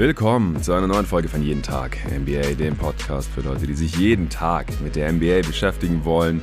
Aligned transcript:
Willkommen 0.00 0.62
zu 0.62 0.72
einer 0.72 0.86
neuen 0.86 1.04
Folge 1.04 1.28
von 1.28 1.42
Jeden 1.42 1.60
Tag 1.60 1.98
NBA, 2.10 2.54
dem 2.54 2.74
Podcast 2.74 3.28
für 3.30 3.42
Leute, 3.42 3.66
die 3.66 3.74
sich 3.74 3.96
jeden 3.96 4.30
Tag 4.30 4.80
mit 4.80 4.96
der 4.96 5.12
NBA 5.12 5.46
beschäftigen 5.46 6.06
wollen. 6.06 6.42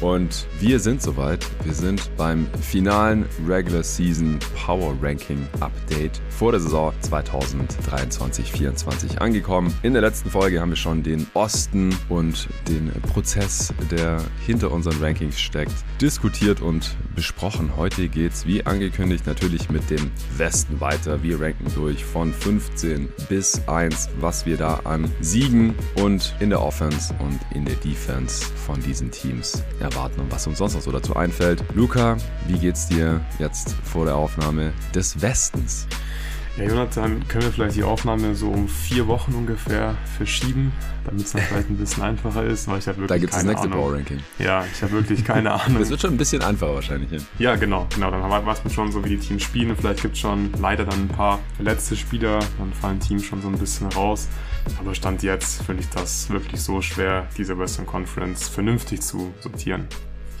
Und 0.00 0.46
wir 0.60 0.78
sind 0.78 1.02
soweit. 1.02 1.44
Wir 1.64 1.74
sind 1.74 2.08
beim 2.16 2.46
finalen 2.60 3.26
Regular 3.46 3.82
Season 3.82 4.38
Power 4.54 4.96
Ranking 5.02 5.46
Update 5.60 6.20
vor 6.30 6.52
der 6.52 6.60
Saison 6.60 6.92
2023-24 7.02 9.18
angekommen. 9.18 9.74
In 9.82 9.92
der 9.92 10.02
letzten 10.02 10.30
Folge 10.30 10.60
haben 10.60 10.70
wir 10.70 10.76
schon 10.76 11.02
den 11.02 11.26
Osten 11.34 11.94
und 12.08 12.48
den 12.68 12.92
Prozess, 13.12 13.74
der 13.90 14.22
hinter 14.46 14.70
unseren 14.70 15.02
Rankings 15.02 15.40
steckt, 15.40 15.74
diskutiert 16.00 16.60
und 16.60 16.96
besprochen. 17.16 17.72
Heute 17.76 18.08
geht 18.08 18.32
es 18.32 18.46
wie 18.46 18.64
angekündigt 18.64 19.26
natürlich 19.26 19.68
mit 19.68 19.90
dem 19.90 20.12
Westen 20.36 20.80
weiter. 20.80 21.24
Wir 21.24 21.40
ranken 21.40 21.66
durch 21.74 22.04
von 22.04 22.32
15 22.32 23.08
bis 23.28 23.66
1, 23.66 24.10
was 24.20 24.46
wir 24.46 24.56
da 24.56 24.80
an 24.84 25.10
Siegen 25.20 25.74
und 25.96 26.36
in 26.38 26.50
der 26.50 26.62
Offense 26.62 27.12
und 27.18 27.40
in 27.52 27.64
der 27.64 27.74
Defense 27.76 28.44
von 28.44 28.80
diesen 28.80 29.10
Teams 29.10 29.64
erwarten 29.80 29.87
und 29.96 30.30
was 30.30 30.46
uns 30.46 30.58
sonst 30.58 30.74
noch 30.74 30.82
so 30.82 30.92
dazu 30.92 31.16
einfällt. 31.16 31.62
Luca, 31.74 32.16
wie 32.46 32.58
geht's 32.58 32.88
dir 32.88 33.20
jetzt 33.38 33.74
vor 33.84 34.04
der 34.04 34.16
Aufnahme 34.16 34.72
des 34.94 35.20
Westens? 35.20 35.86
Ja, 36.58 36.64
Jonathan, 36.64 37.26
können 37.28 37.44
wir 37.44 37.52
vielleicht 37.52 37.76
die 37.76 37.84
Aufnahme 37.84 38.34
so 38.34 38.48
um 38.48 38.68
vier 38.68 39.06
Wochen 39.06 39.32
ungefähr 39.32 39.96
verschieben, 40.16 40.72
damit 41.04 41.24
es 41.24 41.32
dann 41.32 41.42
vielleicht 41.48 41.70
ein 41.70 41.76
bisschen 41.76 42.02
einfacher 42.02 42.44
ist, 42.44 42.66
weil 42.66 42.80
ich 42.80 42.88
habe 42.88 42.98
wirklich 42.98 43.08
Da 43.08 43.18
gibt 43.18 43.32
es 43.32 43.38
das 43.38 43.46
nächste. 43.46 43.68
Power 43.68 43.94
Ranking. 43.94 44.20
Ja, 44.38 44.64
ich 44.72 44.82
habe 44.82 44.92
wirklich 44.92 45.24
keine 45.26 45.52
Ahnung. 45.52 45.78
Das 45.78 45.90
wird 45.90 46.00
schon 46.00 46.14
ein 46.14 46.16
bisschen 46.16 46.42
einfacher 46.42 46.74
wahrscheinlich. 46.74 47.10
hin. 47.10 47.24
Ja, 47.38 47.54
genau, 47.56 47.86
genau. 47.94 48.10
Dann 48.10 48.22
weiß 48.22 48.64
man 48.64 48.72
schon 48.72 48.90
so, 48.90 49.04
wie 49.04 49.10
die 49.10 49.18
Teams 49.18 49.42
spielen. 49.42 49.76
Vielleicht 49.76 50.02
gibt 50.02 50.14
es 50.14 50.20
schon 50.20 50.50
leider 50.60 50.84
dann 50.84 51.02
ein 51.02 51.08
paar 51.08 51.38
verletzte 51.56 51.96
Spieler. 51.96 52.40
Dann 52.58 52.72
fallen 52.72 52.98
Teams 52.98 53.24
schon 53.24 53.40
so 53.40 53.48
ein 53.48 53.58
bisschen 53.58 53.86
raus. 53.92 54.28
Aber 54.80 54.94
Stand 54.94 55.22
jetzt 55.22 55.62
finde 55.62 55.82
ich 55.82 55.88
das 55.90 56.28
wirklich 56.30 56.60
so 56.60 56.82
schwer, 56.82 57.26
diese 57.36 57.58
Western 57.58 57.86
Conference 57.86 58.48
vernünftig 58.48 59.00
zu 59.00 59.32
sortieren. 59.40 59.86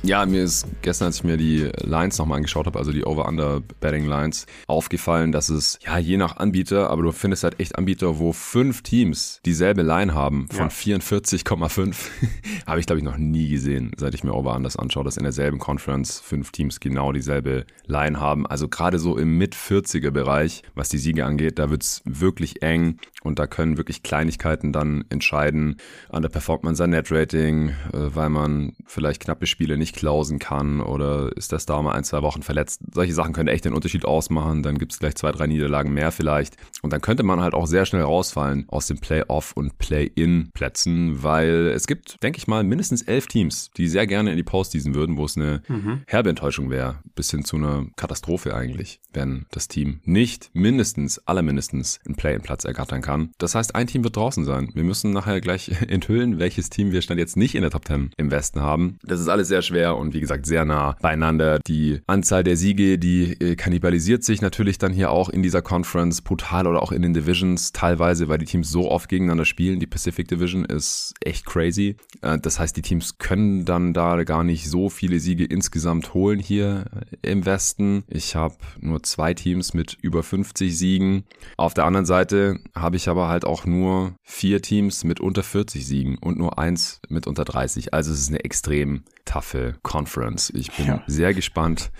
Ja, 0.04 0.24
mir 0.26 0.44
ist 0.44 0.66
gestern, 0.82 1.06
als 1.06 1.16
ich 1.16 1.24
mir 1.24 1.36
die 1.36 1.68
Lines 1.82 2.18
nochmal 2.18 2.36
angeschaut 2.36 2.66
habe, 2.66 2.78
also 2.78 2.92
die 2.92 3.04
Over-Under-Betting-Lines, 3.04 4.46
aufgefallen, 4.68 5.32
dass 5.32 5.48
es, 5.48 5.78
ja, 5.84 5.98
je 5.98 6.16
nach 6.16 6.36
Anbieter, 6.36 6.88
aber 6.88 7.02
du 7.02 7.10
findest 7.10 7.42
halt 7.42 7.58
echt 7.58 7.76
Anbieter, 7.76 8.18
wo 8.20 8.32
fünf 8.32 8.82
Teams 8.82 9.40
dieselbe 9.44 9.82
Line 9.82 10.14
haben 10.14 10.46
von 10.50 10.68
Ja. 10.68 10.68
44,5. 10.68 11.96
habe 12.66 12.78
ich, 12.78 12.86
glaube 12.86 12.98
ich, 12.98 13.04
noch 13.04 13.16
nie 13.16 13.48
gesehen, 13.48 13.90
seit 13.96 14.14
ich 14.14 14.22
mir 14.22 14.34
Over-Unders 14.34 14.76
anschaue, 14.76 15.02
dass 15.02 15.16
in 15.16 15.24
derselben 15.24 15.58
Conference 15.58 16.20
fünf 16.20 16.52
Teams 16.52 16.78
genau 16.78 17.10
dieselbe 17.10 17.66
Line 17.86 18.20
haben. 18.20 18.46
Also 18.46 18.68
gerade 18.68 19.00
so 19.00 19.18
im 19.18 19.36
Mit-40er-Bereich, 19.36 20.62
was 20.76 20.88
die 20.90 20.98
Siege 20.98 21.26
angeht, 21.26 21.58
da 21.58 21.70
wird's 21.70 22.02
wirklich 22.04 22.62
eng 22.62 22.98
und 23.24 23.40
da 23.40 23.48
können 23.48 23.76
wirklich 23.76 24.04
Kleinigkeiten 24.04 24.72
dann 24.72 25.04
entscheiden. 25.08 25.76
Underperformt 26.08 26.62
man 26.62 26.76
sein 26.76 26.90
Net-Rating, 26.90 27.70
äh, 27.70 27.74
weil 27.92 28.28
man 28.28 28.74
vielleicht 28.86 29.22
knappe 29.22 29.46
Spiele 29.46 29.76
nicht 29.76 29.87
klausen 29.92 30.38
kann 30.38 30.80
oder 30.80 31.36
ist 31.36 31.52
der 31.52 31.58
Star 31.58 31.82
mal 31.82 31.92
ein, 31.92 32.04
zwei 32.04 32.22
Wochen 32.22 32.42
verletzt. 32.42 32.80
Solche 32.92 33.14
Sachen 33.14 33.32
können 33.32 33.48
echt 33.48 33.64
den 33.64 33.74
Unterschied 33.74 34.04
ausmachen. 34.04 34.62
Dann 34.62 34.78
gibt's 34.78 34.98
gleich 34.98 35.14
zwei, 35.16 35.32
drei 35.32 35.46
Niederlagen 35.46 35.92
mehr 35.92 36.12
vielleicht. 36.12 36.56
Und 36.82 36.92
dann 36.92 37.00
könnte 37.00 37.22
man 37.22 37.40
halt 37.40 37.54
auch 37.54 37.66
sehr 37.66 37.86
schnell 37.86 38.02
rausfallen 38.02 38.66
aus 38.68 38.86
den 38.86 38.98
Playoff- 38.98 39.52
und 39.52 39.78
Play-In-Plätzen, 39.78 41.22
weil 41.22 41.72
es 41.74 41.86
gibt, 41.86 42.22
denke 42.22 42.38
ich 42.38 42.46
mal, 42.46 42.64
mindestens 42.64 43.02
elf 43.02 43.26
Teams, 43.26 43.70
die 43.76 43.88
sehr 43.88 44.06
gerne 44.06 44.30
in 44.30 44.36
die 44.36 44.42
Postseason 44.42 44.94
würden, 44.94 45.16
wo 45.16 45.24
es 45.24 45.36
eine 45.36 45.62
herbe 46.06 46.30
Enttäuschung 46.30 46.70
wäre, 46.70 46.96
bis 47.14 47.30
hin 47.30 47.44
zu 47.44 47.56
einer 47.56 47.86
Katastrophe 47.96 48.54
eigentlich, 48.54 49.00
wenn 49.12 49.46
das 49.50 49.68
Team 49.68 50.00
nicht 50.04 50.50
mindestens, 50.52 51.18
allermindestens 51.26 52.00
einen 52.06 52.16
Play-In-Platz 52.16 52.64
ergattern 52.64 53.02
kann. 53.02 53.30
Das 53.38 53.54
heißt, 53.54 53.74
ein 53.74 53.86
Team 53.86 54.04
wird 54.04 54.16
draußen 54.16 54.44
sein. 54.44 54.70
Wir 54.74 54.84
müssen 54.84 55.12
nachher 55.12 55.40
gleich 55.40 55.70
enthüllen, 55.88 56.38
welches 56.38 56.70
Team 56.70 56.92
wir 56.92 57.02
stand 57.02 57.20
jetzt 57.20 57.36
nicht 57.36 57.54
in 57.54 57.62
der 57.62 57.70
Top 57.70 57.86
10 57.86 58.10
im 58.16 58.30
Westen 58.30 58.60
haben. 58.60 58.98
Das 59.02 59.20
ist 59.20 59.28
alles 59.28 59.48
sehr 59.48 59.62
schwer 59.62 59.77
und 59.86 60.14
wie 60.14 60.20
gesagt 60.20 60.46
sehr 60.46 60.64
nah 60.64 60.96
beieinander. 61.00 61.58
Die 61.66 62.00
Anzahl 62.06 62.44
der 62.44 62.56
Siege, 62.56 62.98
die 62.98 63.32
äh, 63.40 63.56
kannibalisiert 63.56 64.24
sich 64.24 64.42
natürlich 64.42 64.78
dann 64.78 64.92
hier 64.92 65.10
auch 65.10 65.28
in 65.28 65.42
dieser 65.42 65.62
Conference 65.62 66.22
brutal 66.22 66.66
oder 66.66 66.82
auch 66.82 66.92
in 66.92 67.02
den 67.02 67.14
Divisions 67.14 67.72
teilweise, 67.72 68.28
weil 68.28 68.38
die 68.38 68.46
Teams 68.46 68.70
so 68.70 68.90
oft 68.90 69.08
gegeneinander 69.08 69.44
spielen. 69.44 69.80
Die 69.80 69.86
Pacific 69.86 70.28
Division 70.28 70.64
ist 70.64 71.14
echt 71.24 71.46
crazy. 71.46 71.96
Äh, 72.22 72.38
Das 72.38 72.58
heißt, 72.58 72.76
die 72.76 72.82
Teams 72.82 73.18
können 73.18 73.64
dann 73.64 73.92
da 73.92 74.22
gar 74.24 74.44
nicht 74.44 74.68
so 74.68 74.88
viele 74.90 75.20
Siege 75.20 75.44
insgesamt 75.44 76.14
holen 76.14 76.38
hier 76.38 76.84
im 77.22 77.46
Westen. 77.46 78.04
Ich 78.08 78.36
habe 78.36 78.56
nur 78.80 79.02
zwei 79.02 79.34
Teams 79.34 79.74
mit 79.74 79.96
über 80.02 80.22
50 80.22 80.76
Siegen. 80.76 81.24
Auf 81.56 81.74
der 81.74 81.84
anderen 81.84 82.06
Seite 82.06 82.58
habe 82.74 82.96
ich 82.96 83.08
aber 83.08 83.28
halt 83.28 83.44
auch 83.44 83.66
nur 83.66 84.14
vier 84.22 84.62
Teams 84.62 85.04
mit 85.04 85.20
unter 85.20 85.42
40 85.42 85.86
Siegen 85.86 86.18
und 86.18 86.38
nur 86.38 86.58
eins 86.58 87.00
mit 87.08 87.26
unter 87.26 87.44
30. 87.44 87.94
Also 87.94 88.12
es 88.12 88.20
ist 88.20 88.28
eine 88.28 88.44
extrem 88.44 89.02
taffe 89.24 89.67
Conference. 89.82 90.50
Ich 90.54 90.70
bin 90.72 90.86
Ja. 90.86 91.02
sehr 91.06 91.34
gespannt, 91.34 91.90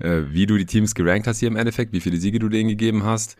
äh, 0.00 0.22
wie 0.30 0.46
du 0.46 0.56
die 0.56 0.66
Teams 0.66 0.94
gerankt 0.94 1.26
hast 1.26 1.38
hier 1.38 1.48
im 1.48 1.56
Endeffekt, 1.56 1.92
wie 1.92 2.00
viele 2.00 2.16
Siege 2.18 2.38
du 2.38 2.48
denen 2.48 2.68
gegeben 2.68 3.04
hast. 3.04 3.36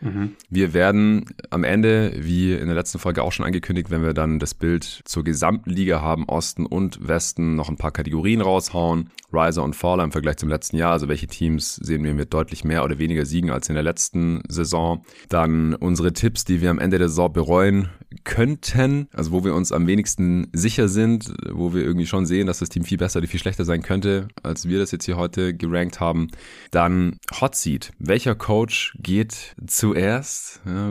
Wir 0.49 0.73
werden 0.73 1.25
am 1.49 1.63
Ende, 1.63 2.13
wie 2.17 2.53
in 2.53 2.65
der 2.67 2.75
letzten 2.75 2.99
Folge 2.99 3.23
auch 3.23 3.31
schon 3.31 3.45
angekündigt, 3.45 3.89
wenn 3.89 4.03
wir 4.03 4.13
dann 4.13 4.39
das 4.39 4.53
Bild 4.53 5.01
zur 5.05 5.23
gesamten 5.23 5.69
Liga 5.69 6.01
haben, 6.01 6.25
Osten 6.25 6.65
und 6.65 7.07
Westen, 7.07 7.55
noch 7.55 7.69
ein 7.69 7.77
paar 7.77 7.91
Kategorien 7.91 8.41
raushauen. 8.41 9.09
Riser 9.31 9.63
und 9.63 9.75
Faller 9.75 10.03
im 10.03 10.11
Vergleich 10.11 10.37
zum 10.37 10.49
letzten 10.49 10.77
Jahr, 10.77 10.91
also 10.91 11.07
welche 11.07 11.27
Teams 11.27 11.75
sehen 11.75 12.03
wir 12.03 12.15
mit 12.15 12.33
deutlich 12.33 12.63
mehr 12.63 12.83
oder 12.83 12.97
weniger 12.97 13.25
Siegen 13.27 13.51
als 13.51 13.69
in 13.69 13.75
der 13.75 13.83
letzten 13.83 14.41
Saison. 14.47 15.03
Dann 15.29 15.75
unsere 15.75 16.13
Tipps, 16.13 16.45
die 16.45 16.61
wir 16.61 16.71
am 16.71 16.79
Ende 16.79 16.97
der 16.97 17.09
Saison 17.09 17.31
bereuen 17.31 17.89
könnten, 18.23 19.07
also 19.13 19.31
wo 19.31 19.43
wir 19.43 19.53
uns 19.53 19.71
am 19.71 19.85
wenigsten 19.87 20.47
sicher 20.53 20.87
sind, 20.87 21.31
wo 21.51 21.73
wir 21.73 21.83
irgendwie 21.83 22.07
schon 22.07 22.25
sehen, 22.25 22.47
dass 22.47 22.59
das 22.59 22.69
Team 22.69 22.83
viel 22.83 22.97
besser 22.97 23.19
oder 23.19 23.27
viel 23.27 23.39
schlechter 23.39 23.65
sein 23.69 23.81
könnte, 23.81 24.27
als 24.43 24.67
wir 24.67 24.79
das 24.79 24.91
jetzt 24.91 25.05
hier 25.05 25.15
heute 25.15 25.53
gerankt 25.53 25.99
haben. 25.99 26.29
Dann 26.71 27.19
Hot 27.39 27.55
Seat. 27.55 27.91
Welcher 27.99 28.35
Coach 28.35 28.93
geht 28.99 29.55
zuerst? 29.65 30.61
Ja, 30.65 30.89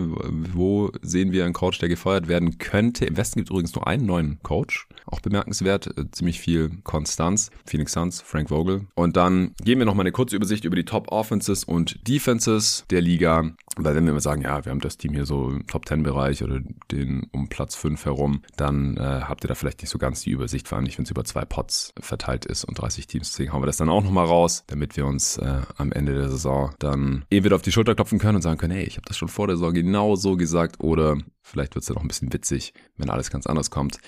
wo 0.54 0.90
sehen 1.02 1.32
wir 1.32 1.44
einen 1.44 1.54
Coach, 1.54 1.78
der 1.78 1.88
gefeuert 1.88 2.28
werden 2.28 2.58
könnte? 2.58 3.04
Im 3.04 3.16
Westen 3.16 3.40
gibt 3.40 3.48
es 3.48 3.50
übrigens 3.50 3.74
nur 3.74 3.86
einen 3.86 4.06
neuen 4.06 4.38
Coach. 4.42 4.86
Auch 5.06 5.20
bemerkenswert, 5.20 5.86
äh, 5.98 6.10
ziemlich 6.10 6.40
viel 6.40 6.70
Konstanz. 6.84 7.50
Phoenix 7.66 7.92
Suns, 7.92 8.20
Frank 8.20 8.50
Vogel. 8.50 8.86
Und 8.94 9.16
dann 9.16 9.54
geben 9.62 9.80
wir 9.80 9.86
nochmal 9.86 10.04
eine 10.04 10.12
kurze 10.12 10.36
Übersicht 10.36 10.64
über 10.64 10.76
die 10.76 10.84
Top 10.84 11.10
Offenses 11.10 11.64
und 11.64 12.06
Defenses 12.06 12.84
der 12.90 13.00
Liga. 13.00 13.52
Weil 13.84 13.94
wenn 13.94 14.06
wir 14.06 14.12
mal 14.12 14.20
sagen, 14.20 14.42
ja, 14.42 14.64
wir 14.64 14.70
haben 14.70 14.80
das 14.80 14.96
Team 14.96 15.12
hier 15.12 15.24
so 15.24 15.48
im 15.48 15.66
Top 15.66 15.86
10 15.86 16.02
Bereich 16.02 16.42
oder 16.42 16.60
den 16.90 17.28
um 17.32 17.48
Platz 17.48 17.74
5 17.76 18.04
herum, 18.04 18.42
dann 18.56 18.96
äh, 18.96 19.00
habt 19.00 19.44
ihr 19.44 19.48
da 19.48 19.54
vielleicht 19.54 19.80
nicht 19.80 19.90
so 19.90 19.98
ganz 19.98 20.22
die 20.22 20.30
Übersicht, 20.30 20.68
vor 20.68 20.76
allem 20.76 20.84
nicht, 20.84 20.98
wenn 20.98 21.04
es 21.04 21.10
über 21.10 21.24
zwei 21.24 21.44
Pots 21.44 21.92
verteilt 22.00 22.44
ist 22.44 22.64
und 22.64 22.78
30 22.80 23.06
Teams. 23.06 23.30
Deswegen 23.30 23.52
hauen 23.52 23.62
wir 23.62 23.66
das 23.66 23.76
dann 23.76 23.88
auch 23.88 24.02
nochmal 24.02 24.26
raus, 24.26 24.64
damit 24.66 24.96
wir 24.96 25.06
uns 25.06 25.38
äh, 25.38 25.62
am 25.76 25.92
Ende 25.92 26.14
der 26.14 26.28
Saison 26.28 26.72
dann 26.78 27.24
entweder 27.30 27.56
auf 27.56 27.62
die 27.62 27.72
Schulter 27.72 27.94
klopfen 27.94 28.18
können 28.18 28.36
und 28.36 28.42
sagen 28.42 28.58
können, 28.58 28.74
hey, 28.74 28.84
ich 28.84 28.96
habe 28.96 29.06
das 29.06 29.16
schon 29.16 29.28
vor 29.28 29.46
der 29.46 29.56
Saison 29.56 29.72
genau 29.72 30.16
so 30.16 30.36
gesagt 30.36 30.80
oder 30.80 31.16
vielleicht 31.42 31.74
wird 31.74 31.82
es 31.82 31.88
dann 31.88 31.96
auch 31.96 32.02
ein 32.02 32.08
bisschen 32.08 32.32
witzig, 32.32 32.74
wenn 32.96 33.10
alles 33.10 33.30
ganz 33.30 33.46
anders 33.46 33.70
kommt. 33.70 33.98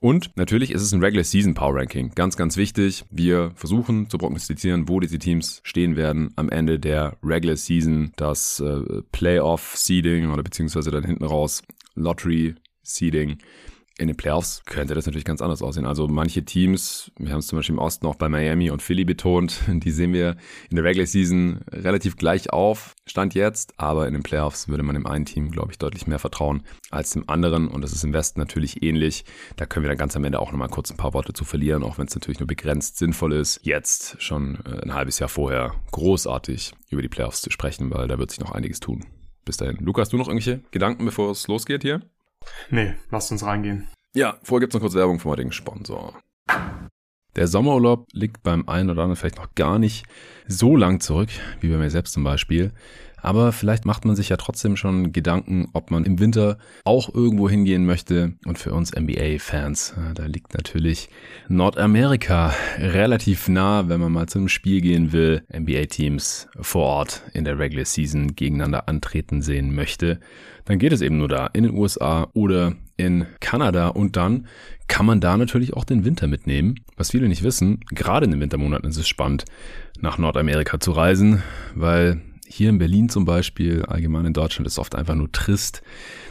Und 0.00 0.36
natürlich 0.36 0.72
ist 0.72 0.82
es 0.82 0.92
ein 0.92 1.02
Regular 1.02 1.24
Season 1.24 1.54
Power 1.54 1.76
Ranking. 1.76 2.12
Ganz, 2.14 2.36
ganz 2.36 2.56
wichtig. 2.56 3.04
Wir 3.10 3.52
versuchen 3.54 4.10
zu 4.10 4.18
prognostizieren, 4.18 4.88
wo 4.88 5.00
diese 5.00 5.18
Teams 5.18 5.60
stehen 5.64 5.96
werden 5.96 6.32
am 6.36 6.48
Ende 6.50 6.78
der 6.78 7.16
Regular 7.22 7.56
Season. 7.56 8.12
Das 8.16 8.60
äh, 8.60 9.02
Playoff 9.12 9.74
Seeding 9.76 10.30
oder 10.30 10.42
beziehungsweise 10.42 10.90
dann 10.90 11.04
hinten 11.04 11.24
raus 11.24 11.62
Lottery 11.94 12.54
Seeding. 12.82 13.38
In 13.98 14.08
den 14.08 14.16
Playoffs 14.16 14.62
könnte 14.66 14.94
das 14.94 15.06
natürlich 15.06 15.24
ganz 15.24 15.40
anders 15.40 15.62
aussehen. 15.62 15.86
Also 15.86 16.06
manche 16.06 16.44
Teams, 16.44 17.10
wir 17.18 17.32
haben 17.32 17.38
es 17.38 17.46
zum 17.46 17.58
Beispiel 17.58 17.76
im 17.76 17.78
Osten 17.78 18.06
auch 18.06 18.16
bei 18.16 18.28
Miami 18.28 18.70
und 18.70 18.82
Philly 18.82 19.06
betont, 19.06 19.60
die 19.68 19.90
sehen 19.90 20.12
wir 20.12 20.36
in 20.68 20.76
der 20.76 20.84
Regular 20.84 21.06
Season 21.06 21.60
relativ 21.72 22.16
gleich 22.16 22.50
auf, 22.50 22.94
Stand 23.06 23.34
jetzt, 23.34 23.72
aber 23.78 24.06
in 24.06 24.12
den 24.12 24.22
Playoffs 24.22 24.68
würde 24.68 24.82
man 24.82 24.96
dem 24.96 25.06
einen 25.06 25.24
Team, 25.24 25.50
glaube 25.50 25.72
ich, 25.72 25.78
deutlich 25.78 26.06
mehr 26.06 26.18
vertrauen 26.18 26.62
als 26.90 27.12
dem 27.12 27.28
anderen 27.28 27.68
und 27.68 27.80
das 27.80 27.92
ist 27.92 28.04
im 28.04 28.12
Westen 28.12 28.38
natürlich 28.38 28.82
ähnlich. 28.82 29.24
Da 29.56 29.64
können 29.64 29.84
wir 29.84 29.88
dann 29.88 29.98
ganz 29.98 30.14
am 30.14 30.24
Ende 30.24 30.40
auch 30.40 30.52
nochmal 30.52 30.68
kurz 30.68 30.90
ein 30.90 30.98
paar 30.98 31.14
Worte 31.14 31.32
zu 31.32 31.44
verlieren, 31.44 31.82
auch 31.82 31.96
wenn 31.96 32.06
es 32.06 32.14
natürlich 32.14 32.40
nur 32.40 32.48
begrenzt 32.48 32.98
sinnvoll 32.98 33.32
ist, 33.32 33.60
jetzt 33.62 34.20
schon 34.20 34.58
äh, 34.66 34.82
ein 34.82 34.92
halbes 34.92 35.20
Jahr 35.20 35.30
vorher 35.30 35.74
großartig 35.92 36.74
über 36.90 37.00
die 37.00 37.08
Playoffs 37.08 37.40
zu 37.40 37.50
sprechen, 37.50 37.90
weil 37.90 38.08
da 38.08 38.18
wird 38.18 38.30
sich 38.30 38.40
noch 38.40 38.52
einiges 38.52 38.80
tun. 38.80 39.06
Bis 39.46 39.56
dahin. 39.56 39.76
Lukas, 39.76 40.10
du 40.10 40.18
noch 40.18 40.28
irgendwelche 40.28 40.60
Gedanken, 40.70 41.04
bevor 41.04 41.30
es 41.30 41.46
losgeht 41.48 41.82
hier? 41.82 42.02
Nee, 42.70 42.94
lasst 43.10 43.32
uns 43.32 43.44
reingehen. 43.44 43.88
Ja, 44.14 44.38
vorher 44.42 44.60
gibt's 44.60 44.74
noch 44.74 44.80
kurz 44.80 44.94
Werbung 44.94 45.20
vom 45.20 45.32
heutigen 45.32 45.52
Sponsor. 45.52 46.14
Der 47.36 47.48
Sommerurlaub 47.48 48.06
liegt 48.12 48.42
beim 48.42 48.66
einen 48.66 48.88
oder 48.88 49.02
anderen 49.02 49.16
vielleicht 49.16 49.36
noch 49.36 49.54
gar 49.54 49.78
nicht 49.78 50.06
so 50.48 50.74
lang 50.74 51.00
zurück, 51.00 51.28
wie 51.60 51.68
bei 51.68 51.76
mir 51.76 51.90
selbst 51.90 52.14
zum 52.14 52.24
Beispiel. 52.24 52.72
Aber 53.22 53.52
vielleicht 53.52 53.84
macht 53.84 54.04
man 54.04 54.14
sich 54.14 54.28
ja 54.28 54.36
trotzdem 54.36 54.76
schon 54.76 55.12
Gedanken, 55.12 55.68
ob 55.72 55.90
man 55.90 56.04
im 56.04 56.18
Winter 56.18 56.58
auch 56.84 57.12
irgendwo 57.12 57.48
hingehen 57.48 57.86
möchte. 57.86 58.34
Und 58.44 58.58
für 58.58 58.72
uns 58.72 58.92
NBA-Fans, 58.94 59.94
äh, 59.96 60.14
da 60.14 60.26
liegt 60.26 60.54
natürlich 60.54 61.08
Nordamerika 61.48 62.54
relativ 62.78 63.48
nah, 63.48 63.88
wenn 63.88 64.00
man 64.00 64.12
mal 64.12 64.28
zum 64.28 64.48
Spiel 64.48 64.80
gehen 64.80 65.12
will. 65.12 65.42
NBA-Teams 65.52 66.48
vor 66.60 66.84
Ort 66.84 67.22
in 67.32 67.44
der 67.44 67.58
Regular 67.58 67.84
Season 67.84 68.36
gegeneinander 68.36 68.88
antreten 68.88 69.42
sehen 69.42 69.74
möchte. 69.74 70.20
Dann 70.64 70.78
geht 70.78 70.92
es 70.92 71.00
eben 71.00 71.18
nur 71.18 71.28
da 71.28 71.46
in 71.48 71.62
den 71.62 71.74
USA 71.74 72.28
oder 72.34 72.74
in 72.96 73.26
Kanada 73.40 73.88
und 73.88 74.16
dann 74.16 74.46
kann 74.88 75.06
man 75.06 75.20
da 75.20 75.36
natürlich 75.36 75.74
auch 75.74 75.84
den 75.84 76.04
Winter 76.04 76.26
mitnehmen. 76.26 76.76
Was 76.96 77.10
viele 77.10 77.28
nicht 77.28 77.42
wissen, 77.42 77.80
gerade 77.90 78.24
in 78.24 78.30
den 78.30 78.40
Wintermonaten 78.40 78.88
ist 78.88 78.96
es 78.96 79.08
spannend, 79.08 79.44
nach 80.00 80.18
Nordamerika 80.18 80.80
zu 80.80 80.92
reisen, 80.92 81.42
weil 81.74 82.20
hier 82.48 82.70
in 82.70 82.78
Berlin 82.78 83.08
zum 83.08 83.24
Beispiel, 83.24 83.84
allgemein 83.84 84.26
in 84.26 84.32
Deutschland, 84.32 84.66
ist 84.66 84.78
oft 84.78 84.94
einfach 84.94 85.14
nur 85.14 85.30
trist. 85.32 85.82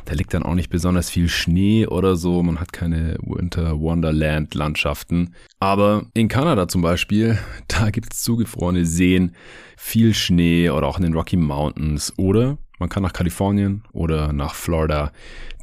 Da 0.06 0.14
liegt 0.14 0.34
dann 0.34 0.44
auch 0.44 0.56
nicht 0.56 0.70
besonders 0.70 1.10
viel 1.10 1.30
Schnee 1.30 1.88
oder 1.88 2.16
so. 2.16 2.42
Man 2.44 2.60
hat 2.60 2.74
keine 2.74 3.18
Winter 3.22 3.80
Wonderland 3.80 4.54
Landschaften. 4.56 5.34
Aber 5.60 6.06
in 6.14 6.28
Kanada 6.28 6.68
zum 6.68 6.82
Beispiel, 6.82 7.38
da 7.68 7.90
gibt 7.90 8.14
es 8.14 8.24
zugefrorene 8.24 8.86
Seen, 8.86 9.36
viel 9.78 10.14
Schnee 10.14 10.70
oder 10.70 10.88
auch 10.88 10.98
in 10.98 11.04
den 11.04 11.14
Rocky 11.14 11.38
Mountains. 11.38 12.14
Oder 12.18 12.58
man 12.80 12.90
kann 12.90 13.04
nach 13.04 13.14
Kalifornien 13.14 13.84
oder 13.92 14.34
nach 14.34 14.54
Florida. 14.54 15.12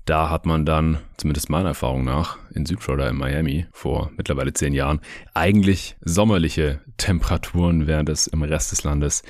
Da 0.05 0.31
hat 0.31 0.47
man 0.47 0.67
dann, 0.67 0.99
zumindest 1.17 1.49
meiner 1.49 1.69
Erfahrung 1.69 2.05
nach, 2.05 2.39
in 2.55 2.67
Südflorida 2.67 3.09
in 3.09 3.17
Miami 3.17 3.67
vor 3.73 4.11
mittlerweile 4.17 4.53
zehn 4.53 4.75
Jahren, 4.75 5.01
eigentlich 5.33 5.97
sommerliche 6.01 6.81
Temperaturen, 6.97 7.87
während 7.87 8.09
es 8.09 8.27
im 8.27 8.43
Rest 8.43 8.73
des 8.73 8.83
Landes 8.83 9.23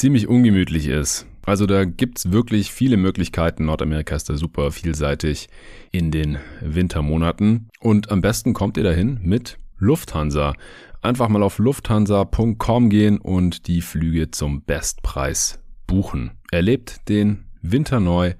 ziemlich 0.00 0.28
ungemütlich 0.28 0.86
ist. 0.86 1.26
Also 1.44 1.66
da 1.66 1.84
gibt's 1.84 2.32
wirklich 2.32 2.72
viele 2.72 2.96
Möglichkeiten. 2.96 3.66
Nordamerika 3.66 4.16
ist 4.16 4.30
da 4.30 4.36
super 4.36 4.72
vielseitig 4.72 5.50
in 5.92 6.10
den 6.10 6.38
Wintermonaten. 6.62 7.68
Und 7.80 8.10
am 8.10 8.22
besten 8.22 8.54
kommt 8.54 8.78
ihr 8.78 8.82
dahin 8.82 9.20
mit 9.22 9.58
Lufthansa. 9.76 10.54
Einfach 11.02 11.28
mal 11.28 11.42
auf 11.42 11.58
lufthansa.com 11.58 12.88
gehen 12.88 13.18
und 13.18 13.66
die 13.66 13.82
Flüge 13.82 14.30
zum 14.30 14.64
Bestpreis 14.64 15.62
buchen. 15.86 16.30
Erlebt 16.50 17.06
den 17.10 17.44
Winter 17.60 18.00
neu 18.00 18.32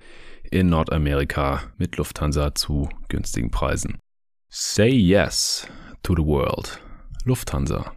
in 0.50 0.70
Nordamerika 0.70 1.60
mit 1.76 1.98
Lufthansa 1.98 2.54
zu 2.54 2.88
günstigen 3.08 3.50
Preisen. 3.50 3.98
Say 4.48 4.88
yes 4.88 5.68
to 6.02 6.14
the 6.16 6.24
world. 6.24 6.80
Lufthansa. 7.26 7.92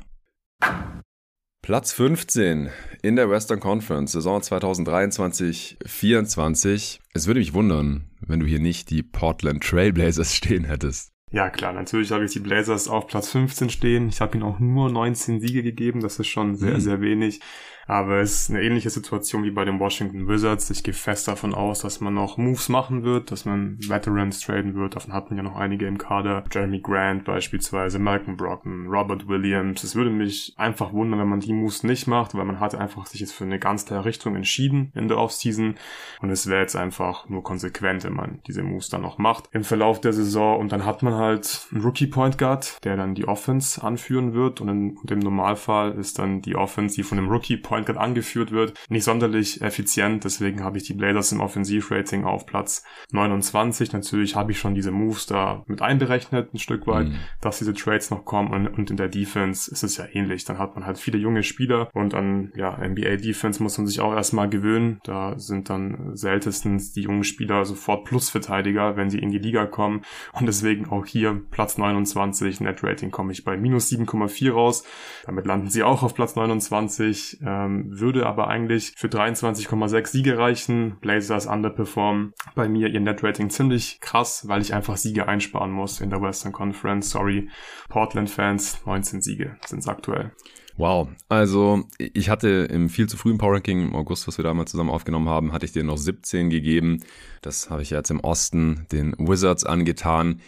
Platz 1.64 1.92
15 1.94 2.70
in 3.04 3.16
der 3.16 3.30
Western 3.30 3.62
Conference, 3.62 4.12
Saison 4.12 4.42
2023-24. 4.42 7.00
Es 7.14 7.26
würde 7.26 7.40
mich 7.40 7.54
wundern, 7.54 8.10
wenn 8.20 8.42
du 8.42 8.46
hier 8.46 8.60
nicht 8.60 8.90
die 8.90 9.02
Portland 9.02 9.64
Trailblazers 9.64 10.36
stehen 10.44 10.66
hättest. 10.66 11.14
Ja, 11.32 11.50
klar, 11.50 11.72
natürlich 11.72 12.12
habe 12.12 12.26
ich 12.26 12.34
die 12.34 12.42
Blazers 12.42 12.90
auf 12.90 13.08
Platz 13.08 13.30
15 13.30 13.70
stehen. 13.70 14.10
Ich 14.10 14.20
habe 14.20 14.36
ihnen 14.36 14.44
auch 14.44 14.60
nur 14.60 14.92
19 14.92 15.40
Siege 15.40 15.64
gegeben, 15.64 16.02
das 16.02 16.20
ist 16.20 16.28
schon 16.28 16.58
sehr, 16.58 16.74
mhm. 16.74 16.82
sehr 16.82 17.00
wenig. 17.00 17.40
Aber 17.86 18.20
es 18.20 18.42
ist 18.42 18.50
eine 18.50 18.62
ähnliche 18.62 18.90
Situation 18.90 19.44
wie 19.44 19.52
bei 19.52 19.66
den 19.66 19.80
Washington 19.80 20.28
Wizards. 20.28 20.70
Ich 20.70 20.84
gehe 20.84 20.94
fest 20.94 21.28
davon 21.28 21.54
aus, 21.54 21.80
dass 21.80 22.00
man 22.00 22.14
noch 22.14 22.38
Moves 22.38 22.70
machen 22.70 23.04
wird, 23.04 23.32
dass 23.32 23.46
man 23.46 23.78
Veterans 23.80 24.40
traden 24.40 24.76
wird. 24.76 24.96
Davon 24.96 25.14
hat 25.14 25.30
man 25.30 25.38
ja 25.38 25.44
noch 25.44 25.56
einige 25.56 25.86
im 25.88 25.98
Kader. 25.98 26.44
Jeremy 26.52 26.80
Grant 26.80 27.26
beispielsweise, 27.26 28.00
Malcolm 28.00 28.38
Brocken, 28.38 28.88
Robert 28.88 29.28
Williams. 29.28 29.84
Es 29.84 29.96
würde 29.96 30.10
mich 30.10 30.54
einfach 30.58 30.94
wundern, 30.94 31.20
wenn 31.20 31.28
man 31.28 31.40
die 31.40 31.54
Moves 31.54 31.84
nicht 31.84 32.08
macht, 32.08 32.36
weil 32.36 32.46
man 32.46 32.60
hat 32.60 32.76
einfach 32.76 33.06
sich 33.06 33.20
jetzt 33.20 33.34
für 33.34 33.44
eine 33.44 33.60
ganz 33.60 33.86
klare 33.86 34.06
Richtung 34.06 34.36
entschieden 34.36 34.92
in 34.96 35.08
der 35.08 35.18
Offseason. 35.18 35.76
Und 36.22 36.30
es 36.30 36.48
wäre 36.48 36.62
jetzt 36.62 36.76
einfach 36.76 37.28
nur 37.30 37.44
konsequent, 37.44 38.04
wenn 38.04 38.14
man 38.14 38.40
diese 38.48 38.64
Moves 38.64 38.90
dann 38.90 39.02
noch 39.02 39.18
macht 39.18 39.50
im 39.52 39.64
Verlauf 39.64 40.00
der 40.00 40.14
Saison. 40.14 40.60
Und 40.60 40.72
dann 40.72 40.86
hat 40.86 41.04
man 41.04 41.16
halt 41.16 41.68
einen 41.72 41.84
Rookie 41.84 42.08
Point 42.08 42.38
Guard, 42.38 42.84
der 42.86 42.96
dann 42.96 43.16
die 43.16 43.28
Offense 43.28 43.84
anführen 43.84 44.34
wird. 44.34 44.62
Und, 44.62 44.70
in, 44.70 44.98
und 44.98 45.12
im 45.12 45.20
Normalfall 45.20 45.94
ist 45.94 46.20
dann 46.20 46.42
die 46.42 46.56
Offense, 46.56 46.96
die 46.96 47.04
von 47.04 47.18
dem 47.18 47.30
Rookie 47.30 47.58
Point 47.58 47.73
Point 47.74 47.88
Guard 47.88 47.98
angeführt 47.98 48.52
wird, 48.52 48.76
nicht 48.90 49.04
sonderlich 49.04 49.60
effizient. 49.64 50.24
Deswegen 50.24 50.64
habe 50.64 50.78
ich 50.78 50.84
die 50.84 50.94
Blazers 50.94 51.32
im 51.32 51.40
Offensivrating 51.40 52.24
auf 52.24 52.46
Platz 52.46 52.84
29. 53.12 53.94
Natürlich 53.94 54.36
habe 54.36 54.52
ich 54.52 54.60
schon 54.60 54.76
diese 54.76 54.92
Moves 54.92 55.26
da 55.26 55.64
mit 55.66 55.82
einberechnet, 55.82 56.54
ein 56.54 56.60
Stück 56.60 56.86
weit, 56.86 57.08
mhm. 57.08 57.16
dass 57.42 57.58
diese 57.58 57.74
Trades 57.74 58.12
noch 58.12 58.26
kommen. 58.26 58.52
Und, 58.54 58.68
und, 58.68 58.92
in 58.92 58.98
der 58.98 59.08
Defense 59.08 59.72
ist 59.72 59.82
es 59.82 59.98
ja 59.98 60.06
ähnlich. 60.14 60.46
Dann 60.46 60.60
hat 60.60 60.76
man 60.76 60.86
halt 60.86 61.00
viele 61.00 61.18
junge 61.18 61.42
Spieler 61.42 61.90
und 61.94 62.14
an 62.14 62.52
ja, 62.56 62.78
NBA 62.78 63.16
Defense 63.16 63.64
muss 63.64 63.80
man 63.80 63.88
sich 63.88 64.02
auch 64.02 64.14
erstmal 64.14 64.50
gewöhnen. 64.50 65.00
Da 65.04 65.40
sind 65.40 65.72
dann 65.72 66.16
seltenstens 66.16 66.94
die 66.94 67.02
jungen 67.02 67.24
Spieler 67.24 67.66
sofort 67.66 68.06
Plusverteidiger, 68.06 68.98
wenn 68.98 69.10
sie 69.10 69.18
in 69.18 69.32
die 69.32 69.40
Liga 69.40 69.66
kommen. 69.66 70.04
Und 70.34 70.46
deswegen 70.46 70.90
auch 70.90 71.08
hier 71.08 71.42
Platz 71.50 71.80
29, 71.80 72.60
Net 72.60 72.84
Rating 72.84 73.10
komme 73.10 73.32
ich 73.32 73.44
bei 73.44 73.58
minus 73.58 73.92
7,4 73.92 74.52
raus. 74.52 74.84
Damit 75.26 75.48
landen 75.48 75.70
sie 75.70 75.82
auch 75.82 76.04
auf 76.04 76.14
Platz 76.14 76.36
29. 76.36 77.42
Äh, 77.42 77.63
ähm, 77.64 77.86
würde 77.88 78.26
aber 78.26 78.48
eigentlich 78.48 78.94
für 78.96 79.08
23,6 79.08 80.08
Siege 80.08 80.38
reichen. 80.38 80.98
Blazers 81.02 81.48
underperform 81.48 82.34
bei 82.56 82.68
mir 82.68 82.90
ihr 82.90 83.00
Net-Rating 83.00 83.50
ziemlich 83.50 84.00
krass, 84.02 84.48
weil 84.48 84.62
ich 84.62 84.74
einfach 84.74 84.98
Siege 84.98 85.28
einsparen 85.28 85.72
muss 85.72 86.02
in 86.02 86.10
der 86.10 86.22
Western 86.22 86.52
Conference. 86.52 87.10
Sorry, 87.10 87.50
Portland-Fans, 87.90 88.86
19 88.86 89.22
Siege 89.22 89.58
sind 89.66 89.80
es 89.80 89.88
aktuell. 89.88 90.32
Wow, 90.76 91.10
also 91.30 91.84
ich 91.98 92.30
hatte 92.30 92.68
im 92.72 92.90
viel 92.90 93.08
zu 93.08 93.16
frühen 93.16 93.38
Power 93.38 93.54
Ranking 93.54 93.90
im 93.90 93.96
August, 93.96 94.28
was 94.28 94.40
wir 94.40 94.44
damals 94.44 94.72
zusammen 94.72 94.90
aufgenommen 94.90 95.30
haben, 95.30 95.54
hatte 95.54 95.66
ich 95.66 95.72
dir 95.72 95.84
noch 95.84 95.98
17 95.98 96.50
gegeben. 96.50 97.04
Das 97.44 97.70
habe 97.70 97.84
ich 97.84 97.92
jetzt 97.92 98.10
im 98.10 98.20
Osten 98.22 98.88
den 98.92 99.14
Wizards 99.20 99.66
angetan. 99.66 100.42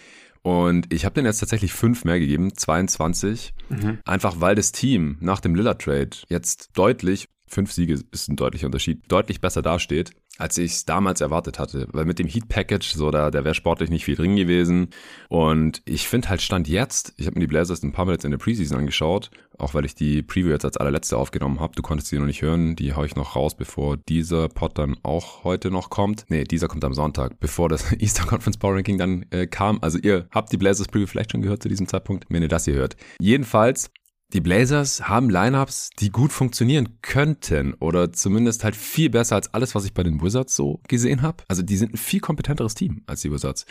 Und 0.46 0.94
ich 0.94 1.06
habe 1.06 1.16
den 1.16 1.26
jetzt 1.26 1.40
tatsächlich 1.40 1.74
fünf 1.74 2.06
mehr 2.06 2.20
gegeben, 2.20 2.56
22. 2.56 3.56
Mhm. 3.70 3.98
Einfach 4.06 4.42
weil 4.42 4.54
das 4.54 4.72
Team 4.72 5.18
nach 5.20 5.40
dem 5.40 5.56
Lillard-Trade 5.56 6.12
jetzt 6.30 6.70
deutlich, 6.76 7.30
fünf 7.48 7.72
Siege 7.72 8.00
ist 8.12 8.30
ein 8.30 8.36
deutlicher 8.36 8.68
Unterschied, 8.68 9.04
deutlich 9.08 9.42
besser 9.42 9.62
dasteht 9.62 10.12
als 10.38 10.58
ich 10.58 10.72
es 10.72 10.86
damals 10.86 11.22
erwartet 11.22 11.60
hatte. 11.60 11.88
Weil 11.92 12.06
mit 12.06 12.20
dem 12.20 12.28
Heat 12.28 12.48
Package, 12.48 12.94
so 12.94 13.12
da, 13.12 13.32
da 13.32 13.44
wäre 13.44 13.56
sportlich 13.56 13.90
nicht 13.90 14.06
viel 14.06 14.16
drin 14.16 14.36
gewesen. 14.36 14.90
Und 15.30 15.82
ich 15.86 16.08
finde 16.08 16.30
halt 16.30 16.42
Stand 16.42 16.68
jetzt, 16.68 17.14
ich 17.18 17.26
habe 17.26 17.36
mir 17.36 17.42
die 17.42 17.48
Blazers 17.48 17.84
ein 17.84 17.92
paar 17.92 18.06
Mal 18.06 18.14
jetzt 18.14 18.26
in 18.26 18.32
der 18.32 18.38
Preseason 18.38 18.78
angeschaut, 18.78 19.32
auch 19.58 19.74
weil 19.74 19.86
ich 19.86 19.96
die 19.96 20.22
Preview 20.22 20.50
jetzt 20.50 20.66
als 20.66 20.78
allerletzte 20.78 21.18
aufgenommen 21.18 21.60
habe. 21.60 21.76
Du 21.76 21.82
konntest 21.82 22.10
sie 22.10 22.20
noch 22.20 22.26
nicht 22.26 22.42
hören, 22.42 22.76
die 22.76 22.94
haue 22.94 23.06
ich 23.06 23.16
noch 23.16 23.36
raus, 23.36 23.56
bevor 23.56 23.98
dieser 23.98 24.50
Pod 24.50 24.78
dann 24.78 24.98
auch 25.04 25.44
heute 25.44 25.72
noch 25.72 25.90
kommt. 25.90 26.26
Nee, 26.30 26.44
dieser 26.44 26.68
kommt 26.68 26.84
am 26.84 26.94
Sonntag, 26.94 27.40
bevor 27.40 27.70
das 27.70 27.92
Eastern 28.00 28.28
Conference 28.28 28.58
Power 28.58 28.76
Ranking 28.76 28.98
dann 28.98 29.26
äh, 29.32 29.48
kam. 29.48 29.80
Also 29.82 29.98
ihr 30.00 30.28
habt 30.32 30.52
die 30.52 30.58
Blazers 30.58 30.88
Preview 30.88 31.08
vielleicht 31.08 31.32
schon 31.32 31.42
gehört 31.42 31.64
zu 31.64 31.70
diesem 31.70 31.88
Zeitpunkt, 31.88 32.26
wenn 32.30 32.42
ihr 32.42 32.50
das 32.50 32.66
hier 32.66 32.76
hört. 32.76 32.98
Jedenfalls 33.20 33.90
die 34.36 34.42
Blazers 34.42 35.08
haben 35.08 35.30
Lineups, 35.30 35.92
die 35.98 36.10
gut 36.10 36.34
funktionieren 36.34 36.98
könnten 37.02 37.74
oder 37.76 38.12
zumindest 38.12 38.66
halt 38.66 38.76
viel 38.76 39.10
besser 39.10 39.36
als 39.36 39.54
alles, 39.54 39.76
was 39.76 39.86
ich 39.86 39.94
bei 39.94 40.04
den 40.04 40.22
Wizards 40.22 40.54
so 40.58 40.82
gesehen 40.90 41.22
habe. 41.22 41.46
Also 41.48 41.62
die 41.62 41.78
sind 41.78 41.94
ein 41.94 41.98
viel 41.98 42.20
kompetenteres 42.20 42.76
Team 42.76 43.02
als 43.08 43.22
die 43.22 43.32
Wizards. 43.32 43.66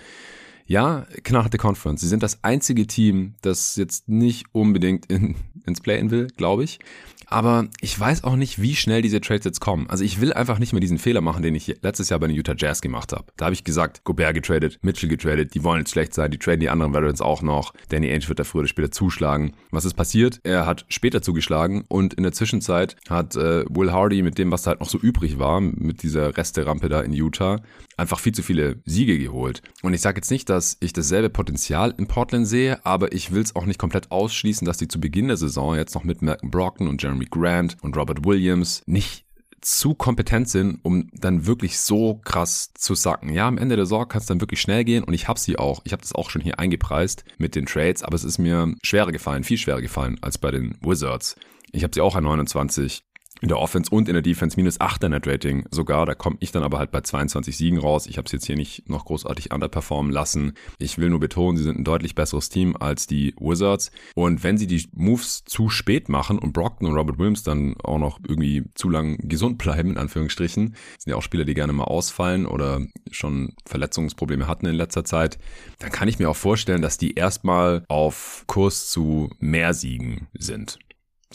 Ja, 0.67 1.07
knarrte 1.23 1.59
Conference. 1.59 2.01
Sie 2.01 2.09
sind 2.09 2.23
das 2.23 2.43
einzige 2.43 2.87
Team, 2.87 3.35
das 3.43 3.77
jetzt 3.77 4.09
nicht 4.09 4.47
unbedingt 4.53 5.07
in, 5.07 5.37
ins 5.67 5.81
Play-In 5.81 6.11
will, 6.11 6.29
glaube 6.37 6.65
ich. 6.65 6.79
Aber 7.27 7.67
ich 7.81 7.99
weiß 7.99 8.25
auch 8.25 8.37
nicht, 8.37 8.61
wie 8.61 8.77
schnell 8.77 9.03
diese 9.03 9.21
Trades 9.21 9.45
jetzt 9.45 9.61
kommen. 9.61 9.89
Also 9.89 10.05
ich 10.05 10.21
will 10.21 10.33
einfach 10.33 10.59
nicht 10.59 10.73
mehr 10.73 10.81
diesen 10.81 10.99
Fehler 10.99 11.21
machen, 11.21 11.43
den 11.43 11.55
ich 11.55 11.77
letztes 11.83 12.09
Jahr 12.11 12.21
bei 12.21 12.27
den 12.27 12.37
Utah 12.37 12.55
Jazz 12.57 12.81
gemacht 12.81 13.13
habe. 13.13 13.25
Da 13.37 13.47
habe 13.47 13.55
ich 13.55 13.65
gesagt, 13.65 14.05
Gobert 14.05 14.35
getradet, 14.35 14.79
Mitchell 14.83 15.09
getradet, 15.09 15.55
die 15.55 15.65
wollen 15.65 15.81
jetzt 15.81 15.91
schlecht 15.91 16.15
sein, 16.15 16.31
die 16.31 16.39
traden 16.39 16.61
die 16.61 16.71
anderen 16.71 16.95
Veterans 16.95 17.21
auch 17.21 17.43
noch. 17.43 17.73
Danny 17.89 18.11
Ainge 18.11 18.29
wird 18.29 18.39
da 18.39 18.45
früher 18.45 18.61
oder 18.61 18.69
später 18.69 18.91
zuschlagen. 18.91 19.55
Was 19.71 19.85
ist 19.85 19.95
passiert? 19.95 20.41
Er 20.45 20.67
hat 20.67 20.85
später 20.89 21.23
zugeschlagen 21.23 21.85
und 21.89 22.15
in 22.15 22.23
der 22.23 22.33
Zwischenzeit 22.33 22.97
hat 23.09 23.37
äh, 23.37 23.65
Will 23.69 23.93
Hardy 23.93 24.23
mit 24.23 24.39
dem, 24.39 24.51
was 24.51 24.63
da 24.63 24.71
halt 24.71 24.81
noch 24.81 24.89
so 24.89 24.99
übrig 24.99 25.39
war, 25.39 25.61
mit 25.61 26.03
dieser 26.03 26.37
Resterampe 26.37 26.89
da 26.89 27.01
in 27.01 27.13
Utah, 27.13 27.61
einfach 27.97 28.19
viel 28.19 28.33
zu 28.33 28.43
viele 28.43 28.83
Siege 28.85 29.19
geholt. 29.19 29.63
Und 29.83 29.95
ich 29.95 30.01
sage 30.01 30.19
jetzt 30.19 30.31
nicht, 30.31 30.49
dass 30.49 30.77
ich 30.81 30.93
dasselbe 30.93 31.31
Potenzial 31.31 31.95
in 31.97 32.07
Portland 32.07 32.47
sehe, 32.47 32.85
aber 32.85 33.13
ich 33.13 33.33
will 33.33 33.43
es 33.43 33.57
auch 33.57 33.67
nicht 33.67 33.79
komplett 33.79 34.11
ausschließen, 34.11 34.67
dass 34.67 34.79
die 34.79 34.89
zu 34.89 35.01
Beginn 35.01 35.29
der 35.29 35.37
Saison 35.37 35.77
jetzt 35.77 35.95
noch 35.95 36.05
mit 36.05 36.23
Malcolm 36.23 36.51
Brockton 36.51 36.89
und 36.89 37.03
Jeremy 37.03 37.27
Grant 37.31 37.77
und 37.83 37.97
Robert 37.97 38.25
Williams 38.25 38.83
nicht 38.87 39.25
zu 39.65 39.95
kompetent 39.95 40.49
sind, 40.49 40.79
um 40.83 41.09
dann 41.13 41.47
wirklich 41.47 41.79
so 41.79 42.21
krass 42.25 42.73
zu 42.75 42.95
sacken. 42.95 43.31
Ja, 43.31 43.49
am 43.49 43.59
Ende 43.59 43.77
der 43.77 43.87
Saison 43.87 44.07
kann 44.07 44.21
es 44.21 44.27
dann 44.27 44.41
wirklich 44.41 44.61
schnell 44.61 44.85
gehen 44.85 45.05
und 45.05 45.15
ich 45.15 45.27
habe 45.27 45.41
sie 45.41 45.59
auch. 45.59 45.81
Ich 45.85 45.93
habe 45.93 46.03
das 46.03 46.15
auch 46.15 46.31
schon 46.31 46.43
hier 46.43 46.59
eingepreist 46.59 47.25
mit 47.39 47.55
den 47.55 47.67
Trades, 47.67 48.03
aber 48.03 48.15
es 48.15 48.25
ist 48.25 48.39
mir 48.39 48.75
schwerer 48.83 49.11
gefallen, 49.13 49.45
viel 49.45 49.59
schwerer 49.59 49.81
gefallen 49.81 50.19
als 50.21 50.39
bei 50.39 50.51
den 50.51 50.77
Wizards. 50.83 51.37
Ich 51.73 51.83
habe 51.83 51.95
sie 51.95 52.03
auch 52.03 52.15
an 52.15 52.25
29 52.25 53.03
in 53.41 53.49
der 53.49 53.59
Offense 53.59 53.91
und 53.91 54.09
in 54.09 54.15
der 54.15 54.23
Defense 54.23 54.57
minus 54.57 54.81
8er 54.81 55.09
Net 55.09 55.27
Rating 55.27 55.67
sogar. 55.71 56.07
Da 56.07 56.15
komme 56.15 56.37
ich 56.41 56.53
dann 56.53 56.63
aber 56.63 56.79
halt 56.79 56.91
bei 56.91 57.01
22 57.01 57.57
Siegen 57.57 57.79
raus. 57.79 58.07
Ich 58.07 58.17
habe 58.17 58.27
es 58.27 58.33
jetzt 58.33 58.47
hier 58.47 58.57
nicht 58.57 58.89
noch 58.89 59.05
großartig 59.05 59.53
underperformen 59.53 60.13
lassen. 60.13 60.55
Ich 60.79 60.99
will 60.99 61.11
nur 61.11 61.21
betonen, 61.21 61.57
sie 61.57 61.65
sind 61.65 61.79
ein 61.79 61.85
deutlich 61.85 62.15
besseres 62.15 62.49
Team 62.49 62.77
als 62.77 63.07
die 63.07 63.35
Wizards. 63.39 63.91
Und 64.15 64.43
wenn 64.45 64.57
sie 64.57 64.67
die 64.67 64.87
Moves 64.93 65.45
zu 65.45 65.69
spät 65.69 66.09
machen 66.09 66.39
und 66.39 66.53
Brockton 66.53 66.89
und 66.89 66.97
Robert 66.97 67.19
Williams 67.19 67.43
dann 67.43 67.75
auch 67.83 67.99
noch 67.99 68.19
irgendwie 68.27 68.65
zu 68.75 68.89
lang 68.89 69.19
gesund 69.29 69.59
bleiben, 69.59 69.91
in 69.91 69.99
Anführungsstrichen, 69.99 70.75
sind 70.99 71.11
ja 71.11 71.17
auch 71.17 71.23
Spieler, 71.23 71.45
die 71.45 71.55
gerne 71.55 71.73
mal 71.73 71.85
ausfallen 71.85 72.47
oder 72.47 72.81
schon 73.11 73.55
Verletzungsprobleme 73.67 74.47
hatten 74.47 74.67
in 74.67 74.75
letzter 74.75 75.05
Zeit, 75.05 75.39
dann 75.81 75.91
kann 75.91 76.09
ich 76.09 76.19
mir 76.19 76.31
auch 76.31 76.37
vorstellen, 76.37 76.83
dass 76.83 76.99
die 76.99 77.15
erstmal 77.15 77.85
auf 77.89 78.45
Kurs 78.47 78.91
zu 78.91 79.31
mehr 79.39 79.75
Siegen 79.75 80.29
sind. 80.35 80.79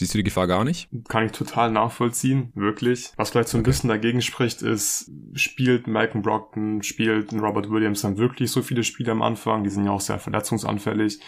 Siehst 0.00 0.14
du 0.14 0.18
die 0.18 0.24
Gefahr 0.24 0.46
gar 0.46 0.64
nicht? 0.64 0.88
Kann 1.08 1.26
ich 1.26 1.32
total 1.32 1.70
nachvollziehen, 1.70 2.52
wirklich. 2.54 3.12
Was 3.18 3.28
vielleicht 3.28 3.50
so 3.50 3.58
ein 3.58 3.60
okay. 3.60 3.68
bisschen 3.68 3.90
dagegen 3.90 4.22
spricht, 4.22 4.62
ist, 4.62 5.10
spielt 5.34 5.88
Malcolm 5.88 6.22
Brockton, 6.22 6.82
spielt 6.82 7.34
Robert 7.34 7.68
Williams 7.68 8.00
dann 8.00 8.16
wirklich 8.16 8.50
so 8.50 8.62
viele 8.62 8.82
Spiele 8.82 9.12
am 9.12 9.20
Anfang? 9.20 9.62
Die 9.62 9.68
sind 9.68 9.84
ja 9.84 9.90
auch 9.90 10.00
sehr 10.00 10.18
verletzungsanfällig. 10.18 11.20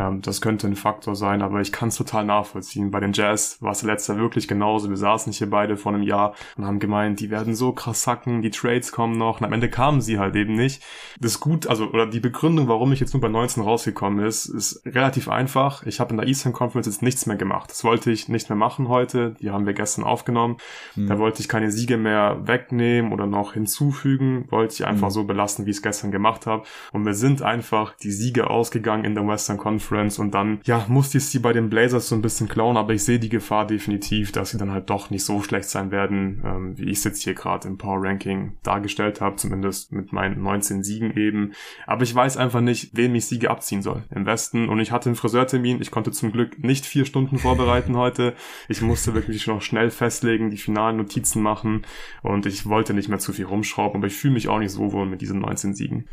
Ähm, 0.00 0.22
das 0.22 0.40
könnte 0.40 0.66
ein 0.66 0.76
Faktor 0.76 1.16
sein, 1.16 1.42
aber 1.42 1.60
ich 1.60 1.72
kann 1.72 1.88
es 1.88 1.96
total 1.96 2.24
nachvollziehen. 2.24 2.90
Bei 2.90 3.00
den 3.00 3.12
Jazz 3.12 3.58
war 3.60 3.72
es 3.72 3.82
letzter 3.82 4.16
wirklich 4.16 4.46
genauso. 4.46 4.88
Wir 4.88 4.96
saßen 4.96 5.32
hier 5.32 5.50
beide 5.50 5.76
vor 5.76 5.92
einem 5.92 6.02
Jahr 6.02 6.34
und 6.56 6.66
haben 6.66 6.78
gemeint, 6.78 7.18
die 7.20 7.30
werden 7.30 7.54
so 7.54 7.72
krass 7.72 8.02
sacken, 8.02 8.42
die 8.42 8.50
Trades 8.50 8.92
kommen 8.92 9.18
noch. 9.18 9.40
Und 9.40 9.46
am 9.46 9.52
Ende 9.52 9.68
kamen 9.68 10.00
sie 10.00 10.18
halt 10.18 10.36
eben 10.36 10.54
nicht. 10.54 10.82
Das 11.18 11.32
ist 11.32 11.40
gut, 11.40 11.66
also, 11.66 11.88
oder 11.88 12.06
die 12.06 12.20
Begründung, 12.20 12.68
warum 12.68 12.92
ich 12.92 13.00
jetzt 13.00 13.12
nur 13.12 13.20
bei 13.20 13.28
19 13.28 13.62
rausgekommen 13.62 14.24
ist, 14.24 14.46
ist 14.46 14.82
relativ 14.86 15.28
einfach. 15.28 15.84
Ich 15.84 16.00
habe 16.00 16.10
in 16.10 16.16
der 16.16 16.28
Eastern 16.28 16.52
Conference 16.52 16.86
jetzt 16.86 17.02
nichts 17.02 17.26
mehr 17.26 17.36
gemacht. 17.36 17.70
Das 17.70 17.82
wollte 17.82 18.10
ich 18.10 18.20
ich 18.20 18.28
nicht 18.28 18.48
mehr 18.48 18.56
machen 18.56 18.88
heute. 18.88 19.34
Die 19.40 19.50
haben 19.50 19.66
wir 19.66 19.72
gestern 19.72 20.04
aufgenommen. 20.04 20.58
Mhm. 20.94 21.06
Da 21.08 21.18
wollte 21.18 21.40
ich 21.40 21.48
keine 21.48 21.70
Siege 21.70 21.96
mehr 21.96 22.46
wegnehmen 22.46 23.12
oder 23.12 23.26
noch 23.26 23.54
hinzufügen. 23.54 24.46
Wollte 24.50 24.74
ich 24.74 24.86
einfach 24.86 25.08
mhm. 25.08 25.12
so 25.12 25.24
belassen, 25.24 25.66
wie 25.66 25.70
ich 25.70 25.78
es 25.78 25.82
gestern 25.82 26.10
gemacht 26.10 26.46
habe. 26.46 26.64
Und 26.92 27.04
wir 27.04 27.14
sind 27.14 27.42
einfach 27.42 27.94
die 27.96 28.12
Siege 28.12 28.50
ausgegangen 28.50 29.04
in 29.04 29.14
der 29.14 29.26
Western 29.26 29.56
Conference. 29.56 29.89
Und 30.18 30.34
dann, 30.34 30.60
ja, 30.64 30.84
musste 30.88 31.18
ich 31.18 31.26
sie 31.26 31.38
bei 31.38 31.52
den 31.52 31.70
Blazers 31.70 32.08
so 32.08 32.14
ein 32.14 32.22
bisschen 32.22 32.48
klauen. 32.48 32.76
Aber 32.76 32.92
ich 32.92 33.04
sehe 33.04 33.18
die 33.18 33.28
Gefahr 33.28 33.66
definitiv, 33.66 34.32
dass 34.32 34.50
sie 34.50 34.58
dann 34.58 34.70
halt 34.70 34.90
doch 34.90 35.10
nicht 35.10 35.24
so 35.24 35.42
schlecht 35.42 35.68
sein 35.68 35.90
werden, 35.90 36.42
ähm, 36.44 36.78
wie 36.78 36.90
ich 36.90 36.98
es 36.98 37.04
jetzt 37.04 37.22
hier 37.22 37.34
gerade 37.34 37.68
im 37.68 37.78
Power 37.78 38.02
Ranking 38.02 38.52
dargestellt 38.62 39.20
habe. 39.20 39.36
Zumindest 39.36 39.92
mit 39.92 40.12
meinen 40.12 40.42
19 40.42 40.84
Siegen 40.84 41.16
eben. 41.16 41.52
Aber 41.86 42.02
ich 42.02 42.14
weiß 42.14 42.36
einfach 42.36 42.60
nicht, 42.60 42.90
wem 42.96 43.14
ich 43.14 43.26
Siege 43.26 43.50
abziehen 43.50 43.82
soll 43.82 44.02
im 44.14 44.26
Westen. 44.26 44.68
Und 44.68 44.78
ich 44.78 44.92
hatte 44.92 45.08
einen 45.08 45.16
Friseurtermin. 45.16 45.80
Ich 45.80 45.90
konnte 45.90 46.12
zum 46.12 46.32
Glück 46.32 46.62
nicht 46.62 46.84
vier 46.84 47.04
Stunden 47.06 47.38
vorbereiten 47.38 47.96
heute 47.96 48.10
heute. 48.10 48.34
Ich 48.68 48.82
musste 48.82 49.14
wirklich 49.14 49.46
noch 49.46 49.62
schnell 49.62 49.90
festlegen, 49.90 50.50
die 50.50 50.56
finalen 50.56 50.96
Notizen 50.96 51.42
machen 51.42 51.82
und 52.22 52.46
ich 52.46 52.66
wollte 52.66 52.94
nicht 52.94 53.08
mehr 53.08 53.18
zu 53.18 53.32
viel 53.32 53.46
rumschrauben, 53.46 54.00
aber 54.00 54.06
ich 54.06 54.16
fühle 54.16 54.34
mich 54.34 54.48
auch 54.48 54.58
nicht 54.58 54.72
so 54.72 54.92
wohl 54.92 55.06
mit 55.06 55.20
diesen 55.20 55.40
19 55.40 55.74
Siegen. 55.74 56.06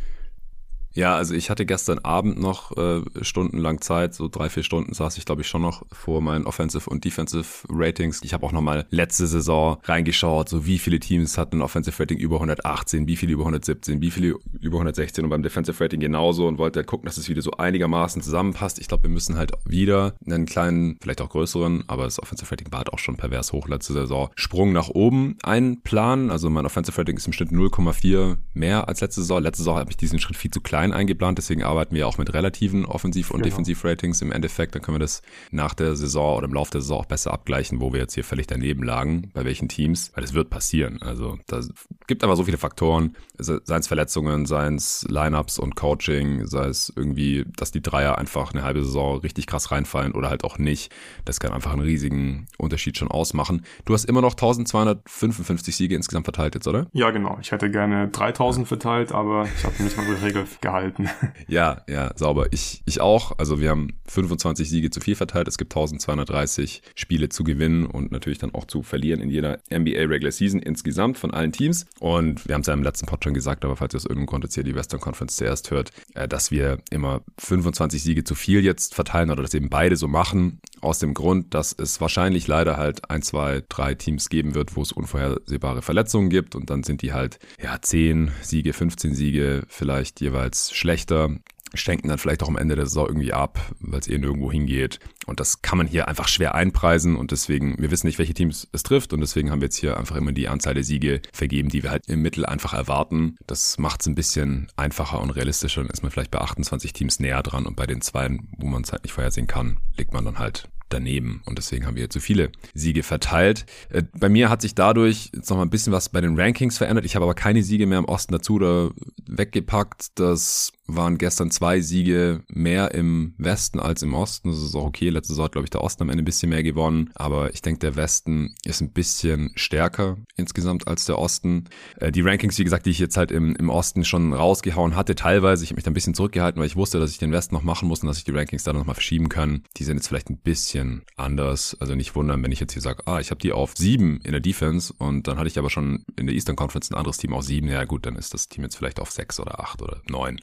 Ja, 0.97 1.15
also 1.15 1.35
ich 1.35 1.51
hatte 1.51 1.67
gestern 1.67 1.99
Abend 1.99 2.39
noch 2.39 2.75
äh, 2.75 3.01
stundenlang 3.21 3.81
Zeit, 3.81 4.15
so 4.15 4.27
drei, 4.27 4.49
vier 4.49 4.63
Stunden 4.63 4.93
saß 4.93 5.17
ich, 5.19 5.25
glaube 5.25 5.41
ich, 5.41 5.47
schon 5.47 5.61
noch 5.61 5.83
vor 5.91 6.21
meinen 6.21 6.45
Offensive 6.47 6.89
und 6.89 7.05
Defensive 7.05 7.67
Ratings. 7.69 8.21
Ich 8.23 8.33
habe 8.33 8.43
auch 8.43 8.51
nochmal 8.51 8.87
letzte 8.89 9.27
Saison 9.27 9.77
reingeschaut, 9.83 10.49
so 10.49 10.65
wie 10.65 10.79
viele 10.79 10.99
Teams 10.99 11.37
hatten 11.37 11.57
ein 11.57 11.61
Offensive 11.61 12.01
Rating 12.01 12.17
über 12.17 12.37
118, 12.37 13.07
wie 13.07 13.15
viele 13.15 13.33
über 13.33 13.43
117, 13.43 14.01
wie 14.01 14.09
viele 14.09 14.39
über 14.59 14.77
116 14.77 15.23
und 15.23 15.29
beim 15.29 15.43
Defensive 15.43 15.83
Rating 15.83 15.99
genauso 15.99 16.47
und 16.47 16.57
wollte 16.57 16.79
halt 16.79 16.87
gucken, 16.87 17.05
dass 17.05 17.17
es 17.17 17.29
wieder 17.29 17.43
so 17.43 17.51
einigermaßen 17.51 18.23
zusammenpasst. 18.23 18.79
Ich 18.79 18.87
glaube, 18.87 19.03
wir 19.03 19.11
müssen 19.11 19.37
halt 19.37 19.51
wieder 19.65 20.15
einen 20.25 20.47
kleinen, 20.47 20.97
vielleicht 20.99 21.21
auch 21.21 21.29
größeren, 21.29 21.83
aber 21.85 22.05
das 22.05 22.19
Offensive 22.19 22.49
Rating 22.49 22.71
war 22.71 22.79
halt 22.79 22.91
auch 22.91 22.99
schon 22.99 23.17
pervers 23.17 23.53
hoch 23.53 23.67
letzte 23.67 23.93
Saison, 23.93 24.29
Sprung 24.35 24.73
nach 24.73 24.89
oben 24.89 25.37
einplanen. 25.43 26.31
Also 26.31 26.49
mein 26.49 26.65
Offensive 26.65 26.97
Rating 26.97 27.17
ist 27.17 27.27
im 27.27 27.33
Schnitt 27.33 27.51
0,4 27.51 28.37
mehr 28.55 28.87
als 28.87 29.01
letzte 29.01 29.21
Saison. 29.21 29.43
Letzte 29.43 29.61
Saison 29.61 29.77
habe 29.77 29.91
ich 29.91 29.97
diesen 29.97 30.17
Schritt 30.17 30.37
viel 30.37 30.49
zu 30.49 30.59
klein 30.59 30.76
klein 30.77 30.93
eingeplant, 30.93 31.39
deswegen 31.39 31.63
arbeiten 31.63 31.95
wir 31.95 32.07
auch 32.07 32.19
mit 32.19 32.31
relativen 32.35 32.85
Offensiv- 32.85 33.31
und 33.31 33.37
genau. 33.37 33.49
Defensiv-Ratings 33.49 34.21
im 34.21 34.31
Endeffekt. 34.31 34.75
Dann 34.75 34.83
können 34.83 34.95
wir 34.95 34.99
das 34.99 35.23
nach 35.49 35.73
der 35.73 35.95
Saison 35.95 36.37
oder 36.37 36.45
im 36.45 36.53
Laufe 36.53 36.69
der 36.69 36.81
Saison 36.81 36.99
auch 36.99 37.05
besser 37.05 37.33
abgleichen, 37.33 37.81
wo 37.81 37.93
wir 37.93 37.99
jetzt 37.99 38.13
hier 38.13 38.23
völlig 38.23 38.45
daneben 38.45 38.83
lagen, 38.83 39.31
bei 39.33 39.43
welchen 39.43 39.69
Teams, 39.69 40.11
weil 40.13 40.21
das 40.21 40.35
wird 40.35 40.51
passieren. 40.51 41.01
Also 41.01 41.39
da 41.47 41.61
gibt 42.05 42.23
aber 42.23 42.35
so 42.35 42.43
viele 42.43 42.59
Faktoren, 42.59 43.15
seien 43.39 43.61
es 43.65 43.87
Verletzungen, 43.87 44.45
seien 44.45 44.75
es 44.75 45.03
Lineups 45.09 45.57
und 45.57 45.75
Coaching, 45.75 46.45
sei 46.45 46.65
es 46.65 46.93
irgendwie, 46.95 47.45
dass 47.55 47.71
die 47.71 47.81
Dreier 47.81 48.19
einfach 48.19 48.53
eine 48.53 48.61
halbe 48.61 48.83
Saison 48.83 49.17
richtig 49.21 49.47
krass 49.47 49.71
reinfallen 49.71 50.11
oder 50.11 50.29
halt 50.29 50.43
auch 50.43 50.59
nicht. 50.59 50.93
Das 51.25 51.39
kann 51.39 51.53
einfach 51.53 51.73
einen 51.73 51.81
riesigen 51.81 52.45
Unterschied 52.59 52.99
schon 52.99 53.07
ausmachen. 53.09 53.63
Du 53.85 53.95
hast 53.95 54.05
immer 54.05 54.21
noch 54.21 54.33
1255 54.33 55.75
Siege 55.75 55.95
insgesamt 55.95 56.27
verteilt 56.27 56.53
jetzt, 56.53 56.67
oder? 56.67 56.85
Ja, 56.93 57.09
genau. 57.09 57.39
Ich 57.41 57.51
hätte 57.51 57.71
gerne 57.71 58.09
3000 58.09 58.67
verteilt, 58.67 59.11
aber 59.11 59.47
ich 59.57 59.63
habe 59.63 59.81
mich 59.81 59.97
mal 59.97 60.05
Regel 60.23 60.45
gehalten. 60.67 61.09
Ja, 61.47 61.83
ja, 61.87 62.11
sauber. 62.15 62.47
Ich, 62.51 62.81
ich 62.85 62.99
auch. 62.99 63.37
Also 63.37 63.61
wir 63.61 63.69
haben 63.69 63.93
25 64.07 64.69
Siege 64.69 64.89
zu 64.89 64.99
viel 64.99 65.15
verteilt. 65.15 65.47
Es 65.47 65.57
gibt 65.57 65.71
1230 65.71 66.81
Spiele 66.93 67.29
zu 67.29 67.45
gewinnen 67.45 67.85
und 67.85 68.11
natürlich 68.11 68.37
dann 68.37 68.53
auch 68.53 68.65
zu 68.65 68.83
verlieren 68.83 69.21
in 69.21 69.29
jeder 69.29 69.59
NBA 69.71 70.07
Regular 70.07 70.31
Season 70.31 70.61
insgesamt 70.61 71.17
von 71.17 71.31
allen 71.31 71.53
Teams. 71.53 71.85
Und 71.99 72.45
wir 72.47 72.53
haben 72.53 72.61
es 72.61 72.67
ja 72.67 72.73
im 72.73 72.83
letzten 72.83 73.05
Pod 73.05 73.23
schon 73.23 73.33
gesagt, 73.33 73.63
aber 73.63 73.77
falls 73.77 73.93
ihr 73.93 73.97
aus 73.97 74.03
irgendeinem 74.03 74.25
Grund 74.25 74.43
jetzt 74.43 74.55
hier 74.55 74.63
die 74.63 74.75
Western 74.75 74.99
Conference 74.99 75.37
zuerst 75.37 75.71
hört, 75.71 75.91
äh, 76.15 76.27
dass 76.27 76.51
wir 76.51 76.79
immer 76.89 77.21
25 77.37 78.03
Siege 78.03 78.23
zu 78.25 78.35
viel 78.35 78.65
jetzt 78.65 78.93
verteilen 78.93 79.31
oder 79.31 79.43
dass 79.43 79.53
eben 79.53 79.69
beide 79.69 79.95
so 79.95 80.07
machen. 80.07 80.59
Aus 80.81 80.99
dem 80.99 81.13
Grund, 81.13 81.53
dass 81.53 81.73
es 81.77 82.01
wahrscheinlich 82.01 82.47
leider 82.47 82.77
halt 82.77 83.09
ein, 83.09 83.21
zwei, 83.21 83.63
drei 83.69 83.95
Teams 83.95 84.29
geben 84.29 84.53
wird, 84.53 84.75
wo 84.75 84.81
es 84.81 84.91
unvorhersehbare 84.91 85.81
Verletzungen 85.81 86.29
gibt 86.29 86.55
und 86.55 86.69
dann 86.69 86.83
sind 86.83 87.01
die 87.01 87.13
halt 87.13 87.39
ja 87.61 87.81
10 87.81 88.31
Siege, 88.41 88.73
15 88.73 89.15
Siege 89.15 89.63
vielleicht 89.69 90.19
jeweils 90.19 90.56
schlechter, 90.73 91.29
schenken 91.73 92.07
dann 92.07 92.17
vielleicht 92.17 92.43
auch 92.43 92.47
am 92.47 92.57
Ende 92.57 92.75
der 92.75 92.85
Saison 92.85 93.07
irgendwie 93.07 93.33
ab, 93.33 93.59
weil 93.79 93.99
es 93.99 94.07
eh 94.07 94.17
nirgendwo 94.17 94.51
hingeht. 94.51 94.99
Und 95.25 95.39
das 95.39 95.61
kann 95.61 95.77
man 95.77 95.87
hier 95.87 96.07
einfach 96.07 96.27
schwer 96.27 96.55
einpreisen 96.55 97.15
und 97.15 97.31
deswegen, 97.31 97.77
wir 97.79 97.91
wissen 97.91 98.07
nicht, 98.07 98.19
welche 98.19 98.33
Teams 98.33 98.67
es 98.71 98.83
trifft 98.83 99.13
und 99.13 99.19
deswegen 99.19 99.51
haben 99.51 99.61
wir 99.61 99.65
jetzt 99.65 99.77
hier 99.77 99.97
einfach 99.97 100.15
immer 100.15 100.31
die 100.31 100.47
Anzahl 100.47 100.73
der 100.73 100.83
Siege 100.83 101.21
vergeben, 101.33 101.69
die 101.69 101.83
wir 101.83 101.91
halt 101.91 102.07
im 102.07 102.21
Mittel 102.21 102.45
einfach 102.45 102.73
erwarten. 102.73 103.37
Das 103.47 103.77
macht 103.77 104.01
es 104.01 104.07
ein 104.07 104.15
bisschen 104.15 104.67
einfacher 104.75 105.19
und 105.21 105.31
realistischer. 105.31 105.81
Dann 105.81 105.91
ist 105.91 106.03
man 106.03 106.11
vielleicht 106.11 106.31
bei 106.31 106.39
28 106.39 106.93
Teams 106.93 107.19
näher 107.19 107.43
dran 107.43 107.65
und 107.65 107.75
bei 107.75 107.85
den 107.85 108.01
zwei, 108.01 108.37
wo 108.57 108.67
man 108.67 108.83
es 108.83 108.91
halt 108.91 109.03
nicht 109.03 109.13
vorhersehen 109.13 109.47
kann, 109.47 109.77
legt 109.97 110.13
man 110.13 110.25
dann 110.25 110.39
halt 110.39 110.69
daneben. 110.89 111.41
Und 111.45 111.57
deswegen 111.57 111.85
haben 111.85 111.95
wir 111.95 112.03
jetzt 112.03 112.13
so 112.13 112.19
viele 112.19 112.51
Siege 112.73 113.03
verteilt. 113.03 113.65
Äh, 113.89 114.03
bei 114.17 114.29
mir 114.29 114.49
hat 114.49 114.61
sich 114.61 114.75
dadurch 114.75 115.31
jetzt 115.33 115.49
noch 115.49 115.59
ein 115.59 115.69
bisschen 115.69 115.93
was 115.93 116.09
bei 116.09 116.21
den 116.21 116.39
Rankings 116.39 116.77
verändert. 116.77 117.05
Ich 117.05 117.15
habe 117.15 117.23
aber 117.23 117.33
keine 117.33 117.63
Siege 117.63 117.87
mehr 117.87 117.99
im 117.99 118.05
Osten 118.05 118.33
dazu 118.33 118.55
oder 118.55 118.91
weggepackt. 119.27 120.19
Das 120.19 120.73
waren 120.87 121.17
gestern 121.17 121.51
zwei 121.51 121.81
Siege 121.81 122.43
mehr 122.47 122.93
im 122.93 123.33
Westen 123.37 123.79
als 123.79 124.01
im 124.01 124.13
Osten. 124.13 124.49
Das 124.49 124.61
ist 124.61 124.75
auch 124.75 124.85
okay. 124.85 125.09
Letzte 125.09 125.33
Saison 125.33 125.45
hat, 125.45 125.51
glaube 125.51 125.65
ich, 125.65 125.69
der 125.69 125.83
Osten 125.83 126.03
am 126.03 126.09
Ende 126.09 126.23
ein 126.23 126.25
bisschen 126.25 126.49
mehr 126.49 126.63
gewonnen. 126.63 127.11
Aber 127.15 127.53
ich 127.53 127.61
denke, 127.61 127.79
der 127.79 127.95
Westen 127.95 128.55
ist 128.63 128.81
ein 128.81 128.91
bisschen 128.91 129.51
stärker 129.55 130.17
insgesamt 130.35 130.87
als 130.87 131.05
der 131.05 131.19
Osten. 131.19 131.65
Äh, 131.99 132.11
die 132.11 132.21
Rankings, 132.21 132.57
wie 132.57 132.63
gesagt, 132.63 132.85
die 132.85 132.91
ich 132.91 132.99
jetzt 132.99 133.17
halt 133.17 133.31
im, 133.31 133.55
im 133.55 133.69
Osten 133.69 134.05
schon 134.05 134.33
rausgehauen 134.33 134.95
hatte, 134.95 135.15
teilweise, 135.15 135.63
ich 135.63 135.69
habe 135.71 135.77
mich 135.77 135.83
da 135.83 135.91
ein 135.91 135.93
bisschen 135.93 136.13
zurückgehalten, 136.13 136.59
weil 136.59 136.67
ich 136.67 136.75
wusste, 136.75 136.99
dass 136.99 137.11
ich 137.11 137.17
den 137.17 137.31
Westen 137.31 137.55
noch 137.55 137.63
machen 137.63 137.87
muss 137.87 138.01
und 138.01 138.07
dass 138.07 138.17
ich 138.17 138.23
die 138.23 138.31
Rankings 138.31 138.63
da 138.63 138.73
noch 138.73 138.85
mal 138.85 138.93
verschieben 138.93 139.29
kann. 139.29 139.63
Die 139.77 139.83
sind 139.83 139.97
jetzt 139.97 140.07
vielleicht 140.07 140.29
ein 140.29 140.37
bisschen 140.37 141.03
anders. 141.17 141.75
Also 141.79 141.95
nicht 141.95 142.15
wundern, 142.15 142.41
wenn 142.43 142.51
ich 142.51 142.59
jetzt 142.59 142.73
hier 142.73 142.81
sage, 142.81 143.05
ah, 143.05 143.19
ich 143.19 143.29
habe 143.29 143.39
die 143.39 143.51
auf 143.51 143.73
sieben 143.75 144.19
in 144.23 144.31
der 144.31 144.41
Defense 144.41 144.93
und 144.97 145.27
dann 145.27 145.37
hatte 145.37 145.47
ich 145.47 145.59
aber 145.59 145.69
schon 145.69 146.05
in 146.15 146.27
der 146.27 146.35
Eastern 146.35 146.55
Conference 146.55 146.89
ein 146.91 146.95
anderes 146.95 147.17
Team 147.17 147.33
auf 147.33 147.43
sieben. 147.43 147.67
Ja 147.67 147.83
gut, 147.83 148.05
dann 148.05 148.15
ist 148.15 148.33
das 148.33 148.47
Team 148.47 148.63
jetzt 148.63 148.75
vielleicht 148.75 148.99
auf 148.99 149.11
sechs 149.11 149.39
oder 149.39 149.59
acht 149.59 149.81
oder 149.81 150.01
neun. 150.09 150.39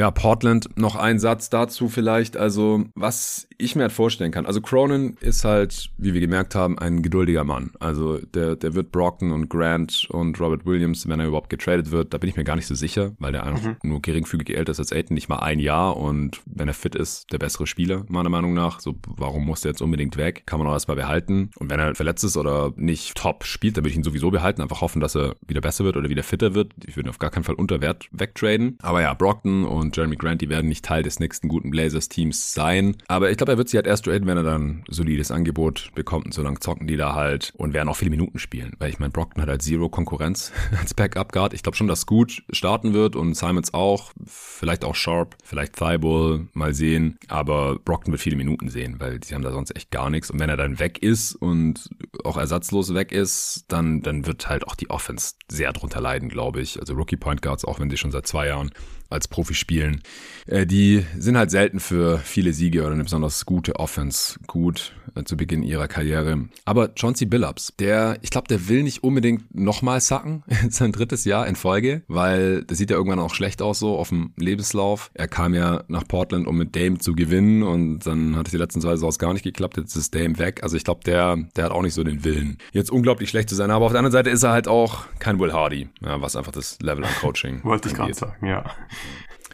Ja, 0.00 0.10
Portland, 0.10 0.78
noch 0.78 0.96
ein 0.96 1.18
Satz 1.18 1.50
dazu 1.50 1.90
vielleicht. 1.90 2.34
Also, 2.38 2.84
was 2.94 3.46
ich 3.60 3.76
mir 3.76 3.82
halt 3.82 3.92
vorstellen 3.92 4.32
kann. 4.32 4.46
Also, 4.46 4.60
Cronin 4.60 5.16
ist 5.20 5.44
halt, 5.44 5.90
wie 5.98 6.14
wir 6.14 6.20
gemerkt 6.20 6.54
haben, 6.54 6.78
ein 6.78 7.02
geduldiger 7.02 7.44
Mann. 7.44 7.70
Also, 7.80 8.18
der, 8.18 8.56
der 8.56 8.74
wird 8.74 8.92
Brockton 8.92 9.32
und 9.32 9.48
Grant 9.48 10.06
und 10.10 10.38
Robert 10.40 10.66
Williams, 10.66 11.08
wenn 11.08 11.20
er 11.20 11.26
überhaupt 11.26 11.50
getradet 11.50 11.90
wird, 11.90 12.12
da 12.14 12.18
bin 12.18 12.30
ich 12.30 12.36
mir 12.36 12.44
gar 12.44 12.56
nicht 12.56 12.66
so 12.66 12.74
sicher, 12.74 13.12
weil 13.18 13.32
der 13.32 13.44
einfach 13.44 13.62
mhm. 13.62 13.76
nur 13.82 14.02
geringfügig 14.02 14.56
älter 14.56 14.72
ist 14.72 14.80
als 14.80 14.92
Aiden, 14.92 15.14
nicht 15.14 15.28
mal 15.28 15.38
ein 15.38 15.58
Jahr 15.58 15.96
und 15.96 16.40
wenn 16.46 16.68
er 16.68 16.74
fit 16.74 16.94
ist, 16.94 17.32
der 17.32 17.38
bessere 17.38 17.66
Spieler, 17.66 18.04
meiner 18.08 18.28
Meinung 18.28 18.54
nach. 18.54 18.80
So, 18.80 18.96
warum 19.06 19.44
muss 19.44 19.62
der 19.62 19.72
jetzt 19.72 19.82
unbedingt 19.82 20.16
weg? 20.16 20.44
Kann 20.46 20.58
man 20.58 20.68
auch 20.68 20.72
erstmal 20.72 20.96
behalten. 20.96 21.50
Und 21.58 21.70
wenn 21.70 21.80
er 21.80 21.94
verletzt 21.94 22.24
ist 22.24 22.36
oder 22.36 22.72
nicht 22.76 23.16
top 23.16 23.44
spielt, 23.44 23.76
dann 23.76 23.84
würde 23.84 23.90
ich 23.90 23.96
ihn 23.96 24.04
sowieso 24.04 24.30
behalten. 24.30 24.62
Einfach 24.62 24.80
hoffen, 24.80 25.00
dass 25.00 25.16
er 25.16 25.36
wieder 25.46 25.60
besser 25.60 25.84
wird 25.84 25.96
oder 25.96 26.08
wieder 26.08 26.22
fitter 26.22 26.54
wird. 26.54 26.72
Ich 26.86 26.96
würde 26.96 27.08
ihn 27.08 27.10
auf 27.10 27.18
gar 27.18 27.30
keinen 27.30 27.44
Fall 27.44 27.54
unter 27.54 27.80
Wert 27.80 28.08
wegtraden. 28.12 28.78
Aber 28.82 29.00
ja, 29.02 29.14
Brockton 29.14 29.64
und 29.64 29.96
Jeremy 29.96 30.16
Grant, 30.16 30.40
die 30.40 30.48
werden 30.48 30.68
nicht 30.68 30.84
Teil 30.84 31.02
des 31.02 31.20
nächsten 31.20 31.48
guten 31.48 31.70
Blazers-Teams 31.70 32.52
sein. 32.52 32.96
Aber 33.08 33.30
ich 33.30 33.36
glaube, 33.36 33.49
er 33.50 33.58
wird 33.58 33.68
sie 33.68 33.76
halt 33.76 33.86
erst 33.86 34.04
traden, 34.04 34.26
wenn 34.26 34.36
er 34.36 34.42
dann 34.42 34.84
solides 34.88 35.30
Angebot 35.30 35.90
bekommt 35.94 36.26
und 36.26 36.34
so 36.34 36.42
lange 36.42 36.58
zocken 36.60 36.86
die 36.86 36.96
da 36.96 37.14
halt 37.14 37.52
und 37.56 37.74
werden 37.74 37.88
auch 37.88 37.96
viele 37.96 38.10
Minuten 38.10 38.38
spielen. 38.38 38.74
Weil 38.78 38.90
ich 38.90 38.98
meine, 38.98 39.10
Brockton 39.10 39.42
hat 39.42 39.48
halt 39.48 39.62
Zero 39.62 39.88
Konkurrenz 39.88 40.52
als 40.80 40.94
Backup-Guard. 40.94 41.54
Ich 41.54 41.62
glaube 41.62 41.76
schon, 41.76 41.88
dass 41.88 42.06
gut 42.06 42.42
starten 42.50 42.94
wird 42.94 43.16
und 43.16 43.34
Simons 43.34 43.74
auch. 43.74 44.12
Vielleicht 44.24 44.84
auch 44.84 44.94
Sharp, 44.94 45.36
vielleicht 45.44 45.76
Thibault, 45.76 46.54
mal 46.54 46.74
sehen. 46.74 47.18
Aber 47.28 47.78
Brockton 47.84 48.12
wird 48.12 48.22
viele 48.22 48.36
Minuten 48.36 48.68
sehen, 48.68 48.96
weil 48.98 49.22
sie 49.22 49.34
haben 49.34 49.42
da 49.42 49.52
sonst 49.52 49.76
echt 49.76 49.90
gar 49.90 50.10
nichts. 50.10 50.30
Und 50.30 50.40
wenn 50.40 50.50
er 50.50 50.56
dann 50.56 50.78
weg 50.78 51.02
ist 51.02 51.34
und 51.34 51.90
auch 52.24 52.36
ersatzlos 52.36 52.94
weg 52.94 53.12
ist, 53.12 53.64
dann, 53.68 54.02
dann 54.02 54.26
wird 54.26 54.48
halt 54.48 54.66
auch 54.66 54.74
die 54.74 54.90
Offense 54.90 55.34
sehr 55.50 55.72
drunter 55.72 56.00
leiden, 56.00 56.28
glaube 56.28 56.60
ich. 56.60 56.78
Also 56.80 56.94
Rookie 56.94 57.16
Point 57.16 57.42
Guards, 57.42 57.64
auch 57.64 57.80
wenn 57.80 57.90
sie 57.90 57.96
schon 57.96 58.12
seit 58.12 58.26
zwei 58.26 58.46
Jahren 58.46 58.70
als 59.10 59.28
Profi 59.28 59.54
spielen, 59.54 60.02
äh, 60.46 60.66
die 60.66 61.04
sind 61.18 61.36
halt 61.36 61.50
selten 61.50 61.80
für 61.80 62.18
viele 62.18 62.52
Siege 62.52 62.82
oder 62.82 62.92
eine 62.92 63.04
besonders 63.04 63.44
gute 63.44 63.76
Offense 63.76 64.38
gut 64.46 64.92
äh, 65.14 65.24
zu 65.24 65.36
Beginn 65.36 65.62
ihrer 65.62 65.88
Karriere. 65.88 66.48
Aber 66.64 66.90
Chauncey 66.94 67.26
Billups, 67.26 67.74
der, 67.78 68.18
ich 68.22 68.30
glaube, 68.30 68.48
der 68.48 68.68
will 68.68 68.82
nicht 68.82 69.02
unbedingt 69.02 69.54
nochmal 69.54 70.00
sacken, 70.00 70.44
sein 70.70 70.92
drittes 70.92 71.24
Jahr 71.24 71.46
in 71.46 71.56
Folge, 71.56 72.02
weil 72.08 72.64
das 72.64 72.78
sieht 72.78 72.90
ja 72.90 72.96
irgendwann 72.96 73.18
auch 73.18 73.34
schlecht 73.34 73.62
aus 73.62 73.78
so 73.78 73.96
auf 73.96 74.10
dem 74.10 74.32
Lebenslauf. 74.36 75.10
Er 75.14 75.28
kam 75.28 75.54
ja 75.54 75.84
nach 75.88 76.06
Portland, 76.06 76.46
um 76.46 76.56
mit 76.56 76.76
Dame 76.76 76.98
zu 76.98 77.14
gewinnen 77.14 77.62
und 77.62 78.06
dann 78.06 78.36
hat 78.36 78.46
es 78.46 78.52
die 78.52 78.58
letzten 78.58 78.80
zwei 78.80 78.90
Saisons 78.90 79.18
gar 79.18 79.32
nicht 79.32 79.42
geklappt, 79.42 79.76
jetzt 79.76 79.96
ist 79.96 80.14
Dame 80.14 80.38
weg. 80.38 80.62
Also 80.62 80.76
ich 80.76 80.84
glaube, 80.84 81.00
der, 81.04 81.36
der 81.56 81.64
hat 81.64 81.72
auch 81.72 81.82
nicht 81.82 81.94
so 81.94 82.04
den 82.04 82.24
Willen, 82.24 82.58
jetzt 82.72 82.90
unglaublich 82.90 83.30
schlecht 83.30 83.48
zu 83.48 83.54
sein. 83.54 83.70
Aber 83.70 83.86
auf 83.86 83.92
der 83.92 84.00
anderen 84.00 84.12
Seite 84.12 84.30
ist 84.30 84.42
er 84.42 84.52
halt 84.52 84.68
auch 84.68 85.06
kein 85.18 85.38
Will 85.40 85.52
Hardy, 85.52 85.88
ja, 86.00 86.20
was 86.20 86.36
einfach 86.36 86.52
das 86.52 86.78
Level 86.80 87.04
an 87.04 87.14
Coaching 87.20 87.60
Wollte 87.64 87.88
ich 87.88 87.94
gerade 87.94 88.14
sagen, 88.14 88.46
ja. 88.46 88.64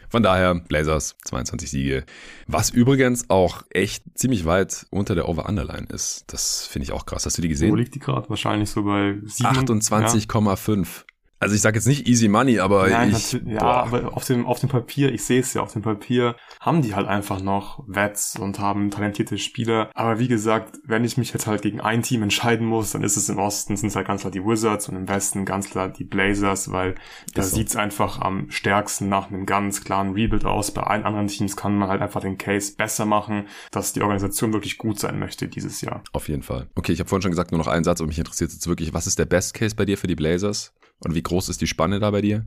Von 0.08 0.22
daher, 0.22 0.54
Blazers, 0.54 1.16
22 1.24 1.70
Siege. 1.70 2.04
Was 2.46 2.70
übrigens 2.70 3.28
auch 3.28 3.62
echt 3.70 4.04
ziemlich 4.14 4.44
weit 4.44 4.86
unter 4.90 5.14
der 5.14 5.28
Over-Underline 5.28 5.88
ist. 5.88 6.24
Das 6.28 6.66
finde 6.66 6.84
ich 6.84 6.92
auch 6.92 7.06
krass. 7.06 7.26
Hast 7.26 7.38
du 7.38 7.42
die 7.42 7.48
gesehen? 7.48 7.72
Wo 7.72 7.76
liegt 7.76 7.94
die 7.94 7.98
gerade? 7.98 8.28
Wahrscheinlich 8.30 8.70
so 8.70 8.84
bei 8.84 9.16
28,5. 9.26 10.76
Ja. 10.78 11.04
Also 11.38 11.54
ich 11.54 11.60
sage 11.60 11.76
jetzt 11.76 11.86
nicht 11.86 12.08
easy 12.08 12.28
money, 12.28 12.60
aber 12.60 12.88
Nein, 12.88 13.10
ich, 13.10 13.32
ja, 13.44 13.60
aber 13.60 14.16
auf 14.16 14.24
dem, 14.24 14.46
auf 14.46 14.58
dem 14.58 14.70
Papier, 14.70 15.12
ich 15.12 15.22
sehe 15.24 15.40
es 15.40 15.52
ja, 15.52 15.60
auf 15.60 15.72
dem 15.72 15.82
Papier 15.82 16.34
haben 16.60 16.80
die 16.80 16.94
halt 16.94 17.06
einfach 17.06 17.42
noch 17.42 17.84
Wets 17.86 18.36
und 18.36 18.58
haben 18.58 18.90
talentierte 18.90 19.36
Spieler. 19.36 19.90
Aber 19.94 20.18
wie 20.18 20.28
gesagt, 20.28 20.78
wenn 20.84 21.04
ich 21.04 21.18
mich 21.18 21.32
jetzt 21.34 21.46
halt 21.46 21.60
gegen 21.60 21.80
ein 21.80 22.02
Team 22.02 22.22
entscheiden 22.22 22.66
muss, 22.66 22.92
dann 22.92 23.02
ist 23.02 23.16
es 23.16 23.28
im 23.28 23.38
Osten 23.38 23.76
sind 23.76 23.88
es 23.88 23.96
halt 23.96 24.06
ganz 24.06 24.22
klar 24.22 24.30
die 24.30 24.44
Wizards 24.44 24.88
und 24.88 24.96
im 24.96 25.08
Westen 25.08 25.44
ganz 25.44 25.68
klar 25.68 25.90
die 25.90 26.04
Blazers, 26.04 26.72
weil 26.72 26.94
da 27.34 27.42
so. 27.42 27.56
sieht's 27.56 27.76
einfach 27.76 28.20
am 28.20 28.50
stärksten 28.50 29.10
nach 29.10 29.28
einem 29.28 29.44
ganz 29.44 29.84
klaren 29.84 30.12
Rebuild 30.12 30.46
aus. 30.46 30.70
Bei 30.70 30.84
allen 30.84 31.04
anderen 31.04 31.28
Teams 31.28 31.54
kann 31.54 31.76
man 31.76 31.90
halt 31.90 32.00
einfach 32.00 32.22
den 32.22 32.38
Case 32.38 32.74
besser 32.76 33.04
machen, 33.04 33.46
dass 33.70 33.92
die 33.92 34.00
Organisation 34.00 34.54
wirklich 34.54 34.78
gut 34.78 34.98
sein 34.98 35.18
möchte 35.18 35.48
dieses 35.48 35.82
Jahr. 35.82 36.02
Auf 36.12 36.28
jeden 36.28 36.42
Fall. 36.42 36.68
Okay, 36.74 36.92
ich 36.92 37.00
habe 37.00 37.08
vorhin 37.08 37.22
schon 37.22 37.30
gesagt, 37.32 37.52
nur 37.52 37.58
noch 37.58 37.66
einen 37.66 37.84
Satz 37.84 38.00
und 38.00 38.08
mich 38.08 38.18
interessiert 38.18 38.52
jetzt 38.52 38.66
wirklich, 38.66 38.94
was 38.94 39.06
ist 39.06 39.18
der 39.18 39.26
Best 39.26 39.52
Case 39.52 39.76
bei 39.76 39.84
dir 39.84 39.98
für 39.98 40.06
die 40.06 40.16
Blazers? 40.16 40.72
Und 41.04 41.14
wie 41.14 41.22
groß 41.22 41.48
ist 41.48 41.60
die 41.60 41.66
Spanne 41.66 42.00
da 42.00 42.10
bei 42.10 42.20
dir? 42.20 42.46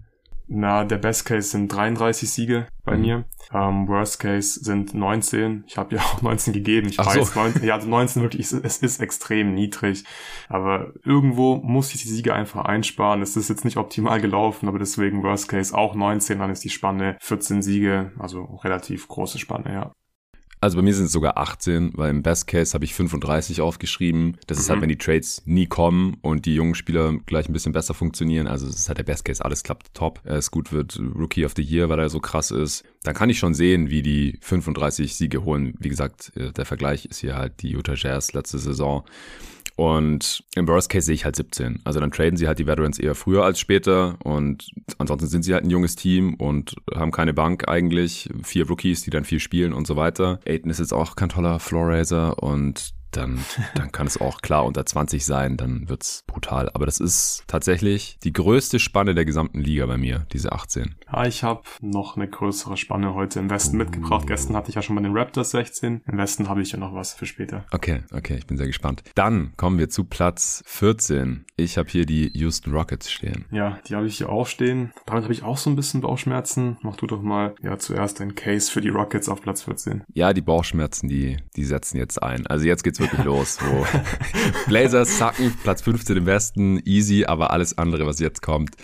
Na, 0.52 0.84
der 0.84 0.98
Best 0.98 1.26
Case 1.26 1.50
sind 1.50 1.68
33 1.68 2.28
Siege 2.28 2.68
bei 2.84 2.96
mhm. 2.96 3.02
mir. 3.02 3.26
Um, 3.54 3.88
Worst 3.88 4.20
Case 4.20 4.60
sind 4.64 4.96
19. 4.96 5.64
Ich 5.68 5.78
habe 5.78 5.96
ja 5.96 6.02
auch 6.14 6.24
19 6.24 6.54
gegeben. 6.54 6.88
Ich 6.90 7.00
Ach 7.00 7.06
weiß, 7.06 7.34
so. 7.34 7.40
19, 7.40 7.64
ja, 7.64 7.78
19 7.78 8.24
wirklich, 8.24 8.52
es 8.52 8.78
ist 8.78 9.00
extrem 9.00 9.54
niedrig. 9.54 10.06
Aber 10.48 10.92
irgendwo 11.06 11.58
muss 11.58 11.94
ich 11.94 12.02
die 12.02 12.08
Siege 12.08 12.34
einfach 12.34 12.66
einsparen. 12.66 13.22
Es 13.22 13.38
ist 13.38 13.48
jetzt 13.48 13.64
nicht 13.64 13.78
optimal 13.78 14.20
gelaufen, 14.22 14.68
aber 14.68 14.80
deswegen 14.80 15.22
Worst 15.22 15.50
Case 15.50 15.78
auch 15.78 15.94
19. 15.94 16.40
Dann 16.40 16.50
ist 16.50 16.64
die 16.64 16.70
Spanne 16.70 17.18
14 17.22 17.62
Siege. 17.62 18.12
Also 18.18 18.44
relativ 18.64 19.08
große 19.08 19.38
Spanne, 19.38 19.72
ja. 19.72 19.92
Also 20.62 20.76
bei 20.76 20.84
mir 20.84 20.94
sind 20.94 21.06
es 21.06 21.14
sogar 21.14 21.38
18, 21.38 21.92
weil 21.96 22.10
im 22.10 22.22
Best 22.22 22.48
Case 22.48 22.74
habe 22.74 22.84
ich 22.84 22.94
35 22.94 23.62
aufgeschrieben. 23.62 24.38
Das 24.48 24.58
mhm. 24.58 24.62
ist 24.62 24.70
halt, 24.70 24.78
mhm. 24.80 24.82
wenn 24.82 24.90
die 24.90 24.98
Trades 24.98 25.42
nie 25.46 25.68
kommen 25.68 26.18
und 26.22 26.46
die 26.46 26.56
jungen 26.56 26.76
Spieler 26.76 27.14
gleich 27.26 27.48
ein 27.48 27.54
bisschen 27.54 27.72
besser 27.72 27.94
funktionieren. 27.94 28.48
Also 28.48 28.68
es 28.68 28.76
ist 28.76 28.88
halt 28.90 28.98
der 28.98 29.04
Best 29.04 29.24
Case, 29.24 29.44
alles 29.44 29.64
klappt 29.64 29.94
top. 29.94 30.20
Es 30.26 30.52
gut 30.52 30.74
wird 30.74 31.00
Rookie 31.00 31.46
of 31.46 31.54
the 31.56 31.62
Year, 31.62 31.88
weil 31.88 32.00
er 32.00 32.10
so 32.10 32.20
krass 32.20 32.52
ist. 32.52 32.84
Dann 33.04 33.16
kann 33.16 33.30
ich 33.30 33.40
schon 33.40 33.54
sehen, 33.54 33.90
wie 33.90 34.02
die 34.02 34.38
35 34.42 35.16
Siege 35.16 35.46
holen. 35.46 35.76
Wie 35.80 35.90
gesagt, 35.90 36.34
äh, 36.36 36.52
der 36.52 36.66
Vergleich 36.66 37.06
ist 37.06 37.20
hier 37.20 37.36
halt 37.36 37.62
die 37.62 37.72
Utah 37.72 37.96
Jazz 37.96 38.34
letzte 38.34 38.60
Saison. 38.60 39.06
Und 39.80 40.44
im 40.56 40.68
Worst 40.68 40.90
Case 40.90 41.06
sehe 41.06 41.16
ich 41.16 41.24
halt 41.24 41.38
17. 41.38 41.80
Also 41.86 42.02
dann 42.02 42.12
traden 42.12 42.36
sie 42.36 42.50
halt 42.50 42.60
die 42.60 42.68
Veterans 42.68 43.00
eher 43.00 43.16
früher 43.16 43.46
als 43.46 43.62
später 43.62 44.18
und 44.26 44.70
ansonsten 44.98 45.30
sind 45.30 45.44
sie 45.44 45.54
halt 45.54 45.64
ein 45.64 45.70
junges 45.70 45.96
Team 45.96 46.34
und 46.34 46.76
haben 46.94 47.12
keine 47.12 47.34
Bank 47.34 47.70
eigentlich. 47.70 48.30
Vier 48.44 48.68
Rookies, 48.68 49.04
die 49.04 49.10
dann 49.10 49.24
viel 49.24 49.40
spielen 49.40 49.72
und 49.72 49.88
so 49.88 49.96
weiter. 49.96 50.42
Aiden 50.46 50.70
ist 50.70 50.82
jetzt 50.82 50.92
auch 50.92 51.16
kein 51.16 51.30
toller 51.30 51.60
Floor 51.60 51.88
Raiser 51.88 52.44
und 52.44 52.94
dann, 53.12 53.44
dann 53.76 53.92
kann 53.92 54.08
es 54.08 54.20
auch 54.20 54.42
klar 54.42 54.66
unter 54.66 54.86
20 54.86 55.26
sein, 55.26 55.58
dann 55.58 55.90
wird's 55.90 56.24
brutal. 56.28 56.70
Aber 56.74 56.86
das 56.86 57.00
ist 57.00 57.44
tatsächlich 57.48 58.18
die 58.24 58.34
größte 58.34 58.80
Spanne 58.80 59.16
der 59.16 59.26
gesamten 59.26 59.60
Liga 59.60 59.86
bei 59.86 59.98
mir, 59.98 60.26
diese 60.34 60.52
18. 60.52 60.96
Ja, 61.12 61.26
ich 61.26 61.44
habe 61.44 61.64
noch 61.82 62.16
eine 62.16 62.28
größere 62.28 62.78
Spanne 62.78 63.14
heute 63.14 63.40
im 63.40 63.50
Westen 63.50 63.76
uh. 63.76 63.80
mitgebracht. 63.80 64.28
Gestern 64.28 64.56
hatte 64.56 64.70
ich 64.70 64.76
ja 64.76 64.82
schon 64.82 64.96
mal 64.96 65.02
den 65.02 65.18
Raptors 65.18 65.52
16. 65.52 66.02
Im 66.06 66.18
Westen 66.18 66.50
habe 66.50 66.62
ich 66.62 66.72
ja 66.72 66.80
noch 66.80 66.94
was 66.94 67.14
für 67.14 67.26
später. 67.26 67.66
Okay, 67.72 68.04
okay, 68.14 68.38
ich 68.38 68.48
bin 68.48 68.58
sehr 68.58 68.68
gespannt. 68.68 69.04
Dann 69.16 69.54
kommen 69.58 69.78
wir 69.78 69.90
zu 69.90 70.04
Platz 70.04 70.62
14. 70.66 71.46
Ich 71.56 71.78
habe 71.78 71.90
hier 71.90 72.06
die 72.06 72.32
Houston 72.38 72.74
Rockets 72.74 73.12
stehen. 73.12 73.46
Ja, 73.52 73.80
die 73.88 73.96
habe 73.96 74.08
ich 74.08 74.18
hier 74.18 74.30
auch 74.30 74.48
stehen. 74.48 74.92
Damit 75.06 75.24
habe 75.24 75.34
ich 75.34 75.44
auch 75.44 75.58
so 75.58 75.70
ein 75.70 75.76
bisschen 75.76 76.02
Bauchschmerzen. 76.02 76.78
Mach 76.82 76.96
du 76.96 77.08
doch 77.08 77.22
mal 77.22 77.56
ja 77.62 77.78
zuerst 77.78 78.22
ein 78.22 78.36
Case 78.36 78.72
für 78.72 78.82
die 78.82 78.90
Rockets 78.90 79.28
auf 79.30 79.42
Platz 79.42 79.64
14. 79.64 80.04
Ja, 80.14 80.34
die 80.34 80.42
Bauchschmerzen, 80.42 81.10
die, 81.10 81.38
die 81.56 81.66
setzen 81.66 81.98
jetzt 81.98 82.22
ein. 82.22 82.48
Also 82.48 82.66
jetzt 82.66 82.84
geht's 82.84 82.99
wirklich 83.00 83.24
los. 83.24 83.58
Wo 83.62 83.86
Blazers 84.68 85.18
sacken, 85.18 85.54
Platz 85.64 85.82
15 85.82 86.18
im 86.18 86.26
Westen, 86.26 86.82
easy, 86.86 87.26
aber 87.26 87.52
alles 87.52 87.78
andere, 87.78 88.06
was 88.06 88.20
jetzt 88.20 88.42
kommt, 88.42 88.76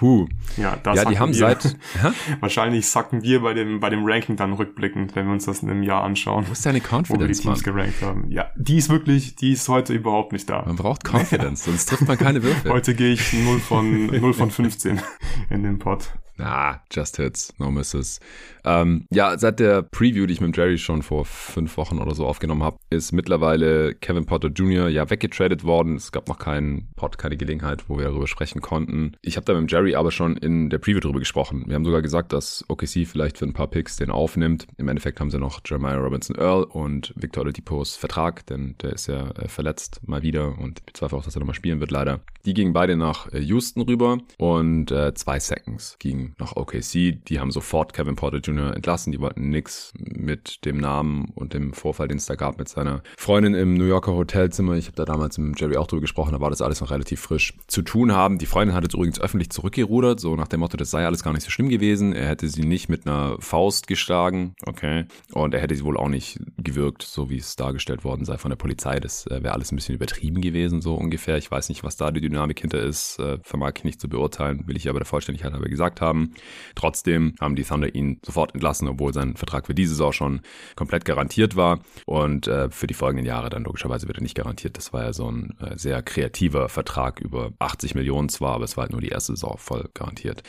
Huh. 0.00 0.28
Ja, 0.56 0.76
das 0.76 0.96
ja 0.96 1.04
die 1.04 1.18
haben 1.18 1.32
wir. 1.32 1.38
seit. 1.38 1.76
Wahrscheinlich 2.40 2.86
sacken 2.88 3.22
wir 3.22 3.40
bei 3.42 3.54
dem, 3.54 3.80
bei 3.80 3.90
dem 3.90 4.04
Ranking 4.04 4.36
dann 4.36 4.52
rückblickend, 4.52 5.16
wenn 5.16 5.26
wir 5.26 5.32
uns 5.32 5.46
das 5.46 5.62
in 5.62 5.70
einem 5.70 5.82
Jahr 5.82 6.04
anschauen. 6.04 6.46
Wo 6.46 6.52
ist 6.52 6.64
deine 6.64 6.80
Confidence? 6.80 7.10
Wo 7.10 7.20
wir 7.20 7.26
die 7.26 7.34
Teams 7.34 7.64
Mann? 7.66 7.74
gerankt 7.74 8.02
haben. 8.02 8.30
Ja, 8.30 8.50
die 8.56 8.76
ist 8.76 8.88
wirklich, 8.90 9.34
die 9.36 9.52
ist 9.52 9.68
heute 9.68 9.94
überhaupt 9.94 10.32
nicht 10.32 10.48
da. 10.48 10.62
Man 10.64 10.76
braucht 10.76 11.04
Confidence, 11.04 11.64
sonst 11.64 11.86
trifft 11.86 12.06
man 12.06 12.16
keine 12.18 12.42
Würfel. 12.42 12.70
Heute 12.70 12.94
gehe 12.94 13.12
ich 13.12 13.32
0 13.32 13.58
von, 13.60 14.06
0 14.06 14.34
von 14.34 14.50
15 14.50 15.00
in 15.50 15.62
den 15.64 15.78
Pot. 15.78 16.10
Ah, 16.38 16.76
just 16.92 17.16
hits, 17.16 17.52
no 17.58 17.70
misses. 17.70 18.20
Ähm, 18.64 19.06
ja, 19.10 19.38
seit 19.38 19.60
der 19.60 19.82
Preview, 19.82 20.26
die 20.26 20.34
ich 20.34 20.40
mit 20.40 20.56
Jerry 20.56 20.78
schon 20.78 21.02
vor 21.02 21.24
fünf 21.24 21.76
Wochen 21.76 21.98
oder 21.98 22.14
so 22.14 22.26
aufgenommen 22.26 22.62
habe, 22.62 22.78
ist 22.90 23.12
mittlerweile 23.12 23.94
Kevin 23.94 24.26
Potter 24.26 24.48
Jr. 24.48 24.88
ja 24.88 25.08
weggetradet 25.10 25.64
worden. 25.64 25.96
Es 25.96 26.12
gab 26.12 26.28
noch 26.28 26.38
keinen 26.38 26.88
Pod, 26.96 27.18
keine 27.18 27.36
Gelegenheit, 27.36 27.88
wo 27.88 27.98
wir 27.98 28.04
darüber 28.04 28.26
sprechen 28.26 28.60
konnten. 28.60 29.12
Ich 29.22 29.36
habe 29.36 29.44
da 29.44 29.58
mit 29.58 29.70
Jerry 29.70 29.94
aber 29.94 30.10
schon 30.10 30.36
in 30.36 30.70
der 30.70 30.78
Preview 30.78 31.00
drüber 31.00 31.18
gesprochen. 31.18 31.64
Wir 31.66 31.74
haben 31.74 31.84
sogar 31.84 32.02
gesagt, 32.02 32.32
dass 32.32 32.64
OKC 32.68 33.06
vielleicht 33.06 33.38
für 33.38 33.44
ein 33.44 33.52
paar 33.52 33.68
Picks 33.68 33.96
den 33.96 34.10
aufnimmt. 34.10 34.66
Im 34.76 34.88
Endeffekt 34.88 35.20
haben 35.20 35.30
sie 35.30 35.38
noch 35.38 35.60
Jeremiah 35.64 35.96
Robinson 35.96 36.36
Earl 36.36 36.64
und 36.64 37.12
Victor 37.16 37.42
Oladipo's 37.42 37.96
Vertrag, 37.96 38.46
denn 38.46 38.76
der 38.82 38.92
ist 38.92 39.06
ja 39.06 39.30
äh, 39.30 39.48
verletzt 39.48 40.00
mal 40.06 40.22
wieder 40.22 40.58
und 40.58 40.80
ich 40.80 40.86
bezweifle 40.86 41.18
auch, 41.18 41.24
dass 41.24 41.36
er 41.36 41.40
nochmal 41.40 41.54
spielen 41.54 41.80
wird, 41.80 41.90
leider. 41.90 42.20
Die 42.44 42.54
gingen 42.54 42.72
beide 42.72 42.96
nach 42.96 43.32
äh, 43.32 43.40
Houston 43.40 43.82
rüber 43.82 44.18
und 44.38 44.90
äh, 44.90 45.14
zwei 45.14 45.38
Seconds 45.40 45.96
gingen 45.98 46.34
nach 46.38 46.56
OKC. 46.56 47.24
Die 47.26 47.38
haben 47.38 47.50
sofort 47.50 47.92
Kevin 47.92 48.16
Porter 48.16 48.38
Jr. 48.38 48.57
entlassen. 48.66 49.12
Die 49.12 49.20
wollten 49.20 49.48
nix 49.50 49.92
mit 49.98 50.64
dem 50.64 50.78
Namen 50.78 51.30
und 51.34 51.54
dem 51.54 51.72
Vorfall, 51.72 52.08
den 52.08 52.18
es 52.18 52.26
da 52.26 52.34
gab 52.34 52.58
mit 52.58 52.68
seiner 52.68 53.02
Freundin 53.16 53.54
im 53.54 53.74
New 53.74 53.84
Yorker 53.84 54.14
Hotelzimmer. 54.14 54.74
Ich 54.74 54.86
habe 54.86 54.96
da 54.96 55.04
damals 55.04 55.38
mit 55.38 55.58
Jerry 55.60 55.76
auch 55.76 55.86
drüber 55.86 56.02
gesprochen, 56.02 56.32
da 56.32 56.40
war 56.40 56.50
das 56.50 56.62
alles 56.62 56.80
noch 56.80 56.90
relativ 56.90 57.20
frisch 57.20 57.54
zu 57.66 57.82
tun 57.82 58.12
haben. 58.12 58.38
Die 58.38 58.46
Freundin 58.46 58.74
hat 58.74 58.84
jetzt 58.84 58.94
übrigens 58.94 59.20
öffentlich 59.20 59.50
zurückgerudert, 59.50 60.20
so 60.20 60.36
nach 60.36 60.48
dem 60.48 60.60
Motto, 60.60 60.76
das 60.76 60.90
sei 60.90 61.06
alles 61.06 61.22
gar 61.22 61.32
nicht 61.32 61.44
so 61.44 61.50
schlimm 61.50 61.68
gewesen. 61.68 62.12
Er 62.12 62.28
hätte 62.28 62.48
sie 62.48 62.64
nicht 62.64 62.88
mit 62.88 63.06
einer 63.06 63.36
Faust 63.40 63.86
geschlagen, 63.86 64.54
okay. 64.66 65.06
Und 65.32 65.54
er 65.54 65.60
hätte 65.60 65.74
sie 65.74 65.84
wohl 65.84 65.96
auch 65.96 66.08
nicht 66.08 66.40
gewirkt, 66.58 67.02
so 67.02 67.30
wie 67.30 67.38
es 67.38 67.56
dargestellt 67.56 68.04
worden 68.04 68.24
sei 68.24 68.38
von 68.38 68.50
der 68.50 68.56
Polizei. 68.56 69.00
Das 69.00 69.26
äh, 69.26 69.42
wäre 69.42 69.54
alles 69.54 69.72
ein 69.72 69.76
bisschen 69.76 69.94
übertrieben 69.94 70.40
gewesen, 70.40 70.80
so 70.80 70.94
ungefähr. 70.94 71.36
Ich 71.36 71.50
weiß 71.50 71.68
nicht, 71.68 71.84
was 71.84 71.96
da 71.96 72.10
die 72.10 72.20
Dynamik 72.20 72.60
hinter 72.60 72.80
ist, 72.80 73.18
äh, 73.18 73.38
vermag 73.42 73.72
ich 73.76 73.84
nicht 73.84 74.00
zu 74.00 74.08
beurteilen, 74.08 74.66
will 74.66 74.76
ich 74.76 74.88
aber 74.88 75.00
der 75.00 75.06
Vollständigkeit 75.06 75.52
aber 75.52 75.68
gesagt 75.68 76.00
haben. 76.00 76.34
Trotzdem 76.74 77.34
haben 77.40 77.56
die 77.56 77.64
Thunder 77.64 77.94
ihn 77.94 78.20
sofort 78.24 78.37
entlassen, 78.46 78.88
obwohl 78.88 79.12
sein 79.12 79.36
Vertrag 79.36 79.66
für 79.66 79.74
diese 79.74 79.90
Saison 79.90 80.12
schon 80.12 80.40
komplett 80.76 81.04
garantiert 81.04 81.56
war. 81.56 81.80
Und 82.06 82.46
äh, 82.46 82.70
für 82.70 82.86
die 82.86 82.94
folgenden 82.94 83.26
Jahre 83.26 83.50
dann 83.50 83.64
logischerweise 83.64 84.06
wird 84.06 84.18
er 84.18 84.22
nicht 84.22 84.36
garantiert. 84.36 84.76
Das 84.76 84.92
war 84.92 85.04
ja 85.04 85.12
so 85.12 85.30
ein 85.30 85.56
äh, 85.60 85.76
sehr 85.76 86.02
kreativer 86.02 86.68
Vertrag 86.68 87.20
über 87.20 87.52
80 87.58 87.94
Millionen 87.94 88.28
zwar, 88.28 88.54
aber 88.54 88.64
es 88.64 88.76
war 88.76 88.82
halt 88.82 88.92
nur 88.92 89.00
die 89.00 89.08
erste 89.08 89.32
Saison 89.32 89.56
voll 89.58 89.88
garantiert. 89.94 90.42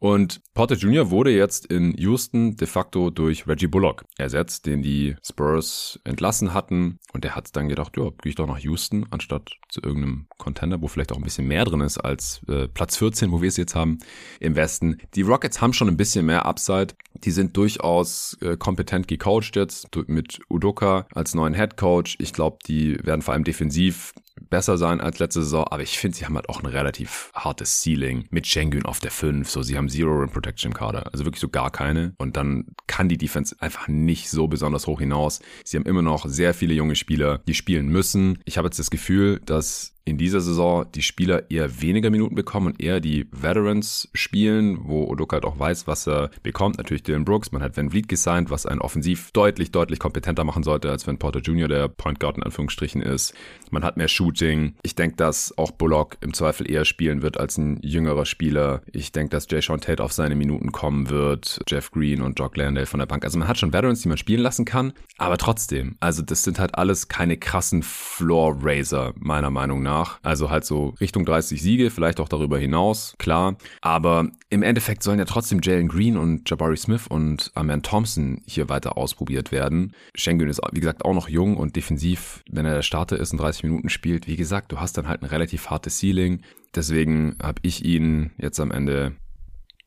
Und 0.00 0.40
Porter 0.54 0.76
Jr. 0.76 1.10
wurde 1.10 1.30
jetzt 1.30 1.66
in 1.66 1.96
Houston 1.96 2.56
de 2.56 2.68
facto 2.68 3.10
durch 3.10 3.48
Reggie 3.48 3.66
Bullock 3.66 4.04
ersetzt, 4.16 4.66
den 4.66 4.80
die 4.80 5.16
Spurs 5.24 5.98
entlassen 6.04 6.54
hatten. 6.54 7.00
Und 7.12 7.24
der 7.24 7.34
hat 7.34 7.54
dann 7.56 7.68
gedacht, 7.68 7.96
ja, 7.96 8.10
gehe 8.22 8.30
ich 8.30 8.36
doch 8.36 8.46
nach 8.46 8.58
Houston, 8.58 9.06
anstatt 9.10 9.50
zu 9.68 9.82
irgendeinem 9.82 10.26
Contender, 10.38 10.80
wo 10.80 10.86
vielleicht 10.86 11.12
auch 11.12 11.16
ein 11.16 11.24
bisschen 11.24 11.48
mehr 11.48 11.64
drin 11.64 11.80
ist 11.80 11.98
als 11.98 12.40
äh, 12.48 12.68
Platz 12.68 12.96
14, 12.96 13.32
wo 13.32 13.42
wir 13.42 13.48
es 13.48 13.56
jetzt 13.56 13.74
haben 13.74 13.98
im 14.38 14.54
Westen. 14.54 14.98
Die 15.14 15.22
Rockets 15.22 15.60
haben 15.60 15.72
schon 15.72 15.88
ein 15.88 15.96
bisschen 15.96 16.26
mehr 16.26 16.46
Upside. 16.46 16.94
Die 17.14 17.32
sind 17.32 17.56
durchaus 17.56 18.36
äh, 18.40 18.56
kompetent 18.56 19.08
gecoacht 19.08 19.56
jetzt 19.56 19.88
mit 20.06 20.40
Udoka 20.48 21.06
als 21.12 21.34
neuen 21.34 21.54
Head 21.54 21.76
Coach. 21.76 22.16
Ich 22.20 22.32
glaube, 22.32 22.58
die 22.66 23.04
werden 23.04 23.22
vor 23.22 23.34
allem 23.34 23.44
defensiv 23.44 24.12
besser 24.50 24.78
sein 24.78 25.00
als 25.00 25.18
letzte 25.18 25.42
Saison, 25.42 25.66
aber 25.68 25.82
ich 25.82 25.98
finde, 25.98 26.16
sie 26.16 26.24
haben 26.24 26.34
halt 26.34 26.48
auch 26.48 26.62
ein 26.62 26.66
relativ 26.66 27.30
hartes 27.34 27.82
Ceiling 27.82 28.26
mit 28.30 28.46
Schengen 28.46 28.84
auf 28.84 29.00
der 29.00 29.10
5. 29.10 29.48
So, 29.48 29.62
sie 29.62 29.76
haben 29.76 29.88
Zero 29.88 30.12
Rim 30.12 30.30
Protection 30.30 30.72
Kader, 30.72 31.12
also 31.12 31.24
wirklich 31.24 31.40
so 31.40 31.48
gar 31.48 31.70
keine. 31.70 32.14
Und 32.18 32.36
dann 32.36 32.66
kann 32.86 33.08
die 33.08 33.18
Defense 33.18 33.56
einfach 33.60 33.88
nicht 33.88 34.30
so 34.30 34.48
besonders 34.48 34.86
hoch 34.86 35.00
hinaus. 35.00 35.40
Sie 35.64 35.76
haben 35.76 35.86
immer 35.86 36.02
noch 36.02 36.26
sehr 36.26 36.54
viele 36.54 36.74
junge 36.74 36.96
Spieler, 36.96 37.38
die 37.46 37.54
spielen 37.54 37.88
müssen. 37.88 38.38
Ich 38.44 38.58
habe 38.58 38.66
jetzt 38.66 38.78
das 38.78 38.90
Gefühl, 38.90 39.40
dass 39.44 39.97
in 40.08 40.18
dieser 40.18 40.40
Saison 40.40 40.86
die 40.94 41.02
Spieler 41.02 41.50
eher 41.50 41.80
weniger 41.80 42.10
Minuten 42.10 42.34
bekommen 42.34 42.68
und 42.68 42.82
eher 42.82 43.00
die 43.00 43.26
Veterans 43.30 44.08
spielen, 44.14 44.78
wo 44.82 45.04
Odoka 45.04 45.34
halt 45.34 45.44
auch 45.44 45.58
weiß, 45.58 45.86
was 45.86 46.06
er 46.06 46.30
bekommt. 46.42 46.78
Natürlich 46.78 47.02
Dylan 47.02 47.24
Brooks, 47.24 47.52
man 47.52 47.62
hat 47.62 47.76
Van 47.76 47.90
Vliet 47.90 48.08
gesigned, 48.08 48.50
was 48.50 48.66
einen 48.66 48.80
offensiv 48.80 49.30
deutlich, 49.32 49.70
deutlich 49.70 49.98
kompetenter 49.98 50.44
machen 50.44 50.62
sollte, 50.62 50.90
als 50.90 51.06
wenn 51.06 51.18
Porter 51.18 51.40
Jr. 51.40 51.68
der 51.68 51.88
Point 51.88 52.20
Guard 52.20 52.36
in 52.36 52.42
Anführungsstrichen 52.42 53.02
ist. 53.02 53.34
Man 53.70 53.84
hat 53.84 53.96
mehr 53.96 54.08
Shooting. 54.08 54.74
Ich 54.82 54.94
denke, 54.94 55.16
dass 55.16 55.56
auch 55.58 55.70
Bullock 55.70 56.16
im 56.20 56.32
Zweifel 56.32 56.70
eher 56.70 56.84
spielen 56.84 57.22
wird 57.22 57.38
als 57.38 57.58
ein 57.58 57.80
jüngerer 57.82 58.24
Spieler. 58.24 58.82
Ich 58.92 59.12
denke, 59.12 59.30
dass 59.30 59.46
Jay 59.50 59.60
Sean 59.60 59.80
Tate 59.80 60.02
auf 60.02 60.12
seine 60.12 60.34
Minuten 60.34 60.72
kommen 60.72 61.10
wird. 61.10 61.60
Jeff 61.68 61.90
Green 61.90 62.22
und 62.22 62.38
Jock 62.38 62.56
Landale 62.56 62.86
von 62.86 62.98
der 62.98 63.06
Bank. 63.06 63.24
Also 63.24 63.38
man 63.38 63.48
hat 63.48 63.58
schon 63.58 63.72
Veterans, 63.72 64.00
die 64.02 64.08
man 64.08 64.16
spielen 64.18 64.40
lassen 64.40 64.64
kann. 64.64 64.92
Aber 65.18 65.36
trotzdem, 65.36 65.96
also 66.00 66.22
das 66.22 66.44
sind 66.44 66.58
halt 66.58 66.76
alles 66.76 67.08
keine 67.08 67.36
krassen 67.36 67.82
Floor-Raiser, 67.82 69.12
meiner 69.16 69.50
Meinung 69.50 69.82
nach 69.82 69.97
nach. 69.98 70.18
Also 70.22 70.50
halt 70.50 70.64
so 70.64 70.94
Richtung 71.00 71.24
30 71.24 71.60
Siege, 71.60 71.90
vielleicht 71.90 72.20
auch 72.20 72.28
darüber 72.28 72.58
hinaus, 72.58 73.14
klar. 73.18 73.56
Aber 73.80 74.28
im 74.50 74.62
Endeffekt 74.62 75.02
sollen 75.02 75.18
ja 75.18 75.24
trotzdem 75.24 75.60
Jalen 75.62 75.88
Green 75.88 76.16
und 76.16 76.48
Jabari 76.48 76.76
Smith 76.76 77.06
und 77.08 77.50
Amen 77.54 77.82
Thompson 77.82 78.42
hier 78.46 78.68
weiter 78.68 78.96
ausprobiert 78.96 79.52
werden. 79.52 79.94
Schengen 80.14 80.48
ist, 80.48 80.60
wie 80.72 80.80
gesagt, 80.80 81.04
auch 81.04 81.14
noch 81.14 81.28
jung 81.28 81.56
und 81.56 81.76
defensiv, 81.76 82.42
wenn 82.50 82.66
er 82.66 82.74
der 82.74 82.82
Starter 82.82 83.18
ist 83.18 83.32
und 83.32 83.38
30 83.38 83.64
Minuten 83.64 83.88
spielt, 83.88 84.26
wie 84.26 84.36
gesagt, 84.36 84.72
du 84.72 84.80
hast 84.80 84.96
dann 84.96 85.08
halt 85.08 85.22
ein 85.22 85.26
relativ 85.26 85.70
hartes 85.70 85.98
Ceiling. 85.98 86.42
Deswegen 86.74 87.36
habe 87.42 87.60
ich 87.62 87.84
ihn 87.84 88.30
jetzt 88.38 88.60
am 88.60 88.70
Ende 88.70 89.16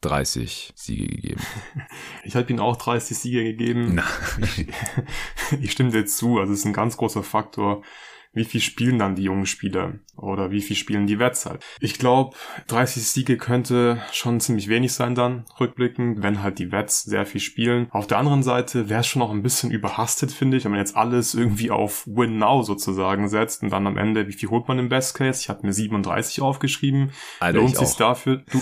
30 0.01 0.73
Siege 0.75 1.07
gegeben. 1.07 1.41
Ich 2.23 2.35
habe 2.35 2.51
ihm 2.51 2.59
auch 2.59 2.77
30 2.77 3.17
Siege 3.17 3.43
gegeben. 3.43 3.95
Na. 3.95 4.03
Ich, 4.39 4.67
ich 5.61 5.71
stimme 5.71 5.91
dir 5.91 6.05
zu. 6.05 6.39
Also 6.39 6.53
es 6.53 6.59
ist 6.59 6.65
ein 6.65 6.73
ganz 6.73 6.97
großer 6.97 7.23
Faktor, 7.23 7.83
wie 8.33 8.45
viel 8.45 8.61
spielen 8.61 8.97
dann 8.97 9.15
die 9.15 9.23
jungen 9.23 9.45
Spieler 9.45 9.95
oder 10.15 10.51
wie 10.51 10.61
viel 10.61 10.75
spielen 10.75 11.05
die 11.05 11.19
Wets 11.19 11.45
halt. 11.45 11.63
Ich 11.79 11.99
glaube, 11.99 12.35
30 12.67 13.03
Siege 13.03 13.37
könnte 13.37 14.01
schon 14.13 14.39
ziemlich 14.39 14.69
wenig 14.69 14.93
sein 14.93 15.15
dann, 15.15 15.45
rückblickend, 15.59 16.23
wenn 16.23 16.41
halt 16.41 16.59
die 16.59 16.71
Wets 16.71 17.03
sehr 17.03 17.25
viel 17.25 17.41
spielen. 17.41 17.87
Auf 17.91 18.07
der 18.07 18.19
anderen 18.19 18.43
Seite 18.43 18.87
wäre 18.87 19.01
es 19.01 19.07
schon 19.07 19.19
noch 19.19 19.31
ein 19.31 19.43
bisschen 19.43 19.71
überhastet, 19.71 20.31
finde 20.31 20.57
ich, 20.57 20.63
wenn 20.63 20.71
man 20.71 20.79
jetzt 20.79 20.95
alles 20.95 21.33
irgendwie 21.33 21.71
auf 21.71 22.07
Win 22.07 22.37
Now 22.37 22.63
sozusagen 22.63 23.27
setzt 23.27 23.63
und 23.63 23.71
dann 23.71 23.85
am 23.87 23.97
Ende, 23.97 24.27
wie 24.27 24.33
viel 24.33 24.49
holt 24.49 24.67
man 24.67 24.79
im 24.79 24.89
Best 24.89 25.15
Case? 25.15 25.41
Ich 25.41 25.49
habe 25.49 25.65
mir 25.65 25.73
37 25.73 26.41
aufgeschrieben. 26.41 27.11
Alter, 27.39 27.59
Lohnt 27.59 27.75
sich 27.75 27.95
dafür? 27.95 28.43
Du, 28.51 28.61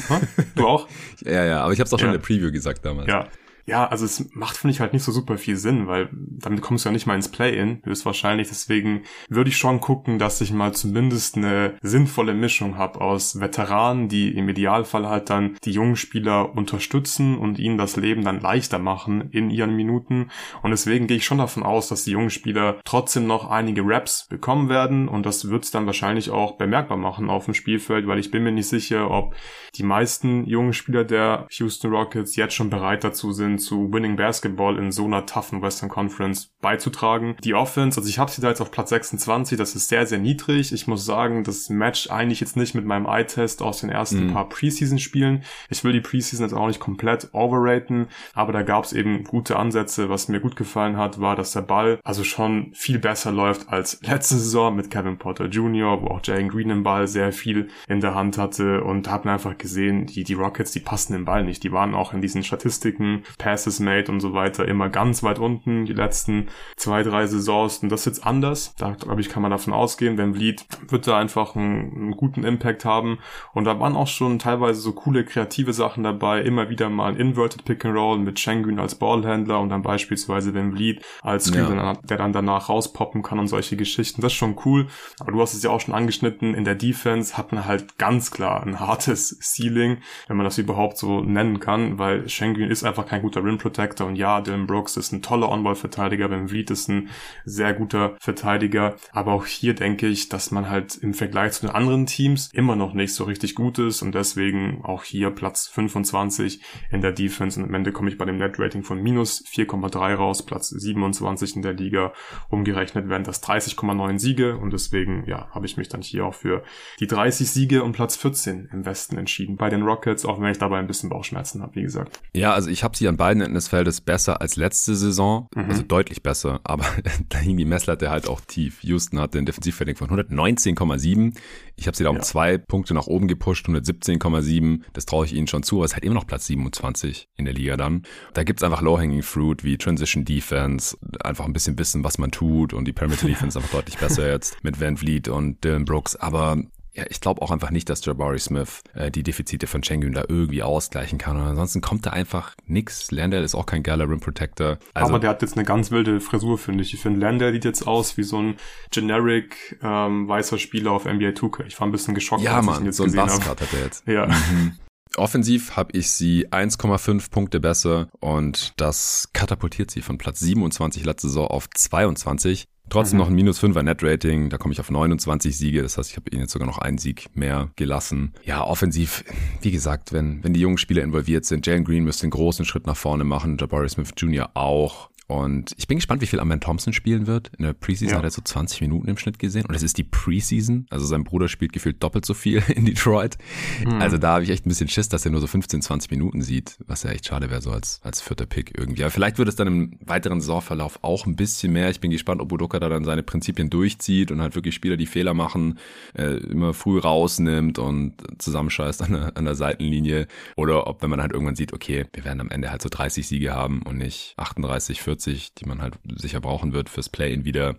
du 0.55 0.67
auch? 0.67 0.87
ja, 1.21 1.45
ja, 1.45 1.61
aber 1.61 1.73
ich 1.73 1.79
habe 1.79 1.87
es 1.87 1.93
auch 1.93 1.99
schon 1.99 2.09
ja. 2.09 2.15
in 2.15 2.19
der 2.19 2.25
Preview 2.25 2.51
gesagt 2.51 2.83
damals. 2.85 3.07
Ja, 3.07 3.27
ja, 3.69 3.87
also 3.87 4.05
es 4.05 4.29
macht, 4.33 4.57
finde 4.57 4.73
ich, 4.73 4.79
halt 4.79 4.93
nicht 4.93 5.03
so 5.03 5.11
super 5.11 5.37
viel 5.37 5.55
Sinn, 5.55 5.87
weil 5.87 6.09
damit 6.11 6.61
kommst 6.61 6.83
du 6.85 6.89
ja 6.89 6.93
nicht 6.93 7.05
mal 7.05 7.15
ins 7.15 7.29
Play-In, 7.29 7.81
höchstwahrscheinlich. 7.83 8.47
Deswegen 8.49 9.03
würde 9.29 9.49
ich 9.49 9.57
schon 9.57 9.79
gucken, 9.79 10.17
dass 10.17 10.41
ich 10.41 10.51
mal 10.51 10.73
zumindest 10.73 11.37
eine 11.37 11.75
sinnvolle 11.81 12.33
Mischung 12.33 12.77
habe 12.77 12.99
aus 12.99 13.39
Veteranen, 13.39 14.09
die 14.09 14.35
im 14.35 14.49
Idealfall 14.49 15.07
halt 15.07 15.29
dann 15.29 15.57
die 15.63 15.71
jungen 15.71 15.95
Spieler 15.95 16.55
unterstützen 16.55 17.37
und 17.37 17.59
ihnen 17.59 17.77
das 17.77 17.95
Leben 17.95 18.23
dann 18.23 18.41
leichter 18.41 18.79
machen 18.79 19.29
in 19.31 19.51
ihren 19.51 19.75
Minuten. 19.75 20.31
Und 20.63 20.71
deswegen 20.71 21.05
gehe 21.05 21.17
ich 21.17 21.25
schon 21.25 21.37
davon 21.37 21.63
aus, 21.63 21.89
dass 21.89 22.05
die 22.05 22.11
jungen 22.11 22.31
Spieler 22.31 22.79
trotzdem 22.85 23.27
noch 23.27 23.49
einige 23.49 23.83
Raps 23.85 24.27
bekommen 24.29 24.69
werden 24.69 25.07
und 25.07 25.25
das 25.25 25.49
wird 25.49 25.65
es 25.65 25.71
dann 25.71 25.85
wahrscheinlich 25.85 26.31
auch 26.31 26.57
bemerkbar 26.57 26.97
machen 26.97 27.29
auf 27.29 27.45
dem 27.45 27.53
Spielfeld, 27.53 28.07
weil 28.07 28.19
ich 28.19 28.31
bin 28.31 28.43
mir 28.43 28.51
nicht 28.51 28.67
sicher, 28.67 29.11
ob 29.11 29.35
die 29.75 29.83
meisten 29.83 30.45
jungen 30.45 30.73
Spieler 30.73 31.03
der 31.03 31.47
Houston 31.51 31.91
Rockets 31.91 32.35
jetzt 32.35 32.55
schon 32.55 32.69
bereit 32.69 33.03
dazu 33.03 33.31
sind, 33.31 33.58
zu 33.59 33.91
Winning 33.91 34.15
Basketball 34.15 34.77
in 34.77 34.91
so 34.91 35.05
einer 35.05 35.25
toughen 35.25 35.61
Western 35.61 35.89
Conference 35.89 36.51
beizutragen. 36.61 37.35
Die 37.43 37.53
Offense, 37.53 37.99
also 37.99 38.09
ich 38.09 38.19
habe 38.19 38.31
sie 38.31 38.41
da 38.41 38.49
jetzt 38.49 38.61
auf 38.61 38.71
Platz 38.71 38.89
26, 38.89 39.57
das 39.57 39.75
ist 39.75 39.89
sehr, 39.89 40.05
sehr 40.05 40.19
niedrig. 40.19 40.71
Ich 40.71 40.87
muss 40.87 41.05
sagen, 41.05 41.43
das 41.43 41.69
matcht 41.69 42.11
eigentlich 42.11 42.39
jetzt 42.39 42.57
nicht 42.57 42.75
mit 42.75 42.85
meinem 42.85 43.05
Eye-Test 43.05 43.61
aus 43.61 43.81
den 43.81 43.89
ersten 43.89 44.27
mhm. 44.27 44.33
paar 44.33 44.49
Preseason-Spielen. 44.49 45.43
Ich 45.69 45.83
will 45.83 45.93
die 45.93 46.01
Preseason 46.01 46.45
jetzt 46.45 46.53
auch 46.53 46.67
nicht 46.67 46.79
komplett 46.79 47.29
overraten, 47.33 48.07
aber 48.33 48.53
da 48.53 48.61
gab 48.61 48.83
es 48.83 48.93
eben 48.93 49.23
gute 49.23 49.57
Ansätze. 49.57 50.09
Was 50.09 50.27
mir 50.27 50.39
gut 50.39 50.55
gefallen 50.55 50.97
hat, 50.97 51.19
war, 51.19 51.35
dass 51.35 51.51
der 51.51 51.61
Ball 51.61 51.99
also 52.03 52.23
schon 52.23 52.71
viel 52.73 52.99
besser 52.99 53.31
läuft 53.31 53.69
als 53.69 53.99
letzte 54.01 54.35
Saison 54.35 54.75
mit 54.75 54.91
Kevin 54.91 55.17
Potter 55.17 55.45
Jr., 55.45 56.01
wo 56.01 56.07
auch 56.07 56.21
Jalen 56.23 56.49
Green 56.49 56.69
im 56.69 56.83
Ball 56.83 57.07
sehr 57.07 57.31
viel 57.31 57.69
in 57.87 58.01
der 58.01 58.15
Hand 58.15 58.37
hatte 58.37 58.83
und 58.83 59.09
habe 59.09 59.31
einfach 59.31 59.57
gesehen, 59.57 60.05
die, 60.05 60.23
die 60.23 60.33
Rockets, 60.33 60.71
die 60.71 60.79
passen 60.79 61.13
den 61.13 61.25
Ball 61.25 61.43
nicht. 61.43 61.63
Die 61.63 61.71
waren 61.71 61.93
auch 61.93 62.13
in 62.13 62.21
diesen 62.21 62.43
Statistiken 62.43 63.23
Passes 63.49 63.79
made 63.79 64.11
und 64.11 64.19
so 64.19 64.33
weiter 64.33 64.67
immer 64.67 64.89
ganz 64.89 65.23
weit 65.23 65.39
unten 65.39 65.85
die 65.85 65.93
letzten 65.93 66.49
zwei, 66.75 67.01
drei 67.01 67.25
Saisons. 67.25 67.79
Und 67.79 67.89
das 67.89 68.01
ist 68.01 68.05
jetzt 68.05 68.27
anders. 68.27 68.75
Da 68.77 68.91
glaube 68.91 69.21
ich, 69.21 69.29
kann 69.29 69.41
man 69.41 69.49
davon 69.49 69.73
ausgehen, 69.73 70.19
wenn 70.19 70.35
Vliet 70.35 70.67
wird 70.87 71.07
da 71.07 71.17
einfach 71.17 71.55
einen, 71.55 71.91
einen, 71.95 72.11
guten 72.11 72.43
Impact 72.43 72.85
haben. 72.85 73.17
Und 73.53 73.65
da 73.65 73.79
waren 73.79 73.95
auch 73.95 74.07
schon 74.07 74.37
teilweise 74.37 74.81
so 74.81 74.91
coole 74.91 75.25
kreative 75.25 75.73
Sachen 75.73 76.03
dabei. 76.03 76.41
Immer 76.41 76.69
wieder 76.69 76.89
mal 76.89 77.11
ein 77.11 77.17
Inverted 77.17 77.65
Pick 77.65 77.83
and 77.85 77.95
Roll 77.95 78.19
mit 78.19 78.39
Schengen 78.39 78.79
als 78.79 78.93
Ballhändler 78.93 79.59
und 79.59 79.69
dann 79.69 79.81
beispielsweise 79.81 80.53
wenn 80.53 80.73
Vliet 80.73 81.03
als 81.23 81.51
ja. 81.51 81.95
der 82.03 82.17
dann 82.17 82.33
danach 82.33 82.69
rauspoppen 82.69 83.23
kann 83.23 83.39
und 83.39 83.47
solche 83.47 83.77
Geschichten. 83.77 84.21
Das 84.21 84.33
ist 84.33 84.37
schon 84.37 84.59
cool. 84.65 84.87
Aber 85.19 85.31
du 85.31 85.41
hast 85.41 85.55
es 85.55 85.63
ja 85.63 85.71
auch 85.71 85.81
schon 85.81 85.95
angeschnitten. 85.95 86.53
In 86.53 86.65
der 86.65 86.75
Defense 86.75 87.35
hat 87.35 87.51
man 87.51 87.65
halt 87.65 87.97
ganz 87.97 88.29
klar 88.29 88.61
ein 88.61 88.79
hartes 88.79 89.39
Ceiling, 89.41 89.97
wenn 90.27 90.37
man 90.37 90.43
das 90.43 90.59
überhaupt 90.59 90.99
so 90.99 91.21
nennen 91.21 91.59
kann, 91.59 91.97
weil 91.97 92.29
Schengen 92.29 92.69
ist 92.69 92.83
einfach 92.83 93.07
kein 93.07 93.23
guter 93.23 93.38
guter 93.39 93.47
Rim 93.47 93.57
Protector. 93.57 94.07
Und 94.07 94.15
ja, 94.15 94.41
Dylan 94.41 94.67
Brooks 94.67 94.97
ist 94.97 95.11
ein 95.11 95.21
toller 95.21 95.49
On-Ball-Verteidiger, 95.49 96.29
Ben 96.29 96.47
Vliet 96.47 96.71
ist 96.71 96.89
ein 96.89 97.09
sehr 97.45 97.73
guter 97.73 98.15
Verteidiger, 98.19 98.95
aber 99.11 99.33
auch 99.33 99.45
hier 99.45 99.73
denke 99.73 100.07
ich, 100.07 100.29
dass 100.29 100.51
man 100.51 100.69
halt 100.69 100.97
im 100.97 101.13
Vergleich 101.13 101.53
zu 101.53 101.65
den 101.65 101.75
anderen 101.75 102.05
Teams 102.05 102.49
immer 102.53 102.75
noch 102.75 102.93
nicht 102.93 103.13
so 103.13 103.23
richtig 103.23 103.55
gut 103.55 103.79
ist. 103.79 104.01
Und 104.01 104.15
deswegen 104.15 104.83
auch 104.83 105.03
hier 105.03 105.31
Platz 105.31 105.67
25 105.67 106.61
in 106.91 107.01
der 107.01 107.11
Defense. 107.11 107.59
Und 107.59 107.67
am 107.67 107.73
Ende 107.73 107.91
komme 107.91 108.09
ich 108.09 108.17
bei 108.17 108.25
dem 108.25 108.37
Net 108.37 108.59
Rating 108.59 108.83
von 108.83 109.01
minus 109.01 109.43
4,3 109.45 110.15
raus, 110.15 110.45
Platz 110.45 110.69
27 110.69 111.55
in 111.55 111.61
der 111.61 111.73
Liga, 111.73 112.13
umgerechnet 112.49 113.09
werden 113.09 113.23
das 113.23 113.43
30,9 113.43 114.19
Siege. 114.19 114.57
Und 114.57 114.73
deswegen, 114.73 115.23
ja, 115.27 115.49
habe 115.51 115.65
ich 115.65 115.77
mich 115.77 115.89
dann 115.89 116.01
hier 116.01 116.25
auch 116.25 116.33
für 116.33 116.63
die 116.99 117.07
30 117.07 117.49
Siege 117.49 117.83
und 117.83 117.93
Platz 117.93 118.15
14 118.15 118.69
im 118.71 118.85
Westen 118.85 119.17
entschieden. 119.17 119.57
Bei 119.57 119.69
den 119.69 119.83
Rockets, 119.83 120.25
auch 120.25 120.39
wenn 120.39 120.51
ich 120.51 120.57
dabei 120.57 120.79
ein 120.79 120.87
bisschen 120.87 121.09
Bauchschmerzen 121.09 121.61
habe, 121.61 121.75
wie 121.75 121.83
gesagt. 121.83 122.19
Ja, 122.33 122.53
also 122.53 122.69
ich 122.69 122.83
habe 122.83 122.95
sie 122.95 123.07
an 123.07 123.17
beiden 123.19 123.43
Enden 123.43 123.53
des 123.53 123.67
Feldes 123.67 124.01
besser 124.01 124.41
als 124.41 124.55
letzte 124.55 124.95
Saison, 124.95 125.47
mhm. 125.53 125.65
also 125.65 125.83
deutlich 125.83 126.23
besser, 126.23 126.61
aber 126.63 126.85
da 127.29 127.37
hing 127.37 127.57
die 127.57 127.65
Messlatte 127.65 128.09
halt 128.09 128.27
auch 128.27 128.41
tief. 128.41 128.81
Houston 128.81 129.19
hatte 129.19 129.37
ein 129.37 129.45
Defensivrating 129.45 129.95
von 129.95 130.09
119,7. 130.09 131.35
Ich 131.75 131.85
habe 131.85 131.95
sie 131.95 132.03
da 132.03 132.09
um 132.09 132.15
ja. 132.15 132.21
zwei 132.21 132.57
Punkte 132.57 132.93
nach 132.93 133.07
oben 133.07 133.27
gepusht, 133.27 133.67
117,7. 133.67 134.81
Das 134.93 135.05
traue 135.05 135.25
ich 135.25 135.33
ihnen 135.33 135.47
schon 135.47 135.63
zu, 135.63 135.75
aber 135.77 135.85
es 135.85 135.91
ist 135.91 135.95
halt 135.95 136.05
immer 136.05 136.15
noch 136.15 136.27
Platz 136.27 136.47
27 136.47 137.29
in 137.35 137.45
der 137.45 137.53
Liga 137.53 137.77
dann. 137.77 138.03
Da 138.33 138.43
gibt's 138.43 138.63
einfach 138.63 138.81
Low-Hanging 138.81 139.21
Fruit 139.21 139.63
wie 139.63 139.77
Transition 139.77 140.25
Defense, 140.25 140.97
einfach 141.21 141.45
ein 141.45 141.53
bisschen 141.53 141.77
wissen, 141.77 142.03
was 142.03 142.17
man 142.17 142.31
tut 142.31 142.73
und 142.73 142.85
die 142.85 142.93
Perimeter 142.93 143.27
Defense 143.27 143.59
einfach 143.59 143.71
deutlich 143.71 143.97
besser 143.97 144.29
jetzt 144.29 144.63
mit 144.63 144.79
Van 144.81 144.97
Vliet 144.97 145.27
und 145.27 145.63
Dylan 145.63 145.85
Brooks. 145.85 146.15
Aber 146.15 146.57
ja, 146.99 147.05
ich 147.09 147.21
glaube 147.21 147.41
auch 147.41 147.51
einfach 147.51 147.71
nicht, 147.71 147.89
dass 147.89 148.03
Jabari 148.03 148.39
Smith 148.39 148.81
äh, 148.93 149.09
die 149.09 149.23
Defizite 149.23 149.67
von 149.67 149.83
Schengen 149.83 150.11
da 150.11 150.25
irgendwie 150.27 150.63
ausgleichen 150.63 151.17
kann. 151.17 151.37
Und 151.37 151.43
ansonsten 151.43 151.79
kommt 151.79 152.05
da 152.05 152.09
einfach 152.09 152.55
nix. 152.65 153.09
Landale 153.11 153.43
ist 153.45 153.55
auch 153.55 153.65
kein 153.65 153.83
geiler 153.83 154.09
Rim 154.09 154.19
Protector. 154.19 154.79
Also, 154.93 155.09
Aber 155.09 155.19
der 155.19 155.29
hat 155.29 155.41
jetzt 155.41 155.55
eine 155.55 155.63
ganz 155.63 155.91
wilde 155.91 156.19
Frisur, 156.19 156.57
finde 156.57 156.83
ich. 156.83 156.93
Ich 156.93 157.01
finde, 157.01 157.21
Landale 157.21 157.53
sieht 157.53 157.63
jetzt 157.63 157.87
aus 157.87 158.17
wie 158.17 158.23
so 158.23 158.41
ein 158.41 158.55
generic 158.91 159.79
ähm, 159.81 160.27
weißer 160.27 160.57
Spieler 160.57 160.91
auf 160.91 161.05
NBA 161.05 161.29
2K. 161.29 161.65
Ich 161.67 161.79
war 161.79 161.87
ein 161.87 161.91
bisschen 161.91 162.15
geschockt, 162.15 162.41
ja, 162.41 162.57
als 162.57 162.65
Mann, 162.65 162.75
ich 162.75 162.81
ihn 162.81 162.85
jetzt 162.87 162.97
so 162.97 163.03
ein 163.03 163.11
gesehen 163.11 163.29
habe. 163.29 163.45
hat 163.45 163.73
er 163.73 163.83
jetzt. 163.83 164.05
Ja. 164.05 164.27
Mhm. 164.27 164.73
Offensiv 165.15 165.75
habe 165.75 165.97
ich 165.97 166.11
sie 166.11 166.47
1,5 166.49 167.31
Punkte 167.31 167.59
besser 167.59 168.09
und 168.19 168.73
das 168.77 169.29
katapultiert 169.33 169.89
sie 169.89 170.01
von 170.01 170.17
Platz 170.17 170.39
27 170.39 171.03
letzte 171.03 171.29
Saison 171.29 171.47
auf 171.47 171.67
22. 171.69 172.65
Trotzdem 172.89 173.17
mhm. 173.17 173.19
noch 173.21 173.27
ein 173.29 173.35
minus 173.35 173.61
5er 173.63 173.83
Net-Rating, 173.83 174.49
da 174.49 174.57
komme 174.57 174.73
ich 174.73 174.79
auf 174.79 174.89
29 174.89 175.57
Siege, 175.57 175.81
das 175.81 175.97
heißt, 175.97 176.09
ich 176.11 176.17
habe 176.17 176.29
ihnen 176.31 176.41
jetzt 176.41 176.51
sogar 176.51 176.67
noch 176.67 176.79
einen 176.79 176.97
Sieg 176.97 177.27
mehr 177.35 177.69
gelassen. 177.75 178.33
Ja, 178.43 178.63
offensiv, 178.63 179.23
wie 179.61 179.71
gesagt, 179.71 180.13
wenn, 180.13 180.43
wenn 180.43 180.53
die 180.53 180.59
jungen 180.59 180.77
Spieler 180.77 181.03
involviert 181.03 181.45
sind, 181.45 181.65
Jalen 181.65 181.83
Green 181.83 182.03
müsste 182.03 182.23
einen 182.23 182.31
großen 182.31 182.65
Schritt 182.65 182.87
nach 182.87 182.97
vorne 182.97 183.23
machen, 183.23 183.57
Jabari 183.59 183.89
Smith 183.89 184.11
Jr. 184.17 184.49
auch. 184.55 185.08
Und 185.29 185.75
ich 185.77 185.87
bin 185.87 185.99
gespannt, 185.99 186.23
wie 186.23 186.25
viel 186.25 186.39
Amen 186.39 186.59
Thompson 186.59 186.91
spielen 186.91 187.27
wird. 187.27 187.51
In 187.59 187.63
der 187.63 187.73
Preseason 187.73 188.13
ja. 188.13 188.17
hat 188.17 188.23
er 188.23 188.31
so 188.31 188.41
20 188.41 188.81
Minuten 188.81 189.07
im 189.09 189.15
Schnitt 189.15 189.37
gesehen. 189.37 189.63
Und 189.67 189.75
es 189.75 189.83
ist 189.83 189.99
die 189.99 190.03
Preseason. 190.03 190.87
Also 190.89 191.05
sein 191.05 191.23
Bruder 191.23 191.47
spielt 191.47 191.71
gefühlt 191.71 192.01
doppelt 192.01 192.25
so 192.25 192.33
viel 192.33 192.63
in 192.75 192.85
Detroit. 192.85 193.37
Mhm. 193.85 194.01
Also 194.01 194.17
da 194.17 194.33
habe 194.33 194.43
ich 194.43 194.49
echt 194.49 194.65
ein 194.65 194.69
bisschen 194.69 194.87
Schiss, 194.87 195.07
dass 195.07 195.25
er 195.25 195.31
nur 195.31 195.39
so 195.39 195.45
15, 195.45 195.83
20 195.83 196.09
Minuten 196.09 196.41
sieht, 196.41 196.79
was 196.87 197.03
ja 197.03 197.11
echt 197.11 197.27
schade 197.27 197.51
wäre, 197.51 197.61
so 197.61 197.69
als, 197.69 198.01
als 198.03 198.21
vierter 198.21 198.47
Pick 198.47 198.75
irgendwie. 198.75 199.03
Aber 199.03 199.11
vielleicht 199.11 199.37
wird 199.37 199.47
es 199.47 199.55
dann 199.55 199.67
im 199.67 199.99
weiteren 200.03 200.41
Saisonverlauf 200.41 200.97
auch 201.03 201.27
ein 201.27 201.35
bisschen 201.35 201.73
mehr. 201.73 201.91
Ich 201.91 201.99
bin 201.99 202.09
gespannt, 202.09 202.41
ob 202.41 202.51
Udoka 202.51 202.79
da 202.79 202.89
dann 202.89 203.03
seine 203.03 203.21
Prinzipien 203.21 203.69
durchzieht 203.69 204.31
und 204.31 204.41
halt 204.41 204.55
wirklich 204.55 204.73
Spieler, 204.73 204.97
die 204.97 205.05
Fehler 205.05 205.35
machen, 205.35 205.77
äh, 206.17 206.37
immer 206.37 206.73
früh 206.73 206.97
rausnimmt 206.97 207.77
und 207.77 208.13
zusammenscheißt 208.39 209.03
an 209.03 209.11
der, 209.11 209.37
an 209.37 209.45
der 209.45 209.53
Seitenlinie. 209.53 210.27
Oder 210.55 210.87
ob, 210.87 211.03
wenn 211.03 211.11
man 211.11 211.21
halt 211.21 211.33
irgendwann 211.33 211.55
sieht, 211.55 211.71
okay, 211.71 212.07
wir 212.13 212.25
werden 212.25 212.41
am 212.41 212.49
Ende 212.49 212.71
halt 212.71 212.81
so 212.81 212.89
30 212.89 213.27
Siege 213.27 213.53
haben 213.53 213.83
und 213.83 213.99
nicht 213.99 214.33
38, 214.37 215.03
40 215.03 215.18
40, 215.19 215.53
die 215.55 215.65
man 215.65 215.81
halt 215.81 215.95
sicher 216.15 216.39
brauchen 216.39 216.73
wird 216.73 216.89
fürs 216.89 217.09
Play-In 217.09 217.45
wieder, 217.45 217.75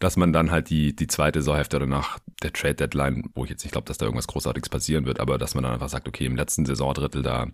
dass 0.00 0.16
man 0.16 0.32
dann 0.32 0.50
halt 0.50 0.70
die, 0.70 0.94
die 0.94 1.06
zweite 1.06 1.40
Saisonhälfte 1.40 1.76
oder 1.76 1.86
nach 1.86 2.18
der 2.42 2.52
Trade-Deadline, 2.52 3.30
wo 3.34 3.44
ich 3.44 3.50
jetzt 3.50 3.64
nicht 3.64 3.72
glaube, 3.72 3.86
dass 3.86 3.98
da 3.98 4.06
irgendwas 4.06 4.26
Großartiges 4.26 4.68
passieren 4.68 5.06
wird, 5.06 5.20
aber 5.20 5.38
dass 5.38 5.54
man 5.54 5.64
dann 5.64 5.74
einfach 5.74 5.88
sagt, 5.88 6.08
okay, 6.08 6.26
im 6.26 6.36
letzten 6.36 6.66
Saisondrittel 6.66 7.22
da 7.22 7.48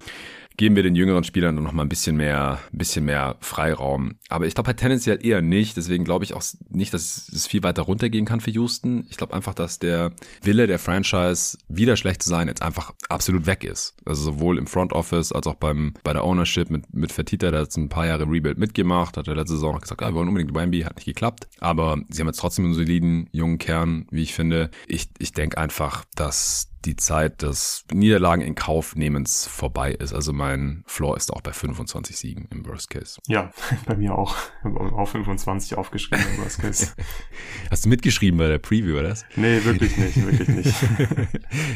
geben 0.61 0.77
wir 0.77 0.83
den 0.83 0.95
jüngeren 0.95 1.25
Spielern 1.25 1.55
noch 1.55 1.73
mal 1.73 1.85
ein 1.85 1.89
bisschen 1.89 2.19
mehr, 2.19 2.59
bisschen 2.71 3.07
mehr 3.07 3.37
Freiraum. 3.41 4.17
Aber 4.29 4.45
ich 4.45 4.55
glaube 4.55 4.67
halt 4.67 4.77
tendenziell 4.77 5.25
eher 5.25 5.41
nicht. 5.41 5.75
Deswegen 5.79 6.05
glaube 6.05 6.27
ich 6.27 6.35
auch 6.35 6.43
nicht, 6.69 6.93
dass 6.93 7.31
es 7.35 7.47
viel 7.47 7.63
weiter 7.63 7.81
runtergehen 7.81 8.27
kann 8.27 8.41
für 8.41 8.51
Houston. 8.51 9.07
Ich 9.09 9.17
glaube 9.17 9.33
einfach, 9.33 9.55
dass 9.55 9.79
der 9.79 10.13
Wille 10.43 10.67
der 10.67 10.79
Franchise, 10.79 11.57
wieder 11.69 11.97
schlecht 11.97 12.23
zu 12.23 12.29
sein, 12.29 12.47
jetzt 12.47 12.61
einfach 12.61 12.93
absolut 13.09 13.47
weg 13.47 13.65
ist. 13.65 13.95
Also 14.05 14.23
sowohl 14.23 14.59
im 14.59 14.67
Front 14.67 14.93
Office 14.93 15.33
als 15.33 15.47
auch 15.47 15.55
beim, 15.55 15.95
bei 16.05 16.13
der 16.13 16.25
Ownership 16.25 16.69
mit, 16.69 16.93
mit 16.93 17.11
Fertita, 17.11 17.51
der 17.51 17.61
hat 17.61 17.75
ein 17.79 17.89
paar 17.89 18.05
Jahre 18.07 18.25
Rebuild 18.25 18.59
mitgemacht, 18.59 19.17
hat 19.17 19.29
der 19.29 19.37
letzte 19.37 19.55
Saison 19.55 19.73
noch 19.73 19.81
gesagt, 19.81 20.03
ah, 20.03 20.11
wir 20.11 20.15
wollen 20.17 20.29
unbedingt 20.29 20.55
Wemby, 20.55 20.83
hat 20.83 20.97
nicht 20.97 21.07
geklappt. 21.07 21.49
Aber 21.61 21.97
sie 22.11 22.21
haben 22.21 22.29
jetzt 22.29 22.41
trotzdem 22.41 22.67
einen 22.67 22.75
soliden 22.75 23.31
jungen 23.33 23.57
Kern, 23.57 24.07
wie 24.11 24.25
ich 24.25 24.35
finde. 24.35 24.71
Ich, 24.87 25.09
ich 25.19 25.33
denke 25.33 25.57
einfach, 25.57 26.05
dass 26.17 26.70
die 26.85 26.97
Zeit 26.97 27.43
des 27.43 27.85
Niederlagen 27.93 28.43
in 28.43 28.55
Kauf 28.55 28.97
nehmens 28.97 29.47
vorbei 29.47 29.93
ist. 29.93 30.15
Also 30.15 30.33
mein 30.33 30.83
Floor 30.87 31.17
ist 31.17 31.33
auch 31.33 31.43
bei 31.43 31.53
25 31.53 32.17
Siegen 32.17 32.49
im 32.51 32.67
Worst 32.67 32.91
Case. 32.91 33.21
Ja, 33.27 33.53
bei 33.87 33.97
mir 33.97 34.17
auch. 34.17 34.37
Auch 34.65 35.09
25 35.09 35.77
aufgeschrieben 35.77 36.25
im 36.35 36.43
Worst 36.43 36.61
Case. 36.61 36.93
Hast 37.71 37.85
du 37.85 37.89
mitgeschrieben 37.89 38.39
bei 38.39 38.49
der 38.49 38.59
Preview, 38.59 38.99
oder? 38.99 39.15
Nee, 39.37 39.65
wirklich 39.65 39.97
nicht, 39.97 40.25
wirklich 40.25 40.49
nicht. 40.49 40.75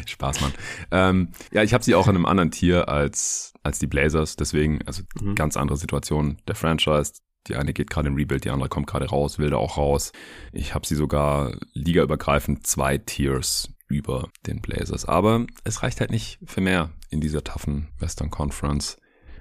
Spaß, 0.09 0.41
Mann. 0.41 0.53
Ähm, 0.91 1.29
ja, 1.51 1.63
ich 1.63 1.73
habe 1.73 1.83
sie 1.83 1.95
auch 1.95 2.07
in 2.07 2.15
einem 2.15 2.25
anderen 2.25 2.51
Tier 2.51 2.89
als, 2.89 3.53
als 3.63 3.79
die 3.79 3.87
Blazers. 3.87 4.35
Deswegen, 4.35 4.81
also 4.85 5.03
mhm. 5.21 5.35
ganz 5.35 5.57
andere 5.57 5.77
Situation 5.77 6.37
der 6.47 6.55
Franchise. 6.55 7.13
Die 7.47 7.55
eine 7.55 7.73
geht 7.73 7.91
gerade 7.91 8.07
in 8.07 8.15
Rebuild, 8.15 8.43
die 8.43 8.49
andere 8.49 8.69
kommt 8.69 8.87
gerade 8.87 9.05
raus, 9.05 9.37
will 9.37 9.51
da 9.51 9.57
auch 9.57 9.77
raus. 9.77 10.13
Ich 10.51 10.73
habe 10.73 10.87
sie 10.87 10.95
sogar 10.95 11.55
ligaübergreifend 11.73 12.65
zwei 12.65 12.97
Tiers 12.97 13.69
über 13.87 14.29
den 14.47 14.61
Blazers. 14.61 15.05
Aber 15.05 15.45
es 15.63 15.83
reicht 15.83 15.99
halt 15.99 16.11
nicht 16.11 16.39
für 16.45 16.61
mehr 16.61 16.91
in 17.09 17.21
dieser 17.21 17.43
toughen 17.43 17.89
Western 17.99 18.29
Conference. 18.29 18.97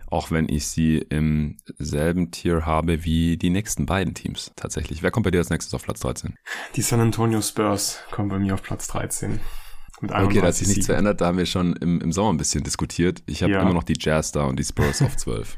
Auch 0.07 0.31
wenn 0.31 0.49
ich 0.49 0.69
sie 0.69 0.99
im 0.99 1.57
selben 1.79 2.31
Tier 2.31 2.67
habe 2.67 3.05
wie 3.05 3.37
die 3.37 3.51
nächsten 3.51 3.87
beiden 3.87 4.15
Teams 4.15 4.53
tatsächlich. 4.55 5.03
Wer 5.03 5.11
kommt 5.11 5.25
bei 5.25 5.31
dir 5.31 5.39
als 5.39 5.51
nächstes 5.51 5.75
auf 5.75 5.83
Platz 5.83 6.01
13? 6.01 6.37
Die 6.77 6.83
San 6.83 7.01
Antonio 7.01 7.41
Spurs 7.41 7.99
kommen 8.11 8.29
bei 8.29 8.39
mir 8.39 8.55
auf 8.55 8.63
Platz 8.63 8.87
13. 8.89 9.41
okay, 10.03 10.41
da 10.41 10.49
hat 10.49 10.55
sich 10.55 10.69
nichts 10.69 10.87
verändert. 10.87 11.21
Da 11.21 11.27
haben 11.27 11.39
wir 11.39 11.47
schon 11.47 11.75
im, 11.77 12.01
im 12.01 12.13
Sommer 12.13 12.33
ein 12.33 12.37
bisschen 12.37 12.63
diskutiert. 12.63 13.23
Ich 13.27 13.43
habe 13.43 13.53
ja. 13.53 13.63
immer 13.63 13.73
noch 13.73 13.83
die 13.83 13.97
Jazz 13.99 14.31
da 14.31 14.45
und 14.45 14.59
die 14.59 14.65
Spurs 14.65 15.03
auf 15.03 15.17
12. 15.17 15.57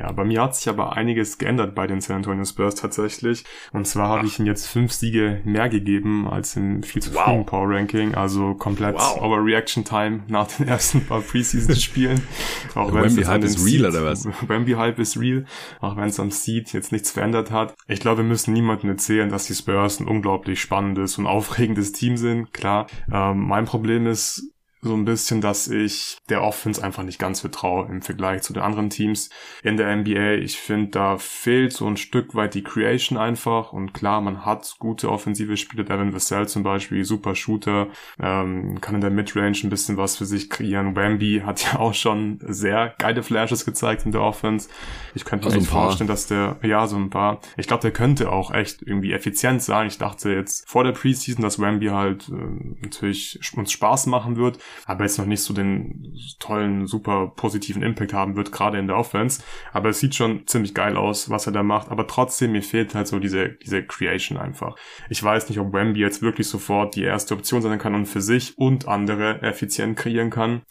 Ja, 0.00 0.12
bei 0.12 0.24
mir 0.24 0.40
hat 0.40 0.56
sich 0.56 0.66
aber 0.66 0.96
einiges 0.96 1.36
geändert 1.36 1.74
bei 1.74 1.86
den 1.86 2.00
San 2.00 2.16
Antonio 2.16 2.46
Spurs 2.46 2.74
tatsächlich. 2.74 3.44
Und 3.70 3.86
zwar 3.86 4.08
habe 4.08 4.26
ich 4.26 4.38
ihnen 4.38 4.46
jetzt 4.46 4.66
fünf 4.66 4.92
Siege 4.92 5.42
mehr 5.44 5.68
gegeben 5.68 6.26
als 6.26 6.56
im 6.56 6.82
viel 6.82 7.02
zu 7.02 7.10
frühen 7.10 7.40
wow. 7.40 7.46
Power 7.46 7.68
Ranking. 7.68 8.14
Also 8.14 8.54
komplett 8.54 8.94
wow. 8.94 9.20
Overreaction 9.20 9.84
Time 9.84 10.20
nach 10.28 10.46
den 10.46 10.68
ersten 10.68 11.04
paar 11.04 11.20
Preseason-Spielen. 11.20 12.22
auch 12.74 12.94
wenn 12.94 13.04
Wemby 13.04 13.24
Hype 13.24 13.44
ist 13.44 13.62
real 13.62 13.90
oder 13.90 14.02
was? 14.02 14.26
Wemby 14.48 14.72
Hype 14.72 14.98
ist 14.98 15.20
real. 15.20 15.44
Auch 15.80 15.98
wenn 15.98 16.08
es 16.08 16.18
am 16.18 16.30
Seed 16.30 16.72
jetzt 16.72 16.92
nichts 16.92 17.10
verändert 17.10 17.50
hat. 17.50 17.74
Ich 17.86 18.00
glaube, 18.00 18.22
wir 18.22 18.24
müssen 18.24 18.54
niemandem 18.54 18.88
erzählen, 18.88 19.28
dass 19.28 19.48
die 19.48 19.54
Spurs 19.54 20.00
ein 20.00 20.08
unglaublich 20.08 20.62
spannendes 20.62 21.18
und 21.18 21.26
aufregendes 21.26 21.92
Team 21.92 22.16
sind. 22.16 22.54
Klar. 22.54 22.86
Ähm, 23.12 23.46
mein 23.46 23.66
Problem 23.66 24.06
ist, 24.06 24.50
so 24.82 24.94
ein 24.94 25.04
bisschen, 25.04 25.40
dass 25.42 25.68
ich 25.68 26.18
der 26.30 26.42
Offense 26.42 26.82
einfach 26.82 27.02
nicht 27.02 27.18
ganz 27.18 27.40
vertraue 27.40 27.86
im 27.88 28.00
Vergleich 28.00 28.42
zu 28.42 28.54
den 28.54 28.62
anderen 28.62 28.88
Teams 28.88 29.28
in 29.62 29.76
der 29.76 29.94
NBA. 29.94 30.34
Ich 30.42 30.58
finde, 30.58 30.90
da 30.90 31.18
fehlt 31.18 31.74
so 31.74 31.86
ein 31.86 31.98
Stück 31.98 32.34
weit 32.34 32.54
die 32.54 32.62
Creation 32.62 33.18
einfach 33.18 33.74
und 33.74 33.92
klar, 33.92 34.22
man 34.22 34.46
hat 34.46 34.76
gute 34.78 35.10
offensive 35.10 35.58
Spieler, 35.58 35.84
Devin 35.84 36.14
Vassell 36.14 36.48
zum 36.48 36.62
Beispiel, 36.62 37.04
super 37.04 37.34
Shooter, 37.34 37.88
ähm, 38.18 38.80
kann 38.80 38.94
in 38.94 39.02
der 39.02 39.10
Midrange 39.10 39.58
ein 39.62 39.70
bisschen 39.70 39.98
was 39.98 40.16
für 40.16 40.24
sich 40.24 40.48
kreieren. 40.48 40.96
Wamby 40.96 41.42
hat 41.44 41.62
ja 41.64 41.78
auch 41.78 41.94
schon 41.94 42.38
sehr 42.42 42.94
geile 42.98 43.22
Flashes 43.22 43.66
gezeigt 43.66 44.06
in 44.06 44.12
der 44.12 44.22
Offense. 44.22 44.70
Ich 45.14 45.26
könnte 45.26 45.46
mir 45.46 45.52
also 45.52 45.62
echt 45.62 45.70
vorstellen, 45.70 46.08
dass 46.08 46.26
der, 46.26 46.58
ja, 46.62 46.86
so 46.86 46.96
ein 46.96 47.10
paar, 47.10 47.40
ich 47.58 47.66
glaube, 47.66 47.82
der 47.82 47.90
könnte 47.90 48.32
auch 48.32 48.50
echt 48.50 48.80
irgendwie 48.80 49.12
effizient 49.12 49.62
sein. 49.62 49.88
Ich 49.88 49.98
dachte 49.98 50.30
jetzt 50.30 50.66
vor 50.68 50.84
der 50.84 50.92
Preseason, 50.92 51.42
dass 51.42 51.58
Wamby 51.58 51.88
halt 51.88 52.30
äh, 52.30 52.82
natürlich 52.82 53.38
uns 53.54 53.72
Spaß 53.72 54.06
machen 54.06 54.36
wird 54.36 54.58
aber 54.86 55.04
jetzt 55.04 55.18
noch 55.18 55.26
nicht 55.26 55.42
so 55.42 55.54
den 55.54 56.14
tollen, 56.38 56.86
super 56.86 57.32
positiven 57.36 57.82
Impact 57.82 58.12
haben 58.12 58.36
wird, 58.36 58.52
gerade 58.52 58.78
in 58.78 58.86
der 58.86 58.96
Offense. 58.96 59.42
Aber 59.72 59.90
es 59.90 60.00
sieht 60.00 60.14
schon 60.14 60.46
ziemlich 60.46 60.74
geil 60.74 60.96
aus, 60.96 61.30
was 61.30 61.46
er 61.46 61.52
da 61.52 61.62
macht. 61.62 61.90
Aber 61.90 62.06
trotzdem, 62.06 62.52
mir 62.52 62.62
fehlt 62.62 62.94
halt 62.94 63.08
so 63.08 63.18
diese, 63.18 63.50
diese 63.50 63.84
Creation 63.84 64.38
einfach. 64.38 64.76
Ich 65.08 65.22
weiß 65.22 65.48
nicht, 65.48 65.58
ob 65.58 65.72
Wemby 65.72 66.00
jetzt 66.00 66.22
wirklich 66.22 66.48
sofort 66.48 66.96
die 66.96 67.04
erste 67.04 67.34
Option 67.34 67.62
sein 67.62 67.78
kann 67.78 67.94
und 67.94 68.06
für 68.06 68.20
sich 68.20 68.56
und 68.58 68.88
andere 68.88 69.42
effizient 69.42 69.96
kreieren 69.96 70.30
kann. 70.30 70.62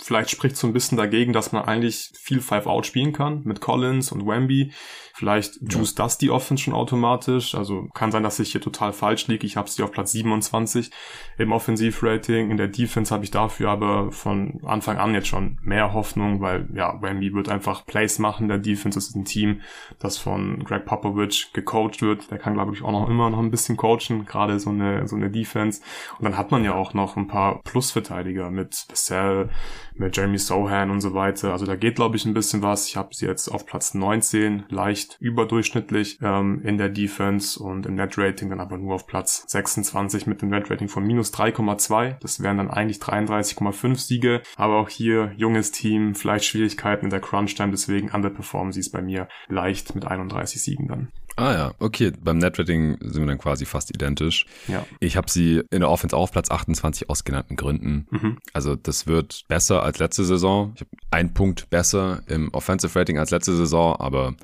Vielleicht 0.00 0.30
spricht 0.30 0.56
so 0.56 0.68
ein 0.68 0.72
bisschen 0.72 0.96
dagegen, 0.96 1.32
dass 1.32 1.50
man 1.50 1.64
eigentlich 1.64 2.12
viel 2.14 2.40
Five-Out 2.40 2.86
spielen 2.86 3.12
kann 3.12 3.42
mit 3.44 3.60
Collins 3.60 4.12
und 4.12 4.24
Wemby. 4.24 4.72
Vielleicht 5.18 5.58
juice 5.60 5.96
ja. 5.96 6.04
das 6.04 6.16
die 6.16 6.30
Offense 6.30 6.62
schon 6.62 6.74
automatisch. 6.74 7.56
Also 7.56 7.88
kann 7.92 8.12
sein, 8.12 8.22
dass 8.22 8.38
ich 8.38 8.52
hier 8.52 8.60
total 8.60 8.92
falsch 8.92 9.26
liege. 9.26 9.44
Ich 9.48 9.56
habe 9.56 9.68
sie 9.68 9.82
auf 9.82 9.90
Platz 9.90 10.12
27 10.12 10.92
im 11.38 11.50
Offensivrating. 11.50 12.52
In 12.52 12.56
der 12.56 12.68
Defense 12.68 13.12
habe 13.12 13.24
ich 13.24 13.32
dafür 13.32 13.70
aber 13.70 14.12
von 14.12 14.60
Anfang 14.64 14.98
an 14.98 15.14
jetzt 15.14 15.26
schon 15.26 15.58
mehr 15.60 15.92
Hoffnung, 15.92 16.40
weil 16.40 16.68
ja, 16.72 17.02
Wemby 17.02 17.34
wird 17.34 17.48
einfach 17.48 17.84
Plays 17.84 18.20
machen. 18.20 18.46
Der 18.46 18.58
Defense 18.58 18.96
ist 18.96 19.16
ein 19.16 19.24
Team, 19.24 19.60
das 19.98 20.18
von 20.18 20.62
Greg 20.62 20.84
Popovich 20.84 21.52
gecoacht 21.52 22.00
wird. 22.00 22.30
Der 22.30 22.38
kann, 22.38 22.54
glaube 22.54 22.72
ich, 22.72 22.82
auch 22.82 22.92
noch 22.92 23.08
immer 23.08 23.28
noch 23.28 23.40
ein 23.40 23.50
bisschen 23.50 23.76
coachen, 23.76 24.24
gerade 24.24 24.60
so 24.60 24.70
eine, 24.70 25.08
so 25.08 25.16
eine 25.16 25.30
Defense. 25.30 25.82
Und 26.20 26.26
dann 26.26 26.38
hat 26.38 26.52
man 26.52 26.62
ja 26.62 26.76
auch 26.76 26.94
noch 26.94 27.16
ein 27.16 27.26
paar 27.26 27.60
Plusverteidiger 27.62 28.52
mit 28.52 28.86
Vassell, 28.88 29.48
mit 29.96 30.16
Jeremy 30.16 30.38
Sohan 30.38 30.92
und 30.92 31.00
so 31.00 31.12
weiter. 31.12 31.50
Also 31.50 31.66
da 31.66 31.74
geht, 31.74 31.96
glaube 31.96 32.16
ich, 32.16 32.24
ein 32.24 32.34
bisschen 32.34 32.62
was. 32.62 32.86
Ich 32.86 32.96
habe 32.96 33.12
sie 33.12 33.26
jetzt 33.26 33.48
auf 33.48 33.66
Platz 33.66 33.94
19 33.94 34.66
leicht 34.68 35.07
leicht 35.08 35.20
überdurchschnittlich 35.20 36.18
ähm, 36.22 36.60
in 36.62 36.78
der 36.78 36.88
Defense 36.88 37.62
und 37.62 37.86
im 37.86 37.94
Net-Rating 37.94 38.50
dann 38.50 38.60
aber 38.60 38.78
nur 38.78 38.94
auf 38.94 39.06
Platz 39.06 39.44
26 39.48 40.26
mit 40.26 40.42
dem 40.42 40.50
Net-Rating 40.50 40.88
von 40.88 41.06
minus 41.06 41.32
3,2. 41.32 42.16
Das 42.20 42.42
wären 42.42 42.58
dann 42.58 42.70
eigentlich 42.70 42.98
33,5 42.98 43.96
Siege. 43.96 44.42
Aber 44.56 44.78
auch 44.78 44.88
hier 44.88 45.32
junges 45.36 45.70
Team, 45.70 46.14
vielleicht 46.14 46.44
Schwierigkeiten 46.44 47.06
in 47.06 47.10
der 47.10 47.20
Crunch-Time, 47.20 47.70
deswegen 47.70 48.10
underperformen 48.10 48.72
sie 48.72 48.80
es 48.80 48.90
bei 48.90 49.02
mir 49.02 49.28
leicht 49.48 49.94
mit 49.94 50.06
31 50.06 50.62
Siegen 50.62 50.88
dann. 50.88 51.08
Ah 51.38 51.52
ja, 51.52 51.72
okay. 51.78 52.12
Beim 52.20 52.38
Netrating 52.38 52.98
sind 53.00 53.22
wir 53.22 53.26
dann 53.26 53.38
quasi 53.38 53.64
fast 53.64 53.94
identisch. 53.94 54.44
Ja. 54.66 54.84
Ich 54.98 55.16
habe 55.16 55.30
sie 55.30 55.62
in 55.70 55.80
der 55.80 55.88
Offense 55.88 56.16
auf 56.16 56.32
Platz 56.32 56.50
28 56.50 57.08
aus 57.08 57.22
genannten 57.22 57.54
Gründen. 57.54 58.08
Mhm. 58.10 58.38
Also 58.52 58.74
das 58.74 59.06
wird 59.06 59.44
besser 59.46 59.84
als 59.84 60.00
letzte 60.00 60.24
Saison. 60.24 60.72
Ich 60.74 60.80
habe 60.80 60.90
einen 61.12 61.34
Punkt 61.34 61.70
besser 61.70 62.22
im 62.26 62.52
Offensive 62.52 62.98
Rating 62.98 63.18
als 63.18 63.30
letzte 63.30 63.54
Saison, 63.54 63.94
aber 64.00 64.34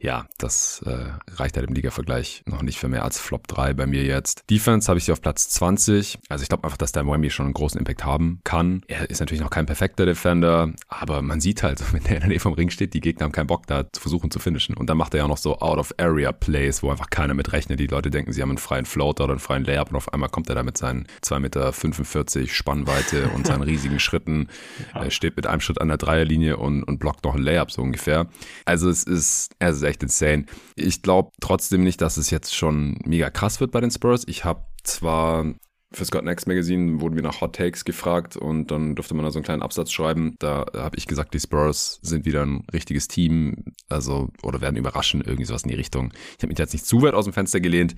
ja, 0.00 0.26
das 0.38 0.82
äh, 0.86 1.32
reicht 1.34 1.56
halt 1.56 1.68
im 1.68 1.74
Liga-Vergleich 1.74 2.42
noch 2.46 2.62
nicht 2.62 2.78
für 2.78 2.88
mehr 2.88 3.04
als 3.04 3.18
Flop 3.20 3.46
3 3.46 3.74
bei 3.74 3.86
mir 3.86 4.04
jetzt. 4.04 4.44
Defense 4.48 4.88
habe 4.88 4.98
ich 4.98 5.04
sie 5.04 5.12
auf 5.12 5.20
Platz 5.20 5.50
20. 5.50 6.18
Also 6.30 6.42
ich 6.42 6.48
glaube 6.48 6.64
einfach, 6.64 6.78
dass 6.78 6.92
der 6.92 7.06
Wemby 7.06 7.30
schon 7.30 7.44
einen 7.44 7.54
großen 7.54 7.78
Impact 7.78 8.04
haben 8.04 8.40
kann. 8.44 8.82
Er 8.88 9.10
ist 9.10 9.20
natürlich 9.20 9.42
noch 9.42 9.50
kein 9.50 9.66
perfekter 9.66 10.06
Defender, 10.06 10.72
aber 10.88 11.20
man 11.20 11.40
sieht 11.40 11.62
halt, 11.62 11.82
wenn 11.92 12.02
der 12.04 12.14
in 12.14 12.20
der 12.20 12.28
Nähe 12.28 12.40
vom 12.40 12.54
Ring 12.54 12.70
steht, 12.70 12.94
die 12.94 13.00
Gegner 13.00 13.24
haben 13.24 13.32
keinen 13.32 13.48
Bock 13.48 13.66
da 13.66 13.92
zu 13.92 14.00
versuchen 14.00 14.30
zu 14.30 14.38
finishen. 14.38 14.74
Und 14.74 14.88
dann 14.88 14.96
macht 14.96 15.12
er 15.12 15.18
ja 15.18 15.28
noch 15.28 15.36
so 15.36 15.58
Out-of-Area 15.58 16.32
Layup-Plays, 16.38 16.82
wo 16.82 16.90
einfach 16.90 17.10
keiner 17.10 17.34
mit 17.34 17.52
rechnet. 17.52 17.80
Die 17.80 17.86
Leute 17.86 18.10
denken, 18.10 18.32
sie 18.32 18.42
haben 18.42 18.50
einen 18.50 18.58
freien 18.58 18.86
Floater 18.86 19.24
oder 19.24 19.34
einen 19.34 19.40
freien 19.40 19.64
Layup 19.64 19.90
und 19.90 19.96
auf 19.96 20.12
einmal 20.12 20.28
kommt 20.28 20.48
er 20.48 20.54
da 20.54 20.62
mit 20.62 20.76
seinen 20.76 21.06
2,45 21.22 22.38
Meter 22.38 22.48
Spannweite 22.48 23.28
und 23.30 23.46
seinen 23.46 23.62
riesigen 23.62 24.00
Schritten, 24.00 24.48
ja. 24.94 25.04
er 25.04 25.10
steht 25.10 25.36
mit 25.36 25.46
einem 25.46 25.60
Schritt 25.60 25.80
an 25.80 25.88
der 25.88 25.96
Dreierlinie 25.98 26.56
und, 26.56 26.82
und 26.82 26.98
blockt 26.98 27.24
noch 27.24 27.34
ein 27.34 27.42
Layup 27.42 27.70
so 27.70 27.82
ungefähr. 27.82 28.26
Also 28.64 28.88
es 28.88 29.04
ist, 29.04 29.54
es 29.58 29.76
ist 29.76 29.82
echt 29.82 30.02
insane. 30.02 30.46
Ich 30.76 31.02
glaube 31.02 31.32
trotzdem 31.40 31.82
nicht, 31.82 32.00
dass 32.00 32.16
es 32.16 32.30
jetzt 32.30 32.54
schon 32.54 32.98
mega 33.04 33.30
krass 33.30 33.60
wird 33.60 33.72
bei 33.72 33.80
den 33.80 33.90
Spurs. 33.90 34.24
Ich 34.26 34.44
habe 34.44 34.64
zwar 34.82 35.44
für 35.90 36.04
Scott 36.04 36.24
Next 36.24 36.46
Magazine 36.46 37.00
wurden 37.00 37.16
wir 37.16 37.22
nach 37.22 37.40
Hot 37.40 37.56
Takes 37.56 37.84
gefragt 37.84 38.36
und 38.36 38.70
dann 38.70 38.94
durfte 38.94 39.14
man 39.14 39.24
da 39.24 39.30
so 39.30 39.38
einen 39.38 39.44
kleinen 39.44 39.62
Absatz 39.62 39.90
schreiben. 39.90 40.34
Da 40.38 40.66
habe 40.74 40.96
ich 40.96 41.06
gesagt, 41.06 41.32
die 41.32 41.40
Spurs 41.40 41.98
sind 42.02 42.26
wieder 42.26 42.44
ein 42.44 42.64
richtiges 42.72 43.08
Team, 43.08 43.64
also 43.88 44.28
oder 44.42 44.60
werden 44.60 44.76
überraschen, 44.76 45.22
irgendwie 45.22 45.46
sowas 45.46 45.62
in 45.62 45.70
die 45.70 45.76
Richtung. 45.76 46.12
Ich 46.36 46.42
habe 46.42 46.48
mich 46.48 46.58
jetzt 46.58 46.74
nicht 46.74 46.84
zu 46.84 47.00
weit 47.02 47.14
aus 47.14 47.24
dem 47.24 47.32
Fenster 47.32 47.60
gelehnt, 47.60 47.94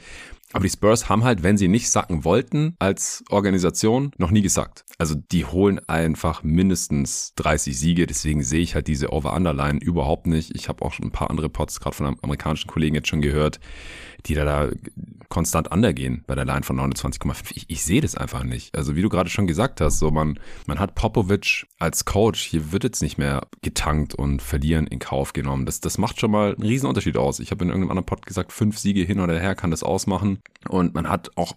aber 0.53 0.65
die 0.65 0.71
Spurs 0.71 1.09
haben 1.09 1.25
halt, 1.25 1.43
wenn 1.43 1.57
sie 1.57 1.69
nicht 1.69 1.91
sacken 1.91 2.25
wollten 2.25 2.75
als 2.79 3.25
Organisation, 3.31 4.11
noch 4.19 4.31
nie 4.31 4.43
gesackt. 4.43 4.85
Also 4.99 5.15
die 5.15 5.45
holen 5.45 5.81
einfach 5.89 6.43
mindestens 6.43 7.35
30 7.37 7.79
Siege, 7.79 8.07
deswegen 8.07 8.43
sehe 8.43 8.61
ich 8.61 8.75
halt 8.75 8.89
diese 8.89 9.13
Over-Under-Line 9.13 9.79
überhaupt 9.81 10.27
nicht. 10.27 10.55
Ich 10.55 10.69
habe 10.69 10.85
auch 10.85 10.93
schon 10.93 11.07
ein 11.07 11.13
paar 11.13 11.31
andere 11.31 11.49
Pots 11.49 11.81
gerade 11.81 11.97
von 11.97 12.19
amerikanischen 12.23 12.69
Kollegen 12.69 12.97
jetzt 12.97 13.09
schon 13.09 13.23
gehört, 13.23 13.61
die 14.27 14.35
da, 14.35 14.45
da 14.45 14.71
konstant 15.29 15.71
undergehen 15.71 16.25
bei 16.27 16.35
der 16.35 16.45
Line 16.45 16.63
von 16.63 16.79
29,5. 16.79 17.53
Ich, 17.55 17.71
ich 17.71 17.85
sehe 17.85 18.01
das 18.01 18.17
einfach 18.17 18.43
nicht. 18.43 18.77
Also 18.77 18.97
wie 18.97 19.03
du 19.03 19.09
gerade 19.09 19.31
schon 19.31 19.47
gesagt 19.47 19.81
hast, 19.81 19.99
so 19.99 20.11
man, 20.11 20.39
man 20.67 20.81
hat 20.81 20.97
Popovic 20.97 21.67
als 21.79 22.05
Coach, 22.05 22.43
hier 22.43 22.73
wird 22.73 22.85
jetzt 22.85 23.01
nicht 23.01 23.17
mehr 23.17 23.47
getankt 23.63 24.15
und 24.15 24.43
verlieren 24.43 24.87
in 24.89 24.99
Kauf 24.99 25.33
genommen. 25.33 25.67
Das, 25.67 25.81
das 25.81 25.99
macht 25.99 26.21
schon 26.21 26.33
mal 26.33 26.55
einen 26.55 26.63
riesen 26.63 26.89
Unterschied 26.89 27.17
aus. 27.17 27.39
Ich 27.39 27.53
habe 27.53 27.65
in 27.65 27.71
irgendeinem 27.71 27.93
anderen 27.93 28.07
Pod 28.07 28.27
gesagt, 28.27 28.53
fünf 28.53 28.79
Siege 28.79 29.03
hin 29.03 29.21
oder 29.21 29.39
her 29.39 29.55
kann 29.55 29.71
das 29.71 29.85
ausmachen. 29.85 30.40
Und 30.69 30.95
man 30.95 31.09
hat 31.09 31.31
auch 31.37 31.55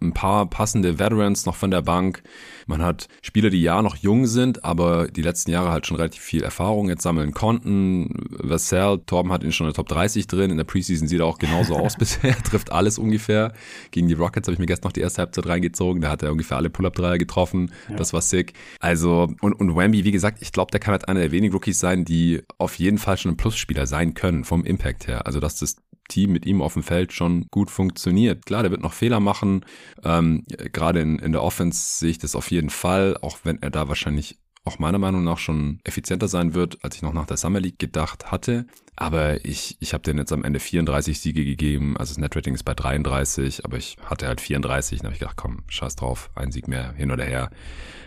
ein 0.00 0.12
paar 0.12 0.50
passende 0.50 0.98
Veterans 0.98 1.46
noch 1.46 1.56
von 1.56 1.70
der 1.70 1.80
Bank. 1.80 2.22
Man 2.66 2.82
hat 2.82 3.08
Spieler, 3.22 3.48
die 3.48 3.62
ja 3.62 3.80
noch 3.80 3.96
jung 3.96 4.26
sind, 4.26 4.64
aber 4.66 5.08
die 5.08 5.22
letzten 5.22 5.50
Jahre 5.50 5.70
halt 5.70 5.86
schon 5.86 5.96
relativ 5.96 6.22
viel 6.22 6.42
Erfahrung 6.42 6.90
jetzt 6.90 7.02
sammeln 7.02 7.32
konnten. 7.32 8.10
Vassell, 8.30 8.98
Torben 9.06 9.32
hat 9.32 9.42
ihn 9.42 9.52
schon 9.52 9.66
in 9.66 9.72
der 9.72 9.76
Top 9.76 9.88
30 9.88 10.26
drin. 10.26 10.50
In 10.50 10.58
der 10.58 10.64
Preseason 10.64 11.08
sieht 11.08 11.20
er 11.20 11.26
auch 11.26 11.38
genauso 11.38 11.74
aus 11.78 11.96
bisher. 11.96 12.36
Trifft 12.42 12.70
alles 12.70 12.98
ungefähr. 12.98 13.54
Gegen 13.92 14.08
die 14.08 14.14
Rockets 14.14 14.46
habe 14.46 14.52
ich 14.52 14.58
mir 14.58 14.66
gestern 14.66 14.88
noch 14.88 14.92
die 14.92 15.00
erste 15.00 15.22
Halbzeit 15.22 15.46
reingezogen. 15.46 16.02
Da 16.02 16.10
hat 16.10 16.22
er 16.22 16.30
ungefähr 16.30 16.58
alle 16.58 16.68
Pull-Up-Dreier 16.68 17.16
getroffen. 17.16 17.72
Ja. 17.88 17.96
Das 17.96 18.12
war 18.12 18.20
sick. 18.20 18.52
Also, 18.78 19.32
und, 19.40 19.54
und 19.54 19.74
Wemby, 19.74 20.04
wie 20.04 20.12
gesagt, 20.12 20.42
ich 20.42 20.52
glaube, 20.52 20.70
der 20.70 20.80
kann 20.80 20.92
halt 20.92 21.08
einer 21.08 21.20
der 21.20 21.32
wenigen 21.32 21.54
Rookies 21.54 21.80
sein, 21.80 22.04
die 22.04 22.42
auf 22.58 22.78
jeden 22.78 22.98
Fall 22.98 23.16
schon 23.16 23.32
ein 23.32 23.36
Plusspieler 23.38 23.86
sein 23.86 24.12
können, 24.12 24.44
vom 24.44 24.66
Impact 24.66 25.06
her. 25.06 25.26
Also, 25.26 25.40
dass 25.40 25.56
das 25.56 25.76
Team 26.08 26.32
mit 26.32 26.46
ihm 26.46 26.62
auf 26.62 26.74
dem 26.74 26.82
Feld 26.82 27.12
schon 27.12 27.46
gut 27.50 27.70
funktioniert. 27.70 28.46
Klar, 28.46 28.62
der 28.62 28.70
wird 28.70 28.82
noch 28.82 28.92
Fehler 28.92 29.20
machen. 29.20 29.64
Ähm, 30.02 30.44
Gerade 30.72 31.00
in, 31.00 31.18
in 31.18 31.32
der 31.32 31.42
Offense 31.42 31.98
sehe 31.98 32.10
ich 32.10 32.18
das 32.18 32.34
auf 32.36 32.50
jeden 32.50 32.70
Fall, 32.70 33.16
auch 33.20 33.38
wenn 33.44 33.62
er 33.62 33.70
da 33.70 33.88
wahrscheinlich 33.88 34.38
auch 34.64 34.78
meiner 34.78 34.98
Meinung 34.98 35.24
nach 35.24 35.38
schon 35.38 35.80
effizienter 35.84 36.26
sein 36.26 36.54
wird, 36.54 36.82
als 36.82 36.96
ich 36.96 37.02
noch 37.02 37.12
nach 37.12 37.26
der 37.26 37.36
Summer 37.36 37.60
League 37.60 37.78
gedacht 37.78 38.30
hatte. 38.32 38.66
Aber 38.96 39.44
ich, 39.44 39.76
ich 39.80 39.92
habe 39.92 40.02
den 40.02 40.18
jetzt 40.18 40.32
am 40.32 40.44
Ende 40.44 40.58
34 40.58 41.20
Siege 41.20 41.44
gegeben. 41.44 41.96
Also 41.98 42.12
das 42.12 42.18
Netrating 42.18 42.54
ist 42.54 42.64
bei 42.64 42.74
33, 42.74 43.64
aber 43.64 43.76
ich 43.76 43.96
hatte 44.04 44.26
halt 44.26 44.40
34. 44.40 45.00
Dann 45.00 45.06
habe 45.06 45.14
ich 45.14 45.20
gedacht, 45.20 45.36
komm, 45.36 45.64
scheiß 45.68 45.96
drauf, 45.96 46.30
ein 46.34 46.50
Sieg 46.50 46.68
mehr 46.68 46.92
hin 46.92 47.10
oder 47.10 47.24
her. 47.24 47.50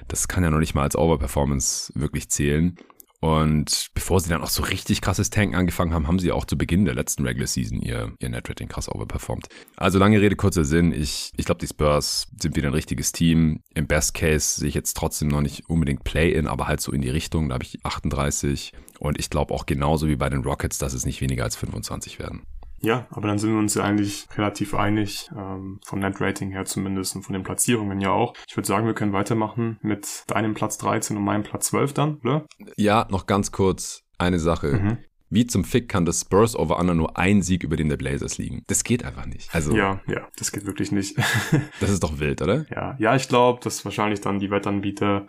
Das 0.07 0.27
kann 0.27 0.43
ja 0.43 0.49
noch 0.49 0.59
nicht 0.59 0.73
mal 0.73 0.83
als 0.83 0.95
Overperformance 0.95 1.91
wirklich 1.95 2.29
zählen. 2.29 2.75
Und 3.19 3.87
bevor 3.95 4.19
sie 4.19 4.29
dann 4.29 4.43
auch 4.43 4.49
so 4.49 4.61
richtig 4.61 5.01
krasses 5.01 5.31
Tanken 5.31 5.55
angefangen 5.55 5.93
haben, 5.93 6.07
haben 6.07 6.19
sie 6.19 6.31
auch 6.31 6.45
zu 6.45 6.57
Beginn 6.57 6.85
der 6.85 6.93
letzten 6.93 7.25
Regular 7.25 7.47
Season 7.47 7.81
ihr, 7.81 8.13
ihr 8.19 8.29
Netrating 8.29 8.67
krass 8.67 8.89
overperformt. 8.89 9.47
Also 9.75 9.97
lange 9.97 10.21
Rede, 10.21 10.35
kurzer 10.35 10.65
Sinn. 10.65 10.91
Ich, 10.91 11.31
ich 11.35 11.45
glaube, 11.45 11.59
die 11.59 11.67
Spurs 11.67 12.27
sind 12.39 12.55
wieder 12.55 12.67
ein 12.67 12.75
richtiges 12.75 13.11
Team. 13.11 13.61
Im 13.73 13.87
Best 13.87 14.13
Case 14.13 14.59
sehe 14.59 14.69
ich 14.69 14.75
jetzt 14.75 14.95
trotzdem 14.95 15.29
noch 15.29 15.41
nicht 15.41 15.67
unbedingt 15.67 16.03
Play-In, 16.03 16.47
aber 16.47 16.67
halt 16.67 16.79
so 16.79 16.91
in 16.91 17.01
die 17.01 17.09
Richtung. 17.09 17.49
Da 17.49 17.55
habe 17.55 17.63
ich 17.63 17.83
38. 17.83 18.73
Und 18.99 19.19
ich 19.19 19.31
glaube 19.31 19.53
auch 19.53 19.65
genauso 19.65 20.07
wie 20.07 20.15
bei 20.15 20.29
den 20.29 20.43
Rockets, 20.43 20.77
dass 20.77 20.93
es 20.93 21.05
nicht 21.05 21.21
weniger 21.21 21.43
als 21.43 21.55
25 21.55 22.19
werden. 22.19 22.43
Ja, 22.79 23.07
aber 23.09 23.27
dann 23.27 23.39
sind 23.39 23.51
wir 23.51 23.59
uns 23.59 23.73
ja 23.73 23.83
eigentlich 23.83 24.27
relativ 24.35 24.73
einig, 24.73 25.29
ähm, 25.35 25.79
vom 25.85 25.99
Net-Rating 25.99 26.51
her 26.51 26.65
zumindest 26.65 27.15
und 27.15 27.23
von 27.23 27.33
den 27.33 27.43
Platzierungen 27.43 27.99
ja 28.01 28.11
auch. 28.11 28.33
Ich 28.47 28.55
würde 28.55 28.67
sagen, 28.67 28.85
wir 28.85 28.93
können 28.93 29.13
weitermachen 29.13 29.77
mit 29.81 30.23
deinem 30.27 30.53
Platz 30.53 30.77
13 30.77 31.17
und 31.17 31.23
meinem 31.23 31.43
Platz 31.43 31.67
12 31.67 31.93
dann, 31.93 32.15
oder? 32.23 32.45
Ja, 32.75 33.07
noch 33.09 33.25
ganz 33.25 33.51
kurz 33.51 34.03
eine 34.17 34.39
Sache. 34.39 34.67
Mhm. 34.67 34.97
Wie 35.29 35.45
zum 35.45 35.65
Fick 35.65 35.89
kann 35.89 36.05
das 36.05 36.21
Spurs 36.21 36.55
over 36.55 36.79
Under 36.79 36.93
nur 36.93 37.17
ein 37.17 37.41
Sieg 37.41 37.63
über 37.63 37.75
den 37.75 37.89
der 37.89 37.97
Blazers 37.97 38.37
liegen? 38.37 38.63
Das 38.67 38.85
geht 38.85 39.03
einfach 39.03 39.25
nicht. 39.25 39.53
Also 39.53 39.75
ja, 39.75 39.99
ja, 40.07 40.27
das 40.37 40.53
geht 40.53 40.65
wirklich 40.65 40.93
nicht. 40.93 41.17
das 41.81 41.89
ist 41.89 42.03
doch 42.03 42.19
wild, 42.19 42.41
oder? 42.41 42.65
Ja, 42.69 42.95
ja, 42.97 43.15
ich 43.15 43.27
glaube, 43.27 43.59
dass 43.61 43.83
wahrscheinlich 43.83 44.21
dann 44.21 44.39
die 44.39 44.49
Wettanbieter 44.49 45.27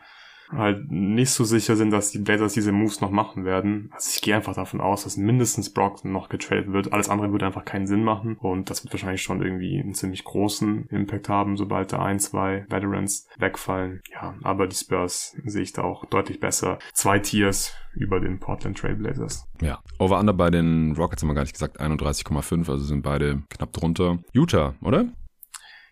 halt 0.50 0.90
nicht 0.90 1.30
so 1.30 1.44
sicher 1.44 1.76
sind, 1.76 1.90
dass 1.90 2.11
die 2.11 2.18
Blazers 2.18 2.54
diese 2.54 2.72
Moves 2.72 3.00
noch 3.00 3.11
machen 3.11 3.44
werden. 3.44 3.90
Also 3.92 4.11
ich 4.14 4.22
gehe 4.22 4.34
einfach 4.34 4.54
davon 4.54 4.80
aus, 4.80 5.04
dass 5.04 5.16
mindestens 5.16 5.72
Brockton 5.72 6.12
noch 6.12 6.28
getradet 6.28 6.72
wird. 6.72 6.92
Alles 6.92 7.08
andere 7.08 7.32
würde 7.32 7.46
einfach 7.46 7.64
keinen 7.64 7.87
Sinn 7.87 8.04
machen 8.04 8.37
und 8.37 8.70
das 8.70 8.84
wird 8.84 8.92
wahrscheinlich 8.92 9.22
schon 9.22 9.42
irgendwie 9.42 9.80
einen 9.80 9.94
ziemlich 9.94 10.24
großen 10.24 10.87
Impact 10.88 11.28
haben, 11.28 11.56
sobald 11.56 11.92
da 11.92 12.02
ein, 12.02 12.20
zwei 12.20 12.66
Veterans 12.68 13.28
wegfallen. 13.38 14.00
Ja, 14.12 14.34
aber 14.42 14.66
die 14.66 14.76
Spurs 14.76 15.37
sehe 15.44 15.62
ich 15.62 15.72
da 15.72 15.82
auch 15.82 16.04
deutlich 16.06 16.40
besser. 16.40 16.78
Zwei 16.92 17.18
Tiers 17.18 17.74
über 17.94 18.20
den 18.20 18.38
Portland 18.38 18.78
Trail 18.78 18.96
Blazers. 18.96 19.46
Ja, 19.61 19.80
Over-Under 19.98 20.32
bei 20.32 20.50
den 20.50 20.94
Rockets 20.96 21.22
haben 21.22 21.28
wir 21.28 21.34
gar 21.34 21.42
nicht 21.42 21.52
gesagt, 21.52 21.80
31,5, 21.80 22.70
also 22.70 22.84
sind 22.84 23.02
beide 23.02 23.42
knapp 23.50 23.72
drunter. 23.72 24.18
Utah, 24.32 24.74
oder? 24.82 25.06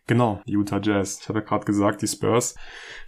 Genau, 0.08 0.40
die 0.46 0.52
Utah 0.52 0.80
Jazz. 0.80 1.18
Ich 1.20 1.28
habe 1.28 1.40
ja 1.40 1.44
gerade 1.44 1.64
gesagt, 1.64 2.00
die 2.00 2.06
Spurs 2.06 2.54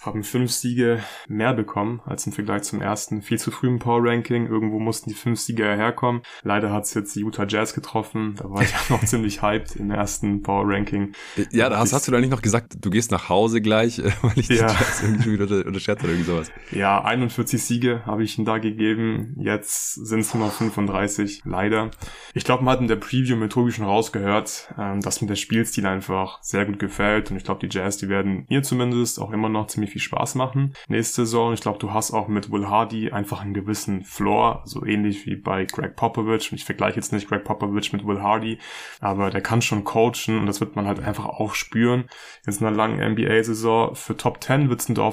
haben 0.00 0.24
fünf 0.24 0.50
Siege 0.50 1.02
mehr 1.28 1.54
bekommen 1.54 2.00
als 2.04 2.26
im 2.26 2.32
Vergleich 2.32 2.62
zum 2.62 2.80
ersten. 2.80 3.22
Viel 3.22 3.38
zu 3.38 3.52
früh 3.52 3.68
im 3.68 3.78
Power 3.78 4.00
Ranking. 4.02 4.48
Irgendwo 4.48 4.80
mussten 4.80 5.08
die 5.08 5.14
fünf 5.14 5.38
Siege 5.38 5.64
herkommen. 5.64 6.22
Leider 6.42 6.72
hat 6.72 6.84
es 6.84 6.94
jetzt 6.94 7.14
die 7.14 7.20
Utah 7.20 7.46
Jazz 7.46 7.72
getroffen. 7.72 8.34
Da 8.37 8.50
war 8.50 8.62
ich 8.62 8.74
auch 8.74 8.90
noch 8.90 9.04
ziemlich 9.04 9.42
hyped 9.42 9.76
im 9.76 9.92
ersten 9.92 10.42
Power 10.42 10.64
Ranking. 10.66 11.12
Ja, 11.52 11.68
da 11.68 11.78
hast, 11.78 11.92
hast 11.92 12.08
du 12.08 12.12
da 12.12 12.18
nicht 12.18 12.30
noch 12.30 12.42
gesagt, 12.42 12.76
du 12.80 12.90
gehst 12.90 13.12
nach 13.12 13.28
Hause 13.28 13.61
gleich, 13.61 13.98
weil 14.22 14.37
ich 14.37 14.48
die 14.48 14.54
ja. 14.54 14.66
Jazz 14.66 15.02
irgendwie 15.02 15.32
wieder 15.32 15.66
unterschätzt 15.66 16.02
oder 16.02 16.12
irgendwie 16.12 16.30
sowas. 16.30 16.50
Ja, 16.72 17.04
41 17.04 17.62
Siege 17.62 18.02
habe 18.06 18.24
ich 18.24 18.38
ihnen 18.38 18.44
da 18.44 18.58
gegeben. 18.58 19.37
Jetzt 19.38 19.94
sind 19.94 20.20
es 20.20 20.34
nur 20.34 20.46
noch 20.46 20.52
35. 20.52 21.42
Leider. 21.44 21.92
Ich 22.34 22.42
glaube, 22.42 22.64
man 22.64 22.72
hat 22.72 22.80
in 22.80 22.88
der 22.88 22.96
Preview 22.96 23.37
mit 23.37 23.52
Tobi 23.52 23.70
schon 23.70 23.84
rausgehört, 23.84 24.74
ähm, 24.76 25.00
dass 25.00 25.20
mir 25.20 25.28
der 25.28 25.37
Spielstil 25.37 25.87
einfach 25.87 26.42
sehr 26.42 26.66
gut 26.66 26.80
gefällt. 26.80 26.88
Und 27.31 27.37
ich 27.37 27.44
glaube, 27.44 27.66
die 27.66 27.74
Jazz, 27.74 27.96
die 27.96 28.09
werden 28.09 28.46
mir 28.48 28.62
zumindest 28.62 29.20
auch 29.20 29.31
immer 29.31 29.48
noch 29.48 29.66
ziemlich 29.66 29.90
viel 29.90 30.01
Spaß 30.01 30.35
machen. 30.35 30.74
Nächste 30.88 31.22
Saison, 31.22 31.53
ich 31.53 31.61
glaube, 31.61 31.79
du 31.79 31.92
hast 31.92 32.12
auch 32.12 32.29
mit 32.29 32.51
Will 32.51 32.68
Hardy 32.68 33.11
einfach 33.11 33.42
einen 33.42 33.55
gewissen 33.55 34.03
Floor, 34.05 34.62
so 34.64 34.85
ähnlich 34.85 35.27
wie 35.27 35.37
bei 35.37 35.64
Greg 35.64 35.96
Popovich. 35.96 36.53
Und 36.53 36.59
ich 36.59 36.64
vergleiche 36.64 36.96
jetzt 36.96 37.12
nicht 37.12 37.29
Greg 37.29 37.44
Popovich 37.44 37.92
mit 37.92 38.07
Will 38.07 38.22
Hardy, 38.22 38.59
aber 39.01 39.31
der 39.31 39.40
kann 39.40 39.62
schon 39.62 39.85
coachen 39.85 40.38
und 40.38 40.46
das 40.46 40.61
wird 40.61 40.77
man 40.77 40.87
halt 40.87 41.01
einfach 41.01 41.27
auch 41.27 41.55
spüren. 41.55 42.05
Jetzt 42.46 42.61
in 42.61 42.66
einer 42.66 42.77
langen 42.77 43.12
NBA-Saison 43.12 43.94
für 43.94 44.16
Top 44.16 44.42
10 44.42 44.68
wird 44.68 44.81
es 44.81 44.88
in 44.88 44.94
der 44.94 45.09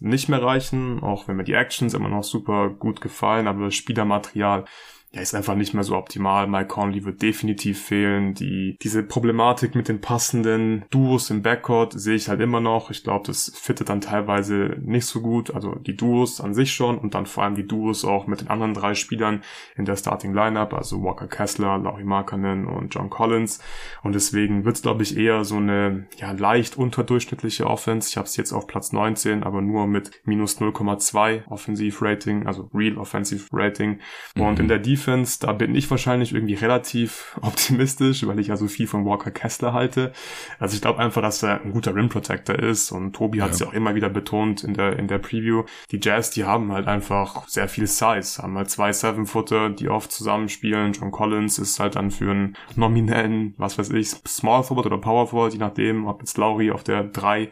nicht 0.00 0.28
mehr 0.28 0.42
reichen, 0.42 1.02
auch 1.02 1.28
wenn 1.28 1.36
mir 1.36 1.44
die 1.44 1.54
Actions 1.54 1.94
immer 1.94 2.08
noch 2.08 2.24
super 2.24 2.70
gut 2.70 3.00
gefallen, 3.00 3.46
aber 3.46 3.70
Spielermaterial 3.70 4.64
ja, 5.10 5.22
ist 5.22 5.34
einfach 5.34 5.54
nicht 5.54 5.72
mehr 5.72 5.84
so 5.84 5.96
optimal. 5.96 6.46
Mike 6.46 6.68
Conley 6.68 7.02
wird 7.04 7.22
definitiv 7.22 7.82
fehlen. 7.82 8.34
Die, 8.34 8.76
diese 8.82 9.02
Problematik 9.02 9.74
mit 9.74 9.88
den 9.88 10.02
passenden 10.02 10.84
Duos 10.90 11.30
im 11.30 11.40
Backcourt 11.40 11.98
sehe 11.98 12.14
ich 12.14 12.28
halt 12.28 12.40
immer 12.40 12.60
noch. 12.60 12.90
Ich 12.90 13.04
glaube, 13.04 13.26
das 13.26 13.50
fittet 13.56 13.88
dann 13.88 14.02
teilweise 14.02 14.76
nicht 14.82 15.06
so 15.06 15.22
gut. 15.22 15.54
Also 15.54 15.76
die 15.76 15.96
Duos 15.96 16.42
an 16.42 16.52
sich 16.52 16.74
schon 16.74 16.98
und 16.98 17.14
dann 17.14 17.24
vor 17.24 17.44
allem 17.44 17.54
die 17.54 17.66
Duos 17.66 18.04
auch 18.04 18.26
mit 18.26 18.42
den 18.42 18.48
anderen 18.48 18.74
drei 18.74 18.94
Spielern 18.94 19.42
in 19.76 19.86
der 19.86 19.96
Starting 19.96 20.34
Lineup, 20.34 20.74
also 20.74 21.02
Walker 21.02 21.26
Kessler, 21.26 21.78
Laurie 21.78 22.04
Markkanen 22.04 22.66
und 22.66 22.94
John 22.94 23.08
Collins. 23.08 23.60
Und 24.02 24.14
deswegen 24.14 24.66
wird 24.66 24.76
es, 24.76 24.82
glaube 24.82 25.04
ich, 25.04 25.16
eher 25.16 25.42
so 25.44 25.56
eine 25.56 26.06
ja, 26.18 26.32
leicht 26.32 26.76
unterdurchschnittliche 26.76 27.66
Offense. 27.66 28.10
Ich 28.10 28.18
habe 28.18 28.26
es 28.26 28.36
jetzt 28.36 28.52
auf 28.52 28.66
Platz 28.66 28.92
19, 28.92 29.42
aber 29.42 29.62
nur 29.62 29.86
mit 29.86 30.10
minus 30.24 30.60
0,2 30.60 31.46
Offensive 31.48 32.04
Rating, 32.04 32.46
also 32.46 32.68
Real 32.74 32.98
Offensive 32.98 33.48
Rating. 33.52 34.00
Mhm. 34.34 34.42
Und 34.42 34.60
in 34.60 34.68
der 34.68 34.78
Defense 34.78 34.97
Defense, 34.98 35.38
da 35.40 35.52
bin 35.52 35.74
ich 35.74 35.90
wahrscheinlich 35.90 36.34
irgendwie 36.34 36.54
relativ 36.54 37.38
optimistisch, 37.42 38.26
weil 38.26 38.38
ich 38.38 38.48
ja 38.48 38.56
so 38.56 38.66
viel 38.66 38.86
von 38.86 39.04
Walker 39.04 39.30
Kessler 39.30 39.72
halte. 39.72 40.12
Also 40.58 40.74
ich 40.74 40.82
glaube 40.82 40.98
einfach, 40.98 41.22
dass 41.22 41.42
er 41.42 41.62
ein 41.62 41.72
guter 41.72 41.94
Rim 41.94 42.08
Protector 42.08 42.58
ist 42.58 42.90
und 42.90 43.14
Tobi 43.14 43.40
hat 43.40 43.52
es 43.52 43.60
ja. 43.60 43.66
ja 43.66 43.70
auch 43.70 43.74
immer 43.74 43.94
wieder 43.94 44.08
betont 44.08 44.64
in 44.64 44.74
der, 44.74 44.98
in 44.98 45.08
der 45.08 45.18
Preview. 45.18 45.64
Die 45.90 46.00
Jazz, 46.02 46.30
die 46.30 46.44
haben 46.44 46.72
halt 46.72 46.88
einfach 46.88 47.46
sehr 47.48 47.68
viel 47.68 47.86
Size, 47.86 48.42
haben 48.42 48.56
halt 48.56 48.70
zwei 48.70 48.92
Seven-Footer, 48.92 49.70
die 49.70 49.88
oft 49.88 50.10
zusammenspielen. 50.10 50.92
John 50.92 51.10
Collins 51.10 51.58
ist 51.58 51.78
halt 51.78 51.96
dann 51.96 52.10
für 52.10 52.30
einen 52.30 52.56
nominellen, 52.74 53.54
was 53.56 53.78
weiß 53.78 53.90
ich, 53.90 54.08
Small 54.26 54.64
Forward 54.64 54.86
oder 54.86 54.98
Power 54.98 55.28
Forward, 55.28 55.52
je 55.52 55.58
nachdem, 55.58 56.06
ob 56.06 56.20
jetzt 56.20 56.36
Laurie 56.36 56.72
auf 56.72 56.82
der 56.82 57.04
drei 57.04 57.48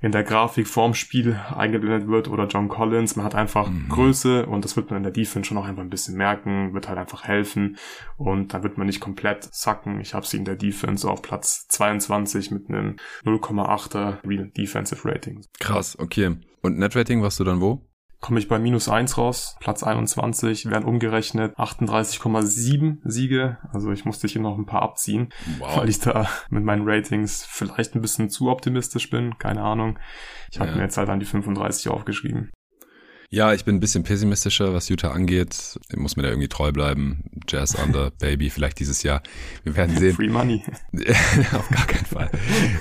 in 0.00 0.12
der 0.12 0.24
Grafik 0.24 0.66
vorm 0.66 0.94
Spiel 0.94 1.38
eingeblendet 1.54 2.08
wird 2.08 2.28
oder 2.28 2.46
John 2.46 2.68
Collins. 2.68 3.16
Man 3.16 3.24
hat 3.24 3.34
einfach 3.34 3.68
mhm. 3.68 3.88
Größe 3.88 4.46
und 4.46 4.64
das 4.64 4.76
wird 4.76 4.90
man 4.90 4.98
in 4.98 5.02
der 5.02 5.12
Defense 5.12 5.48
schon 5.48 5.58
auch 5.58 5.66
einfach 5.66 5.82
ein 5.82 5.90
bisschen 5.90 6.16
merken, 6.16 6.74
wird 6.74 6.88
halt 6.88 6.98
einfach 6.98 7.24
helfen 7.24 7.76
und 8.16 8.54
dann 8.54 8.62
wird 8.62 8.78
man 8.78 8.86
nicht 8.86 9.00
komplett 9.00 9.44
sacken. 9.54 10.00
Ich 10.00 10.14
habe 10.14 10.26
sie 10.26 10.36
in 10.36 10.44
der 10.44 10.56
Defense 10.56 11.08
auf 11.08 11.22
Platz 11.22 11.66
22 11.68 12.50
mit 12.50 12.68
einem 12.68 12.96
0,8er 13.24 14.26
Real 14.26 14.50
Defensive 14.56 15.08
Rating. 15.08 15.44
Krass, 15.58 15.98
okay. 15.98 16.36
Und 16.62 16.78
Net 16.78 16.96
Rating 16.96 17.22
warst 17.22 17.38
du 17.40 17.44
dann 17.44 17.60
wo? 17.60 17.86
Komme 18.26 18.40
ich 18.40 18.48
bei 18.48 18.58
minus 18.58 18.88
eins 18.88 19.18
raus, 19.18 19.56
Platz 19.60 19.84
21, 19.84 20.68
werden 20.68 20.84
umgerechnet 20.84 21.56
38,7 21.56 22.98
Siege. 23.04 23.58
Also 23.72 23.92
ich 23.92 24.04
musste 24.04 24.26
hier 24.26 24.42
noch 24.42 24.58
ein 24.58 24.66
paar 24.66 24.82
abziehen, 24.82 25.28
wow. 25.60 25.76
weil 25.76 25.88
ich 25.88 26.00
da 26.00 26.28
mit 26.50 26.64
meinen 26.64 26.88
Ratings 26.88 27.46
vielleicht 27.48 27.94
ein 27.94 28.00
bisschen 28.00 28.28
zu 28.28 28.48
optimistisch 28.48 29.10
bin, 29.10 29.38
keine 29.38 29.62
Ahnung. 29.62 30.00
Ich 30.50 30.58
habe 30.58 30.70
ja. 30.70 30.76
mir 30.76 30.82
jetzt 30.82 30.96
halt 30.96 31.08
an 31.08 31.20
die 31.20 31.24
35 31.24 31.88
aufgeschrieben. 31.88 32.50
Ja, 33.30 33.52
ich 33.52 33.64
bin 33.64 33.76
ein 33.76 33.80
bisschen 33.80 34.04
pessimistischer, 34.04 34.72
was 34.72 34.88
Utah 34.88 35.10
angeht. 35.10 35.78
Ich 35.90 35.96
muss 35.96 36.16
mir 36.16 36.22
da 36.22 36.28
irgendwie 36.28 36.48
treu 36.48 36.70
bleiben. 36.70 37.24
Jazz 37.48 37.74
under 37.74 38.10
Baby, 38.10 38.50
vielleicht 38.50 38.78
dieses 38.78 39.02
Jahr. 39.02 39.22
Wir 39.64 39.76
werden 39.76 39.96
sehen. 39.96 40.14
Free 40.14 40.28
Money. 40.28 40.62
Auf 41.52 41.68
gar 41.70 41.86
keinen 41.86 42.06
Fall. 42.06 42.30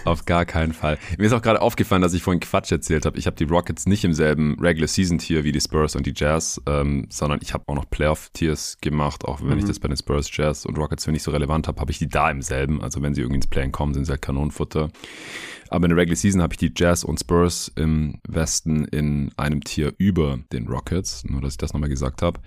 Auf 0.06 0.26
gar 0.26 0.46
keinen 0.46 0.74
Fall. 0.74 1.00
Mir 1.18 1.26
ist 1.26 1.34
auch 1.34 1.42
gerade 1.42 1.62
aufgefallen, 1.62 2.02
dass 2.02 2.14
ich 2.14 2.22
vorhin 2.22 2.40
Quatsch 2.40 2.72
erzählt 2.72 3.06
habe. 3.06 3.18
Ich 3.18 3.26
habe 3.26 3.36
die 3.36 3.46
Rockets 3.46 3.88
nicht 3.88 4.04
im 4.04 4.14
selben 4.14 4.60
Regular 4.60 4.88
Season 4.88 5.18
Tier 5.18 5.43
wie 5.43 5.52
die 5.52 5.62
Spurs 5.62 5.96
und 5.96 6.06
die 6.06 6.14
Jazz, 6.16 6.62
ähm, 6.68 7.08
sondern 7.10 7.39
ich 7.41 7.54
habe 7.54 7.64
auch 7.68 7.76
noch 7.76 7.89
Playoff 7.89 8.30
Tiers 8.34 8.78
gemacht. 8.82 9.26
Auch 9.26 9.41
wenn 9.41 9.54
mhm. 9.54 9.60
ich 9.60 9.66
das 9.66 9.80
bei 9.80 9.88
den 9.88 9.98
Spurs, 9.98 10.30
Jazz 10.32 10.66
und 10.66 10.78
Rockets 10.78 11.06
für 11.06 11.12
nicht 11.12 11.24
so 11.24 11.32
relevant 11.32 11.68
habe, 11.68 11.82
habe 11.82 11.91
ich 11.91 11.98
die 11.98 12.08
da 12.08 12.30
im 12.30 12.41
selben. 12.41 12.82
Also 12.82 13.02
wenn 13.02 13.16
sie 13.16 13.22
irgendwie 13.22 13.38
ins 13.38 13.48
Playen 13.48 13.72
kommen, 13.72 13.93
sind 13.93 14.06
sie 14.06 14.12
halt 14.12 14.22
Kanonenfutter. 14.22 14.91
Aber 15.70 15.86
in 15.86 15.89
der 15.89 15.97
Regular 15.97 16.16
Season 16.16 16.41
habe 16.41 16.53
ich 16.53 16.57
die 16.57 16.74
Jazz 16.76 17.03
und 17.03 17.20
Spurs 17.20 17.72
im 17.76 18.20
Westen 18.28 18.86
in 18.86 19.32
einem 19.38 19.63
Tier 19.63 19.93
über 19.97 20.39
den 20.51 20.68
Rockets, 20.68 21.24
nur 21.26 21.41
dass 21.41 21.53
ich 21.53 21.57
das 21.57 21.74
nochmal 21.74 21.89
gesagt 21.89 22.22
habe. 22.22 22.39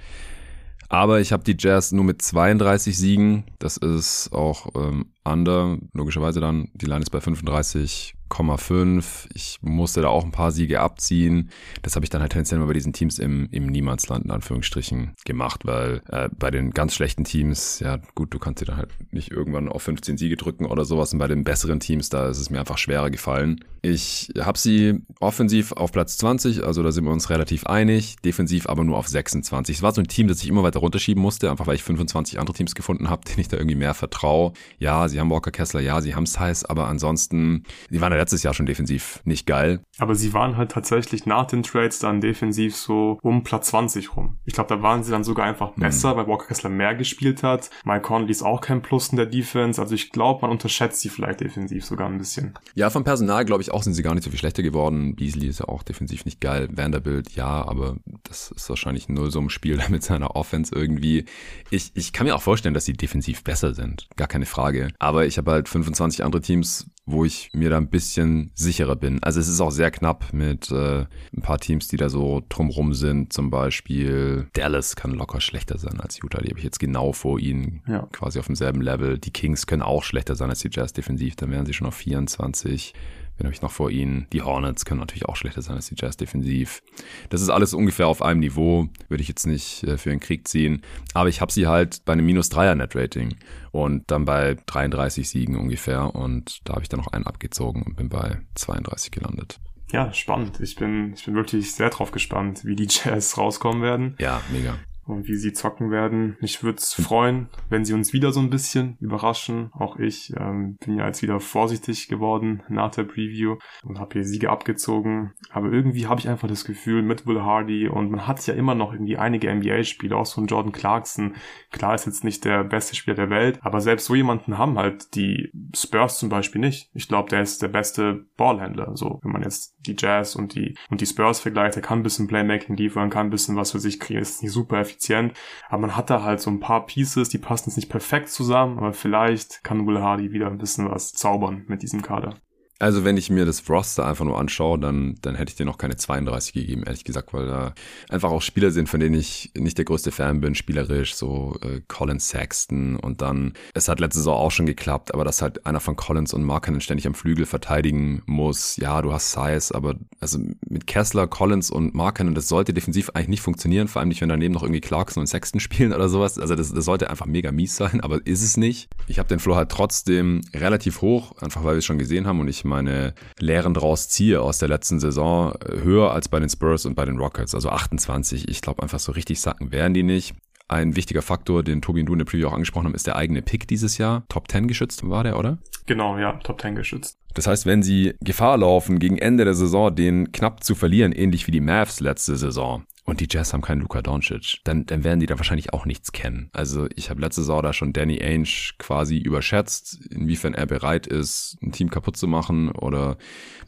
Aber 0.88 1.20
ich 1.20 1.32
habe 1.32 1.44
die 1.44 1.56
Jazz 1.58 1.92
nur 1.92 2.04
mit 2.04 2.22
32 2.22 2.96
Siegen. 2.96 3.44
Das 3.58 3.76
ist 3.76 4.32
auch 4.32 4.68
ähm, 4.74 5.12
under, 5.24 5.78
logischerweise 5.92 6.40
dann. 6.40 6.68
Die 6.74 6.86
Line 6.86 7.02
ist 7.02 7.10
bei 7.10 7.20
35 7.20 8.14
5,5. 8.28 9.28
Ich 9.34 9.58
musste 9.62 10.02
da 10.02 10.08
auch 10.08 10.24
ein 10.24 10.30
paar 10.30 10.52
Siege 10.52 10.80
abziehen. 10.80 11.50
Das 11.82 11.96
habe 11.96 12.04
ich 12.04 12.10
dann 12.10 12.20
halt 12.20 12.32
tendenziell 12.32 12.60
mal 12.60 12.66
bei 12.66 12.72
diesen 12.72 12.92
Teams 12.92 13.18
im, 13.18 13.48
im 13.50 13.66
Niemandsland 13.66 14.24
in 14.24 14.30
Anführungsstrichen 14.30 15.14
gemacht, 15.24 15.64
weil 15.64 16.02
äh, 16.08 16.28
bei 16.36 16.50
den 16.50 16.70
ganz 16.70 16.94
schlechten 16.94 17.24
Teams, 17.24 17.80
ja 17.80 17.98
gut, 18.14 18.32
du 18.32 18.38
kannst 18.38 18.60
dir 18.60 18.66
dann 18.66 18.76
halt 18.76 18.90
nicht 19.10 19.30
irgendwann 19.30 19.68
auf 19.68 19.82
15 19.82 20.16
Siege 20.16 20.36
drücken 20.36 20.66
oder 20.66 20.84
sowas. 20.84 21.12
Und 21.12 21.18
bei 21.18 21.28
den 21.28 21.44
besseren 21.44 21.80
Teams, 21.80 22.08
da 22.08 22.28
ist 22.28 22.38
es 22.38 22.50
mir 22.50 22.60
einfach 22.60 22.78
schwerer 22.78 23.10
gefallen. 23.10 23.64
Ich 23.82 24.32
habe 24.38 24.58
sie 24.58 25.02
offensiv 25.20 25.72
auf 25.72 25.92
Platz 25.92 26.18
20, 26.18 26.64
also 26.64 26.82
da 26.82 26.90
sind 26.90 27.04
wir 27.04 27.12
uns 27.12 27.30
relativ 27.30 27.66
einig, 27.66 28.16
defensiv 28.24 28.68
aber 28.68 28.82
nur 28.84 28.98
auf 28.98 29.06
26. 29.06 29.76
Es 29.76 29.82
war 29.82 29.92
so 29.92 30.00
ein 30.00 30.08
Team, 30.08 30.26
das 30.26 30.42
ich 30.42 30.48
immer 30.48 30.64
weiter 30.64 30.80
runterschieben 30.80 31.22
musste, 31.22 31.50
einfach 31.50 31.66
weil 31.66 31.76
ich 31.76 31.84
25 31.84 32.40
andere 32.40 32.56
Teams 32.56 32.74
gefunden 32.74 33.08
habe, 33.08 33.24
denen 33.24 33.40
ich 33.40 33.48
da 33.48 33.56
irgendwie 33.56 33.76
mehr 33.76 33.94
vertraue. 33.94 34.52
Ja, 34.78 35.08
sie 35.08 35.20
haben 35.20 35.30
Walker 35.30 35.52
Kessler, 35.52 35.80
ja, 35.80 36.00
sie 36.00 36.14
haben 36.14 36.26
Size, 36.26 36.68
aber 36.68 36.88
ansonsten, 36.88 37.62
die 37.90 38.00
waren 38.00 38.12
letztes 38.18 38.42
Jahr 38.42 38.54
schon 38.54 38.66
defensiv 38.66 39.20
nicht 39.24 39.46
geil. 39.46 39.80
Aber 39.98 40.14
sie 40.14 40.32
waren 40.32 40.56
halt 40.56 40.72
tatsächlich 40.72 41.26
nach 41.26 41.46
den 41.46 41.62
Trades 41.62 41.98
dann 41.98 42.20
defensiv 42.20 42.76
so 42.76 43.18
um 43.22 43.44
Platz 43.44 43.68
20 43.68 44.16
rum. 44.16 44.38
Ich 44.44 44.54
glaube, 44.54 44.74
da 44.74 44.82
waren 44.82 45.02
sie 45.02 45.10
dann 45.10 45.24
sogar 45.24 45.46
einfach 45.46 45.76
mhm. 45.76 45.80
besser, 45.80 46.12
mhm. 46.12 46.18
weil 46.18 46.26
Walker 46.26 46.46
Kessler 46.46 46.70
mehr 46.70 46.94
gespielt 46.94 47.42
hat. 47.42 47.70
Mike 47.84 48.02
Conley 48.02 48.30
ist 48.30 48.42
auch 48.42 48.60
kein 48.60 48.82
Plus 48.82 49.08
in 49.08 49.16
der 49.16 49.26
Defense. 49.26 49.80
Also 49.80 49.94
ich 49.94 50.10
glaube, 50.10 50.42
man 50.42 50.50
unterschätzt 50.50 51.00
sie 51.00 51.08
vielleicht 51.08 51.40
defensiv 51.40 51.84
sogar 51.84 52.08
ein 52.08 52.18
bisschen. 52.18 52.54
Ja, 52.74 52.90
vom 52.90 53.04
Personal 53.04 53.44
glaube 53.44 53.62
ich 53.62 53.70
auch 53.70 53.82
sind 53.82 53.94
sie 53.94 54.02
gar 54.02 54.14
nicht 54.14 54.24
so 54.24 54.30
viel 54.30 54.38
schlechter 54.38 54.62
geworden. 54.62 55.14
Beasley 55.14 55.48
ist 55.48 55.60
ja 55.60 55.68
auch 55.68 55.82
defensiv 55.82 56.24
nicht 56.24 56.40
geil. 56.40 56.68
Vanderbilt, 56.72 57.34
ja, 57.34 57.66
aber 57.66 57.96
das 58.24 58.50
ist 58.50 58.68
wahrscheinlich 58.68 59.08
ein 59.08 59.14
Nullsummenspiel 59.14 59.80
mit 59.88 60.02
seiner 60.02 60.36
Offense 60.36 60.74
irgendwie. 60.74 61.24
Ich, 61.70 61.92
ich 61.94 62.12
kann 62.12 62.26
mir 62.26 62.34
auch 62.34 62.42
vorstellen, 62.42 62.74
dass 62.74 62.84
sie 62.84 62.92
defensiv 62.92 63.44
besser 63.44 63.74
sind. 63.74 64.08
Gar 64.16 64.28
keine 64.28 64.46
Frage. 64.46 64.88
Aber 64.98 65.26
ich 65.26 65.38
habe 65.38 65.52
halt 65.52 65.68
25 65.68 66.24
andere 66.24 66.42
Teams, 66.42 66.90
wo 67.10 67.24
ich 67.24 67.50
mir 67.54 67.70
da 67.70 67.78
ein 67.78 67.88
bisschen 67.88 68.50
sicherer 68.54 68.94
bin. 68.94 69.22
Also 69.22 69.40
es 69.40 69.48
ist 69.48 69.60
auch 69.60 69.70
sehr 69.70 69.90
knapp 69.90 70.32
mit 70.32 70.70
äh, 70.70 71.06
ein 71.34 71.42
paar 71.42 71.58
Teams, 71.58 71.88
die 71.88 71.96
da 71.96 72.08
so 72.10 72.42
drumrum 72.48 72.92
sind. 72.92 73.32
Zum 73.32 73.50
Beispiel 73.50 74.48
Dallas 74.52 74.94
kann 74.94 75.12
locker 75.12 75.40
schlechter 75.40 75.78
sein 75.78 76.00
als 76.00 76.22
Utah. 76.22 76.40
Die 76.42 76.50
habe 76.50 76.58
ich 76.58 76.64
jetzt 76.64 76.78
genau 76.78 77.12
vor 77.12 77.38
ihnen, 77.38 77.82
ja. 77.86 78.06
quasi 78.12 78.38
auf 78.38 78.46
demselben 78.46 78.82
Level. 78.82 79.18
Die 79.18 79.30
Kings 79.30 79.66
können 79.66 79.82
auch 79.82 80.02
schlechter 80.02 80.36
sein 80.36 80.50
als 80.50 80.60
die 80.60 80.70
Jazz 80.70 80.92
defensiv. 80.92 81.34
Dann 81.36 81.50
wären 81.50 81.64
sie 81.64 81.72
schon 81.72 81.86
auf 81.86 81.96
24. 81.96 82.92
Wen 83.38 83.46
habe 83.46 83.54
ich 83.54 83.62
noch 83.62 83.70
vor 83.70 83.90
ihnen? 83.90 84.26
Die 84.32 84.42
Hornets 84.42 84.84
können 84.84 84.98
natürlich 84.98 85.26
auch 85.26 85.36
schlechter 85.36 85.62
sein 85.62 85.76
als 85.76 85.88
die 85.88 85.94
Jazz 85.96 86.16
defensiv. 86.16 86.82
Das 87.30 87.40
ist 87.40 87.50
alles 87.50 87.72
ungefähr 87.72 88.08
auf 88.08 88.20
einem 88.20 88.40
Niveau. 88.40 88.88
Würde 89.08 89.22
ich 89.22 89.28
jetzt 89.28 89.46
nicht 89.46 89.84
äh, 89.84 89.96
für 89.96 90.10
den 90.10 90.18
Krieg 90.18 90.48
ziehen. 90.48 90.82
Aber 91.14 91.28
ich 91.28 91.40
habe 91.40 91.52
sie 91.52 91.68
halt 91.68 92.04
bei 92.04 92.14
einem 92.14 92.26
minus 92.26 92.50
3er 92.50 92.74
Net 92.74 92.96
Rating 92.96 93.36
und 93.70 94.10
dann 94.10 94.24
bei 94.24 94.56
33 94.66 95.28
Siegen 95.28 95.56
ungefähr. 95.56 96.16
Und 96.16 96.60
da 96.64 96.74
habe 96.74 96.82
ich 96.82 96.88
dann 96.88 96.98
noch 96.98 97.12
einen 97.12 97.26
abgezogen 97.26 97.82
und 97.82 97.96
bin 97.96 98.08
bei 98.08 98.40
32 98.56 99.12
gelandet. 99.12 99.60
Ja, 99.92 100.12
spannend. 100.12 100.60
Ich 100.60 100.74
bin, 100.74 101.14
ich 101.14 101.24
bin 101.24 101.34
wirklich 101.34 101.74
sehr 101.74 101.90
drauf 101.90 102.10
gespannt, 102.10 102.64
wie 102.64 102.74
die 102.74 102.88
Jazz 102.90 103.38
rauskommen 103.38 103.82
werden. 103.82 104.16
Ja, 104.18 104.42
mega 104.52 104.78
und 105.08 105.26
wie 105.26 105.36
sie 105.36 105.52
zocken 105.52 105.90
werden. 105.90 106.36
Ich 106.40 106.62
würde 106.62 106.78
es 106.78 106.92
freuen, 106.92 107.48
wenn 107.68 107.84
sie 107.84 107.94
uns 107.94 108.12
wieder 108.12 108.32
so 108.32 108.40
ein 108.40 108.50
bisschen 108.50 108.96
überraschen. 109.00 109.70
Auch 109.72 109.98
ich 109.98 110.32
ähm, 110.38 110.76
bin 110.84 110.96
ja 110.96 111.06
jetzt 111.06 111.22
wieder 111.22 111.40
vorsichtig 111.40 112.08
geworden 112.08 112.62
nach 112.68 112.90
der 112.90 113.04
Preview 113.04 113.56
und 113.82 113.98
habe 113.98 114.14
hier 114.14 114.24
Siege 114.24 114.50
abgezogen. 114.50 115.32
Aber 115.50 115.72
irgendwie 115.72 116.06
habe 116.06 116.20
ich 116.20 116.28
einfach 116.28 116.48
das 116.48 116.64
Gefühl 116.64 117.02
mit 117.02 117.26
Will 117.26 117.42
Hardy 117.42 117.88
und 117.88 118.10
man 118.10 118.26
hat 118.26 118.46
ja 118.46 118.54
immer 118.54 118.74
noch 118.74 118.92
irgendwie 118.92 119.16
einige 119.16 119.52
NBA-Spieler, 119.52 120.16
auch 120.16 120.26
so 120.26 120.40
ein 120.40 120.46
Jordan 120.46 120.72
Clarkson. 120.72 121.34
Klar 121.70 121.94
ist 121.94 122.06
jetzt 122.06 122.24
nicht 122.24 122.44
der 122.44 122.64
beste 122.64 122.94
Spieler 122.94 123.16
der 123.16 123.30
Welt, 123.30 123.58
aber 123.62 123.80
selbst 123.80 124.06
so 124.06 124.14
jemanden 124.14 124.58
haben 124.58 124.78
halt 124.78 125.14
die 125.14 125.50
Spurs 125.74 126.18
zum 126.18 126.28
Beispiel 126.28 126.60
nicht. 126.60 126.90
Ich 126.92 127.08
glaube, 127.08 127.30
der 127.30 127.42
ist 127.42 127.62
der 127.62 127.68
beste 127.68 128.26
Ballhändler. 128.36 128.92
So, 128.94 129.18
wenn 129.22 129.32
man 129.32 129.42
jetzt 129.42 129.74
die 129.80 129.96
Jazz 129.98 130.36
und 130.36 130.54
die 130.54 130.76
und 130.90 131.00
die 131.00 131.06
Spurs 131.06 131.40
vergleicht, 131.40 131.76
der 131.76 131.82
kann 131.82 132.00
ein 132.00 132.02
bisschen 132.02 132.28
Playmaking 132.28 132.76
liefern, 132.76 133.10
kann 133.10 133.28
ein 133.28 133.30
bisschen 133.30 133.56
was 133.56 133.72
für 133.72 133.80
sich 133.80 133.98
kriegen, 133.98 134.20
ist 134.20 134.42
nicht 134.42 134.52
super 134.52 134.78
effizient 134.78 134.97
effizient. 134.98 135.32
Aber 135.68 135.80
man 135.82 135.96
hat 135.96 136.10
da 136.10 136.22
halt 136.22 136.40
so 136.40 136.50
ein 136.50 136.60
paar 136.60 136.86
Pieces, 136.86 137.28
die 137.28 137.38
passen 137.38 137.70
jetzt 137.70 137.76
nicht 137.76 137.88
perfekt 137.88 138.28
zusammen, 138.28 138.78
aber 138.78 138.92
vielleicht 138.92 139.62
kann 139.64 139.86
Will 139.86 140.00
Hardy 140.00 140.32
wieder 140.32 140.48
ein 140.48 140.58
bisschen 140.58 140.90
was 140.90 141.12
zaubern 141.12 141.64
mit 141.68 141.82
diesem 141.82 142.02
Kader. 142.02 142.34
Also 142.80 143.04
wenn 143.04 143.16
ich 143.16 143.28
mir 143.28 143.44
das 143.44 143.68
Roster 143.68 144.06
einfach 144.06 144.24
nur 144.24 144.38
anschaue, 144.38 144.78
dann, 144.78 145.16
dann 145.22 145.34
hätte 145.34 145.50
ich 145.50 145.56
dir 145.56 145.66
noch 145.66 145.78
keine 145.78 145.96
32 145.96 146.52
gegeben, 146.52 146.84
ehrlich 146.84 147.02
gesagt, 147.02 147.32
weil 147.34 147.46
da 147.46 147.74
einfach 148.08 148.30
auch 148.30 148.42
Spieler 148.42 148.70
sind, 148.70 148.88
von 148.88 149.00
denen 149.00 149.16
ich 149.16 149.50
nicht 149.58 149.78
der 149.78 149.84
größte 149.84 150.12
Fan 150.12 150.40
bin, 150.40 150.54
spielerisch, 150.54 151.16
so 151.16 151.56
äh, 151.62 151.80
Colin 151.88 152.20
Sexton 152.20 152.94
und 152.96 153.20
dann, 153.20 153.54
es 153.74 153.88
hat 153.88 153.98
letzte 153.98 154.20
Saison 154.20 154.36
auch 154.36 154.52
schon 154.52 154.66
geklappt, 154.66 155.12
aber 155.12 155.24
dass 155.24 155.42
halt 155.42 155.66
einer 155.66 155.80
von 155.80 155.96
Collins 155.96 156.32
und 156.32 156.44
Markkanen 156.44 156.80
ständig 156.80 157.08
am 157.08 157.14
Flügel 157.14 157.46
verteidigen 157.46 158.22
muss, 158.26 158.76
ja, 158.76 159.02
du 159.02 159.12
hast 159.12 159.32
Size, 159.32 159.74
aber 159.74 159.96
also 160.20 160.38
mit 160.68 160.86
Kessler, 160.86 161.26
Collins 161.26 161.70
und 161.70 161.94
Markkanen, 161.94 162.36
das 162.36 162.46
sollte 162.46 162.72
defensiv 162.72 163.10
eigentlich 163.10 163.28
nicht 163.28 163.42
funktionieren, 163.42 163.88
vor 163.88 164.00
allem 164.00 164.08
nicht, 164.08 164.20
wenn 164.20 164.28
daneben 164.28 164.54
noch 164.54 164.62
irgendwie 164.62 164.80
Clarkson 164.80 165.20
und 165.20 165.26
Sexton 165.26 165.58
spielen 165.60 165.92
oder 165.92 166.08
sowas, 166.08 166.38
also 166.38 166.54
das, 166.54 166.72
das 166.72 166.84
sollte 166.84 167.10
einfach 167.10 167.26
mega 167.26 167.50
mies 167.50 167.74
sein, 167.74 168.00
aber 168.02 168.24
ist 168.24 168.44
es 168.44 168.56
nicht. 168.56 168.88
Ich 169.08 169.18
habe 169.18 169.28
den 169.28 169.40
Floor 169.40 169.56
halt 169.56 169.70
trotzdem 169.70 170.42
relativ 170.54 171.00
hoch, 171.00 171.32
einfach 171.40 171.64
weil 171.64 171.74
wir 171.74 171.78
es 171.78 171.84
schon 171.84 171.98
gesehen 171.98 172.26
haben 172.26 172.38
und 172.38 172.46
ich 172.46 172.67
meine 172.68 173.14
Lehren 173.38 173.74
draus 173.74 174.08
ziehe 174.08 174.40
aus 174.40 174.58
der 174.58 174.68
letzten 174.68 175.00
Saison, 175.00 175.54
äh, 175.54 175.82
höher 175.82 176.12
als 176.12 176.28
bei 176.28 176.38
den 176.38 176.48
Spurs 176.48 176.86
und 176.86 176.94
bei 176.94 177.04
den 177.04 177.18
Rockets. 177.18 177.54
Also 177.54 177.70
28. 177.70 178.48
Ich 178.48 178.60
glaube 178.60 178.82
einfach 178.82 179.00
so 179.00 179.12
richtig 179.12 179.40
sacken 179.40 179.72
werden 179.72 179.94
die 179.94 180.02
nicht. 180.02 180.34
Ein 180.70 180.96
wichtiger 180.96 181.22
Faktor, 181.22 181.62
den 181.62 181.80
Tobi 181.80 182.00
und 182.00 182.06
du 182.06 182.12
in 182.12 182.18
der 182.18 182.26
Preview 182.26 182.48
auch 182.48 182.52
angesprochen 182.52 182.86
haben, 182.86 182.94
ist 182.94 183.06
der 183.06 183.16
eigene 183.16 183.40
Pick 183.40 183.66
dieses 183.66 183.96
Jahr. 183.96 184.24
Top 184.28 184.50
10 184.50 184.68
geschützt 184.68 185.08
war 185.08 185.24
der, 185.24 185.38
oder? 185.38 185.56
Genau, 185.86 186.18
ja, 186.18 186.34
Top 186.44 186.60
10 186.60 186.74
geschützt. 186.74 187.16
Das 187.32 187.46
heißt, 187.46 187.64
wenn 187.64 187.82
sie 187.82 188.14
Gefahr 188.20 188.58
laufen, 188.58 188.98
gegen 188.98 189.16
Ende 189.16 189.44
der 189.46 189.54
Saison 189.54 189.94
den 189.94 190.30
knapp 190.32 190.62
zu 190.62 190.74
verlieren, 190.74 191.12
ähnlich 191.12 191.46
wie 191.46 191.52
die 191.52 191.62
Mavs 191.62 192.00
letzte 192.00 192.36
Saison, 192.36 192.84
und 193.08 193.20
die 193.20 193.26
Jazz 193.30 193.54
haben 193.54 193.62
keinen 193.62 193.80
Luka 193.80 194.02
Doncic, 194.02 194.58
dann, 194.64 194.84
dann 194.84 195.02
werden 195.02 195.18
die 195.18 195.24
da 195.24 195.38
wahrscheinlich 195.38 195.72
auch 195.72 195.86
nichts 195.86 196.12
kennen. 196.12 196.50
Also 196.52 196.88
ich 196.94 197.08
habe 197.08 197.22
letzte 197.22 197.40
Saison 197.40 197.62
da 197.62 197.72
schon 197.72 197.94
Danny 197.94 198.20
Ainge 198.20 198.74
quasi 198.76 199.16
überschätzt, 199.16 199.98
inwiefern 200.10 200.52
er 200.52 200.66
bereit 200.66 201.06
ist, 201.06 201.56
ein 201.62 201.72
Team 201.72 201.88
kaputt 201.88 202.18
zu 202.18 202.26
machen 202.26 202.70
oder 202.70 203.16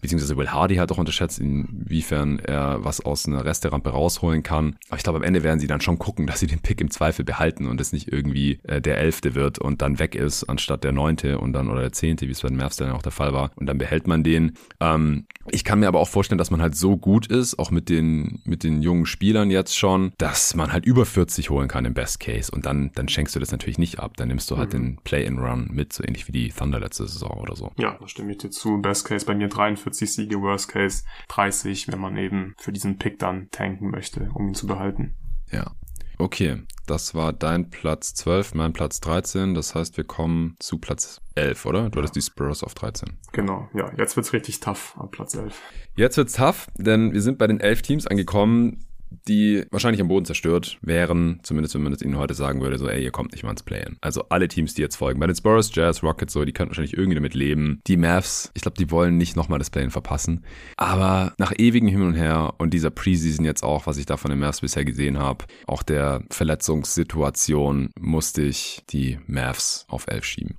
beziehungsweise 0.03 0.37
Will 0.37 0.51
Hardy 0.51 0.77
hat 0.77 0.93
auch 0.93 0.99
unterschätzt, 0.99 1.39
inwiefern 1.39 2.39
er 2.39 2.85
was 2.85 3.01
aus 3.01 3.27
einer 3.27 3.43
Resterampe 3.43 3.89
rausholen 3.89 4.43
kann. 4.43 4.77
Aber 4.89 4.99
ich 4.99 5.05
glaube, 5.05 5.21
am 5.21 5.25
Ende 5.25 5.43
werden 5.43 5.59
sie 5.59 5.67
dann 5.67 5.81
schon 5.81 5.99
gucken, 5.99 6.27
dass 6.27 6.41
sie 6.41 6.47
den 6.47 6.61
Pick 6.61 6.83
im 6.83 6.91
Zweifel 6.91 7.25
behalten 7.25 7.67
und 7.67 7.81
es 7.81 7.95
nicht 7.95 8.13
irgendwie 8.13 8.61
äh, 8.65 8.83
der 8.83 8.99
Elfte 8.99 9.35
wird 9.35 9.59
und 9.59 9.81
dann 9.81 9.99
weg 9.99 10.17
ist, 10.17 10.45
anstatt 10.45 10.85
der 10.85 10.93
Neunte 10.93 11.39
und 11.39 11.55
dann 11.55 11.71
oder 11.71 11.81
der 11.81 11.93
Zehnte, 11.93 12.27
wie 12.27 12.33
es 12.33 12.43
bei 12.43 12.49
den 12.49 12.59
Mavs 12.59 12.77
dann 12.77 12.91
auch 12.91 13.01
der 13.01 13.13
Fall 13.13 13.33
war. 13.33 13.53
Und 13.57 13.65
dann 13.65 13.79
behält 13.79 14.07
man 14.07 14.23
den. 14.23 14.53
Ähm, 14.81 15.25
Ich 15.53 15.65
kann 15.65 15.81
mir 15.81 15.89
aber 15.89 16.01
auch 16.01 16.09
vorstellen, 16.09 16.39
dass 16.39 16.51
man 16.51 16.63
halt 16.63 16.77
so 16.77 16.97
gut 16.97 17.27
ist, 17.27 17.59
auch 17.59 17.71
mit 17.71 17.89
den, 17.89 18.41
mit 18.45 18.63
den 18.63 18.83
jungen 18.83 19.07
Spielern 19.07 19.51
jetzt 19.51 19.77
schon, 19.77 20.13
dass 20.19 20.55
man 20.55 20.73
halt 20.73 20.85
über 20.85 21.07
40 21.07 21.51
holen 21.51 21.69
kann 21.69 21.85
im 21.85 21.95
Best 21.95 22.21
Case. 22.21 22.51
Und 22.51 22.67
dann, 22.67 22.91
dann 22.95 23.09
schenkst 23.09 23.35
du 23.35 23.41
das 23.41 23.53
natürlich 23.53 23.79
nicht 23.79 23.99
ab. 23.99 24.17
Dann 24.17 24.29
nimmst 24.29 24.51
du 24.51 24.57
halt 24.57 24.73
mhm. 24.73 24.79
den 24.79 24.97
Play-in-Run 25.03 25.71
mit, 25.73 25.93
so 25.93 26.05
ähnlich 26.05 26.29
wie 26.29 26.33
die 26.33 26.49
Thunder 26.51 26.81
letzte 26.81 27.07
Saison 27.07 27.39
oder 27.41 27.57
so. 27.57 27.73
Ja, 27.79 27.97
da 28.01 28.09
stimme 28.09 28.33
ich 28.33 28.39
dir 28.39 28.51
zu. 28.51 28.81
Best 28.81 29.05
Case 29.07 29.27
bei 29.27 29.35
mir 29.35 29.49
43 29.49 30.13
Siege, 30.13 30.41
Worst 30.41 30.69
Case 30.69 31.05
30, 31.29 31.89
wenn 31.89 32.01
man 32.01 32.17
eben 32.17 32.55
für 32.59 32.73
diesen 32.73 32.99
Pick 32.99 33.19
dann 33.19 33.49
tanken 33.51 33.91
möchte, 33.91 34.31
um 34.35 34.49
ihn 34.49 34.55
zu 34.55 34.67
behalten. 34.67 35.15
Ja. 35.51 35.73
Okay, 36.21 36.63
das 36.87 37.15
war 37.15 37.33
dein 37.33 37.71
Platz 37.71 38.13
12, 38.13 38.53
mein 38.55 38.75
Platz 38.75 39.01
13. 39.01 39.55
Das 39.55 39.75
heißt, 39.75 39.97
wir 39.97 40.05
kommen 40.05 40.55
zu 40.59 40.77
Platz 40.77 41.23
11, 41.35 41.65
oder? 41.65 41.89
Du 41.89 41.99
hattest 41.99 42.15
die 42.15 42.21
Spurs 42.21 42.63
auf 42.63 42.75
13. 42.75 43.17
Genau, 43.33 43.71
ja. 43.73 43.91
Jetzt 43.97 44.17
wird's 44.17 44.35
richtig 44.35 44.61
tough 44.61 44.95
am 44.99 45.11
Platz 45.11 45.35
11. 45.35 45.59
Jetzt 45.97 46.19
wird's 46.19 46.35
tough, 46.35 46.67
denn 46.77 47.15
wir 47.15 47.23
sind 47.23 47.39
bei 47.39 47.47
den 47.47 47.59
elf 47.59 47.81
Teams 47.81 48.07
angekommen, 48.07 48.85
die 49.29 49.65
wahrscheinlich 49.71 50.01
am 50.01 50.09
Boden 50.09 50.25
zerstört 50.25 50.79
wären, 50.83 51.41
zumindest 51.43 51.75
wenn 51.75 51.83
man 51.83 51.93
es 51.93 52.03
ihnen 52.03 52.19
heute 52.19 52.35
sagen 52.35 52.61
würde, 52.61 52.79
so, 52.79 52.89
ey, 52.89 53.03
ihr 53.03 53.11
kommt 53.11 53.33
nicht 53.33 53.43
mal 53.43 53.51
ins 53.51 53.63
Play-In. 53.63 53.97
Also 54.01 54.25
alle 54.29 54.49
Teams, 54.49 54.75
die 54.75 54.83
jetzt 54.83 54.97
folgen. 54.97 55.21
Bei 55.21 55.27
den 55.27 55.37
Spurs, 55.37 55.71
Jazz, 55.75 56.03
Rockets, 56.03 56.33
so, 56.33 56.45
die 56.45 56.53
könnten 56.53 56.71
wahrscheinlich 56.71 56.97
irgendwie 56.97 57.17
damit 57.17 57.35
leben. 57.35 57.81
Die 57.87 57.97
Mavs, 57.97 58.51
ich 58.55 58.63
glaube, 58.63 58.79
die 58.79 58.91
wollen 58.91 59.17
nicht 59.17 59.37
nochmal 59.37 59.59
das 59.59 59.71
Play-In 59.71 59.91
verpassen. 59.91 60.45
Aber 60.77 61.35
nach 61.39 61.53
ewigem 61.57 61.89
Hin 61.89 62.03
und 62.03 62.15
Her 62.15 62.55
und 62.59 62.73
dieser 62.73 62.91
Preseason 62.91 63.45
jetzt 63.45 63.63
auch, 63.63 63.87
was 63.87 63.99
ich 63.99 64.07
da 64.07 64.17
von 64.17 64.31
den 64.31 64.41
Mavs 64.41 64.61
bisher 64.61 64.85
gesehen 64.85 65.19
habe, 65.19 65.45
auch 65.67 65.83
der 65.83 66.23
Verletzungssituation, 66.31 67.91
musste 67.99 68.43
ich 68.43 68.83
die 68.91 69.19
Mavs 69.27 69.87
auf 69.89 70.07
11 70.07 70.25
schieben. 70.25 70.59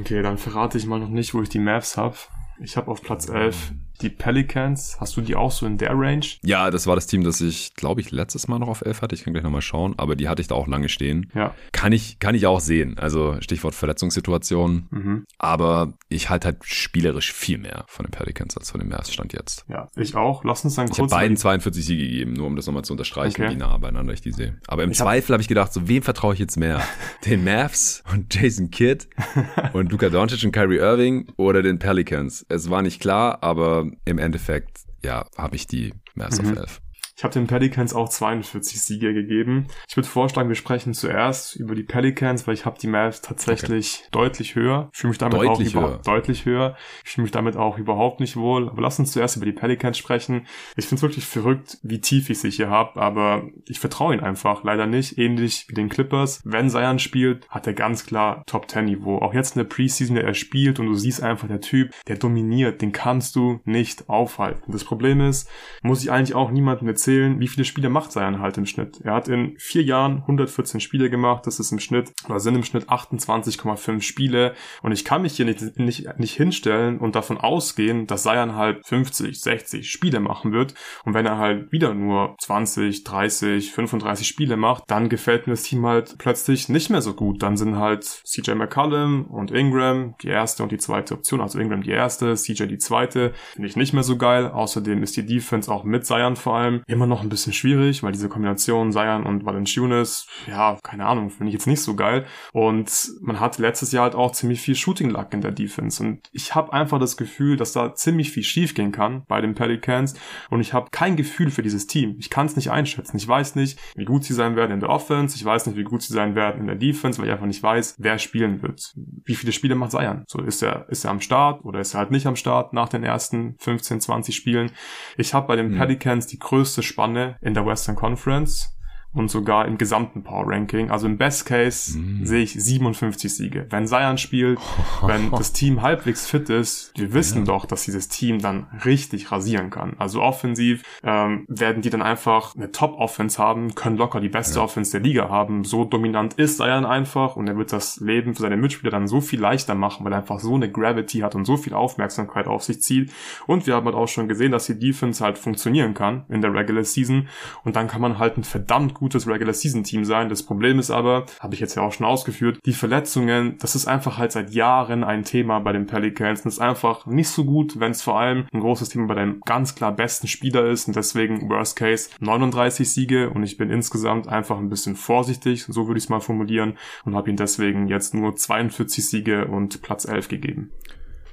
Okay, 0.00 0.22
dann 0.22 0.38
verrate 0.38 0.78
ich 0.78 0.86
mal 0.86 0.98
noch 0.98 1.08
nicht, 1.08 1.34
wo 1.34 1.42
ich 1.42 1.48
die 1.48 1.58
Mavs 1.58 1.96
habe. 1.96 2.16
Ich 2.60 2.76
habe 2.76 2.90
auf 2.90 3.02
Platz 3.02 3.28
11 3.28 3.72
die 4.02 4.10
Pelicans, 4.10 4.96
hast 5.00 5.16
du 5.16 5.20
die 5.20 5.34
auch 5.34 5.50
so 5.50 5.66
in 5.66 5.78
der 5.78 5.90
Range? 5.92 6.26
Ja, 6.42 6.70
das 6.70 6.86
war 6.86 6.94
das 6.94 7.06
Team, 7.06 7.24
das 7.24 7.40
ich, 7.40 7.74
glaube 7.74 8.00
ich, 8.00 8.10
letztes 8.10 8.48
Mal 8.48 8.58
noch 8.58 8.68
auf 8.68 8.82
11 8.82 9.02
hatte. 9.02 9.14
Ich 9.14 9.24
kann 9.24 9.32
gleich 9.32 9.44
nochmal 9.44 9.62
schauen, 9.62 9.94
aber 9.96 10.16
die 10.16 10.28
hatte 10.28 10.42
ich 10.42 10.48
da 10.48 10.54
auch 10.54 10.66
lange 10.66 10.88
stehen. 10.88 11.30
Ja. 11.34 11.54
Kann 11.72 11.92
ich, 11.92 12.18
kann 12.18 12.34
ich 12.34 12.46
auch 12.46 12.60
sehen. 12.60 12.98
Also 12.98 13.36
Stichwort 13.40 13.74
Verletzungssituation. 13.74 14.88
Mhm. 14.90 15.24
Aber 15.38 15.94
ich 16.08 16.30
halte 16.30 16.46
halt 16.46 16.64
spielerisch 16.64 17.32
viel 17.32 17.58
mehr 17.58 17.84
von 17.88 18.04
den 18.06 18.10
Pelicans 18.10 18.56
als 18.56 18.70
von 18.70 18.80
dem 18.80 18.88
Mavs 18.88 19.12
Stand 19.12 19.32
jetzt. 19.32 19.64
Ja, 19.68 19.88
ich 19.96 20.14
auch. 20.14 20.44
Lass 20.44 20.64
uns 20.64 20.74
dann 20.74 20.86
kurz. 20.86 20.96
Ich 20.96 21.02
habe 21.02 21.10
beiden 21.10 21.36
42 21.36 21.84
Siege 21.84 22.04
gegeben, 22.04 22.32
nur 22.34 22.46
um 22.46 22.56
das 22.56 22.66
nochmal 22.66 22.84
zu 22.84 22.92
unterstreichen, 22.92 23.42
okay. 23.42 23.52
wie 23.52 23.56
nah 23.56 23.76
beieinander 23.78 24.12
ich 24.12 24.20
die 24.20 24.32
sehe. 24.32 24.58
Aber 24.66 24.82
im 24.82 24.90
ich 24.90 24.98
Zweifel 24.98 25.28
habe 25.28 25.34
hab 25.34 25.40
ich 25.40 25.48
gedacht, 25.48 25.72
so 25.72 25.88
wem 25.88 26.02
vertraue 26.02 26.34
ich 26.34 26.40
jetzt 26.40 26.56
mehr? 26.56 26.82
den 27.26 27.44
Mavs 27.44 28.02
und 28.12 28.34
Jason 28.34 28.70
Kidd 28.70 29.06
und 29.72 29.90
Luka 29.92 30.08
Doncic 30.08 30.44
und 30.44 30.52
Kyrie 30.52 30.78
Irving 30.78 31.28
oder 31.36 31.62
den 31.62 31.78
Pelicans? 31.78 32.44
Es 32.48 32.70
war 32.70 32.82
nicht 32.82 33.00
klar, 33.00 33.42
aber 33.42 33.85
im 34.04 34.18
Endeffekt 34.18 34.80
ja, 35.02 35.26
habe 35.36 35.56
ich 35.56 35.66
die 35.66 35.94
Mass 36.14 36.40
mhm. 36.40 36.52
of 36.52 36.56
Elf. 36.56 36.80
Ich 37.18 37.24
habe 37.24 37.32
den 37.32 37.46
Pelicans 37.46 37.94
auch 37.94 38.10
42 38.10 38.82
Siege 38.82 39.14
gegeben. 39.14 39.68
Ich 39.88 39.96
würde 39.96 40.06
vorschlagen, 40.06 40.50
wir 40.50 40.54
sprechen 40.54 40.92
zuerst 40.92 41.56
über 41.56 41.74
die 41.74 41.82
Pelicans, 41.82 42.46
weil 42.46 42.52
ich 42.52 42.66
habe 42.66 42.78
die 42.78 42.88
Mavs 42.88 43.22
tatsächlich 43.22 44.00
okay. 44.02 44.08
deutlich 44.12 44.54
höher. 44.54 44.90
Ich 44.92 44.98
fühle 44.98 45.08
mich 45.12 45.18
damit 45.18 45.40
deutlich 45.40 45.76
auch 45.78 45.82
höher. 45.82 46.00
deutlich 46.04 46.44
höher. 46.44 46.76
Ich 47.06 47.12
fühle 47.12 47.22
mich 47.22 47.32
damit 47.32 47.56
auch 47.56 47.78
überhaupt 47.78 48.20
nicht 48.20 48.36
wohl. 48.36 48.68
Aber 48.68 48.82
lass 48.82 48.98
uns 48.98 49.12
zuerst 49.12 49.36
über 49.36 49.46
die 49.46 49.52
Pelicans 49.52 49.96
sprechen. 49.96 50.46
Ich 50.76 50.84
finde 50.84 50.96
es 50.96 51.02
wirklich 51.02 51.24
verrückt, 51.24 51.78
wie 51.82 52.02
tief 52.02 52.28
ich 52.28 52.38
sie 52.38 52.50
hier 52.50 52.68
habe, 52.68 53.00
aber 53.00 53.44
ich 53.64 53.80
vertraue 53.80 54.12
ihnen 54.12 54.22
einfach 54.22 54.62
leider 54.62 54.86
nicht. 54.86 55.16
Ähnlich 55.16 55.64
wie 55.68 55.74
den 55.74 55.88
Clippers. 55.88 56.42
Wenn 56.44 56.68
Zion 56.68 56.98
spielt, 56.98 57.48
hat 57.48 57.66
er 57.66 57.72
ganz 57.72 58.04
klar 58.04 58.42
Top 58.44 58.70
10 58.70 58.84
Niveau. 58.84 59.20
Auch 59.20 59.32
jetzt 59.32 59.56
in 59.56 59.60
der 59.60 59.68
Preseason, 59.70 60.16
der 60.16 60.24
er 60.24 60.34
spielt 60.34 60.78
und 60.78 60.86
du 60.86 60.94
siehst 60.94 61.22
einfach 61.22 61.48
der 61.48 61.62
Typ, 61.62 61.94
der 62.08 62.16
dominiert, 62.16 62.82
den 62.82 62.92
kannst 62.92 63.36
du 63.36 63.60
nicht 63.64 64.10
aufhalten. 64.10 64.70
Das 64.70 64.84
Problem 64.84 65.22
ist, 65.22 65.48
muss 65.82 66.02
ich 66.02 66.10
eigentlich 66.10 66.34
auch 66.34 66.50
niemandem 66.50 66.88
erzählen, 66.88 67.05
erzählen, 67.06 67.38
wie 67.38 67.46
viele 67.46 67.64
Spiele 67.64 67.88
macht 67.88 68.10
Zion 68.10 68.40
halt 68.40 68.58
im 68.58 68.66
Schnitt. 68.66 69.00
Er 69.02 69.14
hat 69.14 69.28
in 69.28 69.54
vier 69.58 69.82
Jahren 69.82 70.18
114 70.22 70.80
Spiele 70.80 71.08
gemacht, 71.08 71.46
das 71.46 71.60
ist 71.60 71.70
im 71.70 71.78
Schnitt, 71.78 72.12
oder 72.28 72.40
sind 72.40 72.56
im 72.56 72.64
Schnitt 72.64 72.88
28,5 72.88 74.00
Spiele 74.02 74.54
und 74.82 74.90
ich 74.90 75.04
kann 75.04 75.22
mich 75.22 75.34
hier 75.34 75.44
nicht, 75.44 75.78
nicht, 75.78 76.18
nicht 76.18 76.34
hinstellen 76.34 76.98
und 76.98 77.14
davon 77.14 77.38
ausgehen, 77.38 78.08
dass 78.08 78.24
Zion 78.24 78.56
halt 78.56 78.84
50, 78.84 79.40
60 79.40 79.88
Spiele 79.88 80.18
machen 80.18 80.52
wird 80.52 80.74
und 81.04 81.14
wenn 81.14 81.26
er 81.26 81.38
halt 81.38 81.70
wieder 81.70 81.94
nur 81.94 82.34
20, 82.40 83.04
30, 83.04 83.72
35 83.72 84.26
Spiele 84.26 84.56
macht, 84.56 84.84
dann 84.88 85.08
gefällt 85.08 85.46
mir 85.46 85.52
das 85.52 85.62
Team 85.62 85.86
halt 85.86 86.16
plötzlich 86.18 86.68
nicht 86.68 86.90
mehr 86.90 87.02
so 87.02 87.14
gut. 87.14 87.42
Dann 87.42 87.56
sind 87.56 87.76
halt 87.76 88.02
CJ 88.02 88.52
McCollum 88.52 89.26
und 89.26 89.52
Ingram 89.52 90.16
die 90.22 90.28
erste 90.28 90.64
und 90.64 90.72
die 90.72 90.78
zweite 90.78 91.14
Option, 91.14 91.40
also 91.40 91.60
Ingram 91.60 91.82
die 91.82 91.90
erste, 91.90 92.34
CJ 92.34 92.64
die 92.64 92.78
zweite, 92.78 93.32
finde 93.52 93.68
ich 93.68 93.76
nicht 93.76 93.92
mehr 93.92 94.02
so 94.02 94.16
geil. 94.16 94.50
Außerdem 94.50 95.04
ist 95.04 95.16
die 95.16 95.26
Defense 95.26 95.70
auch 95.70 95.84
mit 95.84 96.04
Zion 96.04 96.34
vor 96.34 96.56
allem 96.56 96.82
immer 96.96 97.06
noch 97.06 97.22
ein 97.22 97.28
bisschen 97.28 97.52
schwierig, 97.52 98.02
weil 98.02 98.12
diese 98.12 98.30
Kombination 98.30 98.90
Zion 98.90 99.26
und 99.26 99.44
Valanciunas, 99.44 100.26
ja, 100.46 100.78
keine 100.82 101.04
Ahnung, 101.04 101.28
finde 101.28 101.48
ich 101.48 101.52
jetzt 101.52 101.66
nicht 101.66 101.82
so 101.82 101.94
geil. 101.94 102.24
Und 102.52 102.90
man 103.20 103.38
hat 103.38 103.58
letztes 103.58 103.92
Jahr 103.92 104.04
halt 104.04 104.14
auch 104.14 104.32
ziemlich 104.32 104.62
viel 104.62 104.74
Shooting 104.74 105.10
Luck 105.10 105.32
in 105.34 105.42
der 105.42 105.52
Defense. 105.52 106.02
Und 106.02 106.20
ich 106.32 106.54
habe 106.54 106.72
einfach 106.72 106.98
das 106.98 107.18
Gefühl, 107.18 107.58
dass 107.58 107.72
da 107.72 107.94
ziemlich 107.94 108.30
viel 108.30 108.42
schief 108.42 108.74
gehen 108.74 108.92
kann 108.92 109.24
bei 109.28 109.42
den 109.42 109.54
Pelicans. 109.54 110.14
Und 110.48 110.60
ich 110.60 110.72
habe 110.72 110.88
kein 110.90 111.16
Gefühl 111.16 111.50
für 111.50 111.62
dieses 111.62 111.86
Team. 111.86 112.16
Ich 112.18 112.30
kann 112.30 112.46
es 112.46 112.56
nicht 112.56 112.70
einschätzen. 112.70 113.18
Ich 113.18 113.28
weiß 113.28 113.56
nicht, 113.56 113.78
wie 113.94 114.06
gut 114.06 114.24
sie 114.24 114.34
sein 114.34 114.56
werden 114.56 114.72
in 114.72 114.80
der 114.80 114.88
Offense. 114.88 115.36
Ich 115.36 115.44
weiß 115.44 115.66
nicht, 115.66 115.76
wie 115.76 115.84
gut 115.84 116.02
sie 116.02 116.14
sein 116.14 116.34
werden 116.34 116.62
in 116.62 116.66
der 116.66 116.76
Defense, 116.76 117.18
weil 117.18 117.26
ich 117.26 117.32
einfach 117.32 117.46
nicht 117.46 117.62
weiß, 117.62 117.96
wer 117.98 118.18
spielen 118.18 118.62
wird. 118.62 118.94
Wie 119.24 119.34
viele 119.34 119.52
Spiele 119.52 119.74
macht 119.74 119.90
Zion? 119.90 120.24
So 120.28 120.40
ist 120.40 120.62
er, 120.62 120.88
ist 120.88 121.04
er 121.04 121.10
am 121.10 121.20
Start 121.20 121.62
oder 121.64 121.80
ist 121.80 121.94
er 121.94 121.98
halt 121.98 122.10
nicht 122.10 122.26
am 122.26 122.36
Start 122.36 122.72
nach 122.72 122.88
den 122.88 123.04
ersten 123.04 123.56
15, 123.58 124.00
20 124.00 124.34
Spielen? 124.34 124.70
Ich 125.18 125.34
habe 125.34 125.46
bei 125.46 125.56
den 125.56 125.72
mhm. 125.72 125.76
Pelicans 125.76 126.26
die 126.26 126.38
größte 126.38 126.82
Spanne 126.86 127.36
in 127.40 127.54
der 127.54 127.66
Western 127.66 127.96
Conference 127.96 128.75
und 129.16 129.30
sogar 129.30 129.66
im 129.66 129.78
gesamten 129.78 130.22
Power 130.22 130.44
Ranking. 130.46 130.90
Also 130.90 131.06
im 131.06 131.16
Best 131.16 131.46
Case 131.46 131.98
mm. 131.98 132.26
sehe 132.26 132.42
ich 132.42 132.52
57 132.52 133.34
Siege. 133.34 133.66
Wenn 133.70 133.86
Zion 133.86 134.18
spielt, 134.18 134.60
wenn 135.02 135.30
das 135.30 135.52
Team 135.52 135.80
halbwegs 135.82 136.26
fit 136.26 136.50
ist, 136.50 136.92
wir 136.96 137.14
wissen 137.14 137.38
ja. 137.38 137.44
doch, 137.44 137.64
dass 137.64 137.84
dieses 137.84 138.08
Team 138.08 138.40
dann 138.40 138.66
richtig 138.84 139.32
rasieren 139.32 139.70
kann. 139.70 139.94
Also 139.98 140.22
offensiv 140.22 140.82
ähm, 141.02 141.46
werden 141.48 141.80
die 141.82 141.90
dann 141.90 142.02
einfach 142.02 142.54
eine 142.54 142.70
Top-Offense 142.70 143.42
haben, 143.42 143.74
können 143.74 143.96
locker 143.96 144.20
die 144.20 144.28
beste 144.28 144.58
ja. 144.58 144.64
Offense 144.64 144.92
der 144.92 145.00
Liga 145.00 145.30
haben. 145.30 145.64
So 145.64 145.84
dominant 145.84 146.34
ist 146.34 146.58
Zion 146.58 146.84
einfach 146.84 147.36
und 147.36 147.48
er 147.48 147.56
wird 147.56 147.72
das 147.72 147.98
Leben 148.00 148.34
für 148.34 148.42
seine 148.42 148.58
Mitspieler 148.58 148.90
dann 148.90 149.08
so 149.08 149.22
viel 149.22 149.40
leichter 149.40 149.74
machen, 149.74 150.04
weil 150.04 150.12
er 150.12 150.18
einfach 150.18 150.40
so 150.40 150.54
eine 150.54 150.70
Gravity 150.70 151.20
hat 151.20 151.34
und 151.34 151.46
so 151.46 151.56
viel 151.56 151.72
Aufmerksamkeit 151.72 152.46
auf 152.46 152.64
sich 152.64 152.82
zieht. 152.82 153.10
Und 153.46 153.66
wir 153.66 153.74
haben 153.74 153.86
halt 153.86 153.96
auch 153.96 154.08
schon 154.08 154.28
gesehen, 154.28 154.52
dass 154.52 154.66
die 154.66 154.78
Defense 154.78 155.24
halt 155.24 155.38
funktionieren 155.38 155.94
kann 155.94 156.24
in 156.28 156.42
der 156.42 156.52
Regular 156.52 156.84
Season 156.84 157.28
und 157.64 157.76
dann 157.76 157.88
kann 157.88 158.02
man 158.02 158.18
halt 158.18 158.36
ein 158.36 158.44
verdammt 158.44 158.92
gut 158.92 159.05
gutes 159.06 159.28
Regular 159.28 159.54
Season 159.54 159.84
Team 159.84 160.04
sein. 160.04 160.28
Das 160.28 160.42
Problem 160.42 160.80
ist 160.80 160.90
aber, 160.90 161.26
habe 161.38 161.54
ich 161.54 161.60
jetzt 161.60 161.76
ja 161.76 161.82
auch 161.82 161.92
schon 161.92 162.06
ausgeführt, 162.06 162.58
die 162.66 162.72
Verletzungen, 162.72 163.56
das 163.60 163.76
ist 163.76 163.86
einfach 163.86 164.18
halt 164.18 164.32
seit 164.32 164.50
Jahren 164.50 165.04
ein 165.04 165.22
Thema 165.22 165.60
bei 165.60 165.72
den 165.72 165.86
Pelicans. 165.86 166.42
Das 166.42 166.54
ist 166.54 166.58
einfach 166.58 167.06
nicht 167.06 167.28
so 167.28 167.44
gut, 167.44 167.78
wenn 167.78 167.92
es 167.92 168.02
vor 168.02 168.18
allem 168.18 168.46
ein 168.52 168.58
großes 168.58 168.88
Thema 168.88 169.06
bei 169.06 169.14
deinem 169.14 169.40
ganz 169.42 169.76
klar 169.76 169.92
besten 169.92 170.26
Spieler 170.26 170.66
ist 170.66 170.88
und 170.88 170.96
deswegen 170.96 171.48
Worst 171.48 171.76
Case 171.76 172.10
39 172.18 172.90
Siege 172.90 173.30
und 173.30 173.44
ich 173.44 173.56
bin 173.56 173.70
insgesamt 173.70 174.26
einfach 174.26 174.58
ein 174.58 174.70
bisschen 174.70 174.96
vorsichtig, 174.96 175.66
so 175.68 175.86
würde 175.86 175.98
ich 175.98 176.04
es 176.04 176.10
mal 176.10 176.20
formulieren 176.20 176.76
und 177.04 177.14
habe 177.14 177.30
ihn 177.30 177.36
deswegen 177.36 177.86
jetzt 177.86 178.12
nur 178.12 178.34
42 178.34 179.08
Siege 179.08 179.46
und 179.46 179.82
Platz 179.82 180.04
11 180.04 180.26
gegeben. 180.26 180.72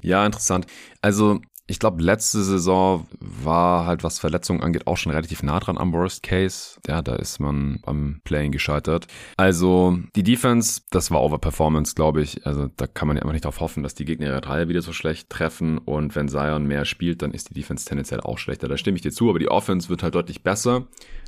Ja, 0.02 0.24
interessant. 0.28 0.68
Also 1.02 1.40
ich 1.66 1.80
glaube, 1.80 2.04
letzte 2.04 2.44
Saison 2.44 3.08
war 3.20 3.86
halt, 3.86 4.04
was 4.04 4.20
Verletzungen 4.20 4.62
angeht, 4.62 4.86
auch 4.86 4.98
schon 4.98 5.14
relativ 5.14 5.44
nah 5.44 5.60
dran 5.62 5.78
am 5.78 5.94
Worst 5.94 6.22
Case. 6.22 6.78
Ja, 6.88 7.02
da 7.02 7.16
ist 7.16 7.40
man 7.40 7.80
am 7.86 8.20
Playing 8.26 8.52
gescheitert. 8.52 9.08
Also 9.38 9.98
die 10.16 10.24
Defense, 10.24 10.82
das 10.92 11.10
war 11.10 11.22
Overperformance, 11.24 11.96
glaube 11.96 12.22
ich. 12.22 12.46
Also 12.46 12.68
da 12.76 12.86
kann 12.86 13.08
man 13.08 13.16
ja 13.16 13.24
immer 13.24 13.32
nicht 13.32 13.46
darauf 13.46 13.62
hoffen, 13.62 13.82
dass 13.82 13.96
die 13.96 14.04
Gegner 14.04 14.28
ihre 14.28 14.42
Dreier 14.42 14.68
wieder 14.68 14.82
so 14.82 14.92
schlecht 14.92 15.30
treffen. 15.30 15.78
Und 15.78 16.16
wenn 16.16 16.28
Zion 16.28 16.66
mehr 16.66 16.84
spielt, 16.84 17.22
dann 17.22 17.32
ist 17.32 17.50
die 17.50 17.54
Defense 17.54 17.86
tendenziell 17.86 18.20
auch 18.20 18.40
schlechter. 18.40 18.68
Da 18.68 18.76
stimme 18.76 18.98
ich 18.98 19.02
dir 19.02 19.12
zu, 19.12 19.30
aber 19.30 19.40
die 19.40 19.50
Offense 19.50 19.88
wird 19.88 20.04
halt 20.04 20.16
deutlich 20.16 20.44
besser. 20.44 20.88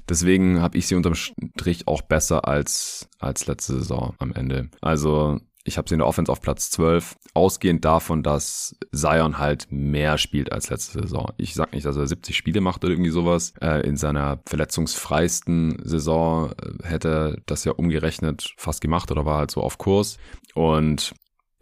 Deswegen 0.10 0.62
habe 0.62 0.78
ich 0.78 0.88
sie 0.88 0.96
unterm 0.96 1.16
Strich 1.16 1.88
auch 1.88 2.02
besser 2.02 2.46
als, 2.46 3.08
als 3.20 3.48
letzte 3.48 3.76
Saison 3.76 4.16
am 4.20 4.34
Ende. 4.34 4.70
Also 4.82 5.40
ich 5.66 5.78
habe 5.78 5.90
sie 5.90 5.96
in 5.96 6.00
der 6.00 6.08
Offense 6.08 6.32
auf 6.32 6.42
Platz 6.42 6.70
12, 6.70 7.18
ausgehend 7.34 7.84
davon, 7.84 8.22
dass 8.22 8.76
Zion 8.94 9.40
halt 9.40 9.68
mehr 9.72 10.18
spielt 10.18 10.52
als 10.52 10.70
letzte 10.70 11.02
Saison. 11.02 11.32
Ich 11.38 11.56
sag 11.56 11.74
nicht, 11.74 11.86
dass 11.86 11.98
er 11.98 12.08
70 12.08 12.38
Spiele 12.38 12.62
macht 12.62 12.84
oder 12.84 12.94
irgendwie 12.94 13.10
sowas. 13.10 13.54
Äh, 13.62 13.82
in 13.86 13.98
seiner 13.98 14.40
verletzungsfreisten 14.46 15.80
Saison 15.84 16.52
äh, 16.52 16.88
hätte 16.88 17.42
das 17.48 17.66
ja 17.66 17.72
umgerechnet 17.72 18.54
fast 18.58 18.80
gemacht 18.80 19.12
oder 19.12 19.26
war 19.26 19.40
halt 19.40 19.52
so 19.52 19.62
auf 19.62 19.80
Kurs. 19.80 20.18
Und 20.54 21.14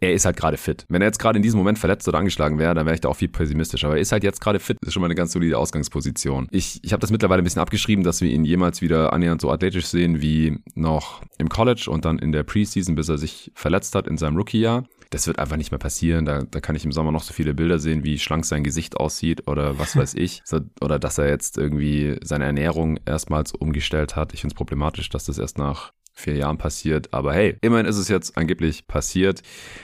er 0.04 0.14
ist 0.14 0.24
halt 0.24 0.36
gerade 0.36 0.56
fit. 0.56 0.84
Wenn 0.88 1.02
er 1.02 1.06
jetzt 1.08 1.18
gerade 1.18 1.36
in 1.36 1.42
diesem 1.42 1.58
Moment 1.58 1.78
verletzt 1.78 2.06
oder 2.08 2.18
angeschlagen 2.18 2.58
wäre, 2.58 2.74
dann 2.74 2.86
wäre 2.86 2.94
ich 2.94 3.00
da 3.00 3.08
auch 3.08 3.16
viel 3.16 3.28
pessimistischer. 3.28 3.88
Aber 3.88 3.96
er 3.96 4.02
ist 4.02 4.12
halt 4.12 4.24
jetzt 4.24 4.40
gerade 4.40 4.58
fit. 4.58 4.76
Das 4.80 4.88
ist 4.88 4.94
schon 4.94 5.00
mal 5.00 5.06
eine 5.06 5.14
ganz 5.14 5.32
solide 5.32 5.58
Ausgangsposition. 5.58 6.48
Ich, 6.50 6.80
ich 6.82 6.92
habe 6.92 7.00
das 7.00 7.10
mittlerweile 7.10 7.42
ein 7.42 7.44
bisschen 7.44 7.62
abgeschrieben, 7.62 8.04
dass 8.04 8.20
wir 8.20 8.30
ihn 8.30 8.44
jemals 8.44 8.82
wieder 8.82 9.12
annähernd 9.12 9.40
so 9.40 9.50
athletisch 9.50 9.86
sehen 9.86 10.20
wie 10.20 10.58
noch 10.74 11.22
im 11.38 11.48
College 11.48 11.86
und 11.88 12.04
dann 12.04 12.18
in 12.18 12.32
der 12.32 12.42
Preseason, 12.42 12.94
bis 12.94 13.08
er 13.08 13.18
sich 13.18 13.52
verletzt 13.54 13.94
hat 13.94 14.06
in 14.06 14.16
seinem 14.16 14.36
Rookie-Jahr. 14.36 14.84
das 15.10 15.26
wird 15.26 15.38
einfach 15.38 15.56
nicht 15.56 15.70
mehr 15.70 15.78
passieren. 15.78 16.24
Da, 16.24 16.42
da 16.42 16.60
kann 16.60 16.76
ich 16.76 16.84
im 16.84 16.92
Sommer 16.92 17.12
noch 17.12 17.22
so 17.22 17.32
viele 17.32 17.54
Bilder 17.54 17.78
sehen, 17.78 18.04
wie 18.04 18.18
schlank 18.18 18.44
sein 18.44 18.64
Gesicht 18.64 18.96
aussieht 18.96 19.46
oder 19.46 19.78
was 19.78 19.96
weiß 19.96 20.14
ich. 20.16 20.42
Oder 20.80 20.98
dass 20.98 21.18
er 21.18 21.28
jetzt 21.28 21.56
irgendwie 21.56 22.18
seine 22.22 22.44
Ernährung 22.44 22.98
erstmals 23.06 23.52
umgestellt 23.52 24.16
hat. 24.16 24.34
Ich 24.34 24.40
finde 24.40 24.52
es 24.54 24.56
problematisch, 24.56 25.08
dass 25.08 25.24
das 25.24 25.38
erst 25.38 25.58
nach 25.58 25.92
vier 26.14 26.36
Jahren 26.36 26.58
passiert. 26.58 27.12
Aber 27.12 27.34
hey, 27.34 27.56
immerhin 27.60 27.86
ist 27.86 27.98
es 27.98 28.08
jetzt 28.08 28.36
angeblich 28.36 28.86
passiert. 28.86 29.42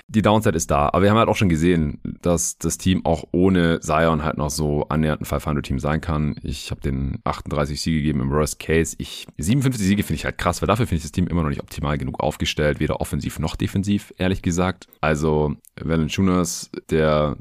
Die 0.09 0.23
Downside 0.23 0.57
ist 0.57 0.71
da. 0.71 0.87
Aber 0.87 1.03
wir 1.03 1.11
haben 1.11 1.19
halt 1.19 1.29
auch 1.29 1.37
schon 1.37 1.49
gesehen, 1.49 2.01
dass 2.23 2.57
das 2.59 2.79
Team 2.79 3.05
auch 3.05 3.25
ohne 3.33 3.81
Zion 3.81 4.25
halt 4.25 4.39
noch 4.39 4.51
so 4.51 4.87
annähernd 4.89 5.23
ein 5.23 5.27
500-Team 5.27 5.79
sein 5.79 6.01
kann. 6.01 6.37
Ich 6.43 6.71
habe 6.71 6.81
den 6.81 7.19
38 7.25 7.81
Siege 7.81 7.99
gegeben 7.99 8.21
im 8.21 8.31
Worst 8.31 8.59
Case. 8.59 8.95
Ich, 8.99 9.27
57 9.39 9.87
Siege 9.87 10.03
finde 10.03 10.15
ich 10.15 10.25
halt 10.25 10.39
krass, 10.39 10.63
weil 10.63 10.69
dafür 10.69 10.87
finde 10.87 10.99
ich 10.99 11.03
das 11.03 11.13
Team 11.13 11.27
immer 11.27 11.43
noch 11.43 11.51
nicht 11.51 11.63
optimal 11.63 11.99
genug 11.99 12.21
aufgestellt, 12.21 12.81
weder 12.81 13.01
offensiv 13.01 13.39
noch 13.39 13.57
defensiv, 13.57 14.15
ehrlich 14.17 14.43
gesagt. 14.43 14.87
Also, 15.01 15.57
Valanciunas, 15.81 16.71
der 16.91 17.37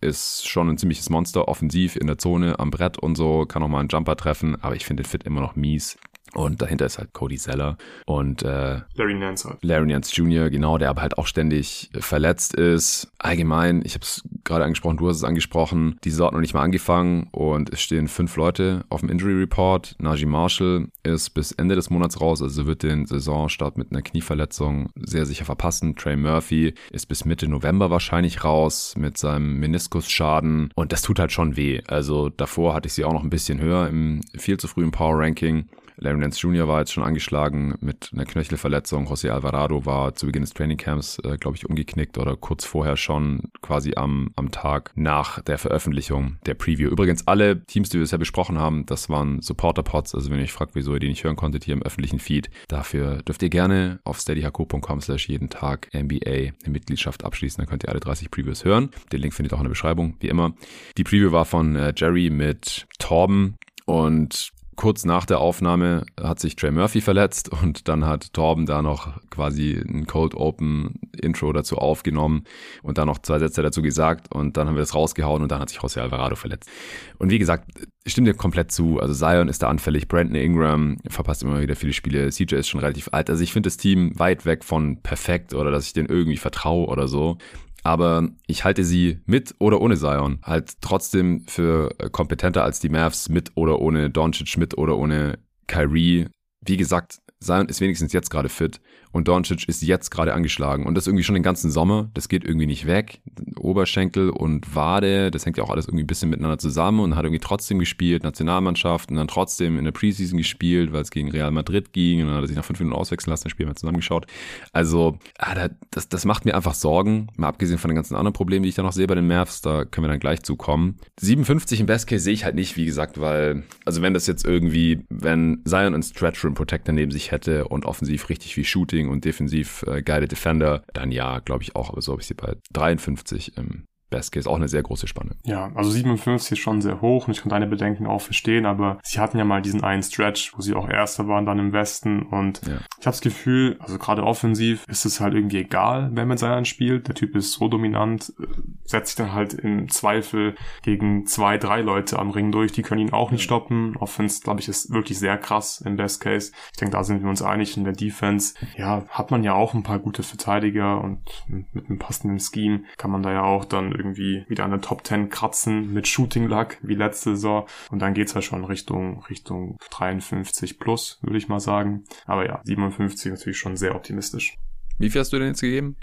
ist 0.00 0.48
schon 0.48 0.68
ein 0.68 0.78
ziemliches 0.78 1.10
Monster, 1.10 1.48
offensiv 1.48 1.96
in 1.96 2.06
der 2.06 2.18
Zone, 2.18 2.58
am 2.58 2.70
Brett 2.70 2.98
und 2.98 3.16
so, 3.16 3.44
kann 3.46 3.62
auch 3.62 3.68
mal 3.68 3.80
einen 3.80 3.88
Jumper 3.88 4.16
treffen, 4.16 4.56
aber 4.62 4.76
ich 4.76 4.84
finde 4.84 5.02
den 5.02 5.08
Fit 5.08 5.24
immer 5.24 5.40
noch 5.40 5.56
mies. 5.56 5.98
Und 6.34 6.62
dahinter 6.62 6.86
ist 6.86 6.98
halt 6.98 7.12
Cody 7.12 7.36
Zeller 7.36 7.76
und 8.06 8.42
äh, 8.42 8.80
Larry 8.94 9.14
Nance 9.14 9.48
halt. 9.48 9.62
Larry 9.62 9.86
Nance 9.86 10.14
Jr., 10.14 10.48
genau, 10.50 10.78
der 10.78 10.90
aber 10.90 11.02
halt 11.02 11.18
auch 11.18 11.26
ständig 11.26 11.90
verletzt 11.98 12.54
ist. 12.54 13.10
Allgemein, 13.18 13.82
ich 13.84 13.94
habe 13.94 14.04
es 14.04 14.22
gerade 14.44 14.64
angesprochen, 14.64 14.96
du 14.96 15.08
hast 15.08 15.16
es 15.16 15.24
angesprochen, 15.24 15.98
die 16.04 16.10
Saison 16.10 16.28
hat 16.28 16.34
noch 16.34 16.40
nicht 16.40 16.54
mal 16.54 16.62
angefangen 16.62 17.28
und 17.32 17.70
es 17.70 17.80
stehen 17.80 18.08
fünf 18.08 18.36
Leute 18.36 18.84
auf 18.90 19.00
dem 19.00 19.08
Injury 19.08 19.34
Report. 19.34 19.96
Najee 19.98 20.26
Marshall 20.26 20.88
ist 21.02 21.30
bis 21.30 21.52
Ende 21.52 21.74
des 21.74 21.90
Monats 21.90 22.20
raus, 22.20 22.42
also 22.42 22.66
wird 22.66 22.82
den 22.82 23.06
Saisonstart 23.06 23.76
mit 23.76 23.90
einer 23.90 24.02
Knieverletzung 24.02 24.90
sehr 24.96 25.26
sicher 25.26 25.44
verpassen. 25.44 25.96
Trey 25.96 26.16
Murphy 26.16 26.74
ist 26.92 27.06
bis 27.06 27.24
Mitte 27.24 27.48
November 27.48 27.90
wahrscheinlich 27.90 28.44
raus 28.44 28.94
mit 28.96 29.18
seinem 29.18 29.58
Meniskusschaden 29.58 30.70
und 30.74 30.92
das 30.92 31.02
tut 31.02 31.18
halt 31.18 31.32
schon 31.32 31.56
weh. 31.56 31.80
Also 31.88 32.28
davor 32.28 32.74
hatte 32.74 32.86
ich 32.86 32.92
sie 32.92 33.04
auch 33.04 33.12
noch 33.12 33.24
ein 33.24 33.30
bisschen 33.30 33.60
höher 33.60 33.88
im 33.88 34.20
viel 34.36 34.58
zu 34.58 34.68
frühen 34.68 34.92
Power 34.92 35.18
Ranking. 35.18 35.68
Larry 36.02 36.18
Nance 36.18 36.40
Jr. 36.40 36.66
war 36.66 36.80
jetzt 36.80 36.92
schon 36.92 37.04
angeschlagen 37.04 37.74
mit 37.80 38.10
einer 38.12 38.24
Knöchelverletzung. 38.24 39.06
José 39.06 39.28
Alvarado 39.28 39.84
war 39.84 40.14
zu 40.14 40.26
Beginn 40.26 40.42
des 40.42 40.54
Trainingcamps, 40.54 41.18
äh, 41.24 41.36
glaube 41.36 41.58
ich, 41.58 41.68
umgeknickt 41.68 42.16
oder 42.16 42.36
kurz 42.36 42.64
vorher 42.64 42.96
schon 42.96 43.50
quasi 43.60 43.92
am, 43.96 44.30
am 44.34 44.50
Tag 44.50 44.92
nach 44.94 45.42
der 45.42 45.58
Veröffentlichung 45.58 46.38
der 46.46 46.54
Preview. 46.54 46.88
Übrigens, 46.88 47.28
alle 47.28 47.64
Teams, 47.66 47.90
die 47.90 47.98
wir 47.98 48.02
bisher 48.02 48.18
besprochen 48.18 48.58
haben, 48.58 48.86
das 48.86 49.10
waren 49.10 49.42
Supporter-Pods. 49.42 50.14
Also 50.14 50.30
wenn 50.30 50.38
ihr 50.38 50.44
euch 50.44 50.52
fragt, 50.52 50.74
wieso 50.74 50.94
ihr 50.94 51.00
die 51.00 51.08
nicht 51.08 51.22
hören 51.22 51.36
konntet 51.36 51.64
hier 51.64 51.74
im 51.74 51.82
öffentlichen 51.82 52.18
Feed, 52.18 52.50
dafür 52.68 53.22
dürft 53.22 53.42
ihr 53.42 53.50
gerne 53.50 54.00
auf 54.04 54.18
steadyhq.com 54.18 55.00
slash 55.02 55.28
jeden 55.28 55.50
Tag 55.50 55.88
NBA 55.94 56.30
eine 56.30 56.52
Mitgliedschaft 56.68 57.24
abschließen. 57.24 57.58
Dann 57.58 57.68
könnt 57.68 57.84
ihr 57.84 57.90
alle 57.90 58.00
30 58.00 58.30
Previews 58.30 58.64
hören. 58.64 58.90
Den 59.12 59.20
Link 59.20 59.34
findet 59.34 59.52
ihr 59.52 59.56
auch 59.56 59.60
in 59.60 59.64
der 59.64 59.70
Beschreibung, 59.70 60.16
wie 60.20 60.28
immer. 60.28 60.54
Die 60.96 61.04
Preview 61.04 61.30
war 61.30 61.44
von 61.44 61.76
äh, 61.76 61.92
Jerry 61.94 62.30
mit 62.30 62.86
Torben 62.98 63.56
und 63.84 64.52
kurz 64.80 65.04
nach 65.04 65.26
der 65.26 65.40
Aufnahme 65.40 66.06
hat 66.18 66.40
sich 66.40 66.56
Trey 66.56 66.70
Murphy 66.70 67.02
verletzt 67.02 67.50
und 67.50 67.86
dann 67.86 68.06
hat 68.06 68.32
Torben 68.32 68.64
da 68.64 68.80
noch 68.80 69.12
quasi 69.28 69.74
ein 69.74 70.06
Cold 70.06 70.34
Open 70.34 70.94
Intro 71.20 71.52
dazu 71.52 71.76
aufgenommen 71.76 72.44
und 72.82 72.96
dann 72.96 73.06
noch 73.06 73.18
zwei 73.18 73.38
Sätze 73.38 73.60
dazu 73.60 73.82
gesagt 73.82 74.34
und 74.34 74.56
dann 74.56 74.68
haben 74.68 74.76
wir 74.76 74.80
das 74.80 74.94
rausgehauen 74.94 75.42
und 75.42 75.52
dann 75.52 75.60
hat 75.60 75.68
sich 75.68 75.80
José 75.80 76.00
Alvarado 76.00 76.34
verletzt. 76.34 76.70
Und 77.18 77.28
wie 77.28 77.38
gesagt, 77.38 77.70
stimmt 78.06 78.26
dir 78.26 78.32
komplett 78.32 78.72
zu. 78.72 78.98
Also 78.98 79.12
Zion 79.12 79.48
ist 79.48 79.62
da 79.62 79.68
anfällig, 79.68 80.08
Brandon 80.08 80.36
Ingram 80.36 80.96
verpasst 81.10 81.42
immer 81.42 81.60
wieder 81.60 81.76
viele 81.76 81.92
Spiele, 81.92 82.30
CJ 82.30 82.54
ist 82.54 82.68
schon 82.68 82.80
relativ 82.80 83.10
alt. 83.12 83.28
Also 83.28 83.44
ich 83.44 83.52
finde 83.52 83.66
das 83.66 83.76
Team 83.76 84.18
weit 84.18 84.46
weg 84.46 84.64
von 84.64 85.02
perfekt 85.02 85.52
oder 85.52 85.70
dass 85.70 85.88
ich 85.88 85.92
denen 85.92 86.08
irgendwie 86.08 86.38
vertraue 86.38 86.86
oder 86.86 87.06
so 87.06 87.36
aber 87.82 88.28
ich 88.46 88.64
halte 88.64 88.84
sie 88.84 89.20
mit 89.26 89.54
oder 89.58 89.80
ohne 89.80 89.96
Zion 89.96 90.40
halt 90.42 90.80
trotzdem 90.80 91.44
für 91.46 91.90
kompetenter 92.12 92.64
als 92.64 92.80
die 92.80 92.88
Mavs 92.88 93.28
mit 93.28 93.52
oder 93.54 93.80
ohne 93.80 94.10
Doncic, 94.10 94.56
mit 94.56 94.76
oder 94.76 94.96
ohne 94.96 95.38
Kyrie. 95.66 96.28
Wie 96.60 96.76
gesagt, 96.76 97.18
Zion 97.40 97.68
ist 97.68 97.80
wenigstens 97.80 98.12
jetzt 98.12 98.30
gerade 98.30 98.48
fit 98.48 98.80
und 99.12 99.28
Doncic 99.28 99.68
ist 99.68 99.82
jetzt 99.82 100.10
gerade 100.10 100.34
angeschlagen 100.34 100.86
und 100.86 100.94
das 100.94 101.06
irgendwie 101.06 101.24
schon 101.24 101.34
den 101.34 101.42
ganzen 101.42 101.70
Sommer. 101.70 102.10
Das 102.14 102.28
geht 102.28 102.44
irgendwie 102.44 102.66
nicht 102.66 102.86
weg. 102.86 103.20
Oberschenkel 103.58 104.30
und 104.30 104.74
Wade, 104.74 105.30
das 105.30 105.44
hängt 105.46 105.56
ja 105.56 105.64
auch 105.64 105.70
alles 105.70 105.86
irgendwie 105.86 106.04
ein 106.04 106.06
bisschen 106.06 106.30
miteinander 106.30 106.58
zusammen 106.58 107.00
und 107.00 107.16
hat 107.16 107.24
irgendwie 107.24 107.40
trotzdem 107.40 107.78
gespielt, 107.78 108.22
Nationalmannschaft 108.22 109.10
und 109.10 109.16
dann 109.16 109.28
trotzdem 109.28 109.78
in 109.78 109.84
der 109.84 109.92
Preseason 109.92 110.38
gespielt, 110.38 110.92
weil 110.92 111.02
es 111.02 111.10
gegen 111.10 111.30
Real 111.30 111.50
Madrid 111.50 111.92
ging 111.92 112.20
und 112.20 112.28
dann 112.28 112.36
hat 112.36 112.44
er 112.44 112.48
sich 112.48 112.56
nach 112.56 112.64
fünf 112.64 112.78
Minuten 112.78 112.96
auswechseln 112.96 113.32
lassen, 113.32 113.44
das 113.44 113.52
Spiel 113.52 113.66
mal 113.66 113.74
zusammengeschaut. 113.74 114.26
Also, 114.72 115.18
ah, 115.38 115.68
das, 115.90 116.08
das 116.08 116.24
macht 116.24 116.44
mir 116.44 116.54
einfach 116.54 116.74
Sorgen, 116.74 117.28
mal 117.36 117.48
abgesehen 117.48 117.78
von 117.78 117.88
den 117.88 117.96
ganzen 117.96 118.14
anderen 118.14 118.32
Problemen, 118.32 118.62
die 118.62 118.68
ich 118.68 118.74
da 118.74 118.82
noch 118.82 118.92
sehe 118.92 119.06
bei 119.06 119.14
den 119.14 119.26
Mavs, 119.26 119.60
da 119.60 119.84
können 119.84 120.06
wir 120.06 120.10
dann 120.10 120.20
gleich 120.20 120.42
zukommen. 120.42 120.98
57 121.20 121.80
im 121.80 121.86
Best 121.86 122.06
Case 122.06 122.24
sehe 122.24 122.34
ich 122.34 122.44
halt 122.44 122.54
nicht, 122.54 122.76
wie 122.76 122.84
gesagt, 122.84 123.20
weil, 123.20 123.64
also 123.84 124.02
wenn 124.02 124.14
das 124.14 124.26
jetzt 124.26 124.44
irgendwie, 124.44 125.00
wenn 125.08 125.62
Zion 125.64 125.94
einen 125.94 126.02
Stretch 126.02 126.44
Rim 126.44 126.54
Protector 126.54 126.94
neben 126.94 127.10
sich 127.10 127.32
hätte 127.32 127.66
und 127.68 127.84
offensiv 127.84 128.28
richtig 128.28 128.56
wie 128.56 128.64
Shooting 128.64 128.99
Shooting 129.00 129.08
und 129.08 129.24
defensiv 129.24 129.84
äh, 129.86 130.02
geile 130.02 130.28
Defender, 130.28 130.82
dann 130.92 131.10
ja, 131.10 131.40
glaube 131.40 131.62
ich 131.62 131.74
auch. 131.76 131.90
Aber 131.90 132.02
so 132.02 132.12
habe 132.12 132.22
ich 132.22 132.28
sie 132.28 132.34
bei 132.34 132.56
53 132.72 133.56
im 133.56 133.84
Best 134.10 134.32
Case 134.32 134.48
auch 134.48 134.56
eine 134.56 134.68
sehr 134.68 134.82
große 134.82 135.06
Spanne. 135.06 135.36
Ja, 135.44 135.70
also 135.74 135.90
57 135.90 136.52
ist 136.52 136.58
schon 136.58 136.82
sehr 136.82 137.00
hoch 137.00 137.26
und 137.26 137.32
ich 137.32 137.40
kann 137.40 137.48
deine 137.48 137.66
Bedenken 137.66 138.06
auch 138.06 138.20
verstehen, 138.20 138.66
aber 138.66 138.98
sie 139.02 139.20
hatten 139.20 139.38
ja 139.38 139.44
mal 139.44 139.62
diesen 139.62 139.82
einen 139.82 140.02
Stretch, 140.02 140.52
wo 140.56 140.62
sie 140.62 140.74
auch 140.74 140.88
Erster 140.88 141.28
waren 141.28 141.46
dann 141.46 141.58
im 141.58 141.72
Westen 141.72 142.22
und 142.22 142.60
ja. 142.66 142.78
ich 142.98 143.06
habe 143.06 143.14
das 143.14 143.20
Gefühl, 143.20 143.76
also 143.78 143.98
gerade 143.98 144.24
offensiv 144.24 144.84
ist 144.88 145.04
es 145.04 145.20
halt 145.20 145.34
irgendwie 145.34 145.58
egal, 145.58 146.10
wer 146.12 146.26
mit 146.26 146.38
Zion 146.38 146.64
spielt. 146.64 147.08
Der 147.08 147.14
Typ 147.14 147.36
ist 147.36 147.52
so 147.52 147.68
dominant, 147.68 148.32
äh, 148.40 148.46
setzt 148.84 149.16
sich 149.16 149.24
dann 149.24 149.32
halt 149.32 149.54
im 149.54 149.88
Zweifel 149.88 150.54
gegen 150.82 151.26
zwei, 151.26 151.58
drei 151.58 151.80
Leute 151.80 152.18
am 152.18 152.30
Ring 152.30 152.52
durch, 152.52 152.72
die 152.72 152.82
können 152.82 153.00
ihn 153.00 153.12
auch 153.12 153.30
nicht 153.30 153.42
stoppen. 153.42 153.96
Offense, 153.96 154.42
glaube 154.42 154.60
ich, 154.60 154.68
ist 154.68 154.92
wirklich 154.92 155.18
sehr 155.18 155.38
krass 155.38 155.80
im 155.80 155.96
Best 155.96 156.20
Case. 156.20 156.52
Ich 156.72 156.78
denke, 156.78 156.96
da 156.96 157.04
sind 157.04 157.22
wir 157.22 157.30
uns 157.30 157.42
einig 157.42 157.76
in 157.76 157.84
der 157.84 157.92
Defense. 157.92 158.54
Ja, 158.76 159.04
hat 159.08 159.30
man 159.30 159.44
ja 159.44 159.54
auch 159.54 159.74
ein 159.74 159.82
paar 159.82 159.98
gute 159.98 160.22
Verteidiger 160.22 161.00
und 161.00 161.20
mit 161.46 161.88
einem 161.88 161.98
passenden 161.98 162.40
Scheme 162.40 162.84
kann 162.96 163.10
man 163.10 163.22
da 163.22 163.32
ja 163.32 163.42
auch 163.42 163.64
dann 163.64 163.92
irgendwie 164.00 164.44
wieder 164.48 164.64
an 164.64 164.70
der 164.70 164.80
Top 164.80 165.06
10 165.06 165.28
kratzen 165.28 165.92
mit 165.92 166.08
Shooting 166.08 166.46
Luck 166.46 166.78
wie 166.82 166.94
letzte 166.94 167.30
Saison. 167.36 167.66
Und 167.90 168.00
dann 168.00 168.14
geht's 168.14 168.34
ja 168.34 168.42
schon 168.42 168.64
Richtung, 168.64 169.22
Richtung 169.24 169.78
53 169.90 170.78
plus, 170.78 171.18
würde 171.22 171.38
ich 171.38 171.48
mal 171.48 171.60
sagen. 171.60 172.04
Aber 172.26 172.46
ja, 172.46 172.60
57 172.64 173.32
natürlich 173.32 173.58
schon 173.58 173.76
sehr 173.76 173.94
optimistisch. 173.94 174.56
Wie 174.98 175.10
viel 175.10 175.20
hast 175.20 175.32
du 175.32 175.38
denn 175.38 175.48
jetzt 175.48 175.60
gegeben? 175.60 175.96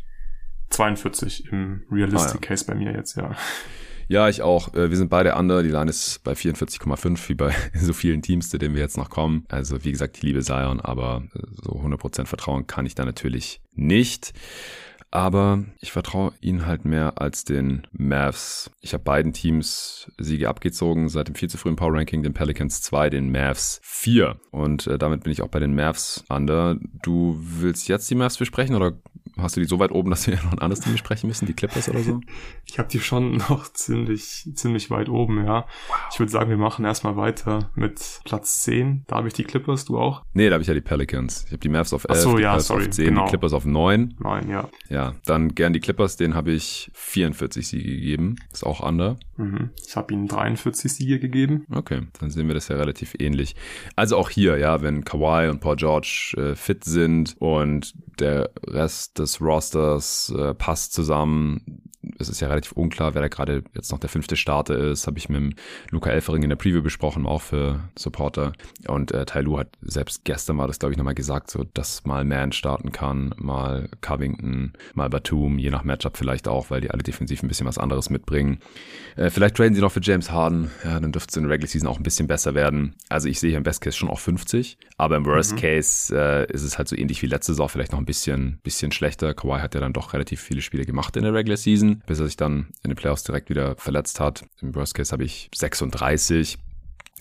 42 0.69 1.51
im 1.51 1.83
Realistic 1.91 2.41
ah, 2.41 2.43
ja. 2.43 2.47
Case 2.47 2.65
bei 2.65 2.75
mir 2.75 2.91
jetzt, 2.91 3.15
ja. 3.15 3.35
Ja, 4.09 4.29
ich 4.29 4.41
auch. 4.41 4.73
Äh, 4.73 4.89
wir 4.89 4.97
sind 4.97 5.09
beide 5.09 5.35
under. 5.35 5.63
Die 5.63 5.69
Line 5.69 5.89
ist 5.89 6.23
bei 6.23 6.31
44,5, 6.31 7.29
wie 7.29 7.35
bei 7.35 7.53
so 7.73 7.93
vielen 7.93 8.21
Teams, 8.21 8.49
zu 8.49 8.57
denen 8.57 8.73
wir 8.73 8.81
jetzt 8.81 8.97
noch 8.97 9.09
kommen. 9.09 9.45
Also, 9.49 9.83
wie 9.83 9.91
gesagt, 9.91 10.17
ich 10.17 10.23
liebe 10.23 10.41
Zion, 10.41 10.79
aber 10.79 11.23
äh, 11.35 11.39
so 11.51 11.73
100% 11.73 12.25
Vertrauen 12.25 12.67
kann 12.67 12.85
ich 12.85 12.95
da 12.95 13.05
natürlich 13.05 13.61
nicht. 13.73 14.33
Aber 15.10 15.64
ich 15.80 15.91
vertraue 15.91 16.34
ihnen 16.41 16.66
halt 16.66 16.84
mehr 16.84 17.22
als 17.22 17.45
den 17.45 17.88
Mavs. 17.91 18.72
Ich 18.82 18.93
habe 18.93 19.03
beiden 19.03 19.34
Teams 19.34 20.12
Siege 20.18 20.49
abgezogen, 20.49 21.08
seit 21.08 21.28
dem 21.30 21.36
viel 21.36 21.49
zu 21.49 21.58
frühen 21.58 21.78
Power 21.78 21.93
Ranking, 21.93 22.24
den 22.24 22.34
Pelicans 22.34 22.82
2, 22.82 23.10
den 23.10 23.32
Mavs 23.32 23.80
4. 23.84 24.39
Und 24.51 24.88
äh, 24.88 24.97
damit 24.97 25.24
bin 25.24 25.32
ich 25.32 25.41
auch 25.41 25.47
bei 25.47 25.60
den 25.60 25.76
Mavs 25.76 26.26
under. 26.30 26.78
Du 27.03 27.38
willst 27.39 27.88
jetzt 27.88 28.10
die 28.10 28.16
Mavs 28.16 28.38
besprechen 28.38 28.76
oder 28.76 28.97
Hast 29.38 29.55
du 29.55 29.62
die 29.62 29.68
so 29.68 29.80
weit 29.80 29.91
oben, 29.91 30.10
dass 30.10 30.26
wir 30.28 30.36
noch 30.43 30.53
ein 30.53 30.60
anderes 30.60 30.82
Team 30.84 30.93
besprechen 30.93 31.28
müssen, 31.28 31.45
die 31.45 31.53
Clippers 31.53 31.89
oder 31.89 32.01
so? 32.01 32.22
Ich 32.70 32.80
habe 32.80 32.89
die 32.89 32.99
schon 32.99 33.38
noch 33.49 33.72
ziemlich, 33.72 34.49
ziemlich 34.53 34.89
weit 34.89 35.09
oben, 35.09 35.45
ja. 35.45 35.65
Wow. 35.88 35.97
Ich 36.11 36.20
würde 36.20 36.32
sagen, 36.32 36.49
wir 36.49 36.57
machen 36.57 36.86
erstmal 36.86 37.15
weiter 37.15 37.70
mit 37.76 38.22
Platz 38.26 38.63
10. 38.63 39.05
Da 39.07 39.18
habe 39.18 39.28
ich 39.28 39.34
die 39.34 39.43
Clippers, 39.43 39.86
du 39.86 39.97
auch? 39.97 40.24
Nee, 40.34 40.49
da 40.49 40.53
habe 40.53 40.61
ich 40.61 40.68
ja 40.68 40.74
die 40.74 40.82
Pelicans. 40.82 41.43
Ich 41.45 41.51
habe 41.51 41.59
die 41.59 41.70
Mavs 41.70 41.93
auf 41.93 42.05
11, 42.09 42.20
so, 42.20 42.36
die 42.38 42.43
ja, 42.43 42.59
sorry, 42.59 42.84
auf 42.84 42.89
10, 42.91 43.05
genau. 43.05 43.26
die 43.26 43.30
Clippers 43.30 43.53
auf 43.53 43.65
9. 43.65 44.15
9, 44.20 44.49
ja. 44.49 44.70
Ja, 44.89 45.13
dann 45.26 45.55
gern 45.55 45.74
die 45.74 45.80
Clippers, 45.80 46.18
denen 46.18 46.36
habe 46.36 46.51
ich 46.51 46.91
44 46.93 47.68
Siege 47.68 47.89
gegeben. 47.89 48.36
Ist 48.51 48.65
auch 48.65 48.82
under. 48.82 49.18
Mhm. 49.38 49.70
Ich 49.86 49.95
habe 49.95 50.13
ihnen 50.13 50.28
43 50.28 50.91
Siege 50.91 51.20
gegeben. 51.20 51.65
Okay, 51.72 52.01
dann 52.20 52.30
sehen 52.30 52.47
wir 52.47 52.55
das 52.55 52.68
ja 52.68 52.76
relativ 52.76 53.15
ähnlich. 53.20 53.55
Also 53.95 54.18
auch 54.18 54.30
hier, 54.30 54.57
ja, 54.57 54.82
wenn 54.82 55.05
Kawhi 55.05 55.49
und 55.49 55.59
Paul 55.59 55.76
George 55.76 56.34
äh, 56.38 56.55
fit 56.55 56.84
sind 56.84 57.36
und 57.39 57.93
der 58.20 58.49
Rest 58.65 59.20
des 59.20 59.41
Rosters 59.41 60.34
äh, 60.36 60.53
passt 60.53 60.93
zusammen, 60.93 61.86
es 62.20 62.30
ist 62.30 62.39
ja 62.39 62.47
relativ 62.47 62.72
unklar, 62.74 63.14
wer 63.14 63.22
da 63.22 63.28
gerade 63.28 63.64
jetzt 63.74 63.91
noch 63.91 63.99
der 63.99 64.10
fünfte 64.10 64.36
Starter 64.36 64.78
ist. 64.78 65.08
Habe 65.08 65.18
ich 65.18 65.30
mit 65.30 65.55
Luca 65.91 66.10
Elfering 66.10 66.43
in 66.43 66.49
der 66.49 66.55
Preview 66.55 66.82
besprochen, 66.82 67.26
auch 67.26 67.41
für 67.41 67.82
Supporter. 67.97 68.53
Und 68.88 69.12
äh, 69.12 69.26
Tai 69.26 69.41
Lu 69.41 69.58
hat 69.58 69.70
selbst 69.82 70.24
gestern 70.24 70.58
mal 70.58 70.68
das, 70.68 70.80
glaube 70.80 70.93
ich, 70.93 70.97
nochmal 70.97 71.16
gesagt, 71.16 71.51
so 71.51 71.64
dass 71.74 72.05
mal 72.05 72.26
Man 72.26 72.51
starten 72.51 72.91
kann, 72.91 73.34
mal 73.38 73.89
Covington, 74.01 74.74
mal 74.93 75.10
Batum, 75.10 75.60
je 75.60 75.70
nach 75.70 75.84
Matchup 75.84 76.18
vielleicht 76.18 76.47
auch, 76.47 76.70
weil 76.70 76.82
die 76.82 76.91
alle 76.91 77.03
defensiv 77.03 77.43
ein 77.43 77.47
bisschen 77.47 77.68
was 77.68 77.78
anderes 77.78 78.10
mitbringen. 78.10 78.60
Äh, 79.16 79.30
vielleicht 79.30 79.55
traden 79.55 79.76
sie 79.76 79.82
noch 79.82 79.91
für 79.91 80.01
James 80.01 80.32
Harden, 80.32 80.72
ja, 80.84 80.99
dann 80.99 81.12
dürfte 81.12 81.32
es 81.32 81.38
in 81.38 81.43
der 81.43 81.51
Regular 81.51 81.70
Season 81.70 81.88
auch 81.88 81.97
ein 81.97 82.03
bisschen 82.03 82.28
besser 82.28 82.55
werden. 82.55 82.95
Also 83.10 83.28
ich 83.28 83.39
sehe 83.39 83.49
hier 83.49 83.58
im 83.58 83.64
Best 83.64 83.82
Case 83.82 83.97
schon 83.97 84.10
auch 84.10 84.20
50, 84.20 84.78
aber 84.97 85.18
im 85.18 85.26
Worst 85.26 85.53
mhm. 85.53 85.58
Case 85.58 86.16
äh, 86.16 86.51
ist 86.51 86.64
es 86.64 86.78
halt 86.78 86.88
so 86.88 86.95
ähnlich 86.95 87.22
wie 87.22 87.28
letzte 87.28 87.53
Saison, 87.53 87.70
vielleicht 87.70 87.91
noch 87.91 87.99
ein 87.99 88.05
bisschen, 88.05 88.60
bisschen 88.64 88.91
schlechter. 88.91 89.34
Kawhi 89.34 89.60
hat 89.60 89.76
ja 89.76 89.82
dann 89.82 89.93
doch 89.93 90.14
relativ 90.14 90.41
viele 90.41 90.62
Spiele 90.62 90.86
gemacht 90.86 91.16
in 91.18 91.24
der 91.24 91.34
Regular 91.34 91.58
Season, 91.58 91.96
bis 92.05 92.19
er 92.19 92.25
sich 92.25 92.37
dann 92.37 92.67
in 92.83 92.91
den 92.91 92.95
Playoffs 92.95 93.23
direkt 93.23 93.49
wieder 93.49 93.75
verletzt 93.75 94.19
hat. 94.19 94.45
Im 94.61 94.75
Worst 94.75 94.95
Case 94.95 95.11
habe 95.11 95.23
ich 95.23 95.49
36 95.55 96.57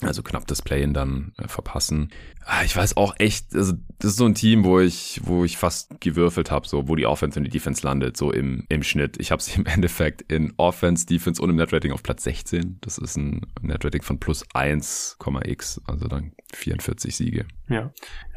also 0.01 0.21
knapp 0.21 0.45
das 0.45 0.61
Play-in 0.61 0.93
dann 0.93 1.33
äh, 1.37 1.47
verpassen. 1.47 2.09
Ah, 2.45 2.63
ich 2.63 2.75
weiß 2.75 2.97
auch 2.97 3.15
echt, 3.17 3.55
also 3.55 3.73
das 3.97 4.11
ist 4.11 4.17
so 4.17 4.25
ein 4.25 4.35
Team, 4.35 4.63
wo 4.63 4.79
ich, 4.79 5.21
wo 5.23 5.43
ich 5.43 5.57
fast 5.57 5.99
gewürfelt 5.99 6.51
habe, 6.51 6.67
so 6.67 6.87
wo 6.87 6.95
die 6.95 7.07
Offense 7.07 7.39
und 7.39 7.45
die 7.45 7.49
Defense 7.49 7.85
landet, 7.85 8.15
so 8.15 8.31
im, 8.31 8.65
im 8.69 8.83
Schnitt. 8.83 9.17
Ich 9.19 9.31
habe 9.31 9.41
sie 9.41 9.59
im 9.59 9.65
Endeffekt 9.65 10.21
in 10.31 10.53
Offense, 10.57 11.05
Defense 11.07 11.41
und 11.41 11.49
im 11.49 11.55
Netrating 11.55 11.91
auf 11.91 12.03
Platz 12.03 12.23
16. 12.23 12.77
Das 12.81 12.99
ist 12.99 13.17
ein 13.17 13.41
Netrating 13.61 14.03
von 14.03 14.19
plus 14.19 14.45
1,x, 14.49 15.81
also 15.87 16.07
dann 16.07 16.33
44 16.53 17.15
Siege. 17.15 17.45
Ja, 17.67 17.91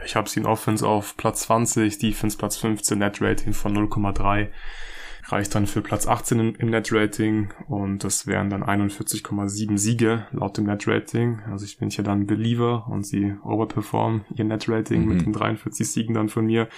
ich 0.05 0.17
habe 0.17 0.31
sie 0.31 0.41
in 0.41 0.47
Offense 0.47 0.87
auf 0.87 1.17
Platz 1.19 1.43
20, 1.43 1.99
Defense 1.99 2.39
Platz 2.39 2.57
15, 2.57 2.99
Netrating 2.99 3.53
von 3.53 3.77
0,3 3.77 4.49
reicht 5.27 5.55
dann 5.55 5.67
für 5.67 5.83
Platz 5.83 6.07
18 6.07 6.55
im, 6.55 6.71
Net-Rating 6.71 7.53
und 7.69 8.05
das 8.05 8.27
wären 8.27 8.51
dann 8.51 8.63
41,7 8.63 9.79
Siege 9.79 10.27
laut 10.33 10.57
dem 10.57 10.65
Net-Rating. 10.65 11.41
Also 11.51 11.65
ich 11.65 11.79
bin 11.79 11.91
hier 11.91 12.05
dann 12.05 12.27
Believer 12.27 12.87
und 12.89 13.05
sie 13.07 13.35
overperformen 13.45 14.25
ihr 14.35 14.45
Net-Rating 14.45 15.03
mhm. 15.03 15.09
mit 15.09 15.27
den 15.27 15.33
43 15.33 15.91
Siegen 15.91 16.15
dann 16.15 16.29
von 16.29 16.47
mir. 16.47 16.69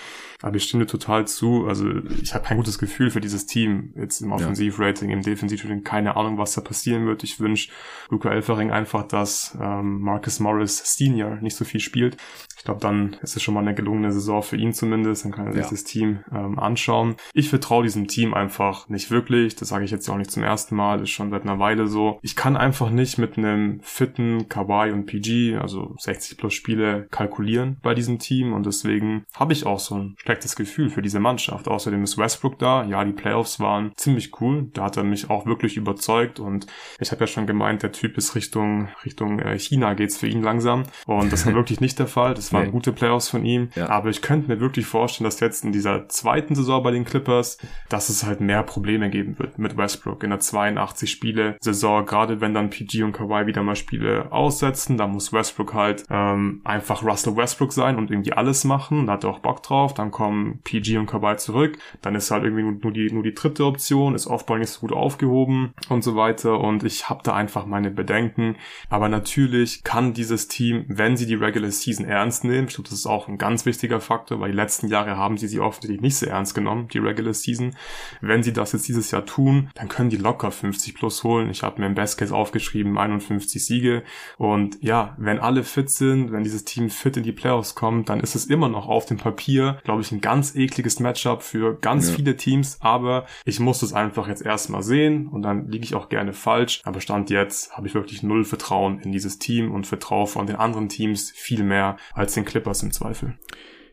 Aber 0.41 0.57
ich 0.57 0.65
stimme 0.65 0.87
total 0.87 1.27
zu. 1.27 1.67
Also 1.67 1.89
ich 2.21 2.35
habe 2.35 2.45
kein 2.45 2.57
gutes 2.57 2.79
Gefühl 2.79 3.11
für 3.11 3.21
dieses 3.21 3.47
Team 3.47 3.93
jetzt 3.97 4.21
im 4.21 4.33
Offensiv-Rating, 4.33 5.11
im 5.11 5.23
Defensiv-Rating. 5.23 5.85
Keine 5.85 6.17
Ahnung, 6.17 6.39
was 6.39 6.55
da 6.55 6.61
passieren 6.61 7.07
wird. 7.07 7.25
Ich 7.25 7.41
wünsche 7.41 7.71
Luca 8.11 8.31
Elfering 8.31 8.71
einfach, 8.71 9.07
dass 9.07 9.57
ähm, 9.61 10.01
Marcus 10.01 10.41
Morris 10.41 10.97
Senior 10.97 11.37
nicht 11.37 11.57
so 11.57 11.65
viel 11.65 11.81
spielt. 11.81 12.17
Ich 12.57 12.65
glaube, 12.65 12.81
dann 12.81 13.17
ist 13.23 13.37
es 13.37 13.43
schon 13.43 13.55
mal 13.55 13.61
eine 13.61 13.75
gelungene 13.75 14.13
Saison 14.13 14.43
für 14.43 14.57
ihn 14.57 14.73
zumindest. 14.73 15.25
Dann 15.25 15.33
kann 15.33 15.47
er 15.47 15.53
sich 15.53 15.65
ja. 15.65 15.71
das 15.71 15.85
Team 15.85 16.21
ähm, 16.33 16.59
anschauen. 16.59 17.17
Ich 17.35 17.49
vertraue 17.49 17.83
diesem 17.83 18.07
Team 18.07 18.32
einfach 18.35 18.89
nicht 18.89 19.11
wirklich. 19.11 19.57
Das 19.57 19.69
sage 19.69 19.85
ich 19.85 19.91
jetzt 19.91 20.09
auch 20.09 20.17
nicht 20.17 20.31
zum 20.31 20.43
ersten 20.43 20.77
Mal. 20.77 20.99
Das 20.99 21.09
ist 21.09 21.15
schon 21.15 21.31
seit 21.31 21.43
einer 21.43 21.59
Weile 21.59 21.87
so. 21.87 22.19
Ich 22.23 22.37
kann 22.37 22.57
einfach 22.57 22.91
nicht 22.91 23.19
mit 23.19 23.39
einem 23.39 23.81
fitten 23.83 24.49
Kawhi 24.49 24.93
und 24.93 25.07
PG, 25.07 25.59
also 25.61 25.95
60 25.99 26.39
plus 26.39 26.55
Spiele, 26.55 27.07
kalkulieren 27.11 27.79
bei 27.83 27.95
diesem 27.95 28.19
Team. 28.19 28.53
Und 28.53 28.67
deswegen 28.67 29.25
habe 29.35 29.53
ich 29.53 29.67
auch 29.67 29.79
so 29.79 29.97
ein 29.97 30.17
schlechtes 30.19 30.57
Gefühl 30.57 30.91
für 30.91 31.03
diese 31.03 31.21
Mannschaft. 31.21 31.69
Außerdem 31.69 32.03
ist 32.03 32.19
Westbrook 32.19 32.59
da. 32.59 32.85
Ja, 32.85 33.05
die 33.05 33.13
Playoffs 33.13 33.61
waren 33.61 33.93
ziemlich 33.97 34.41
cool. 34.41 34.71
Da 34.73 34.85
hat 34.85 34.97
er 34.97 35.05
mich 35.05 35.31
auch 35.31 35.47
wirklich 35.47 35.77
überzeugt. 35.77 36.41
Und 36.41 36.67
ich 36.99 37.11
habe 37.11 37.23
ja 37.23 37.27
schon 37.27 37.47
gemeint, 37.47 37.83
der 37.83 37.93
Typ 37.93 38.17
ist 38.17 38.35
Richtung, 38.35 38.89
Richtung 39.05 39.39
äh, 39.39 39.59
China 39.59 39.95
geht's 39.95 40.17
für 40.17 40.27
ihn 40.27 40.43
langsam. 40.43 40.85
Und 41.07 41.33
das 41.33 41.47
war 41.47 41.55
wirklich 41.63 41.81
nicht 41.81 41.99
der 41.99 42.07
Fall. 42.07 42.35
Das 42.35 42.53
waren 42.53 42.67
nee. 42.67 42.71
gute 42.71 42.93
Playoffs 42.93 43.29
von 43.29 43.45
ihm. 43.45 43.71
Ja. 43.75 43.89
Aber 43.89 44.11
ich 44.11 44.23
könnte 44.23 44.49
mir 44.49 44.61
wirklich 44.61 44.87
vorstellen, 44.87 45.25
dass 45.25 45.41
jetzt 45.41 45.65
in 45.65 45.73
dieser 45.73 46.09
zweiten 46.09 46.55
Saison 46.55 46.83
bei 46.83 46.91
den 46.91 47.05
Clippers, 47.05 47.59
dass 47.89 48.09
es 48.09 48.22
halt 48.25 48.41
mehr 48.41 48.63
Probleme 48.63 49.11
geben 49.11 49.39
wird 49.39 49.59
mit 49.59 49.77
Westbrook 49.77 50.23
in 50.25 50.31
der 50.31 50.41
82 50.41 51.11
Spiele 51.11 51.57
Saison. 51.61 52.05
Gerade 52.07 52.41
wenn 52.41 52.55
dann 52.55 52.71
PG 52.71 53.03
und 53.03 53.13
Kawhi 53.13 53.47
wieder 53.47 53.63
mal 53.63 53.77
Spiele 53.77 54.31
aussetzen, 54.33 54.97
dann 54.97 55.13
muss 55.13 55.33
Westbrook 55.33 55.75
halt 55.75 56.05
ähm, 56.11 56.61
einfach 56.65 57.03
Russell 57.03 57.37
Westbrook 57.37 57.73
sein 57.73 57.97
und 57.97 58.11
irgendwie 58.11 58.33
alles 58.33 58.65
machen. 58.65 59.07
Da 59.07 59.15
hat 59.15 59.25
er 59.25 59.31
auch 59.31 59.39
Bock 59.41 59.63
drauf. 59.63 59.95
Dann 59.95 60.11
kommen 60.11 60.61
PG 60.65 60.99
und 60.99 61.07
Kawhi 61.07 61.37
zurück. 61.37 61.79
Dann 62.01 62.15
ist 62.15 62.31
halt 62.31 62.45
irgendwie 62.45 62.63
nur 62.63 62.93
die, 62.93 63.13
nur 63.13 63.23
die 63.23 63.35
dritte 63.35 63.65
Option, 63.65 64.15
ist 64.15 64.27
Offball 64.27 64.59
nicht 64.59 64.71
so 64.71 64.81
gut 64.81 64.93
aufgehoben 64.93 65.75
und 65.89 66.03
so 66.03 66.17
weiter. 66.17 66.61
Und 66.61 66.85
ich 66.85 67.09
habe 67.09 67.21
da 67.23 67.35
einfach 67.35 67.67
meine 67.67 67.91
Bedenken. 67.91 68.57
Aber 68.89 69.09
natürlich 69.09 69.85
kann 69.85 70.15
dieses 70.15 70.49
Team, 70.49 70.85
wenn 70.89 71.17
sie 71.17 71.27
die 71.27 71.35
Regular 71.35 71.71
Season 71.71 72.07
ernst 72.07 72.45
nehmen. 72.45 72.69
Ich 72.69 72.75
glaube, 72.75 72.89
das 72.89 72.99
ist 72.99 73.07
auch 73.07 73.29
ein 73.29 73.39
ganz 73.39 73.67
wichtiger 73.67 74.01
Faktor, 74.01 74.41
weil 74.41 74.51
die 74.51 74.57
letzten 74.57 74.89
Jahre 74.89 75.17
haben 75.17 75.37
sie 75.37 75.49
sie 75.49 75.61
offensichtlich 75.61 76.01
nicht 76.01 76.17
sehr 76.17 76.31
ernst 76.31 76.55
genommen, 76.55 76.89
die 76.89 76.99
Regular 76.99 77.35
Season. 77.35 77.75
Wenn 78.21 78.43
sie 78.43 78.53
das 78.53 78.73
jetzt 78.73 78.89
dieses 78.89 79.11
Jahr 79.11 79.25
tun, 79.25 79.71
dann 79.75 79.89
können 79.89 80.11
die 80.11 80.17
locker 80.17 80.51
50 80.51 80.95
plus 80.95 81.23
holen. 81.23 81.51
Ich 81.51 81.63
habe 81.63 81.81
mir 81.81 81.87
im 81.87 81.95
Best 81.95 82.19
Case 82.19 82.35
aufgeschrieben 82.35 82.99
51 82.99 83.65
Siege. 83.65 84.03
Und 84.39 84.83
ja, 84.83 85.15
wenn 85.19 85.39
alle 85.39 85.63
fit 85.63 85.91
sind, 85.91 86.33
wenn 86.33 86.43
dieses 86.43 86.65
Team 86.65 86.91
fit 86.91 87.17
in 87.17 87.23
die 87.23 87.33
Playoffs 87.33 87.75
kommt, 87.75 88.09
dann 88.09 88.21
ist 88.21 88.35
es 88.35 88.47
immer 88.47 88.69
noch 88.69 88.89
auf 88.89 89.07
dem 89.07 89.19
Papier, 89.19 89.79
glaube 89.85 90.03
ich, 90.03 90.11
ein 90.11 90.21
ganz 90.21 90.57
ekliges 90.57 90.99
Matchup 90.99 91.43
für 91.43 91.79
ganz 91.81 92.09
ja. 92.09 92.17
viele 92.17 92.37
Teams. 92.37 92.79
Aber 92.81 93.27
ich 93.45 93.61
muss 93.61 93.83
es 93.83 93.93
einfach 93.93 94.27
jetzt 94.27 94.43
erstmal 94.43 94.83
sehen 94.83 95.29
und 95.29 95.43
dann 95.43 95.69
liege 95.69 95.85
ich 95.85 95.95
auch 95.95 96.09
gerne 96.09 96.33
falsch. 96.33 96.81
Aber 96.85 97.01
Stand 97.01 97.31
jetzt 97.31 97.77
habe 97.77 97.87
ich 97.87 97.95
wirklich 97.95 98.23
null 98.23 98.45
Vertrauen 98.45 98.99
in 99.01 99.13
dieses 99.13 99.39
Team 99.39 99.71
und 99.71 99.87
vertraue 99.87 100.27
von 100.27 100.47
den 100.47 100.57
anderen 100.57 100.89
Teams 100.89 101.31
viel 101.31 101.63
mehr 101.63 101.97
als 102.15 102.33
als 102.33 102.35
den 102.35 102.45
Clippers 102.45 102.83
im 102.83 102.93
Zweifel. 102.93 103.35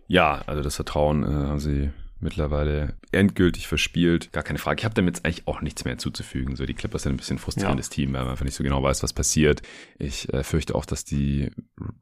Ja, 0.08 0.42
also 0.46 0.62
das 0.62 0.76
Vertrauen 0.76 1.24
äh, 1.24 1.48
haben 1.48 1.60
sie 1.60 1.92
mittlerweile 2.20 2.96
endgültig 3.12 3.68
verspielt. 3.68 4.32
Gar 4.32 4.44
keine 4.44 4.60
Frage. 4.60 4.80
Ich 4.80 4.86
habe 4.86 4.96
damit 4.96 5.26
eigentlich 5.26 5.48
auch 5.48 5.62
nichts 5.62 5.86
mehr 5.86 5.94
hinzuzufügen. 5.94 6.56
So, 6.56 6.66
die 6.66 6.74
Clippers 6.74 7.04
sind 7.04 7.14
ein 7.14 7.18
bisschen 7.18 7.38
frustrierendes 7.38 7.88
ja. 7.88 7.94
Team, 7.94 8.14
weil 8.14 8.22
man 8.22 8.32
einfach 8.32 8.46
nicht 8.46 8.56
so 8.56 8.64
genau 8.64 8.84
weiß, 8.84 9.04
was 9.04 9.14
passiert. 9.14 9.62
Ich 9.98 10.32
äh, 10.34 10.44
fürchte 10.44 10.76
auch, 10.76 10.86
dass 10.86 11.06
die 11.06 11.52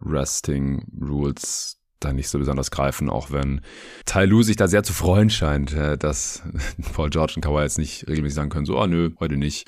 Resting 0.01 0.85
Rules 1.01 1.77
da 1.99 2.13
nicht 2.13 2.29
so 2.29 2.37
besonders 2.37 2.71
greifen, 2.71 3.09
auch 3.09 3.31
wenn 3.31 3.61
Tai 4.05 4.25
Lu 4.25 4.43
sich 4.43 4.55
da 4.55 4.67
sehr 4.67 4.83
zu 4.83 4.93
freuen 4.93 5.29
scheint, 5.29 5.73
äh, 5.73 5.97
dass 5.97 6.43
Paul 6.93 7.09
George 7.09 7.33
und 7.35 7.41
Kawhi 7.41 7.63
jetzt 7.63 7.79
nicht 7.79 8.07
regelmäßig 8.07 8.35
sagen 8.35 8.49
können, 8.49 8.65
so, 8.65 8.77
ah 8.77 8.83
oh, 8.83 8.87
nö, 8.87 9.11
heute 9.19 9.37
nicht 9.37 9.67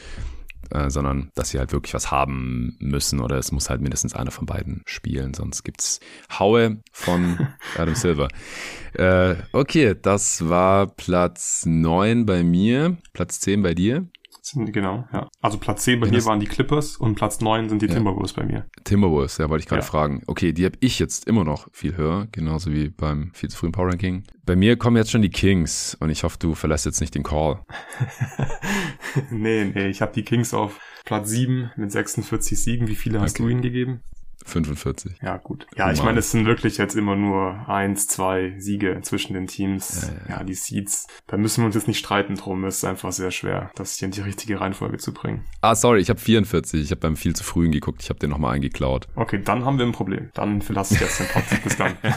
äh, 0.72 0.89
sondern 0.89 1.32
dass 1.36 1.49
sie 1.49 1.59
halt 1.59 1.72
wirklich 1.72 1.93
was 1.93 2.11
haben 2.11 2.76
müssen 2.80 3.20
oder 3.20 3.38
es 3.38 3.51
muss 3.51 3.70
halt 3.70 3.82
mindestens 3.82 4.13
einer 4.13 4.32
von 4.32 4.45
beiden 4.45 4.84
spielen, 4.86 5.34
sonst 5.34 5.63
gibt's 5.63 5.99
Haue 6.38 6.82
von 6.91 7.47
Adam 7.78 7.95
Silver. 7.95 8.28
Äh, 8.93 9.36
okay, 9.51 9.95
das 9.99 10.47
war 10.47 10.88
Platz 10.88 11.63
9 11.65 12.26
bei 12.26 12.43
mir, 12.43 12.97
Platz 13.13 13.39
10 13.39 13.63
bei 13.63 13.74
dir. 13.74 14.07
Genau, 14.55 15.07
ja. 15.13 15.27
Also 15.41 15.57
Platz 15.57 15.83
10 15.83 15.99
bei 15.99 16.07
ja, 16.07 16.13
mir 16.13 16.25
waren 16.25 16.39
die 16.39 16.47
Clippers 16.47 16.97
und 16.97 17.15
Platz 17.15 17.41
9 17.41 17.69
sind 17.69 17.81
die 17.81 17.87
ja. 17.87 17.93
Timberwolves 17.93 18.33
bei 18.33 18.45
mir. 18.45 18.65
Timberwolves, 18.83 19.37
ja, 19.37 19.49
wollte 19.49 19.63
ich 19.63 19.67
gerade 19.67 19.81
ja. 19.81 19.87
fragen. 19.87 20.21
Okay, 20.27 20.53
die 20.53 20.65
habe 20.65 20.75
ich 20.79 20.99
jetzt 20.99 21.27
immer 21.27 21.43
noch 21.43 21.67
viel 21.71 21.97
höher, 21.97 22.27
genauso 22.31 22.71
wie 22.71 22.89
beim 22.89 23.31
viel 23.33 23.49
zu 23.49 23.57
frühen 23.57 23.71
Power 23.71 23.89
Ranking. 23.89 24.23
Bei 24.45 24.55
mir 24.55 24.77
kommen 24.77 24.97
jetzt 24.97 25.11
schon 25.11 25.21
die 25.21 25.29
Kings 25.29 25.95
und 25.99 26.09
ich 26.09 26.23
hoffe, 26.23 26.37
du 26.39 26.55
verlässt 26.55 26.85
jetzt 26.85 27.01
nicht 27.01 27.15
den 27.15 27.23
Call. 27.23 27.63
nee, 29.31 29.65
nee, 29.65 29.87
ich 29.87 30.01
habe 30.01 30.13
die 30.13 30.23
Kings 30.23 30.53
auf 30.53 30.79
Platz 31.05 31.29
7 31.29 31.71
mit 31.75 31.91
46 31.91 32.61
Siegen. 32.61 32.87
Wie 32.87 32.95
viele 32.95 33.21
hast 33.21 33.35
okay. 33.35 33.43
du 33.43 33.49
ihnen 33.49 33.61
gegeben? 33.61 34.01
45. 34.49 35.13
Ja, 35.21 35.37
gut. 35.37 35.67
Ja, 35.75 35.91
ich 35.91 36.03
meine, 36.03 36.19
es 36.19 36.31
sind 36.31 36.45
wirklich 36.45 36.77
jetzt 36.77 36.95
immer 36.95 37.15
nur 37.15 37.67
eins, 37.69 38.07
zwei 38.07 38.53
Siege 38.57 38.99
zwischen 39.01 39.33
den 39.33 39.47
Teams. 39.47 40.07
Ja, 40.07 40.33
ja. 40.33 40.39
ja, 40.39 40.43
die 40.43 40.53
Seeds. 40.53 41.07
Da 41.27 41.37
müssen 41.37 41.61
wir 41.61 41.67
uns 41.67 41.75
jetzt 41.75 41.87
nicht 41.87 41.99
streiten 41.99 42.35
drum. 42.35 42.63
Es 42.65 42.77
ist 42.77 42.85
einfach 42.85 43.11
sehr 43.11 43.31
schwer, 43.31 43.71
das 43.75 43.97
hier 43.97 44.07
in 44.07 44.11
die 44.11 44.21
richtige 44.21 44.59
Reihenfolge 44.59 44.97
zu 44.97 45.13
bringen. 45.13 45.45
Ah, 45.61 45.75
sorry, 45.75 45.99
ich 45.99 46.09
habe 46.09 46.19
44. 46.19 46.81
Ich 46.81 46.91
habe 46.91 47.01
beim 47.01 47.15
viel 47.15 47.35
zu 47.35 47.43
frühen 47.43 47.71
geguckt. 47.71 48.01
Ich 48.01 48.09
habe 48.09 48.19
den 48.19 48.29
nochmal 48.29 48.55
eingeklaut. 48.55 49.07
Okay, 49.15 49.41
dann 49.43 49.65
haben 49.65 49.77
wir 49.77 49.85
ein 49.85 49.91
Problem. 49.91 50.29
Dann 50.33 50.61
verlasse 50.61 50.95
ich 50.95 51.01
jetzt 51.01 51.19
den 51.19 51.27
Podcast. 51.27 51.63
Bis 51.63 51.77
dann. 51.77 51.93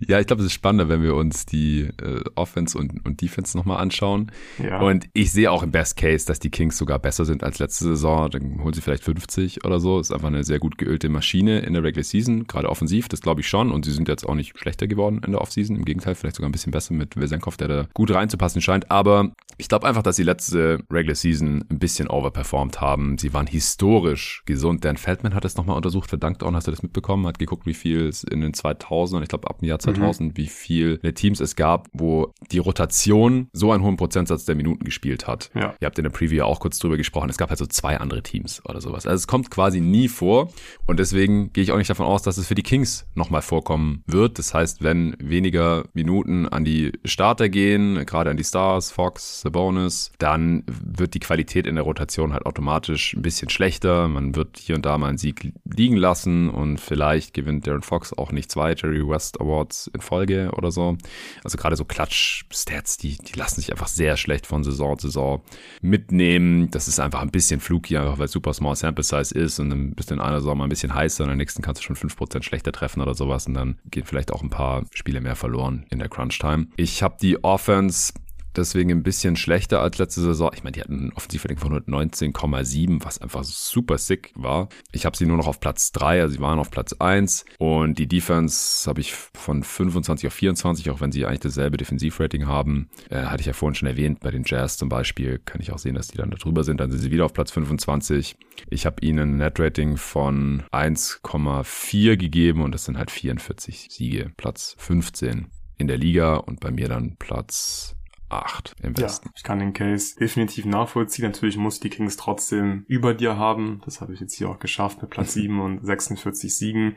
Ja, 0.00 0.20
ich 0.20 0.26
glaube, 0.26 0.40
es 0.40 0.46
ist 0.46 0.52
spannender, 0.52 0.88
wenn 0.88 1.02
wir 1.02 1.14
uns 1.14 1.46
die 1.46 1.90
äh, 2.02 2.22
Offense 2.34 2.76
und, 2.78 3.04
und 3.04 3.20
Defense 3.20 3.56
nochmal 3.56 3.78
anschauen. 3.78 4.30
Ja. 4.62 4.80
Und 4.80 5.08
ich 5.12 5.32
sehe 5.32 5.50
auch 5.50 5.62
im 5.62 5.70
Best 5.70 5.96
Case, 5.96 6.26
dass 6.26 6.38
die 6.38 6.50
Kings 6.50 6.78
sogar 6.78 6.98
besser 6.98 7.24
sind 7.24 7.44
als 7.44 7.58
letzte 7.58 7.84
Saison. 7.84 8.30
Dann 8.30 8.62
holen 8.62 8.74
sie 8.74 8.80
vielleicht 8.80 9.04
50 9.04 9.64
oder 9.64 9.80
so. 9.80 10.00
Ist 10.00 10.12
einfach 10.12 10.28
eine 10.28 10.44
sehr 10.44 10.58
gut 10.58 10.78
geölte 10.78 11.08
Maschine 11.08 11.60
in 11.60 11.74
der 11.74 11.82
Regular 11.82 12.04
Season, 12.04 12.46
gerade 12.46 12.68
offensiv, 12.68 13.08
das 13.08 13.20
glaube 13.20 13.40
ich 13.40 13.48
schon. 13.48 13.70
Und 13.70 13.84
sie 13.84 13.92
sind 13.92 14.08
jetzt 14.08 14.26
auch 14.26 14.34
nicht 14.34 14.58
schlechter 14.58 14.86
geworden 14.86 15.20
in 15.24 15.32
der 15.32 15.40
Offseason. 15.40 15.76
Im 15.76 15.84
Gegenteil, 15.84 16.14
vielleicht 16.14 16.36
sogar 16.36 16.48
ein 16.48 16.52
bisschen 16.52 16.72
besser 16.72 16.94
mit 16.94 17.16
Wesenkov, 17.16 17.56
der 17.56 17.68
da 17.68 17.86
gut 17.94 18.10
reinzupassen 18.10 18.60
scheint. 18.60 18.90
Aber 18.90 19.32
ich 19.56 19.68
glaube 19.68 19.86
einfach, 19.86 20.02
dass 20.02 20.16
sie 20.16 20.22
letzte 20.22 20.80
Regular 20.90 21.14
Season 21.14 21.64
ein 21.70 21.78
bisschen 21.78 22.08
overperformed 22.08 22.80
haben. 22.80 23.18
Sie 23.18 23.32
waren 23.32 23.46
historisch 23.46 24.42
gesund. 24.46 24.84
Dan 24.84 24.96
Feldman 24.96 25.34
hat 25.34 25.44
es 25.44 25.56
nochmal 25.56 25.76
untersucht, 25.76 26.08
verdankt 26.08 26.42
auch, 26.42 26.52
hast 26.52 26.66
du 26.66 26.70
das 26.70 26.82
mitbekommen, 26.82 27.26
hat 27.26 27.38
geguckt, 27.38 27.66
wie 27.66 27.74
viel 27.74 28.06
es 28.06 28.24
in 28.24 28.40
den 28.40 28.54
2000 28.54 29.18
und 29.18 29.22
ich 29.22 29.28
glaube 29.28 29.48
ab 29.48 29.58
dem 29.58 29.68
Jahr 29.68 29.78
2000, 29.84 30.32
mhm. 30.32 30.36
wie 30.36 30.46
viele 30.46 31.14
Teams 31.14 31.40
es 31.40 31.56
gab, 31.56 31.88
wo 31.92 32.32
die 32.50 32.58
Rotation 32.58 33.48
so 33.52 33.72
einen 33.72 33.82
hohen 33.82 33.96
Prozentsatz 33.96 34.44
der 34.44 34.54
Minuten 34.54 34.84
gespielt 34.84 35.26
hat. 35.26 35.50
Ja. 35.54 35.74
Ihr 35.80 35.86
habt 35.86 35.98
in 35.98 36.04
der 36.04 36.10
Preview 36.10 36.44
auch 36.44 36.60
kurz 36.60 36.78
drüber 36.78 36.96
gesprochen. 36.96 37.30
Es 37.30 37.36
gab 37.36 37.50
halt 37.50 37.58
so 37.58 37.66
zwei 37.66 37.98
andere 37.98 38.22
Teams 38.22 38.64
oder 38.64 38.80
sowas. 38.80 39.06
Also 39.06 39.16
es 39.16 39.26
kommt 39.26 39.50
quasi 39.50 39.80
nie 39.80 40.08
vor 40.08 40.52
und 40.86 40.98
deswegen 40.98 41.52
gehe 41.52 41.64
ich 41.64 41.72
auch 41.72 41.78
nicht 41.78 41.90
davon 41.90 42.06
aus, 42.06 42.22
dass 42.22 42.38
es 42.38 42.46
für 42.46 42.54
die 42.54 42.62
Kings 42.62 43.06
nochmal 43.14 43.42
vorkommen 43.42 44.02
wird. 44.06 44.38
Das 44.38 44.54
heißt, 44.54 44.82
wenn 44.82 45.16
weniger 45.18 45.84
Minuten 45.92 46.48
an 46.48 46.64
die 46.64 46.92
Starter 47.04 47.48
gehen, 47.48 48.04
gerade 48.06 48.30
an 48.30 48.36
die 48.36 48.44
Stars, 48.44 48.90
Fox, 48.90 49.42
Sabonis, 49.42 50.12
dann 50.18 50.64
wird 50.66 51.14
die 51.14 51.20
Qualität 51.20 51.66
in 51.66 51.74
der 51.74 51.84
Rotation 51.84 52.32
halt 52.32 52.46
automatisch 52.46 53.14
ein 53.14 53.22
bisschen 53.22 53.50
schlechter. 53.50 54.08
Man 54.08 54.34
wird 54.34 54.58
hier 54.58 54.76
und 54.76 54.86
da 54.86 54.98
mal 54.98 55.08
einen 55.08 55.18
Sieg 55.18 55.52
liegen 55.64 55.96
lassen 55.96 56.48
und 56.48 56.80
vielleicht 56.80 57.34
gewinnt 57.34 57.66
Darren 57.66 57.82
Fox 57.82 58.12
auch 58.12 58.32
nicht 58.32 58.50
zwei 58.50 58.74
Jerry 58.74 59.06
West 59.06 59.40
Awards 59.40 59.63
in 59.92 60.00
Folge 60.00 60.50
oder 60.56 60.70
so. 60.70 60.96
Also 61.42 61.56
gerade 61.56 61.76
so 61.76 61.84
Klatsch-Stats, 61.84 62.96
die, 62.98 63.16
die 63.16 63.38
lassen 63.38 63.60
sich 63.60 63.72
einfach 63.72 63.88
sehr 63.88 64.16
schlecht 64.16 64.46
von 64.46 64.64
Saison 64.64 64.98
zu 64.98 65.08
Saison 65.08 65.42
mitnehmen. 65.80 66.70
Das 66.70 66.88
ist 66.88 67.00
einfach 67.00 67.22
ein 67.22 67.30
bisschen 67.30 67.60
fluky, 67.60 67.96
einfach 67.96 68.18
weil 68.18 68.28
super 68.28 68.52
small 68.52 68.76
sample 68.76 69.04
size 69.04 69.34
ist 69.34 69.58
und 69.58 69.70
dann 69.70 69.94
bist 69.94 70.10
du 70.10 70.14
in 70.14 70.20
einer 70.20 70.40
Saison 70.40 70.58
mal 70.58 70.64
ein 70.64 70.70
bisschen 70.70 70.94
heißer 70.94 71.24
und 71.24 71.30
in 71.30 71.38
der 71.38 71.42
nächsten 71.42 71.62
kannst 71.62 71.80
du 71.80 71.84
schon 71.84 71.96
5% 71.96 72.42
schlechter 72.42 72.72
treffen 72.72 73.00
oder 73.00 73.14
sowas 73.14 73.46
und 73.46 73.54
dann 73.54 73.78
gehen 73.90 74.04
vielleicht 74.04 74.32
auch 74.32 74.42
ein 74.42 74.50
paar 74.50 74.84
Spiele 74.92 75.20
mehr 75.20 75.36
verloren 75.36 75.86
in 75.90 75.98
der 75.98 76.08
Crunch-Time. 76.08 76.66
Ich 76.76 77.02
habe 77.02 77.16
die 77.20 77.42
Offense 77.42 78.12
deswegen 78.56 78.90
ein 78.90 79.02
bisschen 79.02 79.36
schlechter 79.36 79.80
als 79.80 79.98
letzte 79.98 80.20
Saison. 80.20 80.50
Ich 80.54 80.64
meine, 80.64 80.72
die 80.72 80.80
hatten 80.80 81.06
ein 81.06 81.12
Offensivrating 81.12 81.58
von 81.58 81.72
119,7, 81.84 83.04
was 83.04 83.20
einfach 83.20 83.44
super 83.44 83.98
sick 83.98 84.32
war. 84.34 84.68
Ich 84.92 85.06
habe 85.06 85.16
sie 85.16 85.26
nur 85.26 85.36
noch 85.36 85.46
auf 85.46 85.60
Platz 85.60 85.92
3, 85.92 86.22
also 86.22 86.34
sie 86.34 86.40
waren 86.40 86.58
auf 86.58 86.70
Platz 86.70 86.94
1 86.94 87.44
und 87.58 87.98
die 87.98 88.06
Defense 88.06 88.88
habe 88.88 89.00
ich 89.00 89.14
von 89.14 89.62
25 89.62 90.26
auf 90.26 90.34
24, 90.34 90.90
auch 90.90 91.00
wenn 91.00 91.12
sie 91.12 91.26
eigentlich 91.26 91.40
dasselbe 91.40 91.76
Defensivrating 91.76 92.46
haben. 92.46 92.88
Äh, 93.10 93.22
hatte 93.24 93.40
ich 93.40 93.46
ja 93.46 93.52
vorhin 93.52 93.74
schon 93.74 93.88
erwähnt, 93.88 94.20
bei 94.20 94.30
den 94.30 94.44
Jazz 94.44 94.76
zum 94.76 94.88
Beispiel 94.88 95.40
kann 95.44 95.60
ich 95.60 95.72
auch 95.72 95.78
sehen, 95.78 95.94
dass 95.94 96.08
die 96.08 96.16
dann 96.16 96.30
da 96.30 96.36
drüber 96.36 96.64
sind. 96.64 96.80
Dann 96.80 96.90
sind 96.90 97.00
sie 97.00 97.10
wieder 97.10 97.24
auf 97.24 97.32
Platz 97.32 97.50
25. 97.50 98.36
Ich 98.70 98.86
habe 98.86 98.96
ihnen 99.00 99.34
ein 99.34 99.36
Netrating 99.36 99.96
von 99.96 100.62
1,4 100.72 102.16
gegeben 102.16 102.62
und 102.62 102.72
das 102.72 102.84
sind 102.84 102.98
halt 102.98 103.10
44 103.10 103.88
Siege. 103.90 104.32
Platz 104.36 104.74
15 104.78 105.48
in 105.78 105.88
der 105.88 105.98
Liga 105.98 106.36
und 106.36 106.60
bei 106.60 106.70
mir 106.70 106.88
dann 106.88 107.16
Platz 107.18 107.96
8 108.28 108.74
im 108.82 108.96
Westen. 108.96 109.28
Ja, 109.28 109.32
ich 109.36 109.42
kann 109.42 109.58
den 109.58 109.72
Case 109.72 110.16
definitiv 110.16 110.64
nachvollziehen. 110.64 111.24
Natürlich 111.24 111.56
muss 111.56 111.80
die 111.80 111.90
Kings 111.90 112.16
trotzdem 112.16 112.84
über 112.88 113.14
dir 113.14 113.36
haben. 113.36 113.82
Das 113.84 114.00
habe 114.00 114.14
ich 114.14 114.20
jetzt 114.20 114.34
hier 114.34 114.48
auch 114.48 114.58
geschafft 114.58 115.02
mit 115.02 115.10
Platz 115.10 115.32
7 115.34 115.60
und 115.60 115.84
46 115.84 116.54
Siegen. 116.54 116.96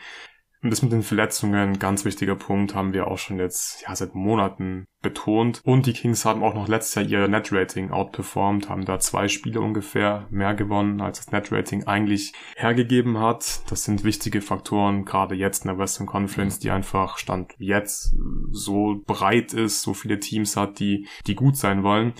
Und 0.63 0.71
das 0.71 0.81
mit 0.81 0.91
den 0.91 1.03
Verletzungen, 1.03 1.77
ganz 1.77 2.03
wichtiger 2.03 2.35
Punkt, 2.35 2.73
haben 2.73 2.93
wir 2.93 3.07
auch 3.07 3.19
schon 3.19 3.37
jetzt 3.37 3.83
ja 3.83 3.95
seit 3.95 4.15
Monaten 4.15 4.85
betont. 5.01 5.61
Und 5.63 5.85
die 5.85 5.93
Kings 5.93 6.25
haben 6.25 6.43
auch 6.43 6.55
noch 6.55 6.67
letztes 6.67 6.95
Jahr 6.95 7.05
ihr 7.05 7.27
Net-Rating 7.27 7.91
outperformed, 7.91 8.69
haben 8.69 8.85
da 8.85 8.99
zwei 8.99 9.27
Spiele 9.27 9.61
ungefähr 9.61 10.25
mehr 10.31 10.55
gewonnen, 10.55 11.01
als 11.01 11.19
das 11.19 11.31
Net-Rating 11.31 11.85
eigentlich 11.85 12.33
hergegeben 12.55 13.19
hat. 13.19 13.61
Das 13.69 13.83
sind 13.83 14.03
wichtige 14.03 14.41
Faktoren, 14.41 15.05
gerade 15.05 15.35
jetzt 15.35 15.65
in 15.65 15.69
der 15.69 15.77
Western 15.77 16.07
Conference, 16.07 16.59
die 16.59 16.71
einfach 16.71 17.19
Stand 17.19 17.53
jetzt 17.59 18.15
so 18.51 19.01
breit 19.05 19.53
ist, 19.53 19.83
so 19.83 19.93
viele 19.93 20.19
Teams 20.19 20.57
hat, 20.57 20.79
die, 20.79 21.07
die 21.27 21.35
gut 21.35 21.57
sein 21.57 21.83
wollen. 21.83 22.13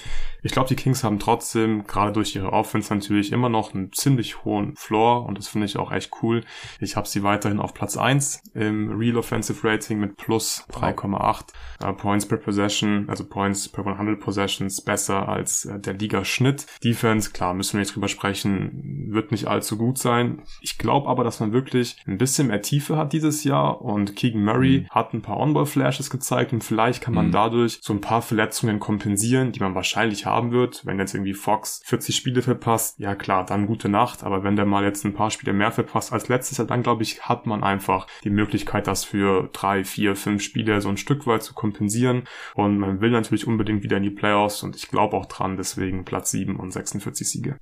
Ich 0.43 0.51
glaube, 0.51 0.69
die 0.69 0.75
Kings 0.75 1.03
haben 1.03 1.19
trotzdem, 1.19 1.86
gerade 1.86 2.13
durch 2.13 2.36
ihre 2.36 2.53
Offense 2.53 2.93
natürlich 2.93 3.32
immer 3.32 3.49
noch 3.49 3.73
einen 3.73 3.91
ziemlich 3.91 4.45
hohen 4.45 4.75
Floor 4.75 5.25
und 5.25 5.38
das 5.38 5.47
finde 5.47 5.65
ich 5.65 5.78
auch 5.78 5.91
echt 5.91 6.11
cool. 6.21 6.43
Ich 6.80 6.95
habe 6.95 7.07
sie 7.07 7.23
weiterhin 7.23 7.59
auf 7.59 7.73
Platz 7.73 7.97
1 7.97 8.43
im 8.53 8.91
Real 8.97 9.17
Offensive 9.17 9.67
Rating 9.67 9.99
mit 9.99 10.15
plus 10.15 10.63
3,8 10.71 11.47
uh, 11.84 11.93
Points 11.93 12.28
per 12.28 12.38
Possession 12.38 12.66
Possession, 12.68 13.05
also 13.07 13.24
Points 13.24 13.70
per 13.70 13.88
100 13.88 14.20
Possessions 14.20 14.82
besser 14.82 15.30
als 15.30 15.65
äh, 15.65 15.80
der 15.80 15.93
Liga-Schnitt. 15.93 16.65
Defense, 16.84 17.32
klar, 17.32 17.53
müssen 17.53 17.74
wir 17.74 17.80
nicht 17.80 17.95
drüber 17.95 18.09
sprechen, 18.09 19.07
wird 19.09 19.32
nicht 19.32 19.47
allzu 19.47 19.78
gut 19.78 19.97
sein. 19.97 20.41
Ich 20.59 20.78
glaube 20.78 21.07
aber, 21.07 21.24
dass 21.24 21.39
man 21.39 21.53
wirklich 21.53 21.95
ein 22.05 22.18
bisschen 22.18 22.47
mehr 22.47 22.61
Tiefe 22.61 22.97
hat 22.97 23.13
dieses 23.13 23.45
Jahr 23.45 23.82
und 23.82 24.18
Keegan 24.18 24.43
Murray 24.43 24.82
mhm. 24.82 24.89
hat 24.89 25.13
ein 25.13 25.22
paar 25.22 25.38
On-Ball-Flashes 25.38 26.09
gezeigt 26.09 26.51
und 26.51 26.63
vielleicht 26.63 27.01
kann 27.01 27.13
man 27.13 27.28
mhm. 27.28 27.32
dadurch 27.32 27.80
so 27.82 27.93
ein 27.93 28.01
paar 28.01 28.22
Verletzungen 28.22 28.80
kompensieren, 28.80 29.53
die 29.53 29.61
man 29.61 29.76
wahrscheinlich 29.76 30.26
haben 30.26 30.51
wird. 30.51 30.86
Wenn 30.86 30.99
jetzt 30.99 31.13
irgendwie 31.13 31.34
Fox 31.34 31.82
40 31.86 32.15
Spiele 32.15 32.41
verpasst, 32.41 32.99
ja 32.99 33.15
klar, 33.15 33.45
dann 33.45 33.68
gute 33.68 33.88
Nacht, 33.88 34.24
aber 34.26 34.43
wenn 34.43 34.57
der 34.57 34.65
mal 34.65 34.84
jetzt 34.84 35.05
ein 35.05 35.13
paar 35.13 35.32
Spiele 35.32 35.53
mehr 35.53 35.72
verpasst 35.72 36.11
als 36.11 36.28
letztes 36.28 36.57
Jahr, 36.57 36.68
dann 36.68 36.84
glaube 36.84 37.03
ich, 37.03 37.22
hat 37.22 37.45
man 37.45 37.63
einfach 37.63 38.07
die 38.26 38.30
Möglichkeit, 38.30 38.88
das 38.88 39.05
für 39.05 39.49
drei, 39.53 39.86
vier, 39.86 40.18
fünf 40.18 40.43
Spiele 40.43 40.82
so 40.82 40.89
ein 40.89 40.97
Stück 40.97 41.26
weit 41.28 41.43
zu 41.43 41.53
kompensieren 41.53 42.24
und 42.58 42.80
man 42.80 43.01
will 43.01 43.12
natürlich 43.12 43.45
unbedingt 43.45 43.84
wieder 43.84 43.97
in 43.97 44.03
die 44.03 44.10
Playoffs 44.10 44.64
und 44.64 44.76
ich 44.76 44.88
glaube 44.88 45.16
auch 45.16 45.28
dran, 45.28 45.58
deswegen 45.58 46.05
Platz 46.05 46.32
7 46.32 46.55
und 46.55 46.72
46 46.72 47.30
Siege. 47.30 47.58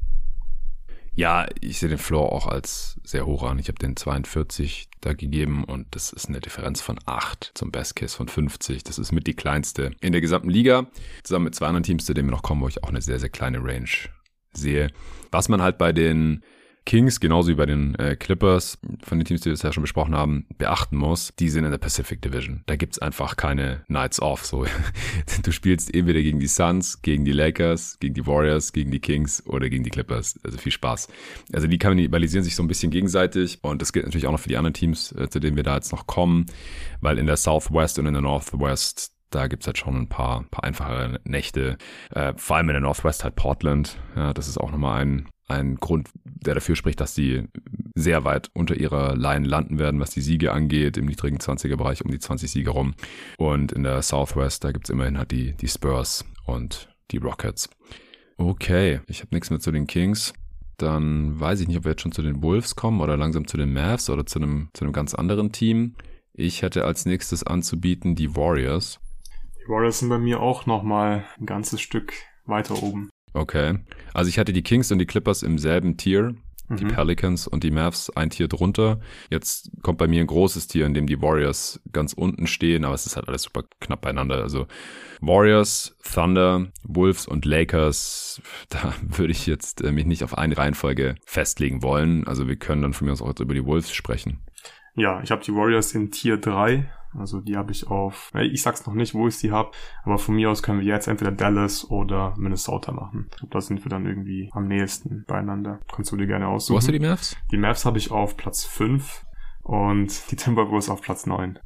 Ja, 1.14 1.48
ich 1.60 1.80
sehe 1.80 1.90
den 1.90 1.98
Floor 1.98 2.32
auch 2.32 2.48
als 2.48 3.00
sehr 3.04 3.26
hoch 3.26 3.44
an. 3.44 3.60
Ich 3.60 3.68
habe 3.68 3.78
den 3.78 3.98
42 3.98 4.88
da 5.02 5.14
gegeben 5.14 5.66
und 5.66 5.88
das 5.92 6.14
ist 6.14 6.30
eine 6.30 6.40
Differenz 6.40 6.82
von 6.82 6.98
8 7.06 7.52
zum 7.56 7.72
Best 7.72 7.98
Case 7.98 8.16
von 8.16 8.30
50. 8.30 8.84
Das 8.84 8.98
ist 8.98 9.12
mit 9.12 9.28
die 9.28 9.34
kleinste 9.34 9.92
in 10.00 10.14
der 10.14 10.22
gesamten 10.22 10.50
Liga. 10.50 10.88
Zusammen 11.24 11.46
mit 11.46 11.56
zwei 11.56 11.68
anderen 11.68 11.84
Teams, 11.84 12.06
zu 12.06 12.14
denen 12.14 12.30
wir 12.30 12.36
noch 12.36 12.44
kommen, 12.44 12.62
wo 12.62 12.68
ich 12.68 12.84
auch 12.84 12.90
eine 12.90 13.02
sehr, 13.02 13.20
sehr 13.20 13.30
kleine 13.30 13.64
Range 13.64 13.90
sehe. 14.54 14.92
Was 15.32 15.50
man 15.50 15.62
halt 15.62 15.78
bei 15.78 15.92
den 15.92 16.42
Kings, 16.86 17.20
genauso 17.20 17.50
wie 17.50 17.56
bei 17.56 17.66
den 17.66 17.96
äh, 17.96 18.16
Clippers, 18.16 18.78
von 19.04 19.18
den 19.18 19.26
Teams, 19.26 19.42
die 19.42 19.46
wir 19.46 19.54
bisher 19.54 19.74
schon 19.74 19.82
besprochen 19.82 20.14
haben, 20.16 20.46
beachten 20.60 20.98
muss, 20.98 21.34
die 21.40 21.50
sind 21.50 21.66
in 21.66 21.72
der 21.72 21.80
Pacific 21.80 22.22
Division. 22.22 22.62
Da 22.68 22.76
gibt's 22.76 23.00
einfach 23.00 23.38
keine 23.38 23.84
Nights 23.88 24.22
off. 24.22 24.46
So, 24.46 24.66
du 25.44 25.52
spielst 25.52 25.94
entweder 25.94 26.22
gegen 26.22 26.40
die 26.40 26.48
Suns, 26.48 27.02
gegen 27.02 27.26
die 27.26 27.32
Lakers, 27.32 27.98
gegen 28.00 28.14
die 28.14 28.28
Warriors, 28.28 28.72
gegen 28.72 28.92
die 28.92 29.00
Kings 29.00 29.44
oder 29.48 29.68
gegen 29.70 29.84
die 29.84 29.90
Clippers. 29.90 30.40
Also 30.44 30.60
viel 30.60 30.72
Spaß. 30.72 31.08
Also 31.54 31.66
die 31.68 31.80
kannibalisieren 31.80 32.44
sich 32.44 32.56
so 32.56 32.62
ein 32.62 32.68
bisschen 32.68 32.92
gegenseitig 32.92 33.60
und 33.64 33.82
das 33.82 33.92
gilt 33.92 34.06
natürlich 34.06 34.28
auch 34.28 34.32
noch 34.32 34.40
für 34.40 34.50
die 34.50 34.58
anderen 34.58 34.76
Teams, 34.76 35.12
äh, 35.14 35.28
zu 35.28 35.40
denen 35.40 35.56
wir 35.56 35.64
da 35.64 35.76
jetzt 35.76 35.92
noch 35.92 36.06
kommen, 36.06 36.46
weil 37.02 37.18
in 37.18 37.26
der 37.26 37.38
Southwest 37.38 37.98
und 37.98 38.06
in 38.06 38.14
der 38.14 38.22
Northwest 38.22 39.15
da 39.36 39.48
gibt's 39.48 39.68
halt 39.68 39.78
schon 39.78 39.96
ein 39.96 40.10
paar, 40.10 40.44
paar 40.50 40.64
einfache 40.64 41.20
Nächte. 41.26 41.78
Äh, 42.12 42.34
vor 42.38 42.56
allem 42.56 42.70
in 42.70 42.74
der 42.74 42.82
Northwest 42.82 43.24
halt 43.24 43.36
Portland. 43.36 43.98
Ja, 44.16 44.34
das 44.34 44.48
ist 44.48 44.58
auch 44.58 44.72
nochmal 44.72 45.02
ein, 45.02 45.28
ein 45.48 45.76
Grund, 45.76 46.10
der 46.24 46.56
dafür 46.56 46.76
spricht, 46.76 47.02
dass 47.02 47.14
die 47.14 47.44
sehr 47.96 48.24
weit 48.24 48.50
unter 48.54 48.76
ihrer 48.76 49.16
Line 49.16 49.46
landen 49.46 49.78
werden, 49.78 50.00
was 50.00 50.12
die 50.12 50.22
Siege 50.22 50.54
angeht, 50.54 50.98
im 50.98 51.06
niedrigen 51.06 51.38
20er-Bereich 51.38 52.04
um 52.04 52.12
die 52.12 52.20
20 52.20 52.50
Siege 52.50 52.70
rum. 52.70 52.96
Und 53.38 53.72
in 53.72 53.84
der 53.84 54.02
Southwest, 54.02 54.64
da 54.64 54.72
gibt's 54.72 54.90
immerhin 54.90 55.18
halt 55.18 55.32
die, 55.32 55.54
die 55.54 55.68
Spurs 55.68 56.26
und 56.46 56.90
die 57.12 57.18
Rockets. 57.18 57.70
Okay, 58.38 59.02
ich 59.08 59.20
habe 59.22 59.34
nichts 59.34 59.50
mehr 59.50 59.60
zu 59.60 59.72
den 59.72 59.88
Kings. 59.88 60.34
Dann 60.78 61.40
weiß 61.40 61.62
ich 61.62 61.68
nicht, 61.68 61.78
ob 61.78 61.86
wir 61.86 61.92
jetzt 61.92 62.02
schon 62.02 62.12
zu 62.12 62.22
den 62.22 62.42
Wolves 62.42 62.76
kommen 62.76 63.00
oder 63.00 63.16
langsam 63.16 63.48
zu 63.48 63.56
den 63.56 63.72
Mavs 63.72 64.10
oder 64.10 64.26
zu 64.26 64.40
einem, 64.40 64.70
zu 64.74 64.84
einem 64.84 64.94
ganz 64.94 65.14
anderen 65.14 65.52
Team. 65.52 65.96
Ich 66.34 66.62
hätte 66.62 66.84
als 66.84 67.06
nächstes 67.06 67.44
anzubieten 67.44 68.16
die 68.16 68.36
Warriors. 68.36 69.00
Die 69.66 69.70
Warriors 69.70 70.00
sind 70.00 70.10
bei 70.10 70.20
mir 70.20 70.42
auch 70.42 70.66
nochmal 70.66 71.26
ein 71.40 71.46
ganzes 71.46 71.82
Stück 71.82 72.14
weiter 72.46 72.84
oben. 72.84 73.10
Okay. 73.34 73.80
Also 74.14 74.30
ich 74.30 74.38
hatte 74.38 74.54
die 74.54 74.64
Kings 74.64 74.92
und 74.92 75.00
die 75.00 75.08
Clippers 75.08 75.44
im 75.44 75.58
selben 75.58 75.98
Tier. 75.98 76.36
Die 76.68 76.86
mhm. 76.86 76.90
Pelicans 76.90 77.48
und 77.48 77.64
die 77.64 77.70
Mavs 77.70 78.10
ein 78.10 78.32
Tier 78.32 78.48
drunter. 78.48 79.00
Jetzt 79.30 79.70
kommt 79.84 80.00
bei 80.00 80.08
mir 80.08 80.22
ein 80.22 80.28
großes 80.28 80.66
Tier, 80.68 80.88
in 80.88 80.96
dem 80.96 81.06
die 81.06 81.22
Warriors 81.22 81.80
ganz 81.92 82.14
unten 82.14 82.48
stehen, 82.48 82.86
aber 82.86 82.96
es 82.96 83.06
ist 83.06 83.16
halt 83.16 83.28
alles 83.28 83.44
super 83.44 83.64
knapp 83.80 84.02
beieinander. 84.02 84.42
Also 84.42 84.66
Warriors, 85.22 85.96
Thunder, 86.12 86.68
Wolves 86.84 87.28
und 87.28 87.46
Lakers, 87.46 88.42
da 88.70 88.96
würde 89.02 89.32
ich 89.32 89.46
jetzt 89.46 89.84
äh, 89.84 89.92
mich 89.92 90.06
nicht 90.06 90.24
auf 90.24 90.36
eine 90.38 90.58
Reihenfolge 90.58 91.16
festlegen 91.26 91.84
wollen. 91.84 92.26
Also 92.26 92.48
wir 92.48 92.56
können 92.56 92.82
dann 92.82 92.94
von 92.94 93.06
mir 93.06 93.14
aus 93.14 93.22
auch 93.22 93.28
jetzt 93.28 93.42
über 93.42 93.54
die 93.54 93.66
Wolves 93.66 93.94
sprechen. 93.94 94.40
Ja, 94.96 95.22
ich 95.22 95.30
habe 95.30 95.44
die 95.44 95.54
Warriors 95.54 95.94
in 95.94 96.10
Tier 96.10 96.38
3 96.38 96.90
also 97.18 97.42
die 97.42 97.56
habe 97.56 97.72
ich 97.72 97.88
auf, 97.88 98.32
ich 98.36 98.62
sag's 98.62 98.86
noch 98.86 98.94
nicht, 98.94 99.14
wo 99.14 99.28
ich 99.28 99.38
sie 99.38 99.52
habe, 99.52 99.72
aber 100.04 100.18
von 100.18 100.36
mir 100.36 100.50
aus 100.50 100.64
können 100.64 100.80
wir 100.80 100.88
jetzt 100.88 101.08
entweder 101.08 101.32
Dallas 101.32 101.90
oder 101.90 102.34
Minnesota 102.38 102.92
machen. 102.92 103.28
Ich 103.32 103.38
glaube, 103.38 103.54
da 103.54 103.62
sind 103.62 103.84
wir 103.84 103.90
dann 103.90 104.06
irgendwie 104.06 104.50
am 104.54 104.68
nächsten 104.68 105.24
beieinander. 105.26 105.80
Kannst 105.94 106.12
du 106.12 106.18
dir 106.18 106.28
gerne 106.28 106.48
aussuchen. 106.48 106.76
Wo 106.76 106.78
hast 106.78 106.88
du 106.88 106.92
die 106.92 107.00
Mavs? 107.00 107.38
Die 107.52 107.58
Mavs 107.58 107.86
habe 107.86 107.98
ich 107.98 108.12
auf 108.12 108.38
Platz 108.38 108.64
5 108.66 109.26
und 109.64 110.32
die 110.32 110.36
Timberwolves 110.36 110.90
auf 110.90 111.02
Platz 111.02 111.26
9. 111.26 111.60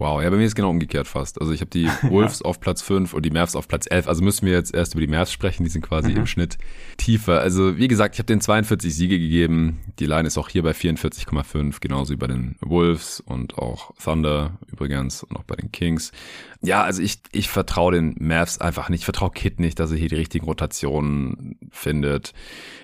Wow, 0.00 0.22
ja, 0.22 0.30
bei 0.30 0.36
mir 0.36 0.46
ist 0.46 0.54
genau 0.54 0.70
umgekehrt 0.70 1.06
fast. 1.06 1.38
Also 1.42 1.52
ich 1.52 1.60
habe 1.60 1.70
die 1.70 1.86
Wolves 2.08 2.38
ja. 2.38 2.46
auf 2.46 2.58
Platz 2.58 2.80
5 2.80 3.12
und 3.12 3.22
die 3.22 3.30
Mavs 3.30 3.54
auf 3.54 3.68
Platz 3.68 3.86
11. 3.86 4.08
Also 4.08 4.24
müssen 4.24 4.46
wir 4.46 4.54
jetzt 4.54 4.74
erst 4.74 4.94
über 4.94 5.02
die 5.02 5.12
Mavs 5.12 5.30
sprechen, 5.30 5.62
die 5.62 5.68
sind 5.68 5.82
quasi 5.82 6.12
mhm. 6.12 6.16
im 6.16 6.26
Schnitt 6.26 6.56
tiefer. 6.96 7.40
Also 7.40 7.76
wie 7.76 7.86
gesagt, 7.86 8.14
ich 8.14 8.18
habe 8.18 8.26
den 8.26 8.40
42 8.40 8.94
Siege 8.94 9.18
gegeben. 9.18 9.80
Die 9.98 10.06
Line 10.06 10.26
ist 10.26 10.38
auch 10.38 10.48
hier 10.48 10.62
bei 10.62 10.70
44,5, 10.70 11.80
genauso 11.80 12.14
wie 12.14 12.16
bei 12.16 12.28
den 12.28 12.56
Wolves 12.62 13.20
und 13.20 13.58
auch 13.58 13.94
Thunder 14.02 14.58
übrigens 14.72 15.22
und 15.22 15.36
auch 15.36 15.44
bei 15.44 15.56
den 15.56 15.70
Kings. 15.70 16.12
Ja, 16.62 16.82
also 16.82 17.02
ich, 17.02 17.20
ich 17.32 17.48
vertraue 17.48 17.92
den 17.92 18.16
Mavs 18.18 18.58
einfach 18.58 18.88
nicht. 18.88 19.00
Ich 19.00 19.04
vertraue 19.06 19.30
Kit 19.30 19.60
nicht, 19.60 19.78
dass 19.78 19.90
er 19.90 19.98
hier 19.98 20.08
die 20.08 20.16
richtigen 20.16 20.46
Rotationen 20.46 21.58
findet. 21.70 22.32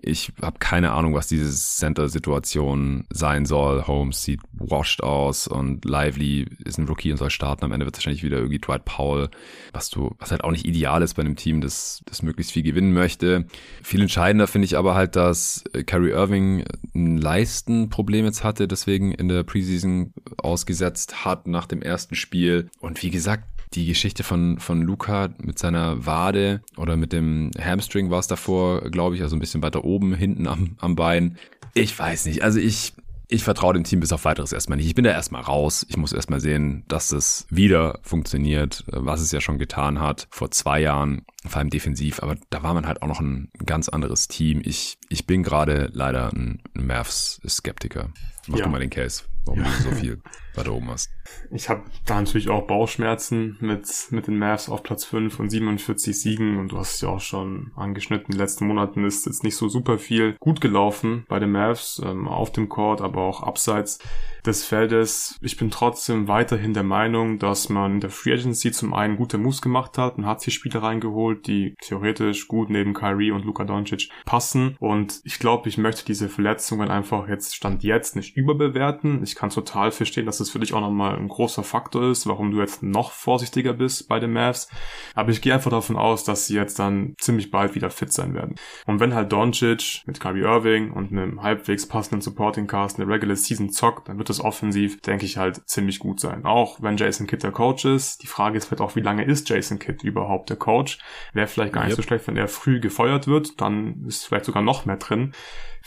Ich 0.03 0.33
habe 0.43 0.59
keine 0.59 0.93
Ahnung, 0.93 1.15
was 1.15 1.29
diese 1.29 1.51
Center-Situation 1.51 3.07
sein 3.11 3.47
soll. 3.47 3.87
Holmes 3.87 4.23
sieht 4.23 4.41
washed 4.53 5.03
aus 5.03 5.47
und 5.47 5.85
Lively 5.85 6.47
ist 6.65 6.79
ein 6.79 6.89
Rookie 6.89 7.06
Und 7.11 7.19
soll 7.19 7.31
starten. 7.31 7.65
Am 7.65 7.73
Ende 7.73 7.87
wird 7.87 7.97
wahrscheinlich 7.97 8.23
wieder 8.23 8.39
irgendwie 8.39 8.59
Dwight 8.59 8.85
Powell, 8.85 9.29
was 9.73 9.91
du, 9.91 10.15
was 10.19 10.31
halt 10.31 10.45
auch 10.45 10.51
nicht 10.51 10.67
ideal 10.67 11.03
ist 11.03 11.15
bei 11.15 11.23
einem 11.23 11.37
Team, 11.37 11.61
das, 11.61 12.03
das 12.07 12.23
möglichst 12.23 12.53
viel 12.53 12.63
gewinnen 12.63 12.93
möchte. 12.93 13.47
Viel 13.83 14.01
entscheidender 14.03 14.47
finde 14.47 14.67
ich 14.67 14.77
aber 14.77 14.95
halt, 14.95 15.17
dass 15.17 15.65
Kyrie 15.87 16.11
Irving 16.11 16.65
ein 16.95 17.19
Leistenproblem 17.19 18.25
jetzt 18.25 18.45
hatte, 18.45 18.69
deswegen 18.69 19.13
in 19.13 19.29
der 19.29 19.43
Preseason 19.43 20.13
ausgesetzt 20.39 21.25
hat 21.25 21.47
nach 21.47 21.67
dem 21.67 21.83
ersten 21.83 22.15
Spiel. 22.15 22.69
Und 22.81 23.03
wie 23.03 23.11
gesagt, 23.11 23.45
die 23.75 23.87
Geschichte 23.87 24.23
von, 24.23 24.59
von 24.59 24.83
Luca 24.83 25.31
mit 25.39 25.59
seiner 25.59 26.07
Wade 26.07 26.63
oder 26.77 26.97
mit 26.97 27.13
dem 27.13 27.51
Hamstring 27.59 28.11
war 28.11 28.21
es 28.21 28.27
davor, 28.27 28.91
glaube 28.91 29.17
ich, 29.17 29.23
also 29.23 29.37
ein 29.37 29.41
bisschen 29.41 29.63
weiter 29.63 29.85
oben, 29.85 30.15
hinten 30.15 30.47
am, 30.47 30.77
am 30.79 30.97
Bein. 30.97 31.37
Ich 31.75 31.99
weiß 31.99 32.27
nicht. 32.27 32.43
Also 32.43 32.59
ich, 32.59 32.95
ich 33.29 33.43
vertraue 33.43 33.75
dem 33.75 33.85
Team 33.85 34.01
bis 34.01 34.13
auf 34.13 34.25
weiteres 34.25 34.53
erstmal 34.53 34.77
nicht. 34.77 34.87
Ich 34.87 34.95
bin 34.95 35.05
da 35.05 35.11
erstmal 35.11 35.43
raus. 35.43 35.85
Ich 35.89 35.97
muss 35.97 36.13
erstmal 36.13 36.41
sehen, 36.41 36.85
dass 36.89 37.13
es 37.13 37.47
wieder 37.51 37.99
funktioniert, 38.03 38.85
was 38.87 39.21
es 39.21 39.33
ja 39.33 39.41
schon 39.41 39.59
getan 39.59 40.01
hat 40.01 40.29
vor 40.31 40.51
zwei 40.51 40.81
Jahren, 40.81 41.25
vor 41.45 41.59
allem 41.59 41.71
defensiv. 41.71 42.23
Aber 42.23 42.37
da 42.51 42.63
war 42.63 42.75
man 42.75 42.87
halt 42.87 43.03
auch 43.03 43.09
noch 43.09 43.21
ein 43.21 43.51
ganz 43.65 43.89
anderes 43.89 44.29
Team. 44.29 44.61
Ich, 44.65 44.99
ich 45.09 45.27
bin 45.27 45.43
gerade 45.43 45.91
leider 45.93 46.33
ein 46.33 46.63
Mavs-Skeptiker. 46.75 48.11
Mach 48.47 48.59
ja. 48.59 48.65
du 48.65 48.71
mal 48.71 48.81
den 48.81 48.91
Case, 48.91 49.25
warum 49.45 49.65
ja. 49.65 49.71
so 49.83 49.91
viel 50.01 50.23
weiter 50.57 50.73
oben 50.73 50.91
hast. 50.91 51.11
Ich 51.51 51.69
habe 51.69 51.83
da 52.05 52.21
natürlich 52.21 52.49
auch 52.49 52.67
Bauchschmerzen 52.67 53.57
mit, 53.61 53.89
mit 54.11 54.27
den 54.27 54.39
Mavs 54.39 54.69
auf 54.69 54.83
Platz 54.83 55.05
5 55.05 55.41
und 55.41 55.51
47 55.51 56.19
Siegen 56.19 56.59
und 56.59 56.73
du 56.73 56.79
hast 56.79 56.97
es 56.97 57.01
ja 57.01 57.09
auch 57.09 57.21
schon 57.21 57.73
angeschnitten. 57.77 58.27
In 58.27 58.33
den 58.33 58.41
letzten 58.41 58.67
Monaten 58.67 59.05
ist 59.05 59.27
jetzt 59.27 59.45
nicht 59.45 59.57
so 59.57 59.69
super 59.69 59.99
viel 59.99 60.37
gut 60.41 60.61
gelaufen 60.61 61.25
bei 61.29 61.39
den 61.39 61.53
Mavs, 61.53 62.01
ähm, 62.05 62.29
auf 62.29 62.53
dem 62.53 62.69
Court, 62.69 63.01
aber 63.01 63.23
auch 63.23 63.43
abseits 63.43 63.99
des 64.47 64.65
Feldes. 64.65 65.37
Ich 65.41 65.57
bin 65.57 65.71
trotzdem 65.71 66.29
weiterhin 66.29 66.73
der 66.73 66.83
Meinung, 66.83 67.39
dass 67.39 67.69
man 67.69 67.95
in 67.95 68.01
der 68.01 68.11
Free 68.11 68.33
Agency 68.33 68.71
zum 68.71 68.95
einen 68.95 69.17
gute 69.17 69.39
Moves 69.39 69.61
gemacht 69.61 69.99
hat 69.99 70.19
und 70.19 70.27
hat 70.27 70.41
sich 70.41 70.55
Spieler 70.55 70.83
reingeholt, 70.83 71.47
die 71.47 71.75
theoretisch 71.83 72.49
gut 72.49 72.71
neben 72.71 72.95
Kyrie 72.95 73.33
und 73.33 73.45
Luka 73.45 73.65
Doncic 73.65 74.09
passen. 74.25 74.77
Und 74.79 75.21
ich 75.25 75.39
glaube, 75.39 75.69
ich 75.69 75.79
möchte 75.79 76.05
diese 76.05 76.29
Verletzungen 76.29 76.91
einfach 76.91 77.29
jetzt 77.29 77.55
Stand 77.55 77.83
jetzt 77.83 78.17
nicht 78.17 78.37
überbewerten. 78.37 79.23
Ich 79.23 79.35
kann 79.35 79.51
total 79.51 79.91
verstehen, 79.91 80.27
dass 80.27 80.41
es 80.41 80.46
für 80.51 80.59
dich 80.59 80.75
auch 80.75 80.81
nochmal 80.81 81.17
ein 81.17 81.29
großer 81.29 81.63
Faktor 81.63 82.11
ist, 82.11 82.27
warum 82.27 82.51
du 82.51 82.61
jetzt 82.61 82.83
noch 82.83 83.13
vorsichtiger 83.13 83.73
bist 83.73 84.09
bei 84.09 84.21
den 84.21 84.33
Mavs. 84.33 84.69
Aber 85.15 85.31
ich 85.31 85.41
gehe 85.41 85.55
einfach 85.55 85.71
davon 85.71 85.97
aus, 85.97 86.25
dass 86.25 86.47
sie 86.47 86.55
jetzt 86.55 86.79
dann 86.79 87.15
ziemlich 87.19 87.51
bald 87.51 87.75
wieder 87.75 87.91
fit 87.91 88.13
sein 88.13 88.35
werden. 88.35 88.57
Und 88.87 89.01
wenn 89.01 89.15
halt 89.15 89.33
Doncic 89.33 90.03
mit 90.07 90.21
Kyrie 90.21 90.43
Irving 90.43 90.91
und 90.91 91.13
einem 91.13 91.43
halbwegs 91.43 91.87
passenden 91.87 92.21
Supporting 92.21 92.67
Cast 92.67 92.99
eine 92.99 93.09
Regular 93.09 93.37
Season 93.37 93.71
zockt, 93.71 94.09
dann 94.09 94.19
wird 94.19 94.31
es 94.31 94.41
offensiv, 94.41 95.01
denke 95.01 95.25
ich, 95.25 95.37
halt 95.37 95.69
ziemlich 95.69 95.99
gut 95.99 96.21
sein. 96.21 96.45
Auch 96.45 96.83
wenn 96.83 96.97
Jason 96.97 97.27
Kidd 97.27 97.43
der 97.43 97.53
Coach 97.53 97.85
ist. 97.85 98.23
Die 98.23 98.27
Frage 98.27 98.59
ist 98.59 98.67
vielleicht 98.67 98.81
auch, 98.81 98.97
wie 98.97 99.01
lange 99.01 99.25
ist 99.25 99.49
Jason 99.49 99.79
Kidd 99.79 100.05
überhaupt 100.05 100.51
der 100.51 100.57
Coach? 100.57 100.99
Wäre 101.33 101.47
vielleicht 101.47 101.73
gar 101.73 101.83
nicht 101.83 101.91
yep. 101.91 101.97
so 101.97 102.03
schlecht, 102.03 102.27
wenn 102.27 102.37
er 102.37 102.49
früh 102.49 102.81
gefeuert 102.81 103.27
wird. 103.27 103.61
Dann 103.61 104.05
ist 104.07 104.27
vielleicht 104.27 104.45
sogar 104.45 104.63
noch 104.63 104.87
mehr 104.87 104.97
drin 104.97 105.33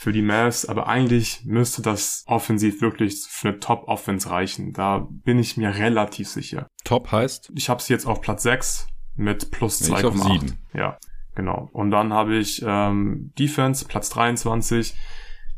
für 0.00 0.12
die 0.12 0.22
Mavs, 0.22 0.64
aber 0.64 0.86
eigentlich 0.86 1.44
müsste 1.44 1.82
das 1.82 2.24
offensiv 2.26 2.80
wirklich 2.80 3.26
für 3.28 3.48
eine 3.48 3.60
Top-Offense 3.60 4.30
reichen. 4.30 4.72
Da 4.72 5.06
bin 5.10 5.38
ich 5.38 5.58
mir 5.58 5.74
relativ 5.74 6.26
sicher. 6.26 6.68
Top 6.84 7.12
heißt? 7.12 7.52
Ich 7.54 7.68
habe 7.68 7.82
sie 7.82 7.92
jetzt 7.92 8.06
auf 8.06 8.22
Platz 8.22 8.44
6 8.44 8.86
mit 9.16 9.50
plus 9.50 9.82
2,8. 9.82 10.54
Ja, 10.72 10.96
genau. 11.34 11.68
Und 11.74 11.90
dann 11.90 12.14
habe 12.14 12.38
ich 12.38 12.62
ähm, 12.66 13.34
Defense, 13.38 13.84
Platz 13.84 14.08
23 14.08 14.94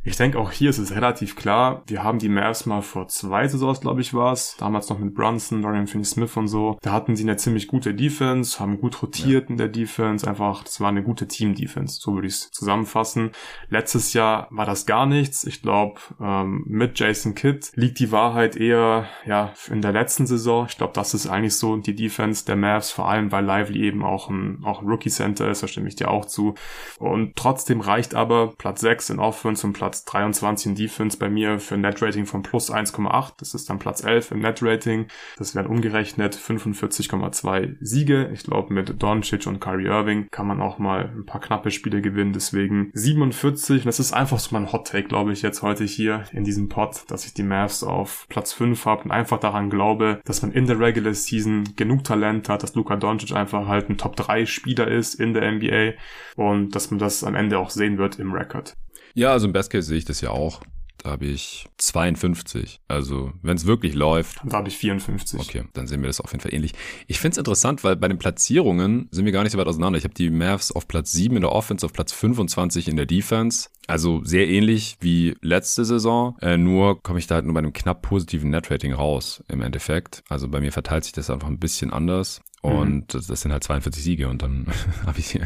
ich 0.04 0.16
denke, 0.16 0.38
auch 0.38 0.50
hier 0.50 0.70
ist 0.70 0.78
es 0.78 0.96
relativ 0.96 1.36
klar. 1.36 1.84
Wir 1.86 2.02
haben 2.02 2.18
die 2.18 2.28
Mavs 2.28 2.66
mal 2.66 2.82
vor 2.82 3.06
zwei 3.06 3.46
Saisons, 3.46 3.80
glaube 3.80 4.00
ich, 4.00 4.12
war 4.12 4.32
es. 4.32 4.56
Damals 4.58 4.88
noch 4.88 4.98
mit 4.98 5.14
Brunson, 5.14 5.62
Dorian 5.62 5.86
Finney-Smith 5.86 6.36
und 6.36 6.48
so. 6.48 6.76
Da 6.82 6.90
hatten 6.90 7.14
sie 7.14 7.22
eine 7.22 7.36
ziemlich 7.36 7.68
gute 7.68 7.94
Defense, 7.94 8.58
haben 8.58 8.80
gut 8.80 9.00
rotiert 9.00 9.44
ja. 9.44 9.50
in 9.50 9.56
der 9.58 9.68
Defense. 9.68 10.26
Einfach, 10.26 10.64
das 10.64 10.80
war 10.80 10.88
eine 10.88 11.04
gute 11.04 11.28
Team-Defense. 11.28 12.00
So 12.00 12.14
würde 12.14 12.26
ich 12.26 12.34
es 12.34 12.50
zusammenfassen. 12.50 13.30
Letztes 13.68 14.12
Jahr 14.12 14.48
war 14.50 14.66
das 14.66 14.86
gar 14.86 15.06
nichts. 15.06 15.44
Ich 15.44 15.62
glaube, 15.62 16.00
ähm, 16.20 16.64
mit 16.66 16.98
Jason 16.98 17.36
Kidd 17.36 17.70
liegt 17.76 18.00
die 18.00 18.10
Wahrheit 18.10 18.56
eher, 18.56 19.06
ja, 19.24 19.52
in 19.70 19.82
der 19.82 19.92
letzten 19.92 20.26
Saison. 20.26 20.66
Ich 20.68 20.78
glaube, 20.78 20.94
das 20.94 21.14
ist 21.14 21.28
eigentlich 21.28 21.54
so 21.54 21.76
die 21.76 21.94
Defense 21.94 22.44
der 22.44 22.56
Mavs, 22.56 22.90
vor 22.90 23.08
allem 23.08 23.30
weil 23.30 23.44
Lively 23.44 23.84
eben 23.84 24.04
auch 24.04 24.28
ein, 24.28 24.64
auch 24.64 24.82
ein 24.82 24.88
Rookie-Center 24.88 25.48
ist. 25.48 25.62
Da 25.62 25.68
stimme 25.68 25.86
ich 25.86 25.94
dir 25.94 26.10
auch 26.10 26.24
zu. 26.24 26.56
Und 26.98 27.36
trotzdem 27.36 27.80
reicht 27.80 28.16
aber 28.16 28.52
Platz 28.58 28.80
6 28.80 29.10
in 29.10 29.20
Offense 29.20 29.64
und 29.64 29.74
Platz 29.74 29.91
Platz 29.92 30.06
23 30.06 30.66
in 30.68 30.74
Defense 30.74 31.18
bei 31.18 31.28
mir 31.28 31.58
für 31.58 31.74
ein 31.74 31.82
Net-Rating 31.82 32.24
von 32.24 32.42
plus 32.42 32.72
1,8. 32.72 33.34
Das 33.36 33.52
ist 33.52 33.68
dann 33.68 33.78
Platz 33.78 34.02
11 34.02 34.30
im 34.30 34.40
Net-Rating. 34.40 35.06
Das 35.36 35.54
wären 35.54 35.66
umgerechnet 35.66 36.34
45,2 36.34 37.76
Siege. 37.82 38.30
Ich 38.32 38.42
glaube, 38.42 38.72
mit 38.72 39.02
Doncic 39.02 39.46
und 39.46 39.60
Kyrie 39.60 39.88
Irving 39.88 40.28
kann 40.30 40.46
man 40.46 40.62
auch 40.62 40.78
mal 40.78 41.12
ein 41.14 41.26
paar 41.26 41.42
knappe 41.42 41.70
Spiele 41.70 42.00
gewinnen. 42.00 42.32
Deswegen 42.32 42.90
47. 42.94 43.82
Und 43.82 43.86
das 43.86 44.00
ist 44.00 44.14
einfach 44.14 44.38
so 44.38 44.56
mein 44.56 44.72
Hot-Take, 44.72 45.08
glaube 45.08 45.34
ich, 45.34 45.42
jetzt 45.42 45.60
heute 45.60 45.84
hier 45.84 46.24
in 46.32 46.44
diesem 46.44 46.70
Pod, 46.70 47.04
dass 47.08 47.26
ich 47.26 47.34
die 47.34 47.42
Mavs 47.42 47.84
auf 47.84 48.24
Platz 48.30 48.54
5 48.54 48.86
habe 48.86 49.04
und 49.04 49.10
einfach 49.10 49.40
daran 49.40 49.68
glaube, 49.68 50.22
dass 50.24 50.40
man 50.40 50.52
in 50.52 50.64
der 50.64 50.80
Regular 50.80 51.12
Season 51.12 51.64
genug 51.76 52.04
Talent 52.04 52.48
hat, 52.48 52.62
dass 52.62 52.74
Luka 52.74 52.96
Doncic 52.96 53.36
einfach 53.36 53.66
halt 53.68 53.90
ein 53.90 53.98
Top-3-Spieler 53.98 54.88
ist 54.88 55.16
in 55.16 55.34
der 55.34 55.52
NBA 55.52 55.98
und 56.36 56.74
dass 56.74 56.90
man 56.90 56.98
das 56.98 57.22
am 57.24 57.34
Ende 57.34 57.58
auch 57.58 57.68
sehen 57.68 57.98
wird 57.98 58.18
im 58.18 58.32
Record. 58.32 58.74
Ja, 59.14 59.32
also 59.32 59.46
im 59.46 59.52
Best 59.52 59.70
Case 59.70 59.86
sehe 59.86 59.98
ich 59.98 60.04
das 60.04 60.20
ja 60.20 60.30
auch. 60.30 60.60
Da 61.02 61.10
habe 61.10 61.24
ich 61.26 61.66
52. 61.78 62.80
Also, 62.86 63.32
wenn 63.42 63.56
es 63.56 63.66
wirklich 63.66 63.94
läuft. 63.94 64.40
Da 64.44 64.58
habe 64.58 64.68
ich 64.68 64.76
54. 64.76 65.40
Okay, 65.40 65.64
dann 65.72 65.88
sehen 65.88 66.00
wir 66.00 66.06
das 66.06 66.20
auf 66.20 66.30
jeden 66.30 66.42
Fall 66.42 66.54
ähnlich. 66.54 66.74
Ich 67.08 67.18
finde 67.18 67.32
es 67.32 67.38
interessant, 67.38 67.82
weil 67.82 67.96
bei 67.96 68.06
den 68.06 68.18
Platzierungen 68.18 69.08
sind 69.10 69.24
wir 69.24 69.32
gar 69.32 69.42
nicht 69.42 69.52
so 69.52 69.58
weit 69.58 69.66
auseinander. 69.66 69.98
Ich 69.98 70.04
habe 70.04 70.14
die 70.14 70.30
Mavs 70.30 70.70
auf 70.70 70.86
Platz 70.86 71.10
7 71.10 71.34
in 71.34 71.42
der 71.42 71.50
Offense, 71.50 71.84
auf 71.84 71.92
Platz 71.92 72.12
25 72.12 72.86
in 72.86 72.96
der 72.96 73.06
Defense. 73.06 73.68
Also 73.88 74.22
sehr 74.24 74.48
ähnlich 74.48 74.96
wie 75.00 75.34
letzte 75.40 75.84
Saison. 75.84 76.36
Äh, 76.40 76.56
nur 76.56 77.02
komme 77.02 77.18
ich 77.18 77.26
da 77.26 77.36
halt 77.36 77.46
nur 77.46 77.54
bei 77.54 77.58
einem 77.58 77.72
knapp 77.72 78.02
positiven 78.02 78.50
Netrating 78.50 78.92
raus 78.92 79.42
im 79.48 79.60
Endeffekt. 79.60 80.22
Also 80.28 80.48
bei 80.48 80.60
mir 80.60 80.70
verteilt 80.70 81.02
sich 81.02 81.12
das 81.12 81.30
einfach 81.30 81.48
ein 81.48 81.58
bisschen 81.58 81.92
anders. 81.92 82.42
Und 82.62 82.94
mhm. 82.94 83.04
das, 83.08 83.26
das, 83.26 83.40
sind 83.40 83.50
halt 83.50 83.64
42 83.64 84.04
Siege 84.04 84.28
und 84.28 84.40
dann 84.40 84.66
habe 85.06 85.18
ich 85.18 85.36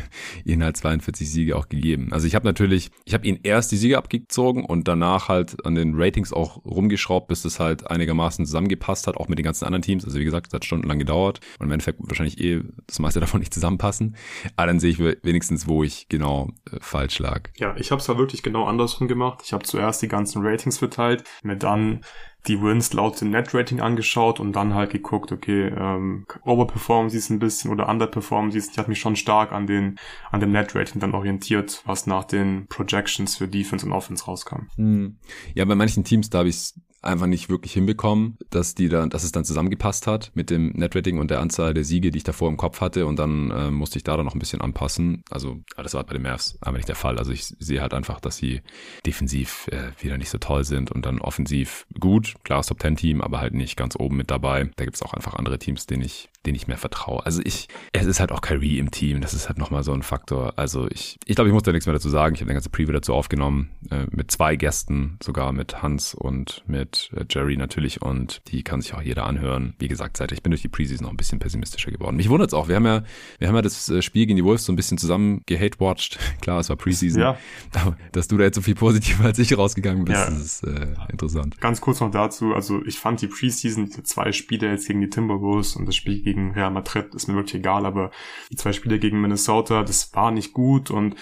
ihnen 0.44 0.62
halt 0.62 0.76
42 0.76 1.30
Siege 1.30 1.56
auch 1.56 1.70
gegeben. 1.70 2.12
Also 2.12 2.26
ich 2.26 2.34
habe 2.34 2.44
natürlich, 2.44 2.90
ich 3.06 3.14
habe 3.14 3.26
ihnen 3.26 3.40
erst 3.42 3.72
die 3.72 3.78
Siege 3.78 3.96
abgezogen 3.96 4.66
und 4.66 4.86
danach 4.86 5.28
halt 5.28 5.64
an 5.64 5.74
den 5.74 5.94
Ratings 5.96 6.34
auch 6.34 6.62
rumgeschraubt, 6.66 7.28
bis 7.28 7.40
das 7.40 7.58
halt 7.58 7.90
einigermaßen 7.90 8.44
zusammengepasst 8.44 9.06
hat, 9.06 9.16
auch 9.16 9.28
mit 9.28 9.38
den 9.38 9.44
ganzen 9.44 9.64
anderen 9.64 9.80
Teams. 9.80 10.04
Also 10.04 10.18
wie 10.18 10.24
gesagt, 10.24 10.48
es 10.48 10.52
hat 10.52 10.66
stundenlang 10.66 10.98
gedauert 10.98 11.40
und 11.58 11.66
im 11.66 11.72
Endeffekt 11.72 12.00
wahrscheinlich 12.02 12.38
eh 12.38 12.62
das 12.86 12.98
meiste 12.98 13.20
davon 13.26 13.40
nicht 13.40 13.54
zusammenpassen. 13.54 14.14
Aber 14.56 14.66
dann 14.66 14.78
sehe 14.78 14.90
ich 14.90 14.98
wenigstens, 14.98 15.66
wo 15.66 15.82
ich 15.82 16.10
genau 16.10 16.50
äh, 16.70 16.76
falsch 16.80 17.18
lag. 17.18 17.48
Ja, 17.56 17.74
ich 17.78 17.92
habe 17.92 18.00
es 18.00 18.06
da 18.06 18.18
wirklich 18.18 18.42
genau 18.42 18.66
andersrum 18.66 19.08
gemacht. 19.08 19.40
Ich 19.42 19.54
habe 19.54 19.64
zuerst 19.64 20.02
die 20.02 20.08
ganzen 20.08 20.42
Ratings 20.44 20.76
verteilt, 20.76 21.24
mir 21.42 21.56
dann 21.56 22.02
die 22.46 22.60
Wins 22.62 22.92
laut 22.92 23.20
dem 23.20 23.30
Net-Rating 23.30 23.80
angeschaut 23.80 24.40
und 24.40 24.52
dann 24.54 24.74
halt 24.74 24.90
geguckt, 24.90 25.32
okay, 25.32 25.68
ähm, 25.68 26.26
overperformen 26.44 27.10
sie 27.10 27.18
es 27.18 27.30
ein 27.30 27.38
bisschen 27.38 27.70
oder 27.70 27.88
underperformen 27.88 28.52
sie 28.52 28.58
es. 28.58 28.70
Ich 28.70 28.78
habe 28.78 28.88
mich 28.88 29.00
schon 29.00 29.16
stark 29.16 29.52
an 29.52 29.66
den 29.66 29.98
an 30.30 30.40
dem 30.40 30.52
Net-Rating 30.52 31.00
dann 31.00 31.14
orientiert, 31.14 31.82
was 31.86 32.06
nach 32.06 32.24
den 32.24 32.66
Projections 32.68 33.36
für 33.36 33.48
Defense 33.48 33.86
und 33.86 33.92
Offense 33.92 34.24
rauskam. 34.24 34.68
Hm. 34.76 35.18
Ja, 35.54 35.64
bei 35.64 35.74
manchen 35.74 36.04
Teams, 36.04 36.30
da 36.30 36.38
habe 36.38 36.48
ich 36.48 36.74
einfach 37.02 37.26
nicht 37.26 37.48
wirklich 37.48 37.72
hinbekommen, 37.72 38.36
dass 38.50 38.74
die 38.74 38.88
dann, 38.88 39.10
dass 39.10 39.24
es 39.24 39.32
dann 39.32 39.44
zusammengepasst 39.44 40.06
hat 40.06 40.32
mit 40.34 40.50
dem 40.50 40.70
Netrating 40.70 41.18
und 41.18 41.30
der 41.30 41.40
Anzahl 41.40 41.74
der 41.74 41.84
Siege, 41.84 42.10
die 42.10 42.18
ich 42.18 42.24
davor 42.24 42.48
im 42.48 42.56
Kopf 42.56 42.80
hatte 42.80 43.06
und 43.06 43.18
dann 43.18 43.50
äh, 43.50 43.70
musste 43.70 43.98
ich 43.98 44.04
da 44.04 44.16
dann 44.16 44.26
noch 44.26 44.34
ein 44.34 44.38
bisschen 44.38 44.60
anpassen. 44.60 45.22
Also 45.30 45.60
das 45.76 45.94
war 45.94 46.04
bei 46.04 46.14
den 46.14 46.22
Mavs 46.22 46.58
einfach 46.60 46.78
nicht 46.78 46.88
der 46.88 46.96
Fall. 46.96 47.18
Also 47.18 47.32
ich 47.32 47.44
sehe 47.44 47.80
halt 47.80 47.94
einfach, 47.94 48.20
dass 48.20 48.36
sie 48.36 48.62
defensiv 49.04 49.68
äh, 49.68 49.92
wieder 50.02 50.18
nicht 50.18 50.30
so 50.30 50.38
toll 50.38 50.64
sind 50.64 50.90
und 50.90 51.06
dann 51.06 51.20
offensiv 51.20 51.86
gut, 51.98 52.34
klares 52.44 52.66
Top 52.66 52.78
Ten 52.78 52.96
Team, 52.96 53.20
aber 53.20 53.40
halt 53.40 53.54
nicht 53.54 53.76
ganz 53.76 53.96
oben 53.96 54.16
mit 54.16 54.30
dabei. 54.30 54.70
Da 54.76 54.84
gibt 54.84 54.96
es 54.96 55.02
auch 55.02 55.14
einfach 55.14 55.34
andere 55.34 55.58
Teams, 55.58 55.86
denen 55.86 56.02
ich, 56.02 56.28
denen 56.46 56.56
ich 56.56 56.66
mehr 56.66 56.78
vertraue. 56.78 57.24
Also 57.26 57.42
ich, 57.44 57.68
es 57.92 58.06
ist 58.06 58.20
halt 58.20 58.32
auch 58.32 58.40
Kyrie 58.40 58.78
im 58.78 58.90
Team, 58.90 59.20
das 59.20 59.34
ist 59.34 59.48
halt 59.48 59.58
nochmal 59.58 59.82
so 59.82 59.92
ein 59.92 60.02
Faktor. 60.02 60.54
Also 60.56 60.88
ich, 60.90 61.18
ich 61.26 61.34
glaube, 61.34 61.48
ich 61.48 61.54
muss 61.54 61.62
da 61.62 61.72
nichts 61.72 61.86
mehr 61.86 61.92
dazu 61.92 62.08
sagen. 62.08 62.34
Ich 62.34 62.40
habe 62.40 62.50
eine 62.50 62.56
ganze 62.56 62.70
Preview 62.70 62.92
dazu 62.92 63.14
aufgenommen, 63.14 63.70
äh, 63.90 64.06
mit 64.10 64.30
zwei 64.30 64.56
Gästen, 64.56 65.18
sogar 65.22 65.52
mit 65.52 65.82
Hans 65.82 66.14
und 66.14 66.62
mit 66.66 67.10
äh, 67.16 67.24
Jerry 67.28 67.56
natürlich 67.56 68.02
und 68.02 68.42
die 68.48 68.62
kann 68.62 68.80
sich 68.80 68.94
auch 68.94 69.02
jeder 69.02 69.26
anhören. 69.26 69.74
Wie 69.78 69.88
gesagt, 69.88 70.16
seit 70.16 70.32
ich 70.32 70.42
bin 70.42 70.50
durch 70.50 70.62
die 70.62 70.68
Preseason 70.68 71.04
noch 71.04 71.12
ein 71.12 71.16
bisschen 71.16 71.38
pessimistischer 71.38 71.90
geworden. 71.90 72.16
Mich 72.16 72.28
wundert 72.28 72.50
es 72.50 72.54
auch. 72.54 72.68
Wir 72.68 72.76
haben 72.76 72.86
ja, 72.86 73.02
wir 73.38 73.48
haben 73.48 73.56
ja 73.56 73.62
das 73.62 73.88
äh, 73.88 74.02
Spiel 74.02 74.26
gegen 74.26 74.36
die 74.36 74.44
Wolves 74.44 74.64
so 74.64 74.72
ein 74.72 74.76
bisschen 74.76 74.98
zusammen 74.98 75.42
gehate-watched. 75.46 76.18
Klar, 76.40 76.60
es 76.60 76.68
war 76.68 76.76
Preseason. 76.76 77.20
Ja. 77.20 77.38
Aber 77.74 77.96
dass 78.12 78.28
du 78.28 78.36
da 78.36 78.44
jetzt 78.44 78.56
so 78.56 78.62
viel 78.62 78.74
positiver 78.74 79.24
als 79.24 79.38
ich 79.38 79.56
rausgegangen 79.56 80.04
bist, 80.04 80.18
ja. 80.18 80.30
das 80.30 80.40
ist 80.40 80.64
äh, 80.64 80.86
interessant. 81.10 81.60
Ganz 81.60 81.80
kurz 81.80 82.00
noch 82.00 82.10
dazu. 82.10 82.54
Also 82.54 82.84
ich 82.84 82.98
fand 82.98 83.20
die 83.20 83.28
Preseason, 83.28 83.90
die 83.90 84.02
zwei 84.02 84.32
Spiele 84.32 84.70
jetzt 84.70 84.86
gegen 84.86 85.00
die 85.00 85.10
Timberwolves 85.10 85.76
und 85.76 85.86
das 85.86 85.96
Spiel 85.96 86.22
gegen 86.22 86.35
Real 86.36 86.70
Madrid 86.70 87.14
ist 87.14 87.28
mir 87.28 87.34
wirklich 87.34 87.56
egal, 87.56 87.86
aber 87.86 88.10
die 88.50 88.56
zwei 88.56 88.72
Spiele 88.72 88.98
gegen 88.98 89.20
Minnesota, 89.20 89.82
das 89.82 90.14
war 90.14 90.30
nicht 90.30 90.52
gut 90.52 90.90
und 90.90 91.16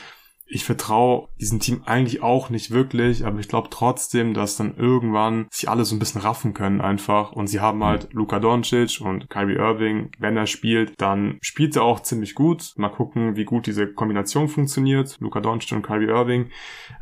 ich 0.46 0.64
vertraue 0.64 1.28
diesem 1.40 1.58
Team 1.60 1.82
eigentlich 1.86 2.22
auch 2.22 2.50
nicht 2.50 2.70
wirklich, 2.70 3.24
aber 3.24 3.40
ich 3.40 3.48
glaube 3.48 3.68
trotzdem, 3.70 4.34
dass 4.34 4.56
dann 4.56 4.76
irgendwann 4.76 5.46
sich 5.50 5.68
alle 5.68 5.84
so 5.84 5.96
ein 5.96 5.98
bisschen 5.98 6.20
raffen 6.20 6.52
können 6.52 6.80
einfach 6.80 7.32
und 7.32 7.46
sie 7.46 7.60
haben 7.60 7.82
halt. 7.82 8.08
Luka 8.12 8.38
Doncic 8.38 9.00
und 9.00 9.30
Kyrie 9.30 9.56
Irving, 9.56 10.10
wenn 10.18 10.36
er 10.36 10.46
spielt, 10.46 11.00
dann 11.00 11.38
spielt 11.40 11.76
er 11.76 11.82
auch 11.82 12.00
ziemlich 12.00 12.34
gut. 12.34 12.74
Mal 12.76 12.90
gucken, 12.90 13.36
wie 13.36 13.44
gut 13.44 13.66
diese 13.66 13.92
Kombination 13.92 14.48
funktioniert, 14.48 15.16
Luka 15.20 15.40
Doncic 15.40 15.72
und 15.72 15.82
Kyrie 15.82 16.08
Irving. 16.08 16.50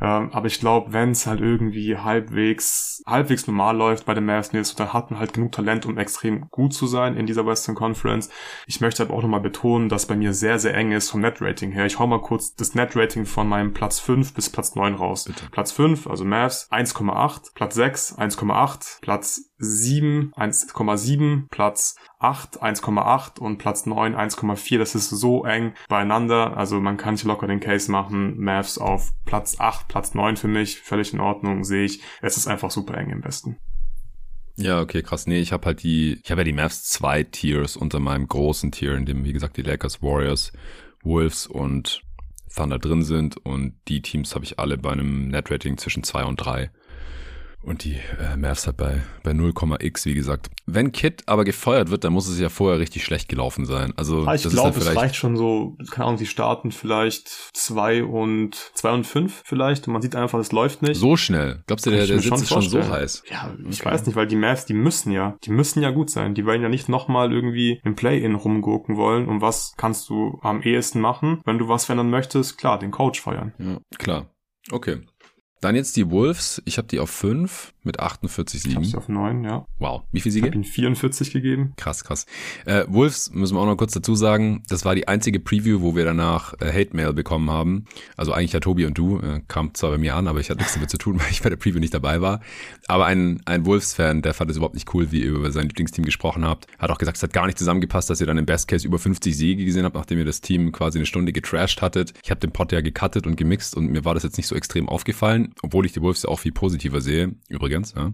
Ähm, 0.01 0.31
aber 0.33 0.47
ich 0.47 0.61
glaube, 0.61 0.93
wenn 0.93 1.11
es 1.11 1.27
halt 1.27 1.41
irgendwie 1.41 1.97
halbwegs 1.97 3.03
halbwegs 3.07 3.47
normal 3.47 3.77
läuft 3.77 4.07
bei 4.07 4.15
den 4.15 4.25
Mavs, 4.25 4.51
dann 4.51 4.93
hat 4.93 5.11
man 5.11 5.19
halt 5.19 5.33
genug 5.33 5.53
Talent, 5.53 5.87
um 5.87 5.99
extrem 5.99 6.49
gut 6.51 6.73
zu 6.73 6.87
sein 6.87 7.17
in 7.17 7.27
dieser 7.27 7.47
Western 7.47 7.75
Conference. 7.75 8.31
Ich 8.67 8.81
möchte 8.81 9.03
aber 9.03 9.15
auch 9.15 9.23
nochmal 9.23 9.41
betonen, 9.41 9.89
dass 9.89 10.07
bei 10.07 10.17
mir 10.17 10.33
sehr 10.33 10.59
sehr 10.59 10.75
eng 10.75 10.93
ist 10.93 11.11
vom 11.11 11.21
Net 11.21 11.41
Rating 11.41 11.73
her. 11.73 11.87
Ich 11.87 11.99
hau 11.99 12.07
mal 12.07 12.21
kurz 12.21 12.55
das 12.55 12.75
Net 12.75 12.97
Rating 12.97 13.27
von 13.33 13.49
meinem 13.49 13.73
Platz 13.73 13.99
5 13.99 14.35
bis 14.35 14.51
Platz 14.51 14.75
9 14.75 14.95
raus. 14.95 15.25
Bitte. 15.25 15.47
Platz 15.51 15.73
5, 15.73 16.07
also 16.07 16.25
Mavs 16.25 16.69
1,8, 16.71 17.55
Platz 17.55 17.75
6 17.75 18.19
1,8, 18.19 19.01
Platz 19.01 19.51
7 19.59 20.33
1,7, 20.37 21.49
Platz 21.51 21.97
8 22.19 22.63
1,8 22.63 23.41
und 23.41 23.59
Platz 23.59 23.87
9 23.87 24.15
1,4. 24.15 24.79
Das 24.79 24.95
ist 24.95 25.11
so 25.11 25.45
eng 25.45 25.75
beieinander. 25.89 26.57
Also 26.57 26.81
man 26.81 26.97
kann 26.97 27.15
nicht 27.15 27.25
locker 27.25 27.47
den 27.47 27.61
Case 27.61 27.91
machen. 27.91 28.39
Mavs 28.39 28.79
auf 28.79 29.13
Platz 29.25 29.59
8, 29.59 29.89
Platz 29.89 30.15
9 30.15 30.37
für 30.37 30.49
mich, 30.49 30.81
völlig 30.81 31.13
in 31.13 31.21
Ordnung, 31.21 31.65
sehe 31.65 31.85
ich. 31.85 32.01
Es 32.21 32.37
ist 32.37 32.47
einfach 32.47 32.71
super 32.71 32.97
eng 32.97 33.11
im 33.11 33.25
Westen. 33.25 33.57
Ja, 34.57 34.81
okay, 34.81 35.03
krass. 35.03 35.27
Nee, 35.27 35.41
ich 35.41 35.53
habe 35.53 35.67
halt 35.67 35.83
die, 35.83 36.21
ich 36.23 36.31
habe 36.31 36.43
ja 36.43 36.45
die 36.45 36.53
Mavs 36.53 36.85
zwei 36.85 37.23
Tiers 37.23 37.77
unter 37.77 38.01
meinem 38.01 38.29
großen 38.29 38.71
Tier, 38.71 38.95
in 38.95 39.07
dem, 39.07 39.25
wie 39.25 39.33
gesagt, 39.33 39.57
die 39.57 39.63
Lakers, 39.63 40.03
Warriors, 40.03 40.53
Wolves 41.03 41.47
und 41.47 42.03
Thunder 42.55 42.79
drin 42.79 43.03
sind 43.03 43.37
und 43.45 43.75
die 43.89 44.03
Teams 44.03 44.35
habe 44.35 44.45
ich 44.45 44.59
alle 44.59 44.79
bei 44.79 44.91
einem 44.91 45.29
Net-Rating 45.29 45.79
zwischen 45.79 46.03
zwei 46.03 46.25
und 46.25 46.37
drei. 46.37 46.71
Und 47.63 47.85
die 47.85 47.97
äh, 48.21 48.37
Mavs 48.37 48.67
halt 48.67 48.77
bei, 48.77 49.03
bei 49.23 49.31
0,x, 49.31 50.05
wie 50.07 50.15
gesagt. 50.15 50.51
Wenn 50.67 50.91
Kit 50.91 51.23
aber 51.27 51.45
gefeuert 51.45 51.91
wird, 51.91 52.05
dann 52.05 52.13
muss 52.13 52.29
es 52.29 52.41
ja 52.41 52.49
vorher 52.49 52.81
richtig 52.81 53.05
schlecht 53.05 53.29
gelaufen 53.29 53.67
sein. 53.67 53.93
Also 53.97 54.25
ah, 54.27 54.35
ich 54.35 54.43
glaube, 54.49 54.79
es 54.79 54.97
reicht 54.97 55.15
schon 55.15 55.37
so, 55.37 55.77
keine 55.91 56.07
Ahnung, 56.07 56.19
sie 56.19 56.27
starten 56.27 56.73
vielleicht 56.73 57.29
zwei 57.55 58.03
und 58.03 58.57
zwei 58.75 58.93
und 58.93 59.07
fünf 59.07 59.43
vielleicht 59.45 59.87
und 59.87 59.93
man 59.93 60.03
sieht 60.03 60.17
einfach, 60.17 60.39
es 60.41 60.51
läuft 60.51 60.83
nicht. 60.83 60.99
So 60.99 61.17
schnell. 61.17 61.63
Glaubst 61.67 61.87
du, 61.87 61.91
der, 61.91 62.07
der 62.07 62.19
Sitz 62.19 62.43
ist 62.43 62.49
schon 62.49 62.63
so 62.63 62.83
heiß? 62.83 63.23
Ja, 63.31 63.55
ich 63.69 63.81
okay. 63.81 63.91
weiß 63.91 64.07
nicht, 64.07 64.17
weil 64.17 64.27
die 64.27 64.37
Mavs, 64.37 64.67
die 64.67 64.75
müssen 64.75 65.13
ja, 65.13 65.37
die 65.45 65.51
müssen 65.51 65.83
ja 65.83 65.91
gut 65.91 66.11
sein. 66.11 66.35
Die 66.35 66.47
werden 66.47 66.63
ja 66.63 66.69
nicht 66.69 66.89
nochmal 66.89 67.33
irgendwie 67.33 67.81
im 67.85 67.95
Play-In 67.95 68.35
rumgurken 68.35 68.97
wollen. 68.97 69.29
Und 69.29 69.41
was 69.41 69.75
kannst 69.77 70.09
du 70.09 70.41
am 70.43 70.63
ehesten 70.63 71.01
machen? 71.01 71.41
Wenn 71.45 71.59
du 71.59 71.69
was 71.69 71.85
verändern 71.85 72.11
möchtest, 72.11 72.59
klar, 72.59 72.79
den 72.79 72.91
Coach 72.91 73.21
feuern. 73.21 73.53
Ja, 73.59 73.79
klar. 73.99 74.27
Okay. 74.71 75.01
Dann 75.63 75.77
jetzt 75.77 75.97
die 75.97 76.11
Wolves. 76.11 76.61
Ich 76.65 76.77
habe 76.77 76.89
die 76.89 76.99
auf 76.99 77.09
5 77.09 77.73
mit 77.85 78.01
48 78.01 78.63
Siegen. 78.63 78.71
Ich 78.71 78.77
habe 78.77 78.85
sie 78.85 78.97
auf 78.97 79.09
9, 79.09 79.45
ja. 79.45 79.65
Wow. 79.79 80.03
Wie 80.11 80.21
viele 80.21 80.33
Siege? 80.33 80.47
Ich 80.49 80.51
habe 80.51 80.57
ihnen 80.57 80.65
44 80.65 81.33
gegeben. 81.33 81.75
Krass, 81.77 82.03
krass. 82.03 82.27
Äh, 82.67 82.85
Wolves, 82.89 83.31
müssen 83.33 83.55
wir 83.55 83.61
auch 83.61 83.67
noch 83.67 83.77
kurz 83.77 83.93
dazu 83.93 84.17
sagen, 84.17 84.65
das 84.69 84.85
war 84.85 84.97
die 84.97 85.07
einzige 85.07 85.39
Preview, 85.39 85.81
wo 85.81 85.95
wir 85.95 86.05
danach 86.05 86.55
äh, 86.61 86.73
Hate-Mail 86.73 87.13
bekommen 87.13 87.49
haben. 87.49 87.85
Also 88.17 88.33
eigentlich 88.33 88.53
ja 88.53 88.59
Tobi 88.59 88.87
und 88.87 88.99
du, 88.99 89.21
äh, 89.21 89.41
kam 89.47 89.73
zwar 89.75 89.93
bei 89.93 89.99
mir 89.99 90.17
an, 90.17 90.27
aber 90.27 90.41
ich 90.41 90.51
hatte 90.51 90.59
nichts 90.59 90.75
damit 90.75 90.91
zu 90.91 90.99
tun, 90.99 91.21
weil 91.21 91.31
ich 91.31 91.43
bei 91.43 91.49
der 91.49 91.57
Preview 91.57 91.79
nicht 91.79 91.95
dabei 91.95 92.21
war. 92.21 92.41
Aber 92.89 93.07
ein, 93.07 93.41
ein 93.45 93.65
Wolves-Fan, 93.65 94.23
der 94.23 94.35
fand 94.35 94.51
es 94.51 94.57
überhaupt 94.57 94.75
nicht 94.75 94.93
cool, 94.95 95.13
wie 95.13 95.23
ihr 95.23 95.31
über 95.31 95.53
sein 95.53 95.69
Lieblingsteam 95.69 96.05
gesprochen 96.05 96.45
habt. 96.45 96.67
Hat 96.81 96.91
auch 96.91 96.99
gesagt, 96.99 97.19
es 97.19 97.23
hat 97.23 97.33
gar 97.33 97.47
nicht 97.47 97.59
zusammengepasst, 97.59 98.11
dass 98.11 98.21
ihr 98.21 98.27
dann 98.27 98.39
im 98.39 98.47
Best 98.47 98.67
Case 98.67 98.85
über 98.85 98.99
50 98.99 99.37
Siege 99.37 99.65
gesehen 99.65 99.85
habt, 99.85 99.95
nachdem 99.95 100.19
ihr 100.19 100.25
das 100.25 100.41
Team 100.41 100.73
quasi 100.73 100.99
eine 100.99 101.07
Stunde 101.07 101.33
getrashed 101.33 101.83
hattet. 101.83 102.15
Ich 102.25 102.33
habe 102.33 102.41
den 102.41 102.51
Pod 102.51 102.73
ja 102.73 102.81
gecuttet 102.81 103.29
und 103.29 103.37
gemixt 103.37 103.77
und 103.77 103.93
mir 103.93 104.05
war 104.05 104.15
das 104.15 104.25
jetzt 104.25 104.39
nicht 104.39 104.49
so 104.49 104.57
extrem 104.57 104.89
aufgefallen 104.89 105.52
obwohl 105.63 105.87
ich 105.87 105.93
die 105.93 106.01
Wolves 106.01 106.23
ja 106.23 106.29
auch 106.29 106.41
viel 106.41 106.53
positiver 106.53 107.01
sehe, 107.01 107.35
übrigens. 107.49 107.95
Ja. 107.95 108.13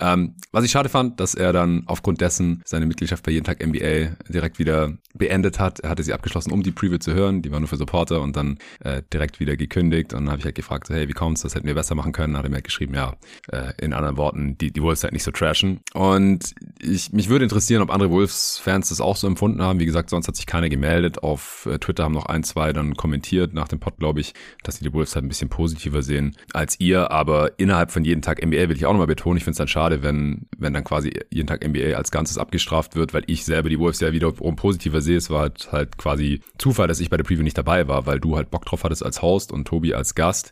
Ähm, 0.00 0.34
was 0.52 0.64
ich 0.64 0.70
schade 0.70 0.88
fand, 0.88 1.20
dass 1.20 1.34
er 1.34 1.52
dann 1.52 1.84
aufgrund 1.86 2.20
dessen 2.20 2.62
seine 2.64 2.86
Mitgliedschaft 2.86 3.24
bei 3.24 3.32
Jeden 3.32 3.44
Tag 3.44 3.64
NBA 3.64 4.16
direkt 4.28 4.58
wieder 4.58 4.92
beendet 5.14 5.60
hat. 5.60 5.80
Er 5.80 5.90
hatte 5.90 6.02
sie 6.02 6.12
abgeschlossen, 6.12 6.52
um 6.52 6.62
die 6.62 6.72
Preview 6.72 6.98
zu 6.98 7.14
hören. 7.14 7.42
Die 7.42 7.50
war 7.52 7.60
nur 7.60 7.68
für 7.68 7.76
Supporter 7.76 8.20
und 8.20 8.36
dann 8.36 8.58
äh, 8.80 9.02
direkt 9.12 9.40
wieder 9.40 9.56
gekündigt. 9.56 10.12
Und 10.12 10.24
dann 10.24 10.30
habe 10.30 10.40
ich 10.40 10.44
halt 10.44 10.54
gefragt, 10.54 10.86
so, 10.86 10.94
hey, 10.94 11.08
wie 11.08 11.12
kommt's? 11.12 11.42
Das 11.42 11.54
hätten 11.54 11.66
wir 11.66 11.74
besser 11.74 11.94
machen 11.94 12.12
können. 12.12 12.34
Dann 12.34 12.38
hat 12.38 12.46
er 12.46 12.50
mir 12.50 12.56
halt 12.56 12.64
geschrieben, 12.64 12.94
ja, 12.94 13.14
äh, 13.50 13.72
in 13.80 13.92
anderen 13.92 14.16
Worten, 14.16 14.58
die, 14.58 14.72
die 14.72 14.82
Wolves 14.82 15.04
halt 15.04 15.12
nicht 15.12 15.22
so 15.22 15.30
trashen. 15.30 15.80
Und 15.92 16.54
ich, 16.80 17.12
mich 17.12 17.28
würde 17.28 17.44
interessieren, 17.44 17.82
ob 17.82 17.90
andere 17.90 18.10
Wolves-Fans 18.10 18.88
das 18.88 19.00
auch 19.00 19.16
so 19.16 19.26
empfunden 19.26 19.62
haben. 19.62 19.80
Wie 19.80 19.86
gesagt, 19.86 20.10
sonst 20.10 20.28
hat 20.28 20.36
sich 20.36 20.46
keiner 20.46 20.68
gemeldet. 20.68 21.22
Auf 21.22 21.66
äh, 21.70 21.78
Twitter 21.78 22.04
haben 22.04 22.14
noch 22.14 22.26
ein, 22.26 22.42
zwei 22.42 22.72
dann 22.72 22.94
kommentiert 22.94 23.54
nach 23.54 23.68
dem 23.68 23.80
Pod, 23.80 23.98
glaube 23.98 24.20
ich, 24.20 24.34
dass 24.62 24.76
sie 24.76 24.84
die 24.84 24.92
Wolves 24.92 25.14
halt 25.14 25.24
ein 25.24 25.28
bisschen 25.28 25.48
positiver 25.48 26.02
sehen 26.02 26.36
als 26.52 26.80
ihr. 26.80 27.10
Aber 27.10 27.58
innerhalb 27.58 27.92
von 27.92 28.04
jeden 28.04 28.22
Tag 28.22 28.44
NBA 28.44 28.68
will 28.68 28.76
ich 28.76 28.86
auch 28.86 28.92
nochmal 28.92 29.06
betonen, 29.06 29.36
ich 29.36 29.44
finde 29.44 29.52
es 29.52 29.58
dann 29.58 29.68
schade, 29.68 29.93
wenn, 30.02 30.46
wenn 30.56 30.72
dann 30.72 30.84
quasi 30.84 31.12
jeden 31.30 31.46
Tag 31.46 31.66
NBA 31.66 31.96
als 31.96 32.10
Ganzes 32.10 32.38
abgestraft 32.38 32.96
wird, 32.96 33.14
weil 33.14 33.24
ich 33.26 33.44
selber 33.44 33.68
die 33.68 33.78
Wolves 33.78 34.00
ja 34.00 34.12
wiederum 34.12 34.56
positiver 34.56 35.00
sehe. 35.00 35.16
Es 35.16 35.30
war 35.30 35.40
halt, 35.40 35.72
halt 35.72 35.98
quasi 35.98 36.40
Zufall, 36.58 36.88
dass 36.88 37.00
ich 37.00 37.10
bei 37.10 37.16
der 37.16 37.24
Preview 37.24 37.42
nicht 37.42 37.58
dabei 37.58 37.88
war, 37.88 38.06
weil 38.06 38.20
du 38.20 38.36
halt 38.36 38.50
Bock 38.50 38.64
drauf 38.64 38.84
hattest 38.84 39.04
als 39.04 39.22
Host 39.22 39.52
und 39.52 39.66
Tobi 39.66 39.94
als 39.94 40.14
Gast. 40.14 40.50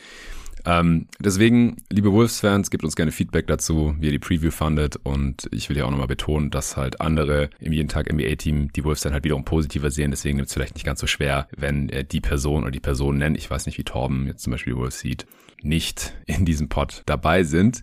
Ähm, 0.64 1.06
deswegen, 1.18 1.76
liebe 1.90 2.12
Wolves-Fans, 2.12 2.70
gebt 2.70 2.84
uns 2.84 2.96
gerne 2.96 3.12
Feedback 3.12 3.46
dazu, 3.46 3.94
wie 3.98 4.06
ihr 4.06 4.12
die 4.12 4.18
Preview 4.18 4.50
fandet. 4.50 4.96
Und 5.02 5.48
ich 5.52 5.68
will 5.68 5.76
ja 5.76 5.84
auch 5.84 5.90
nochmal 5.90 6.06
betonen, 6.06 6.50
dass 6.50 6.76
halt 6.76 7.00
andere 7.00 7.50
im 7.58 7.72
jeden 7.72 7.88
Tag 7.88 8.12
NBA-Team 8.12 8.72
die 8.72 8.84
Wolves 8.84 9.02
dann 9.02 9.12
halt 9.12 9.24
wiederum 9.24 9.44
positiver 9.44 9.90
sehen. 9.90 10.10
Deswegen 10.10 10.36
nimmt 10.36 10.48
es 10.48 10.54
vielleicht 10.54 10.74
nicht 10.74 10.84
ganz 10.84 11.00
so 11.00 11.06
schwer, 11.06 11.48
wenn 11.56 11.88
äh, 11.88 12.04
die 12.04 12.20
Person 12.20 12.62
oder 12.62 12.70
die 12.70 12.80
Person 12.80 13.18
nennen, 13.18 13.36
ich 13.36 13.50
weiß 13.50 13.66
nicht, 13.66 13.78
wie 13.78 13.84
Torben 13.84 14.26
jetzt 14.26 14.42
zum 14.42 14.52
Beispiel 14.52 14.74
die 14.74 14.78
Wolves 14.78 15.00
sieht, 15.00 15.26
nicht 15.62 16.14
in 16.26 16.44
diesem 16.44 16.68
Pod 16.68 17.02
dabei 17.06 17.44
sind. 17.44 17.82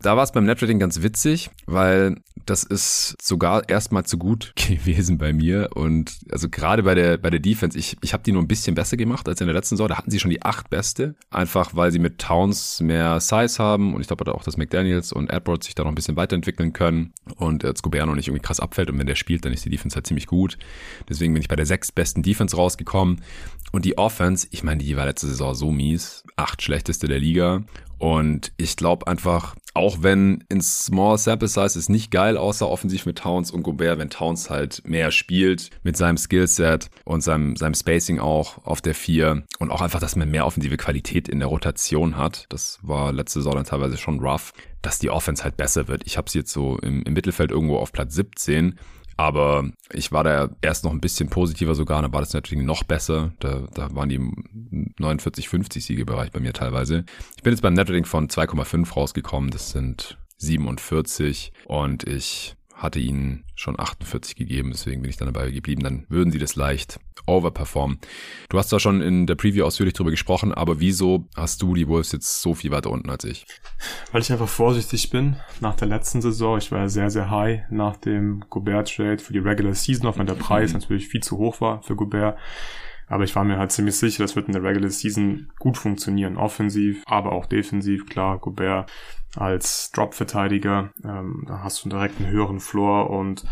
Da 0.00 0.16
war 0.16 0.24
es 0.24 0.32
beim 0.32 0.44
Netrating 0.44 0.78
ganz 0.78 1.02
witzig, 1.02 1.50
weil 1.66 2.16
das 2.46 2.62
ist 2.62 3.16
sogar 3.20 3.68
erstmal 3.68 4.04
zu 4.04 4.18
gut 4.18 4.52
gewesen 4.56 5.18
bei 5.18 5.32
mir. 5.32 5.70
Und 5.74 6.18
also 6.30 6.48
gerade 6.48 6.82
bei 6.82 6.94
der 6.94 7.18
bei 7.18 7.30
der 7.30 7.40
Defense, 7.40 7.78
ich 7.78 7.96
ich 8.00 8.12
habe 8.12 8.22
die 8.22 8.32
nur 8.32 8.42
ein 8.42 8.48
bisschen 8.48 8.74
besser 8.74 8.96
gemacht 8.96 9.28
als 9.28 9.40
in 9.40 9.46
der 9.46 9.54
letzten 9.54 9.76
Saison, 9.76 9.88
da 9.88 9.98
hatten 9.98 10.10
sie 10.10 10.20
schon 10.20 10.30
die 10.30 10.42
acht 10.42 10.70
beste, 10.70 11.14
einfach 11.30 11.74
weil 11.74 11.92
sie 11.92 11.98
mit 11.98 12.18
Towns 12.18 12.80
mehr 12.80 13.20
Size 13.20 13.58
haben. 13.58 13.94
Und 13.94 14.00
ich 14.00 14.06
glaube 14.06 14.32
auch, 14.34 14.44
dass 14.44 14.56
McDaniels 14.56 15.12
und 15.12 15.30
Edwards 15.30 15.66
sich 15.66 15.74
da 15.74 15.82
noch 15.82 15.90
ein 15.90 15.96
bisschen 15.96 16.16
weiterentwickeln 16.16 16.72
können. 16.72 17.12
Und 17.36 17.62
jetzt 17.62 17.82
Gobert 17.82 18.06
noch 18.06 18.14
nicht 18.14 18.28
irgendwie 18.28 18.42
krass 18.42 18.60
abfällt. 18.60 18.90
Und 18.90 18.98
wenn 18.98 19.06
der 19.06 19.16
spielt, 19.16 19.44
dann 19.44 19.52
ist 19.52 19.64
die 19.64 19.70
Defense 19.70 19.94
halt 19.94 20.06
ziemlich 20.06 20.26
gut. 20.26 20.58
Deswegen 21.08 21.34
bin 21.34 21.42
ich 21.42 21.48
bei 21.48 21.56
der 21.56 21.66
sechs 21.66 21.92
besten 21.92 22.22
Defense 22.22 22.56
rausgekommen. 22.56 23.22
Und 23.72 23.84
die 23.84 23.98
Offense, 23.98 24.46
ich 24.50 24.62
meine, 24.62 24.82
die 24.82 24.96
war 24.96 25.06
letzte 25.06 25.26
Saison 25.26 25.54
so 25.54 25.70
mies, 25.70 26.22
acht 26.36 26.62
schlechteste 26.62 27.08
der 27.08 27.18
Liga. 27.18 27.64
Und 27.98 28.52
ich 28.56 28.76
glaube 28.76 29.06
einfach, 29.06 29.54
auch 29.74 29.98
wenn 30.00 30.44
in 30.48 30.60
Small 30.60 31.18
Sample 31.18 31.48
Size 31.48 31.78
ist 31.78 31.88
nicht 31.88 32.10
geil, 32.10 32.36
außer 32.36 32.68
offensiv 32.68 33.06
mit 33.06 33.18
Towns 33.18 33.50
und 33.50 33.62
Gobert, 33.62 33.98
wenn 33.98 34.10
Towns 34.10 34.50
halt 34.50 34.82
mehr 34.86 35.10
spielt 35.10 35.70
mit 35.82 35.96
seinem 35.96 36.16
Skillset 36.16 36.90
und 37.04 37.22
seinem, 37.22 37.56
seinem 37.56 37.74
Spacing 37.74 38.18
auch 38.18 38.64
auf 38.64 38.80
der 38.80 38.94
vier 38.94 39.44
und 39.58 39.70
auch 39.70 39.82
einfach, 39.82 40.00
dass 40.00 40.16
man 40.16 40.30
mehr 40.30 40.46
offensive 40.46 40.76
Qualität 40.76 41.28
in 41.28 41.38
der 41.38 41.48
Rotation 41.48 42.16
hat. 42.16 42.46
Das 42.48 42.78
war 42.82 43.12
letzte 43.12 43.40
Saison 43.40 43.64
teilweise 43.64 43.96
schon 43.96 44.20
rough, 44.20 44.52
dass 44.82 44.98
die 44.98 45.10
Offense 45.10 45.44
halt 45.44 45.56
besser 45.56 45.88
wird. 45.88 46.02
Ich 46.06 46.16
habe 46.16 46.30
sie 46.30 46.38
jetzt 46.38 46.52
so 46.52 46.78
im, 46.78 47.02
im 47.02 47.12
Mittelfeld 47.12 47.50
irgendwo 47.50 47.78
auf 47.78 47.92
Platz 47.92 48.14
17 48.14 48.78
aber 49.16 49.70
ich 49.92 50.12
war 50.12 50.24
da 50.24 50.50
erst 50.60 50.84
noch 50.84 50.92
ein 50.92 51.00
bisschen 51.00 51.30
positiver 51.30 51.74
sogar, 51.74 52.02
dann 52.02 52.12
war 52.12 52.20
das 52.20 52.34
natürlich 52.34 52.64
noch 52.64 52.84
besser. 52.84 53.32
Da, 53.40 53.66
da 53.72 53.94
waren 53.94 54.08
die 54.08 54.20
49, 54.98 55.48
50 55.48 55.84
Siegebereich 55.84 56.32
bei 56.32 56.40
mir 56.40 56.52
teilweise. 56.52 57.04
Ich 57.36 57.42
bin 57.42 57.52
jetzt 57.52 57.62
beim 57.62 57.74
Netrating 57.74 58.04
von 58.04 58.28
2,5 58.28 58.92
rausgekommen. 58.92 59.50
Das 59.50 59.70
sind 59.70 60.18
47 60.38 61.52
und 61.66 62.06
ich 62.06 62.55
hatte 62.76 62.98
ihnen 63.00 63.44
schon 63.54 63.80
48 63.80 64.36
gegeben, 64.36 64.70
deswegen 64.70 65.00
bin 65.00 65.10
ich 65.10 65.16
dann 65.16 65.32
dabei 65.32 65.50
geblieben. 65.50 65.82
Dann 65.82 66.06
würden 66.08 66.30
sie 66.30 66.38
das 66.38 66.56
leicht 66.56 67.00
overperformen. 67.26 67.98
Du 68.50 68.58
hast 68.58 68.70
da 68.72 68.78
schon 68.78 69.00
in 69.00 69.26
der 69.26 69.34
Preview 69.34 69.64
ausführlich 69.64 69.94
drüber 69.94 70.10
gesprochen, 70.10 70.52
aber 70.52 70.78
wieso 70.78 71.26
hast 71.34 71.62
du 71.62 71.74
die 71.74 71.88
Wolves 71.88 72.12
jetzt 72.12 72.42
so 72.42 72.54
viel 72.54 72.70
weiter 72.70 72.90
unten 72.90 73.08
als 73.08 73.24
ich? 73.24 73.46
Weil 74.12 74.20
ich 74.20 74.30
einfach 74.30 74.48
vorsichtig 74.48 75.10
bin 75.10 75.36
nach 75.60 75.74
der 75.74 75.88
letzten 75.88 76.20
Saison. 76.20 76.58
Ich 76.58 76.70
war 76.70 76.80
ja 76.80 76.88
sehr, 76.88 77.10
sehr 77.10 77.30
high 77.30 77.62
nach 77.70 77.96
dem 77.96 78.44
Gobert-Trade 78.50 79.18
für 79.18 79.32
die 79.32 79.38
Regular 79.38 79.74
Season, 79.74 80.06
auch 80.06 80.18
wenn 80.18 80.26
der 80.26 80.34
Preis 80.34 80.72
mhm. 80.72 80.80
natürlich 80.80 81.08
viel 81.08 81.22
zu 81.22 81.38
hoch 81.38 81.60
war 81.62 81.82
für 81.82 81.96
Gobert. 81.96 82.38
Aber 83.08 83.24
ich 83.24 83.34
war 83.36 83.44
mir 83.44 83.56
halt 83.56 83.72
ziemlich 83.72 83.96
sicher, 83.96 84.24
das 84.24 84.34
wird 84.36 84.48
in 84.48 84.52
der 84.52 84.64
Regular 84.64 84.90
Season 84.90 85.50
gut 85.58 85.78
funktionieren. 85.78 86.36
Offensiv, 86.36 87.02
aber 87.06 87.32
auch 87.32 87.46
defensiv. 87.46 88.06
Klar, 88.06 88.38
Gobert 88.38 88.90
als 89.36 89.90
Drop-Verteidiger, 89.92 90.90
ähm, 91.04 91.44
da 91.46 91.62
hast 91.62 91.84
du 91.84 91.88
direkt 91.88 92.20
einen 92.20 92.30
höheren 92.30 92.60
Floor 92.60 93.10
und 93.10 93.44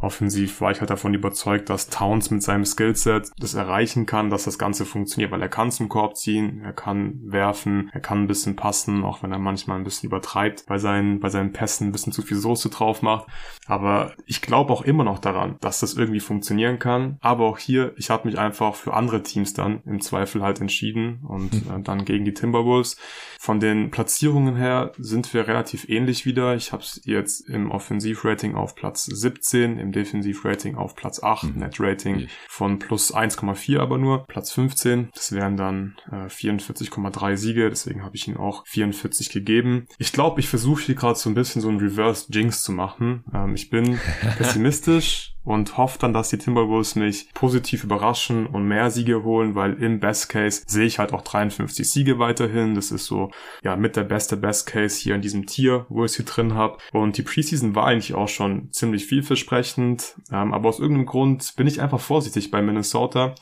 Offensiv 0.00 0.60
war 0.60 0.70
ich 0.70 0.80
halt 0.80 0.90
davon 0.90 1.14
überzeugt, 1.14 1.70
dass 1.70 1.88
Towns 1.88 2.30
mit 2.30 2.42
seinem 2.42 2.64
Skillset 2.64 3.30
das 3.38 3.54
erreichen 3.54 4.06
kann, 4.06 4.30
dass 4.30 4.44
das 4.44 4.58
Ganze 4.58 4.84
funktioniert, 4.84 5.32
weil 5.32 5.42
er 5.42 5.48
kann 5.48 5.72
zum 5.72 5.88
Korb 5.88 6.16
ziehen, 6.16 6.60
er 6.62 6.72
kann 6.72 7.20
werfen, 7.24 7.90
er 7.92 8.00
kann 8.00 8.22
ein 8.22 8.26
bisschen 8.26 8.54
passen, 8.54 9.04
auch 9.04 9.22
wenn 9.22 9.32
er 9.32 9.38
manchmal 9.38 9.76
ein 9.76 9.84
bisschen 9.84 10.08
übertreibt 10.08 10.66
bei 10.66 10.78
seinen, 10.78 11.18
bei 11.20 11.30
seinen 11.30 11.52
Pässen 11.52 11.88
ein 11.88 11.92
bisschen 11.92 12.12
zu 12.12 12.22
viel 12.22 12.36
Soße 12.36 12.70
drauf 12.70 13.02
macht. 13.02 13.26
Aber 13.66 14.12
ich 14.26 14.40
glaube 14.40 14.72
auch 14.72 14.82
immer 14.82 15.04
noch 15.04 15.18
daran, 15.18 15.56
dass 15.60 15.80
das 15.80 15.94
irgendwie 15.94 16.20
funktionieren 16.20 16.78
kann. 16.78 17.18
Aber 17.20 17.46
auch 17.46 17.58
hier, 17.58 17.92
ich 17.96 18.10
habe 18.10 18.28
mich 18.28 18.38
einfach 18.38 18.76
für 18.76 18.94
andere 18.94 19.22
Teams 19.22 19.52
dann 19.52 19.82
im 19.84 20.00
Zweifel 20.00 20.42
halt 20.42 20.60
entschieden 20.60 21.24
und 21.26 21.52
hm. 21.52 21.80
äh, 21.80 21.82
dann 21.82 22.04
gegen 22.04 22.24
die 22.24 22.34
Timberwolves. 22.34 22.96
Von 23.40 23.60
den 23.60 23.92
Platzierungen 23.92 24.56
her 24.56 24.92
sind 24.98 25.32
wir 25.32 25.46
relativ 25.46 25.88
ähnlich 25.88 26.26
wieder. 26.26 26.56
Ich 26.56 26.72
habe 26.72 26.82
es 26.82 27.00
jetzt 27.04 27.48
im 27.48 27.70
Offensivrating 27.70 28.56
auf 28.56 28.74
Platz 28.74 29.04
17, 29.04 29.78
im 29.78 29.92
Defensivrating 29.92 30.74
auf 30.74 30.96
Platz 30.96 31.22
8, 31.22 31.44
mhm. 31.44 31.60
Netrating 31.60 32.28
von 32.48 32.80
plus 32.80 33.14
1,4 33.14 33.78
aber 33.78 33.96
nur, 33.96 34.26
Platz 34.26 34.50
15. 34.50 35.10
Das 35.14 35.30
wären 35.30 35.56
dann 35.56 35.96
äh, 36.10 36.26
44,3 36.26 37.36
Siege, 37.36 37.70
deswegen 37.70 38.02
habe 38.02 38.16
ich 38.16 38.26
ihn 38.26 38.36
auch 38.36 38.66
44 38.66 39.30
gegeben. 39.30 39.86
Ich 39.98 40.12
glaube, 40.12 40.40
ich 40.40 40.48
versuche 40.48 40.82
hier 40.82 40.94
gerade 40.96 41.18
so 41.18 41.30
ein 41.30 41.34
bisschen 41.34 41.62
so 41.62 41.68
ein 41.68 41.78
Reverse 41.78 42.26
Jinx 42.30 42.64
zu 42.64 42.72
machen. 42.72 43.24
Ähm, 43.32 43.54
ich 43.54 43.70
bin 43.70 44.00
pessimistisch 44.36 45.37
und 45.48 45.78
hoffe 45.78 45.98
dann, 45.98 46.12
dass 46.12 46.28
die 46.28 46.36
Timberwolves 46.36 46.94
mich 46.94 47.32
positiv 47.32 47.82
überraschen 47.82 48.46
und 48.46 48.68
mehr 48.68 48.90
Siege 48.90 49.24
holen, 49.24 49.54
weil 49.54 49.82
im 49.82 49.98
Best 49.98 50.28
Case 50.28 50.62
sehe 50.66 50.84
ich 50.84 50.98
halt 50.98 51.14
auch 51.14 51.22
53 51.22 51.88
Siege 51.88 52.18
weiterhin. 52.18 52.74
Das 52.74 52.90
ist 52.90 53.06
so, 53.06 53.30
ja, 53.64 53.74
mit 53.74 53.96
der 53.96 54.04
beste 54.04 54.36
Best 54.36 54.66
Case 54.66 55.00
hier 55.00 55.14
in 55.14 55.22
diesem 55.22 55.46
Tier, 55.46 55.86
wo 55.88 56.04
ich 56.04 56.12
sie 56.12 56.26
drin 56.26 56.52
habe. 56.52 56.76
Und 56.92 57.16
die 57.16 57.22
Preseason 57.22 57.74
war 57.74 57.86
eigentlich 57.86 58.12
auch 58.12 58.28
schon 58.28 58.70
ziemlich 58.72 59.06
vielversprechend, 59.06 60.16
ähm, 60.30 60.52
aber 60.52 60.68
aus 60.68 60.80
irgendeinem 60.80 61.06
Grund 61.06 61.56
bin 61.56 61.66
ich 61.66 61.80
einfach 61.80 62.00
vorsichtig 62.00 62.50
bei 62.50 62.60
Minnesota. 62.60 63.34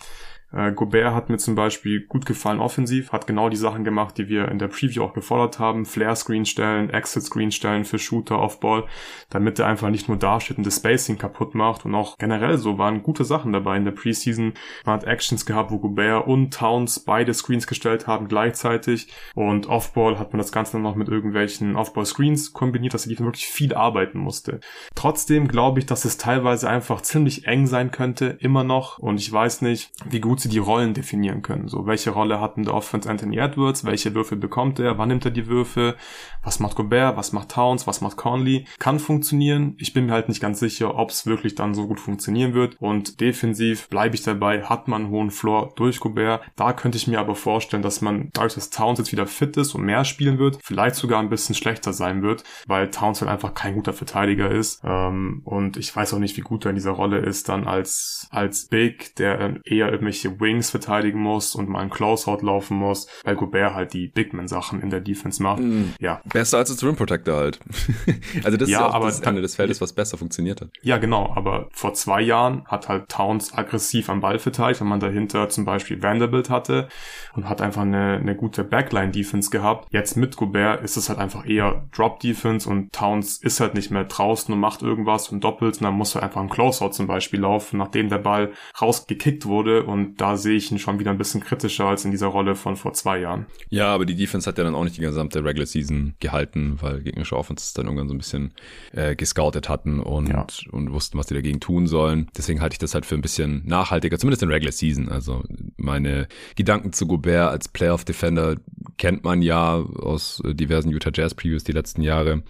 Äh, 0.52 0.72
Gobert 0.72 1.12
hat 1.12 1.28
mir 1.28 1.38
zum 1.38 1.54
Beispiel 1.54 2.06
gut 2.06 2.24
gefallen 2.24 2.60
offensiv, 2.60 3.12
hat 3.12 3.26
genau 3.26 3.48
die 3.48 3.56
Sachen 3.56 3.84
gemacht, 3.84 4.16
die 4.18 4.28
wir 4.28 4.48
in 4.48 4.58
der 4.58 4.68
Preview 4.68 5.02
auch 5.02 5.12
gefordert 5.12 5.58
haben. 5.58 5.84
Flare-Screen 5.84 6.44
stellen, 6.44 6.90
Exit-Screen 6.90 7.50
stellen 7.50 7.84
für 7.84 7.98
Shooter, 7.98 8.38
Off-Ball, 8.38 8.84
damit 9.30 9.58
er 9.58 9.66
einfach 9.66 9.90
nicht 9.90 10.08
nur 10.08 10.16
dasteht 10.16 10.58
und 10.58 10.66
das 10.66 10.76
Spacing 10.76 11.18
kaputt 11.18 11.54
macht. 11.54 11.84
Und 11.84 11.94
auch 11.94 12.16
generell 12.18 12.58
so 12.58 12.78
waren 12.78 13.02
gute 13.02 13.24
Sachen 13.24 13.52
dabei 13.52 13.76
in 13.76 13.84
der 13.84 13.92
Preseason. 13.92 14.54
Man 14.84 14.94
hat 14.94 15.04
Actions 15.04 15.46
gehabt, 15.46 15.70
wo 15.70 15.78
Gobert 15.78 16.26
und 16.26 16.54
Towns 16.54 17.00
beide 17.00 17.34
Screens 17.34 17.66
gestellt 17.66 18.06
haben 18.06 18.28
gleichzeitig. 18.28 19.08
Und 19.34 19.66
Off-Ball 19.66 20.18
hat 20.18 20.32
man 20.32 20.38
das 20.38 20.52
Ganze 20.52 20.72
dann 20.72 20.82
noch 20.82 20.94
mit 20.94 21.08
irgendwelchen 21.08 21.74
Off-Ball-Screens 21.76 22.52
kombiniert, 22.52 22.94
dass 22.94 23.06
er 23.06 23.18
wirklich 23.18 23.46
viel 23.46 23.74
arbeiten 23.74 24.18
musste. 24.18 24.60
Trotzdem 24.94 25.48
glaube 25.48 25.80
ich, 25.80 25.86
dass 25.86 26.04
es 26.04 26.18
teilweise 26.18 26.68
einfach 26.68 27.00
ziemlich 27.00 27.46
eng 27.46 27.66
sein 27.66 27.90
könnte, 27.90 28.36
immer 28.40 28.62
noch. 28.62 28.98
Und 28.98 29.18
ich 29.18 29.32
weiß 29.32 29.62
nicht, 29.62 29.90
wie 30.08 30.20
gut 30.20 30.36
gut 30.36 30.45
sie 30.46 30.52
die 30.52 30.58
Rollen 30.58 30.94
definieren 30.94 31.42
können. 31.42 31.68
So, 31.68 31.86
welche 31.86 32.10
Rolle 32.10 32.40
hat 32.40 32.56
denn 32.56 32.64
der 32.64 32.74
Offense 32.74 33.08
Anthony 33.10 33.38
Edwards? 33.38 33.84
Welche 33.84 34.14
Würfe 34.14 34.36
bekommt 34.36 34.78
er? 34.78 34.98
Wann 34.98 35.08
nimmt 35.08 35.24
er 35.24 35.30
die 35.30 35.46
Würfe? 35.46 35.96
Was 36.42 36.60
macht 36.60 36.76
Gobert? 36.76 37.16
Was 37.16 37.32
macht 37.32 37.50
Towns? 37.50 37.86
Was 37.86 38.00
macht 38.00 38.16
Conley? 38.16 38.66
Kann 38.78 38.98
funktionieren. 38.98 39.74
Ich 39.78 39.92
bin 39.92 40.06
mir 40.06 40.12
halt 40.12 40.28
nicht 40.28 40.40
ganz 40.40 40.60
sicher, 40.60 40.94
ob 40.96 41.10
es 41.10 41.26
wirklich 41.26 41.54
dann 41.54 41.74
so 41.74 41.86
gut 41.88 42.00
funktionieren 42.00 42.54
wird. 42.54 42.76
Und 42.80 43.20
defensiv 43.20 43.88
bleibe 43.88 44.14
ich 44.14 44.22
dabei, 44.22 44.62
hat 44.62 44.88
man 44.88 45.02
einen 45.02 45.10
hohen 45.10 45.30
Floor 45.30 45.72
durch 45.76 46.00
Gobert. 46.00 46.42
Da 46.54 46.72
könnte 46.72 46.96
ich 46.96 47.06
mir 47.06 47.18
aber 47.18 47.34
vorstellen, 47.34 47.82
dass 47.82 48.00
man 48.00 48.30
dadurch, 48.32 48.54
dass 48.54 48.70
Towns 48.70 48.98
jetzt 48.98 49.12
wieder 49.12 49.26
fit 49.26 49.56
ist 49.56 49.74
und 49.74 49.84
mehr 49.84 50.04
spielen 50.04 50.38
wird, 50.38 50.58
vielleicht 50.62 50.94
sogar 50.96 51.20
ein 51.20 51.28
bisschen 51.30 51.54
schlechter 51.54 51.92
sein 51.92 52.22
wird, 52.22 52.44
weil 52.66 52.90
Towns 52.90 53.20
halt 53.20 53.30
einfach 53.30 53.54
kein 53.54 53.74
guter 53.74 53.92
Verteidiger 53.92 54.50
ist. 54.50 54.80
Ähm, 54.84 55.42
und 55.44 55.76
ich 55.76 55.94
weiß 55.94 56.14
auch 56.14 56.18
nicht, 56.18 56.36
wie 56.36 56.42
gut 56.42 56.64
er 56.64 56.70
in 56.70 56.76
dieser 56.76 56.92
Rolle 56.92 57.18
ist, 57.18 57.48
dann 57.48 57.66
als, 57.66 58.28
als 58.30 58.68
Big, 58.68 59.16
der 59.16 59.60
eher 59.64 59.90
irgendwelche 59.90 60.25
irgendwelche 60.26 60.40
Wings 60.40 60.70
verteidigen 60.70 61.20
muss 61.20 61.54
und 61.54 61.68
mal 61.68 61.80
einen 61.80 61.90
Closeout 61.90 62.42
laufen 62.42 62.76
muss, 62.76 63.06
weil 63.24 63.36
Gobert 63.36 63.74
halt 63.74 63.92
die 63.92 64.08
Bigman-Sachen 64.08 64.82
in 64.82 64.90
der 64.90 65.00
Defense 65.00 65.42
macht. 65.42 65.60
Mm, 65.60 65.94
ja. 66.00 66.20
Besser 66.24 66.58
als 66.58 66.70
das 66.70 66.82
Rim 66.82 66.96
Protector 66.96 67.36
halt. 67.36 67.60
also 68.44 68.56
das 68.56 68.68
ja, 68.68 68.78
ist 68.78 68.82
ja 68.82 68.88
auch 68.88 68.94
aber 68.94 69.06
das 69.06 69.20
Ende 69.20 69.42
des 69.42 69.56
Feldes, 69.56 69.80
was 69.80 69.92
besser 69.92 70.18
funktioniert 70.18 70.60
hat. 70.60 70.68
Ja, 70.82 70.98
genau. 70.98 71.32
Aber 71.34 71.68
vor 71.72 71.94
zwei 71.94 72.20
Jahren 72.20 72.64
hat 72.66 72.88
halt 72.88 73.08
Towns 73.08 73.54
aggressiv 73.54 74.08
am 74.08 74.20
Ball 74.20 74.38
verteidigt, 74.38 74.80
wenn 74.80 74.88
man 74.88 75.00
dahinter 75.00 75.48
zum 75.48 75.64
Beispiel 75.64 76.02
Vanderbilt 76.02 76.50
hatte 76.50 76.88
und 77.34 77.48
hat 77.48 77.60
einfach 77.60 77.82
eine, 77.82 78.16
eine 78.16 78.36
gute 78.36 78.64
Backline-Defense 78.64 79.50
gehabt. 79.50 79.88
Jetzt 79.92 80.16
mit 80.16 80.36
Gobert 80.36 80.82
ist 80.82 80.96
es 80.96 81.08
halt 81.08 81.18
einfach 81.18 81.46
eher 81.46 81.86
Drop-Defense 81.94 82.68
und 82.68 82.92
Towns 82.92 83.38
ist 83.38 83.60
halt 83.60 83.74
nicht 83.74 83.90
mehr 83.90 84.04
draußen 84.04 84.52
und 84.52 84.60
macht 84.60 84.82
irgendwas 84.82 85.28
und 85.28 85.42
doppelt 85.44 85.76
und 85.76 85.84
dann 85.84 85.94
muss 85.94 86.14
er 86.14 86.22
einfach 86.22 86.40
ein 86.40 86.48
Closeout 86.48 86.90
zum 86.90 87.06
Beispiel 87.06 87.40
laufen, 87.40 87.78
nachdem 87.78 88.08
der 88.08 88.18
Ball 88.18 88.52
rausgekickt 88.80 89.46
wurde 89.46 89.84
und 89.84 90.15
da 90.16 90.36
sehe 90.36 90.56
ich 90.56 90.70
ihn 90.70 90.78
schon 90.78 90.98
wieder 90.98 91.10
ein 91.10 91.18
bisschen 91.18 91.42
kritischer 91.42 91.86
als 91.86 92.04
in 92.04 92.10
dieser 92.10 92.28
Rolle 92.28 92.54
von 92.54 92.76
vor 92.76 92.92
zwei 92.92 93.18
Jahren. 93.18 93.46
Ja, 93.68 93.94
aber 93.94 94.06
die 94.06 94.14
Defense 94.14 94.48
hat 94.48 94.58
ja 94.58 94.64
dann 94.64 94.74
auch 94.74 94.84
nicht 94.84 94.96
die 94.96 95.02
gesamte 95.02 95.44
Regular 95.44 95.66
Season 95.66 96.14
gehalten, 96.20 96.78
weil 96.80 97.02
gegnerische 97.02 97.36
Offenses 97.36 97.72
dann 97.74 97.86
irgendwann 97.86 98.08
so 98.08 98.14
ein 98.14 98.18
bisschen 98.18 98.52
äh, 98.92 99.14
gescoutet 99.14 99.68
hatten 99.68 100.00
und, 100.00 100.28
ja. 100.28 100.46
und 100.70 100.92
wussten, 100.92 101.18
was 101.18 101.26
die 101.26 101.34
dagegen 101.34 101.60
tun 101.60 101.86
sollen. 101.86 102.28
Deswegen 102.36 102.60
halte 102.60 102.74
ich 102.74 102.78
das 102.78 102.94
halt 102.94 103.06
für 103.06 103.14
ein 103.14 103.22
bisschen 103.22 103.62
nachhaltiger, 103.66 104.18
zumindest 104.18 104.42
in 104.42 104.50
Regular 104.50 104.72
Season. 104.72 105.08
Also 105.08 105.42
meine 105.76 106.28
Gedanken 106.56 106.92
zu 106.92 107.06
Gobert 107.06 107.50
als 107.50 107.68
Playoff 107.68 108.04
Defender 108.04 108.56
kennt 108.98 109.24
man 109.24 109.42
ja 109.42 109.76
aus 109.76 110.42
äh, 110.44 110.54
diversen 110.54 110.90
Utah 110.90 111.10
Jazz 111.12 111.34
Previews 111.34 111.64
die 111.64 111.72
letzten 111.72 112.02
Jahre. 112.02 112.42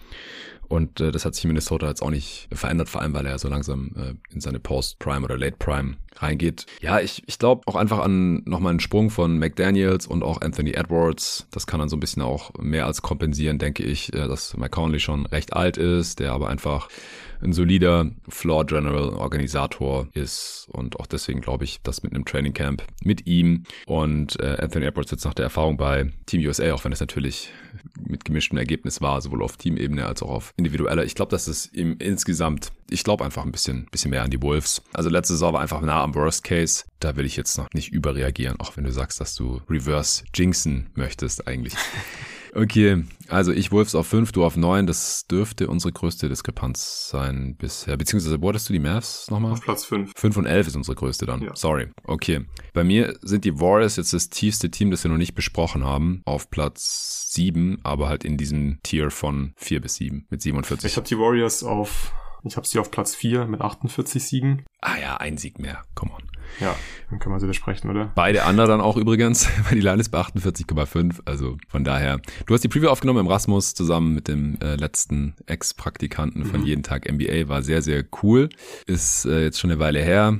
Und 0.67 0.99
äh, 0.99 1.11
das 1.11 1.25
hat 1.25 1.35
sich 1.35 1.43
in 1.43 1.49
Minnesota 1.49 1.87
jetzt 1.87 2.01
auch 2.01 2.09
nicht 2.09 2.47
verändert, 2.51 2.89
vor 2.89 3.01
allem 3.01 3.13
weil 3.13 3.25
er 3.25 3.39
so 3.39 3.47
langsam 3.47 3.91
äh, 3.95 4.33
in 4.33 4.41
seine 4.41 4.59
Post-Prime 4.59 5.23
oder 5.23 5.37
Late-Prime 5.37 5.95
reingeht. 6.17 6.65
Ja, 6.81 6.99
ich, 6.99 7.23
ich 7.27 7.39
glaube 7.39 7.61
auch 7.65 7.75
einfach 7.75 7.99
an 7.99 8.43
nochmal 8.45 8.71
einen 8.71 8.79
Sprung 8.79 9.09
von 9.09 9.37
McDaniels 9.37 10.07
und 10.07 10.23
auch 10.23 10.41
Anthony 10.41 10.71
Edwards. 10.71 11.47
Das 11.51 11.67
kann 11.67 11.79
dann 11.79 11.89
so 11.89 11.95
ein 11.95 11.99
bisschen 11.99 12.23
auch 12.23 12.53
mehr 12.59 12.85
als 12.85 13.01
kompensieren, 13.01 13.59
denke 13.59 13.83
ich, 13.83 14.13
äh, 14.13 14.27
dass 14.27 14.55
McConley 14.57 14.99
schon 14.99 15.25
recht 15.25 15.53
alt 15.53 15.77
ist, 15.77 16.19
der 16.19 16.33
aber 16.33 16.49
einfach 16.49 16.89
ein 17.41 17.53
solider 17.53 18.09
Floor 18.27 18.65
General 18.65 19.09
Organisator 19.09 20.07
ist 20.13 20.67
und 20.71 20.99
auch 20.99 21.07
deswegen 21.07 21.41
glaube 21.41 21.63
ich, 21.63 21.81
dass 21.81 22.03
mit 22.03 22.13
einem 22.13 22.25
Training 22.25 22.53
Camp 22.53 22.83
mit 23.03 23.27
ihm 23.27 23.63
und 23.85 24.39
äh, 24.39 24.57
Anthony 24.59 24.85
Edwards 24.85 25.11
jetzt 25.11 25.25
nach 25.25 25.33
der 25.33 25.45
Erfahrung 25.45 25.77
bei 25.77 26.11
Team 26.25 26.45
USA, 26.45 26.73
auch 26.73 26.83
wenn 26.83 26.91
es 26.91 26.99
natürlich 26.99 27.49
mit 27.99 28.25
gemischtem 28.25 28.57
Ergebnis 28.57 29.01
war, 29.01 29.21
sowohl 29.21 29.43
auf 29.43 29.57
Teamebene 29.57 30.05
als 30.05 30.21
auch 30.21 30.29
auf 30.29 30.53
individueller. 30.57 31.03
Ich 31.03 31.15
glaube, 31.15 31.31
dass 31.31 31.47
es 31.47 31.71
ihm 31.73 31.95
insgesamt, 31.99 32.71
ich 32.89 33.03
glaube 33.03 33.23
einfach 33.23 33.45
ein 33.45 33.51
bisschen, 33.51 33.87
bisschen 33.91 34.11
mehr 34.11 34.23
an 34.23 34.31
die 34.31 34.41
Wolves. 34.41 34.81
Also 34.93 35.09
letzte 35.09 35.33
Saison 35.33 35.53
war 35.53 35.61
einfach 35.61 35.81
nah 35.81 36.03
am 36.03 36.15
Worst 36.15 36.43
Case. 36.43 36.85
Da 36.99 37.15
will 37.15 37.25
ich 37.25 37.35
jetzt 37.35 37.57
noch 37.57 37.69
nicht 37.73 37.91
überreagieren, 37.91 38.59
auch 38.59 38.77
wenn 38.77 38.83
du 38.83 38.91
sagst, 38.91 39.19
dass 39.19 39.35
du 39.35 39.61
Reverse 39.69 40.23
jinxen 40.33 40.89
möchtest 40.95 41.47
eigentlich. 41.47 41.73
Okay, 42.53 43.03
also 43.27 43.51
ich 43.51 43.71
Wolves 43.71 43.95
auf 43.95 44.07
5, 44.07 44.31
du 44.31 44.45
auf 44.45 44.57
9. 44.57 44.87
Das 44.87 45.27
dürfte 45.27 45.67
unsere 45.67 45.91
größte 45.91 46.29
Diskrepanz 46.29 47.09
sein 47.09 47.55
bisher. 47.57 47.97
Beziehungsweise, 47.97 48.41
wo 48.41 48.49
hattest 48.49 48.69
du 48.69 48.73
die 48.73 48.79
Mavs 48.79 49.29
nochmal? 49.29 49.53
Auf 49.53 49.61
Platz 49.61 49.85
5. 49.85 50.11
5 50.15 50.37
und 50.37 50.45
11 50.45 50.67
ist 50.67 50.75
unsere 50.75 50.95
größte 50.95 51.25
dann. 51.25 51.41
Ja. 51.41 51.55
Sorry. 51.55 51.89
Okay. 52.03 52.45
Bei 52.73 52.83
mir 52.83 53.17
sind 53.21 53.45
die 53.45 53.59
Warriors 53.59 53.95
jetzt 53.95 54.13
das 54.13 54.29
tiefste 54.29 54.71
Team, 54.71 54.91
das 54.91 55.03
wir 55.03 55.11
noch 55.11 55.17
nicht 55.17 55.35
besprochen 55.35 55.83
haben, 55.83 56.21
auf 56.25 56.49
Platz 56.49 57.27
7, 57.31 57.79
aber 57.83 58.07
halt 58.07 58.23
in 58.23 58.37
diesem 58.37 58.79
Tier 58.83 59.11
von 59.11 59.53
4 59.57 59.81
bis 59.81 59.95
7 59.95 60.25
mit 60.29 60.41
47. 60.41 60.91
Ich 60.91 60.97
habe 60.97 61.07
die 61.07 61.17
Warriors 61.17 61.63
auf, 61.63 62.13
ich 62.43 62.55
habe 62.55 62.67
sie 62.67 62.79
auf 62.79 62.91
Platz 62.91 63.15
4 63.15 63.45
mit 63.45 63.61
48 63.61 64.23
Siegen. 64.23 64.65
Ah 64.81 64.97
ja, 64.97 65.17
ein 65.17 65.37
Sieg 65.37 65.59
mehr. 65.59 65.83
Come 65.95 66.13
on. 66.13 66.23
Ja, 66.59 66.75
dann 67.09 67.19
können 67.19 67.35
wir 67.35 67.39
sie 67.39 67.47
besprechen, 67.47 67.89
oder? 67.89 68.11
Beide 68.15 68.43
anderen 68.43 68.69
dann 68.69 68.81
auch 68.81 68.97
übrigens, 68.97 69.47
weil 69.63 69.75
die 69.75 69.81
Line 69.81 69.99
ist 69.99 70.09
bei 70.09 70.19
48,5. 70.19 71.21
Also 71.25 71.57
von 71.67 71.83
daher. 71.83 72.19
Du 72.45 72.53
hast 72.53 72.63
die 72.63 72.67
Preview 72.67 72.89
aufgenommen 72.89 73.19
im 73.19 73.27
Rasmus 73.27 73.73
zusammen 73.73 74.13
mit 74.13 74.27
dem 74.27 74.57
äh, 74.61 74.75
letzten 74.75 75.35
Ex-Praktikanten 75.45 76.45
von 76.45 76.61
mhm. 76.61 76.65
Jeden 76.65 76.83
Tag 76.83 77.11
NBA. 77.11 77.47
War 77.47 77.63
sehr, 77.63 77.81
sehr 77.81 78.03
cool. 78.23 78.49
Ist 78.85 79.25
äh, 79.25 79.43
jetzt 79.43 79.59
schon 79.59 79.71
eine 79.71 79.79
Weile 79.79 79.99
her. 79.99 80.39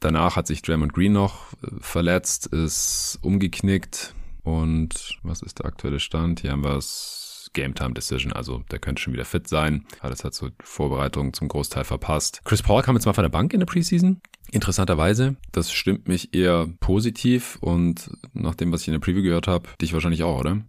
Danach 0.00 0.36
hat 0.36 0.46
sich 0.46 0.62
Draymond 0.62 0.94
Green 0.94 1.12
noch 1.12 1.52
äh, 1.62 1.68
verletzt, 1.80 2.46
ist 2.46 3.18
umgeknickt. 3.22 4.14
Und 4.42 5.18
was 5.22 5.42
ist 5.42 5.58
der 5.58 5.66
aktuelle 5.66 6.00
Stand? 6.00 6.40
Hier 6.40 6.52
haben 6.52 6.64
wir 6.64 6.76
es 6.76 7.19
Game 7.52 7.74
Time 7.74 7.92
Decision, 7.92 8.32
also 8.32 8.62
der 8.70 8.78
könnte 8.78 9.02
schon 9.02 9.12
wieder 9.12 9.24
fit 9.24 9.48
sein. 9.48 9.86
Hat 10.00 10.12
es 10.12 10.24
halt 10.24 10.34
so 10.34 10.48
Vorbereitungen 10.62 11.32
zum 11.32 11.48
Großteil 11.48 11.84
verpasst. 11.84 12.40
Chris 12.44 12.62
Paul 12.62 12.82
kam 12.82 12.96
jetzt 12.96 13.06
mal 13.06 13.12
von 13.12 13.24
der 13.24 13.30
Bank 13.30 13.52
in 13.52 13.60
der 13.60 13.66
Preseason. 13.66 14.20
Interessanterweise, 14.52 15.36
das 15.52 15.72
stimmt 15.72 16.08
mich 16.08 16.34
eher 16.34 16.68
positiv 16.80 17.58
und 17.60 18.10
nach 18.32 18.54
dem, 18.54 18.72
was 18.72 18.82
ich 18.82 18.88
in 18.88 18.92
der 18.92 19.00
Preview 19.00 19.22
gehört 19.22 19.46
habe, 19.46 19.68
dich 19.80 19.92
wahrscheinlich 19.92 20.22
auch, 20.22 20.40
oder? 20.40 20.62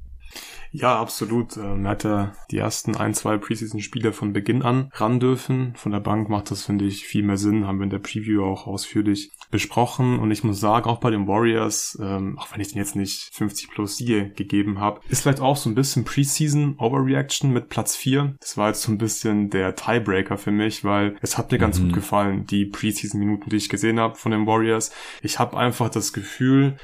Ja, 0.72 1.00
absolut. 1.00 1.58
Ähm, 1.58 1.86
er 1.86 1.92
hatte 1.92 2.32
die 2.50 2.58
ersten 2.58 2.96
ein, 2.96 3.14
zwei 3.14 3.38
Preseason-Spiele 3.38 4.14
von 4.14 4.34
Beginn 4.34 4.62
an 4.62 4.90
ran 4.94 5.20
dürfen. 5.20 5.74
Von 5.76 5.92
der 5.92 6.00
Bank 6.00 6.30
macht 6.30 6.52
das, 6.52 6.64
finde 6.64 6.86
ich, 6.86 7.06
viel 7.06 7.24
mehr 7.24 7.38
Sinn. 7.38 7.68
Haben 7.68 7.80
wir 7.80 7.84
in 7.84 7.90
der 7.90 8.00
Preview 8.00 8.44
auch 8.44 8.68
ausführlich 8.68 9.32
besprochen 9.52 10.20
und 10.20 10.32
ich 10.32 10.44
muss 10.44 10.60
sagen, 10.60 10.90
auch 10.90 11.00
bei 11.00 11.12
den 11.12 11.28
Warriors, 11.28 11.98
ähm, 12.02 12.40
auch 12.40 12.52
wenn 12.52 12.62
ich 12.62 12.70
den 12.70 12.78
jetzt 12.78 12.96
nicht 12.96 13.30
50 13.34 13.70
plus 13.70 13.98
Siege 13.98 14.30
gegeben 14.30 14.80
habe, 14.80 15.02
ist 15.10 15.22
vielleicht 15.22 15.42
auch 15.42 15.58
so 15.58 15.70
ein 15.70 15.76
bisschen 15.76 16.06
Preseason 16.06 16.76
Overreaction 16.80 17.52
mit 17.52 17.70
Platz 17.70 17.96
4. 17.96 18.36
Das 18.40 18.58
war 18.58 18.70
jetzt 18.70 18.82
so 18.82 18.92
ein 18.92 18.98
bisschen 18.98 19.50
der 19.50 19.76
Tiebreaker 19.76 20.38
für 20.38 20.52
mich, 20.52 20.84
weil 20.84 21.16
es 21.22 21.38
hat 21.38 21.52
mir 21.52 21.58
ganz 21.58 21.80
mhm. 21.80 21.86
gut 21.86 21.94
gefallen, 21.94 22.46
die 22.48 22.66
Preseason-Minuten, 22.66 23.50
die 23.50 23.58
ich 23.58 23.70
gesehen 23.70 24.00
habe 24.00 24.16
von 24.16 24.32
den 24.32 24.48
Warriors. 24.48 24.92
Ich 25.22 25.38
habe 25.38 25.58
einfach 25.58 25.90
das 25.90 26.14
Gefühl, 26.14 26.78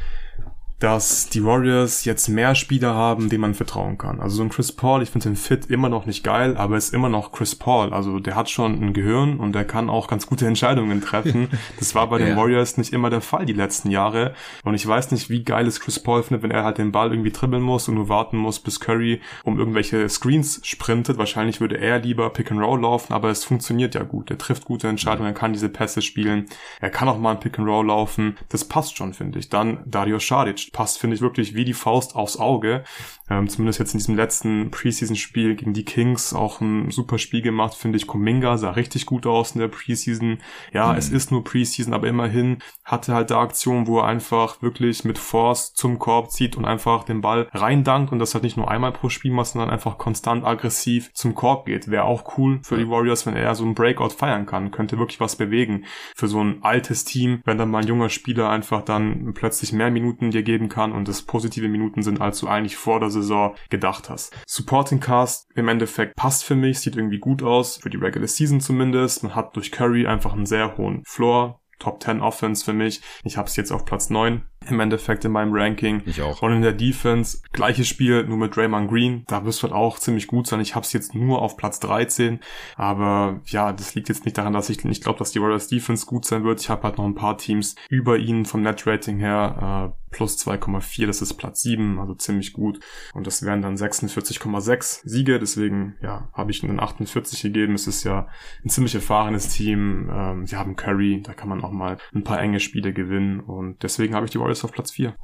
dass 0.80 1.30
die 1.30 1.44
Warriors 1.44 2.06
jetzt 2.06 2.28
mehr 2.28 2.54
Spieler 2.54 2.94
haben, 2.94 3.30
denen 3.30 3.41
man 3.41 3.54
vertrauen 3.56 3.98
kann. 3.98 4.20
Also 4.20 4.38
so 4.38 4.44
ein 4.44 4.49
Chris 4.49 4.72
Paul, 4.72 5.02
ich 5.02 5.10
finde 5.10 5.30
den 5.30 5.36
Fit 5.36 5.72
immer 5.72 5.90
noch 5.90 6.06
nicht 6.06 6.24
geil, 6.24 6.56
aber 6.56 6.76
er 6.76 6.78
ist 6.78 6.94
immer 6.94 7.10
noch 7.10 7.32
Chris 7.32 7.56
Paul. 7.56 7.94
Also 7.94 8.20
der 8.20 8.36
hat 8.36 8.49
schon 8.49 8.74
ein 8.84 8.94
Gehirn 8.94 9.40
und 9.40 9.54
der 9.54 9.66
kann 9.66 9.90
auch 9.90 10.08
ganz 10.08 10.28
gute 10.28 10.45
Entscheidungen 10.45 11.02
treffen. 11.02 11.49
Das 11.80 11.95
war 11.95 12.08
bei 12.10 12.18
den 12.18 12.30
ja. 12.30 12.38
Warriors 12.38 12.78
nicht 12.78 12.94
immer 12.94 13.10
der 13.10 13.22
Fall 13.22 13.45
die 13.45 13.54
letzten 13.54 13.91
Jahre. 13.91 14.34
Und 14.64 14.74
ich 14.74 14.88
weiß 14.88 15.12
nicht, 15.12 15.30
wie 15.30 15.44
geil 15.44 15.68
es 15.68 15.80
Chris 15.80 15.99
Paul 15.99 16.24
findet, 16.24 16.44
wenn 16.44 16.52
er 16.52 16.64
halt 16.64 16.78
den 16.78 16.91
Ball 16.91 17.12
irgendwie 17.12 17.32
dribbeln 17.32 17.62
muss 17.62 17.88
und 17.88 17.95
nur 17.95 18.10
warten 18.10 18.38
muss, 18.38 18.60
bis 18.60 18.80
Curry 18.80 19.22
um 19.44 19.60
irgendwelche 19.60 20.08
Screens 20.10 20.60
sprintet. 20.64 21.18
Wahrscheinlich 21.18 21.62
würde 21.62 21.78
er 21.78 21.99
lieber 21.99 22.30
Pick 22.30 22.52
and 22.52 22.62
Roll 22.62 22.82
laufen, 22.82 23.14
aber 23.14 23.30
es 23.30 23.44
funktioniert 23.44 23.95
ja 23.95 24.04
gut. 24.04 24.32
Er 24.32 24.38
trifft 24.38 24.66
gute 24.66 24.88
Entscheidungen, 24.88 25.30
er 25.30 25.34
kann 25.34 25.54
diese 25.54 25.70
Pässe 25.70 26.02
spielen. 26.02 26.45
Er 26.80 26.90
kann 26.90 27.10
auch 27.10 27.20
mal 27.20 27.32
ein 27.32 27.40
Pick 27.40 27.60
and 27.60 27.68
Roll 27.68 27.88
laufen. 27.88 28.38
Das 28.49 28.66
passt 28.66 28.98
schon, 28.98 29.14
finde 29.14 29.40
ich. 29.40 29.49
Dann 29.49 29.80
Dario 29.86 30.20
Saric 30.20 30.66
passt, 30.72 30.99
finde 30.99 31.15
ich, 31.15 31.22
wirklich 31.22 31.56
wie 31.56 31.65
die 31.65 31.73
Faust 31.73 32.15
aufs 32.15 32.38
Auge. 32.38 32.84
Ähm, 33.30 33.49
zumindest 33.49 33.80
jetzt 33.80 33.94
in 33.94 33.99
diesem 33.99 34.16
letzten 34.16 34.72
Preseason-Spiel 34.72 35.56
gegen 35.56 35.74
die 35.74 35.84
Kings 35.84 36.34
auch 36.34 36.62
ein 36.62 36.91
super 36.91 37.18
Spiel 37.18 37.41
gemacht, 37.41 37.76
finde 37.76 37.98
ich. 37.98 38.08
Kuminga 38.08 38.58
sah 38.58 38.72
richtig 38.72 39.06
gut 39.06 39.26
aus 39.26 39.52
in 39.52 39.60
der 39.60 39.68
Preseason. 39.68 40.40
Ja, 40.74 40.94
mhm. 40.94 40.98
es 40.98 41.10
ist 41.10 41.32
nur 41.32 41.44
Preseason, 41.44 41.94
aber 41.94 42.08
immerhin 42.08 42.60
hatte 42.86 43.14
halt 43.14 43.32
da 43.32 43.41
Aktionen, 43.41 43.88
wo 43.88 43.99
er 43.99 44.06
einfach 44.06 44.62
wirklich 44.62 45.04
mit 45.04 45.18
Force 45.18 45.74
zum 45.74 45.99
Korb 45.99 46.32
zieht 46.32 46.56
und 46.56 46.66
einfach 46.66 47.04
den 47.04 47.22
Ball 47.22 47.49
reindankt 47.54 48.12
und 48.14 48.20
das 48.20 48.34
halt 48.34 48.44
nicht 48.44 48.56
nur 48.56 48.72
einmal 48.72 48.94
pro 48.94 49.10
Spiel 49.10 49.32
macht, 49.32 49.48
sondern 49.48 49.70
einfach 49.70 49.98
konstant 49.98 50.45
aggressiv 50.45 51.12
zum 51.14 51.36
Korb 51.36 51.66
geht. 51.66 51.91
Wäre 51.91 52.06
auch 52.06 52.38
cool 52.38 52.60
für 52.64 52.78
die 52.78 52.90
Warriors, 52.90 53.26
wenn 53.26 53.36
er 53.36 53.56
so 53.56 53.66
einen 53.66 53.76
Breakout 53.76 54.12
feiern 54.12 54.45
kann. 54.45 54.72
Könnte 54.72 54.98
wirklich 54.99 55.20
was 55.20 55.36
bewegen 55.36 55.84
für 56.16 56.28
so 56.28 56.41
ein 56.41 56.64
altes 56.64 57.04
Team, 57.04 57.41
wenn 57.44 57.58
dann 57.58 57.70
mal 57.70 57.82
ein 57.82 57.88
junger 57.88 58.10
Spieler 58.10 58.49
einfach 58.49 58.84
dann 58.84 59.34
plötzlich 59.34 59.74
mehr 59.74 59.91
Minuten 59.91 60.32
dir 60.32 60.44
geben 60.44 60.70
kann 60.70 60.94
und 60.94 61.10
das 61.10 61.24
positive 61.24 61.68
Minuten 61.68 62.04
sind, 62.04 62.22
als 62.22 62.40
du 62.40 62.48
eigentlich 62.48 62.78
vor 62.78 63.02
der 63.02 63.10
Saison 63.22 63.56
gedacht 63.69 64.10
hast. 64.10 64.35
Supporting 64.45 64.99
Cast 64.99 65.48
im 65.56 65.68
Endeffekt 65.68 66.15
passt 66.15 66.44
für 66.44 66.56
mich, 66.56 66.80
sieht 66.80 66.95
irgendwie 66.95 67.19
gut 67.19 67.44
aus, 67.44 67.77
für 67.77 67.89
die 67.89 67.98
Regular 67.98 68.27
Season 68.27 68.61
zumindest. 68.61 69.23
Man 69.23 69.35
hat 69.35 69.56
durch 69.56 69.72
Curry 69.72 70.07
einfach 70.07 70.34
einen 70.34 70.45
sehr 70.45 70.77
hohen 70.77 71.03
Floor, 71.06 71.60
Top 71.80 72.02
10 72.02 72.22
Offense 72.22 72.65
für 72.65 72.73
mich. 72.73 73.02
Ich 73.23 73.38
habe 73.38 73.48
es 73.48 73.56
jetzt 73.56 73.72
auf 73.72 73.85
Platz 73.85 74.10
9 74.10 74.41
im 74.68 74.80
Endeffekt 74.80 75.23
in 75.26 75.31
meinem 75.31 75.53
Ranking. 75.53 76.02
Ich 76.06 76.22
auch. 76.22 76.41
Und 76.41 76.53
in 76.53 76.61
der 76.61 76.73
Defense, 76.73 77.39
gleiches 77.53 77.88
Spiel, 77.88 78.23
nur 78.26 78.38
mit 78.38 78.56
Draymond 78.56 78.89
Green. 78.89 79.23
Da 79.27 79.45
wirst 79.45 79.61
du 79.61 79.64
halt 79.64 79.73
auch 79.73 79.99
ziemlich 79.99 80.27
gut 80.27 80.48
sein. 80.48 80.60
Ich 80.60 80.76
habe 80.76 80.85
es 80.85 80.94
jetzt 80.94 81.14
nur 81.14 81.41
auf 81.41 81.56
Platz 81.56 81.80
13. 81.80 82.39
Aber 82.76 83.41
ja, 83.45 83.72
das 83.73 83.95
liegt 83.95 84.10
jetzt 84.10 84.26
nicht 84.26 84.38
daran, 84.38 84.53
dass 84.53 84.69
ich 84.69 84.84
nicht 84.84 85.03
glaube, 85.03 85.19
dass 85.19 85.31
die 85.31 85.41
Warriors 85.41 85.68
Defense 85.68 86.06
gut 86.06 86.26
sein 86.26 86.44
wird. 86.44 86.60
Ich 86.60 86.69
habe 86.69 86.84
halt 86.84 86.98
noch 86.98 87.06
ein 87.06 87.15
paar 87.15 87.38
Teams 87.38 87.76
über 87.89 88.18
ihnen 88.18 88.45
vom 88.45 88.64
Net-Rating 88.64 89.19
her. 89.19 89.94
Äh, 89.94 90.07
plus 90.12 90.38
2,4, 90.38 91.06
das 91.06 91.22
ist 91.22 91.36
Platz 91.36 91.62
7, 91.62 92.00
also 92.00 92.14
ziemlich 92.14 92.54
gut. 92.54 92.80
Und 93.14 93.28
das 93.28 93.44
wären 93.44 93.62
dann 93.62 93.76
46,6 93.76 95.02
Siege, 95.04 95.40
deswegen 95.40 95.96
ja, 96.02 96.30
habe 96.34 96.52
ich 96.52 96.64
einen 96.64 96.80
48 96.80 97.42
gegeben. 97.42 97.74
Es 97.74 97.88
ist 97.88 98.04
ja 98.04 98.28
ein 98.64 98.70
ziemlich 98.70 98.96
erfahrenes 98.96 99.50
Team. 99.50 100.10
Ähm, 100.12 100.50
wir 100.50 100.58
haben 100.58 100.76
Curry, 100.76 101.22
da 101.24 101.34
kann 101.34 101.50
man 101.50 101.64
auch 101.64 101.72
mal 101.72 101.98
ein 102.14 102.24
paar 102.24 102.42
enge 102.42 102.60
Spiele 102.60 102.94
gewinnen. 102.94 103.40
Und 103.40 103.84
deswegen 103.84 104.16
habe 104.16 104.26
ich 104.26 104.32
die 104.32 104.40
Warriors 104.40 104.64
auf 104.64 104.72
Platz 104.72 104.92
4. 104.92 105.16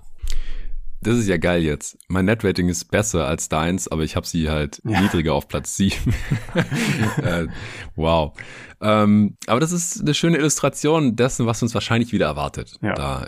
Das 1.04 1.18
ist 1.18 1.28
ja 1.28 1.36
geil 1.38 1.62
jetzt. 1.64 1.98
Mein 2.08 2.26
Netrating 2.26 2.70
ist 2.70 2.86
besser 2.86 3.28
als 3.28 3.50
deins, 3.50 3.90
aber 3.90 4.04
ich 4.04 4.16
habe 4.16 4.26
sie 4.26 4.50
halt 4.50 4.82
ja. 4.86 5.02
niedriger 5.02 5.34
auf 5.34 5.50
Platz 5.50 5.76
7. 5.76 6.14
äh, 7.22 7.48
wow. 7.96 8.34
Ähm, 8.84 9.38
aber 9.48 9.60
das 9.60 9.72
ist 9.72 10.02
eine 10.02 10.14
schöne 10.14 10.38
Illustration 10.38 11.16
dessen, 11.16 11.46
was 11.46 11.64
uns 11.64 11.74
wahrscheinlich 11.74 12.12
wieder 12.12 12.26
erwartet. 12.26 12.78
Ja. 12.82 12.94
Da 12.94 13.28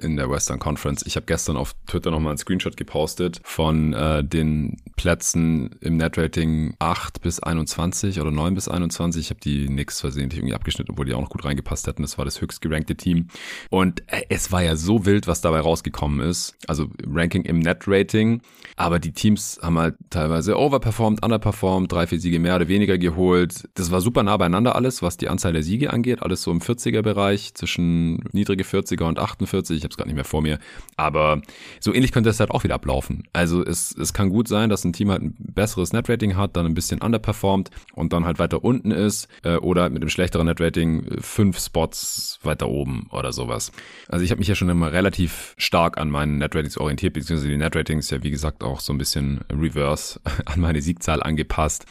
in 0.00 0.16
der 0.16 0.30
Western 0.30 0.58
Conference. 0.58 1.04
Ich 1.06 1.16
habe 1.16 1.26
gestern 1.26 1.56
auf 1.56 1.74
Twitter 1.86 2.10
nochmal 2.10 2.30
einen 2.30 2.38
Screenshot 2.38 2.76
gepostet 2.76 3.40
von 3.44 3.94
äh, 3.94 4.22
den 4.22 4.76
Plätzen 4.96 5.70
im 5.80 5.96
Netrating 5.96 6.74
8 6.78 7.22
bis 7.22 7.40
21 7.40 8.20
oder 8.20 8.30
9 8.30 8.54
bis 8.54 8.68
21. 8.68 9.22
Ich 9.22 9.30
habe 9.30 9.40
die 9.40 9.66
Knicks 9.66 10.00
versehentlich 10.00 10.40
irgendwie 10.40 10.54
abgeschnitten, 10.54 10.92
obwohl 10.92 11.06
die 11.06 11.14
auch 11.14 11.20
noch 11.20 11.30
gut 11.30 11.44
reingepasst 11.44 11.86
hätten. 11.86 12.02
Das 12.02 12.18
war 12.18 12.24
das 12.24 12.40
höchst 12.40 12.60
gerankte 12.60 12.96
Team. 12.96 13.28
Und 13.70 14.02
äh, 14.08 14.22
es 14.28 14.52
war 14.52 14.62
ja 14.62 14.76
so 14.76 15.06
wild, 15.06 15.26
was 15.26 15.40
dabei 15.40 15.60
rausgekommen 15.60 16.20
ist. 16.20 16.56
Also 16.66 16.88
Ranking 17.06 17.44
im 17.44 17.60
Netrating. 17.60 18.42
Aber 18.76 18.98
die 18.98 19.12
Teams 19.12 19.58
haben 19.62 19.78
halt 19.78 19.94
teilweise 20.10 20.58
overperformed, 20.58 21.24
underperformed, 21.24 21.90
drei, 21.90 22.06
vier 22.06 22.20
Siege 22.20 22.38
mehr 22.38 22.56
oder 22.56 22.68
weniger 22.68 22.98
geholt. 22.98 23.68
Das 23.74 23.90
war 23.90 24.00
super 24.00 24.22
nah 24.22 24.36
beieinander 24.36 24.74
alles, 24.76 24.95
was 25.02 25.16
die 25.16 25.28
Anzahl 25.28 25.52
der 25.52 25.62
Siege 25.62 25.92
angeht. 25.92 26.22
Alles 26.22 26.42
so 26.42 26.50
im 26.50 26.60
40er-Bereich, 26.60 27.54
zwischen 27.54 28.16
niedrige 28.32 28.64
40er 28.64 29.04
und 29.04 29.18
48. 29.18 29.76
Ich 29.76 29.82
habe 29.82 29.90
es 29.90 29.96
gerade 29.96 30.08
nicht 30.08 30.16
mehr 30.16 30.24
vor 30.24 30.42
mir. 30.42 30.58
Aber 30.96 31.42
so 31.80 31.94
ähnlich 31.94 32.12
könnte 32.12 32.30
es 32.30 32.40
halt 32.40 32.50
auch 32.50 32.64
wieder 32.64 32.74
ablaufen. 32.74 33.24
Also 33.32 33.64
es, 33.64 33.96
es 33.96 34.12
kann 34.12 34.30
gut 34.30 34.48
sein, 34.48 34.70
dass 34.70 34.84
ein 34.84 34.92
Team 34.92 35.10
halt 35.10 35.22
ein 35.22 35.34
besseres 35.38 35.92
Netrating 35.92 36.36
hat, 36.36 36.56
dann 36.56 36.66
ein 36.66 36.74
bisschen 36.74 37.00
underperformt 37.00 37.70
und 37.94 38.12
dann 38.12 38.24
halt 38.24 38.38
weiter 38.38 38.64
unten 38.64 38.90
ist 38.90 39.28
äh, 39.42 39.56
oder 39.56 39.88
mit 39.88 40.02
einem 40.02 40.10
schlechteren 40.10 40.46
Netrating 40.46 41.20
fünf 41.20 41.58
Spots 41.58 42.38
weiter 42.42 42.68
oben 42.68 43.08
oder 43.10 43.32
sowas. 43.32 43.72
Also 44.08 44.24
ich 44.24 44.30
habe 44.30 44.38
mich 44.38 44.48
ja 44.48 44.54
schon 44.54 44.68
immer 44.68 44.92
relativ 44.92 45.54
stark 45.58 45.98
an 45.98 46.10
meinen 46.10 46.38
Netratings 46.38 46.78
orientiert, 46.78 47.14
beziehungsweise 47.14 47.50
die 47.50 47.56
Netratings 47.56 48.10
ja 48.10 48.22
wie 48.22 48.30
gesagt 48.30 48.62
auch 48.62 48.80
so 48.80 48.92
ein 48.92 48.98
bisschen 48.98 49.40
reverse 49.52 50.20
an 50.44 50.60
meine 50.60 50.82
Siegzahl 50.82 51.22
angepasst 51.22 51.86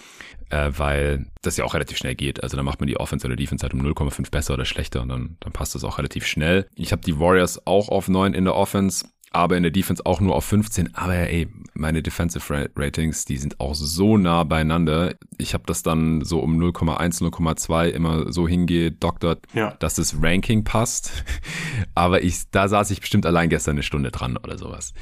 äh, 0.55 0.71
weil 0.77 1.25
das 1.41 1.57
ja 1.57 1.65
auch 1.65 1.73
relativ 1.73 1.97
schnell 1.97 2.15
geht. 2.15 2.41
Also 2.41 2.55
dann 2.55 2.65
macht 2.65 2.79
man 2.79 2.87
die 2.87 2.97
Offense 2.97 3.27
oder 3.27 3.35
Defense 3.35 3.63
halt 3.63 3.73
um 3.73 3.81
0,5 3.81 4.31
besser 4.31 4.53
oder 4.53 4.65
schlechter 4.65 5.01
und 5.01 5.09
dann, 5.09 5.37
dann 5.41 5.51
passt 5.51 5.75
das 5.75 5.83
auch 5.83 5.97
relativ 5.97 6.25
schnell. 6.25 6.67
Ich 6.75 6.91
habe 6.91 7.01
die 7.01 7.19
Warriors 7.19 7.67
auch 7.67 7.89
auf 7.89 8.07
9 8.07 8.33
in 8.33 8.45
der 8.45 8.55
Offense, 8.55 9.05
aber 9.31 9.57
in 9.57 9.63
der 9.63 9.71
Defense 9.71 10.05
auch 10.05 10.21
nur 10.21 10.33
auf 10.33 10.45
15. 10.45 10.95
Aber 10.95 11.13
ey, 11.13 11.49
meine 11.73 12.01
Defensive 12.01 12.69
Ratings, 12.77 13.25
die 13.25 13.35
sind 13.35 13.59
auch 13.59 13.75
so 13.75 14.17
nah 14.17 14.45
beieinander. 14.45 15.15
Ich 15.37 15.53
habe 15.53 15.65
das 15.67 15.83
dann 15.83 16.23
so 16.23 16.39
um 16.39 16.57
0,1, 16.57 17.21
0,2 17.21 17.89
immer 17.89 18.31
so 18.31 18.47
hingedoktert, 18.47 19.43
ja. 19.53 19.71
dass 19.79 19.95
das 19.95 20.15
Ranking 20.21 20.63
passt. 20.63 21.11
Aber 21.95 22.23
ich, 22.23 22.49
da 22.51 22.69
saß 22.69 22.91
ich 22.91 23.01
bestimmt 23.01 23.25
allein 23.25 23.49
gestern 23.49 23.75
eine 23.75 23.83
Stunde 23.83 24.11
dran 24.11 24.37
oder 24.37 24.57
sowas. 24.57 24.93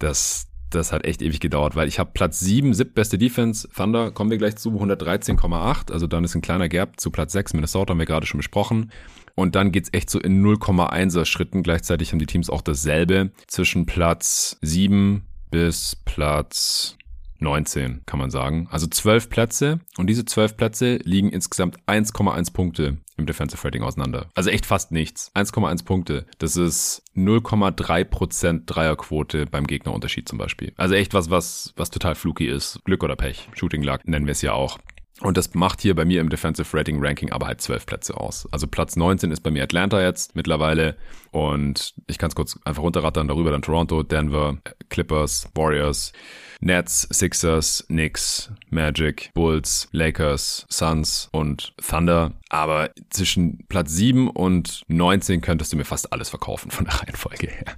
Das, 0.00 0.48
das 0.76 0.92
hat 0.92 1.04
echt 1.04 1.22
ewig 1.22 1.40
gedauert, 1.40 1.74
weil 1.76 1.88
ich 1.88 1.98
habe 1.98 2.10
Platz 2.14 2.40
7, 2.40 2.74
siebtbeste 2.74 3.18
Defense, 3.18 3.68
Thunder, 3.74 4.10
kommen 4.10 4.30
wir 4.30 4.38
gleich 4.38 4.56
zu, 4.56 4.70
113,8, 4.70 5.92
also 5.92 6.06
dann 6.06 6.24
ist 6.24 6.34
ein 6.34 6.42
kleiner 6.42 6.68
Gap 6.68 7.00
zu 7.00 7.10
Platz 7.10 7.32
6, 7.32 7.54
Minnesota 7.54 7.90
haben 7.90 7.98
wir 7.98 8.06
gerade 8.06 8.26
schon 8.26 8.38
besprochen. 8.38 8.92
Und 9.34 9.54
dann 9.54 9.70
geht's 9.70 9.90
echt 9.92 10.08
so 10.08 10.18
in 10.18 10.42
0,1er 10.42 11.26
Schritten. 11.26 11.62
Gleichzeitig 11.62 12.10
haben 12.10 12.18
die 12.18 12.26
Teams 12.26 12.48
auch 12.48 12.62
dasselbe 12.62 13.32
zwischen 13.46 13.84
Platz 13.84 14.56
7 14.62 15.26
bis 15.50 15.94
Platz 16.06 16.96
19, 17.38 18.02
kann 18.06 18.18
man 18.18 18.30
sagen. 18.30 18.66
Also 18.70 18.86
12 18.86 19.28
Plätze 19.28 19.80
und 19.98 20.06
diese 20.06 20.24
12 20.24 20.56
Plätze 20.56 20.96
liegen 21.04 21.30
insgesamt 21.30 21.78
1,1 21.86 22.54
Punkte 22.54 22.96
im 23.16 23.26
Defensive 23.26 23.62
Rating 23.64 23.82
auseinander. 23.82 24.28
Also 24.34 24.50
echt 24.50 24.66
fast 24.66 24.92
nichts. 24.92 25.30
1,1 25.34 25.84
Punkte. 25.84 26.26
Das 26.38 26.56
ist 26.56 27.02
0,3% 27.16 28.62
Dreierquote 28.66 29.46
beim 29.46 29.66
Gegnerunterschied 29.66 30.28
zum 30.28 30.38
Beispiel. 30.38 30.72
Also 30.76 30.94
echt 30.94 31.14
was, 31.14 31.30
was, 31.30 31.72
was 31.76 31.90
total 31.90 32.14
fluky 32.14 32.46
ist. 32.46 32.80
Glück 32.84 33.02
oder 33.02 33.16
Pech. 33.16 33.48
Shooting 33.54 33.82
Luck 33.82 34.06
nennen 34.06 34.26
wir 34.26 34.32
es 34.32 34.42
ja 34.42 34.52
auch. 34.52 34.78
Und 35.20 35.38
das 35.38 35.54
macht 35.54 35.80
hier 35.80 35.94
bei 35.94 36.04
mir 36.04 36.20
im 36.20 36.28
Defensive 36.28 36.76
Rating 36.76 36.98
Ranking 37.00 37.32
aber 37.32 37.46
halt 37.46 37.62
zwölf 37.62 37.86
Plätze 37.86 38.16
aus. 38.16 38.46
Also 38.52 38.66
Platz 38.66 38.96
19 38.96 39.30
ist 39.30 39.40
bei 39.40 39.50
mir 39.50 39.62
Atlanta 39.62 40.02
jetzt 40.02 40.36
mittlerweile. 40.36 40.96
Und 41.36 41.92
ich 42.06 42.16
kann 42.16 42.30
es 42.30 42.34
kurz 42.34 42.58
einfach 42.64 42.82
runterrattern 42.82 43.28
darüber. 43.28 43.50
Dann 43.50 43.60
Toronto, 43.60 44.02
Denver, 44.02 44.56
Clippers, 44.88 45.46
Warriors, 45.54 46.14
Nets, 46.60 47.06
Sixers, 47.10 47.84
Knicks, 47.88 48.50
Magic, 48.70 49.30
Bulls, 49.34 49.88
Lakers, 49.92 50.66
Suns 50.70 51.28
und 51.32 51.74
Thunder. 51.76 52.32
Aber 52.48 52.90
zwischen 53.10 53.66
Platz 53.68 53.92
7 53.92 54.30
und 54.30 54.82
19 54.88 55.40
könntest 55.40 55.72
du 55.72 55.76
mir 55.76 55.84
fast 55.84 56.12
alles 56.12 56.28
verkaufen 56.30 56.70
von 56.70 56.84
der 56.84 56.94
Reihenfolge 57.02 57.48
her. 57.48 57.76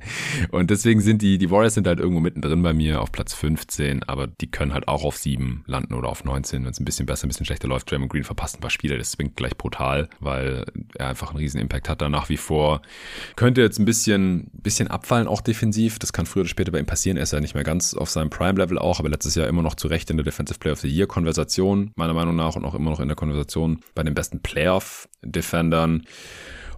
Und 0.51 0.71
deswegen 0.71 1.01
sind 1.01 1.23
die, 1.23 1.39
die 1.39 1.51
Warriors 1.51 1.75
sind 1.75 1.87
halt 1.87 2.01
irgendwo 2.01 2.21
mittendrin 2.21 2.63
bei 2.63 2.75
mir 2.75 3.01
auf 3.01 3.11
Platz 3.11 3.35
15, 3.35 4.03
aber 4.05 4.27
die 4.27 4.51
können 4.51 4.75
halt 4.75 4.87
auch 4.87 5.05
auf 5.05 5.17
7 5.17 5.65
landen 5.67 5.95
oder 5.95 6.09
auf 6.09 6.25
19, 6.25 6.65
wenn 6.65 6.71
es 6.71 6.81
ein 6.81 6.85
bisschen 6.85 7.07
besser, 7.07 7.27
ein 7.27 7.29
bisschen 7.29 7.47
schlechter 7.47 7.67
läuft. 7.67 7.91
Draymond 7.91 8.13
Green 8.13 8.25
verpasst 8.25 8.57
ein 8.57 8.61
paar 8.61 8.71
Spiele, 8.71 8.99
das 8.99 9.13
zwingt 9.13 9.37
gleich 9.37 9.57
brutal, 9.57 10.09
weil 10.21 10.65
er 10.97 11.09
einfach 11.09 11.31
einen 11.31 11.39
riesen 11.39 11.61
Impact 11.61 11.89
hat 11.89 12.03
da 12.03 12.09
nach 12.09 12.29
wie 12.29 12.37
vor. 12.37 12.83
Könnte 13.49 13.63
jetzt 13.63 13.79
ein 13.79 13.87
bisschen, 13.87 14.51
bisschen 14.53 14.89
abfallen, 14.89 15.27
auch 15.27 15.41
defensiv. 15.41 15.99
Das 15.99 16.13
kann 16.13 16.27
früher 16.27 16.43
oder 16.43 16.51
später 16.51 16.71
bei 16.71 16.81
ihm 16.81 16.85
passieren. 16.85 17.17
Er 17.17 17.23
ist 17.23 17.33
ja 17.33 17.41
nicht 17.41 17.55
mehr 17.55 17.65
ganz 17.65 17.95
auf 17.95 18.11
seinem 18.11 18.29
Prime-Level 18.29 18.79
auch, 18.79 18.99
aber 18.99 19.09
letztes 19.09 19.37
Jahr 19.37 19.47
immer 19.47 19.63
noch 19.63 19.75
zu 19.75 19.89
Recht 19.89 20.11
in 20.11 20.19
der 20.19 20.25
Defensive 20.25 20.59
Player 20.59 20.75
of 20.75 20.81
the 20.81 20.89
Year-Konversation, 20.89 21.93
meiner 21.97 22.13
Meinung 22.13 22.37
nach, 22.37 22.57
und 22.57 22.67
auch 22.67 22.75
immer 22.75 22.91
noch 22.91 23.01
in 23.01 23.09
der 23.09 23.17
Konversation 23.17 23.81
bei 23.95 24.03
den 24.03 24.13
besten 24.13 24.43
Playoff-Defendern. 24.43 26.03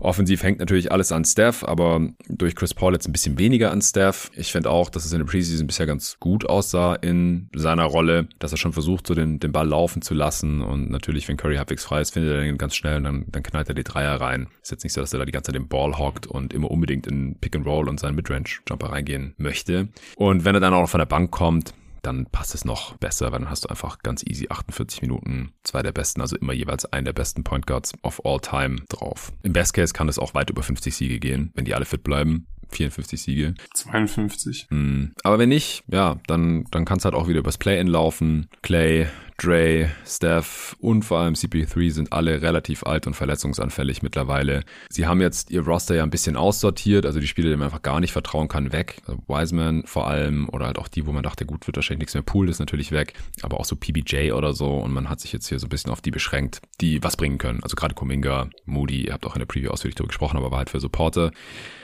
Offensiv 0.01 0.43
hängt 0.43 0.59
natürlich 0.59 0.91
alles 0.91 1.13
an 1.13 1.25
Steph, 1.25 1.63
aber 1.63 2.09
durch 2.29 2.57
Chris 2.57 2.75
Paul 2.75 2.95
jetzt 2.95 3.09
ein 3.09 3.13
bisschen 3.13 3.39
weniger 3.39 3.71
an 3.71 3.83
Steph. 3.83 4.31
Ich 4.35 4.51
finde 4.51 4.71
auch, 4.71 4.91
dass 4.91 5.05
es 5.05 5.13
in 5.13 5.19
der 5.19 5.27
Preseason 5.27 5.67
bisher 5.67 5.87
ganz 5.87 6.19
gut 6.19 6.49
aussah 6.49 6.95
in 6.95 7.49
seiner 7.55 7.85
Rolle, 7.85 8.29
dass 8.39 8.53
er 8.53 8.59
schon 8.59 8.73
versucht, 8.73 9.07
so 9.07 9.15
den, 9.15 9.39
den 9.41 9.53
Ball 9.53 9.69
laufen 9.69 10.03
zu 10.03 10.15
lassen. 10.15 10.63
Und 10.63 10.91
natürlich, 10.91 11.29
wenn 11.29 11.37
Curry 11.37 11.57
halbwegs 11.57 11.85
frei 11.85 12.01
ist, 12.01 12.13
findet 12.13 12.33
er 12.33 12.41
den 12.41 12.59
ganz 12.59 12.75
schnell 12.75 12.97
und 12.97 13.05
dann, 13.05 13.25
dann 13.29 13.43
knallt 13.43 13.69
er 13.69 13.75
die 13.75 13.85
Dreier 13.85 14.21
rein. 14.21 14.49
Ist 14.63 14.71
jetzt 14.71 14.85
nicht 14.85 14.93
so, 14.93 15.01
dass 15.01 15.13
er 15.13 15.19
da 15.19 15.25
die 15.25 15.33
ganze 15.33 15.53
Zeit 15.53 15.61
den 15.61 15.69
Ball 15.69 15.99
hockt 15.99 16.27
und 16.27 16.53
immer 16.53 16.71
unbedingt 16.71 17.07
in 17.07 17.37
Pick 17.37 17.55
and 17.55 17.67
Roll 17.67 17.89
und 17.89 18.01
seinen 18.01 18.17
Midrange-Jumper 18.17 18.91
reingehen 18.91 19.35
möchte. 19.37 19.89
Und 20.17 20.45
wenn 20.45 20.55
er 20.55 20.61
dann 20.61 20.75
auch 20.75 20.83
noch 20.83 20.91
von 20.91 20.99
der 21.01 21.07
Bank 21.07 21.31
kommt, 21.31 21.75
dann 22.03 22.27
passt 22.27 22.55
es 22.55 22.65
noch 22.65 22.97
besser, 22.97 23.33
weil 23.33 23.41
dann 23.41 23.51
hast 23.51 23.65
du 23.65 23.69
einfach 23.69 23.99
ganz 23.99 24.25
easy 24.27 24.49
48 24.49 25.03
Minuten, 25.03 25.53
zwei 25.65 25.83
der 25.83 25.93
besten, 25.93 26.21
also 26.21 26.37
immer 26.37 26.53
jeweils 26.53 26.85
einen 26.87 27.05
der 27.05 27.13
besten 27.13 27.45
Point 27.45 27.67
Guards 27.67 27.93
of 28.03 28.25
all 28.25 28.41
time 28.41 28.77
drauf. 28.89 29.33
Im 29.43 29.53
Best 29.53 29.75
Case 29.75 29.93
kann 29.93 30.09
es 30.09 30.19
auch 30.19 30.35
weit 30.35 30.51
über 30.51 30.63
50 30.63 30.95
Siege 30.95 31.19
gehen, 31.19 31.53
wenn 31.55 31.65
die 31.65 31.75
alle 31.75 31.85
fit 31.85 32.03
bleiben. 32.03 32.47
54 32.73 33.21
Siege. 33.21 33.55
52. 33.75 34.69
Mm. 34.71 35.07
Aber 35.25 35.39
wenn 35.39 35.49
nicht, 35.49 35.83
ja, 35.89 36.19
dann, 36.27 36.65
dann 36.71 36.85
kann 36.85 36.99
es 36.99 37.05
halt 37.05 37.15
auch 37.15 37.29
wieder 37.29 37.41
übers 37.41 37.59
Play-In 37.59 37.89
laufen. 37.89 38.49
Clay, 38.63 39.09
Dre, 39.43 39.89
Steph 40.05 40.77
und 40.81 41.03
vor 41.03 41.21
allem 41.21 41.33
CP3 41.33 41.91
sind 41.91 42.13
alle 42.13 42.43
relativ 42.43 42.83
alt 42.83 43.07
und 43.07 43.15
verletzungsanfällig 43.15 44.03
mittlerweile. 44.03 44.65
Sie 44.91 45.07
haben 45.07 45.23
jetzt 45.23 45.51
ihr 45.51 45.63
Roster 45.63 45.95
ja 45.95 46.03
ein 46.03 46.11
bisschen 46.11 46.37
aussortiert, 46.37 47.07
also 47.07 47.21
die 47.21 47.27
Spieler, 47.27 47.49
denen 47.49 47.61
man 47.61 47.69
einfach 47.69 47.81
gar 47.81 48.01
nicht 48.01 48.13
vertrauen 48.13 48.49
kann, 48.49 48.71
weg. 48.73 49.01
Also 49.07 49.19
Wiseman 49.29 49.85
vor 49.87 50.09
allem 50.09 50.51
oder 50.51 50.67
halt 50.67 50.79
auch 50.79 50.89
die, 50.89 51.07
wo 51.07 51.13
man 51.13 51.23
dachte, 51.23 51.47
gut, 51.47 51.67
wird 51.67 51.77
wahrscheinlich 51.77 52.01
nichts 52.01 52.15
mehr. 52.15 52.23
Pool 52.23 52.51
ist 52.51 52.59
natürlich 52.59 52.93
weg, 52.93 53.15
aber 53.41 53.59
auch 53.59 53.65
so 53.65 53.77
PBJ 53.77 54.33
oder 54.33 54.53
so 54.53 54.77
und 54.77 54.93
man 54.93 55.09
hat 55.09 55.21
sich 55.21 55.33
jetzt 55.33 55.49
hier 55.49 55.59
so 55.59 55.67
ein 55.67 55.71
bisschen 55.71 55.91
auf 55.91 56.03
die 56.03 56.11
beschränkt, 56.11 56.61
die 56.83 57.03
was 57.03 57.17
bringen 57.17 57.39
können. 57.39 57.63
Also 57.63 57.77
gerade 57.77 57.95
Kuminga, 57.95 58.51
Moody, 58.67 59.07
ihr 59.07 59.15
habt 59.15 59.25
auch 59.25 59.37
in 59.37 59.41
der 59.41 59.47
Preview 59.47 59.71
ausführlich 59.71 59.95
darüber 59.95 60.09
gesprochen, 60.09 60.37
aber 60.37 60.51
war 60.51 60.59
halt 60.59 60.71
für 60.71 60.81
Supporter. 60.81 61.31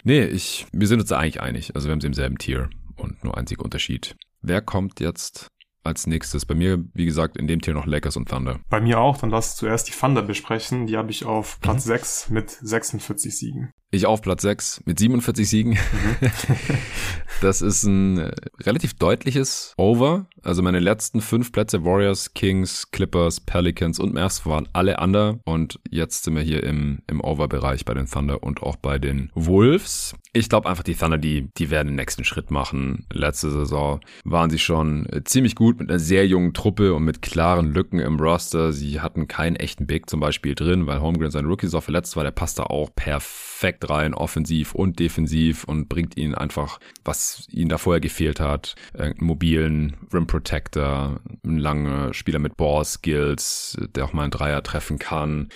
Nee, 0.05 0.25
ich, 0.25 0.67
wir 0.73 0.89
sind 0.89 1.01
uns 1.01 1.09
da 1.09 1.19
eigentlich 1.19 1.41
einig. 1.41 1.75
Also 1.75 1.89
wir 1.89 1.93
haben 1.93 2.03
sie 2.03 2.07
im 2.07 2.13
selben 2.13 2.37
Tier 2.37 2.69
und 2.97 3.25
nur 3.25 3.39
einziger 3.39 3.65
Unterschied. 3.65 4.15
Wer 4.43 4.61
kommt 4.61 5.01
jetzt 5.01 5.49
als 5.87 6.07
nächstes? 6.07 6.45
Bei 6.45 6.55
mir, 6.55 6.85
wie 6.95 7.07
gesagt, 7.07 7.37
in 7.37 7.47
dem 7.47 7.61
Tier 7.61 7.75
noch 7.75 7.87
Lakers 7.87 8.17
und 8.17 8.29
Thunder. 8.29 8.61
Bei 8.69 8.81
mir 8.81 8.99
auch, 9.01 9.19
dann 9.19 9.31
lass 9.31 9.57
zuerst 9.57 9.89
die 9.89 9.93
Thunder 9.93 10.23
besprechen. 10.23 10.87
Die 10.87 10.97
habe 10.97 11.11
ich 11.11 11.25
auf 11.25 11.61
Platz 11.61 11.87
mhm. 11.87 11.91
6 11.91 12.31
mit 12.31 12.51
46 12.51 13.37
Siegen. 13.37 13.73
Ich 13.93 14.05
auf 14.05 14.21
Platz 14.21 14.43
6 14.43 14.83
mit 14.85 14.99
47 14.99 15.49
Siegen. 15.49 15.71
Mhm. 15.71 16.31
das 17.41 17.63
ist 17.63 17.85
ein 17.85 18.19
äh, 18.19 18.33
relativ 18.61 18.95
deutliches 18.95 19.75
Over. 19.77 20.27
Also 20.43 20.61
meine 20.63 20.81
letzten 20.81 21.21
fünf 21.21 21.53
Plätze, 21.53 21.85
Warriors, 21.85 22.35
Kings, 22.35 22.91
Clippers, 22.91 23.41
Pelicans 23.41 24.01
und 24.01 24.13
Mavs 24.13 24.45
waren 24.45 24.69
alle 24.73 24.99
under. 24.99 25.39
Und 25.45 25.79
jetzt 25.89 26.25
sind 26.25 26.35
wir 26.35 26.43
hier 26.43 26.65
im, 26.65 27.03
im 27.07 27.21
Over-Bereich 27.21 27.85
bei 27.85 27.95
den 27.95 28.07
Thunder 28.07 28.43
und 28.43 28.63
auch 28.63 28.77
bei 28.77 28.99
den 28.99 29.31
Wolves. 29.35 30.15
Ich 30.33 30.49
glaube 30.49 30.69
einfach, 30.69 30.83
die 30.83 30.95
Thunder, 30.95 31.17
die, 31.17 31.49
die 31.57 31.71
werden 31.71 31.89
den 31.89 31.97
nächsten 31.97 32.25
Schritt 32.25 32.51
machen. 32.51 33.07
Letzte 33.13 33.51
Saison 33.51 34.01
waren 34.25 34.51
sie 34.51 34.59
schon 34.59 35.07
äh, 35.07 35.23
ziemlich 35.23 35.55
gut 35.55 35.76
mit 35.79 35.91
einer 35.91 35.99
sehr 35.99 36.27
jungen 36.27 36.53
Truppe 36.55 36.95
und 36.95 37.05
mit 37.05 37.23
klaren 37.23 37.73
Lücken 37.73 37.99
im 37.99 38.19
Roster. 38.19 38.73
Sie 38.73 39.01
hatten 39.01 39.29
keinen 39.29 39.57
echten 39.57 39.87
Big 39.87 40.09
zum 40.09 40.21
Beispiel 40.21 40.55
drin, 40.55 40.87
weil 40.87 41.01
Holmgren 41.01 41.31
sein 41.31 41.47
Rookie 41.47 41.67
so 41.67 41.81
verletzt 41.81 42.17
war. 42.17 42.25
Der 42.25 42.31
passt 42.31 42.59
da 42.59 42.65
auch 42.65 42.91
perfekt 42.95 43.89
rein, 43.89 44.15
offensiv 44.15 44.75
und 44.75 44.99
defensiv 44.99 45.65
und 45.65 45.89
bringt 45.89 46.17
ihnen 46.17 46.35
einfach, 46.35 46.79
was 47.05 47.47
ihnen 47.51 47.69
da 47.69 47.79
vorher 47.79 48.01
gefehlt 48.01 48.41
hat. 48.41 48.75
Einen 48.97 49.15
mobilen 49.19 49.97
Rim 50.13 50.27
Protector, 50.27 51.21
einen 51.45 51.59
langen 51.59 52.13
Spieler 52.15 52.39
mit 52.39 52.57
Ball-Skills, 52.57 53.79
der 53.95 54.05
auch 54.05 54.13
mal 54.13 54.23
einen 54.23 54.31
Dreier 54.31 54.63
treffen 54.63 54.99
kann. 54.99 55.49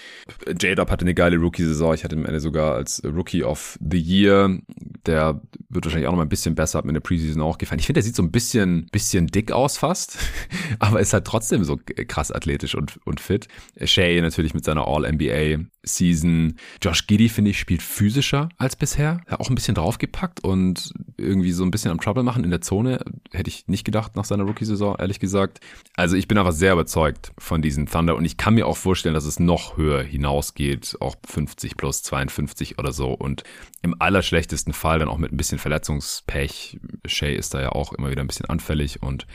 J-Dub 0.47 0.91
hatte 0.91 1.05
eine 1.05 1.15
geile 1.15 1.37
Rookie-Saison. 1.37 1.95
Ich 1.95 2.05
hatte 2.05 2.17
am 2.17 2.27
Ende 2.27 2.41
sogar 2.41 2.75
als 2.75 3.03
Rookie 3.05 3.45
of 3.45 3.79
the 3.81 3.99
Year 3.99 4.59
der 5.07 5.41
wird 5.69 5.85
wahrscheinlich 5.85 6.07
auch 6.07 6.13
noch 6.13 6.19
mal 6.19 6.25
ein 6.25 6.31
bisschen 6.31 6.55
besser, 6.55 6.79
hat 6.79 6.85
mir 6.85 6.91
in 6.91 6.95
der 6.95 7.01
Preseason 7.01 7.43
auch 7.43 7.59
gefallen. 7.59 7.79
Ich 7.79 7.87
finde, 7.87 7.99
der 7.99 8.05
sieht 8.05 8.17
so 8.17 8.23
ein 8.23 8.31
bisschen, 8.31 8.87
bisschen 8.93 9.27
dick 9.27 9.53
aus 9.53 9.79
fast, 9.79 10.10
aber 10.79 11.01
ist 11.01 11.13
halt 11.13 11.27
trotzdem 11.27 11.65
so 11.65 11.79
krass 12.09 12.31
athletisch 12.33 12.75
und, 12.75 12.99
und 13.05 13.21
fit. 13.21 13.49
Shay 13.85 14.21
natürlich 14.21 14.55
mit 14.55 14.65
seiner 14.65 14.87
All-NBA 14.87 15.65
Season. 15.83 16.57
Josh 16.83 17.07
Giddy, 17.07 17.29
finde 17.29 17.51
ich, 17.51 17.59
spielt 17.59 17.83
physischer 17.83 18.49
als 18.59 18.77
bisher. 18.77 19.21
Hat 19.27 19.41
auch 19.41 19.49
ein 19.49 19.55
bisschen 19.55 19.75
draufgepackt 19.75 20.45
und 20.45 20.93
irgendwie 21.17 21.53
so 21.53 21.65
ein 21.65 21.71
bisschen 21.71 21.91
am 21.91 22.01
Trouble 22.01 22.23
machen 22.23 22.45
in 22.45 22.51
der 22.51 22.61
Zone. 22.61 23.03
Hätte 23.33 23.49
ich 23.49 23.67
nicht 23.69 23.85
gedacht 23.85 24.17
nach 24.17 24.25
seiner 24.25 24.45
Rookie-Saison, 24.45 24.97
ehrlich 24.99 25.21
gesagt. 25.21 25.61
Also 25.97 26.17
ich 26.17 26.29
bin 26.29 26.39
einfach 26.39 26.53
sehr 26.53 26.73
überzeugt 26.75 27.33
von 27.39 27.63
diesen 27.63 27.87
Thunder 27.87 28.17
und 28.17 28.25
ich 28.25 28.37
kann 28.37 28.55
mir 28.55 28.67
auch 28.67 28.77
vorstellen, 28.77 29.15
dass 29.15 29.25
es 29.25 29.41
noch 29.41 29.77
höher 29.77 30.03
hinausgeht, 30.03 30.97
auch 31.01 31.17
50 31.27 31.77
plus 31.77 32.03
52 32.03 32.79
oder 32.79 32.93
so 32.93 33.13
und 33.13 33.45
im 33.83 33.95
allerschlechtesten 33.99 34.75
Fall 34.75 34.99
dann 34.99 35.09
auch 35.09 35.19
mit 35.19 35.33
ein 35.33 35.37
bisschen 35.37 35.59
Verletzungspech. 35.59 36.79
Shay 37.07 37.35
ist 37.35 37.55
da 37.55 37.61
ja 37.63 37.73
auch 37.73 37.93
immer 37.95 38.11
wieder 38.11 38.21
ein 38.21 38.27
bisschen 38.27 38.47
anfällig 38.47 39.03
und 39.03 39.27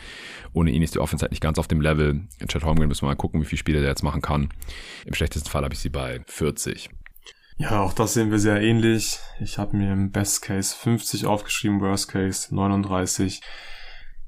ohne 0.54 0.72
ihn 0.72 0.84
ist 0.84 0.96
die 0.96 1.00
Offense 1.00 1.24
halt 1.24 1.32
nicht 1.32 1.42
ganz 1.42 1.58
auf 1.58 1.68
dem 1.68 1.82
Level. 1.82 2.22
In 2.40 2.48
Chad 2.48 2.64
Holmgren 2.64 2.88
müssen 2.88 3.04
wir 3.04 3.08
mal 3.08 3.16
gucken, 3.16 3.42
wie 3.42 3.46
viele 3.46 3.60
Spiele 3.60 3.80
der 3.82 3.90
jetzt 3.90 4.04
machen 4.04 4.22
kann. 4.22 4.50
Im 5.06 5.14
schlechtesten 5.14 5.50
Fall 5.50 5.64
habe 5.64 5.74
ich 5.74 5.80
sie 5.80 5.90
bei 5.90 6.20
40. 6.36 6.90
Ja, 7.58 7.80
auch 7.80 7.94
das 7.94 8.14
sehen 8.14 8.32
wir 8.32 8.40
sehr 8.40 8.62
ähnlich. 8.62 9.20
Ich 9.40 9.58
habe 9.58 9.78
mir 9.78 9.94
im 9.94 10.12
Best 10.12 10.42
Case 10.42 10.76
50 10.76 11.26
aufgeschrieben, 11.26 11.80
Worst 11.80 12.10
Case 12.10 12.54
39. 12.54 13.42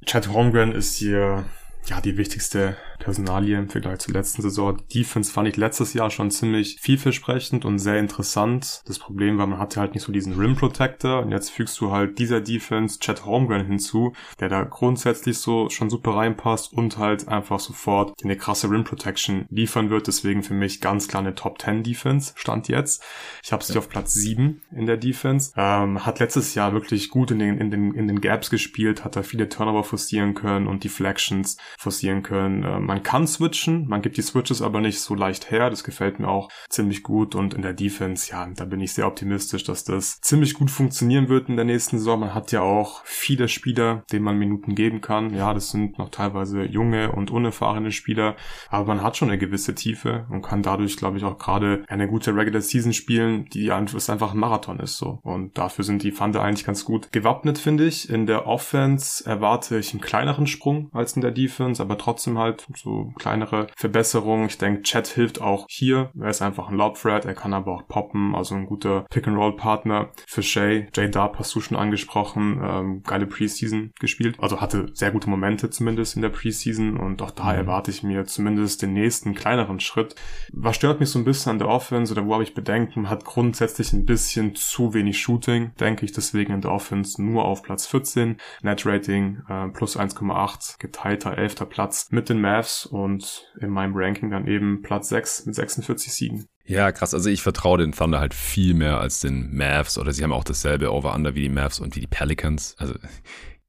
Chad 0.05 0.29
Holmgren 0.29 0.71
ist 0.71 0.95
hier 0.95 1.43
ja 1.89 2.01
die 2.01 2.17
wichtigste 2.17 2.77
Personalie 2.99 3.57
im 3.57 3.69
Vergleich 3.69 3.99
zur 3.99 4.13
letzten 4.13 4.41
Saison. 4.41 4.77
Die 4.77 4.99
Defense 4.99 5.31
fand 5.31 5.47
ich 5.47 5.57
letztes 5.57 5.93
Jahr 5.93 6.09
schon 6.09 6.31
ziemlich 6.31 6.77
vielversprechend 6.81 7.63
und 7.65 7.79
sehr 7.79 7.99
interessant. 7.99 8.81
Das 8.85 8.99
Problem 8.99 9.37
war, 9.37 9.47
man 9.47 9.59
hatte 9.59 9.79
halt 9.79 9.93
nicht 9.93 10.03
so 10.03 10.11
diesen 10.11 10.33
Rim 10.33 10.55
Protector 10.55 11.21
und 11.21 11.31
jetzt 11.31 11.51
fügst 11.51 11.79
du 11.79 11.91
halt 11.91 12.19
dieser 12.19 12.41
Defense 12.41 12.99
Chad 12.99 13.25
Holmgren 13.25 13.65
hinzu, 13.65 14.13
der 14.39 14.49
da 14.49 14.63
grundsätzlich 14.63 15.37
so 15.37 15.69
schon 15.69 15.89
super 15.89 16.15
reinpasst 16.15 16.73
und 16.73 16.97
halt 16.97 17.27
einfach 17.27 17.59
sofort 17.59 18.13
eine 18.23 18.35
krasse 18.35 18.69
Rim 18.69 18.83
Protection 18.83 19.45
liefern 19.49 19.89
wird. 19.89 20.07
Deswegen 20.07 20.43
für 20.43 20.53
mich 20.53 20.81
ganz 20.81 21.07
klar 21.07 21.21
eine 21.21 21.35
Top 21.35 21.61
10 21.61 21.83
Defense 21.83 22.33
stand 22.35 22.67
jetzt. 22.67 23.03
Ich 23.43 23.51
habe 23.51 23.63
sie 23.63 23.73
ja. 23.73 23.79
auf 23.79 23.89
Platz 23.89 24.13
7 24.13 24.61
in 24.71 24.85
der 24.85 24.97
Defense. 24.97 25.53
Ähm, 25.55 26.05
hat 26.05 26.19
letztes 26.19 26.55
Jahr 26.55 26.73
wirklich 26.73 27.09
gut 27.09 27.31
in 27.31 27.39
den, 27.39 27.57
in 27.57 27.71
den, 27.71 27.93
in 27.93 28.07
den 28.07 28.21
Gaps 28.21 28.49
gespielt, 28.49 29.05
hat 29.05 29.15
da 29.15 29.23
viele 29.23 29.49
Turnover 29.49 29.83
forcieren 29.83 30.33
können 30.33 30.67
und 30.67 30.83
Deflections 30.83 31.57
forcieren 31.77 32.23
können. 32.23 32.63
Ähm, 32.63 32.85
man 32.85 33.03
kann 33.03 33.27
switchen, 33.27 33.87
man 33.87 34.01
gibt 34.01 34.17
die 34.17 34.21
Switches 34.21 34.61
aber 34.61 34.81
nicht 34.81 34.99
so 34.99 35.15
leicht 35.15 35.51
her. 35.51 35.69
Das 35.69 35.83
gefällt 35.83 36.19
mir 36.19 36.27
auch 36.27 36.49
ziemlich 36.69 37.03
gut. 37.03 37.35
Und 37.35 37.53
in 37.53 37.61
der 37.61 37.73
Defense, 37.73 38.31
ja, 38.31 38.47
da 38.55 38.65
bin 38.65 38.81
ich 38.81 38.93
sehr 38.93 39.07
optimistisch, 39.07 39.63
dass 39.63 39.83
das 39.83 40.19
ziemlich 40.21 40.55
gut 40.55 40.71
funktionieren 40.71 41.29
wird 41.29 41.49
in 41.49 41.55
der 41.55 41.65
nächsten 41.65 41.99
Saison. 41.99 42.19
Man 42.19 42.33
hat 42.33 42.51
ja 42.51 42.61
auch 42.61 43.05
viele 43.05 43.47
Spieler, 43.47 44.03
denen 44.11 44.25
man 44.25 44.37
Minuten 44.37 44.75
geben 44.75 45.01
kann. 45.01 45.33
Ja, 45.33 45.53
das 45.53 45.69
sind 45.69 45.97
noch 45.99 46.09
teilweise 46.09 46.63
junge 46.63 47.11
und 47.11 47.31
unerfahrene 47.31 47.91
Spieler, 47.91 48.35
aber 48.69 48.85
man 48.85 49.03
hat 49.03 49.15
schon 49.15 49.29
eine 49.29 49.37
gewisse 49.37 49.75
Tiefe 49.75 50.25
und 50.29 50.41
kann 50.41 50.63
dadurch, 50.63 50.97
glaube 50.97 51.17
ich, 51.17 51.23
auch 51.23 51.37
gerade 51.37 51.83
eine 51.87 52.07
gute 52.07 52.35
Regular 52.35 52.61
Season 52.61 52.93
spielen, 52.93 53.45
die 53.53 53.71
einfach 53.71 54.33
ein 54.33 54.39
Marathon 54.39 54.79
ist 54.79 54.97
so. 54.97 55.19
Und 55.23 55.57
dafür 55.57 55.83
sind 55.83 56.03
die 56.03 56.11
Thunder 56.11 56.41
eigentlich 56.41 56.65
ganz 56.65 56.85
gut 56.85 57.11
gewappnet, 57.11 57.59
finde 57.59 57.85
ich. 57.85 58.09
In 58.09 58.25
der 58.25 58.47
Offense 58.47 59.25
erwarte 59.25 59.77
ich 59.77 59.91
einen 59.93 60.01
kleineren 60.01 60.47
Sprung 60.47 60.89
als 60.93 61.13
in 61.13 61.21
der 61.21 61.31
Defense, 61.31 61.66
aber 61.79 61.97
trotzdem 61.97 62.37
halt 62.37 62.67
so 62.75 63.13
kleinere 63.17 63.67
Verbesserungen. 63.75 64.47
Ich 64.47 64.57
denke, 64.57 64.81
Chat 64.83 65.07
hilft 65.07 65.41
auch 65.41 65.65
hier. 65.69 66.11
Er 66.19 66.29
ist 66.29 66.41
einfach 66.41 66.69
ein 66.69 66.75
Lob-Threat, 66.75 67.25
er 67.25 67.33
kann 67.33 67.53
aber 67.53 67.73
auch 67.73 67.87
poppen, 67.87 68.35
also 68.35 68.55
ein 68.55 68.65
guter 68.65 69.05
Pick-and-Roll-Partner 69.09 70.09
für 70.27 70.43
Shay. 70.43 70.87
Jay 70.95 71.09
Dub 71.09 71.37
hast 71.39 71.53
du 71.55 71.61
schon 71.61 71.77
angesprochen, 71.77 72.61
ähm, 72.63 73.03
geile 73.03 73.27
Preseason 73.27 73.91
gespielt, 73.99 74.37
also 74.39 74.61
hatte 74.61 74.87
sehr 74.93 75.11
gute 75.11 75.29
Momente 75.29 75.69
zumindest 75.69 76.15
in 76.15 76.21
der 76.21 76.29
Preseason 76.29 76.97
und 76.97 77.21
auch 77.21 77.31
da 77.31 77.45
mhm. 77.45 77.59
erwarte 77.59 77.91
ich 77.91 78.03
mir 78.03 78.25
zumindest 78.25 78.81
den 78.81 78.93
nächsten 78.93 79.33
kleineren 79.33 79.79
Schritt. 79.79 80.15
Was 80.51 80.75
stört 80.75 80.99
mich 80.99 81.09
so 81.09 81.19
ein 81.19 81.25
bisschen 81.25 81.51
an 81.51 81.59
der 81.59 81.69
Offense 81.69 82.13
oder 82.13 82.25
wo 82.25 82.33
habe 82.33 82.43
ich 82.43 82.53
Bedenken, 82.53 83.09
hat 83.09 83.25
grundsätzlich 83.25 83.93
ein 83.93 84.05
bisschen 84.05 84.55
zu 84.55 84.93
wenig 84.93 85.19
Shooting, 85.19 85.71
denke 85.79 86.05
ich 86.05 86.11
deswegen 86.11 86.53
in 86.53 86.61
der 86.61 86.71
Offense 86.71 87.21
nur 87.21 87.45
auf 87.45 87.63
Platz 87.63 87.85
14, 87.87 88.37
Net 88.61 88.85
Rating 88.85 89.41
äh, 89.49 89.67
plus 89.69 89.97
1,8, 89.97 90.79
geteilter 90.79 91.37
11. 91.37 91.56
Platz 91.65 92.07
mit 92.11 92.29
den 92.29 92.41
Mavs 92.41 92.85
und 92.85 93.51
in 93.59 93.69
meinem 93.69 93.93
Ranking 93.95 94.29
dann 94.29 94.47
eben 94.47 94.81
Platz 94.81 95.09
6 95.09 95.45
mit 95.45 95.55
46 95.55 96.13
Siegen. 96.13 96.45
Ja, 96.65 96.91
krass. 96.91 97.13
Also 97.13 97.29
ich 97.29 97.41
vertraue 97.41 97.77
den 97.77 97.93
Thunder 97.93 98.19
halt 98.19 98.33
viel 98.33 98.73
mehr 98.73 98.99
als 98.99 99.21
den 99.21 99.55
Mavs 99.55 99.97
oder 99.97 100.11
sie 100.11 100.23
haben 100.23 100.33
auch 100.33 100.43
dasselbe 100.43 100.91
Over-Under 100.91 101.33
wie 101.35 101.41
die 101.41 101.49
Mavs 101.49 101.79
und 101.79 101.95
wie 101.95 102.01
die 102.01 102.07
Pelicans. 102.07 102.75
Also 102.77 102.95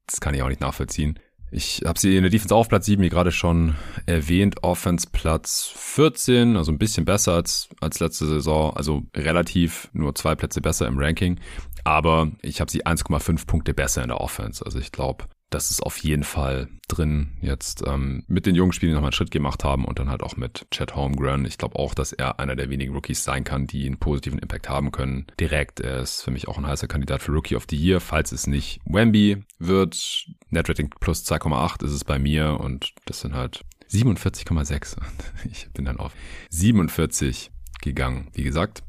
das 0.06 0.20
kann 0.20 0.34
ich 0.34 0.42
auch 0.42 0.48
nicht 0.48 0.60
nachvollziehen. 0.60 1.18
Ich 1.50 1.82
habe 1.86 1.98
sie 1.98 2.16
in 2.16 2.22
der 2.22 2.30
Defense 2.30 2.54
auf 2.54 2.68
Platz 2.68 2.86
7, 2.86 3.02
wie 3.02 3.08
gerade 3.08 3.32
schon 3.32 3.74
erwähnt, 4.04 4.62
Offense 4.62 5.08
Platz 5.10 5.72
14, 5.74 6.56
also 6.56 6.70
ein 6.70 6.78
bisschen 6.78 7.06
besser 7.06 7.32
als, 7.32 7.70
als 7.80 8.00
letzte 8.00 8.26
Saison, 8.26 8.76
also 8.76 9.04
relativ 9.16 9.88
nur 9.94 10.14
zwei 10.14 10.34
Plätze 10.34 10.60
besser 10.60 10.86
im 10.86 10.98
Ranking, 10.98 11.40
aber 11.84 12.30
ich 12.42 12.60
habe 12.60 12.70
sie 12.70 12.84
1,5 12.84 13.46
Punkte 13.46 13.72
besser 13.72 14.02
in 14.02 14.08
der 14.08 14.20
Offense. 14.20 14.62
Also 14.64 14.78
ich 14.78 14.92
glaube, 14.92 15.24
das 15.50 15.70
ist 15.70 15.82
auf 15.82 15.96
jeden 15.98 16.24
Fall 16.24 16.68
drin. 16.88 17.38
Jetzt 17.40 17.82
ähm, 17.86 18.24
mit 18.26 18.46
den 18.46 18.54
jungen 18.54 18.72
Spielen 18.72 18.92
nochmal 18.92 19.08
einen 19.08 19.12
Schritt 19.12 19.30
gemacht 19.30 19.64
haben 19.64 19.84
und 19.84 19.98
dann 19.98 20.10
halt 20.10 20.22
auch 20.22 20.36
mit 20.36 20.66
Chad 20.70 20.94
Holmgren. 20.94 21.44
Ich 21.44 21.58
glaube 21.58 21.78
auch, 21.78 21.94
dass 21.94 22.12
er 22.12 22.38
einer 22.38 22.56
der 22.56 22.70
wenigen 22.70 22.92
Rookies 22.94 23.24
sein 23.24 23.44
kann, 23.44 23.66
die 23.66 23.86
einen 23.86 23.98
positiven 23.98 24.38
Impact 24.38 24.68
haben 24.68 24.92
können. 24.92 25.26
Direkt, 25.40 25.80
er 25.80 26.00
ist 26.00 26.22
für 26.22 26.30
mich 26.30 26.48
auch 26.48 26.58
ein 26.58 26.66
heißer 26.66 26.86
Kandidat 26.86 27.22
für 27.22 27.32
Rookie 27.32 27.56
of 27.56 27.66
the 27.70 27.76
Year, 27.76 28.00
falls 28.00 28.32
es 28.32 28.46
nicht 28.46 28.80
Wemby 28.84 29.42
wird. 29.58 30.26
Netrating 30.50 30.90
plus 31.00 31.24
2,8 31.24 31.84
ist 31.84 31.92
es 31.92 32.04
bei 32.04 32.18
mir 32.18 32.58
und 32.60 32.92
das 33.06 33.20
sind 33.20 33.34
halt 33.34 33.62
47,6. 33.90 34.96
Ich 35.50 35.70
bin 35.72 35.84
dann 35.84 35.98
auf 35.98 36.12
47 36.50 37.50
gegangen. 37.80 38.28
Wie 38.34 38.42
gesagt, 38.42 38.82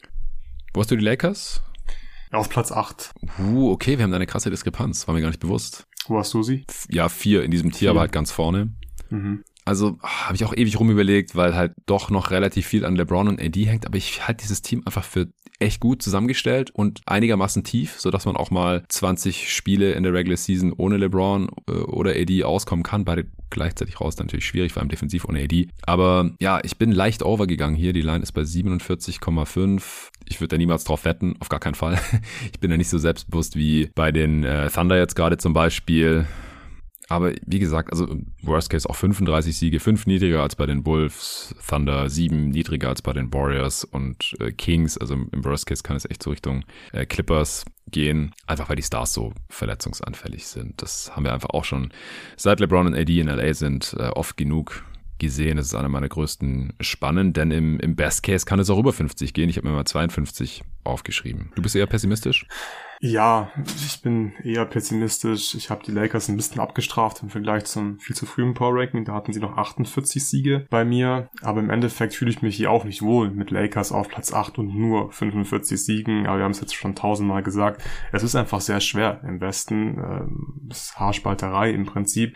wo 0.73 0.81
hast 0.81 0.91
du 0.91 0.98
die 0.98 1.06
Lakers? 1.06 1.61
Auf 2.31 2.49
Platz 2.49 2.72
8. 2.72 3.11
Uh, 3.40 3.72
okay, 3.72 3.98
wir 3.98 4.03
haben 4.03 4.11
da 4.11 4.18
eine 4.18 4.27
krasse 4.27 4.52
Diskrepanz. 4.52 5.07
War 5.07 5.15
mir 5.15 5.22
gar 5.22 5.30
nicht 5.30 5.40
bewusst. 5.40 5.88
Wo 6.10 6.18
hast 6.18 6.34
du 6.34 6.44
sie? 6.44 6.65
Ja, 6.90 7.07
vier 7.07 7.44
in 7.44 7.52
diesem 7.52 7.72
Tier, 7.72 7.80
vier. 7.80 7.90
aber 7.91 8.02
halt 8.02 8.11
ganz 8.11 8.31
vorne. 8.31 8.73
Mhm. 9.10 9.44
Also 9.65 9.99
ah, 10.02 10.26
habe 10.27 10.36
ich 10.36 10.44
auch 10.45 10.53
ewig 10.56 10.80
rumüberlegt, 10.80 11.36
weil 11.36 11.56
halt 11.56 11.73
doch 11.86 12.10
noch 12.10 12.31
relativ 12.31 12.65
viel 12.65 12.86
an 12.86 12.95
LeBron 12.95 13.27
und 13.27 13.40
AD 13.40 13.64
hängt. 13.65 13.86
Aber 13.86 13.98
ich 13.98 14.27
halte 14.27 14.41
dieses 14.41 14.64
Team 14.64 14.81
einfach 14.86 15.03
für 15.03 15.27
echt 15.60 15.80
gut 15.80 16.02
zusammengestellt 16.02 16.72
und 16.72 17.02
einigermaßen 17.06 17.64
tief, 17.64 17.99
so 17.99 18.11
dass 18.11 18.26
man 18.26 18.36
auch 18.36 18.49
mal 18.49 18.84
20 18.88 19.53
Spiele 19.53 19.91
in 19.91 20.03
der 20.03 20.14
Regular 20.14 20.38
Season 20.38 20.73
ohne 20.76 20.98
LeBron 20.98 21.49
äh, 21.68 21.72
oder 21.72 22.11
AD 22.11 22.44
auskommen 22.44 22.84
kann. 22.84 23.06
Beide 23.06 23.26
gleichzeitig 23.49 23.99
raus, 23.99 24.18
natürlich 24.18 24.45
schwierig, 24.45 24.73
vor 24.73 24.81
allem 24.81 24.90
defensiv 24.90 25.26
ohne 25.26 25.44
AD. 25.44 25.68
Aber 25.86 26.31
ja, 26.40 26.60
ich 26.64 26.77
bin 26.77 26.91
leicht 26.91 27.23
overgegangen 27.23 27.76
hier. 27.76 27.94
Die 27.94 28.02
Line 28.02 28.23
ist 28.23 28.31
bei 28.31 28.41
47,5. 28.41 29.81
Ich 30.27 30.40
würde 30.40 30.49
da 30.49 30.57
niemals 30.57 30.84
drauf 30.84 31.06
wetten, 31.06 31.36
auf 31.40 31.49
gar 31.49 31.60
keinen 31.60 31.76
Fall. 31.76 31.99
Ich 32.52 32.60
bin 32.60 32.69
da 32.72 32.77
nicht 32.77 32.90
so 32.90 32.98
selbstbewusst 32.98 33.56
wie 33.56 33.90
bei 33.95 34.11
den 34.11 34.44
äh, 34.44 34.69
Thunder 34.69 34.98
jetzt 34.98 35.15
gerade 35.15 35.38
zum 35.38 35.53
Beispiel. 35.53 36.26
Aber 37.10 37.34
wie 37.45 37.57
gesagt, 37.57 37.91
also 37.91 38.07
Worst 38.44 38.69
Case 38.69 38.88
auch 38.88 38.95
35 38.95 39.57
Siege, 39.57 39.80
5 39.80 40.06
niedriger 40.06 40.44
als 40.44 40.56
bei 40.56 40.68
den 40.68 40.86
Wolves, 40.86 41.56
Thunder 41.68 42.07
7 42.07 42.49
niedriger 42.49 42.90
als 42.90 43.02
bei 43.02 43.14
den 43.14 43.34
Warriors 43.34 43.84
und 43.84 44.36
äh, 44.40 44.52
Kings. 44.52 44.95
Also 44.95 45.15
im 45.15 45.44
Worst 45.44 45.65
Case 45.65 45.81
kann 45.81 45.98
es 45.98 46.06
echt 46.06 46.22
so 46.22 46.30
Richtung 46.30 46.64
äh, 46.94 47.07
Clippers 47.07 47.65
gehen, 47.88 48.36
einfach 48.45 48.69
weil 48.69 48.76
die 48.76 48.84
Stars 48.84 49.14
so 49.14 49.34
verletzungsanfällig 49.49 50.45
sind. 50.45 50.80
Das 50.84 51.15
haben 51.15 51.23
wir 51.23 51.34
einfach 51.34 51.49
auch 51.49 51.65
schon 51.65 51.90
seit 52.38 52.60
LeBron 52.60 52.86
und 52.86 52.95
AD 52.95 53.19
in 53.19 53.27
LA 53.27 53.56
sind 53.56 53.95
äh, 53.98 54.10
oft 54.10 54.38
genug 54.38 54.86
gesehen. 55.18 55.57
Das 55.57 55.65
ist 55.65 55.73
einer 55.76 55.90
meiner 55.90 56.10
größten 56.10 56.73
Spannen, 56.80 57.34
denn 57.34 57.49
im, 57.49 57.80
im 57.80 57.95
Best 57.95 58.22
Case 58.22 58.45
kann 58.45 58.60
es 58.60 58.69
auch 58.69 58.77
über 58.77 58.94
50 58.94 59.34
gehen. 59.34 59.49
Ich 59.49 59.57
habe 59.57 59.68
mir 59.68 59.73
mal 59.73 59.86
52 59.86 60.64
aufgeschrieben. 60.84 61.52
Du 61.56 61.64
bist 61.64 61.76
eher 61.76 61.88
pessimistisch? 61.88 62.45
Ja, 63.02 63.50
ich 63.86 64.02
bin 64.02 64.34
eher 64.44 64.66
pessimistisch. 64.66 65.56
Ich 65.56 65.70
habe 65.70 65.84
die 65.86 65.92
Lakers 65.92 66.28
ein 66.28 66.36
bisschen 66.36 66.60
abgestraft 66.60 67.24
im 67.24 67.30
Vergleich 67.30 67.64
zum 67.64 67.98
viel 68.00 68.14
zu 68.14 68.26
frühen 68.26 68.54
Power 68.54 68.78
Ranking. 68.78 69.06
Da 69.06 69.14
hatten 69.14 69.32
sie 69.32 69.40
noch 69.40 69.56
48 69.56 70.26
Siege 70.26 70.68
bei 70.70 70.84
mir. 70.84 71.30
Aber 71.42 71.62
im 71.62 71.70
Endeffekt 71.70 72.14
fühle 72.14 72.32
ich 72.32 72.42
mich 72.42 72.58
hier 72.58 72.72
auch 72.72 72.84
nicht 72.84 73.02
wohl 73.02 73.30
mit 73.30 73.52
Lakers 73.52 73.94
auf 73.94 74.10
Platz 74.10 74.34
8 74.34 74.60
und 74.60 74.76
nur 74.76 75.14
45 75.14 75.82
Siegen. 75.82 76.28
Aber 76.28 76.40
wir 76.40 76.44
haben 76.44 76.52
es 76.52 76.60
jetzt 76.60 76.76
schon 76.76 76.94
tausendmal 76.94 77.42
gesagt. 77.42 77.82
Es 78.12 78.24
ist 78.24 78.36
einfach 78.36 78.60
sehr 78.60 78.82
schwer 78.82 79.22
im 79.24 79.40
Westen. 79.40 79.98
Ähm, 79.98 80.54
das 80.68 80.86
ist 80.86 81.00
Haarspalterei 81.00 81.72
im 81.72 81.86
Prinzip. 81.86 82.36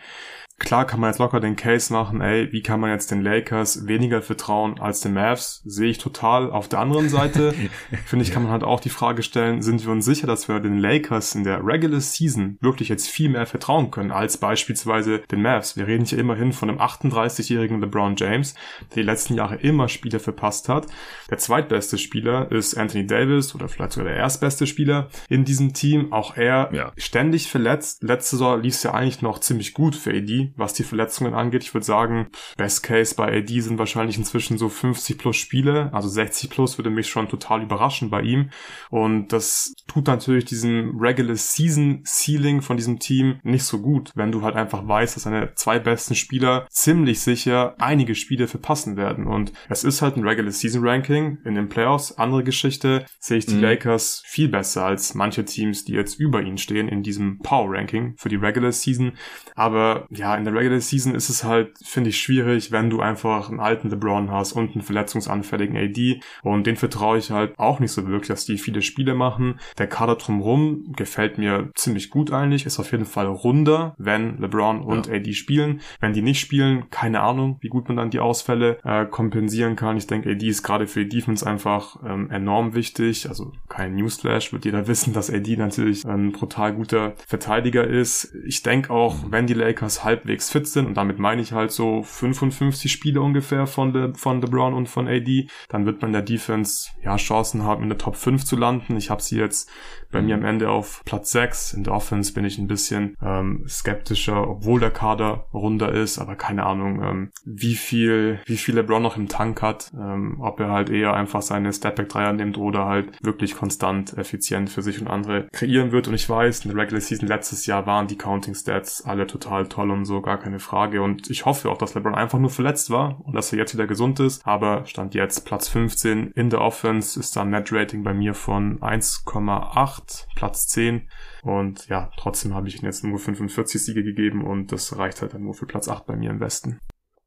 Klar 0.60 0.86
kann 0.86 1.00
man 1.00 1.10
jetzt 1.10 1.18
locker 1.18 1.40
den 1.40 1.56
Case 1.56 1.92
machen, 1.92 2.20
ey, 2.20 2.52
wie 2.52 2.62
kann 2.62 2.78
man 2.78 2.90
jetzt 2.90 3.10
den 3.10 3.22
Lakers 3.22 3.88
weniger 3.88 4.22
vertrauen 4.22 4.80
als 4.80 5.00
den 5.00 5.12
Mavs? 5.12 5.62
Sehe 5.64 5.90
ich 5.90 5.98
total. 5.98 6.50
Auf 6.50 6.68
der 6.68 6.78
anderen 6.78 7.08
Seite, 7.08 7.52
finde 8.06 8.24
ich, 8.24 8.30
kann 8.30 8.44
man 8.44 8.52
halt 8.52 8.62
auch 8.62 8.78
die 8.78 8.88
Frage 8.88 9.24
stellen, 9.24 9.62
sind 9.62 9.84
wir 9.84 9.90
uns 9.90 10.04
sicher, 10.04 10.28
dass 10.28 10.48
wir 10.48 10.60
den 10.60 10.78
Lakers 10.78 11.34
in 11.34 11.42
der 11.42 11.66
Regular 11.66 12.00
Season 12.00 12.56
wirklich 12.60 12.88
jetzt 12.88 13.08
viel 13.08 13.30
mehr 13.30 13.46
vertrauen 13.46 13.90
können 13.90 14.12
als 14.12 14.38
beispielsweise 14.38 15.18
den 15.30 15.42
Mavs? 15.42 15.76
Wir 15.76 15.88
reden 15.88 16.04
hier 16.04 16.18
immerhin 16.18 16.52
von 16.52 16.70
einem 16.70 16.78
38-jährigen 16.78 17.80
LeBron 17.80 18.14
James, 18.16 18.54
der 18.90 19.02
die 19.02 19.08
letzten 19.08 19.34
Jahre 19.34 19.56
immer 19.56 19.88
Spiele 19.88 20.20
verpasst 20.20 20.68
hat. 20.68 20.86
Der 21.30 21.38
zweitbeste 21.38 21.98
Spieler 21.98 22.50
ist 22.52 22.76
Anthony 22.76 23.06
Davis 23.06 23.56
oder 23.56 23.68
vielleicht 23.68 23.92
sogar 23.92 24.08
der 24.08 24.18
erstbeste 24.18 24.68
Spieler 24.68 25.08
in 25.28 25.44
diesem 25.44 25.72
Team. 25.72 26.12
Auch 26.12 26.36
er 26.36 26.70
ja. 26.72 26.92
ständig 26.96 27.50
verletzt. 27.50 28.04
Letzte 28.04 28.36
Saison 28.36 28.62
lief 28.62 28.74
es 28.74 28.82
ja 28.84 28.94
eigentlich 28.94 29.20
noch 29.20 29.40
ziemlich 29.40 29.74
gut 29.74 29.96
für 29.96 30.10
AD 30.10 30.43
was 30.56 30.74
die 30.74 30.82
Verletzungen 30.82 31.34
angeht. 31.34 31.62
Ich 31.62 31.74
würde 31.74 31.86
sagen, 31.86 32.28
Best 32.56 32.82
Case 32.82 33.14
bei 33.14 33.36
AD 33.38 33.60
sind 33.60 33.78
wahrscheinlich 33.78 34.18
inzwischen 34.18 34.58
so 34.58 34.68
50 34.68 35.18
plus 35.18 35.36
Spiele. 35.36 35.90
Also 35.92 36.08
60 36.08 36.50
plus 36.50 36.78
würde 36.78 36.90
mich 36.90 37.08
schon 37.08 37.28
total 37.28 37.62
überraschen 37.62 38.10
bei 38.10 38.22
ihm. 38.22 38.50
Und 38.90 39.28
das 39.28 39.74
tut 39.86 40.06
natürlich 40.06 40.44
diesem 40.44 40.98
Regular 40.98 41.36
Season 41.36 42.02
Ceiling 42.04 42.62
von 42.62 42.76
diesem 42.76 42.98
Team 42.98 43.40
nicht 43.42 43.64
so 43.64 43.80
gut, 43.80 44.10
wenn 44.14 44.32
du 44.32 44.42
halt 44.42 44.56
einfach 44.56 44.86
weißt, 44.86 45.16
dass 45.16 45.24
deine 45.24 45.54
zwei 45.54 45.78
besten 45.78 46.14
Spieler 46.14 46.66
ziemlich 46.70 47.20
sicher 47.20 47.74
einige 47.78 48.14
Spiele 48.14 48.48
verpassen 48.48 48.96
werden. 48.96 49.26
Und 49.26 49.52
es 49.68 49.84
ist 49.84 50.02
halt 50.02 50.16
ein 50.16 50.26
Regular 50.26 50.52
Season 50.52 50.86
Ranking 50.86 51.38
in 51.44 51.54
den 51.54 51.68
Playoffs. 51.68 52.12
Andere 52.18 52.44
Geschichte 52.44 53.06
sehe 53.18 53.38
ich 53.38 53.46
die 53.46 53.54
mhm. 53.54 53.62
Lakers 53.62 54.22
viel 54.26 54.48
besser 54.48 54.84
als 54.84 55.14
manche 55.14 55.44
Teams, 55.44 55.84
die 55.84 55.92
jetzt 55.92 56.18
über 56.18 56.42
ihnen 56.42 56.58
stehen 56.58 56.88
in 56.88 57.02
diesem 57.02 57.38
Power 57.38 57.72
Ranking 57.72 58.14
für 58.16 58.28
die 58.28 58.36
Regular 58.36 58.72
Season. 58.72 59.12
Aber 59.54 60.06
ja, 60.10 60.33
in 60.36 60.44
der 60.44 60.54
Regular 60.54 60.80
Season 60.80 61.14
ist 61.14 61.28
es 61.28 61.44
halt, 61.44 61.72
finde 61.82 62.10
ich, 62.10 62.18
schwierig, 62.18 62.72
wenn 62.72 62.90
du 62.90 63.00
einfach 63.00 63.48
einen 63.50 63.60
alten 63.60 63.90
LeBron 63.90 64.30
hast 64.30 64.52
und 64.52 64.72
einen 64.72 64.82
verletzungsanfälligen 64.82 65.76
AD. 65.76 66.20
Und 66.42 66.66
den 66.66 66.76
vertraue 66.76 67.18
ich 67.18 67.30
halt 67.30 67.58
auch 67.58 67.80
nicht 67.80 67.92
so 67.92 68.06
wirklich, 68.06 68.28
dass 68.28 68.44
die 68.44 68.58
viele 68.58 68.82
Spiele 68.82 69.14
machen. 69.14 69.58
Der 69.78 69.86
Kader 69.86 70.16
drumherum 70.16 70.92
gefällt 70.96 71.38
mir 71.38 71.70
ziemlich 71.74 72.10
gut 72.10 72.32
eigentlich, 72.32 72.66
ist 72.66 72.78
auf 72.78 72.92
jeden 72.92 73.06
Fall 73.06 73.26
runder, 73.26 73.94
wenn 73.98 74.38
LeBron 74.38 74.80
und 74.80 75.06
ja. 75.06 75.14
AD 75.14 75.32
spielen. 75.34 75.80
Wenn 76.00 76.12
die 76.12 76.22
nicht 76.22 76.40
spielen, 76.40 76.90
keine 76.90 77.20
Ahnung, 77.20 77.58
wie 77.60 77.68
gut 77.68 77.88
man 77.88 77.96
dann 77.96 78.10
die 78.10 78.20
Ausfälle 78.20 78.78
äh, 78.84 79.06
kompensieren 79.06 79.76
kann. 79.76 79.96
Ich 79.96 80.06
denke, 80.06 80.30
AD 80.30 80.46
ist 80.46 80.62
gerade 80.62 80.86
für 80.86 81.04
die 81.04 81.16
Defense 81.16 81.46
einfach 81.46 81.96
ähm, 82.04 82.30
enorm 82.30 82.74
wichtig. 82.74 83.28
Also 83.28 83.52
kein 83.68 83.94
Newsflash, 83.94 84.52
wird 84.52 84.64
jeder 84.64 84.86
wissen, 84.88 85.12
dass 85.12 85.30
AD 85.30 85.56
natürlich 85.56 86.04
ein 86.06 86.32
brutal 86.32 86.74
guter 86.74 87.14
Verteidiger 87.26 87.86
ist. 87.86 88.34
Ich 88.46 88.62
denke 88.62 88.90
auch, 88.90 89.24
mhm. 89.24 89.32
wenn 89.32 89.46
die 89.46 89.54
Lakers 89.54 90.04
halb 90.04 90.23
halbwegs 90.24 90.50
fit 90.50 90.66
sind, 90.66 90.86
und 90.86 90.94
damit 90.94 91.18
meine 91.18 91.42
ich 91.42 91.52
halt 91.52 91.70
so 91.70 92.02
55 92.02 92.90
Spiele 92.90 93.20
ungefähr 93.20 93.66
von, 93.66 93.92
Le 93.92 94.14
von 94.14 94.40
LeBron 94.40 94.74
und 94.74 94.88
von 94.88 95.06
AD, 95.06 95.48
dann 95.68 95.86
wird 95.86 96.00
man 96.02 96.12
der 96.12 96.22
Defense 96.22 96.90
ja 97.02 97.16
Chancen 97.16 97.62
haben, 97.62 97.82
in 97.82 97.90
der 97.90 97.98
Top 97.98 98.16
5 98.16 98.44
zu 98.44 98.56
landen. 98.56 98.96
Ich 98.96 99.10
habe 99.10 99.22
sie 99.22 99.38
jetzt 99.38 99.70
bei 100.14 100.22
mir 100.22 100.36
am 100.36 100.44
Ende 100.44 100.70
auf 100.70 101.02
Platz 101.04 101.32
6. 101.32 101.74
In 101.74 101.84
der 101.84 101.92
Offense 101.92 102.32
bin 102.32 102.44
ich 102.44 102.56
ein 102.58 102.68
bisschen 102.68 103.16
ähm, 103.22 103.64
skeptischer, 103.68 104.48
obwohl 104.48 104.80
der 104.80 104.92
Kader 104.92 105.46
runder 105.52 105.92
ist, 105.92 106.18
aber 106.18 106.36
keine 106.36 106.64
Ahnung, 106.64 107.02
ähm, 107.02 107.30
wie 107.44 107.74
viel, 107.74 108.38
wie 108.46 108.56
viel 108.56 108.76
LeBron 108.76 109.02
noch 109.02 109.16
im 109.16 109.28
Tank 109.28 109.60
hat, 109.60 109.92
ähm, 109.98 110.40
ob 110.40 110.60
er 110.60 110.70
halt 110.70 110.88
eher 110.88 111.14
einfach 111.14 111.42
seine 111.42 111.72
Stepback-Dreier 111.72 112.32
nimmt 112.32 112.56
oder 112.56 112.86
halt 112.86 113.12
wirklich 113.22 113.56
konstant 113.56 114.16
effizient 114.16 114.70
für 114.70 114.82
sich 114.82 115.00
und 115.00 115.08
andere 115.08 115.48
kreieren 115.52 115.90
wird. 115.90 116.06
Und 116.06 116.14
ich 116.14 116.28
weiß, 116.28 116.64
in 116.64 116.70
der 116.70 116.80
Regular 116.80 117.00
Season 117.00 117.28
letztes 117.28 117.66
Jahr 117.66 117.86
waren 117.86 118.06
die 118.06 118.16
Counting 118.16 118.54
Stats 118.54 119.04
alle 119.04 119.26
total 119.26 119.66
toll 119.66 119.90
und 119.90 120.04
so, 120.04 120.20
gar 120.20 120.38
keine 120.38 120.60
Frage. 120.60 121.02
Und 121.02 121.28
ich 121.28 121.44
hoffe 121.44 121.70
auch, 121.70 121.78
dass 121.78 121.94
LeBron 121.94 122.14
einfach 122.14 122.38
nur 122.38 122.50
verletzt 122.50 122.90
war 122.90 123.20
und 123.24 123.34
dass 123.34 123.52
er 123.52 123.58
jetzt 123.58 123.74
wieder 123.74 123.88
gesund 123.88 124.20
ist. 124.20 124.46
Aber 124.46 124.86
stand 124.86 125.14
jetzt 125.14 125.44
Platz 125.44 125.66
15 125.68 126.30
in 126.36 126.50
der 126.50 126.60
Offense, 126.60 127.18
ist 127.18 127.34
da 127.34 127.42
ein 127.42 127.50
Net-Rating 127.50 128.04
bei 128.04 128.14
mir 128.14 128.34
von 128.34 128.78
1,8, 128.78 130.03
Platz 130.34 130.66
10. 130.68 131.08
Und 131.42 131.88
ja, 131.88 132.10
trotzdem 132.16 132.54
habe 132.54 132.68
ich 132.68 132.80
ihm 132.80 132.86
jetzt 132.86 133.04
nur 133.04 133.18
45 133.18 133.84
Siege 133.84 134.02
gegeben 134.02 134.44
und 134.44 134.72
das 134.72 134.96
reicht 134.96 135.22
halt 135.22 135.34
dann 135.34 135.42
nur 135.42 135.54
für 135.54 135.66
Platz 135.66 135.88
8 135.88 136.06
bei 136.06 136.16
mir 136.16 136.30
im 136.30 136.40
Westen. 136.40 136.78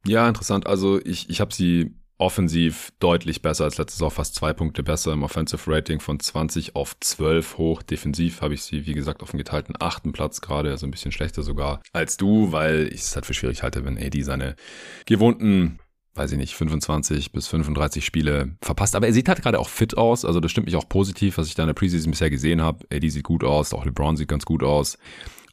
Ja, 0.06 0.28
interessant. 0.28 0.68
Also 0.68 1.00
ich, 1.04 1.30
ich 1.30 1.42
habe 1.42 1.54
sie 1.54 1.96
offensiv 2.20 2.92
deutlich 3.00 3.42
besser 3.42 3.66
als 3.66 3.78
letztes 3.78 4.00
Jahr, 4.00 4.10
fast 4.10 4.36
zwei 4.36 4.54
Punkte 4.54 4.82
besser 4.82 5.14
im 5.14 5.24
Offensive 5.24 5.72
Rating 5.72 6.00
von 6.00 6.20
20 6.20 6.76
auf 6.76 7.00
12 7.00 7.58
hoch. 7.58 7.84
Defensiv 7.84 8.42
habe 8.42 8.56
ich 8.56 8.64
sie, 8.64 8.86
wie 8.88 8.94
gesagt, 8.94 9.22
auf 9.22 9.32
dem 9.32 9.38
geteilten 9.38 9.76
achten 9.80 10.14
Platz 10.14 10.42
gerade, 10.42 10.72
also 10.72 10.88
ein 10.88 10.92
bisschen 10.92 11.12
schlechter 11.12 11.44
sogar 11.44 11.82
als 11.94 12.18
du, 12.18 12.52
weil 12.52 12.88
ich 12.92 13.02
es 13.02 13.16
halt 13.16 13.26
für 13.26 13.34
schwierig 13.34 13.62
halte, 13.62 13.86
wenn 13.86 13.98
AD 13.98 14.22
seine 14.24 14.56
gewohnten 15.06 15.80
weiß 16.18 16.32
ich 16.32 16.38
nicht, 16.38 16.56
25 16.56 17.32
bis 17.32 17.48
35 17.48 18.04
Spiele 18.06 18.56
verpasst. 18.62 18.96
Aber 18.96 19.08
er 19.08 19.14
sieht 19.14 19.28
halt 19.30 19.42
gerade 19.42 19.60
auch 19.60 19.70
fit 19.70 19.98
aus. 19.98 20.26
Also 20.26 20.40
das 20.40 20.52
stimmt 20.52 20.66
mich 20.66 20.76
auch 20.76 20.90
positiv, 20.90 21.38
was 21.38 21.48
ich 21.48 21.56
da 21.56 21.64
in 21.64 21.68
der 21.68 21.74
Preseason 21.74 22.12
bisher 22.12 22.30
gesehen 22.30 22.62
habe. 22.62 22.86
AD 22.92 23.08
sieht 23.10 23.24
gut 23.24 23.44
aus, 23.44 23.74
auch 23.74 23.86
LeBron 23.86 24.18
sieht 24.18 24.28
ganz 24.28 24.46
gut 24.46 24.64
aus. 24.64 24.98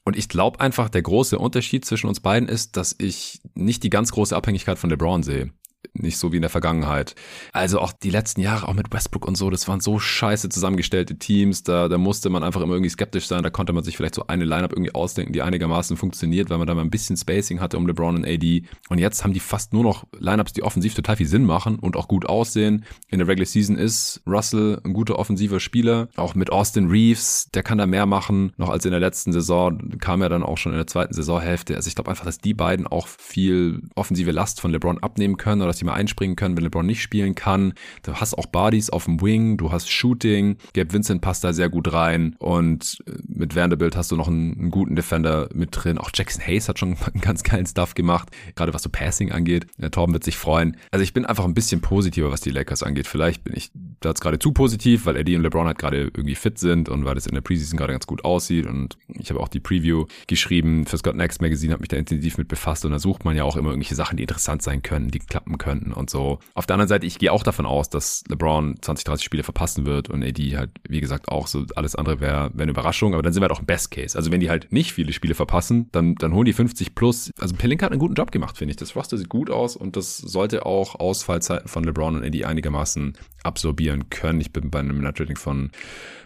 Und 0.04 0.16
ich 0.16 0.28
glaube 0.28 0.60
einfach, 0.60 0.88
der 0.88 1.02
große 1.02 1.38
Unterschied 1.38 1.84
zwischen 1.84 2.08
uns 2.08 2.20
beiden 2.20 2.48
ist, 2.48 2.76
dass 2.76 2.94
ich 2.98 3.40
nicht 3.54 3.82
die 3.82 3.90
ganz 3.90 4.12
große 4.12 4.36
Abhängigkeit 4.36 4.78
von 4.78 4.90
LeBron 4.90 5.22
sehe 5.22 5.50
nicht 5.94 6.18
so 6.18 6.32
wie 6.32 6.36
in 6.36 6.42
der 6.42 6.50
Vergangenheit. 6.50 7.14
Also 7.52 7.80
auch 7.80 7.92
die 7.92 8.10
letzten 8.10 8.40
Jahre, 8.40 8.68
auch 8.68 8.74
mit 8.74 8.92
Westbrook 8.92 9.26
und 9.26 9.36
so, 9.36 9.48
das 9.48 9.68
waren 9.68 9.80
so 9.80 9.98
scheiße 9.98 10.48
zusammengestellte 10.48 11.18
Teams. 11.18 11.62
Da, 11.62 11.88
da 11.88 11.98
musste 11.98 12.30
man 12.30 12.42
einfach 12.42 12.60
immer 12.60 12.74
irgendwie 12.74 12.90
skeptisch 12.90 13.26
sein. 13.26 13.42
Da 13.42 13.50
konnte 13.50 13.72
man 13.72 13.84
sich 13.84 13.96
vielleicht 13.96 14.16
so 14.16 14.26
eine 14.26 14.44
Lineup 14.44 14.72
irgendwie 14.72 14.94
ausdenken, 14.94 15.32
die 15.32 15.42
einigermaßen 15.42 15.96
funktioniert, 15.96 16.50
weil 16.50 16.58
man 16.58 16.66
da 16.66 16.74
mal 16.74 16.82
ein 16.82 16.90
bisschen 16.90 17.16
Spacing 17.16 17.60
hatte 17.60 17.78
um 17.78 17.86
LeBron 17.86 18.16
und 18.16 18.26
AD. 18.26 18.64
Und 18.88 18.98
jetzt 18.98 19.22
haben 19.22 19.32
die 19.32 19.40
fast 19.40 19.72
nur 19.72 19.84
noch 19.84 20.04
Lineups, 20.18 20.52
die 20.52 20.62
offensiv 20.62 20.94
total 20.94 21.16
viel 21.16 21.26
Sinn 21.26 21.44
machen 21.44 21.78
und 21.78 21.96
auch 21.96 22.08
gut 22.08 22.26
aussehen. 22.26 22.84
In 23.08 23.18
der 23.20 23.28
Regular 23.28 23.46
Season 23.46 23.76
ist 23.76 24.20
Russell 24.26 24.80
ein 24.84 24.92
guter 24.92 25.18
offensiver 25.18 25.60
Spieler. 25.60 26.08
Auch 26.16 26.34
mit 26.34 26.50
Austin 26.50 26.88
Reeves, 26.88 27.50
der 27.54 27.62
kann 27.62 27.78
da 27.78 27.86
mehr 27.86 28.06
machen. 28.06 28.52
Noch 28.56 28.68
als 28.68 28.84
in 28.84 28.90
der 28.90 29.00
letzten 29.00 29.32
Saison 29.32 29.98
kam 29.98 30.22
er 30.22 30.28
dann 30.28 30.42
auch 30.42 30.58
schon 30.58 30.72
in 30.72 30.78
der 30.78 30.86
zweiten 30.86 31.14
Saisonhälfte. 31.14 31.76
Also 31.76 31.88
ich 31.88 31.94
glaube 31.94 32.10
einfach, 32.10 32.24
dass 32.24 32.38
die 32.38 32.54
beiden 32.54 32.86
auch 32.86 33.06
viel 33.06 33.82
offensive 33.94 34.32
Last 34.32 34.60
von 34.60 34.72
LeBron 34.72 34.98
abnehmen 34.98 35.36
können 35.36 35.62
oder 35.62 35.68
dass 35.68 35.78
die 35.78 35.83
mal 35.84 35.94
einspringen 35.94 36.36
können, 36.36 36.56
wenn 36.56 36.64
LeBron 36.64 36.86
nicht 36.86 37.02
spielen 37.02 37.34
kann. 37.34 37.74
Du 38.02 38.14
hast 38.14 38.34
auch 38.34 38.46
Bodies 38.46 38.90
auf 38.90 39.04
dem 39.04 39.20
Wing, 39.20 39.56
du 39.56 39.72
hast 39.72 39.90
Shooting. 39.90 40.56
Gabe 40.74 40.92
Vincent 40.92 41.20
passt 41.20 41.44
da 41.44 41.52
sehr 41.52 41.68
gut 41.68 41.92
rein 41.92 42.36
und 42.38 43.02
äh, 43.06 43.12
mit 43.26 43.54
Vanderbilt 43.56 43.96
hast 43.96 44.10
du 44.10 44.16
noch 44.16 44.28
einen, 44.28 44.58
einen 44.58 44.70
guten 44.70 44.96
Defender 44.96 45.48
mit 45.54 45.70
drin. 45.72 45.98
Auch 45.98 46.10
Jackson 46.14 46.44
Hayes 46.44 46.68
hat 46.68 46.78
schon 46.78 46.96
einen 47.12 47.20
ganz 47.20 47.42
geilen 47.42 47.66
Stuff 47.66 47.94
gemacht, 47.94 48.30
gerade 48.56 48.74
was 48.74 48.82
so 48.82 48.90
Passing 48.90 49.32
angeht. 49.32 49.66
Der 49.78 49.90
Torben 49.90 50.12
wird 50.12 50.24
sich 50.24 50.36
freuen. 50.36 50.76
Also 50.90 51.02
ich 51.02 51.12
bin 51.12 51.24
einfach 51.24 51.44
ein 51.44 51.54
bisschen 51.54 51.80
positiver, 51.80 52.30
was 52.30 52.40
die 52.40 52.50
Lakers 52.50 52.82
angeht. 52.82 53.06
Vielleicht 53.06 53.44
bin 53.44 53.54
ich 53.56 53.70
da 54.00 54.10
jetzt 54.10 54.20
gerade 54.20 54.38
zu 54.38 54.52
positiv, 54.52 55.06
weil 55.06 55.16
Eddie 55.16 55.36
und 55.36 55.42
LeBron 55.42 55.66
halt 55.66 55.78
gerade 55.78 56.02
irgendwie 56.02 56.34
fit 56.34 56.58
sind 56.58 56.88
und 56.88 57.04
weil 57.04 57.16
es 57.16 57.26
in 57.26 57.34
der 57.34 57.40
Preseason 57.40 57.76
gerade 57.76 57.92
ganz 57.92 58.06
gut 58.06 58.24
aussieht. 58.24 58.66
Und 58.66 58.96
ich 59.08 59.30
habe 59.30 59.40
auch 59.40 59.48
die 59.48 59.60
Preview 59.60 60.06
geschrieben 60.26 60.86
für 60.86 60.98
Scott 60.98 61.16
Next 61.16 61.40
Magazine, 61.40 61.72
habe 61.72 61.82
mich 61.82 61.88
da 61.88 61.96
intensiv 61.96 62.38
mit 62.38 62.48
befasst 62.48 62.84
und 62.84 62.92
da 62.92 62.98
sucht 62.98 63.24
man 63.24 63.36
ja 63.36 63.44
auch 63.44 63.56
immer 63.56 63.70
irgendwelche 63.70 63.94
Sachen, 63.94 64.16
die 64.16 64.22
interessant 64.22 64.62
sein 64.62 64.82
können, 64.82 65.10
die 65.10 65.18
klappen 65.18 65.58
könnten 65.74 65.92
und 65.92 66.10
so. 66.10 66.38
Auf 66.54 66.66
der 66.66 66.74
anderen 66.74 66.88
Seite, 66.88 67.06
ich 67.06 67.18
gehe 67.18 67.32
auch 67.32 67.42
davon 67.42 67.66
aus, 67.66 67.88
dass 67.88 68.24
LeBron 68.28 68.76
20, 68.80 69.04
30 69.04 69.24
Spiele 69.24 69.42
verpassen 69.42 69.86
wird 69.86 70.08
und 70.10 70.22
AD 70.22 70.56
halt, 70.56 70.70
wie 70.88 71.00
gesagt, 71.00 71.28
auch 71.28 71.46
so 71.46 71.64
alles 71.76 71.94
andere 71.94 72.20
wäre 72.20 72.50
wär 72.54 72.62
eine 72.62 72.70
Überraschung, 72.70 73.14
aber 73.14 73.22
dann 73.22 73.32
sind 73.32 73.42
wir 73.42 73.48
halt 73.48 73.56
auch 73.56 73.60
im 73.60 73.66
Best 73.66 73.90
Case. 73.90 74.16
Also 74.16 74.30
wenn 74.30 74.40
die 74.40 74.50
halt 74.50 74.72
nicht 74.72 74.92
viele 74.92 75.12
Spiele 75.12 75.34
verpassen, 75.34 75.88
dann, 75.92 76.14
dann 76.16 76.32
holen 76.32 76.44
die 76.44 76.52
50 76.52 76.94
plus. 76.94 77.30
Also 77.38 77.54
Pelinka 77.56 77.86
hat 77.86 77.92
einen 77.92 78.00
guten 78.00 78.14
Job 78.14 78.30
gemacht, 78.30 78.56
finde 78.56 78.72
ich. 78.72 78.76
Das 78.76 78.94
Roster 78.96 79.18
sieht 79.18 79.28
gut 79.28 79.50
aus 79.50 79.76
und 79.76 79.96
das 79.96 80.18
sollte 80.18 80.66
auch 80.66 80.94
Ausfallzeiten 80.96 81.68
von 81.68 81.84
LeBron 81.84 82.16
und 82.16 82.24
AD 82.24 82.44
einigermaßen 82.44 83.14
absorbieren 83.42 84.10
können. 84.10 84.40
Ich 84.40 84.52
bin 84.52 84.70
bei 84.70 84.80
einem 84.80 85.00
Net 85.00 85.20
Rating 85.20 85.36
von 85.36 85.70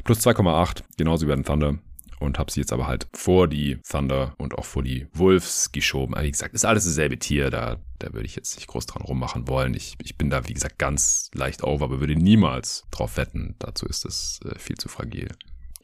plus 0.05 0.25
2,8, 0.27 0.83
genauso 0.97 1.27
wie 1.27 1.31
bei 1.31 1.37
den 1.37 1.45
Thunder 1.45 1.79
und 2.21 2.39
habe 2.39 2.51
sie 2.51 2.61
jetzt 2.61 2.73
aber 2.73 2.87
halt 2.87 3.09
vor 3.13 3.49
die 3.49 3.79
Thunder 3.89 4.35
und 4.39 4.57
auch 4.57 4.65
vor 4.65 4.83
die 4.83 5.07
Wolves 5.13 5.73
geschoben. 5.73 6.15
Aber 6.15 6.25
wie 6.25 6.31
gesagt, 6.31 6.55
ist 6.55 6.65
alles 6.65 6.85
dasselbe 6.85 7.19
Tier, 7.19 7.51
da, 7.51 7.77
da 7.99 8.13
würde 8.13 8.27
ich 8.27 8.37
jetzt 8.37 8.57
nicht 8.57 8.69
groß 8.69 8.87
dran 8.87 9.03
rummachen 9.03 9.49
wollen. 9.49 9.75
Ich, 9.75 9.97
ich 10.03 10.17
bin 10.17 10.31
da, 10.31 10.49
wie 10.49 10.55
gesagt, 10.55 10.79
ganz 10.79 11.31
leicht 11.35 11.63
over, 11.65 11.87
aber 11.87 12.01
würde 12.01 12.17
niemals 12.17 12.85
drauf 12.91 13.17
wetten. 13.17 13.57
Dazu 13.59 13.87
ist 13.87 14.05
es 14.05 14.41
äh, 14.45 14.59
viel 14.59 14.77
zu 14.77 14.89
fragil. 14.89 15.29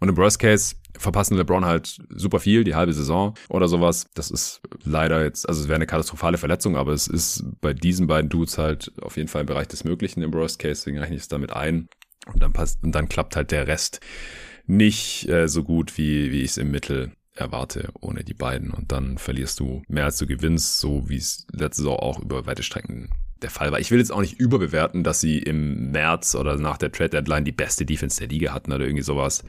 Und 0.01 0.09
im 0.09 0.17
Worst 0.17 0.39
Case 0.39 0.75
verpassen 0.99 1.37
LeBron 1.37 1.65
halt 1.65 1.99
super 2.11 2.39
viel, 2.39 2.65
die 2.65 2.75
halbe 2.75 2.93
Saison 2.93 3.35
oder 3.49 3.69
sowas. 3.69 4.07
Das 4.15 4.31
ist 4.31 4.61
leider 4.85 5.25
jetzt, 5.25 5.49
also 5.49 5.63
es 5.63 5.69
wäre 5.69 5.77
eine 5.77 5.87
katastrophale 5.87 6.39
Verletzung, 6.39 6.77
aber 6.77 6.93
es 6.93 7.09
ist 7.09 7.45
bei 7.61 7.73
diesen 7.73 8.07
beiden 8.07 8.29
Dudes 8.29 8.59
halt 8.59 8.93
auf 9.01 9.17
jeden 9.17 9.29
Fall 9.29 9.43
im 9.43 9.47
Bereich 9.47 9.69
des 9.69 9.85
Möglichen 9.85 10.23
im 10.23 10.33
Worst 10.33 10.59
Case, 10.59 10.83
deswegen 10.83 10.99
rechne 10.99 11.17
ich 11.17 11.23
es 11.23 11.29
damit 11.29 11.53
ein. 11.53 11.89
Und 12.27 12.43
dann 12.43 12.53
passt, 12.53 12.83
und 12.83 12.93
dann 12.93 13.09
klappt 13.09 13.37
halt 13.37 13.51
der 13.51 13.67
Rest 13.67 14.01
nicht 14.67 15.29
äh, 15.29 15.49
so 15.49 15.63
gut, 15.63 15.97
wie, 15.99 16.31
wie 16.33 16.43
ich 16.43 16.53
es 16.53 16.57
im 16.57 16.71
Mittel 16.71 17.13
erwarte 17.35 17.91
ohne 18.01 18.25
die 18.25 18.35
beiden. 18.35 18.71
Und 18.71 18.93
dann 18.93 19.19
verlierst 19.19 19.61
du 19.61 19.83
mehr 19.89 20.05
als 20.05 20.19
du 20.19 20.27
gewinnst, 20.27 20.81
so 20.81 21.09
wie 21.09 21.17
es 21.17 21.47
letzte 21.53 21.83
Saison 21.83 21.99
auch 21.99 22.21
über 22.21 22.47
weite 22.47 22.63
Strecken 22.63 23.11
der 23.43 23.51
Fall 23.51 23.73
war. 23.73 23.81
Ich 23.81 23.91
will 23.91 23.99
jetzt 23.99 24.13
auch 24.13 24.21
nicht 24.21 24.41
überbewerten, 24.41 25.05
dass 25.05 25.21
sie 25.21 25.39
im 25.39 25.91
März 25.91 26.35
oder 26.35 26.57
nach 26.57 26.79
der 26.79 26.93
Trade 26.93 27.11
Deadline 27.11 27.45
die 27.45 27.53
beste 27.53 27.85
Defense 27.85 28.19
der 28.19 28.29
Liga 28.29 28.53
hatten 28.53 28.73
oder 28.73 28.85
irgendwie 28.85 29.03
sowas. 29.03 29.45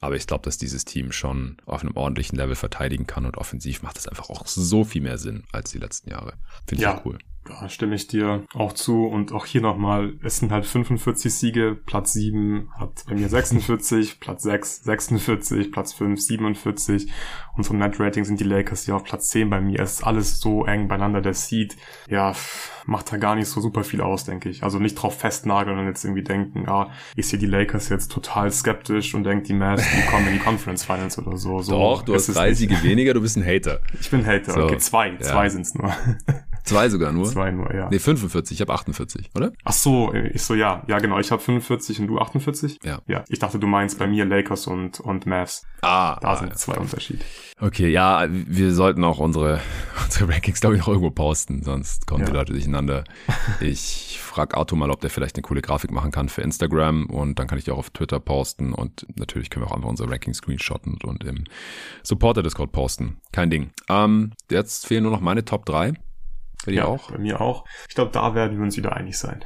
Aber 0.00 0.16
ich 0.16 0.26
glaube, 0.26 0.44
dass 0.44 0.58
dieses 0.58 0.84
Team 0.84 1.12
schon 1.12 1.56
auf 1.66 1.82
einem 1.82 1.96
ordentlichen 1.96 2.36
Level 2.36 2.54
verteidigen 2.54 3.06
kann 3.06 3.26
und 3.26 3.36
offensiv 3.36 3.82
macht 3.82 3.96
das 3.96 4.06
einfach 4.06 4.30
auch 4.30 4.46
so 4.46 4.84
viel 4.84 5.02
mehr 5.02 5.18
Sinn 5.18 5.44
als 5.52 5.70
die 5.70 5.78
letzten 5.78 6.10
Jahre. 6.10 6.34
Finde 6.66 6.82
ich 6.84 6.88
ja. 6.88 7.02
cool. 7.04 7.18
Da 7.48 7.68
stimme 7.68 7.94
ich 7.94 8.06
dir 8.06 8.44
auch 8.54 8.72
zu. 8.72 9.06
Und 9.06 9.32
auch 9.32 9.46
hier 9.46 9.60
nochmal, 9.60 10.14
es 10.22 10.38
sind 10.38 10.52
halt 10.52 10.66
45 10.66 11.32
Siege, 11.32 11.76
Platz 11.86 12.12
7 12.12 12.68
hat 12.78 13.04
bei 13.08 13.14
mir 13.14 13.28
46, 13.28 14.20
Platz 14.20 14.42
6 14.42 14.84
46, 14.84 15.72
Platz 15.72 15.92
5 15.92 16.20
47. 16.20 17.10
Und 17.56 17.64
vom 17.64 17.78
Net-Rating 17.78 18.24
sind 18.24 18.38
die 18.38 18.44
Lakers 18.44 18.84
hier 18.84 18.96
auf 18.96 19.04
Platz 19.04 19.30
10 19.30 19.50
bei 19.50 19.60
mir. 19.60 19.80
Es 19.80 19.94
ist 19.94 20.02
alles 20.04 20.40
so 20.40 20.64
eng 20.64 20.88
beieinander. 20.88 21.20
Der 21.20 21.34
Seed, 21.34 21.76
ja, 22.08 22.34
macht 22.86 23.12
da 23.12 23.16
gar 23.16 23.34
nicht 23.34 23.48
so 23.48 23.60
super 23.60 23.84
viel 23.84 24.00
aus, 24.00 24.24
denke 24.24 24.48
ich. 24.48 24.62
Also 24.62 24.78
nicht 24.78 24.94
drauf 24.94 25.18
festnageln 25.18 25.78
und 25.78 25.86
jetzt 25.86 26.04
irgendwie 26.04 26.22
denken, 26.22 26.68
ah, 26.68 26.90
ich 27.16 27.28
sehe 27.28 27.38
die 27.38 27.46
Lakers 27.46 27.88
jetzt 27.88 28.12
total 28.12 28.50
skeptisch 28.52 29.14
und 29.14 29.24
denke, 29.24 29.44
die 29.44 29.54
Mavs, 29.54 29.84
die 29.90 30.06
kommen 30.06 30.26
in 30.28 30.34
die 30.34 30.38
Conference 30.38 30.84
Finals 30.84 31.18
oder 31.18 31.36
so. 31.36 31.60
so 31.60 31.72
Doch, 31.72 32.02
du 32.02 32.14
hast 32.14 32.28
drei 32.28 32.54
Siege 32.54 32.82
weniger, 32.82 33.14
du 33.14 33.20
bist 33.20 33.36
ein 33.36 33.44
Hater. 33.44 33.80
Ich 34.00 34.10
bin 34.10 34.24
Hater, 34.24 34.52
so, 34.52 34.64
okay, 34.64 34.78
zwei, 34.78 35.08
ja. 35.08 35.20
zwei 35.20 35.48
sind's 35.48 35.74
nur. 35.74 35.92
Zwei 36.68 36.88
sogar 36.88 37.12
nur? 37.12 37.26
Zwei 37.26 37.50
nur, 37.50 37.74
ja. 37.74 37.88
Nee, 37.90 37.98
45, 37.98 38.56
ich 38.56 38.60
habe 38.60 38.72
48, 38.72 39.30
oder? 39.34 39.52
Ach 39.64 39.72
so, 39.72 40.12
ich 40.12 40.42
so, 40.42 40.54
ja, 40.54 40.82
ja 40.86 40.98
genau, 40.98 41.18
ich 41.18 41.30
habe 41.30 41.42
45 41.42 42.00
und 42.00 42.06
du 42.08 42.18
48? 42.18 42.78
Ja. 42.84 43.00
Ja, 43.06 43.24
ich 43.28 43.38
dachte, 43.38 43.58
du 43.58 43.66
meinst 43.66 43.98
bei 43.98 44.06
mir 44.06 44.24
Lakers 44.24 44.66
und, 44.66 45.00
und 45.00 45.26
Mavs. 45.26 45.66
Ah. 45.82 46.18
Da 46.20 46.28
ah, 46.28 46.36
sind 46.36 46.48
ja, 46.50 46.54
zwei. 46.54 46.76
Unterschiede. 46.78 47.24
Okay, 47.60 47.88
ja, 47.88 48.26
wir 48.28 48.72
sollten 48.72 49.02
auch 49.04 49.18
unsere, 49.18 49.60
unsere 50.04 50.28
Rankings, 50.32 50.60
glaube 50.60 50.76
ich, 50.76 50.80
noch 50.80 50.88
irgendwo 50.88 51.10
posten, 51.10 51.62
sonst 51.62 52.06
kommen 52.06 52.20
ja. 52.20 52.26
die 52.26 52.36
Leute 52.36 52.52
durcheinander. 52.52 53.04
Ich 53.60 54.20
frage 54.22 54.56
Arthur 54.56 54.78
mal, 54.78 54.90
ob 54.90 55.00
der 55.00 55.10
vielleicht 55.10 55.36
eine 55.36 55.42
coole 55.42 55.62
Grafik 55.62 55.90
machen 55.90 56.10
kann 56.10 56.28
für 56.28 56.42
Instagram 56.42 57.06
und 57.06 57.38
dann 57.38 57.46
kann 57.46 57.58
ich 57.58 57.64
die 57.64 57.70
auch 57.70 57.78
auf 57.78 57.90
Twitter 57.90 58.20
posten 58.20 58.72
und 58.72 59.06
natürlich 59.18 59.50
können 59.50 59.64
wir 59.64 59.70
auch 59.70 59.76
einfach 59.76 59.88
unsere 59.88 60.10
Rankings 60.10 60.38
screenshotten 60.38 60.98
und 61.02 61.24
im 61.24 61.44
Supporter-Discord 62.02 62.70
posten. 62.70 63.16
Kein 63.32 63.50
Ding. 63.50 63.70
Ähm, 63.88 64.32
jetzt 64.50 64.86
fehlen 64.86 65.02
nur 65.02 65.12
noch 65.12 65.20
meine 65.20 65.44
Top 65.44 65.64
3. 65.66 65.94
Bei 66.64 66.72
dir 66.72 66.78
ja, 66.78 66.84
auch? 66.86 67.10
Bei 67.10 67.18
mir 67.18 67.40
auch. 67.40 67.64
Ich 67.88 67.94
glaube, 67.94 68.10
da 68.12 68.34
werden 68.34 68.56
wir 68.56 68.64
uns 68.64 68.76
wieder 68.76 68.96
einig 68.96 69.18
sein. 69.18 69.44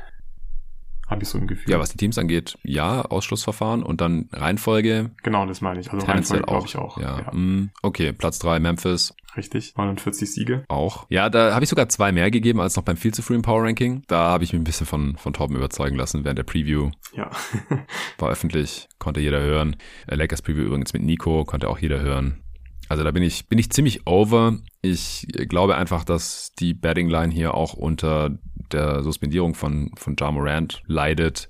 Habe 1.12 1.24
ich 1.24 1.28
so 1.28 1.36
ein 1.36 1.47
Gefühl. 1.47 1.70
Ja, 1.70 1.78
was 1.78 1.90
die 1.90 1.98
Teams 1.98 2.16
angeht, 2.16 2.56
ja, 2.62 3.02
Ausschlussverfahren 3.02 3.82
und 3.82 4.01
dann 4.01 4.30
Reihenfolge. 4.32 5.10
Genau, 5.22 5.44
das 5.44 5.60
meine 5.60 5.80
ich. 5.80 5.93
Also 5.93 6.06
Reihenfolge 6.06 6.44
glaube 6.44 6.66
ich 6.66 6.76
auch. 6.76 6.98
Ja. 6.98 7.20
ja. 7.20 7.32
Mm, 7.32 7.70
okay, 7.82 8.12
Platz 8.14 8.39
drei 8.39 8.59
Memphis. 8.60 9.14
Richtig, 9.36 9.74
49 9.76 10.32
Siege. 10.32 10.64
Auch. 10.68 11.06
Ja, 11.10 11.28
da 11.28 11.55
habe 11.55 11.64
ich 11.64 11.70
sogar 11.70 11.89
zwei 11.90 12.12
mehr 12.12 12.30
gegeben 12.30 12.60
als 12.60 12.76
noch 12.76 12.82
beim 12.82 12.97
viel 12.97 13.12
zu 13.12 13.20
frühen 13.20 13.43
Power 13.43 13.62
Ranking. 13.62 14.02
Da 14.06 14.30
habe 14.30 14.44
ich 14.44 14.52
mich 14.52 14.60
ein 14.60 14.64
bisschen 14.64 14.86
von, 14.86 15.16
von 15.16 15.34
Torben 15.34 15.56
überzeugen 15.56 15.97
lassen 15.97 16.24
während 16.24 16.39
der 16.39 16.44
Preview. 16.44 16.90
Ja. 17.14 17.30
War 18.18 18.30
öffentlich, 18.30 18.89
konnte 18.98 19.20
jeder 19.20 19.40
hören. 19.40 19.76
Lakers 20.06 20.40
Preview 20.40 20.62
übrigens 20.62 20.93
mit 20.94 21.02
Nico, 21.02 21.44
konnte 21.44 21.68
auch 21.68 21.78
jeder 21.78 22.01
hören. 22.01 22.41
Also 22.93 23.05
da 23.05 23.10
bin 23.10 23.23
ich, 23.23 23.48
bin 23.48 23.59
ich 23.59 23.70
ziemlich 23.70 24.06
over. 24.06 24.59
Ich 24.82 25.27
glaube 25.48 25.77
einfach, 25.78 26.05
dass 26.05 26.52
die 26.59 26.74
Betting 26.74 27.09
Line 27.09 27.32
hier 27.32 27.55
auch 27.55 27.73
unter 27.73 28.36
der 28.70 29.02
Suspendierung 29.02 29.55
von, 29.55 29.93
von 29.97 30.14
Ja 30.20 30.31
Morant 30.31 30.82
leidet. 30.86 31.48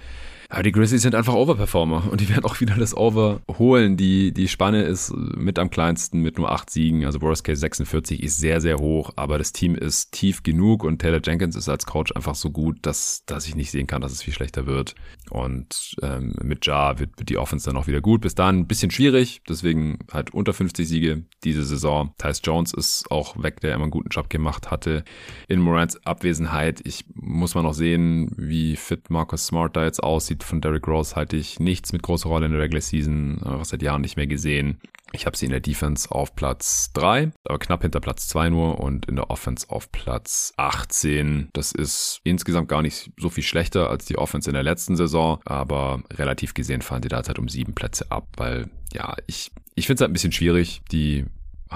Aber 0.53 0.63
die 0.63 0.73
Grizzlies 0.73 1.01
sind 1.01 1.15
einfach 1.15 1.33
Overperformer 1.33 2.11
und 2.11 2.21
die 2.21 2.29
werden 2.33 2.45
auch 2.45 2.61
wieder 2.61 2.75
das 2.75 2.95
Over 2.95 3.41
holen. 3.59 3.97
Die, 3.97 4.33
die 4.33 4.49
Spanne 4.49 4.83
ist 4.83 5.11
mit 5.17 5.59
am 5.59 5.71
kleinsten 5.71 6.21
mit 6.21 6.37
nur 6.37 6.53
acht 6.53 6.69
Siegen. 6.69 7.07
Also 7.07 7.23
Worst 7.23 7.45
Case 7.45 7.61
46 7.61 8.23
ist 8.23 8.37
sehr, 8.37 8.61
sehr 8.61 8.77
hoch, 8.77 9.13
aber 9.17 9.39
das 9.39 9.53
Team 9.53 9.75
ist 9.75 10.13
tief 10.13 10.43
genug 10.43 10.85
und 10.85 10.99
Taylor 10.99 11.23
Jenkins 11.25 11.57
ist 11.57 11.71
als 11.71 11.87
Coach 11.87 12.13
einfach 12.15 12.35
so 12.35 12.51
gut, 12.51 12.81
dass, 12.83 13.23
dass 13.25 13.47
ich 13.47 13.55
nicht 13.55 13.71
sehen 13.71 13.87
kann, 13.87 14.03
dass 14.03 14.13
es 14.13 14.23
viel 14.23 14.35
schlechter 14.35 14.67
wird. 14.67 14.95
Und 15.31 15.97
ähm, 16.03 16.35
mit 16.43 16.67
Ja 16.67 16.99
wird, 16.99 17.19
wird 17.19 17.31
die 17.31 17.39
Offense 17.39 17.65
dann 17.65 17.79
auch 17.79 17.87
wieder 17.87 18.03
gut. 18.03 18.21
Bis 18.21 18.35
dahin 18.35 18.59
ein 18.59 18.67
bisschen 18.67 18.91
schwierig, 18.91 19.41
deswegen 19.49 20.01
halt 20.13 20.35
unter 20.35 20.53
50 20.53 20.87
Siege 20.87 21.25
diese 21.45 21.65
Saison. 21.65 22.13
Tyce 22.19 22.43
Jones 22.45 22.75
ist 22.75 23.11
auch 23.11 23.43
weg, 23.43 23.61
der 23.61 23.75
immer 23.75 23.85
einen 23.85 23.91
guten 23.91 24.11
Job 24.11 24.29
gemacht 24.29 24.71
hatte. 24.71 25.03
In 25.49 25.61
Morants 25.61 25.99
Abwesenheit, 26.05 26.83
ich 26.85 27.07
muss 27.15 27.55
mal 27.55 27.63
noch 27.63 27.73
sehen, 27.73 28.31
wie 28.37 28.77
fit 28.77 29.09
Marcus 29.09 29.47
Smart 29.47 29.75
da 29.75 29.85
jetzt 29.85 30.03
aussieht 30.03 30.42
von 30.43 30.61
Derrick 30.61 30.87
Rose 30.89 31.17
halte 31.17 31.37
ich 31.37 31.61
nichts 31.61 31.93
mit 31.93 32.03
großer 32.03 32.29
Rolle 32.29 32.47
in 32.47 32.53
der 32.53 32.61
Regular 32.61 32.81
Season, 32.81 33.39
was 33.43 33.71
seit 33.71 33.83
Jahren 33.83 34.03
nicht 34.03 34.17
mehr 34.17 34.27
gesehen. 34.27 34.81
Ich 35.13 35.27
habe 35.27 35.37
sie 35.37 35.45
in 35.45 35.51
der 35.51 35.61
Defense 35.61 36.11
auf 36.11 36.35
Platz 36.35 36.91
3, 36.95 37.33
aber 37.45 37.59
knapp 37.59 37.83
hinter 37.83 38.01
Platz 38.01 38.29
2 38.29 38.49
nur 38.49 38.81
und 38.81 39.07
in 39.07 39.17
der 39.17 39.31
Offense 39.31 39.69
auf 39.69 39.93
Platz 39.93 40.55
18. 40.57 41.51
Das 41.53 41.73
ist 41.73 42.21
insgesamt 42.25 42.69
gar 42.69 42.83
nicht 42.83 43.13
so 43.19 43.29
viel 43.29 43.45
schlechter 43.45 43.91
als 43.91 44.07
die 44.07 44.17
Offense 44.17 44.49
in 44.49 44.55
der 44.55 44.63
letzten 44.63 44.97
Saison, 44.97 45.39
aber 45.45 46.03
relativ 46.15 46.55
gesehen 46.55 46.83
fallen 46.83 47.03
die 47.03 47.09
da 47.09 47.23
halt 47.23 47.39
um 47.39 47.49
sieben 47.49 47.75
Plätze 47.75 48.11
ab, 48.11 48.29
weil 48.37 48.71
ja, 48.95 49.15
ich, 49.27 49.51
ich 49.75 49.87
finde 49.87 49.97
es 49.97 50.01
halt 50.01 50.11
ein 50.11 50.15
bisschen 50.15 50.33
schwierig. 50.33 50.81
Die 50.91 51.27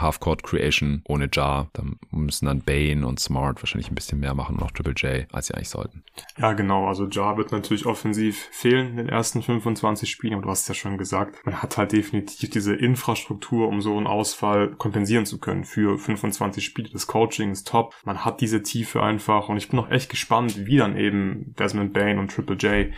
Half-Court 0.01 0.43
Creation 0.43 1.02
ohne 1.05 1.28
Jar. 1.32 1.68
Da 1.73 1.82
müssen 2.10 2.47
dann 2.47 2.60
Bane 2.60 3.06
und 3.06 3.20
Smart 3.20 3.62
wahrscheinlich 3.62 3.90
ein 3.90 3.94
bisschen 3.94 4.20
mehr 4.20 4.35
machen 4.35 4.56
und 4.56 4.62
auch 4.62 4.70
Triple 4.70 4.94
J, 4.94 5.27
als 5.32 5.47
sie 5.47 5.55
eigentlich 5.55 5.68
sollten. 5.68 6.05
Ja, 6.39 6.52
genau. 6.52 6.86
Also 6.86 7.06
Jar 7.06 7.36
wird 7.36 7.52
natürlich 7.52 7.86
offensiv 7.86 8.48
fehlen 8.51 8.90
in 8.90 8.97
den 8.97 9.09
ersten 9.09 9.43
25 9.43 10.10
Spielen, 10.10 10.35
aber 10.35 10.43
du 10.43 10.51
hast 10.51 10.68
ja 10.68 10.74
schon 10.74 10.98
gesagt, 10.98 11.44
man 11.44 11.62
hat 11.62 11.77
halt 11.77 11.93
definitiv 11.93 12.51
diese 12.51 12.74
Infrastruktur, 12.74 13.68
um 13.68 13.81
so 13.81 13.97
einen 13.97 14.06
Ausfall 14.06 14.74
kompensieren 14.77 15.27
zu 15.27 15.39
können 15.39 15.64
für 15.64 15.98
25 15.98 16.64
Spiele. 16.64 16.89
Das 16.93 17.06
Coaching 17.06 17.51
ist 17.52 17.68
top. 17.68 17.94
Man 18.05 18.24
hat 18.24 18.40
diese 18.40 18.62
Tiefe 18.62 19.02
einfach 19.02 19.48
und 19.48 19.56
ich 19.56 19.68
bin 19.68 19.78
auch 19.78 19.90
echt 19.90 20.10
gespannt, 20.10 20.66
wie 20.66 20.77
dann 20.77 20.97
eben 20.97 21.55
Desmond 21.59 21.93
Bain 21.93 22.18
und 22.18 22.31
Triple 22.31 22.56
J 22.56 22.93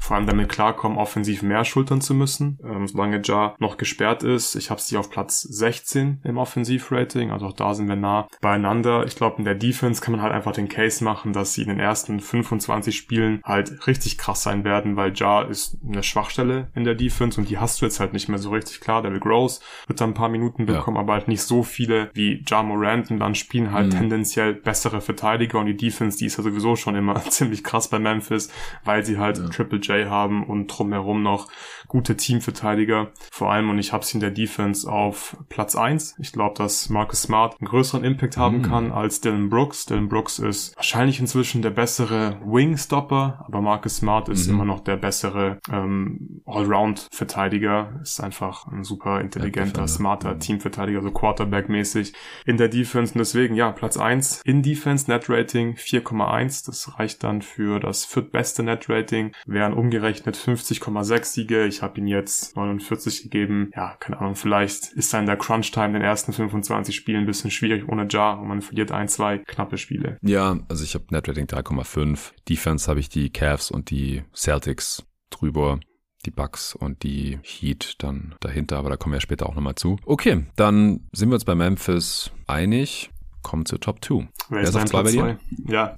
vor 0.00 0.16
allem 0.16 0.26
damit 0.26 0.48
klarkommen, 0.48 0.98
offensiv 0.98 1.42
mehr 1.42 1.64
schultern 1.64 2.00
zu 2.00 2.14
müssen, 2.14 2.58
ähm, 2.64 2.88
solange 2.88 3.20
Ja 3.24 3.54
noch 3.58 3.76
gesperrt 3.76 4.22
ist. 4.22 4.56
Ich 4.56 4.70
habe 4.70 4.80
sie 4.80 4.96
auf 4.96 5.10
Platz 5.10 5.42
16 5.42 6.20
im 6.24 6.38
Offensivrating, 6.38 7.30
also 7.30 7.46
auch 7.46 7.52
da 7.52 7.74
sind 7.74 7.86
wir 7.86 7.96
nah 7.96 8.26
beieinander. 8.40 9.04
Ich 9.06 9.14
glaube, 9.14 9.36
in 9.38 9.44
der 9.44 9.54
Defense 9.54 10.00
kann 10.00 10.12
man 10.12 10.22
halt 10.22 10.32
einfach 10.32 10.52
den 10.52 10.68
Case 10.68 11.04
machen, 11.04 11.32
dass 11.32 11.52
sie 11.52 11.62
in 11.62 11.68
den 11.68 11.78
ersten 11.78 12.20
25 12.20 12.96
Spielen 12.96 13.40
halt 13.44 13.86
richtig 13.86 14.16
krass 14.16 14.42
sein 14.42 14.64
werden, 14.64 14.96
weil 14.96 15.12
Ja 15.14 15.42
ist 15.42 15.76
eine 15.86 16.02
Schwachstelle 16.02 16.68
in 16.74 16.84
der 16.84 16.94
Defense 16.94 17.38
und 17.38 17.50
die 17.50 17.58
hast 17.58 17.80
du 17.80 17.84
jetzt 17.84 18.00
halt 18.00 18.14
nicht 18.14 18.28
mehr 18.28 18.38
so 18.38 18.50
richtig 18.50 18.80
klar. 18.80 19.02
David 19.02 19.20
Gross 19.20 19.60
wird 19.86 20.00
da 20.00 20.06
ein 20.06 20.14
paar 20.14 20.30
Minuten 20.30 20.64
bekommen, 20.64 20.96
ja. 20.96 21.02
aber 21.02 21.12
halt 21.12 21.28
nicht 21.28 21.42
so 21.42 21.62
viele 21.62 22.10
wie 22.14 22.42
Ja 22.48 22.62
Morant 22.62 23.10
und 23.10 23.20
dann 23.20 23.34
spielen 23.34 23.70
halt 23.70 23.92
mhm. 23.92 23.98
tendenziell 23.98 24.54
bessere 24.54 25.02
Verteidiger 25.02 25.58
und 25.58 25.66
die 25.66 25.76
Defense, 25.76 26.16
die 26.18 26.26
ist 26.26 26.38
ja 26.38 26.42
sowieso 26.42 26.74
schon 26.76 26.96
immer 26.96 27.20
ziemlich 27.28 27.62
krass 27.62 27.88
bei 27.88 27.98
Memphis, 27.98 28.50
weil 28.84 29.04
sie 29.04 29.18
halt 29.18 29.38
ja. 29.38 29.48
Triple 29.48 29.78
J 29.78 29.89
haben 29.90 30.44
und 30.44 30.66
drumherum 30.68 31.22
noch 31.22 31.48
gute 31.88 32.16
Teamverteidiger. 32.16 33.08
Vor 33.32 33.52
allem, 33.52 33.68
und 33.70 33.78
ich 33.78 33.92
habe 33.92 34.04
sie 34.04 34.14
in 34.14 34.20
der 34.20 34.30
Defense 34.30 34.90
auf 34.90 35.36
Platz 35.48 35.74
eins. 35.74 36.14
Ich 36.18 36.32
glaube, 36.32 36.54
dass 36.56 36.88
Marcus 36.88 37.22
Smart 37.22 37.56
einen 37.60 37.68
größeren 37.68 38.04
Impact 38.04 38.36
haben 38.36 38.58
mhm. 38.58 38.62
kann 38.62 38.92
als 38.92 39.20
Dylan 39.20 39.50
Brooks. 39.50 39.86
Dylan 39.86 40.08
Brooks 40.08 40.38
ist 40.38 40.76
wahrscheinlich 40.76 41.18
inzwischen 41.18 41.62
der 41.62 41.70
bessere 41.70 42.40
Wingstopper, 42.44 43.44
aber 43.46 43.60
Marcus 43.60 43.96
Smart 43.96 44.28
ist 44.28 44.46
mhm. 44.46 44.54
immer 44.54 44.64
noch 44.64 44.80
der 44.80 44.96
bessere 44.96 45.58
ähm, 45.70 46.42
Allround-Verteidiger. 46.46 48.00
Ist 48.02 48.20
einfach 48.20 48.66
ein 48.68 48.84
super 48.84 49.20
intelligenter, 49.20 49.82
ja, 49.82 49.88
smarter 49.88 50.34
mhm. 50.34 50.40
Teamverteidiger, 50.40 51.02
so 51.02 51.10
Quarterback-mäßig 51.10 52.12
in 52.46 52.56
der 52.56 52.68
Defense. 52.68 53.14
Und 53.14 53.18
deswegen, 53.18 53.54
ja, 53.56 53.72
Platz 53.72 53.96
eins 53.96 54.42
in 54.44 54.62
Defense, 54.62 55.10
Net 55.10 55.28
Rating 55.28 55.74
4,1. 55.74 56.66
Das 56.66 56.98
reicht 56.98 57.24
dann 57.24 57.42
für 57.42 57.80
das 57.80 58.04
viertbeste 58.04 58.62
Net 58.62 58.88
Rating. 58.88 59.32
Wären 59.46 59.72
umgerechnet 59.80 60.36
50,6 60.36 61.24
Siege. 61.24 61.66
Ich 61.66 61.80
habe 61.80 61.98
ihn 61.98 62.06
jetzt 62.06 62.54
49 62.54 63.22
gegeben. 63.22 63.70
Ja, 63.74 63.96
keine 63.98 64.20
Ahnung, 64.20 64.36
vielleicht 64.36 64.92
ist 64.92 65.14
da 65.14 65.18
in 65.18 65.24
der 65.24 65.38
Crunch-Time 65.38 65.86
in 65.86 65.92
den 65.94 66.02
ersten 66.02 66.34
25 66.34 66.94
Spielen 66.94 67.20
ein 67.20 67.26
bisschen 67.26 67.50
schwierig 67.50 67.88
ohne 67.88 68.06
Jar 68.08 68.38
und 68.38 68.48
man 68.48 68.60
verliert 68.60 68.92
ein, 68.92 69.08
zwei 69.08 69.38
knappe 69.38 69.78
Spiele. 69.78 70.18
Ja, 70.20 70.58
also 70.68 70.84
ich 70.84 70.94
habe 70.94 71.06
Netrating 71.10 71.46
3,5. 71.46 72.32
Defense 72.46 72.88
habe 72.88 73.00
ich 73.00 73.08
die 73.08 73.30
Cavs 73.30 73.70
und 73.70 73.88
die 73.88 74.22
Celtics 74.34 75.02
drüber 75.30 75.80
die 76.26 76.30
Bucks 76.30 76.74
und 76.74 77.02
die 77.02 77.38
Heat 77.42 77.94
dann 78.00 78.34
dahinter, 78.40 78.76
aber 78.76 78.90
da 78.90 78.98
kommen 78.98 79.14
wir 79.14 79.22
später 79.22 79.48
auch 79.48 79.54
nochmal 79.54 79.76
zu. 79.76 79.96
Okay, 80.04 80.44
dann 80.56 81.08
sind 81.12 81.30
wir 81.30 81.34
uns 81.34 81.46
bei 81.46 81.54
Memphis 81.54 82.30
einig. 82.46 83.10
Kommen 83.42 83.64
zur 83.64 83.80
Top 83.80 84.04
2. 84.04 84.28
Wer, 84.50 84.60
ist 84.60 84.76
auf 84.76 84.84
zwei 84.84 85.02
bei 85.02 85.10
dir? 85.10 85.38
Ja. 85.66 85.96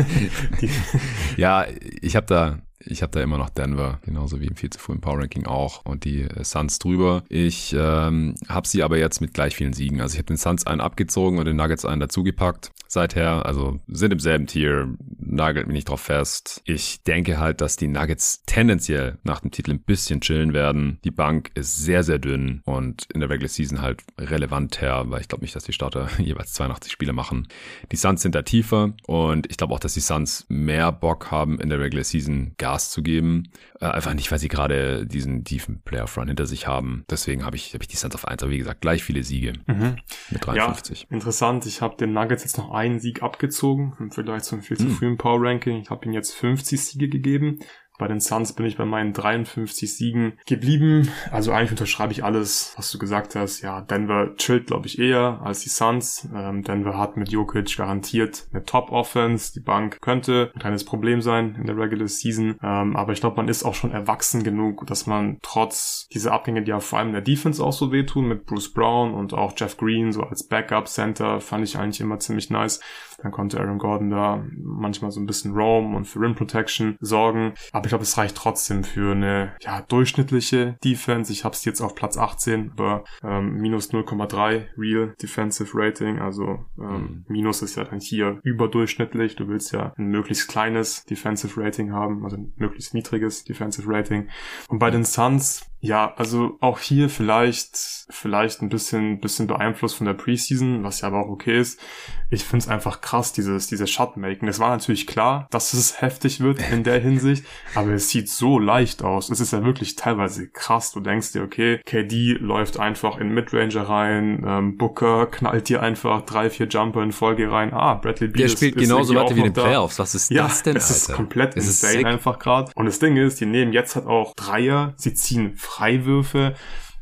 ja, 1.36 1.66
ich 2.00 2.14
habe 2.14 2.26
da 2.26 2.60
ich 2.84 3.02
habe 3.02 3.12
da 3.12 3.22
immer 3.22 3.38
noch 3.38 3.50
Denver, 3.50 4.00
genauso 4.04 4.40
wie 4.40 4.46
im 4.46 4.56
viel 4.56 4.70
zu 4.70 4.78
frühen 4.78 5.00
Power 5.00 5.18
Ranking 5.18 5.46
auch 5.46 5.84
und 5.84 6.04
die 6.04 6.22
äh, 6.22 6.44
Suns 6.44 6.78
drüber. 6.78 7.24
Ich 7.28 7.74
ähm, 7.76 8.34
habe 8.48 8.66
sie 8.66 8.82
aber 8.82 8.98
jetzt 8.98 9.20
mit 9.20 9.34
gleich 9.34 9.54
vielen 9.54 9.72
Siegen. 9.72 10.00
Also 10.00 10.14
ich 10.14 10.18
habe 10.18 10.26
den 10.26 10.36
Suns 10.36 10.66
einen 10.66 10.80
abgezogen 10.80 11.38
und 11.38 11.44
den 11.44 11.56
Nuggets 11.56 11.84
einen 11.84 12.00
dazugepackt 12.00 12.72
seither. 12.90 13.46
Also 13.46 13.78
sind 13.86 14.12
im 14.12 14.18
selben 14.18 14.46
Tier, 14.46 14.94
nagelt 15.18 15.66
mich 15.66 15.74
nicht 15.74 15.88
drauf 15.88 16.00
fest. 16.00 16.60
Ich 16.64 17.02
denke 17.04 17.38
halt, 17.38 17.60
dass 17.60 17.76
die 17.76 17.88
Nuggets 17.88 18.42
tendenziell 18.46 19.18
nach 19.22 19.40
dem 19.40 19.50
Titel 19.50 19.70
ein 19.70 19.82
bisschen 19.82 20.20
chillen 20.20 20.52
werden. 20.52 20.98
Die 21.04 21.12
Bank 21.12 21.50
ist 21.54 21.76
sehr, 21.76 22.02
sehr 22.02 22.18
dünn 22.18 22.62
und 22.64 23.06
in 23.14 23.20
der 23.20 23.30
Regular 23.30 23.48
Season 23.48 23.80
halt 23.80 24.02
relevant 24.18 24.80
her, 24.80 25.04
weil 25.06 25.20
ich 25.20 25.28
glaube 25.28 25.44
nicht, 25.44 25.54
dass 25.54 25.64
die 25.64 25.72
Starter 25.72 26.08
jeweils 26.18 26.52
82 26.54 26.90
Spiele 26.90 27.12
machen. 27.12 27.46
Die 27.92 27.96
Suns 27.96 28.22
sind 28.22 28.34
da 28.34 28.42
tiefer 28.42 28.92
und 29.06 29.48
ich 29.50 29.56
glaube 29.56 29.74
auch, 29.74 29.80
dass 29.80 29.94
die 29.94 30.00
Suns 30.00 30.46
mehr 30.48 30.90
Bock 30.90 31.30
haben, 31.30 31.60
in 31.60 31.68
der 31.68 31.78
Regular 31.78 32.04
Season 32.04 32.52
Gas 32.70 32.90
zu 32.90 33.02
geben. 33.02 33.50
Äh, 33.80 33.86
einfach 33.86 34.14
nicht, 34.14 34.30
weil 34.30 34.38
sie 34.38 34.48
gerade 34.48 35.06
diesen 35.06 35.44
tiefen 35.44 35.82
Playoff-Run 35.82 36.28
hinter 36.28 36.46
sich 36.46 36.66
haben. 36.66 37.04
Deswegen 37.10 37.44
habe 37.44 37.56
ich, 37.56 37.74
hab 37.74 37.82
ich 37.82 37.88
die 37.88 37.96
Suns 37.96 38.14
auf 38.14 38.28
1, 38.28 38.42
aber 38.42 38.52
wie 38.52 38.58
gesagt, 38.58 38.80
gleich 38.80 39.02
viele 39.02 39.24
Siege 39.24 39.54
mhm. 39.66 39.96
mit 40.30 40.46
53. 40.46 41.02
Ja, 41.02 41.14
interessant. 41.14 41.66
Ich 41.66 41.80
habe 41.80 41.96
den 41.96 42.12
Nuggets 42.12 42.44
jetzt 42.44 42.58
noch 42.58 42.70
einen 42.70 43.00
Sieg 43.00 43.22
abgezogen 43.22 43.94
im 43.98 44.12
Vergleich 44.12 44.44
zum 44.44 44.62
viel 44.62 44.76
zu 44.76 44.84
hm. 44.84 44.92
frühen 44.92 45.16
Power 45.16 45.42
Ranking. 45.42 45.80
Ich 45.82 45.90
habe 45.90 46.04
ihnen 46.04 46.14
jetzt 46.14 46.32
50 46.34 46.80
Siege 46.80 47.08
gegeben. 47.08 47.58
Bei 48.00 48.08
den 48.08 48.18
Suns 48.18 48.54
bin 48.54 48.64
ich 48.64 48.78
bei 48.78 48.86
meinen 48.86 49.12
53 49.12 49.94
Siegen 49.94 50.32
geblieben. 50.46 51.10
Also 51.30 51.52
eigentlich 51.52 51.72
unterschreibe 51.72 52.14
ich 52.14 52.24
alles, 52.24 52.72
was 52.78 52.90
du 52.90 52.98
gesagt 52.98 53.36
hast. 53.36 53.60
Ja, 53.60 53.82
Denver 53.82 54.34
chillt, 54.36 54.68
glaube 54.68 54.86
ich, 54.86 54.98
eher 54.98 55.42
als 55.44 55.60
die 55.60 55.68
Suns. 55.68 56.26
Ähm, 56.34 56.62
Denver 56.62 56.96
hat 56.96 57.18
mit 57.18 57.28
Jokic 57.28 57.76
garantiert 57.76 58.46
eine 58.52 58.64
Top-Offense. 58.64 59.52
Die 59.52 59.60
Bank 59.60 60.00
könnte 60.00 60.50
ein 60.54 60.60
kleines 60.60 60.84
Problem 60.84 61.20
sein 61.20 61.56
in 61.56 61.66
der 61.66 61.76
Regular 61.76 62.08
Season. 62.08 62.56
Ähm, 62.62 62.96
aber 62.96 63.12
ich 63.12 63.20
glaube, 63.20 63.36
man 63.36 63.48
ist 63.48 63.64
auch 63.64 63.74
schon 63.74 63.92
erwachsen 63.92 64.44
genug, 64.44 64.86
dass 64.86 65.06
man 65.06 65.36
trotz 65.42 66.08
dieser 66.08 66.32
Abgänge, 66.32 66.62
die 66.62 66.70
ja 66.70 66.80
vor 66.80 67.00
allem 67.00 67.08
in 67.08 67.14
der 67.14 67.22
Defense 67.22 67.62
auch 67.62 67.74
so 67.74 67.92
wehtun, 67.92 68.28
mit 68.28 68.46
Bruce 68.46 68.72
Brown 68.72 69.12
und 69.12 69.34
auch 69.34 69.52
Jeff 69.54 69.76
Green 69.76 70.12
so 70.12 70.22
als 70.22 70.48
Backup-Center, 70.48 71.42
fand 71.42 71.64
ich 71.64 71.76
eigentlich 71.76 72.00
immer 72.00 72.18
ziemlich 72.18 72.48
nice. 72.48 72.80
Dann 73.22 73.32
konnte 73.32 73.60
Aaron 73.60 73.78
Gordon 73.78 74.08
da 74.08 74.42
manchmal 74.56 75.10
so 75.10 75.20
ein 75.20 75.26
bisschen 75.26 75.52
Roam 75.52 75.94
und 75.94 76.06
für 76.06 76.20
Rim 76.20 76.34
Protection 76.34 76.96
sorgen. 77.00 77.52
Aber 77.72 77.89
ich 77.90 77.92
glaube, 77.92 78.04
es 78.04 78.16
reicht 78.16 78.36
trotzdem 78.36 78.84
für 78.84 79.10
eine 79.10 79.56
ja, 79.62 79.82
durchschnittliche 79.82 80.78
Defense. 80.84 81.32
Ich 81.32 81.44
habe 81.44 81.56
es 81.56 81.64
jetzt 81.64 81.80
auf 81.80 81.96
Platz 81.96 82.16
18, 82.16 82.70
aber 82.70 83.02
ähm, 83.24 83.56
minus 83.56 83.90
0,3 83.92 84.66
Real 84.78 85.12
Defensive 85.20 85.72
Rating. 85.74 86.20
Also 86.20 86.64
ähm, 86.78 86.86
mhm. 86.86 87.24
Minus 87.26 87.62
ist 87.62 87.74
ja 87.74 87.82
dann 87.82 87.98
hier 87.98 88.38
überdurchschnittlich. 88.44 89.34
Du 89.34 89.48
willst 89.48 89.72
ja 89.72 89.92
ein 89.98 90.06
möglichst 90.06 90.46
kleines 90.46 91.04
Defensive 91.04 91.60
Rating 91.60 91.92
haben, 91.92 92.22
also 92.22 92.36
ein 92.36 92.52
möglichst 92.54 92.94
niedriges 92.94 93.42
Defensive 93.42 93.92
Rating. 93.92 94.28
Und 94.68 94.78
bei 94.78 94.92
den 94.92 95.04
Suns 95.04 95.68
ja, 95.82 96.12
also 96.16 96.58
auch 96.60 96.78
hier 96.78 97.08
vielleicht, 97.08 98.06
vielleicht 98.10 98.60
ein 98.60 98.68
bisschen, 98.68 99.18
bisschen 99.20 99.46
beeinflusst 99.46 99.96
von 99.96 100.06
der 100.06 100.12
Preseason, 100.12 100.84
was 100.84 101.00
ja 101.00 101.08
aber 101.08 101.24
auch 101.24 101.30
okay 101.30 101.58
ist. 101.58 101.80
Ich 102.28 102.44
finde 102.44 102.64
es 102.64 102.68
einfach 102.68 103.00
krass, 103.00 103.32
dieses, 103.32 103.66
dieses 103.66 103.90
Shotmaking. 103.90 104.46
Es 104.46 104.60
war 104.60 104.70
natürlich 104.70 105.06
klar, 105.06 105.48
dass 105.50 105.72
es 105.72 106.02
heftig 106.02 106.40
wird 106.40 106.60
in 106.70 106.84
der 106.84 107.00
Hinsicht, 107.00 107.46
aber 107.74 107.92
es 107.92 108.10
sieht 108.10 108.28
so 108.28 108.58
leicht 108.58 109.02
aus. 109.02 109.30
Es 109.30 109.40
ist 109.40 109.54
ja 109.54 109.64
wirklich 109.64 109.96
teilweise 109.96 110.48
krass. 110.48 110.92
Du 110.92 111.00
denkst 111.00 111.32
dir, 111.32 111.42
okay, 111.42 111.80
KD 111.86 112.34
läuft 112.34 112.78
einfach 112.78 113.16
in 113.16 113.32
Midranger 113.32 113.88
rein, 113.88 114.44
ähm, 114.46 114.76
Booker 114.76 115.26
knallt 115.26 115.70
dir 115.70 115.82
einfach 115.82 116.26
drei, 116.26 116.50
vier 116.50 116.68
Jumper 116.68 117.02
in 117.02 117.12
Folge 117.12 117.50
rein. 117.50 117.72
Ah, 117.72 117.94
Bradley 117.94 118.28
Beal 118.28 118.48
Der 118.48 118.48
spielt 118.48 118.76
ist, 118.76 118.82
genauso 118.82 119.14
weiter 119.14 119.34
wie 119.34 119.40
in 119.40 119.44
den 119.44 119.52
Playoffs. 119.54 119.98
Was 119.98 120.14
ist 120.14 120.30
ja, 120.30 120.42
das 120.42 120.62
denn, 120.62 120.76
es 120.76 120.90
ist 120.90 121.12
komplett 121.12 121.56
es 121.56 121.66
insane 121.66 122.00
ist 122.00 122.04
einfach 122.04 122.38
gerade. 122.38 122.70
Und 122.74 122.84
das 122.84 122.98
Ding 122.98 123.16
ist, 123.16 123.40
die 123.40 123.46
nehmen 123.46 123.72
jetzt 123.72 123.96
halt 123.96 124.06
auch 124.06 124.34
Dreier, 124.34 124.92
sie 124.96 125.14
ziehen 125.14 125.54
Freiwürfe. 125.70 126.54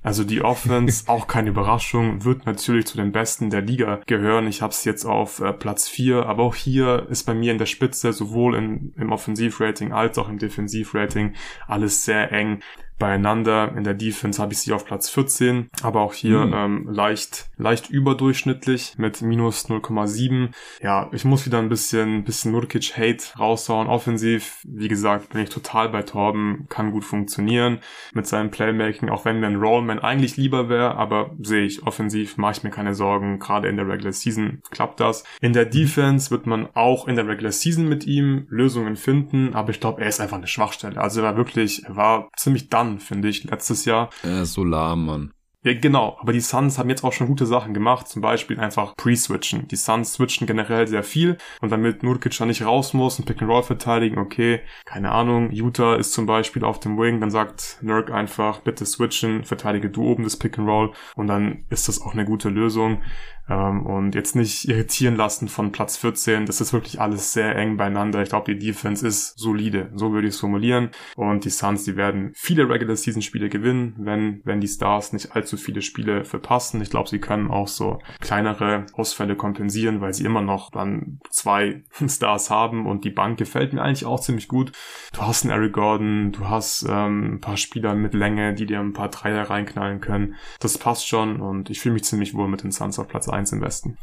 Also 0.02 0.24
die 0.24 0.42
Offense, 0.42 1.04
auch 1.08 1.26
keine 1.26 1.50
Überraschung, 1.50 2.24
wird 2.24 2.46
natürlich 2.46 2.86
zu 2.86 2.96
den 2.96 3.12
Besten 3.12 3.50
der 3.50 3.62
Liga 3.62 4.00
gehören. 4.06 4.46
Ich 4.46 4.62
habe 4.62 4.72
es 4.72 4.84
jetzt 4.84 5.04
auf 5.04 5.40
äh, 5.40 5.52
Platz 5.52 5.88
4, 5.88 6.26
aber 6.26 6.44
auch 6.44 6.54
hier 6.54 7.06
ist 7.10 7.24
bei 7.24 7.34
mir 7.34 7.52
in 7.52 7.58
der 7.58 7.66
Spitze 7.66 8.12
sowohl 8.12 8.54
in, 8.56 8.94
im 8.96 9.10
Offensivrating 9.10 9.92
als 9.92 10.18
auch 10.18 10.28
im 10.28 10.38
Defensivrating 10.38 11.34
alles 11.66 12.04
sehr 12.04 12.30
eng 12.30 12.60
beieinander. 12.98 13.74
In 13.76 13.84
der 13.84 13.94
Defense 13.94 14.40
habe 14.40 14.52
ich 14.52 14.60
sie 14.60 14.72
auf 14.72 14.84
Platz 14.84 15.08
14, 15.10 15.68
aber 15.82 16.00
auch 16.00 16.14
hier 16.14 16.46
mhm. 16.46 16.54
ähm, 16.54 16.88
leicht, 16.90 17.48
leicht 17.56 17.90
überdurchschnittlich 17.90 18.94
mit 18.98 19.22
minus 19.22 19.68
0,7. 19.68 20.50
Ja, 20.82 21.08
ich 21.12 21.24
muss 21.24 21.46
wieder 21.46 21.58
ein 21.58 21.68
bisschen, 21.68 22.24
bisschen 22.24 22.52
Nurkic-Hate 22.52 23.38
raushauen. 23.38 23.88
Offensiv, 23.88 24.62
wie 24.64 24.88
gesagt, 24.88 25.30
bin 25.30 25.42
ich 25.42 25.50
total 25.50 25.88
bei 25.88 26.02
Torben, 26.02 26.66
kann 26.68 26.92
gut 26.92 27.04
funktionieren 27.04 27.80
mit 28.12 28.26
seinem 28.26 28.50
Playmaking, 28.50 29.08
auch 29.08 29.24
wenn 29.24 29.40
mir 29.40 29.46
ein 29.46 29.56
Rollman 29.56 29.98
eigentlich 30.00 30.36
lieber 30.36 30.68
wäre, 30.68 30.96
aber 30.96 31.30
sehe 31.40 31.64
ich, 31.64 31.86
offensiv 31.86 32.36
mache 32.36 32.52
ich 32.52 32.62
mir 32.64 32.70
keine 32.70 32.94
Sorgen. 32.94 33.38
Gerade 33.38 33.68
in 33.68 33.76
der 33.76 33.88
Regular 33.88 34.12
Season 34.12 34.62
klappt 34.70 35.00
das. 35.00 35.24
In 35.40 35.52
der 35.52 35.64
Defense 35.64 36.30
wird 36.30 36.46
man 36.46 36.68
auch 36.74 37.06
in 37.06 37.16
der 37.16 37.28
Regular 37.28 37.52
Season 37.52 37.88
mit 37.88 38.06
ihm 38.06 38.46
Lösungen 38.48 38.96
finden, 38.96 39.54
aber 39.54 39.70
ich 39.70 39.80
glaube, 39.80 40.02
er 40.02 40.08
ist 40.08 40.20
einfach 40.20 40.38
eine 40.38 40.46
Schwachstelle. 40.46 41.00
Also 41.00 41.20
er 41.20 41.28
war 41.28 41.36
wirklich, 41.36 41.84
er 41.84 41.96
war 41.96 42.28
ziemlich 42.36 42.68
dann, 42.68 42.87
finde 42.98 43.28
ich, 43.28 43.44
letztes 43.44 43.84
Jahr. 43.84 44.10
Er 44.22 44.42
ist 44.42 44.54
so 44.54 44.64
lahm, 44.64 45.06
Mann. 45.06 45.32
Ja, 45.64 45.74
genau, 45.74 46.16
aber 46.20 46.32
die 46.32 46.40
Suns 46.40 46.78
haben 46.78 46.88
jetzt 46.88 47.02
auch 47.02 47.12
schon 47.12 47.26
gute 47.26 47.44
Sachen 47.44 47.74
gemacht, 47.74 48.06
zum 48.06 48.22
Beispiel 48.22 48.60
einfach 48.60 48.94
pre-switchen. 48.96 49.66
Die 49.66 49.76
Suns 49.76 50.12
switchen 50.12 50.46
generell 50.46 50.86
sehr 50.86 51.02
viel 51.02 51.36
und 51.60 51.72
damit 51.72 52.04
Nurkic 52.04 52.38
da 52.38 52.46
nicht 52.46 52.62
raus 52.64 52.94
muss 52.94 53.18
und 53.18 53.24
Pick 53.24 53.42
and 53.42 53.50
Roll 53.50 53.64
verteidigen, 53.64 54.18
okay, 54.18 54.60
keine 54.84 55.10
Ahnung, 55.10 55.50
Utah 55.50 55.96
ist 55.96 56.12
zum 56.12 56.26
Beispiel 56.26 56.62
auf 56.64 56.78
dem 56.78 56.96
Wing, 56.96 57.20
dann 57.20 57.32
sagt 57.32 57.78
Nurk 57.82 58.12
einfach, 58.12 58.60
bitte 58.60 58.86
switchen, 58.86 59.42
verteidige 59.42 59.90
du 59.90 60.04
oben 60.04 60.22
das 60.22 60.36
Pick 60.36 60.58
and 60.60 60.68
Roll 60.68 60.92
und 61.16 61.26
dann 61.26 61.64
ist 61.70 61.88
das 61.88 62.00
auch 62.00 62.12
eine 62.12 62.24
gute 62.24 62.50
Lösung. 62.50 63.02
Ähm, 63.48 63.86
und 63.86 64.14
jetzt 64.14 64.36
nicht 64.36 64.68
irritieren 64.68 65.16
lassen 65.16 65.48
von 65.48 65.72
Platz 65.72 65.96
14. 65.96 66.46
Das 66.46 66.60
ist 66.60 66.72
wirklich 66.72 67.00
alles 67.00 67.32
sehr 67.32 67.56
eng 67.56 67.76
beieinander. 67.76 68.22
Ich 68.22 68.28
glaube, 68.28 68.54
die 68.54 68.66
Defense 68.66 69.06
ist 69.06 69.38
solide. 69.38 69.90
So 69.94 70.12
würde 70.12 70.28
ich 70.28 70.34
es 70.34 70.40
formulieren. 70.40 70.90
Und 71.16 71.44
die 71.44 71.50
Suns, 71.50 71.84
die 71.84 71.96
werden 71.96 72.32
viele 72.34 72.68
Regular 72.68 72.96
Season 72.96 73.22
Spiele 73.22 73.48
gewinnen, 73.48 73.94
wenn, 73.98 74.42
wenn 74.44 74.60
die 74.60 74.68
Stars 74.68 75.12
nicht 75.12 75.34
allzu 75.34 75.56
viele 75.56 75.82
Spiele 75.82 76.24
verpassen. 76.24 76.80
Ich 76.82 76.90
glaube, 76.90 77.08
sie 77.08 77.20
können 77.20 77.50
auch 77.50 77.68
so 77.68 77.98
kleinere 78.20 78.86
Ausfälle 78.92 79.36
kompensieren, 79.36 80.00
weil 80.00 80.12
sie 80.12 80.24
immer 80.24 80.42
noch 80.42 80.70
dann 80.70 81.20
zwei 81.30 81.84
Stars 82.08 82.50
haben 82.50 82.86
und 82.86 83.04
die 83.04 83.10
Bank 83.10 83.38
gefällt 83.38 83.72
mir 83.72 83.82
eigentlich 83.82 84.06
auch 84.06 84.20
ziemlich 84.20 84.48
gut. 84.48 84.72
Du 85.12 85.22
hast 85.22 85.44
einen 85.44 85.52
Eric 85.52 85.72
Gordon, 85.72 86.32
du 86.32 86.48
hast 86.48 86.86
ähm, 86.88 87.34
ein 87.34 87.40
paar 87.40 87.56
Spieler 87.56 87.94
mit 87.94 88.14
Länge, 88.14 88.54
die 88.54 88.66
dir 88.66 88.80
ein 88.80 88.92
paar 88.92 89.08
Dreier 89.08 89.48
reinknallen 89.48 90.00
können. 90.00 90.34
Das 90.60 90.76
passt 90.78 91.08
schon 91.08 91.40
und 91.40 91.70
ich 91.70 91.80
fühle 91.80 91.94
mich 91.94 92.04
ziemlich 92.04 92.34
wohl 92.34 92.48
mit 92.48 92.62
den 92.62 92.72
Suns 92.72 92.98
auf 92.98 93.08
Platz 93.08 93.28
1 93.28 93.37
1 93.38 93.52
im 93.52 93.60
Westen. 93.60 93.96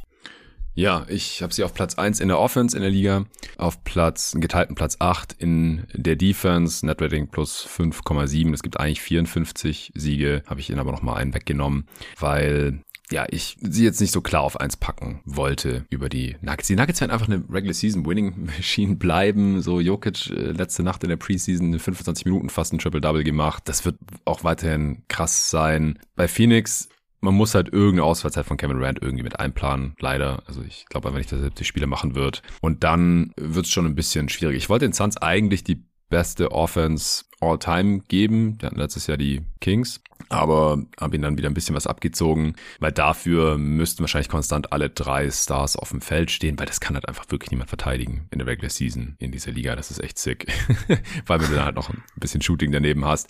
Ja, 0.77 1.05
ich 1.07 1.41
habe 1.41 1.53
sie 1.53 1.63
auf 1.63 1.73
Platz 1.73 1.95
1 1.95 2.19
in 2.19 2.27
der 2.27 2.37
Offense 2.37 2.75
in 2.75 2.81
der 2.81 2.91
Liga, 2.91 3.23
auf 3.57 3.85
Platz, 3.85 4.35
geteilten 4.37 4.75
Platz 4.75 4.97
8 4.99 5.33
in 5.39 5.87
der 5.93 6.17
Defense, 6.17 6.85
Netrating 6.85 7.27
plus 7.27 7.65
5,7. 7.65 8.53
Es 8.53 8.61
gibt 8.61 8.77
eigentlich 8.77 9.01
54 9.01 9.93
Siege, 9.95 10.43
habe 10.45 10.59
ich 10.59 10.69
ihnen 10.69 10.79
aber 10.79 10.91
nochmal 10.91 11.15
einen 11.21 11.33
weggenommen, 11.33 11.87
weil 12.19 12.81
ja, 13.11 13.25
ich 13.29 13.55
sie 13.61 13.83
jetzt 13.83 14.01
nicht 14.01 14.11
so 14.11 14.21
klar 14.21 14.41
auf 14.41 14.59
eins 14.59 14.77
packen 14.77 15.21
wollte 15.25 15.85
über 15.89 16.09
die 16.09 16.35
Nuggets. 16.41 16.67
Die 16.67 16.75
Nuggets 16.75 17.01
werden 17.01 17.11
einfach 17.11 17.27
eine 17.27 17.43
Regular 17.49 17.73
Season 17.73 18.05
Winning 18.05 18.45
Machine 18.57 18.95
bleiben. 18.95 19.61
So 19.61 19.79
Jokic 19.79 20.29
äh, 20.31 20.51
letzte 20.51 20.83
Nacht 20.83 21.03
in 21.03 21.09
der 21.09 21.17
Preseason 21.17 21.73
in 21.73 21.79
25 21.79 22.25
Minuten 22.25 22.49
fast 22.49 22.73
ein 22.73 22.79
Triple-Double 22.79 23.23
gemacht. 23.23 23.63
Das 23.67 23.85
wird 23.85 23.97
auch 24.25 24.43
weiterhin 24.43 25.03
krass 25.07 25.51
sein. 25.51 25.99
Bei 26.15 26.27
Phoenix 26.27 26.89
man 27.26 27.35
muss 27.35 27.56
halt 27.56 27.73
irgendeine 27.73 28.03
Ausfallzeit 28.03 28.45
von 28.45 28.57
Kevin 28.57 28.77
Durant 28.77 29.02
irgendwie 29.02 29.23
mit 29.23 29.39
einplanen, 29.39 29.95
leider. 29.99 30.43
Also 30.45 30.61
ich 30.61 30.85
glaube 30.85 31.07
einfach 31.07 31.18
nicht, 31.18 31.31
dass 31.31 31.39
er 31.39 31.45
70 31.45 31.68
Spiele 31.68 31.88
machen 31.88 32.15
wird. 32.15 32.41
Und 32.61 32.84
dann 32.84 33.34
wird 33.35 33.65
es 33.65 33.72
schon 33.72 33.85
ein 33.85 33.95
bisschen 33.95 34.30
schwierig. 34.30 34.56
Ich 34.57 34.69
wollte 34.69 34.85
den 34.85 34.93
Suns 34.93 35.18
eigentlich 35.18 35.64
die 35.64 35.84
beste 36.10 36.52
Offense 36.52 37.24
all-time 37.39 38.01
geben. 38.07 38.57
Wir 38.59 38.67
hatten 38.67 38.79
letztes 38.79 39.07
Jahr 39.07 39.17
die 39.17 39.41
Kings 39.61 40.01
aber 40.29 40.83
habe 40.99 41.15
ihn 41.15 41.21
dann 41.21 41.37
wieder 41.37 41.49
ein 41.49 41.53
bisschen 41.53 41.75
was 41.75 41.87
abgezogen, 41.87 42.55
weil 42.79 42.91
dafür 42.91 43.57
müssten 43.57 44.01
wahrscheinlich 44.01 44.29
konstant 44.29 44.71
alle 44.71 44.89
drei 44.89 45.29
Stars 45.29 45.75
auf 45.75 45.89
dem 45.89 46.01
Feld 46.01 46.31
stehen, 46.31 46.57
weil 46.57 46.65
das 46.65 46.79
kann 46.79 46.95
halt 46.95 47.07
einfach 47.07 47.25
wirklich 47.29 47.51
niemand 47.51 47.69
verteidigen 47.69 48.27
in 48.31 48.39
der 48.39 48.47
Regular 48.47 48.69
Season 48.69 49.15
in 49.19 49.31
dieser 49.31 49.51
Liga. 49.51 49.75
Das 49.75 49.91
ist 49.91 50.03
echt 50.03 50.17
sick, 50.17 50.47
weil 51.27 51.39
du 51.39 51.45
dann 51.45 51.65
halt 51.65 51.75
noch 51.75 51.89
ein 51.89 52.03
bisschen 52.15 52.41
Shooting 52.41 52.71
daneben 52.71 53.05
hast. 53.05 53.29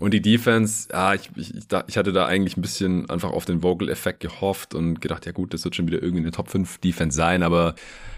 Und 0.00 0.12
die 0.14 0.22
Defense, 0.22 0.88
ja, 0.90 1.14
ich, 1.14 1.30
ich, 1.36 1.54
ich 1.86 1.96
hatte 1.96 2.12
da 2.12 2.26
eigentlich 2.26 2.56
ein 2.56 2.62
bisschen 2.62 3.08
einfach 3.08 3.30
auf 3.30 3.44
den 3.44 3.60
Vogel-Effekt 3.60 4.20
gehofft 4.20 4.74
und 4.74 5.00
gedacht, 5.00 5.26
ja 5.26 5.32
gut, 5.32 5.54
das 5.54 5.64
wird 5.64 5.76
schon 5.76 5.86
wieder 5.86 6.02
irgendwie 6.02 6.22
eine 6.22 6.32
Top 6.32 6.48
5 6.50 6.78
Defense 6.78 7.16
sein, 7.16 7.42
aber 7.42 7.74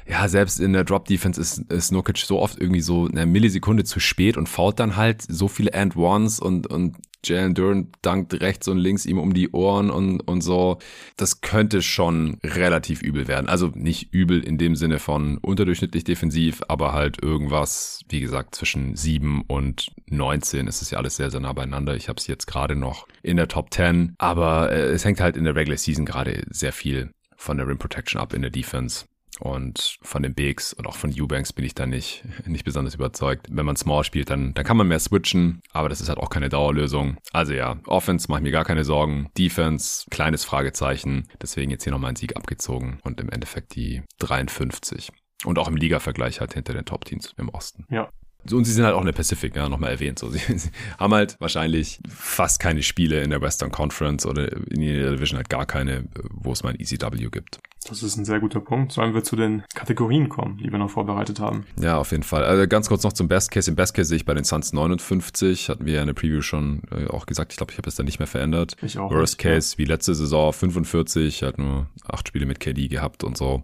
ja, 0.07 0.29
selbst 0.29 0.61
in 0.61 0.73
der 0.73 0.85
Drop-Defense 0.85 1.41
ist, 1.41 1.59
ist 1.71 1.93
Nokic 1.93 2.19
so 2.19 2.41
oft 2.41 2.61
irgendwie 2.61 2.83
so 2.83 3.07
eine 3.07 3.27
Millisekunde 3.27 3.85
zu 3.85 4.01
spät 4.01 4.37
und 4.37 4.49
fault 4.49 4.79
dann 4.79 4.97
halt 4.97 5.23
so 5.23 5.49
viele 5.49 5.73
And-Ones 5.73 6.41
und, 6.41 6.67
und 6.67 6.97
Jalen 7.25 7.55
Duran 7.55 7.89
dankt 8.03 8.35
rechts 8.41 8.69
und 8.69 8.79
links 8.79 9.07
ihm 9.07 9.19
um 9.19 9.35
die 9.35 9.51
Ohren 9.51 9.91
und, 9.91 10.21
und 10.21 10.43
so. 10.43 10.79
Das 11.17 11.41
könnte 11.41 11.83
schon 11.83 12.39
relativ 12.45 13.03
übel 13.03 13.29
werden. 13.29 13.49
Also 13.49 13.71
nicht 13.75 14.13
übel 14.13 14.43
in 14.43 14.59
dem 14.59 14.77
Sinne 14.77 14.99
von 14.99 15.39
unterdurchschnittlich 15.39 16.05
defensiv, 16.05 16.63
aber 16.69 16.93
halt 16.93 17.23
irgendwas, 17.23 18.01
wie 18.09 18.21
gesagt, 18.21 18.55
zwischen 18.55 18.97
7 18.97 19.43
und 19.47 19.91
19 20.11 20.67
ist 20.67 20.83
es 20.83 20.91
ja 20.91 20.99
alles 20.99 21.17
sehr, 21.17 21.31
sehr 21.31 21.41
nah 21.41 21.53
beieinander. 21.53 21.97
Ich 21.97 22.09
habe 22.09 22.19
es 22.19 22.27
jetzt 22.27 22.47
gerade 22.47 22.77
noch 22.77 23.07
in 23.23 23.37
der 23.37 23.49
Top 23.49 23.73
10, 23.73 24.15
aber 24.19 24.71
äh, 24.71 24.93
es 24.93 25.05
hängt 25.05 25.21
halt 25.21 25.37
in 25.37 25.45
der 25.45 25.57
Regular 25.57 25.79
Season 25.79 26.05
gerade 26.05 26.45
sehr 26.51 26.73
viel 26.73 27.11
von 27.37 27.57
der 27.57 27.67
Rim 27.67 27.79
Protection 27.79 28.21
ab 28.21 28.33
in 28.33 28.43
der 28.43 28.51
Defense. 28.51 29.07
Und 29.41 29.99
von 30.03 30.23
den 30.23 30.35
Bigs 30.35 30.73
und 30.73 30.87
auch 30.87 30.97
von 30.97 31.13
Eubanks 31.13 31.53
bin 31.53 31.65
ich 31.65 31.75
da 31.75 31.87
nicht, 31.87 32.25
nicht 32.47 32.65
besonders 32.65 32.95
überzeugt. 32.95 33.49
Wenn 33.51 33.67
man 33.67 33.77
Small 33.77 34.05
spielt, 34.05 34.31
dann, 34.31 34.55
dann 34.55 34.65
kann 34.65 34.77
man 34.77 34.89
mehr 34.89 35.01
switchen, 35.01 35.61
aber 35.73 35.89
das 35.89 36.01
ist 36.01 36.09
halt 36.09 36.19
auch 36.19 36.31
keine 36.31 36.49
Dauerlösung. 36.49 37.17
Also 37.33 37.53
ja, 37.53 37.79
Offense 37.87 38.31
mache 38.31 38.41
ich 38.41 38.45
mir 38.45 38.53
gar 38.53 38.65
keine 38.65 38.85
Sorgen. 38.85 39.31
Defense, 39.37 40.07
kleines 40.11 40.45
Fragezeichen. 40.45 41.29
Deswegen 41.43 41.71
jetzt 41.71 41.85
hier 41.85 41.93
nochmal 41.93 42.11
ein 42.11 42.17
Sieg 42.17 42.37
abgezogen 42.37 42.99
und 43.03 43.21
im 43.21 43.29
Endeffekt 43.29 43.75
die 43.75 44.03
53. 44.21 45.11
Und 45.45 45.59
auch 45.59 45.69
im 45.69 45.77
Liga-Vergleich 45.77 46.41
halt 46.41 46.55
hinter 46.55 46.73
den 46.73 46.85
Top-Teams 46.85 47.35
im 47.37 47.49
Osten. 47.51 47.87
Ja, 47.91 48.09
und 48.53 48.65
sie 48.65 48.73
sind 48.73 48.85
halt 48.85 48.95
auch 48.95 49.01
in 49.01 49.07
der 49.07 49.13
Pacific, 49.13 49.55
ja, 49.57 49.69
nochmal 49.69 49.91
erwähnt. 49.91 50.19
So, 50.19 50.29
sie, 50.31 50.39
sie, 50.39 50.71
haben 50.99 51.15
halt 51.15 51.37
wahrscheinlich 51.41 52.01
fast 52.09 52.61
keine 52.61 52.83
Spiele 52.83 53.23
in 53.23 53.31
der 53.31 53.41
Western 53.41 53.71
Conference 53.71 54.27
oder 54.27 54.53
in 54.53 54.81
der 54.81 55.13
Division 55.13 55.37
halt 55.37 55.49
gar 55.49 55.67
keine, 55.67 56.05
wo 56.31 56.53
es 56.53 56.63
mal 56.63 56.71
ein 56.71 56.81
ECW 56.81 57.29
gibt. 57.31 57.61
Das 57.87 58.03
ist 58.03 58.17
ein 58.17 58.25
sehr 58.25 58.41
guter 58.41 58.61
Punkt. 58.61 58.93
Sollen 58.93 59.13
wir 59.13 59.23
zu 59.23 59.37
den 59.37 59.63
Kategorien 59.75 60.31
kommen, 60.31 60.57
die 60.59 60.71
wir 60.71 60.79
noch 60.79 60.91
vorbereitet 60.91 61.39
haben? 61.39 61.67
Ja, 61.79 61.99
auf 61.99 62.13
jeden 62.13 62.23
Fall. 62.23 62.43
Also 62.45 62.67
ganz 62.67 62.89
kurz 62.89 63.03
noch 63.05 63.13
zum 63.13 63.29
Best 63.29 63.51
Case. 63.51 63.71
Im 63.71 63.77
Best 63.77 63.95
Case 63.95 64.09
sehe 64.09 64.17
ich 64.17 64.25
bei 64.25 64.33
den 64.33 64.45
Suns 64.45 64.73
59. 64.73 65.69
Hatten 65.69 65.85
wir 65.85 65.95
ja 65.95 66.01
in 66.01 66.07
der 66.07 66.15
Preview 66.15 66.41
schon 66.41 66.83
äh, 66.91 67.07
auch 67.09 67.27
gesagt. 67.27 67.53
Ich 67.53 67.59
glaube, 67.59 67.73
ich 67.73 67.79
habe 67.79 67.89
es 67.89 67.95
dann 67.95 68.07
nicht 68.07 68.19
mehr 68.19 68.27
verändert. 68.27 68.77
Ich 68.81 68.99
auch. 68.99 69.11
Worst 69.11 69.35
nicht, 69.35 69.43
Case 69.43 69.75
ja. 69.75 69.79
wie 69.79 69.85
letzte 69.85 70.15
Saison 70.15 70.53
45. 70.53 71.43
Hat 71.43 71.59
nur 71.59 71.87
acht 72.09 72.27
Spiele 72.29 72.47
mit 72.47 72.59
KD 72.59 72.89
gehabt 72.89 73.23
und 73.23 73.37
so. 73.37 73.63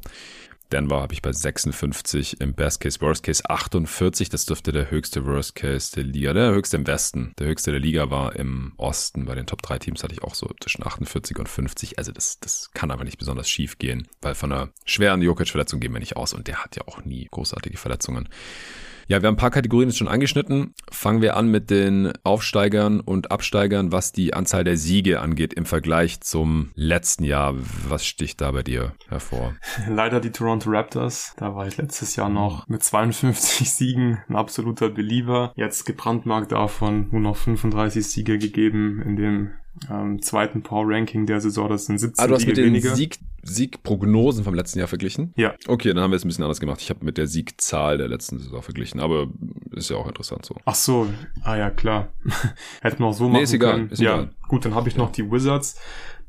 Denver 0.72 1.00
habe 1.00 1.12
ich 1.12 1.22
bei 1.22 1.32
56, 1.32 2.40
im 2.40 2.54
Best 2.54 2.80
Case, 2.80 3.00
Worst 3.00 3.24
Case 3.24 3.42
48. 3.48 4.28
Das 4.28 4.46
dürfte 4.46 4.70
der 4.70 4.90
höchste 4.90 5.26
Worst 5.26 5.56
Case 5.56 5.92
der 5.94 6.04
Liga, 6.04 6.32
der 6.32 6.52
höchste 6.52 6.76
im 6.76 6.86
Westen. 6.86 7.32
Der 7.38 7.48
höchste 7.48 7.72
der 7.72 7.80
Liga 7.80 8.10
war 8.10 8.36
im 8.36 8.72
Osten. 8.76 9.24
Bei 9.24 9.34
den 9.34 9.46
Top 9.46 9.62
3 9.62 9.78
Teams 9.78 10.04
hatte 10.04 10.14
ich 10.14 10.22
auch 10.22 10.34
so 10.34 10.48
zwischen 10.60 10.86
48 10.86 11.38
und 11.38 11.48
50. 11.48 11.98
Also 11.98 12.12
das, 12.12 12.38
das 12.38 12.70
kann 12.72 12.90
aber 12.90 13.04
nicht 13.04 13.18
besonders 13.18 13.48
schief 13.48 13.78
gehen, 13.78 14.06
weil 14.22 14.34
von 14.34 14.52
einer 14.52 14.70
schweren 14.84 15.22
Jokic-Verletzung 15.22 15.80
gehen 15.80 15.92
wir 15.92 16.00
nicht 16.00 16.16
aus 16.16 16.32
und 16.32 16.46
der 16.46 16.62
hat 16.62 16.76
ja 16.76 16.86
auch 16.86 17.04
nie 17.04 17.26
großartige 17.30 17.76
Verletzungen. 17.76 18.28
Ja, 19.10 19.20
wir 19.20 19.26
haben 19.26 19.34
ein 19.34 19.38
paar 19.38 19.50
Kategorien 19.50 19.88
jetzt 19.88 19.98
schon 19.98 20.06
angeschnitten. 20.06 20.72
Fangen 20.88 21.20
wir 21.20 21.36
an 21.36 21.48
mit 21.48 21.68
den 21.68 22.12
Aufsteigern 22.22 23.00
und 23.00 23.32
Absteigern, 23.32 23.90
was 23.90 24.12
die 24.12 24.34
Anzahl 24.34 24.62
der 24.62 24.76
Siege 24.76 25.20
angeht 25.20 25.52
im 25.52 25.66
Vergleich 25.66 26.20
zum 26.20 26.70
letzten 26.76 27.24
Jahr. 27.24 27.56
Was 27.88 28.06
sticht 28.06 28.40
da 28.40 28.52
bei 28.52 28.62
dir 28.62 28.94
hervor? 29.08 29.56
Leider 29.88 30.20
die 30.20 30.30
Toronto 30.30 30.70
Raptors. 30.70 31.34
Da 31.38 31.56
war 31.56 31.66
ich 31.66 31.76
letztes 31.76 32.14
Jahr 32.14 32.28
noch 32.28 32.68
mit 32.68 32.84
52 32.84 33.68
Siegen 33.74 34.22
ein 34.28 34.36
absoluter 34.36 34.90
Believer. 34.90 35.52
Jetzt 35.56 35.86
gebrandmarkt 35.86 36.52
davon 36.52 37.08
nur 37.10 37.20
noch 37.20 37.36
35 37.36 38.06
Siege 38.06 38.38
gegeben 38.38 39.02
in 39.02 39.16
dem 39.16 39.50
ähm, 39.90 40.20
zweiten 40.20 40.62
Power 40.62 40.84
Ranking 40.86 41.26
der 41.26 41.40
Saison. 41.40 41.68
Das 41.68 41.86
sind 41.86 41.98
17 41.98 42.22
ah, 42.22 42.26
du 42.26 42.34
hast 42.34 42.40
Siege 42.40 42.50
mit 42.50 42.58
den 42.58 42.66
weniger. 42.66 42.94
Sieg, 42.94 43.18
Siegprognosen 43.42 44.44
vom 44.44 44.54
letzten 44.54 44.78
Jahr 44.78 44.88
verglichen? 44.88 45.32
Ja. 45.36 45.54
Okay, 45.66 45.94
dann 45.94 46.02
haben 46.02 46.10
wir 46.10 46.16
es 46.16 46.24
ein 46.24 46.28
bisschen 46.28 46.44
anders 46.44 46.60
gemacht. 46.60 46.80
Ich 46.80 46.90
habe 46.90 47.04
mit 47.04 47.16
der 47.16 47.26
Siegzahl 47.26 47.98
der 47.98 48.08
letzten 48.08 48.38
Saison 48.38 48.62
verglichen, 48.62 49.00
aber 49.00 49.28
ist 49.72 49.90
ja 49.90 49.96
auch 49.96 50.06
interessant 50.06 50.44
so. 50.44 50.56
Ach 50.64 50.74
so, 50.74 51.08
ah 51.42 51.56
ja, 51.56 51.70
klar. 51.70 52.08
Hätten 52.82 53.02
wir 53.02 53.06
auch 53.06 53.14
so 53.14 53.24
nee, 53.24 53.32
machen 53.32 53.42
ist 53.44 53.52
egal, 53.54 53.74
können. 53.74 53.90
Ist 53.90 54.00
ja, 54.00 54.14
egal. 54.14 54.30
gut, 54.48 54.64
dann 54.64 54.74
habe 54.74 54.88
ich 54.88 54.96
noch 54.96 55.10
die 55.12 55.30
Wizards. 55.30 55.78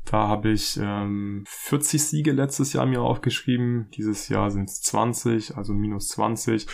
Da 0.04 0.28
habe 0.28 0.50
ich 0.50 0.78
ähm, 0.82 1.44
40 1.46 2.02
Siege 2.02 2.32
letztes 2.32 2.72
Jahr 2.72 2.86
mir 2.86 3.02
aufgeschrieben. 3.02 3.88
Dieses 3.96 4.28
Jahr 4.28 4.50
sind 4.50 4.68
es 4.68 4.82
20, 4.82 5.56
also 5.56 5.72
minus 5.72 6.08
20. 6.08 6.66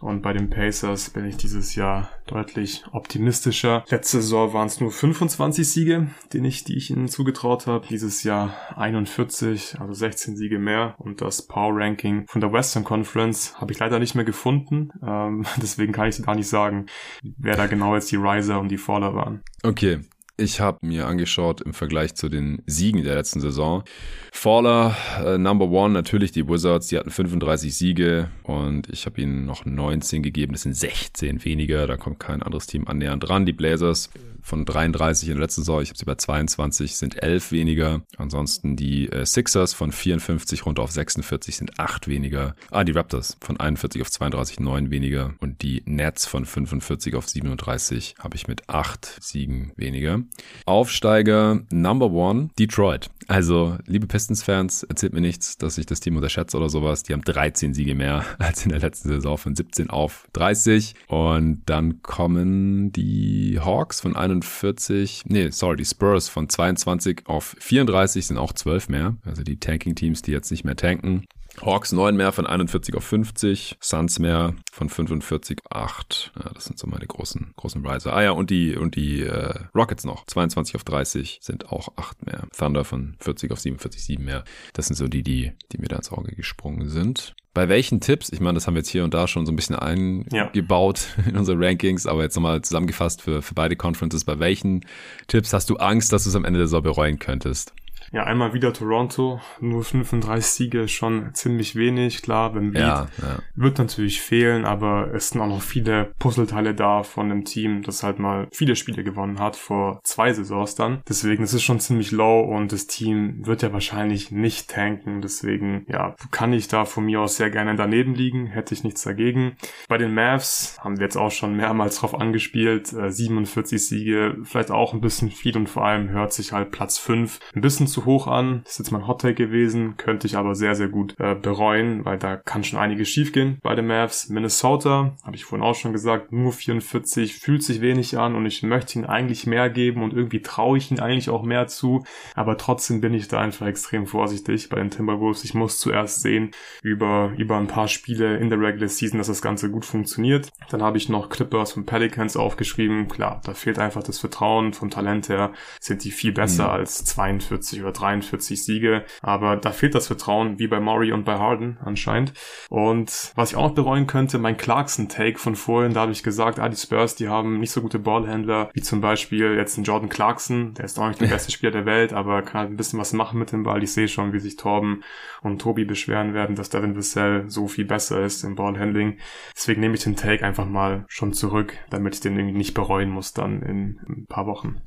Und 0.00 0.20
bei 0.20 0.34
den 0.34 0.50
Pacers 0.50 1.08
bin 1.10 1.24
ich 1.24 1.38
dieses 1.38 1.76
Jahr 1.76 2.10
deutlich 2.26 2.84
optimistischer. 2.92 3.84
Letzte 3.88 4.20
Saison 4.20 4.52
waren 4.52 4.66
es 4.66 4.78
nur 4.78 4.90
25 4.90 5.66
Siege, 5.66 6.08
den 6.32 6.44
ich, 6.44 6.62
die 6.64 6.76
ich 6.76 6.90
ihnen 6.90 7.08
zugetraut 7.08 7.66
habe. 7.66 7.86
Dieses 7.88 8.22
Jahr 8.22 8.54
41, 8.76 9.80
also 9.80 9.94
16 9.94 10.36
Siege 10.36 10.58
mehr. 10.58 10.94
Und 10.98 11.22
das 11.22 11.46
Power 11.46 11.72
Ranking 11.74 12.26
von 12.28 12.42
der 12.42 12.52
Western 12.52 12.84
Conference 12.84 13.58
habe 13.58 13.72
ich 13.72 13.78
leider 13.78 13.98
nicht 13.98 14.14
mehr 14.14 14.26
gefunden. 14.26 14.90
Ähm, 15.02 15.46
deswegen 15.56 15.94
kann 15.94 16.08
ich 16.08 16.22
gar 16.22 16.34
nicht 16.34 16.48
sagen, 16.48 16.86
wer 17.22 17.56
da 17.56 17.66
genau 17.66 17.94
jetzt 17.94 18.12
die 18.12 18.16
Riser 18.16 18.60
und 18.60 18.68
die 18.68 18.78
Faller 18.78 19.14
waren. 19.14 19.42
Okay, 19.62 20.00
ich 20.36 20.60
habe 20.60 20.78
mir 20.82 21.06
angeschaut 21.06 21.60
im 21.60 21.74
Vergleich 21.74 22.14
zu 22.14 22.28
den 22.28 22.62
Siegen 22.66 23.04
der 23.04 23.14
letzten 23.14 23.40
Saison. 23.40 23.84
Faller, 24.32 24.96
äh, 25.24 25.38
Number 25.38 25.68
One, 25.70 25.94
natürlich 25.94 26.32
die 26.32 26.48
Wizards, 26.48 26.88
die 26.88 26.98
hatten 26.98 27.10
35 27.10 27.74
Siege 27.76 28.30
und 28.42 28.88
ich 28.88 29.06
habe 29.06 29.20
ihnen 29.20 29.46
noch 29.46 29.64
19 29.64 30.22
gegeben. 30.22 30.52
Das 30.52 30.62
sind 30.62 30.74
16 30.74 31.44
weniger, 31.44 31.86
da 31.86 31.96
kommt 31.96 32.18
kein 32.18 32.42
anderes 32.42 32.66
Team 32.66 32.86
annähernd 32.88 33.28
dran. 33.28 33.46
Die 33.46 33.52
Blazers 33.52 34.10
von 34.44 34.64
33 34.64 35.30
in 35.30 35.36
der 35.36 35.42
letzten 35.42 35.62
Saison, 35.62 35.82
ich 35.82 35.88
habe 35.88 35.98
sie 35.98 36.04
bei 36.04 36.14
22, 36.14 36.96
sind 36.96 37.22
11 37.22 37.50
weniger. 37.50 38.02
Ansonsten 38.18 38.76
die 38.76 39.10
äh, 39.10 39.24
Sixers 39.24 39.72
von 39.72 39.90
54 39.90 40.66
runter 40.66 40.82
auf 40.82 40.92
46 40.92 41.56
sind 41.56 41.80
8 41.80 42.06
weniger. 42.08 42.54
Ah, 42.70 42.84
die 42.84 42.92
Raptors 42.92 43.38
von 43.40 43.58
41 43.58 44.02
auf 44.02 44.10
32, 44.10 44.60
9 44.60 44.90
weniger. 44.90 45.34
Und 45.40 45.62
die 45.62 45.82
Nets 45.86 46.26
von 46.26 46.44
45 46.44 47.14
auf 47.14 47.28
37 47.28 48.16
habe 48.18 48.36
ich 48.36 48.46
mit 48.46 48.68
8 48.68 49.18
Siegen 49.20 49.72
weniger. 49.76 50.20
Aufsteiger 50.66 51.62
Number 51.70 52.10
One, 52.10 52.50
Detroit. 52.58 53.10
Also, 53.26 53.78
liebe 53.86 54.06
Pistons-Fans, 54.06 54.82
erzählt 54.82 55.14
mir 55.14 55.20
nichts, 55.20 55.56
dass 55.56 55.78
ich 55.78 55.86
das 55.86 56.00
Team 56.00 56.16
unterschätze 56.16 56.56
oder 56.56 56.68
sowas. 56.68 57.02
Die 57.04 57.14
haben 57.14 57.22
13 57.22 57.72
Siege 57.72 57.94
mehr 57.94 58.24
als 58.38 58.64
in 58.64 58.70
der 58.70 58.80
letzten 58.80 59.08
Saison 59.08 59.38
von 59.38 59.54
17 59.54 59.90
auf 59.90 60.28
30. 60.34 60.94
Und 61.08 61.62
dann 61.66 62.02
kommen 62.02 62.92
die 62.92 63.58
Hawks 63.64 64.00
von 64.00 64.16
41, 64.34 65.22
nee, 65.26 65.50
sorry, 65.50 65.76
die 65.76 65.84
Spurs 65.84 66.28
von 66.28 66.48
22 66.48 67.22
auf 67.26 67.56
34 67.58 68.26
sind 68.26 68.38
auch 68.38 68.52
12 68.52 68.88
mehr. 68.88 69.16
Also 69.24 69.42
die 69.42 69.58
Tanking-Teams, 69.58 70.22
die 70.22 70.32
jetzt 70.32 70.50
nicht 70.50 70.64
mehr 70.64 70.76
tanken. 70.76 71.26
Hawks 71.62 71.92
9 71.92 72.16
mehr 72.16 72.32
von 72.32 72.46
41 72.46 72.96
auf 72.96 73.04
50, 73.04 73.76
Suns 73.80 74.18
mehr 74.18 74.54
von 74.72 74.88
45 74.88 75.60
8. 75.70 76.32
Ja, 76.36 76.50
das 76.52 76.64
sind 76.64 76.80
so 76.80 76.88
meine 76.88 77.06
großen 77.06 77.52
großen 77.56 77.86
Riser. 77.86 78.12
Ah 78.12 78.22
ja, 78.24 78.32
und 78.32 78.50
die 78.50 78.76
und 78.76 78.96
die 78.96 79.22
äh, 79.22 79.54
Rockets 79.72 80.04
noch 80.04 80.26
22 80.26 80.74
auf 80.74 80.82
30 80.82 81.38
sind 81.42 81.70
auch 81.70 81.90
8 81.96 82.26
mehr. 82.26 82.48
Thunder 82.56 82.84
von 82.84 83.14
40 83.20 83.52
auf 83.52 83.60
47 83.60 84.02
7 84.02 84.24
mehr. 84.24 84.42
Das 84.72 84.86
sind 84.86 84.96
so 84.96 85.06
die 85.06 85.22
die 85.22 85.52
die 85.70 85.78
mir 85.78 85.86
da 85.86 85.96
ins 85.96 86.10
Auge 86.10 86.34
gesprungen 86.34 86.88
sind. 86.88 87.36
Bei 87.54 87.68
welchen 87.68 88.00
Tipps, 88.00 88.30
ich 88.32 88.40
meine, 88.40 88.54
das 88.54 88.66
haben 88.66 88.74
wir 88.74 88.80
jetzt 88.80 88.88
hier 88.88 89.04
und 89.04 89.14
da 89.14 89.28
schon 89.28 89.46
so 89.46 89.52
ein 89.52 89.56
bisschen 89.56 89.76
eingebaut 89.76 91.08
ja. 91.16 91.24
in 91.30 91.36
unsere 91.36 91.58
Rankings, 91.58 92.06
aber 92.06 92.22
jetzt 92.22 92.34
nochmal 92.34 92.62
zusammengefasst 92.62 93.22
für, 93.22 93.42
für 93.42 93.54
beide 93.54 93.76
Conferences, 93.76 94.24
bei 94.24 94.40
welchen 94.40 94.84
Tipps 95.28 95.52
hast 95.52 95.70
du 95.70 95.76
Angst, 95.76 96.12
dass 96.12 96.24
du 96.24 96.30
es 96.30 96.36
am 96.36 96.44
Ende 96.44 96.58
der 96.58 96.66
Saison 96.66 96.82
bereuen 96.82 97.20
könntest? 97.20 97.72
Ja, 98.14 98.22
einmal 98.22 98.54
wieder 98.54 98.72
Toronto, 98.72 99.40
nur 99.58 99.82
35 99.82 100.46
Siege 100.46 100.82
ist 100.82 100.92
schon 100.92 101.34
ziemlich 101.34 101.74
wenig. 101.74 102.22
Klar, 102.22 102.54
wenn 102.54 102.72
ja, 102.72 103.08
ja. 103.20 103.38
wird 103.56 103.78
natürlich 103.78 104.20
fehlen, 104.20 104.64
aber 104.64 105.12
es 105.12 105.30
sind 105.30 105.40
auch 105.40 105.48
noch 105.48 105.62
viele 105.62 106.12
Puzzleteile 106.20 106.76
da 106.76 107.02
von 107.02 107.28
dem 107.28 107.44
Team, 107.44 107.82
das 107.82 108.04
halt 108.04 108.20
mal 108.20 108.46
viele 108.52 108.76
Spiele 108.76 109.02
gewonnen 109.02 109.40
hat, 109.40 109.56
vor 109.56 109.98
zwei 110.04 110.32
Saisons 110.32 110.76
dann. 110.76 111.02
Deswegen 111.08 111.42
ist 111.42 111.54
es 111.54 111.64
schon 111.64 111.80
ziemlich 111.80 112.12
low 112.12 112.42
und 112.42 112.70
das 112.70 112.86
Team 112.86 113.44
wird 113.44 113.62
ja 113.62 113.72
wahrscheinlich 113.72 114.30
nicht 114.30 114.70
tanken. 114.70 115.20
Deswegen, 115.20 115.84
ja, 115.88 116.14
kann 116.30 116.52
ich 116.52 116.68
da 116.68 116.84
von 116.84 117.06
mir 117.06 117.20
aus 117.20 117.36
sehr 117.36 117.50
gerne 117.50 117.74
daneben 117.74 118.14
liegen, 118.14 118.46
hätte 118.46 118.74
ich 118.74 118.84
nichts 118.84 119.02
dagegen. 119.02 119.56
Bei 119.88 119.98
den 119.98 120.14
Mavs 120.14 120.78
haben 120.78 120.98
wir 120.98 121.04
jetzt 121.04 121.16
auch 121.16 121.32
schon 121.32 121.56
mehrmals 121.56 121.96
drauf 121.96 122.14
angespielt, 122.14 122.92
äh, 122.92 123.10
47 123.10 123.84
Siege, 123.84 124.36
vielleicht 124.44 124.70
auch 124.70 124.94
ein 124.94 125.00
bisschen 125.00 125.32
viel 125.32 125.56
und 125.56 125.68
vor 125.68 125.84
allem 125.84 126.10
hört 126.10 126.32
sich 126.32 126.52
halt 126.52 126.70
Platz 126.70 126.96
5 126.96 127.40
ein 127.56 127.60
bisschen 127.60 127.88
zu 127.88 128.03
hoch 128.06 128.26
an. 128.26 128.62
Das 128.64 128.72
ist 128.72 128.78
jetzt 128.78 128.90
mein 128.92 129.06
Hottake 129.06 129.34
gewesen, 129.34 129.96
könnte 129.96 130.26
ich 130.26 130.36
aber 130.36 130.54
sehr, 130.54 130.74
sehr 130.74 130.88
gut 130.88 131.14
äh, 131.18 131.34
bereuen, 131.34 132.04
weil 132.04 132.18
da 132.18 132.36
kann 132.36 132.64
schon 132.64 132.78
einiges 132.78 133.08
schiefgehen 133.08 133.58
bei 133.62 133.74
den 133.74 133.86
Mavs. 133.86 134.28
Minnesota, 134.28 135.16
habe 135.22 135.36
ich 135.36 135.44
vorhin 135.44 135.66
auch 135.66 135.74
schon 135.74 135.92
gesagt, 135.92 136.32
nur 136.32 136.52
44, 136.52 137.34
fühlt 137.34 137.62
sich 137.62 137.80
wenig 137.80 138.18
an 138.18 138.34
und 138.34 138.46
ich 138.46 138.62
möchte 138.62 138.98
ihn 138.98 139.04
eigentlich 139.04 139.46
mehr 139.46 139.70
geben 139.70 140.02
und 140.02 140.12
irgendwie 140.12 140.42
traue 140.42 140.78
ich 140.78 140.90
ihn 140.90 141.00
eigentlich 141.00 141.30
auch 141.30 141.42
mehr 141.42 141.66
zu, 141.66 142.04
aber 142.34 142.56
trotzdem 142.56 143.00
bin 143.00 143.14
ich 143.14 143.28
da 143.28 143.40
einfach 143.40 143.66
extrem 143.66 144.06
vorsichtig 144.06 144.68
bei 144.68 144.76
den 144.76 144.90
Timberwolves. 144.90 145.44
Ich 145.44 145.54
muss 145.54 145.78
zuerst 145.78 146.22
sehen 146.22 146.50
über, 146.82 147.32
über 147.36 147.56
ein 147.56 147.66
paar 147.66 147.88
Spiele 147.88 148.36
in 148.36 148.48
der 148.48 148.60
Regular 148.60 148.88
Season, 148.88 149.18
dass 149.18 149.26
das 149.28 149.42
Ganze 149.42 149.70
gut 149.70 149.84
funktioniert. 149.84 150.50
Dann 150.70 150.82
habe 150.82 150.98
ich 150.98 151.08
noch 151.08 151.28
Clippers 151.28 151.76
und 151.76 151.86
Pelicans 151.86 152.36
aufgeschrieben. 152.36 153.08
Klar, 153.08 153.40
da 153.44 153.54
fehlt 153.54 153.78
einfach 153.78 154.02
das 154.02 154.18
Vertrauen. 154.18 154.72
Vom 154.72 154.90
Talent 154.90 155.28
her 155.28 155.52
sind 155.80 156.04
die 156.04 156.10
viel 156.10 156.32
besser 156.32 156.64
mhm. 156.64 156.70
als 156.70 157.04
42 157.04 157.82
oder 157.84 157.92
43 157.92 158.64
Siege. 158.64 159.04
Aber 159.22 159.56
da 159.56 159.70
fehlt 159.70 159.94
das 159.94 160.06
Vertrauen, 160.06 160.58
wie 160.58 160.66
bei 160.66 160.80
Murray 160.80 161.12
und 161.12 161.24
bei 161.24 161.38
Harden 161.38 161.78
anscheinend. 161.84 162.32
Und 162.68 163.32
was 163.34 163.50
ich 163.50 163.56
auch 163.56 163.68
noch 163.68 163.74
bereuen 163.74 164.06
könnte, 164.06 164.38
mein 164.38 164.56
Clarkson-Take 164.56 165.38
von 165.38 165.56
vorhin, 165.56 165.94
da 165.94 166.00
habe 166.00 166.12
ich 166.12 166.22
gesagt, 166.22 166.58
ah, 166.58 166.68
die 166.68 166.76
Spurs, 166.76 167.14
die 167.14 167.28
haben 167.28 167.60
nicht 167.60 167.70
so 167.70 167.80
gute 167.80 167.98
Ballhändler, 167.98 168.70
wie 168.72 168.82
zum 168.82 169.00
Beispiel 169.00 169.54
jetzt 169.54 169.76
ein 169.76 169.84
Jordan 169.84 170.08
Clarkson, 170.08 170.74
der 170.74 170.84
ist 170.84 170.98
auch 170.98 171.08
nicht 171.08 171.20
der 171.20 171.26
beste 171.28 171.52
Spieler 171.52 171.72
der 171.72 171.86
Welt, 171.86 172.12
aber 172.12 172.42
kann 172.42 172.60
halt 172.60 172.70
ein 172.70 172.76
bisschen 172.76 172.98
was 172.98 173.12
machen 173.12 173.38
mit 173.38 173.52
dem 173.52 173.62
Ball. 173.62 173.82
Ich 173.82 173.92
sehe 173.92 174.08
schon, 174.08 174.32
wie 174.32 174.40
sich 174.40 174.56
Torben 174.56 175.02
und 175.42 175.60
Tobi 175.60 175.84
beschweren 175.84 176.34
werden, 176.34 176.56
dass 176.56 176.70
Devin 176.70 176.96
Vassell 176.96 177.44
so 177.48 177.68
viel 177.68 177.84
besser 177.84 178.24
ist 178.24 178.44
im 178.44 178.54
Ballhandling. 178.54 179.18
Deswegen 179.54 179.80
nehme 179.80 179.94
ich 179.94 180.04
den 180.04 180.16
Take 180.16 180.44
einfach 180.44 180.66
mal 180.66 181.04
schon 181.08 181.32
zurück, 181.32 181.76
damit 181.90 182.14
ich 182.14 182.20
den 182.20 182.36
irgendwie 182.36 182.56
nicht 182.56 182.74
bereuen 182.74 183.10
muss 183.10 183.32
dann 183.32 183.62
in, 183.62 184.00
in 184.06 184.14
ein 184.22 184.26
paar 184.26 184.46
Wochen. 184.46 184.80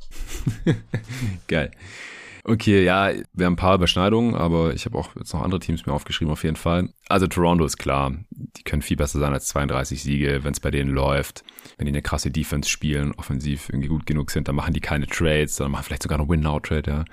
Geil. 1.48 1.72
Okay, 2.50 2.86
ja, 2.86 3.12
wir 3.34 3.46
haben 3.46 3.54
ein 3.54 3.58
paar 3.58 3.76
Überschneidungen, 3.76 4.34
aber 4.34 4.74
ich 4.74 4.86
habe 4.86 4.98
auch 4.98 5.14
jetzt 5.18 5.34
noch 5.34 5.42
andere 5.42 5.60
Teams 5.60 5.86
mir 5.86 5.92
aufgeschrieben, 5.92 6.32
auf 6.32 6.44
jeden 6.46 6.56
Fall. 6.56 6.94
Also 7.10 7.28
Toronto 7.28 7.64
ist 7.64 7.78
klar, 7.78 8.14
die 8.32 8.64
können 8.64 8.82
viel 8.82 8.98
besser 8.98 9.20
sein 9.20 9.34
als 9.34 9.48
32 9.48 10.04
Siege, 10.04 10.44
wenn 10.44 10.52
es 10.52 10.60
bei 10.60 10.72
denen 10.72 10.90
läuft. 10.90 11.44
Wenn 11.78 11.86
die 11.86 11.92
eine 11.92 12.02
krasse 12.02 12.32
Defense 12.32 12.70
spielen, 12.70 13.14
offensiv 13.14 13.70
irgendwie 13.70 13.88
gut 13.88 14.06
genug 14.06 14.32
sind, 14.32 14.48
dann 14.48 14.56
machen 14.56 14.74
die 14.74 14.82
keine 14.82 15.08
Trades, 15.08 15.56
sondern 15.56 15.74
machen 15.74 15.84
vielleicht 15.84 16.04
sogar 16.04 16.20
einen 16.20 16.30
Win-Now-Trade, 16.30 16.90
ja. 16.90 17.06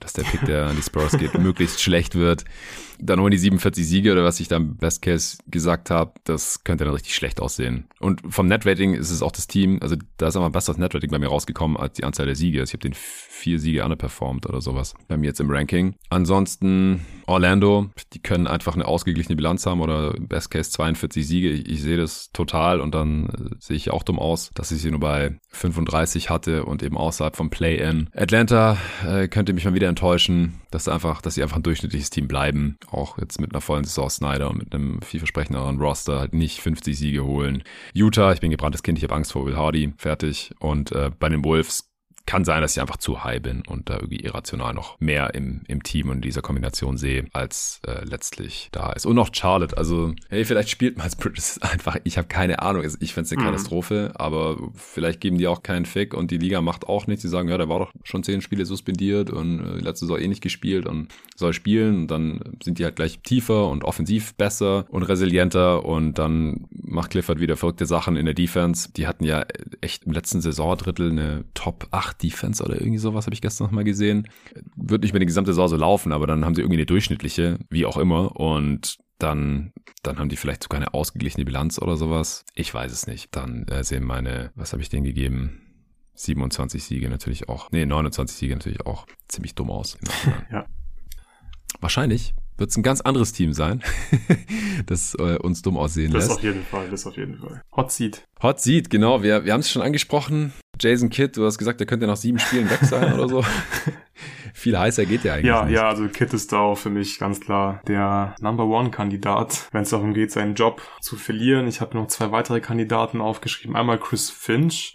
Dass 0.00 0.14
der 0.14 0.22
Pick, 0.22 0.44
der 0.46 0.66
an 0.66 0.76
die 0.76 0.82
Spurs 0.82 1.18
geht, 1.18 1.34
möglichst 1.38 1.82
schlecht 1.82 2.14
wird. 2.14 2.44
Dann 2.98 3.20
holen 3.20 3.30
die 3.30 3.38
47 3.38 3.86
Siege 3.86 4.12
oder 4.12 4.24
was 4.24 4.40
ich 4.40 4.48
da 4.48 4.56
im 4.56 4.76
Best 4.76 5.02
Case 5.02 5.38
gesagt 5.48 5.90
habe, 5.90 6.12
das 6.24 6.64
könnte 6.64 6.84
dann 6.84 6.94
richtig 6.94 7.14
schlecht 7.14 7.40
aussehen. 7.40 7.86
Und 8.00 8.22
vom 8.28 8.46
Net-Rating 8.46 8.94
ist 8.94 9.10
es 9.10 9.22
auch 9.22 9.32
das 9.32 9.48
Team, 9.48 9.78
also 9.82 9.96
da 10.16 10.28
ist 10.28 10.36
aber 10.36 10.46
ein 10.46 10.52
besseres 10.52 10.78
Net-Rating 10.78 11.10
bei 11.10 11.18
mir 11.18 11.28
rausgekommen 11.28 11.76
als 11.76 11.94
die 11.94 12.04
Anzahl 12.04 12.26
der 12.26 12.36
Siege. 12.36 12.60
Also 12.60 12.70
ich 12.70 12.74
habe 12.74 12.88
den 12.88 12.94
vier 12.94 13.58
Siege 13.58 13.84
underperformed 13.84 14.46
oder 14.46 14.60
sowas 14.60 14.94
bei 15.08 15.16
mir 15.16 15.26
jetzt 15.26 15.40
im 15.40 15.50
Ranking. 15.50 15.96
Ansonsten 16.10 17.04
Orlando, 17.32 17.90
die 18.12 18.20
können 18.20 18.46
einfach 18.46 18.74
eine 18.74 18.86
ausgeglichene 18.86 19.36
Bilanz 19.36 19.66
haben 19.66 19.80
oder 19.80 20.12
Best 20.12 20.50
Case 20.50 20.70
42 20.70 21.26
Siege. 21.26 21.50
Ich, 21.50 21.68
ich 21.68 21.82
sehe 21.82 21.96
das 21.96 22.30
total 22.32 22.80
und 22.80 22.94
dann 22.94 23.26
äh, 23.26 23.54
sehe 23.58 23.76
ich 23.76 23.90
auch 23.90 24.02
dumm 24.02 24.18
aus, 24.18 24.50
dass 24.54 24.70
ich 24.70 24.80
sie 24.80 24.90
nur 24.90 25.00
bei 25.00 25.38
35 25.50 26.30
hatte 26.30 26.64
und 26.64 26.82
eben 26.82 26.96
außerhalb 26.96 27.36
vom 27.36 27.50
Play-In. 27.50 28.08
Atlanta 28.14 28.76
äh, 29.06 29.28
könnte 29.28 29.52
mich 29.52 29.64
mal 29.64 29.74
wieder 29.74 29.88
enttäuschen, 29.88 30.60
dass 30.70 30.88
einfach, 30.88 31.22
dass 31.22 31.34
sie 31.34 31.42
einfach 31.42 31.56
ein 31.56 31.62
durchschnittliches 31.62 32.10
Team 32.10 32.28
bleiben. 32.28 32.76
Auch 32.90 33.18
jetzt 33.18 33.40
mit 33.40 33.52
einer 33.52 33.60
vollen 33.60 33.84
Saison 33.84 34.10
Snyder 34.10 34.50
und 34.50 34.58
mit 34.58 34.74
einem 34.74 35.00
vielversprechenderen 35.02 35.80
Roster 35.80 36.20
halt 36.20 36.34
nicht 36.34 36.60
50 36.60 36.96
Siege 36.96 37.24
holen. 37.24 37.62
Utah, 37.92 38.32
ich 38.32 38.40
bin 38.40 38.50
gebranntes 38.50 38.82
Kind, 38.82 38.98
ich 38.98 39.04
habe 39.04 39.14
Angst 39.14 39.32
vor 39.32 39.46
Will 39.46 39.56
Hardy, 39.56 39.92
fertig. 39.96 40.52
Und 40.60 40.92
äh, 40.92 41.10
bei 41.18 41.28
den 41.28 41.44
Wolves 41.44 41.91
kann 42.26 42.44
sein, 42.44 42.62
dass 42.62 42.76
ich 42.76 42.80
einfach 42.80 42.96
zu 42.96 43.24
high 43.24 43.42
bin 43.42 43.62
und 43.66 43.90
da 43.90 43.94
irgendwie 43.94 44.20
irrational 44.20 44.74
noch 44.74 45.00
mehr 45.00 45.34
im, 45.34 45.62
im 45.66 45.82
Team 45.82 46.08
und 46.08 46.22
dieser 46.22 46.42
Kombination 46.42 46.96
sehe, 46.96 47.26
als 47.32 47.80
äh, 47.86 48.04
letztlich 48.04 48.68
da 48.72 48.92
ist. 48.92 49.06
Und 49.06 49.16
noch 49.16 49.30
Charlotte. 49.34 49.76
Also, 49.76 50.14
hey, 50.28 50.44
vielleicht 50.44 50.70
spielt 50.70 50.96
Miles 50.96 51.16
Bridges 51.16 51.58
einfach. 51.62 51.96
Ich 52.04 52.18
habe 52.18 52.28
keine 52.28 52.60
Ahnung. 52.60 52.84
Ich 53.00 53.14
fände 53.14 53.26
es 53.26 53.32
eine 53.32 53.42
mhm. 53.42 53.46
Katastrophe, 53.46 54.12
aber 54.14 54.56
vielleicht 54.74 55.20
geben 55.20 55.38
die 55.38 55.46
auch 55.46 55.62
keinen 55.62 55.84
Fick 55.84 56.14
und 56.14 56.30
die 56.30 56.38
Liga 56.38 56.60
macht 56.60 56.86
auch 56.86 57.06
nichts. 57.06 57.22
Die 57.22 57.28
sagen, 57.28 57.48
ja, 57.48 57.58
der 57.58 57.68
war 57.68 57.80
doch 57.80 57.92
schon 58.04 58.22
zehn 58.22 58.40
Spiele 58.40 58.66
suspendiert 58.66 59.30
und 59.30 59.60
äh, 59.60 59.78
letzte 59.78 60.06
Saison 60.06 60.18
eh 60.18 60.28
nicht 60.28 60.42
gespielt 60.42 60.86
und 60.86 61.08
soll 61.36 61.52
spielen. 61.52 62.02
Und 62.02 62.10
dann 62.10 62.40
sind 62.62 62.78
die 62.78 62.84
halt 62.84 62.96
gleich 62.96 63.20
tiefer 63.20 63.68
und 63.68 63.84
offensiv 63.84 64.34
besser 64.34 64.86
und 64.90 65.02
resilienter 65.02 65.84
und 65.84 66.18
dann 66.18 66.66
macht 66.70 67.10
Clifford 67.10 67.40
wieder 67.40 67.56
verrückte 67.56 67.86
Sachen 67.86 68.16
in 68.16 68.26
der 68.26 68.34
Defense. 68.34 68.90
Die 68.92 69.06
hatten 69.06 69.24
ja 69.24 69.44
echt 69.80 70.04
im 70.04 70.12
letzten 70.12 70.40
Saisondrittel 70.40 71.10
eine 71.10 71.44
Top 71.54 71.88
8 71.90 72.11
8 72.12 72.22
Defense 72.22 72.62
oder 72.62 72.74
irgendwie 72.74 72.98
sowas, 72.98 73.26
habe 73.26 73.34
ich 73.34 73.40
gestern 73.40 73.66
noch 73.66 73.72
mal 73.72 73.84
gesehen. 73.84 74.28
Wird 74.76 75.02
nicht 75.02 75.12
mehr 75.12 75.20
die 75.20 75.26
gesamte 75.26 75.52
Saison 75.52 75.68
so 75.68 75.76
laufen, 75.76 76.12
aber 76.12 76.26
dann 76.26 76.44
haben 76.44 76.54
sie 76.54 76.62
irgendwie 76.62 76.78
eine 76.78 76.86
durchschnittliche, 76.86 77.58
wie 77.70 77.86
auch 77.86 77.96
immer. 77.96 78.36
Und 78.36 78.98
dann, 79.18 79.72
dann 80.02 80.18
haben 80.18 80.28
die 80.28 80.36
vielleicht 80.36 80.64
sogar 80.64 80.78
eine 80.80 80.94
ausgeglichene 80.94 81.44
Bilanz 81.44 81.80
oder 81.80 81.96
sowas. 81.96 82.44
Ich 82.54 82.72
weiß 82.72 82.92
es 82.92 83.06
nicht. 83.06 83.34
Dann 83.36 83.64
äh, 83.68 83.84
sehen 83.84 84.04
meine, 84.04 84.50
was 84.54 84.72
habe 84.72 84.82
ich 84.82 84.88
denen 84.88 85.04
gegeben? 85.04 85.60
27 86.14 86.82
Siege 86.82 87.08
natürlich 87.08 87.48
auch. 87.48 87.70
Nee, 87.70 87.86
29 87.86 88.36
Siege 88.36 88.54
natürlich 88.54 88.84
auch 88.84 89.06
ziemlich 89.28 89.54
dumm 89.54 89.70
aus. 89.70 89.98
ja. 90.52 90.66
Wahrscheinlich 91.80 92.34
wird 92.58 92.70
es 92.70 92.76
ein 92.76 92.82
ganz 92.82 93.00
anderes 93.00 93.32
Team 93.32 93.52
sein, 93.54 93.82
das 94.86 95.14
äh, 95.14 95.38
uns 95.38 95.62
dumm 95.62 95.76
aussehen 95.76 96.12
das 96.12 96.28
lässt. 96.28 96.30
Das 96.30 96.36
auf 96.36 96.44
jeden 96.44 96.62
Fall, 96.64 96.90
das 96.90 97.06
auf 97.06 97.16
jeden 97.16 97.38
Fall. 97.38 97.62
Hot 97.74 97.90
Seat. 97.90 98.24
Hot 98.42 98.60
Seat, 98.60 98.90
genau. 98.90 99.22
Wir, 99.22 99.44
wir 99.44 99.52
haben 99.52 99.60
es 99.60 99.70
schon 99.70 99.82
angesprochen. 99.82 100.52
Jason 100.82 101.10
Kidd, 101.10 101.36
du 101.36 101.46
hast 101.46 101.58
gesagt, 101.58 101.78
der 101.80 101.86
könnte 101.86 102.06
nach 102.06 102.16
sieben 102.16 102.38
Spielen 102.38 102.68
weg 102.68 102.80
sein 102.82 103.12
oder 103.12 103.28
so. 103.28 103.44
Viel 104.54 104.78
heißer 104.78 105.06
geht 105.06 105.24
der 105.24 105.34
eigentlich 105.34 105.46
ja, 105.46 105.64
nicht. 105.64 105.74
Ja, 105.74 105.88
also 105.88 106.08
Kidd 106.08 106.34
ist 106.34 106.52
da 106.52 106.58
auch 106.58 106.76
für 106.76 106.90
mich 106.90 107.18
ganz 107.18 107.40
klar 107.40 107.80
der 107.86 108.34
Number 108.40 108.66
One-Kandidat, 108.66 109.68
wenn 109.72 109.82
es 109.82 109.90
darum 109.90 110.12
geht, 110.12 110.32
seinen 110.32 110.54
Job 110.54 110.82
zu 111.00 111.16
verlieren. 111.16 111.68
Ich 111.68 111.80
habe 111.80 111.96
noch 111.96 112.08
zwei 112.08 112.32
weitere 112.32 112.60
Kandidaten 112.60 113.20
aufgeschrieben. 113.20 113.76
Einmal 113.76 113.98
Chris 113.98 114.30
Finch, 114.30 114.92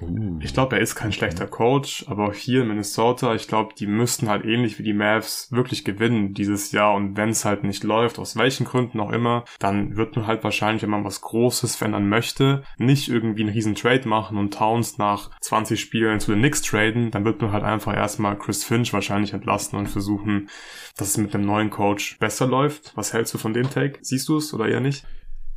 Uh, 0.00 0.38
ich 0.40 0.52
glaube, 0.52 0.76
er 0.76 0.82
ist 0.82 0.96
kein 0.96 1.12
schlechter 1.12 1.46
Coach, 1.46 2.04
aber 2.08 2.28
auch 2.28 2.34
hier 2.34 2.62
in 2.62 2.68
Minnesota, 2.68 3.34
ich 3.34 3.46
glaube, 3.46 3.74
die 3.78 3.86
müssten 3.86 4.28
halt 4.28 4.44
ähnlich 4.44 4.78
wie 4.78 4.82
die 4.82 4.92
Mavs 4.92 5.52
wirklich 5.52 5.84
gewinnen 5.84 6.34
dieses 6.34 6.72
Jahr 6.72 6.94
und 6.94 7.16
wenn 7.16 7.28
es 7.28 7.44
halt 7.44 7.62
nicht 7.62 7.84
läuft, 7.84 8.18
aus 8.18 8.36
welchen 8.36 8.66
Gründen 8.66 8.98
auch 8.98 9.12
immer, 9.12 9.44
dann 9.60 9.96
wird 9.96 10.16
man 10.16 10.26
halt 10.26 10.42
wahrscheinlich, 10.42 10.82
wenn 10.82 10.90
man 10.90 11.04
was 11.04 11.20
Großes 11.20 11.76
verändern 11.76 12.08
möchte, 12.08 12.64
nicht 12.76 13.08
irgendwie 13.08 13.42
einen 13.42 13.52
riesen 13.52 13.76
Trade 13.76 14.08
machen 14.08 14.36
und 14.36 14.54
Towns 14.54 14.98
nach 14.98 15.30
20 15.40 15.80
Spielen 15.80 16.18
zu 16.18 16.32
den 16.32 16.40
Knicks 16.40 16.62
traden, 16.62 17.10
dann 17.12 17.24
wird 17.24 17.40
man 17.40 17.52
halt 17.52 17.64
einfach 17.64 17.94
erstmal 17.94 18.36
Chris 18.36 18.64
Finch 18.64 18.92
wahrscheinlich 18.92 19.32
entlasten 19.32 19.78
und 19.78 19.88
versuchen, 19.88 20.48
dass 20.96 21.08
es 21.08 21.18
mit 21.18 21.34
dem 21.34 21.42
neuen 21.42 21.70
Coach 21.70 22.18
besser 22.18 22.46
läuft. 22.46 22.92
Was 22.96 23.12
hältst 23.12 23.34
du 23.34 23.38
von 23.38 23.54
dem 23.54 23.70
Take? 23.70 23.98
Siehst 24.02 24.28
du 24.28 24.38
es 24.38 24.52
oder 24.52 24.68
eher 24.68 24.80
nicht? 24.80 25.04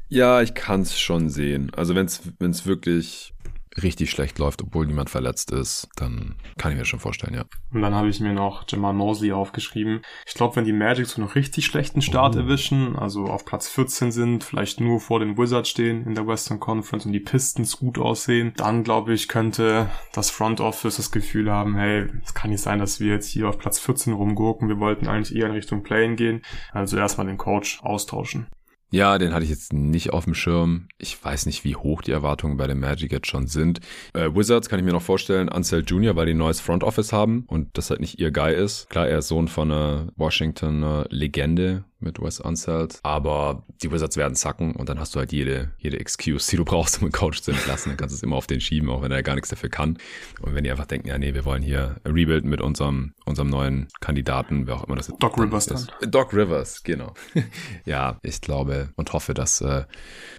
Ja, 0.10 0.42
ich 0.42 0.54
kann 0.54 0.82
es 0.82 0.98
schon 0.98 1.30
sehen. 1.30 1.72
Also 1.76 1.94
wenn 1.94 2.06
es 2.06 2.66
wirklich 2.66 3.34
richtig 3.84 4.12
schlecht 4.12 4.40
läuft, 4.40 4.62
obwohl 4.62 4.86
niemand 4.86 5.10
verletzt 5.10 5.52
ist, 5.52 5.88
dann 5.96 6.36
kann 6.58 6.72
ich 6.72 6.78
mir 6.78 6.86
schon 6.86 7.00
vorstellen, 7.00 7.34
ja. 7.34 7.46
Und 7.74 7.82
dann 7.82 7.94
habe 7.94 8.10
ich 8.10 8.20
mir 8.20 8.34
noch 8.34 8.66
Jamal 8.68 8.94
Mosley 8.94 9.32
aufgeschrieben. 9.32 10.02
Ich 10.26 10.34
glaube, 10.34 10.56
wenn 10.56 10.66
die 10.66 10.74
Magic 10.74 11.08
so 11.08 11.22
einen 11.22 11.30
richtig 11.32 11.66
schlechten 11.66 12.02
Start 12.02 12.36
oh. 12.36 12.40
erwischen, 12.40 12.96
also 12.96 13.26
auf 13.26 13.46
Platz 13.46 13.70
14 13.70 14.12
sind, 14.12 14.44
vielleicht 14.44 14.80
nur 14.80 15.00
vor 15.00 15.20
den 15.20 15.38
Wizards 15.38 15.70
stehen 15.70 16.06
in 16.06 16.16
der 16.16 16.28
Western 16.28 16.60
Conference 16.60 17.06
und 17.06 17.12
die 17.12 17.20
Pistons 17.20 17.78
gut 17.78 17.98
aussehen, 17.98 18.54
dann 18.58 18.84
glaube 18.84 19.14
ich, 19.14 19.28
könnte 19.28 19.90
das 20.14 20.30
Front 20.30 20.60
Office 20.60 20.98
das 20.98 21.12
Gefühl 21.12 21.52
haben, 21.52 21.76
hey, 21.76 22.08
es 22.24 22.34
kann 22.34 22.50
nicht 22.50 22.62
sein, 22.62 22.80
dass 22.80 23.00
wir 23.00 23.14
jetzt 23.14 23.28
hier 23.28 23.50
auf 23.50 23.58
Platz 23.58 23.80
14 23.80 24.14
rumgurken. 24.14 24.68
Wir 24.68 24.80
wollten 24.80 25.08
eigentlich 25.08 25.36
eher 25.36 25.48
in 25.48 25.54
Richtung 25.54 25.84
Playing 25.84 26.16
gehen. 26.16 26.42
Also 26.72 26.98
erstmal 26.98 27.28
den 27.28 27.38
Coach 27.38 27.82
austauschen. 27.84 28.48
Ja, 28.90 29.18
den 29.18 29.34
hatte 29.34 29.44
ich 29.44 29.50
jetzt 29.50 29.74
nicht 29.74 30.12
auf 30.14 30.24
dem 30.24 30.34
Schirm. 30.34 30.88
Ich 30.98 31.22
weiß 31.22 31.46
nicht, 31.46 31.66
wie 31.66 31.76
hoch 31.76 32.02
die 32.02 32.12
Erwartungen 32.12 32.56
bei 32.56 32.68
den 32.68 32.80
Magic 32.80 33.12
jetzt 33.12 33.28
schon 33.28 33.48
sind. 33.48 33.82
Äh, 34.14 34.30
Wizards 34.34 34.70
kann 34.70 34.80
ich 34.80 34.86
mir 34.86 34.94
noch 34.94 35.02
vorstellen, 35.02 35.50
Ansel 35.50 35.84
Jr., 35.86 36.16
weil 36.16 36.28
die 36.28 36.34
ein 36.34 36.38
neues 36.38 36.62
Front 36.62 36.86
Office 36.86 37.12
haben 37.12 37.44
und 37.48 37.78
das 37.78 37.90
halt 37.90 38.00
nicht 38.00 38.20
ihr 38.20 38.32
Guy 38.32 38.56
ist. 38.56 38.90
Klar, 38.90 39.10
er 39.10 39.20
ist 39.20 39.28
Sohn 39.28 39.50
von 39.50 39.72
einer 39.72 40.08
Washingtoner 40.16 41.06
Legende, 41.10 41.84
mit 42.00 42.22
Wes 42.22 42.40
Unseld. 42.40 43.00
Aber 43.04 43.64
die 43.82 43.92
Wizards 43.92 44.18
werden 44.18 44.36
zacken 44.36 44.76
und 44.76 44.90
dann 44.90 45.00
hast 45.00 45.16
du 45.16 45.20
halt 45.20 45.32
jede, 45.32 45.72
jede 45.78 46.00
Excuse, 46.00 46.50
die 46.50 46.58
du 46.58 46.66
brauchst, 46.66 46.98
um 46.98 47.06
einen 47.06 47.12
Coach 47.12 47.42
zu 47.42 47.52
entlassen. 47.52 47.90
Dann 47.90 47.98
kannst 47.98 48.14
du 48.14 48.18
es 48.18 48.24
immer 48.24 48.36
auf 48.36 48.48
den 48.48 48.62
schieben, 48.62 48.90
auch 48.90 49.02
wenn 49.02 49.12
er 49.12 49.24
gar 49.24 49.36
nichts 49.36 49.50
dafür 49.50 49.70
kann. 49.70 49.98
Und 50.42 50.56
wenn 50.56 50.64
die 50.64 50.72
einfach 50.72 50.86
denken, 50.86 51.08
ja, 51.08 51.18
nee, 51.18 51.34
wir 51.34 51.46
wollen 51.46 51.64
hier 51.64 51.98
rebuilden 52.06 52.50
mit 52.50 52.62
unserem, 52.62 53.14
unserem 53.26 53.50
neuen 53.50 53.88
Kandidaten, 54.00 54.68
wer 54.68 54.76
auch 54.76 54.84
immer 54.84 54.96
das 54.96 55.10
ist. 55.10 55.18
Doc 55.20 55.38
Rivers 55.38 55.68
ist. 55.68 55.92
dann. 56.02 56.12
Doc 56.12 56.34
Rivers, 56.34 56.84
genau. 56.84 57.14
ja, 57.86 58.20
ich 58.22 58.42
glaube 58.42 58.90
und 58.96 59.14
hoffe, 59.14 59.34
dass 59.34 59.62
äh, 59.62 59.86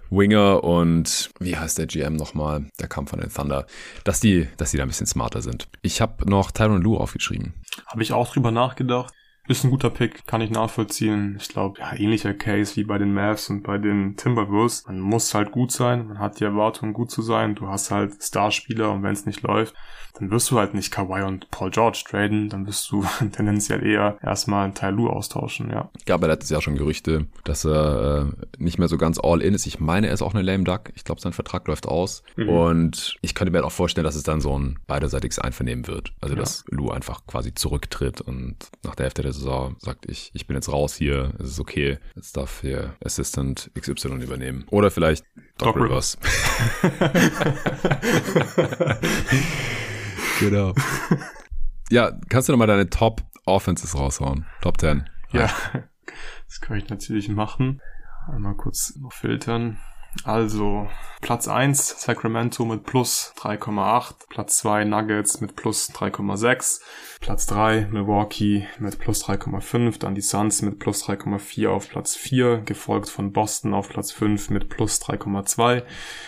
Winger 0.09 0.63
und 0.63 1.29
wie 1.39 1.55
heißt 1.55 1.77
der 1.77 1.87
GM 1.87 2.15
nochmal, 2.15 2.65
der 2.79 2.87
kam 2.87 3.07
von 3.07 3.19
den 3.19 3.31
Thunder, 3.31 3.65
dass 4.03 4.19
die, 4.19 4.47
dass 4.57 4.71
die 4.71 4.77
da 4.77 4.83
ein 4.83 4.89
bisschen 4.89 5.07
smarter 5.07 5.41
sind. 5.41 5.67
Ich 5.81 6.01
habe 6.01 6.29
noch 6.29 6.51
Tyron 6.51 6.81
Lue 6.81 6.99
aufgeschrieben. 6.99 7.53
Habe 7.85 8.03
ich 8.03 8.13
auch 8.13 8.31
drüber 8.31 8.51
nachgedacht. 8.51 9.13
Ist 9.49 9.63
ein 9.63 9.71
guter 9.71 9.89
Pick, 9.89 10.27
kann 10.27 10.41
ich 10.41 10.51
nachvollziehen. 10.51 11.37
Ich 11.41 11.49
glaube, 11.49 11.79
ja, 11.79 11.95
ähnlicher 11.95 12.35
Case 12.35 12.75
wie 12.75 12.83
bei 12.83 12.99
den 12.99 13.15
Mavs 13.15 13.49
und 13.49 13.63
bei 13.63 13.79
den 13.79 14.15
Timberwolves. 14.15 14.85
Man 14.85 14.99
muss 14.99 15.33
halt 15.33 15.51
gut 15.51 15.71
sein, 15.71 16.07
man 16.07 16.19
hat 16.19 16.39
die 16.39 16.43
Erwartung, 16.43 16.93
gut 16.93 17.09
zu 17.09 17.23
sein. 17.23 17.55
Du 17.55 17.67
hast 17.67 17.89
halt 17.89 18.23
Starspieler 18.23 18.91
und 18.91 19.01
wenn 19.01 19.13
es 19.13 19.25
nicht 19.25 19.41
läuft, 19.41 19.73
dann 20.19 20.31
wirst 20.31 20.51
du 20.51 20.59
halt 20.59 20.73
nicht 20.73 20.91
Kawhi 20.91 21.23
und 21.23 21.49
Paul 21.49 21.71
George 21.71 22.03
traden, 22.07 22.49
dann 22.49 22.67
wirst 22.67 22.91
du 22.91 23.03
tendenziell 23.31 23.83
eher 23.83 24.17
erstmal 24.21 24.65
einen 24.65 24.73
Tai 24.73 24.91
Lu 24.91 25.09
austauschen, 25.09 25.71
ja. 25.71 25.89
Gab 26.05 26.21
ja 26.21 26.27
letztes 26.27 26.49
Jahr 26.49 26.61
schon 26.61 26.75
Gerüchte, 26.75 27.25
dass 27.43 27.65
er 27.65 28.27
äh, 28.27 28.45
nicht 28.57 28.77
mehr 28.77 28.87
so 28.87 28.97
ganz 28.97 29.19
all 29.21 29.41
in 29.41 29.53
ist. 29.53 29.65
Ich 29.65 29.79
meine, 29.79 30.07
er 30.07 30.13
ist 30.13 30.21
auch 30.21 30.33
eine 30.33 30.43
lame 30.43 30.63
duck. 30.63 30.91
Ich 30.95 31.03
glaube, 31.03 31.21
sein 31.21 31.33
Vertrag 31.33 31.67
läuft 31.67 31.87
aus. 31.87 32.23
Mhm. 32.35 32.49
Und 32.49 33.17
ich 33.21 33.33
könnte 33.33 33.51
mir 33.51 33.59
halt 33.59 33.65
auch 33.65 33.71
vorstellen, 33.71 34.05
dass 34.05 34.15
es 34.15 34.23
dann 34.23 34.41
so 34.41 34.57
ein 34.57 34.77
beiderseitiges 34.87 35.39
Einvernehmen 35.39 35.87
wird. 35.87 36.13
Also, 36.21 36.35
ja. 36.35 36.39
dass 36.39 36.65
Lu 36.69 36.89
einfach 36.89 37.25
quasi 37.25 37.53
zurücktritt 37.53 38.21
und 38.21 38.57
nach 38.83 38.95
der 38.95 39.05
Hälfte 39.05 39.21
der 39.21 39.33
Saison 39.39 39.75
sagt, 39.79 40.05
ich, 40.07 40.31
ich 40.33 40.47
bin 40.47 40.55
jetzt 40.55 40.71
raus 40.71 40.95
hier, 40.95 41.33
es 41.39 41.51
ist 41.51 41.59
okay, 41.59 41.97
jetzt 42.15 42.37
darf 42.37 42.61
hier 42.61 42.95
Assistant 43.03 43.71
XY 43.79 44.21
übernehmen. 44.21 44.65
Oder 44.69 44.91
vielleicht 44.91 45.25
Doc, 45.57 45.75
Doc 45.75 45.83
Rivers. 45.83 46.17
Genau. 50.39 50.73
ja, 51.89 52.13
kannst 52.29 52.47
du 52.47 52.53
nochmal 52.53 52.67
deine 52.67 52.89
Top 52.89 53.21
Offenses 53.45 53.97
raushauen? 53.97 54.45
Top 54.61 54.79
10. 54.79 55.09
Ja, 55.31 55.49
das 56.47 56.61
kann 56.61 56.77
ich 56.77 56.89
natürlich 56.89 57.27
machen. 57.27 57.81
Einmal 58.31 58.55
kurz 58.55 58.95
noch 58.95 59.11
filtern. 59.11 59.79
Also 60.23 60.87
Platz 61.21 61.47
1 61.49 62.01
Sacramento 62.01 62.63
mit 62.63 62.83
plus 62.83 63.33
3,8, 63.37 64.29
Platz 64.29 64.57
2 64.59 64.85
Nuggets 64.85 65.41
mit 65.41 65.55
plus 65.55 65.91
3,6, 65.91 66.81
Platz 67.19 67.45
3 67.45 67.87
Milwaukee 67.91 68.67
mit 68.79 68.97
plus 68.97 69.25
3,5, 69.25 69.99
dann 69.99 70.15
die 70.15 70.21
Suns 70.21 70.61
mit 70.61 70.79
plus 70.79 71.05
3,4 71.05 71.67
auf 71.67 71.89
Platz 71.89 72.15
4, 72.15 72.61
gefolgt 72.61 73.09
von 73.09 73.33
Boston 73.33 73.73
auf 73.73 73.89
Platz 73.89 74.11
5 74.13 74.49
mit 74.49 74.69
plus 74.69 75.01
3,2, 75.01 75.83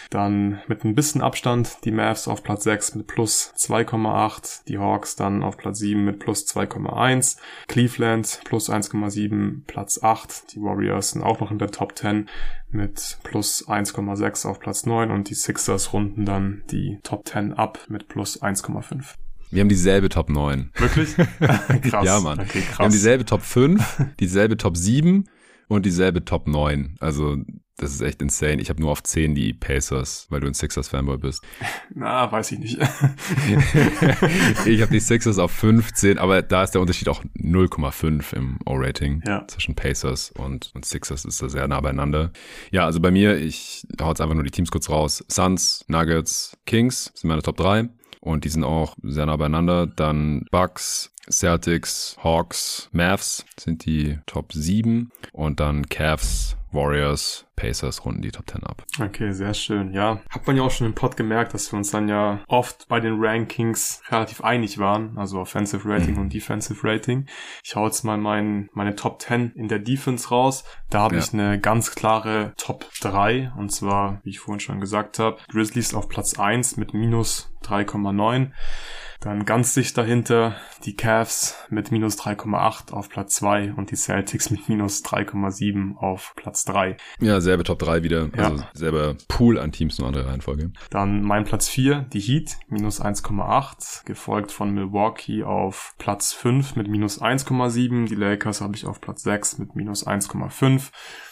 dann 0.09 0.61
mit 0.68 0.84
ein 0.84 0.93
bisschen 0.93 1.22
Abstand 1.22 1.85
die 1.85 1.91
Mavs 1.91 2.27
auf 2.27 2.43
Platz 2.43 2.65
6 2.65 2.95
mit 2.95 3.07
plus 3.07 3.53
2,8, 3.57 4.65
die 4.68 4.77
Hawks 4.77 5.15
dann 5.15 5.41
auf 5.41 5.57
Platz 5.57 5.80
7 5.80 6.03
mit 6.03 6.19
plus 6.19 6.45
2,1, 6.45 7.38
Cleveland 7.68 8.41
plus 8.43 8.69
1,7, 8.69 9.61
Platz 9.65 10.03
8, 10.03 10.53
die 10.53 10.61
Warriors 10.61 11.11
sind 11.11 11.23
auch 11.23 11.39
noch 11.39 11.49
in 11.49 11.59
der 11.59 11.72
Top 11.72 11.97
10 11.97 12.27
mit 12.72 13.18
plus 13.23 13.68
1,6 13.68 14.47
auf 14.47 14.59
Platz 14.59 14.81
9 14.86 15.12
und 15.12 15.30
die 15.30 15.34
Sixers 15.34 15.94
runden 15.94 16.26
dann 16.26 16.64
die 16.72 16.99
Top 17.03 17.28
10 17.28 17.53
ab 17.53 17.80
mit 17.88 18.08
plus 18.08 18.41
1,5. 18.41 19.16
Wir 19.52 19.62
haben 19.62 19.70
dieselbe 19.70 20.10
Top 20.10 20.30
9. 20.30 20.72
Wirklich? 20.76 21.16
krass. 21.82 22.06
Ja, 22.06 22.20
Mann. 22.22 22.40
Okay, 22.40 22.62
krass. 22.62 22.80
Wir 22.80 22.86
haben 22.86 22.91
dieselbe 22.91 23.26
Top 23.26 23.41
5, 23.41 24.06
dieselbe 24.20 24.58
Top 24.58 24.78
7 24.78 25.28
und 25.72 25.85
dieselbe 25.85 26.26
Top 26.26 26.48
9. 26.48 26.98
Also 26.99 27.38
das 27.77 27.93
ist 27.93 28.02
echt 28.02 28.22
insane. 28.22 28.61
Ich 28.61 28.69
habe 28.69 28.81
nur 28.81 28.91
auf 28.91 29.02
10 29.02 29.35
die 29.35 29.53
Pacers, 29.53 30.27
weil 30.30 30.41
du 30.41 30.48
ein 30.48 30.53
Sixers-Fanboy 30.53 31.18
bist. 31.18 31.41
Na, 31.95 32.30
weiß 32.30 32.52
ich 32.52 32.60
nicht. 32.60 32.77
ich 34.65 34.81
habe 34.81 34.91
die 34.91 34.99
Sixers 34.99 35.39
auf 35.39 35.52
15, 35.52 36.18
aber 36.18 36.41
da 36.41 36.64
ist 36.64 36.72
der 36.72 36.81
Unterschied 36.81 37.07
auch 37.07 37.23
0,5 37.38 38.35
im 38.35 38.60
O-Rating 38.65 39.23
ja. 39.26 39.48
zwischen 39.48 39.73
Pacers 39.73 40.31
und, 40.31 40.72
und 40.76 40.84
Sixers 40.84 41.23
ist 41.23 41.41
da 41.41 41.48
sehr 41.48 41.69
nah 41.69 41.80
beieinander. 41.80 42.34
Ja, 42.72 42.84
also 42.84 42.99
bei 42.99 43.10
mir, 43.10 43.38
ich 43.38 43.88
hau 44.02 44.10
jetzt 44.10 44.19
einfach 44.19 44.35
nur 44.35 44.43
die 44.43 44.52
Teams 44.52 44.72
kurz 44.72 44.89
raus. 44.89 45.23
Suns, 45.30 45.85
Nuggets, 45.88 46.57
Kings 46.65 47.14
sind 47.15 47.30
meine 47.30 47.43
Top 47.43 47.56
3 47.56 47.88
und 48.19 48.43
die 48.43 48.49
sind 48.49 48.65
auch 48.65 48.98
sehr 49.03 49.26
nah 49.26 49.38
beieinander. 49.38 49.88
Dann 49.88 50.45
Bucks, 50.52 51.10
Celtics, 51.30 52.18
Hawks, 52.23 52.89
Mavs 52.91 53.45
sind 53.60 53.85
die 53.85 54.19
Top 54.26 54.53
7 54.53 55.11
und 55.34 55.60
dann 55.60 55.88
Cavs, 55.88 56.57
Warriors, 56.72 57.45
Pacers 57.56 58.06
runden 58.06 58.22
die 58.22 58.31
Top 58.31 58.49
10 58.49 58.64
ab. 58.64 58.84
Okay, 58.99 59.34
sehr 59.34 59.53
schön. 59.53 59.93
Ja, 59.93 60.22
hat 60.30 60.48
man 60.48 60.56
ja 60.56 60.64
auch 60.64 60.72
schon 60.72 60.88
im 60.88 60.95
Pod 60.95 61.18
gemerkt, 61.18 61.53
dass 61.53 61.72
wir 61.72 61.77
uns 61.77 61.91
dann 61.91 62.07
ja 62.07 62.39
oft 62.48 62.88
bei 62.88 62.99
den 62.99 63.18
Rankings 63.19 64.02
relativ 64.10 64.41
einig 64.41 64.77
waren, 64.77 65.18
also 65.18 65.39
Offensive 65.39 65.88
Rating 65.88 66.15
mhm. 66.15 66.22
und 66.22 66.34
Defensive 66.34 66.80
Rating. 66.88 67.27
Ich 67.64 67.76
hau 67.76 67.85
jetzt 67.85 68.03
mal 68.03 68.18
mein, 68.18 68.69
meine 68.73 68.95
Top 68.95 69.22
10 69.22 69.52
in 69.56 69.68
der 69.68 69.80
Defense 69.80 70.30
raus. 70.30 70.64
Da 70.89 71.02
habe 71.02 71.15
ja. 71.15 71.22
ich 71.22 71.34
eine 71.34 71.60
ganz 71.60 71.93
klare 71.93 72.53
Top 72.57 72.85
3 73.02 73.52
und 73.57 73.72
zwar, 73.72 74.22
wie 74.23 74.30
ich 74.30 74.39
vorhin 74.39 74.60
schon 74.60 74.80
gesagt 74.80 75.19
habe, 75.19 75.38
Grizzlies 75.49 75.93
auf 75.93 76.07
Platz 76.07 76.39
1 76.39 76.77
mit 76.77 76.93
minus 76.93 77.53
3,9. 77.64 78.52
Dann 79.22 79.45
ganz 79.45 79.76
dicht 79.76 79.95
dahinter 79.99 80.56
die 80.84 80.95
Cavs 80.95 81.56
mit 81.69 81.91
minus 81.91 82.18
3,8 82.18 82.91
auf 82.91 83.07
Platz 83.07 83.35
2 83.35 83.73
und 83.73 83.91
die 83.91 83.95
Celtics 83.95 84.49
mit 84.49 84.68
minus 84.68 85.06
3,7 85.06 85.95
auf 85.95 86.34
Platz 86.35 86.65
3. 86.65 86.98
Ja, 87.19 87.39
selbe 87.39 87.64
Top 87.64 87.77
3 87.77 88.02
wieder. 88.02 88.30
Ja. 88.35 88.49
Also 88.49 88.64
selber 88.73 89.15
Pool 89.27 89.60
an 89.60 89.72
Teams, 89.72 89.99
nur 89.99 90.07
andere 90.07 90.26
Reihenfolge. 90.27 90.72
Dann 90.89 91.22
mein 91.22 91.43
Platz 91.43 91.69
4, 91.69 92.07
die 92.11 92.19
Heat, 92.19 92.57
minus 92.68 92.99
1,8, 92.99 94.06
gefolgt 94.06 94.52
von 94.52 94.73
Milwaukee 94.73 95.43
auf 95.43 95.93
Platz 95.99 96.34
5 96.34 96.76
mit 96.76 96.88
minus 96.88 97.22
1,7. 97.22 98.07
Die 98.07 98.15
Lakers 98.15 98.60
habe 98.61 98.76
ich 98.76 98.88
auf 98.88 99.02
Platz 99.02 99.22
6 99.22 99.60
mit 99.60 99.76
minus 99.76 100.07
1,5. 100.07 100.89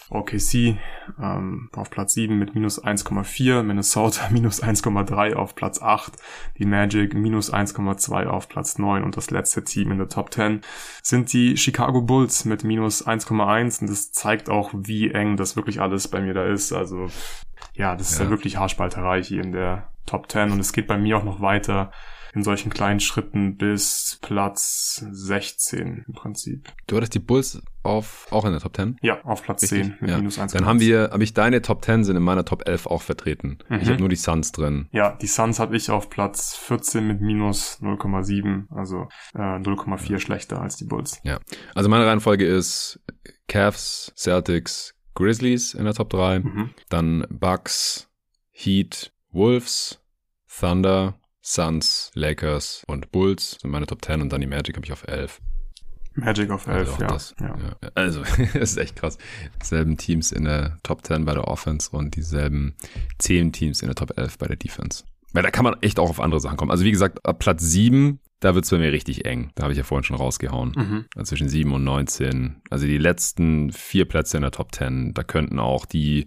OKC 0.09 0.77
ähm, 1.21 1.69
auf 1.73 1.89
Platz 1.89 2.13
7 2.13 2.37
mit 2.37 2.55
minus 2.55 2.83
1,4, 2.83 3.63
Minnesota 3.63 4.27
minus 4.31 4.63
1,3 4.63 5.33
auf 5.33 5.55
Platz 5.55 5.81
8, 5.81 6.13
die 6.57 6.65
Magic 6.65 7.13
minus 7.13 7.53
1,2 7.53 8.27
auf 8.27 8.49
Platz 8.49 8.77
9 8.77 9.03
und 9.03 9.17
das 9.17 9.31
letzte 9.31 9.63
Team 9.63 9.91
in 9.91 9.97
der 9.97 10.09
Top 10.09 10.33
10 10.33 10.61
sind 11.03 11.31
die 11.33 11.57
Chicago 11.57 12.01
Bulls 12.01 12.45
mit 12.45 12.63
minus 12.63 13.05
1,1 13.05 13.81
und 13.81 13.89
das 13.89 14.11
zeigt 14.11 14.49
auch, 14.49 14.71
wie 14.73 15.11
eng 15.11 15.37
das 15.37 15.55
wirklich 15.55 15.81
alles 15.81 16.07
bei 16.07 16.21
mir 16.21 16.33
da 16.33 16.45
ist. 16.45 16.73
Also 16.73 17.09
ja, 17.73 17.95
das 17.95 18.11
ist 18.11 18.19
ja, 18.19 18.25
ja 18.25 18.31
wirklich 18.31 18.57
Haarspalterei 18.57 19.23
hier 19.23 19.43
in 19.43 19.51
der 19.51 19.89
Top 20.05 20.31
10 20.31 20.51
und 20.51 20.59
es 20.59 20.73
geht 20.73 20.87
bei 20.87 20.97
mir 20.97 21.17
auch 21.17 21.23
noch 21.23 21.41
weiter 21.41 21.91
in 22.33 22.43
solchen 22.43 22.69
kleinen 22.69 22.99
Schritten 22.99 23.57
bis 23.57 24.19
Platz 24.21 25.05
16 25.11 26.05
im 26.07 26.13
Prinzip. 26.13 26.69
Du 26.87 26.95
hattest 26.95 27.13
die 27.15 27.19
Bulls 27.19 27.61
auf, 27.83 28.27
auch 28.31 28.45
in 28.45 28.51
der 28.51 28.59
Top 28.59 28.75
10? 28.75 28.97
Ja, 29.01 29.21
auf 29.23 29.43
Platz 29.43 29.63
Richtig? 29.63 29.83
10 29.83 29.97
mit 30.01 30.09
ja. 30.09 30.17
minus 30.17 30.39
1. 30.39 30.53
Dann 30.53 30.65
haben 30.65 30.79
wir, 30.79 31.09
habe 31.11 31.23
ich 31.23 31.33
deine 31.33 31.61
Top 31.61 31.83
10 31.83 32.03
sind 32.03 32.15
in 32.15 32.23
meiner 32.23 32.45
Top 32.45 32.67
11 32.67 32.87
auch 32.87 33.01
vertreten. 33.01 33.59
Mhm. 33.69 33.79
Ich 33.81 33.89
habe 33.89 33.99
nur 33.99 34.09
die 34.09 34.15
Suns 34.15 34.51
drin. 34.51 34.87
Ja, 34.91 35.11
die 35.11 35.27
Suns 35.27 35.59
habe 35.59 35.75
ich 35.75 35.89
auf 35.89 36.09
Platz 36.09 36.55
14 36.55 37.05
mit 37.07 37.21
minus 37.21 37.79
0,7, 37.81 38.65
also 38.69 39.07
äh, 39.33 39.39
0,4 39.39 40.11
ja. 40.11 40.19
schlechter 40.19 40.61
als 40.61 40.75
die 40.75 40.85
Bulls. 40.85 41.19
Ja, 41.23 41.39
also 41.73 41.89
meine 41.89 42.05
Reihenfolge 42.05 42.45
ist 42.45 42.99
Cavs, 43.47 44.13
Celtics, 44.15 44.95
Grizzlies 45.15 45.73
in 45.73 45.85
der 45.85 45.93
Top 45.93 46.09
3, 46.09 46.39
mhm. 46.39 46.69
dann 46.89 47.25
Bucks, 47.29 48.09
Heat, 48.51 49.13
Wolves, 49.31 50.01
Thunder, 50.47 51.18
Suns, 51.41 52.11
Lakers 52.13 52.83
und 52.87 53.11
Bulls 53.11 53.57
sind 53.61 53.71
meine 53.71 53.85
Top 53.85 54.03
10 54.03 54.21
und 54.21 54.33
dann 54.33 54.41
die 54.41 54.47
Magic 54.47 54.75
habe 54.75 54.85
ich 54.85 54.91
auf 54.91 55.07
11. 55.07 55.39
Magic 56.15 56.49
auf 56.49 56.67
11, 56.67 56.77
also 56.77 57.01
ja. 57.01 57.07
Das, 57.07 57.35
ja. 57.39 57.47
ja. 57.47 57.89
Also, 57.95 58.21
es 58.53 58.71
ist 58.71 58.77
echt 58.77 58.95
krass. 58.95 59.17
Dieselben 59.61 59.97
Teams 59.97 60.31
in 60.31 60.43
der 60.43 60.77
Top 60.83 61.05
10 61.05 61.25
bei 61.25 61.33
der 61.33 61.47
Offense 61.47 61.89
und 61.91 62.15
dieselben 62.15 62.75
10 63.19 63.53
Teams 63.53 63.81
in 63.81 63.87
der 63.87 63.95
Top 63.95 64.17
11 64.17 64.37
bei 64.37 64.47
der 64.47 64.57
Defense. 64.57 65.03
Weil 65.31 65.43
da 65.43 65.51
kann 65.51 65.63
man 65.63 65.75
echt 65.81 65.99
auch 65.99 66.09
auf 66.09 66.19
andere 66.19 66.41
Sachen 66.41 66.57
kommen. 66.57 66.71
Also 66.71 66.83
wie 66.83 66.91
gesagt, 66.91 67.25
ab 67.25 67.39
Platz 67.39 67.61
7 67.61 68.19
da 68.39 68.55
wird 68.55 68.65
es 68.65 68.71
bei 68.71 68.77
mir 68.77 68.91
richtig 68.91 69.25
eng. 69.25 69.51
Da 69.55 69.63
habe 69.63 69.73
ich 69.73 69.77
ja 69.77 69.83
vorhin 69.83 70.03
schon 70.03 70.15
rausgehauen. 70.15 70.73
Mhm. 70.75 71.05
Also 71.15 71.29
zwischen 71.29 71.49
7 71.49 71.71
und 71.73 71.83
19. 71.83 72.61
Also 72.69 72.87
die 72.87 72.97
letzten 72.97 73.71
vier 73.71 74.05
Plätze 74.05 74.37
in 74.37 74.41
der 74.41 74.51
Top 74.51 74.73
10, 74.73 75.13
da 75.13 75.23
könnten 75.23 75.59
auch 75.59 75.85
die 75.85 76.25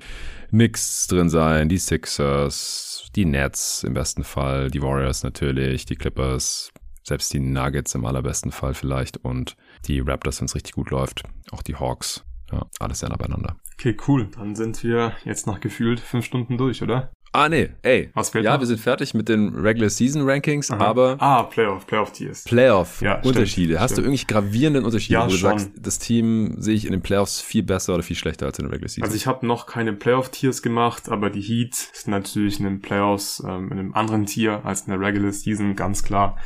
Knicks 0.50 1.06
drin 1.06 1.30
sein, 1.30 1.68
die 1.68 1.78
Sixers, 1.78 3.08
die 3.16 3.24
Nets 3.24 3.84
im 3.84 3.94
besten 3.94 4.24
Fall, 4.24 4.70
die 4.70 4.82
Warriors 4.82 5.22
natürlich, 5.22 5.86
die 5.86 5.96
Clippers, 5.96 6.70
selbst 7.02 7.32
die 7.32 7.40
Nuggets 7.40 7.94
im 7.94 8.04
allerbesten 8.04 8.52
Fall 8.52 8.74
vielleicht 8.74 9.16
und 9.18 9.56
die 9.86 10.00
Raptors, 10.00 10.40
wenn 10.40 10.46
es 10.46 10.54
richtig 10.54 10.74
gut 10.74 10.90
läuft, 10.90 11.22
auch 11.50 11.62
die 11.62 11.76
Hawks. 11.76 12.24
Ja, 12.52 12.66
alles 12.80 12.98
sehr 13.00 13.08
nah 13.08 13.16
beieinander. 13.16 13.56
Okay, 13.74 13.96
cool. 14.06 14.28
Dann 14.36 14.54
sind 14.54 14.82
wir 14.84 15.16
jetzt 15.24 15.46
nach 15.46 15.60
gefühlt 15.60 16.00
fünf 16.00 16.26
Stunden 16.26 16.58
durch, 16.58 16.82
oder? 16.82 17.10
Ah, 17.34 17.48
nee, 17.48 17.70
ey. 17.80 18.10
Was 18.12 18.28
fehlt 18.28 18.44
Ja, 18.44 18.52
noch? 18.52 18.60
wir 18.60 18.66
sind 18.66 18.78
fertig 18.78 19.14
mit 19.14 19.26
den 19.28 19.54
Regular 19.54 19.88
Season 19.88 20.28
Rankings, 20.28 20.70
Aha. 20.70 20.84
aber 20.84 21.16
Ah, 21.18 21.44
Playoff, 21.44 21.86
Playoff-Tiers. 21.86 22.44
Playoff-Unterschiede. 22.44 23.72
Ja, 23.74 23.78
stimmt, 23.78 23.80
Hast 23.80 23.90
du 23.90 23.94
stimmt. 23.94 24.06
irgendwelche 24.06 24.26
gravierenden 24.26 24.84
Unterschiede, 24.84 25.14
Ja, 25.14 25.26
wo 25.26 25.30
du 25.30 25.36
schon. 25.38 25.58
sagst, 25.58 25.70
das 25.80 25.98
Team 25.98 26.56
sehe 26.58 26.74
ich 26.74 26.84
in 26.84 26.92
den 26.92 27.00
Playoffs 27.00 27.40
viel 27.40 27.62
besser 27.62 27.94
oder 27.94 28.02
viel 28.02 28.16
schlechter 28.16 28.44
als 28.46 28.58
in 28.58 28.66
der 28.66 28.72
Regular 28.72 28.88
Season? 28.90 29.04
Also 29.04 29.16
ich 29.16 29.26
habe 29.26 29.46
noch 29.46 29.64
keine 29.66 29.94
Playoff-Tiers 29.94 30.60
gemacht, 30.60 31.08
aber 31.08 31.30
die 31.30 31.40
Heat 31.40 31.74
sind 31.74 32.10
natürlich 32.10 32.58
in 32.58 32.66
den 32.66 32.80
Playoffs 32.82 33.42
ähm, 33.46 33.72
in 33.72 33.78
einem 33.78 33.94
anderen 33.94 34.26
Tier 34.26 34.60
als 34.64 34.82
in 34.82 34.90
der 34.90 35.00
Regular 35.00 35.32
Season, 35.32 35.74
ganz 35.74 36.02
klar. 36.04 36.36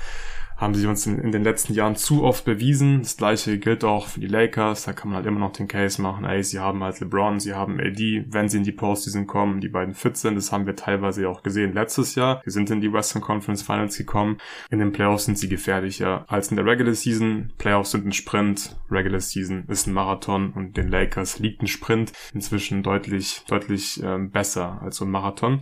Haben 0.57 0.75
sie 0.75 0.87
uns 0.87 1.07
in, 1.07 1.19
in 1.19 1.33
den 1.33 1.45
letzten 1.45 1.75
Jahren 1.75 1.97
zu 1.97 2.25
oft 2.25 2.45
bewiesen. 2.45 3.03
Das 3.03 3.17
gleiche 3.17 3.59
gilt 3.59 3.85
auch 3.85 4.07
für 4.07 4.21
die 4.21 4.27
Lakers. 4.27 4.85
Da 4.85 4.93
kann 4.93 5.11
man 5.11 5.17
halt 5.17 5.27
immer 5.27 5.41
noch 5.41 5.53
den 5.53 5.69
Case 5.69 6.01
machen, 6.01 6.25
ey, 6.25 6.43
sie 6.43 6.59
haben 6.59 6.83
halt 6.83 7.01
LeBron, 7.01 7.41
sie 7.41 7.55
haben 7.55 7.79
AD, 7.79 8.25
wenn 8.31 8.49
sie 8.49 8.59
in 8.59 8.65
die 8.65 8.73
Postseason 8.73 9.27
kommen, 9.27 9.61
die 9.61 9.69
beiden 9.69 9.95
fit 9.95 10.17
sind. 10.17 10.37
Das 10.37 10.53
haben 10.53 10.67
wir 10.67 10.77
teilweise 10.77 11.29
auch 11.29 11.43
gesehen 11.43 11.73
letztes 11.73 12.15
Jahr. 12.15 12.41
Wir 12.45 12.53
sind 12.53 12.71
in 12.71 12.81
die 12.81 12.93
Western 12.93 13.23
Conference 13.23 13.63
Finals 13.63 13.97
gekommen. 13.99 14.39
In 14.71 14.79
den 14.79 14.93
Playoffs 14.93 15.27
sind 15.27 15.39
sie 15.39 15.49
gefährlicher 15.49 16.25
als 16.29 16.51
in 16.51 16.57
der 16.57 16.65
Regular 16.65 16.95
Season. 16.95 17.53
Playoffs 17.59 17.91
sind 17.91 18.07
ein 18.07 18.13
Sprint, 18.13 18.77
Regular 18.91 19.21
Season 19.21 19.65
ist 19.69 19.87
ein 19.87 19.93
Marathon 19.93 20.53
und 20.53 20.77
den 20.77 20.89
Lakers 20.89 21.39
liegt 21.39 21.63
ein 21.63 21.67
Sprint 21.67 22.13
inzwischen 22.35 22.83
deutlich, 22.83 23.43
deutlich 23.49 24.03
ähm, 24.03 24.31
besser 24.31 24.81
als 24.83 24.97
so 24.97 25.05
ein 25.05 25.11
Marathon. 25.11 25.61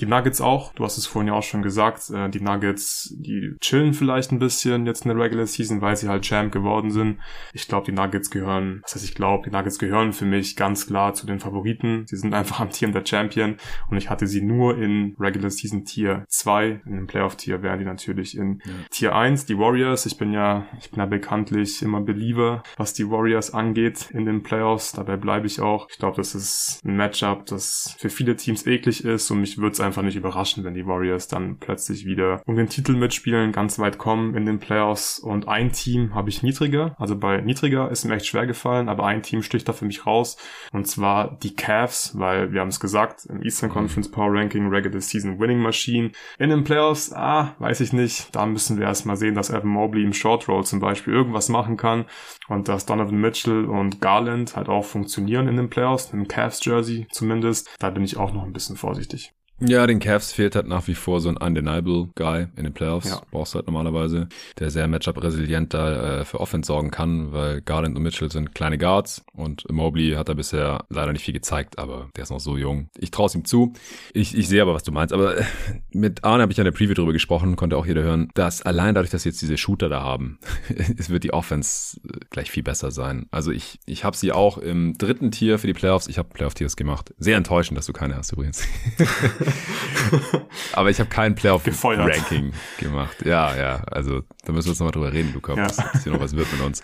Die 0.00 0.06
Nuggets 0.06 0.40
auch, 0.40 0.72
du 0.74 0.84
hast 0.84 0.98
es 0.98 1.06
vorhin 1.06 1.28
ja 1.28 1.34
auch 1.34 1.42
schon 1.42 1.62
gesagt, 1.62 2.10
äh, 2.10 2.28
die 2.28 2.40
Nuggets, 2.40 3.14
die 3.16 3.56
chillen 3.60 3.94
vielleicht 3.94 4.27
ein 4.32 4.38
bisschen 4.38 4.86
jetzt 4.86 5.04
in 5.04 5.10
der 5.10 5.18
Regular 5.18 5.46
Season, 5.46 5.80
weil 5.80 5.96
sie 5.96 6.08
halt 6.08 6.24
Champ 6.24 6.52
geworden 6.52 6.90
sind. 6.90 7.18
Ich 7.52 7.68
glaube, 7.68 7.86
die 7.86 7.92
Nuggets 7.92 8.30
gehören, 8.30 8.80
was 8.82 8.94
heißt 8.94 9.04
ich 9.04 9.14
glaube, 9.14 9.48
die 9.48 9.54
Nuggets 9.54 9.78
gehören 9.78 10.12
für 10.12 10.24
mich 10.24 10.56
ganz 10.56 10.86
klar 10.86 11.14
zu 11.14 11.26
den 11.26 11.40
Favoriten. 11.40 12.04
Sie 12.06 12.16
sind 12.16 12.34
einfach 12.34 12.60
amtierender 12.60 13.04
Champion 13.04 13.56
und 13.90 13.96
ich 13.96 14.10
hatte 14.10 14.26
sie 14.26 14.42
nur 14.42 14.78
in 14.78 15.16
Regular 15.18 15.50
Season 15.50 15.84
Tier 15.84 16.24
2. 16.28 16.82
In 16.86 16.96
dem 16.96 17.06
Playoff 17.06 17.36
Tier 17.36 17.62
wären 17.62 17.78
die 17.78 17.84
natürlich 17.84 18.36
in 18.36 18.60
Tier 18.90 19.14
1. 19.14 19.46
Die 19.46 19.58
Warriors, 19.58 20.06
ich 20.06 20.18
bin 20.18 20.32
ja, 20.32 20.66
ich 20.78 20.90
bin 20.90 21.00
ja 21.00 21.06
bekanntlich 21.06 21.82
immer 21.82 22.00
Believer, 22.00 22.62
was 22.76 22.94
die 22.94 23.10
Warriors 23.10 23.52
angeht 23.54 24.10
in 24.12 24.24
den 24.24 24.42
Playoffs. 24.42 24.92
Dabei 24.92 25.16
bleibe 25.16 25.46
ich 25.46 25.60
auch. 25.60 25.88
Ich 25.90 25.98
glaube, 25.98 26.16
das 26.16 26.34
ist 26.34 26.80
ein 26.84 26.96
Matchup, 26.96 27.46
das 27.46 27.94
für 27.98 28.10
viele 28.10 28.36
Teams 28.36 28.66
eklig 28.66 29.04
ist 29.04 29.30
und 29.30 29.40
mich 29.40 29.58
würde 29.58 29.72
es 29.72 29.80
einfach 29.80 30.02
nicht 30.02 30.16
überraschen, 30.16 30.64
wenn 30.64 30.74
die 30.74 30.86
Warriors 30.86 31.28
dann 31.28 31.58
plötzlich 31.58 32.04
wieder 32.04 32.42
um 32.46 32.56
den 32.56 32.68
Titel 32.68 32.94
mitspielen, 32.94 33.52
ganz 33.52 33.78
weit 33.78 33.98
kommen 33.98 34.17
in 34.34 34.46
den 34.46 34.58
Playoffs 34.58 35.18
und 35.18 35.48
ein 35.48 35.72
Team 35.72 36.14
habe 36.14 36.28
ich 36.28 36.42
niedriger. 36.42 36.94
Also 36.98 37.16
bei 37.16 37.40
niedriger 37.40 37.90
ist 37.90 38.04
mir 38.04 38.14
echt 38.14 38.26
schwer 38.26 38.46
gefallen, 38.46 38.88
aber 38.88 39.06
ein 39.06 39.22
Team 39.22 39.42
sticht 39.42 39.68
da 39.68 39.72
für 39.72 39.84
mich 39.84 40.06
raus 40.06 40.36
und 40.72 40.86
zwar 40.86 41.38
die 41.42 41.54
Cavs, 41.54 42.18
weil 42.18 42.52
wir 42.52 42.60
haben 42.60 42.68
es 42.68 42.80
gesagt, 42.80 43.26
im 43.26 43.42
Eastern 43.42 43.70
Conference 43.70 44.10
Power 44.10 44.32
Ranking 44.32 44.68
Regular 44.68 45.00
Season 45.00 45.38
Winning 45.38 45.60
Machine. 45.60 46.12
In 46.38 46.50
den 46.50 46.64
Playoffs, 46.64 47.12
ah, 47.12 47.54
weiß 47.58 47.80
ich 47.80 47.92
nicht. 47.92 48.34
Da 48.34 48.46
müssen 48.46 48.78
wir 48.78 48.86
erstmal 48.86 49.16
sehen, 49.16 49.34
dass 49.34 49.50
Evan 49.50 49.68
Mobley 49.68 50.04
im 50.04 50.12
Short 50.12 50.48
Roll 50.48 50.64
zum 50.64 50.80
Beispiel 50.80 51.14
irgendwas 51.14 51.48
machen 51.48 51.76
kann 51.76 52.04
und 52.48 52.68
dass 52.68 52.86
Donovan 52.86 53.20
Mitchell 53.20 53.64
und 53.64 54.00
Garland 54.00 54.56
halt 54.56 54.68
auch 54.68 54.84
funktionieren 54.84 55.48
in 55.48 55.56
den 55.56 55.70
Playoffs, 55.70 56.12
im 56.12 56.28
Cavs 56.28 56.64
Jersey 56.64 57.06
zumindest. 57.10 57.68
Da 57.78 57.90
bin 57.90 58.04
ich 58.04 58.16
auch 58.16 58.32
noch 58.32 58.44
ein 58.44 58.52
bisschen 58.52 58.76
vorsichtig. 58.76 59.32
Ja, 59.60 59.86
den 59.88 59.98
Cavs 59.98 60.32
fehlt 60.32 60.54
halt 60.54 60.68
nach 60.68 60.86
wie 60.86 60.94
vor 60.94 61.20
so 61.20 61.28
ein 61.28 61.36
undeniable 61.36 62.08
Guy 62.14 62.46
in 62.56 62.64
den 62.64 62.72
Playoffs. 62.72 63.10
Ja. 63.10 63.22
Brauchst 63.32 63.56
halt 63.56 63.66
normalerweise, 63.66 64.28
der 64.58 64.70
sehr 64.70 64.86
Matchup-resilient 64.86 65.74
da 65.74 66.20
äh, 66.20 66.24
für 66.24 66.38
Offense 66.40 66.68
sorgen 66.68 66.92
kann, 66.92 67.32
weil 67.32 67.60
Garland 67.62 67.96
und 67.96 68.02
Mitchell 68.02 68.30
sind 68.30 68.54
kleine 68.54 68.78
Guards 68.78 69.24
und 69.32 69.70
Mobley 69.70 70.12
hat 70.12 70.28
da 70.28 70.34
bisher 70.34 70.84
leider 70.90 71.12
nicht 71.12 71.24
viel 71.24 71.34
gezeigt, 71.34 71.78
aber 71.78 72.08
der 72.14 72.22
ist 72.22 72.30
noch 72.30 72.38
so 72.38 72.56
jung. 72.56 72.88
Ich 72.98 73.10
traue 73.10 73.26
es 73.26 73.34
ihm 73.34 73.44
zu. 73.44 73.72
Ich, 74.12 74.36
ich 74.36 74.48
sehe 74.48 74.62
aber, 74.62 74.74
was 74.74 74.84
du 74.84 74.92
meinst. 74.92 75.12
Aber 75.12 75.38
äh, 75.38 75.44
mit 75.92 76.22
Arne 76.22 76.42
habe 76.42 76.52
ich 76.52 76.58
ja 76.58 76.62
in 76.62 76.70
der 76.70 76.78
Preview 76.78 76.94
drüber 76.94 77.12
gesprochen, 77.12 77.56
konnte 77.56 77.76
auch 77.76 77.86
jeder 77.86 78.02
hören, 78.02 78.30
dass 78.34 78.62
allein 78.62 78.94
dadurch, 78.94 79.10
dass 79.10 79.24
jetzt 79.24 79.42
diese 79.42 79.56
Shooter 79.56 79.88
da 79.88 80.02
haben, 80.02 80.38
es 80.98 81.10
wird 81.10 81.24
die 81.24 81.32
Offense 81.32 82.00
äh, 82.04 82.20
gleich 82.30 82.52
viel 82.52 82.62
besser 82.62 82.92
sein. 82.92 83.26
Also 83.32 83.50
ich, 83.50 83.80
ich 83.86 84.04
habe 84.04 84.16
sie 84.16 84.30
auch 84.30 84.58
im 84.58 84.96
dritten 84.96 85.32
Tier 85.32 85.58
für 85.58 85.66
die 85.66 85.74
Playoffs. 85.74 86.06
Ich 86.06 86.16
habe 86.16 86.28
Playoff-Tiers 86.28 86.76
gemacht. 86.76 87.12
Sehr 87.18 87.36
enttäuschend, 87.36 87.76
dass 87.76 87.86
du 87.86 87.92
keine 87.92 88.16
hast 88.16 88.32
übrigens. 88.32 88.62
Aber 90.72 90.90
ich 90.90 90.98
habe 91.00 91.08
kein. 91.10 91.34
Playoff-Ranking 91.34 92.52
gemacht. 92.78 93.24
Ja, 93.24 93.56
ja. 93.56 93.82
Also 93.90 94.22
da 94.44 94.52
müssen 94.52 94.66
wir 94.66 94.72
jetzt 94.72 94.80
nochmal 94.80 94.92
drüber 94.92 95.12
reden, 95.12 95.32
Luca, 95.34 95.54
Ja. 95.54 95.66
ob 95.66 96.02
hier 96.02 96.12
noch 96.12 96.20
was 96.20 96.34
wird 96.36 96.50
mit 96.52 96.60
uns. 96.62 96.82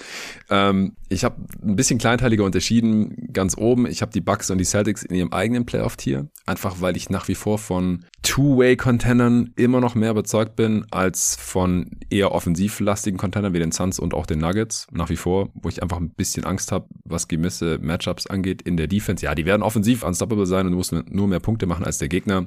Ähm, 0.51 0.97
ich 1.09 1.25
habe 1.25 1.37
ein 1.63 1.77
bisschen 1.77 1.99
kleinteiliger 1.99 2.45
unterschieden. 2.45 3.29
Ganz 3.33 3.57
oben, 3.57 3.87
ich 3.87 4.03
habe 4.03 4.13
die 4.13 4.21
Bucks 4.21 4.51
und 4.51 4.59
die 4.59 4.65
Celtics 4.65 5.03
in 5.03 5.15
ihrem 5.17 5.33
eigenen 5.33 5.65
Playoff-Tier. 5.67 6.29
Einfach 6.47 6.81
weil 6.81 6.97
ich 6.97 7.11
nach 7.11 7.29
wie 7.29 7.35
vor 7.35 7.59
von 7.59 8.05
Two-Way-Contendern 8.23 9.53
immer 9.57 9.81
noch 9.81 9.95
mehr 9.95 10.11
überzeugt 10.11 10.57
bin 10.57 10.85
als 10.91 11.37
von 11.37 11.91
eher 12.11 12.33
offensivlastigen 12.33 13.19
Contendern 13.19 13.53
wie 13.55 13.59
den 13.59 13.73
Suns 13.73 13.99
und 13.99 14.15
auch 14.15 14.27
den 14.27 14.39
Nuggets. 14.39 14.87
Nach 14.93 15.09
wie 15.11 15.17
vor, 15.17 15.51
wo 15.55 15.69
ich 15.69 15.83
einfach 15.83 15.99
ein 15.99 16.11
bisschen 16.11 16.45
Angst 16.45 16.73
habe, 16.73 16.87
was 17.05 17.29
gewisse 17.29 17.79
Matchups 17.81 18.27
angeht 18.27 18.63
in 18.63 18.77
der 18.77 18.87
Defense. 18.87 19.25
Ja, 19.25 19.35
die 19.35 19.47
werden 19.47 19.63
offensiv 19.63 20.03
unstoppable 20.03 20.47
sein 20.47 20.67
und 20.67 20.73
du 20.73 20.79
musst 20.79 20.93
nur 20.93 21.29
mehr 21.29 21.41
Punkte 21.41 21.67
machen 21.67 21.85
als 21.85 21.99
der 21.99 22.09
Gegner. 22.09 22.47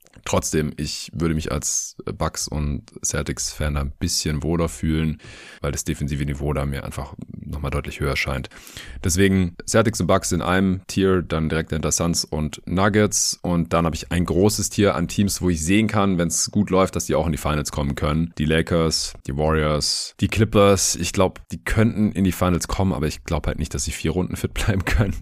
Trotzdem, 0.25 0.73
ich 0.77 1.09
würde 1.13 1.35
mich 1.35 1.51
als 1.51 1.95
Bucks 2.17 2.47
und 2.47 2.83
Celtics-Fan 3.03 3.75
da 3.75 3.81
ein 3.81 3.93
bisschen 3.99 4.43
wohler 4.43 4.69
fühlen, 4.69 5.19
weil 5.61 5.71
das 5.71 5.83
defensive 5.83 6.23
Niveau 6.25 6.53
da 6.53 6.65
mir 6.65 6.83
einfach 6.83 7.15
nochmal 7.27 7.71
deutlich 7.71 7.99
höher 7.99 8.15
scheint. 8.15 8.49
Deswegen 9.03 9.55
Celtics 9.67 9.99
und 9.99 10.07
Bucks 10.07 10.31
in 10.31 10.41
einem 10.41 10.81
Tier, 10.87 11.21
dann 11.21 11.49
direkt 11.49 11.71
hinter 11.71 11.91
Suns 11.91 12.23
und 12.23 12.61
Nuggets 12.65 13.39
und 13.41 13.73
dann 13.73 13.85
habe 13.85 13.95
ich 13.95 14.11
ein 14.11 14.25
großes 14.25 14.69
Tier 14.69 14.95
an 14.95 15.07
Teams, 15.07 15.41
wo 15.41 15.49
ich 15.49 15.63
sehen 15.63 15.87
kann, 15.87 16.17
wenn 16.17 16.27
es 16.27 16.51
gut 16.51 16.69
läuft, 16.69 16.95
dass 16.95 17.05
die 17.05 17.15
auch 17.15 17.25
in 17.25 17.31
die 17.31 17.37
Finals 17.37 17.71
kommen 17.71 17.95
können. 17.95 18.33
Die 18.37 18.45
Lakers, 18.45 19.13
die 19.27 19.35
Warriors, 19.35 20.15
die 20.19 20.27
Clippers. 20.27 20.95
Ich 20.95 21.13
glaube, 21.13 21.41
die 21.51 21.63
könnten 21.63 22.11
in 22.11 22.23
die 22.23 22.31
Finals 22.31 22.67
kommen, 22.67 22.93
aber 22.93 23.07
ich 23.07 23.23
glaube 23.23 23.47
halt 23.47 23.59
nicht, 23.59 23.73
dass 23.73 23.83
sie 23.83 23.91
vier 23.91 24.11
Runden 24.11 24.35
fit 24.35 24.53
bleiben 24.55 24.85
können. 24.85 25.15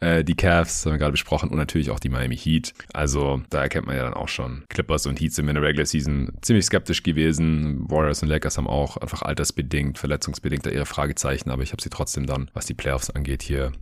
Äh, 0.00 0.24
die 0.24 0.34
Cavs 0.34 0.84
haben 0.84 0.92
wir 0.92 0.98
gerade 0.98 1.12
besprochen 1.12 1.50
und 1.50 1.56
natürlich 1.56 1.90
auch 1.90 2.00
die 2.00 2.08
Miami 2.08 2.36
Heat. 2.36 2.72
Also 2.92 3.42
da 3.50 3.62
erkennt 3.62 3.86
man 3.86 3.96
ja 3.96 4.02
dann 4.02 4.14
auch 4.14 4.19
schon. 4.28 4.64
Clippers 4.68 5.06
und 5.06 5.20
Heat 5.20 5.32
sind 5.32 5.48
in 5.48 5.54
der 5.54 5.62
Regular 5.62 5.86
Season 5.86 6.32
ziemlich 6.42 6.64
skeptisch 6.64 7.02
gewesen. 7.02 7.90
Warriors 7.90 8.22
und 8.22 8.28
Lakers 8.28 8.58
haben 8.58 8.66
auch 8.66 8.96
einfach 8.96 9.22
altersbedingt, 9.22 9.98
verletzungsbedingt 9.98 10.66
da 10.66 10.70
ihre 10.70 10.86
Fragezeichen, 10.86 11.50
aber 11.50 11.62
ich 11.62 11.72
habe 11.72 11.82
sie 11.82 11.90
trotzdem 11.90 12.26
dann, 12.26 12.50
was 12.54 12.66
die 12.66 12.74
Playoffs 12.74 13.10
angeht, 13.10 13.42
hier 13.42 13.72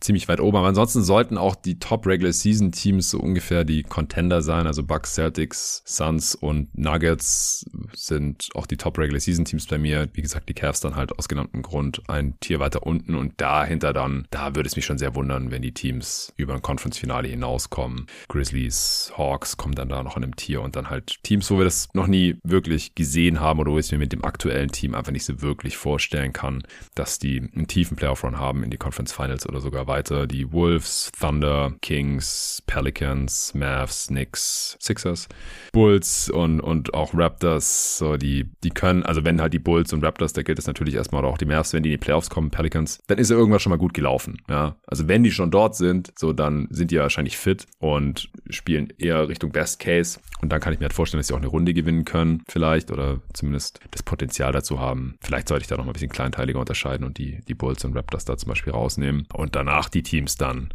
ziemlich 0.00 0.28
weit 0.28 0.40
oben. 0.40 0.56
Aber 0.56 0.68
ansonsten 0.68 1.02
sollten 1.02 1.38
auch 1.38 1.54
die 1.54 1.78
Top 1.78 2.06
Regular 2.06 2.32
Season 2.32 2.72
Teams 2.72 3.10
so 3.10 3.18
ungefähr 3.18 3.64
die 3.64 3.82
Contender 3.82 4.42
sein. 4.42 4.66
Also 4.66 4.82
Bucks, 4.82 5.14
Celtics, 5.14 5.82
Suns 5.84 6.34
und 6.34 6.76
Nuggets 6.76 7.64
sind 7.94 8.48
auch 8.54 8.66
die 8.66 8.76
Top 8.76 8.98
Regular 8.98 9.20
Season 9.20 9.44
Teams 9.44 9.66
bei 9.66 9.78
mir. 9.78 10.08
Wie 10.12 10.22
gesagt, 10.22 10.48
die 10.48 10.54
Cavs 10.54 10.80
dann 10.80 10.96
halt 10.96 11.18
aus 11.18 11.28
genanntem 11.28 11.62
Grund 11.62 12.02
ein 12.08 12.38
Tier 12.40 12.60
weiter 12.60 12.84
unten 12.84 13.14
und 13.14 13.40
dahinter 13.40 13.92
dann, 13.92 14.26
da 14.30 14.54
würde 14.54 14.68
es 14.68 14.76
mich 14.76 14.84
schon 14.84 14.98
sehr 14.98 15.14
wundern, 15.14 15.50
wenn 15.50 15.62
die 15.62 15.72
Teams 15.72 16.32
über 16.36 16.54
ein 16.54 16.62
Conference-Finale 16.62 17.28
hinauskommen. 17.28 18.06
Grizzlies, 18.28 19.12
Hawks 19.16 19.56
kommen 19.56 19.74
dann 19.74 19.88
da 19.88 20.02
noch 20.02 20.16
in 20.16 20.24
einem 20.24 20.36
Tier 20.36 20.62
und 20.62 20.76
dann 20.76 20.90
halt 20.90 21.22
Teams, 21.22 21.50
wo 21.50 21.58
wir 21.58 21.64
das 21.64 21.88
noch 21.94 22.06
nie 22.06 22.36
wirklich 22.44 22.94
gesehen 22.94 23.40
haben 23.40 23.58
oder 23.60 23.72
wo 23.72 23.78
ich 23.78 23.86
es 23.86 23.92
mir 23.92 23.98
mit 23.98 24.12
dem 24.12 24.24
aktuellen 24.24 24.70
Team 24.70 24.94
einfach 24.94 25.12
nicht 25.12 25.24
so 25.24 25.42
wirklich 25.42 25.76
vorstellen 25.76 26.32
kann, 26.32 26.62
dass 26.94 27.18
die 27.18 27.40
einen 27.40 27.66
tiefen 27.66 27.96
Playoff-Run 27.96 28.38
haben 28.38 28.62
in 28.62 28.70
die 28.70 28.76
Conference 28.76 29.12
Finals 29.12 29.48
oder 29.48 29.60
sogar 29.60 29.87
weiter. 29.88 30.26
Die 30.26 30.52
Wolves, 30.52 31.10
Thunder, 31.18 31.72
Kings, 31.82 32.62
Pelicans, 32.66 33.54
Mavs, 33.54 34.08
Knicks, 34.08 34.76
Sixers, 34.80 35.28
Bulls 35.72 36.30
und, 36.30 36.60
und 36.60 36.94
auch 36.94 37.14
Raptors, 37.14 37.98
so 37.98 38.16
die, 38.16 38.46
die 38.62 38.70
können, 38.70 39.02
also 39.02 39.24
wenn 39.24 39.40
halt 39.40 39.52
die 39.52 39.58
Bulls 39.58 39.92
und 39.92 40.04
Raptors, 40.04 40.32
da 40.32 40.42
gilt 40.42 40.58
es 40.58 40.66
natürlich 40.66 40.94
erstmal 40.94 41.24
oder 41.24 41.32
auch 41.32 41.38
die 41.38 41.46
Mavs, 41.46 41.72
wenn 41.72 41.82
die 41.82 41.90
in 41.90 41.94
die 41.94 42.04
Playoffs 42.04 42.30
kommen, 42.30 42.50
Pelicans, 42.50 43.00
dann 43.06 43.18
ist 43.18 43.30
ja 43.30 43.36
irgendwas 43.36 43.62
schon 43.62 43.70
mal 43.70 43.76
gut 43.76 43.94
gelaufen, 43.94 44.40
ja. 44.48 44.76
Also 44.86 45.08
wenn 45.08 45.24
die 45.24 45.30
schon 45.30 45.50
dort 45.50 45.76
sind, 45.76 46.12
so 46.16 46.32
dann 46.32 46.68
sind 46.70 46.90
die 46.90 46.98
wahrscheinlich 46.98 47.36
fit 47.36 47.66
und 47.78 48.30
spielen 48.50 48.92
eher 48.98 49.28
Richtung 49.28 49.50
Best 49.50 49.80
Case 49.80 50.20
und 50.40 50.52
dann 50.52 50.60
kann 50.60 50.72
ich 50.72 50.78
mir 50.78 50.84
halt 50.84 50.92
vorstellen, 50.92 51.20
dass 51.20 51.28
sie 51.28 51.34
auch 51.34 51.38
eine 51.38 51.46
Runde 51.46 51.74
gewinnen 51.74 52.04
können, 52.04 52.42
vielleicht, 52.48 52.90
oder 52.90 53.20
zumindest 53.32 53.80
das 53.90 54.02
Potenzial 54.02 54.52
dazu 54.52 54.80
haben. 54.80 55.16
Vielleicht 55.20 55.48
sollte 55.48 55.62
ich 55.62 55.68
da 55.68 55.76
noch 55.76 55.84
mal 55.84 55.90
ein 55.90 55.94
bisschen 55.94 56.10
kleinteiliger 56.10 56.60
unterscheiden 56.60 57.06
und 57.06 57.18
die, 57.18 57.40
die 57.46 57.54
Bulls 57.54 57.84
und 57.84 57.96
Raptors 57.96 58.24
da 58.24 58.36
zum 58.36 58.48
Beispiel 58.48 58.72
rausnehmen 58.72 59.26
und 59.32 59.56
danach 59.56 59.77
die 59.86 60.02
Teams 60.02 60.36
dann. 60.36 60.70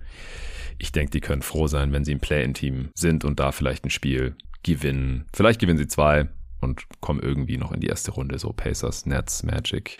Ich 0.77 0.93
denke, 0.93 1.11
die 1.11 1.21
können 1.21 1.41
froh 1.41 1.67
sein, 1.67 1.91
wenn 1.91 2.05
sie 2.05 2.13
ein 2.13 2.21
Play-in-Team 2.21 2.91
sind 2.95 3.25
und 3.25 3.39
da 3.39 3.51
vielleicht 3.51 3.85
ein 3.85 3.89
Spiel 3.89 4.35
gewinnen. 4.63 5.25
Vielleicht 5.33 5.59
gewinnen 5.59 5.77
sie 5.77 5.87
zwei 5.87 6.29
und 6.61 6.85
kommen 7.01 7.19
irgendwie 7.19 7.57
noch 7.57 7.71
in 7.71 7.81
die 7.81 7.87
erste 7.87 8.11
Runde. 8.11 8.39
So 8.39 8.53
Pacers, 8.53 9.05
Nets, 9.05 9.43
Magic. 9.43 9.97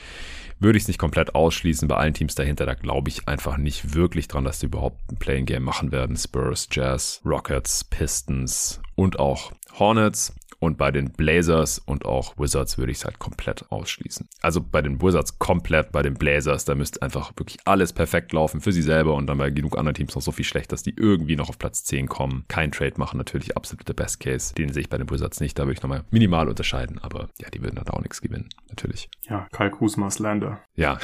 Würde 0.60 0.78
ich 0.78 0.84
es 0.84 0.88
nicht 0.88 0.98
komplett 1.00 1.36
ausschließen. 1.36 1.88
Bei 1.88 1.98
allen 1.98 2.14
Teams 2.14 2.36
dahinter, 2.36 2.66
da 2.66 2.74
glaube 2.74 3.10
ich 3.10 3.28
einfach 3.28 3.58
nicht 3.58 3.94
wirklich 3.94 4.28
dran, 4.28 4.46
dass 4.46 4.62
sie 4.62 4.68
überhaupt 4.68 5.12
ein 5.12 5.18
Playing 5.18 5.46
Game 5.46 5.64
machen 5.64 5.92
werden. 5.92 6.16
Spurs, 6.16 6.70
Jazz, 6.72 7.22
Rockets, 7.26 7.84
Pistons 7.84 8.82
und 8.96 9.20
auch 9.20 9.52
Hornets. 9.78 10.34
Und 10.64 10.78
bei 10.78 10.92
den 10.92 11.12
Blazers 11.12 11.78
und 11.78 12.06
auch 12.06 12.38
Wizards 12.38 12.78
würde 12.78 12.94
ich 12.94 13.00
es 13.00 13.04
halt 13.04 13.20
komplett 13.20 13.70
ausschließen. 13.70 14.30
Also 14.42 14.62
bei 14.62 14.82
den 14.82 15.02
Wizards 15.02 15.38
komplett, 15.38 15.92
bei 15.92 16.02
den 16.02 16.14
Blazers, 16.14 16.64
da 16.64 16.74
müsste 16.74 17.02
einfach 17.02 17.34
wirklich 17.36 17.58
alles 17.66 17.92
perfekt 17.92 18.32
laufen 18.32 18.62
für 18.62 18.72
sie 18.72 18.82
selber 18.82 19.16
und 19.16 19.28
dann 19.28 19.38
bei 19.38 19.50
genug 19.50 19.78
anderen 19.78 19.96
Teams 19.96 20.16
noch 20.16 20.22
so 20.22 20.32
viel 20.32 20.46
schlecht, 20.46 20.72
dass 20.72 20.82
die 20.82 20.94
irgendwie 20.96 21.36
noch 21.36 21.50
auf 21.50 21.60
Platz 21.60 21.84
10 21.84 22.08
kommen. 22.08 22.46
Kein 22.48 22.72
Trade 22.72 22.94
machen, 22.96 23.18
natürlich 23.18 23.58
absolut 23.58 23.86
der 23.90 23.94
Best 23.94 24.22
Case. 24.22 24.56
Den 24.56 24.72
sehe 24.72 24.84
ich 24.84 24.90
bei 24.90 24.98
den 24.98 25.10
Wizards 25.10 25.42
nicht, 25.42 25.60
da 25.60 25.64
würde 25.64 25.74
ich 25.74 25.82
nochmal 25.82 26.06
minimal 26.12 26.48
unterscheiden, 26.48 26.98
aber 27.00 27.28
ja, 27.42 27.50
die 27.50 27.62
würden 27.62 27.76
dann 27.76 27.90
auch 27.90 28.00
nichts 28.00 28.22
gewinnen, 28.22 28.48
natürlich. 28.70 29.10
Ja, 29.24 29.50
Kyle 29.52 29.70
Kuzmas 29.70 30.20
Lander. 30.20 30.62
Ja, 30.78 30.98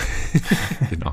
genau. 0.89 1.11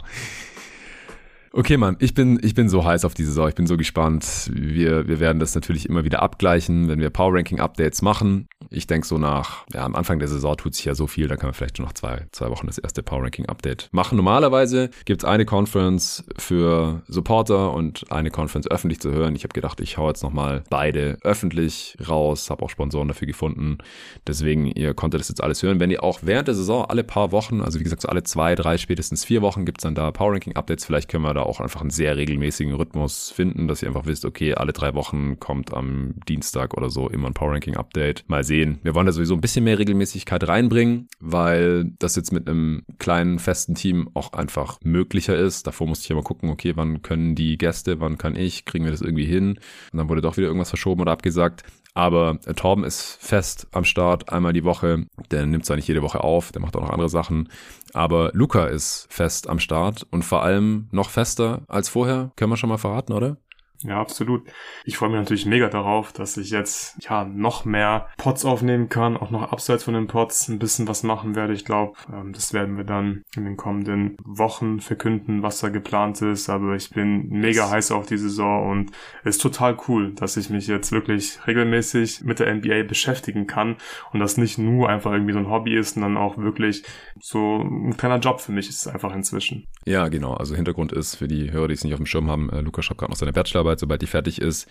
Okay, 1.58 1.78
Mann, 1.78 1.96
ich 2.00 2.12
bin, 2.12 2.38
ich 2.42 2.52
bin 2.52 2.68
so 2.68 2.84
heiß 2.84 3.06
auf 3.06 3.14
die 3.14 3.24
Saison. 3.24 3.48
Ich 3.48 3.54
bin 3.54 3.66
so 3.66 3.78
gespannt. 3.78 4.50
Wir, 4.52 5.08
wir 5.08 5.20
werden 5.20 5.40
das 5.40 5.54
natürlich 5.54 5.88
immer 5.88 6.04
wieder 6.04 6.20
abgleichen, 6.20 6.86
wenn 6.88 7.00
wir 7.00 7.08
Power 7.08 7.32
Ranking 7.32 7.60
Updates 7.60 8.02
machen. 8.02 8.46
Ich 8.68 8.86
denke 8.86 9.06
so 9.06 9.16
nach, 9.16 9.64
ja, 9.72 9.82
am 9.84 9.94
Anfang 9.94 10.18
der 10.18 10.28
Saison 10.28 10.54
tut 10.54 10.74
sich 10.74 10.84
ja 10.84 10.94
so 10.94 11.06
viel, 11.06 11.28
da 11.28 11.36
kann 11.36 11.46
man 11.46 11.54
vielleicht 11.54 11.78
schon 11.78 11.86
nach 11.86 11.94
zwei, 11.94 12.26
zwei 12.32 12.50
Wochen 12.50 12.66
das 12.66 12.76
erste 12.76 13.02
Power 13.02 13.22
Ranking 13.22 13.46
Update 13.46 13.88
machen. 13.92 14.16
Normalerweise 14.16 14.90
gibt 15.06 15.22
es 15.22 15.28
eine 15.28 15.46
Conference 15.46 16.24
für 16.36 17.02
Supporter 17.08 17.72
und 17.72 18.10
eine 18.10 18.30
Conference 18.30 18.70
öffentlich 18.70 19.00
zu 19.00 19.12
hören. 19.12 19.34
Ich 19.34 19.44
habe 19.44 19.54
gedacht, 19.54 19.80
ich 19.80 19.96
hau 19.96 20.08
jetzt 20.08 20.22
nochmal 20.22 20.62
beide 20.68 21.16
öffentlich 21.22 21.96
raus, 22.06 22.50
habe 22.50 22.64
auch 22.64 22.70
Sponsoren 22.70 23.08
dafür 23.08 23.26
gefunden. 23.26 23.78
Deswegen, 24.26 24.66
ihr 24.66 24.92
konntet 24.92 25.20
das 25.20 25.30
jetzt 25.30 25.42
alles 25.42 25.62
hören. 25.62 25.80
Wenn 25.80 25.90
ihr 25.90 26.04
auch 26.04 26.18
während 26.20 26.48
der 26.48 26.54
Saison 26.54 26.84
alle 26.84 27.02
paar 27.02 27.32
Wochen, 27.32 27.62
also 27.62 27.80
wie 27.80 27.84
gesagt, 27.84 28.02
so 28.02 28.08
alle 28.08 28.24
zwei, 28.24 28.54
drei, 28.56 28.76
spätestens 28.76 29.24
vier 29.24 29.40
Wochen 29.40 29.64
gibt 29.64 29.78
es 29.78 29.84
dann 29.84 29.94
da 29.94 30.10
Power 30.10 30.32
Ranking 30.34 30.54
Updates. 30.56 30.84
Vielleicht 30.84 31.08
können 31.08 31.22
wir 31.22 31.32
da 31.32 31.45
auch 31.46 31.60
einfach 31.60 31.80
einen 31.80 31.90
sehr 31.90 32.16
regelmäßigen 32.16 32.74
Rhythmus 32.74 33.30
finden, 33.30 33.68
dass 33.68 33.82
ihr 33.82 33.88
einfach 33.88 34.06
wisst, 34.06 34.24
okay, 34.24 34.54
alle 34.54 34.72
drei 34.72 34.94
Wochen 34.94 35.38
kommt 35.40 35.72
am 35.72 36.14
Dienstag 36.28 36.76
oder 36.76 36.90
so 36.90 37.08
immer 37.08 37.28
ein 37.28 37.34
Power 37.34 37.52
Ranking 37.52 37.76
Update. 37.76 38.24
Mal 38.28 38.44
sehen. 38.44 38.78
Wir 38.82 38.94
wollen 38.94 39.06
da 39.06 39.12
sowieso 39.12 39.34
ein 39.34 39.40
bisschen 39.40 39.64
mehr 39.64 39.78
Regelmäßigkeit 39.78 40.46
reinbringen, 40.46 41.08
weil 41.20 41.92
das 41.98 42.16
jetzt 42.16 42.32
mit 42.32 42.48
einem 42.48 42.82
kleinen 42.98 43.38
festen 43.38 43.74
Team 43.74 44.10
auch 44.14 44.32
einfach 44.32 44.78
möglicher 44.82 45.36
ist. 45.36 45.66
Davor 45.66 45.86
musste 45.86 46.04
ich 46.04 46.10
immer 46.10 46.22
gucken, 46.22 46.50
okay, 46.50 46.72
wann 46.76 47.02
können 47.02 47.34
die 47.34 47.58
Gäste, 47.58 48.00
wann 48.00 48.18
kann 48.18 48.36
ich, 48.36 48.64
kriegen 48.64 48.84
wir 48.84 48.92
das 48.92 49.00
irgendwie 49.00 49.26
hin? 49.26 49.58
Und 49.92 49.98
dann 49.98 50.08
wurde 50.08 50.20
doch 50.20 50.36
wieder 50.36 50.46
irgendwas 50.46 50.70
verschoben 50.70 51.02
oder 51.02 51.12
abgesagt. 51.12 51.64
Aber 51.96 52.38
äh, 52.44 52.52
Torben 52.52 52.84
ist 52.84 53.16
fest 53.20 53.68
am 53.72 53.84
Start, 53.84 54.30
einmal 54.30 54.52
die 54.52 54.64
Woche. 54.64 55.06
Der 55.30 55.46
nimmt 55.46 55.64
zwar 55.64 55.76
nicht 55.76 55.88
jede 55.88 56.02
Woche 56.02 56.22
auf, 56.22 56.52
der 56.52 56.60
macht 56.60 56.76
auch 56.76 56.82
noch 56.82 56.90
andere 56.90 57.08
Sachen. 57.08 57.48
Aber 57.94 58.30
Luca 58.34 58.66
ist 58.66 59.06
fest 59.08 59.48
am 59.48 59.58
Start 59.58 60.06
und 60.10 60.22
vor 60.22 60.42
allem 60.42 60.88
noch 60.92 61.08
fester 61.08 61.62
als 61.68 61.88
vorher. 61.88 62.32
Können 62.36 62.52
wir 62.52 62.58
schon 62.58 62.68
mal 62.68 62.76
verraten, 62.76 63.14
oder? 63.14 63.38
Ja, 63.82 64.00
absolut. 64.00 64.42
Ich 64.84 64.96
freue 64.96 65.10
mich 65.10 65.18
natürlich 65.18 65.46
mega 65.46 65.68
darauf, 65.68 66.12
dass 66.12 66.36
ich 66.36 66.50
jetzt 66.50 66.96
ja 67.04 67.24
noch 67.24 67.64
mehr 67.64 68.08
Pots 68.16 68.44
aufnehmen 68.44 68.88
kann, 68.88 69.16
auch 69.16 69.30
noch 69.30 69.52
abseits 69.52 69.84
von 69.84 69.94
den 69.94 70.06
Pots 70.06 70.48
ein 70.48 70.58
bisschen 70.58 70.88
was 70.88 71.02
machen 71.02 71.34
werde. 71.34 71.52
Ich 71.52 71.64
glaube, 71.64 71.98
ähm, 72.12 72.32
das 72.32 72.52
werden 72.52 72.76
wir 72.76 72.84
dann 72.84 73.22
in 73.36 73.44
den 73.44 73.56
kommenden 73.56 74.16
Wochen 74.24 74.80
verkünden, 74.80 75.42
was 75.42 75.60
da 75.60 75.68
geplant 75.68 76.22
ist. 76.22 76.48
Aber 76.48 76.74
ich 76.74 76.90
bin 76.90 77.28
mega 77.28 77.68
heiß 77.70 77.92
auf 77.92 78.06
die 78.06 78.18
Saison 78.18 78.70
und 78.70 78.92
es 79.24 79.36
ist 79.36 79.42
total 79.42 79.76
cool, 79.88 80.12
dass 80.14 80.36
ich 80.36 80.50
mich 80.50 80.66
jetzt 80.66 80.92
wirklich 80.92 81.38
regelmäßig 81.46 82.22
mit 82.22 82.40
der 82.40 82.54
NBA 82.54 82.84
beschäftigen 82.84 83.46
kann 83.46 83.76
und 84.12 84.20
das 84.20 84.36
nicht 84.36 84.58
nur 84.58 84.88
einfach 84.88 85.12
irgendwie 85.12 85.32
so 85.32 85.38
ein 85.38 85.50
Hobby 85.50 85.76
ist, 85.76 85.94
sondern 85.94 86.16
auch 86.16 86.38
wirklich 86.38 86.82
so 87.20 87.58
ein 87.58 87.96
kleiner 87.96 88.18
Job 88.18 88.40
für 88.40 88.52
mich 88.52 88.68
ist 88.68 88.86
es 88.86 88.88
einfach 88.88 89.14
inzwischen. 89.14 89.66
Ja, 89.86 90.08
genau. 90.08 90.34
Also 90.34 90.54
Hintergrund 90.54 90.92
ist 90.92 91.16
für 91.16 91.28
die 91.28 91.52
Hörer, 91.52 91.68
die 91.68 91.74
es 91.74 91.84
nicht 91.84 91.94
auf 91.94 92.00
dem 92.00 92.06
Schirm 92.06 92.28
haben, 92.30 92.50
äh, 92.50 92.60
Lukas 92.60 92.84
schreibt 92.84 93.00
gerade 93.00 93.12
noch 93.12 93.18
seine 93.18 93.32
Bachelor 93.32 93.46
Bachelorarbeit, 93.46 93.80
sobald 93.80 94.02
die 94.02 94.06
fertig 94.06 94.40
ist, 94.40 94.66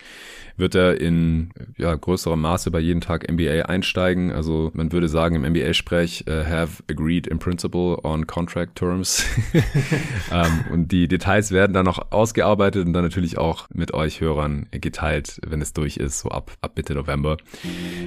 wird 0.56 0.74
er 0.74 1.00
in 1.00 1.50
ja, 1.76 1.94
größerem 1.94 2.40
Maße 2.40 2.70
bei 2.70 2.80
jeden 2.80 3.00
Tag 3.00 3.30
NBA 3.30 3.62
einsteigen. 3.62 4.30
Also 4.30 4.70
man 4.74 4.92
würde 4.92 5.08
sagen 5.08 5.36
im 5.36 5.52
NBA-Sprech, 5.52 6.24
uh, 6.28 6.44
have 6.44 6.82
agreed 6.90 7.26
in 7.26 7.38
principle 7.38 7.98
on 8.04 8.26
contract 8.26 8.76
terms. 8.76 9.24
ähm, 10.32 10.64
und 10.72 10.92
die 10.92 11.08
Details 11.08 11.50
werden 11.50 11.72
dann 11.72 11.84
noch 11.84 12.12
ausgearbeitet 12.12 12.86
und 12.86 12.92
dann 12.92 13.04
natürlich 13.04 13.38
auch 13.38 13.68
mit 13.72 13.94
euch 13.94 14.20
Hörern 14.20 14.66
geteilt, 14.70 15.40
wenn 15.46 15.60
es 15.60 15.72
durch 15.72 15.96
ist, 15.96 16.20
so 16.20 16.28
ab, 16.28 16.52
ab 16.60 16.72
Mitte 16.76 16.94
November. 16.94 17.36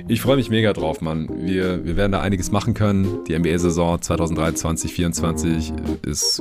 Ich 0.07 0.21
freue 0.21 0.37
mich 0.37 0.49
mega 0.49 0.73
drauf, 0.73 1.01
Mann. 1.01 1.29
Wir, 1.45 1.85
wir 1.85 1.95
werden 1.95 2.11
da 2.11 2.21
einiges 2.21 2.51
machen 2.51 2.73
können. 2.73 3.23
Die 3.25 3.37
NBA-Saison 3.37 4.01
2023, 4.01 4.95
2024 4.95 5.73
ist 6.05 6.39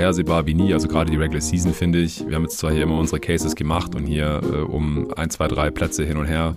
unvorhersehbar 0.00 0.46
wie 0.46 0.54
nie. 0.54 0.72
Also 0.72 0.88
gerade 0.88 1.10
die 1.10 1.16
Regular 1.16 1.40
Season 1.40 1.74
finde 1.74 1.98
ich. 1.98 2.26
Wir 2.26 2.36
haben 2.36 2.44
jetzt 2.44 2.58
zwar 2.58 2.72
hier 2.72 2.82
immer 2.82 2.98
unsere 2.98 3.20
Cases 3.20 3.54
gemacht, 3.54 3.70
gemacht 3.70 3.94
und 3.94 4.06
hier 4.06 4.40
äh, 4.42 4.56
um 4.56 5.12
ein, 5.16 5.30
zwei, 5.30 5.48
drei 5.48 5.70
Plätze 5.70 6.04
hin 6.04 6.16
und 6.16 6.26
her 6.26 6.54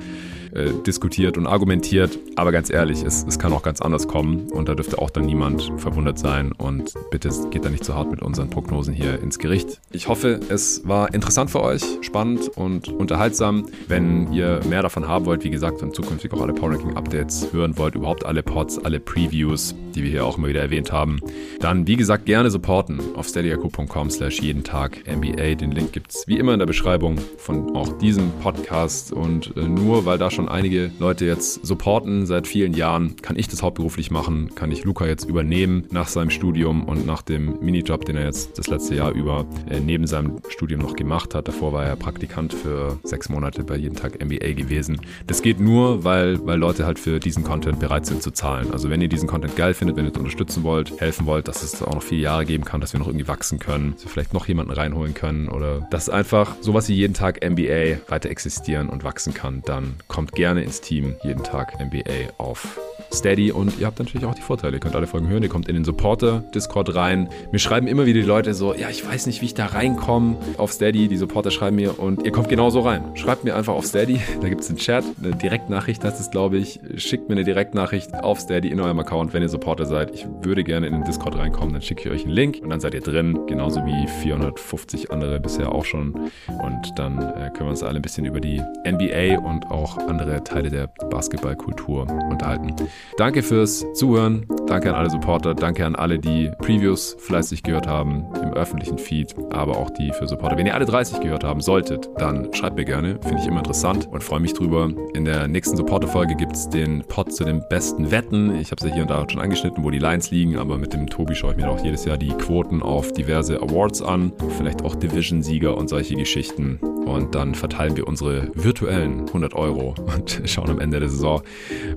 äh, 0.54 0.72
diskutiert 0.86 1.38
und 1.38 1.48
argumentiert. 1.48 2.18
Aber 2.36 2.52
ganz 2.52 2.70
ehrlich, 2.70 3.04
es, 3.04 3.26
es 3.28 3.40
kann 3.40 3.54
auch 3.54 3.64
ganz 3.64 3.82
anders 3.82 4.08
kommen 4.08 4.50
und 4.52 4.70
da 4.70 4.76
dürfte 4.76 5.00
auch 5.00 5.10
dann 5.10 5.26
niemand 5.26 5.72
verwundert 5.78 6.20
sein. 6.20 6.52
Und 6.52 6.94
bitte 7.12 7.30
geht 7.50 7.66
da 7.66 7.70
nicht 7.70 7.84
zu 7.84 7.96
hart 7.96 8.12
mit 8.12 8.22
unseren 8.22 8.50
Prognosen 8.50 8.94
hier 8.94 9.22
ins 9.22 9.40
Gericht. 9.40 9.82
Ich 9.92 10.08
hoffe, 10.08 10.40
es 10.50 10.88
war 10.88 11.14
interessant 11.14 11.52
für 11.52 11.62
euch, 11.62 11.84
spannend 12.02 12.50
und 12.50 12.88
unterhaltsam. 12.88 13.66
Wenn 13.88 14.32
ihr 14.32 14.60
mehr 14.70 14.82
davon 14.82 15.08
haben 15.08 15.26
wollt, 15.26 15.44
wie 15.44 15.50
gesagt, 15.50 15.82
und 15.82 15.96
zukünftig 15.96 16.32
auch 16.34 16.42
alle 16.42 16.54
Power 16.54 16.72
Ranking 16.72 16.96
Updates 16.96 17.52
hören 17.52 17.78
wollt, 17.78 17.96
überhaupt 17.96 18.26
alle 18.26 18.44
Pods, 18.44 18.78
alle 18.80 19.00
Previews, 19.00 19.76
die 19.96 20.04
wir 20.04 20.10
hier 20.10 20.26
auch 20.26 20.38
immer 20.38 20.48
wieder 20.48 20.62
erwähnt 20.62 20.92
haben, 20.92 21.20
dann 21.60 21.88
wie 21.88 21.96
gesagt 21.96 22.26
gerne 22.26 22.50
supporten 22.50 23.00
auf 23.16 23.28
steadyako.com 23.28 24.10
slash 24.10 24.42
jeden 24.42 24.64
Tag 24.64 25.04
NBA. 25.08 25.56
Den 25.56 25.72
Link 25.72 25.94
gibt 25.94 26.14
es 26.14 26.28
wie 26.28 26.38
immer 26.38 26.54
in 26.54 26.60
der 26.60 26.66
Beschreibung 26.66 27.18
von 27.38 27.76
auch 27.76 27.98
diesem 27.98 28.32
Podcast 28.42 29.12
und 29.12 29.56
äh, 29.58 29.68
nur 29.68 30.06
weil 30.06 30.18
da 30.18 30.32
schon 30.32 30.43
schon 30.44 30.50
einige 30.50 30.92
Leute 31.00 31.26
jetzt 31.26 31.66
supporten 31.66 32.26
seit 32.26 32.48
vielen 32.48 32.74
Jahren. 32.74 33.16
Kann 33.22 33.38
ich 33.38 33.48
das 33.48 33.64
hauptberuflich 33.64 34.12
machen? 34.12 34.54
Kann 34.56 34.72
ich 34.72 34.84
Luca 34.84 35.06
jetzt 35.06 35.24
übernehmen 35.24 35.86
nach 35.92 36.08
seinem 36.10 36.30
Studium 36.30 36.84
und 36.84 37.06
nach 37.06 37.22
dem 37.22 37.60
Minijob, 37.62 38.04
den 38.06 38.18
er 38.18 38.26
jetzt 38.26 38.58
das 38.60 38.68
letzte 38.68 38.96
Jahr 38.96 39.12
über 39.12 39.46
äh, 39.70 39.80
neben 39.80 40.06
seinem 40.06 40.42
Studium 40.50 40.82
noch 40.82 40.96
gemacht 40.96 41.34
hat? 41.34 41.48
Davor 41.48 41.72
war 41.72 41.86
er 41.86 41.96
Praktikant 41.96 42.54
für 42.54 43.00
sechs 43.04 43.30
Monate 43.30 43.64
bei 43.64 43.78
jeden 43.78 43.96
Tag 43.96 44.24
MBA 44.24 44.54
gewesen. 44.54 45.00
Das 45.28 45.42
geht 45.42 45.60
nur, 45.60 46.04
weil, 46.04 46.46
weil 46.46 46.60
Leute 46.60 46.86
halt 46.86 47.00
für 47.00 47.20
diesen 47.20 47.44
Content 47.44 47.80
bereit 47.80 48.06
sind 48.06 48.22
zu 48.22 48.32
zahlen. 48.32 48.72
Also 48.72 48.90
wenn 48.90 49.02
ihr 49.02 49.10
diesen 49.10 49.30
Content 49.30 49.56
geil 49.56 49.74
findet, 49.74 49.96
wenn 49.96 50.06
ihr 50.06 50.12
es 50.12 50.18
unterstützen 50.18 50.64
wollt, 50.64 51.00
helfen 51.00 51.26
wollt, 51.26 51.48
dass 51.48 51.64
es 51.64 51.82
auch 51.82 51.94
noch 51.94 52.04
viele 52.04 52.24
Jahre 52.24 52.46
geben 52.46 52.66
kann, 52.66 52.82
dass 52.82 52.92
wir 52.92 53.00
noch 53.00 53.08
irgendwie 53.08 53.28
wachsen 53.28 53.60
können, 53.60 53.94
dass 53.94 54.04
wir 54.04 54.12
vielleicht 54.12 54.34
noch 54.34 54.48
jemanden 54.48 54.74
reinholen 54.74 55.14
können 55.14 55.48
oder 55.48 55.88
dass 55.90 56.10
einfach 56.10 56.56
sowas 56.60 56.90
wie 56.90 56.96
jeden 56.96 57.14
Tag 57.14 57.40
MBA 57.44 58.10
weiter 58.10 58.30
existieren 58.30 58.90
und 58.90 59.06
wachsen 59.06 59.34
kann, 59.34 59.62
dann 59.66 59.96
kommt 60.08 60.33
gerne 60.36 60.64
ins 60.64 60.82
Team 60.82 61.16
jeden 61.24 61.44
Tag 61.44 61.74
NBA 61.80 62.34
auf 62.38 62.80
Steady 63.14 63.52
und 63.52 63.80
ihr 63.80 63.86
habt 63.86 64.00
natürlich 64.00 64.26
auch 64.26 64.34
die 64.34 64.42
Vorteile. 64.42 64.78
Ihr 64.78 64.80
könnt 64.80 64.96
alle 64.96 65.06
Folgen 65.06 65.28
hören, 65.28 65.44
ihr 65.44 65.50
kommt 65.50 65.68
in 65.68 65.76
den 65.76 65.86
Supporter-Discord 65.86 66.96
rein. 66.96 67.30
Mir 67.52 67.60
schreiben 67.60 67.88
immer 67.88 68.06
wieder 68.06 68.20
die 68.20 68.26
Leute 68.26 68.54
so, 68.54 68.74
ja, 68.74 68.90
ich 68.90 69.06
weiß 69.06 69.28
nicht, 69.28 69.42
wie 69.42 69.46
ich 69.46 69.54
da 69.54 69.68
reinkomme 69.68 70.38
auf 70.58 70.72
Steady. 70.72 71.08
Die 71.08 71.18
Supporter 71.18 71.52
schreiben 71.52 71.76
mir 71.76 72.00
und 72.00 72.26
ihr 72.26 72.32
kommt 72.32 72.50
genauso 72.50 72.80
rein. 72.80 73.16
Schreibt 73.16 73.44
mir 73.44 73.56
einfach 73.56 73.74
auf 73.74 73.86
Steady, 73.86 74.20
da 74.42 74.50
gibt 74.50 74.62
es 74.62 74.70
einen 74.70 74.80
Chat, 74.80 75.04
eine 75.22 75.36
Direktnachricht 75.36 76.04
heißt 76.04 76.20
es, 76.20 76.32
glaube 76.32 76.58
ich. 76.58 76.80
Schickt 76.96 77.30
mir 77.30 77.36
eine 77.36 77.44
Direktnachricht 77.44 78.14
auf 78.16 78.40
Steady 78.40 78.70
in 78.70 78.80
eurem 78.80 79.00
Account, 79.00 79.34
wenn 79.34 79.44
ihr 79.44 79.50
Supporter 79.50 79.86
seid. 79.86 80.12
Ich 80.14 80.26
würde 80.42 80.64
gerne 80.64 80.88
in 80.88 80.94
den 80.94 81.04
Discord 81.04 81.38
reinkommen, 81.38 81.74
dann 81.74 81.82
schicke 81.82 82.02
ich 82.02 82.10
euch 82.10 82.26
einen 82.26 82.34
Link 82.34 82.60
und 82.64 82.70
dann 82.70 82.80
seid 82.80 82.96
ihr 82.96 83.02
drin, 83.02 83.46
genauso 83.48 83.86
wie 83.86 84.08
450 84.08 85.12
andere 85.12 85.40
bisher 85.40 85.72
auch 85.72 85.86
schon. 85.86 86.14
Und 86.48 86.94
dann 86.98 87.20
äh, 87.20 87.52
können 87.52 87.68
wir 87.68 87.70
uns 87.70 87.84
alle 87.84 88.00
ein 88.00 88.02
bisschen 88.02 88.26
über 88.26 88.40
die 88.40 88.62
NBA 88.88 89.40
und 89.40 89.70
auch 89.70 89.98
andere 89.98 90.23
Teile 90.44 90.70
der 90.70 90.88
Basketballkultur 90.88 92.08
unterhalten. 92.30 92.74
Danke 93.18 93.44
fürs 93.44 93.86
Zuhören. 93.94 94.46
Danke 94.68 94.90
an 94.90 94.96
alle 94.96 95.10
Supporter. 95.10 95.54
Danke 95.54 95.86
an 95.86 95.96
alle, 95.96 96.20
die 96.20 96.52
Previews 96.60 97.16
fleißig 97.20 97.64
gehört 97.64 97.88
haben 97.88 98.26
im 98.42 98.54
öffentlichen 98.54 98.98
Feed, 98.98 99.36
aber 99.52 99.78
auch 99.78 99.90
die 99.90 100.12
für 100.12 100.28
Supporter. 100.28 100.58
Wenn 100.58 100.66
ihr 100.66 100.76
alle 100.76 100.86
30 100.86 101.20
gehört 101.20 101.44
haben 101.44 101.62
solltet, 101.62 102.10
dann 102.18 102.54
schreibt 102.54 102.76
mir 102.76 102.86
gerne. 102.86 103.20
Finde 103.22 103.42
ich 103.42 103.48
immer 103.48 103.60
interessant 103.60 104.08
und 104.12 104.24
freue 104.24 104.40
mich 104.40 104.54
drüber. 104.54 104.90
In 105.14 105.26
der 105.26 105.48
nächsten 105.48 105.78
Supporter-Folge 105.78 106.36
gibt 106.36 106.56
es 106.56 106.70
den 106.70 107.04
Pod 107.04 107.34
zu 107.34 107.44
den 107.44 107.64
besten 107.70 108.12
Wetten. 108.12 108.56
Ich 108.60 108.72
habe 108.72 108.82
es 108.82 108.88
ja 108.88 108.94
hier 108.94 109.04
und 109.04 109.10
da 109.10 109.26
schon 109.30 109.42
angeschnitten, 109.42 109.84
wo 109.84 109.90
die 109.90 110.00
Lines 110.00 110.32
liegen, 110.32 110.58
aber 110.58 110.78
mit 110.78 110.94
dem 110.94 111.08
Tobi 111.08 111.36
schaue 111.36 111.52
ich 111.52 111.58
mir 111.58 111.70
auch 111.70 111.84
jedes 111.84 112.06
Jahr 112.06 112.18
die 112.18 112.30
Quoten 112.30 112.82
auf 112.82 113.12
diverse 113.12 113.62
Awards 113.62 114.02
an. 114.02 114.32
Vielleicht 114.58 114.84
auch 114.84 114.96
Division-Sieger 114.96 115.76
und 115.78 115.90
solche 115.90 116.16
Geschichten. 116.16 116.80
und 117.06 117.36
dann 117.36 117.54
verteilen 117.56 117.98
wir 117.98 118.08
unsere 118.08 118.50
virtuellen 118.56 119.28
100 119.28 119.54
Euro 119.56 119.94
und 120.16 120.42
schauen 120.46 120.70
am 120.70 120.80
Ende 120.80 121.00
der 121.00 121.10
Saison, 121.10 121.42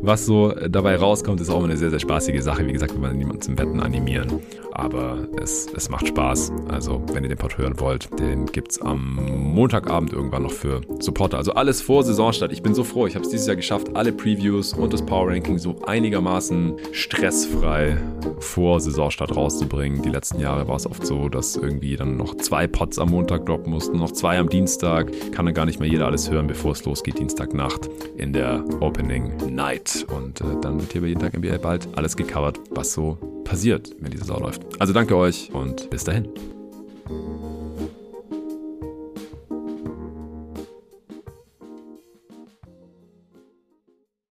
was 0.00 0.26
so 0.26 0.52
dabei 0.68 0.96
rauskommt. 0.96 1.40
Ist 1.40 1.50
auch 1.50 1.58
immer 1.58 1.66
eine 1.66 1.76
sehr, 1.76 1.90
sehr 1.90 2.00
spaßige 2.00 2.42
Sache. 2.42 2.66
Wie 2.66 2.72
gesagt, 2.72 2.94
wir 2.94 3.02
wollen 3.02 3.18
niemanden 3.18 3.42
zum 3.42 3.58
Wetten 3.58 3.80
animieren, 3.80 4.40
aber 4.72 5.26
es, 5.42 5.66
es 5.74 5.88
macht 5.88 6.08
Spaß. 6.08 6.52
Also, 6.68 7.02
wenn 7.12 7.22
ihr 7.22 7.28
den 7.28 7.38
Pod 7.38 7.58
hören 7.58 7.78
wollt, 7.80 8.08
den 8.18 8.46
gibt 8.46 8.72
es 8.72 8.80
am 8.80 9.16
Montagabend 9.54 10.12
irgendwann 10.12 10.42
noch 10.42 10.52
für 10.52 10.80
Supporter. 11.00 11.38
Also 11.38 11.52
alles 11.52 11.82
vor 11.82 12.02
Saisonstart. 12.02 12.52
Ich 12.52 12.62
bin 12.62 12.74
so 12.74 12.84
froh. 12.84 13.06
Ich 13.06 13.14
habe 13.14 13.24
es 13.24 13.30
dieses 13.30 13.46
Jahr 13.46 13.56
geschafft, 13.56 13.94
alle 13.94 14.12
Previews 14.12 14.72
und 14.72 14.92
das 14.92 15.04
Power 15.04 15.28
Ranking 15.28 15.58
so 15.58 15.76
einigermaßen 15.86 16.76
stressfrei 16.92 17.96
vor 18.38 18.80
Saisonstart 18.80 19.34
rauszubringen. 19.34 20.02
Die 20.02 20.10
letzten 20.10 20.40
Jahre 20.40 20.68
war 20.68 20.76
es 20.76 20.86
oft 20.86 21.06
so, 21.06 21.28
dass 21.28 21.56
irgendwie 21.56 21.96
dann 21.96 22.16
noch 22.16 22.36
zwei 22.36 22.66
Pods 22.66 22.98
am 22.98 23.10
Montag 23.10 23.46
droppen 23.46 23.72
mussten, 23.72 23.98
noch 23.98 24.12
zwei 24.12 24.38
am 24.38 24.48
Dienstag. 24.48 25.10
Kann 25.32 25.46
dann 25.46 25.54
gar 25.54 25.66
nicht 25.66 25.80
mehr 25.80 25.88
jeder 25.88 26.06
alles 26.06 26.30
hören, 26.30 26.46
bevor 26.46 26.72
es 26.72 26.84
losgeht, 26.84 27.18
Dienstagnacht 27.18 27.88
in 28.16 28.32
der 28.32 28.64
Opening 28.80 29.54
Night. 29.54 30.06
Und 30.14 30.40
äh, 30.40 30.44
dann 30.60 30.80
wird 30.80 30.92
hier 30.92 31.00
bei 31.00 31.08
jeden 31.08 31.20
Tag 31.20 31.36
NBA 31.36 31.58
bald 31.58 31.88
alles 31.96 32.16
gecovert, 32.16 32.60
was 32.70 32.92
so 32.92 33.18
passiert, 33.44 33.94
wenn 34.00 34.10
die 34.10 34.18
Saison 34.18 34.40
läuft. 34.40 34.62
Also 34.80 34.92
danke 34.92 35.16
euch 35.16 35.50
und 35.52 35.88
bis 35.90 36.04
dahin. 36.04 36.28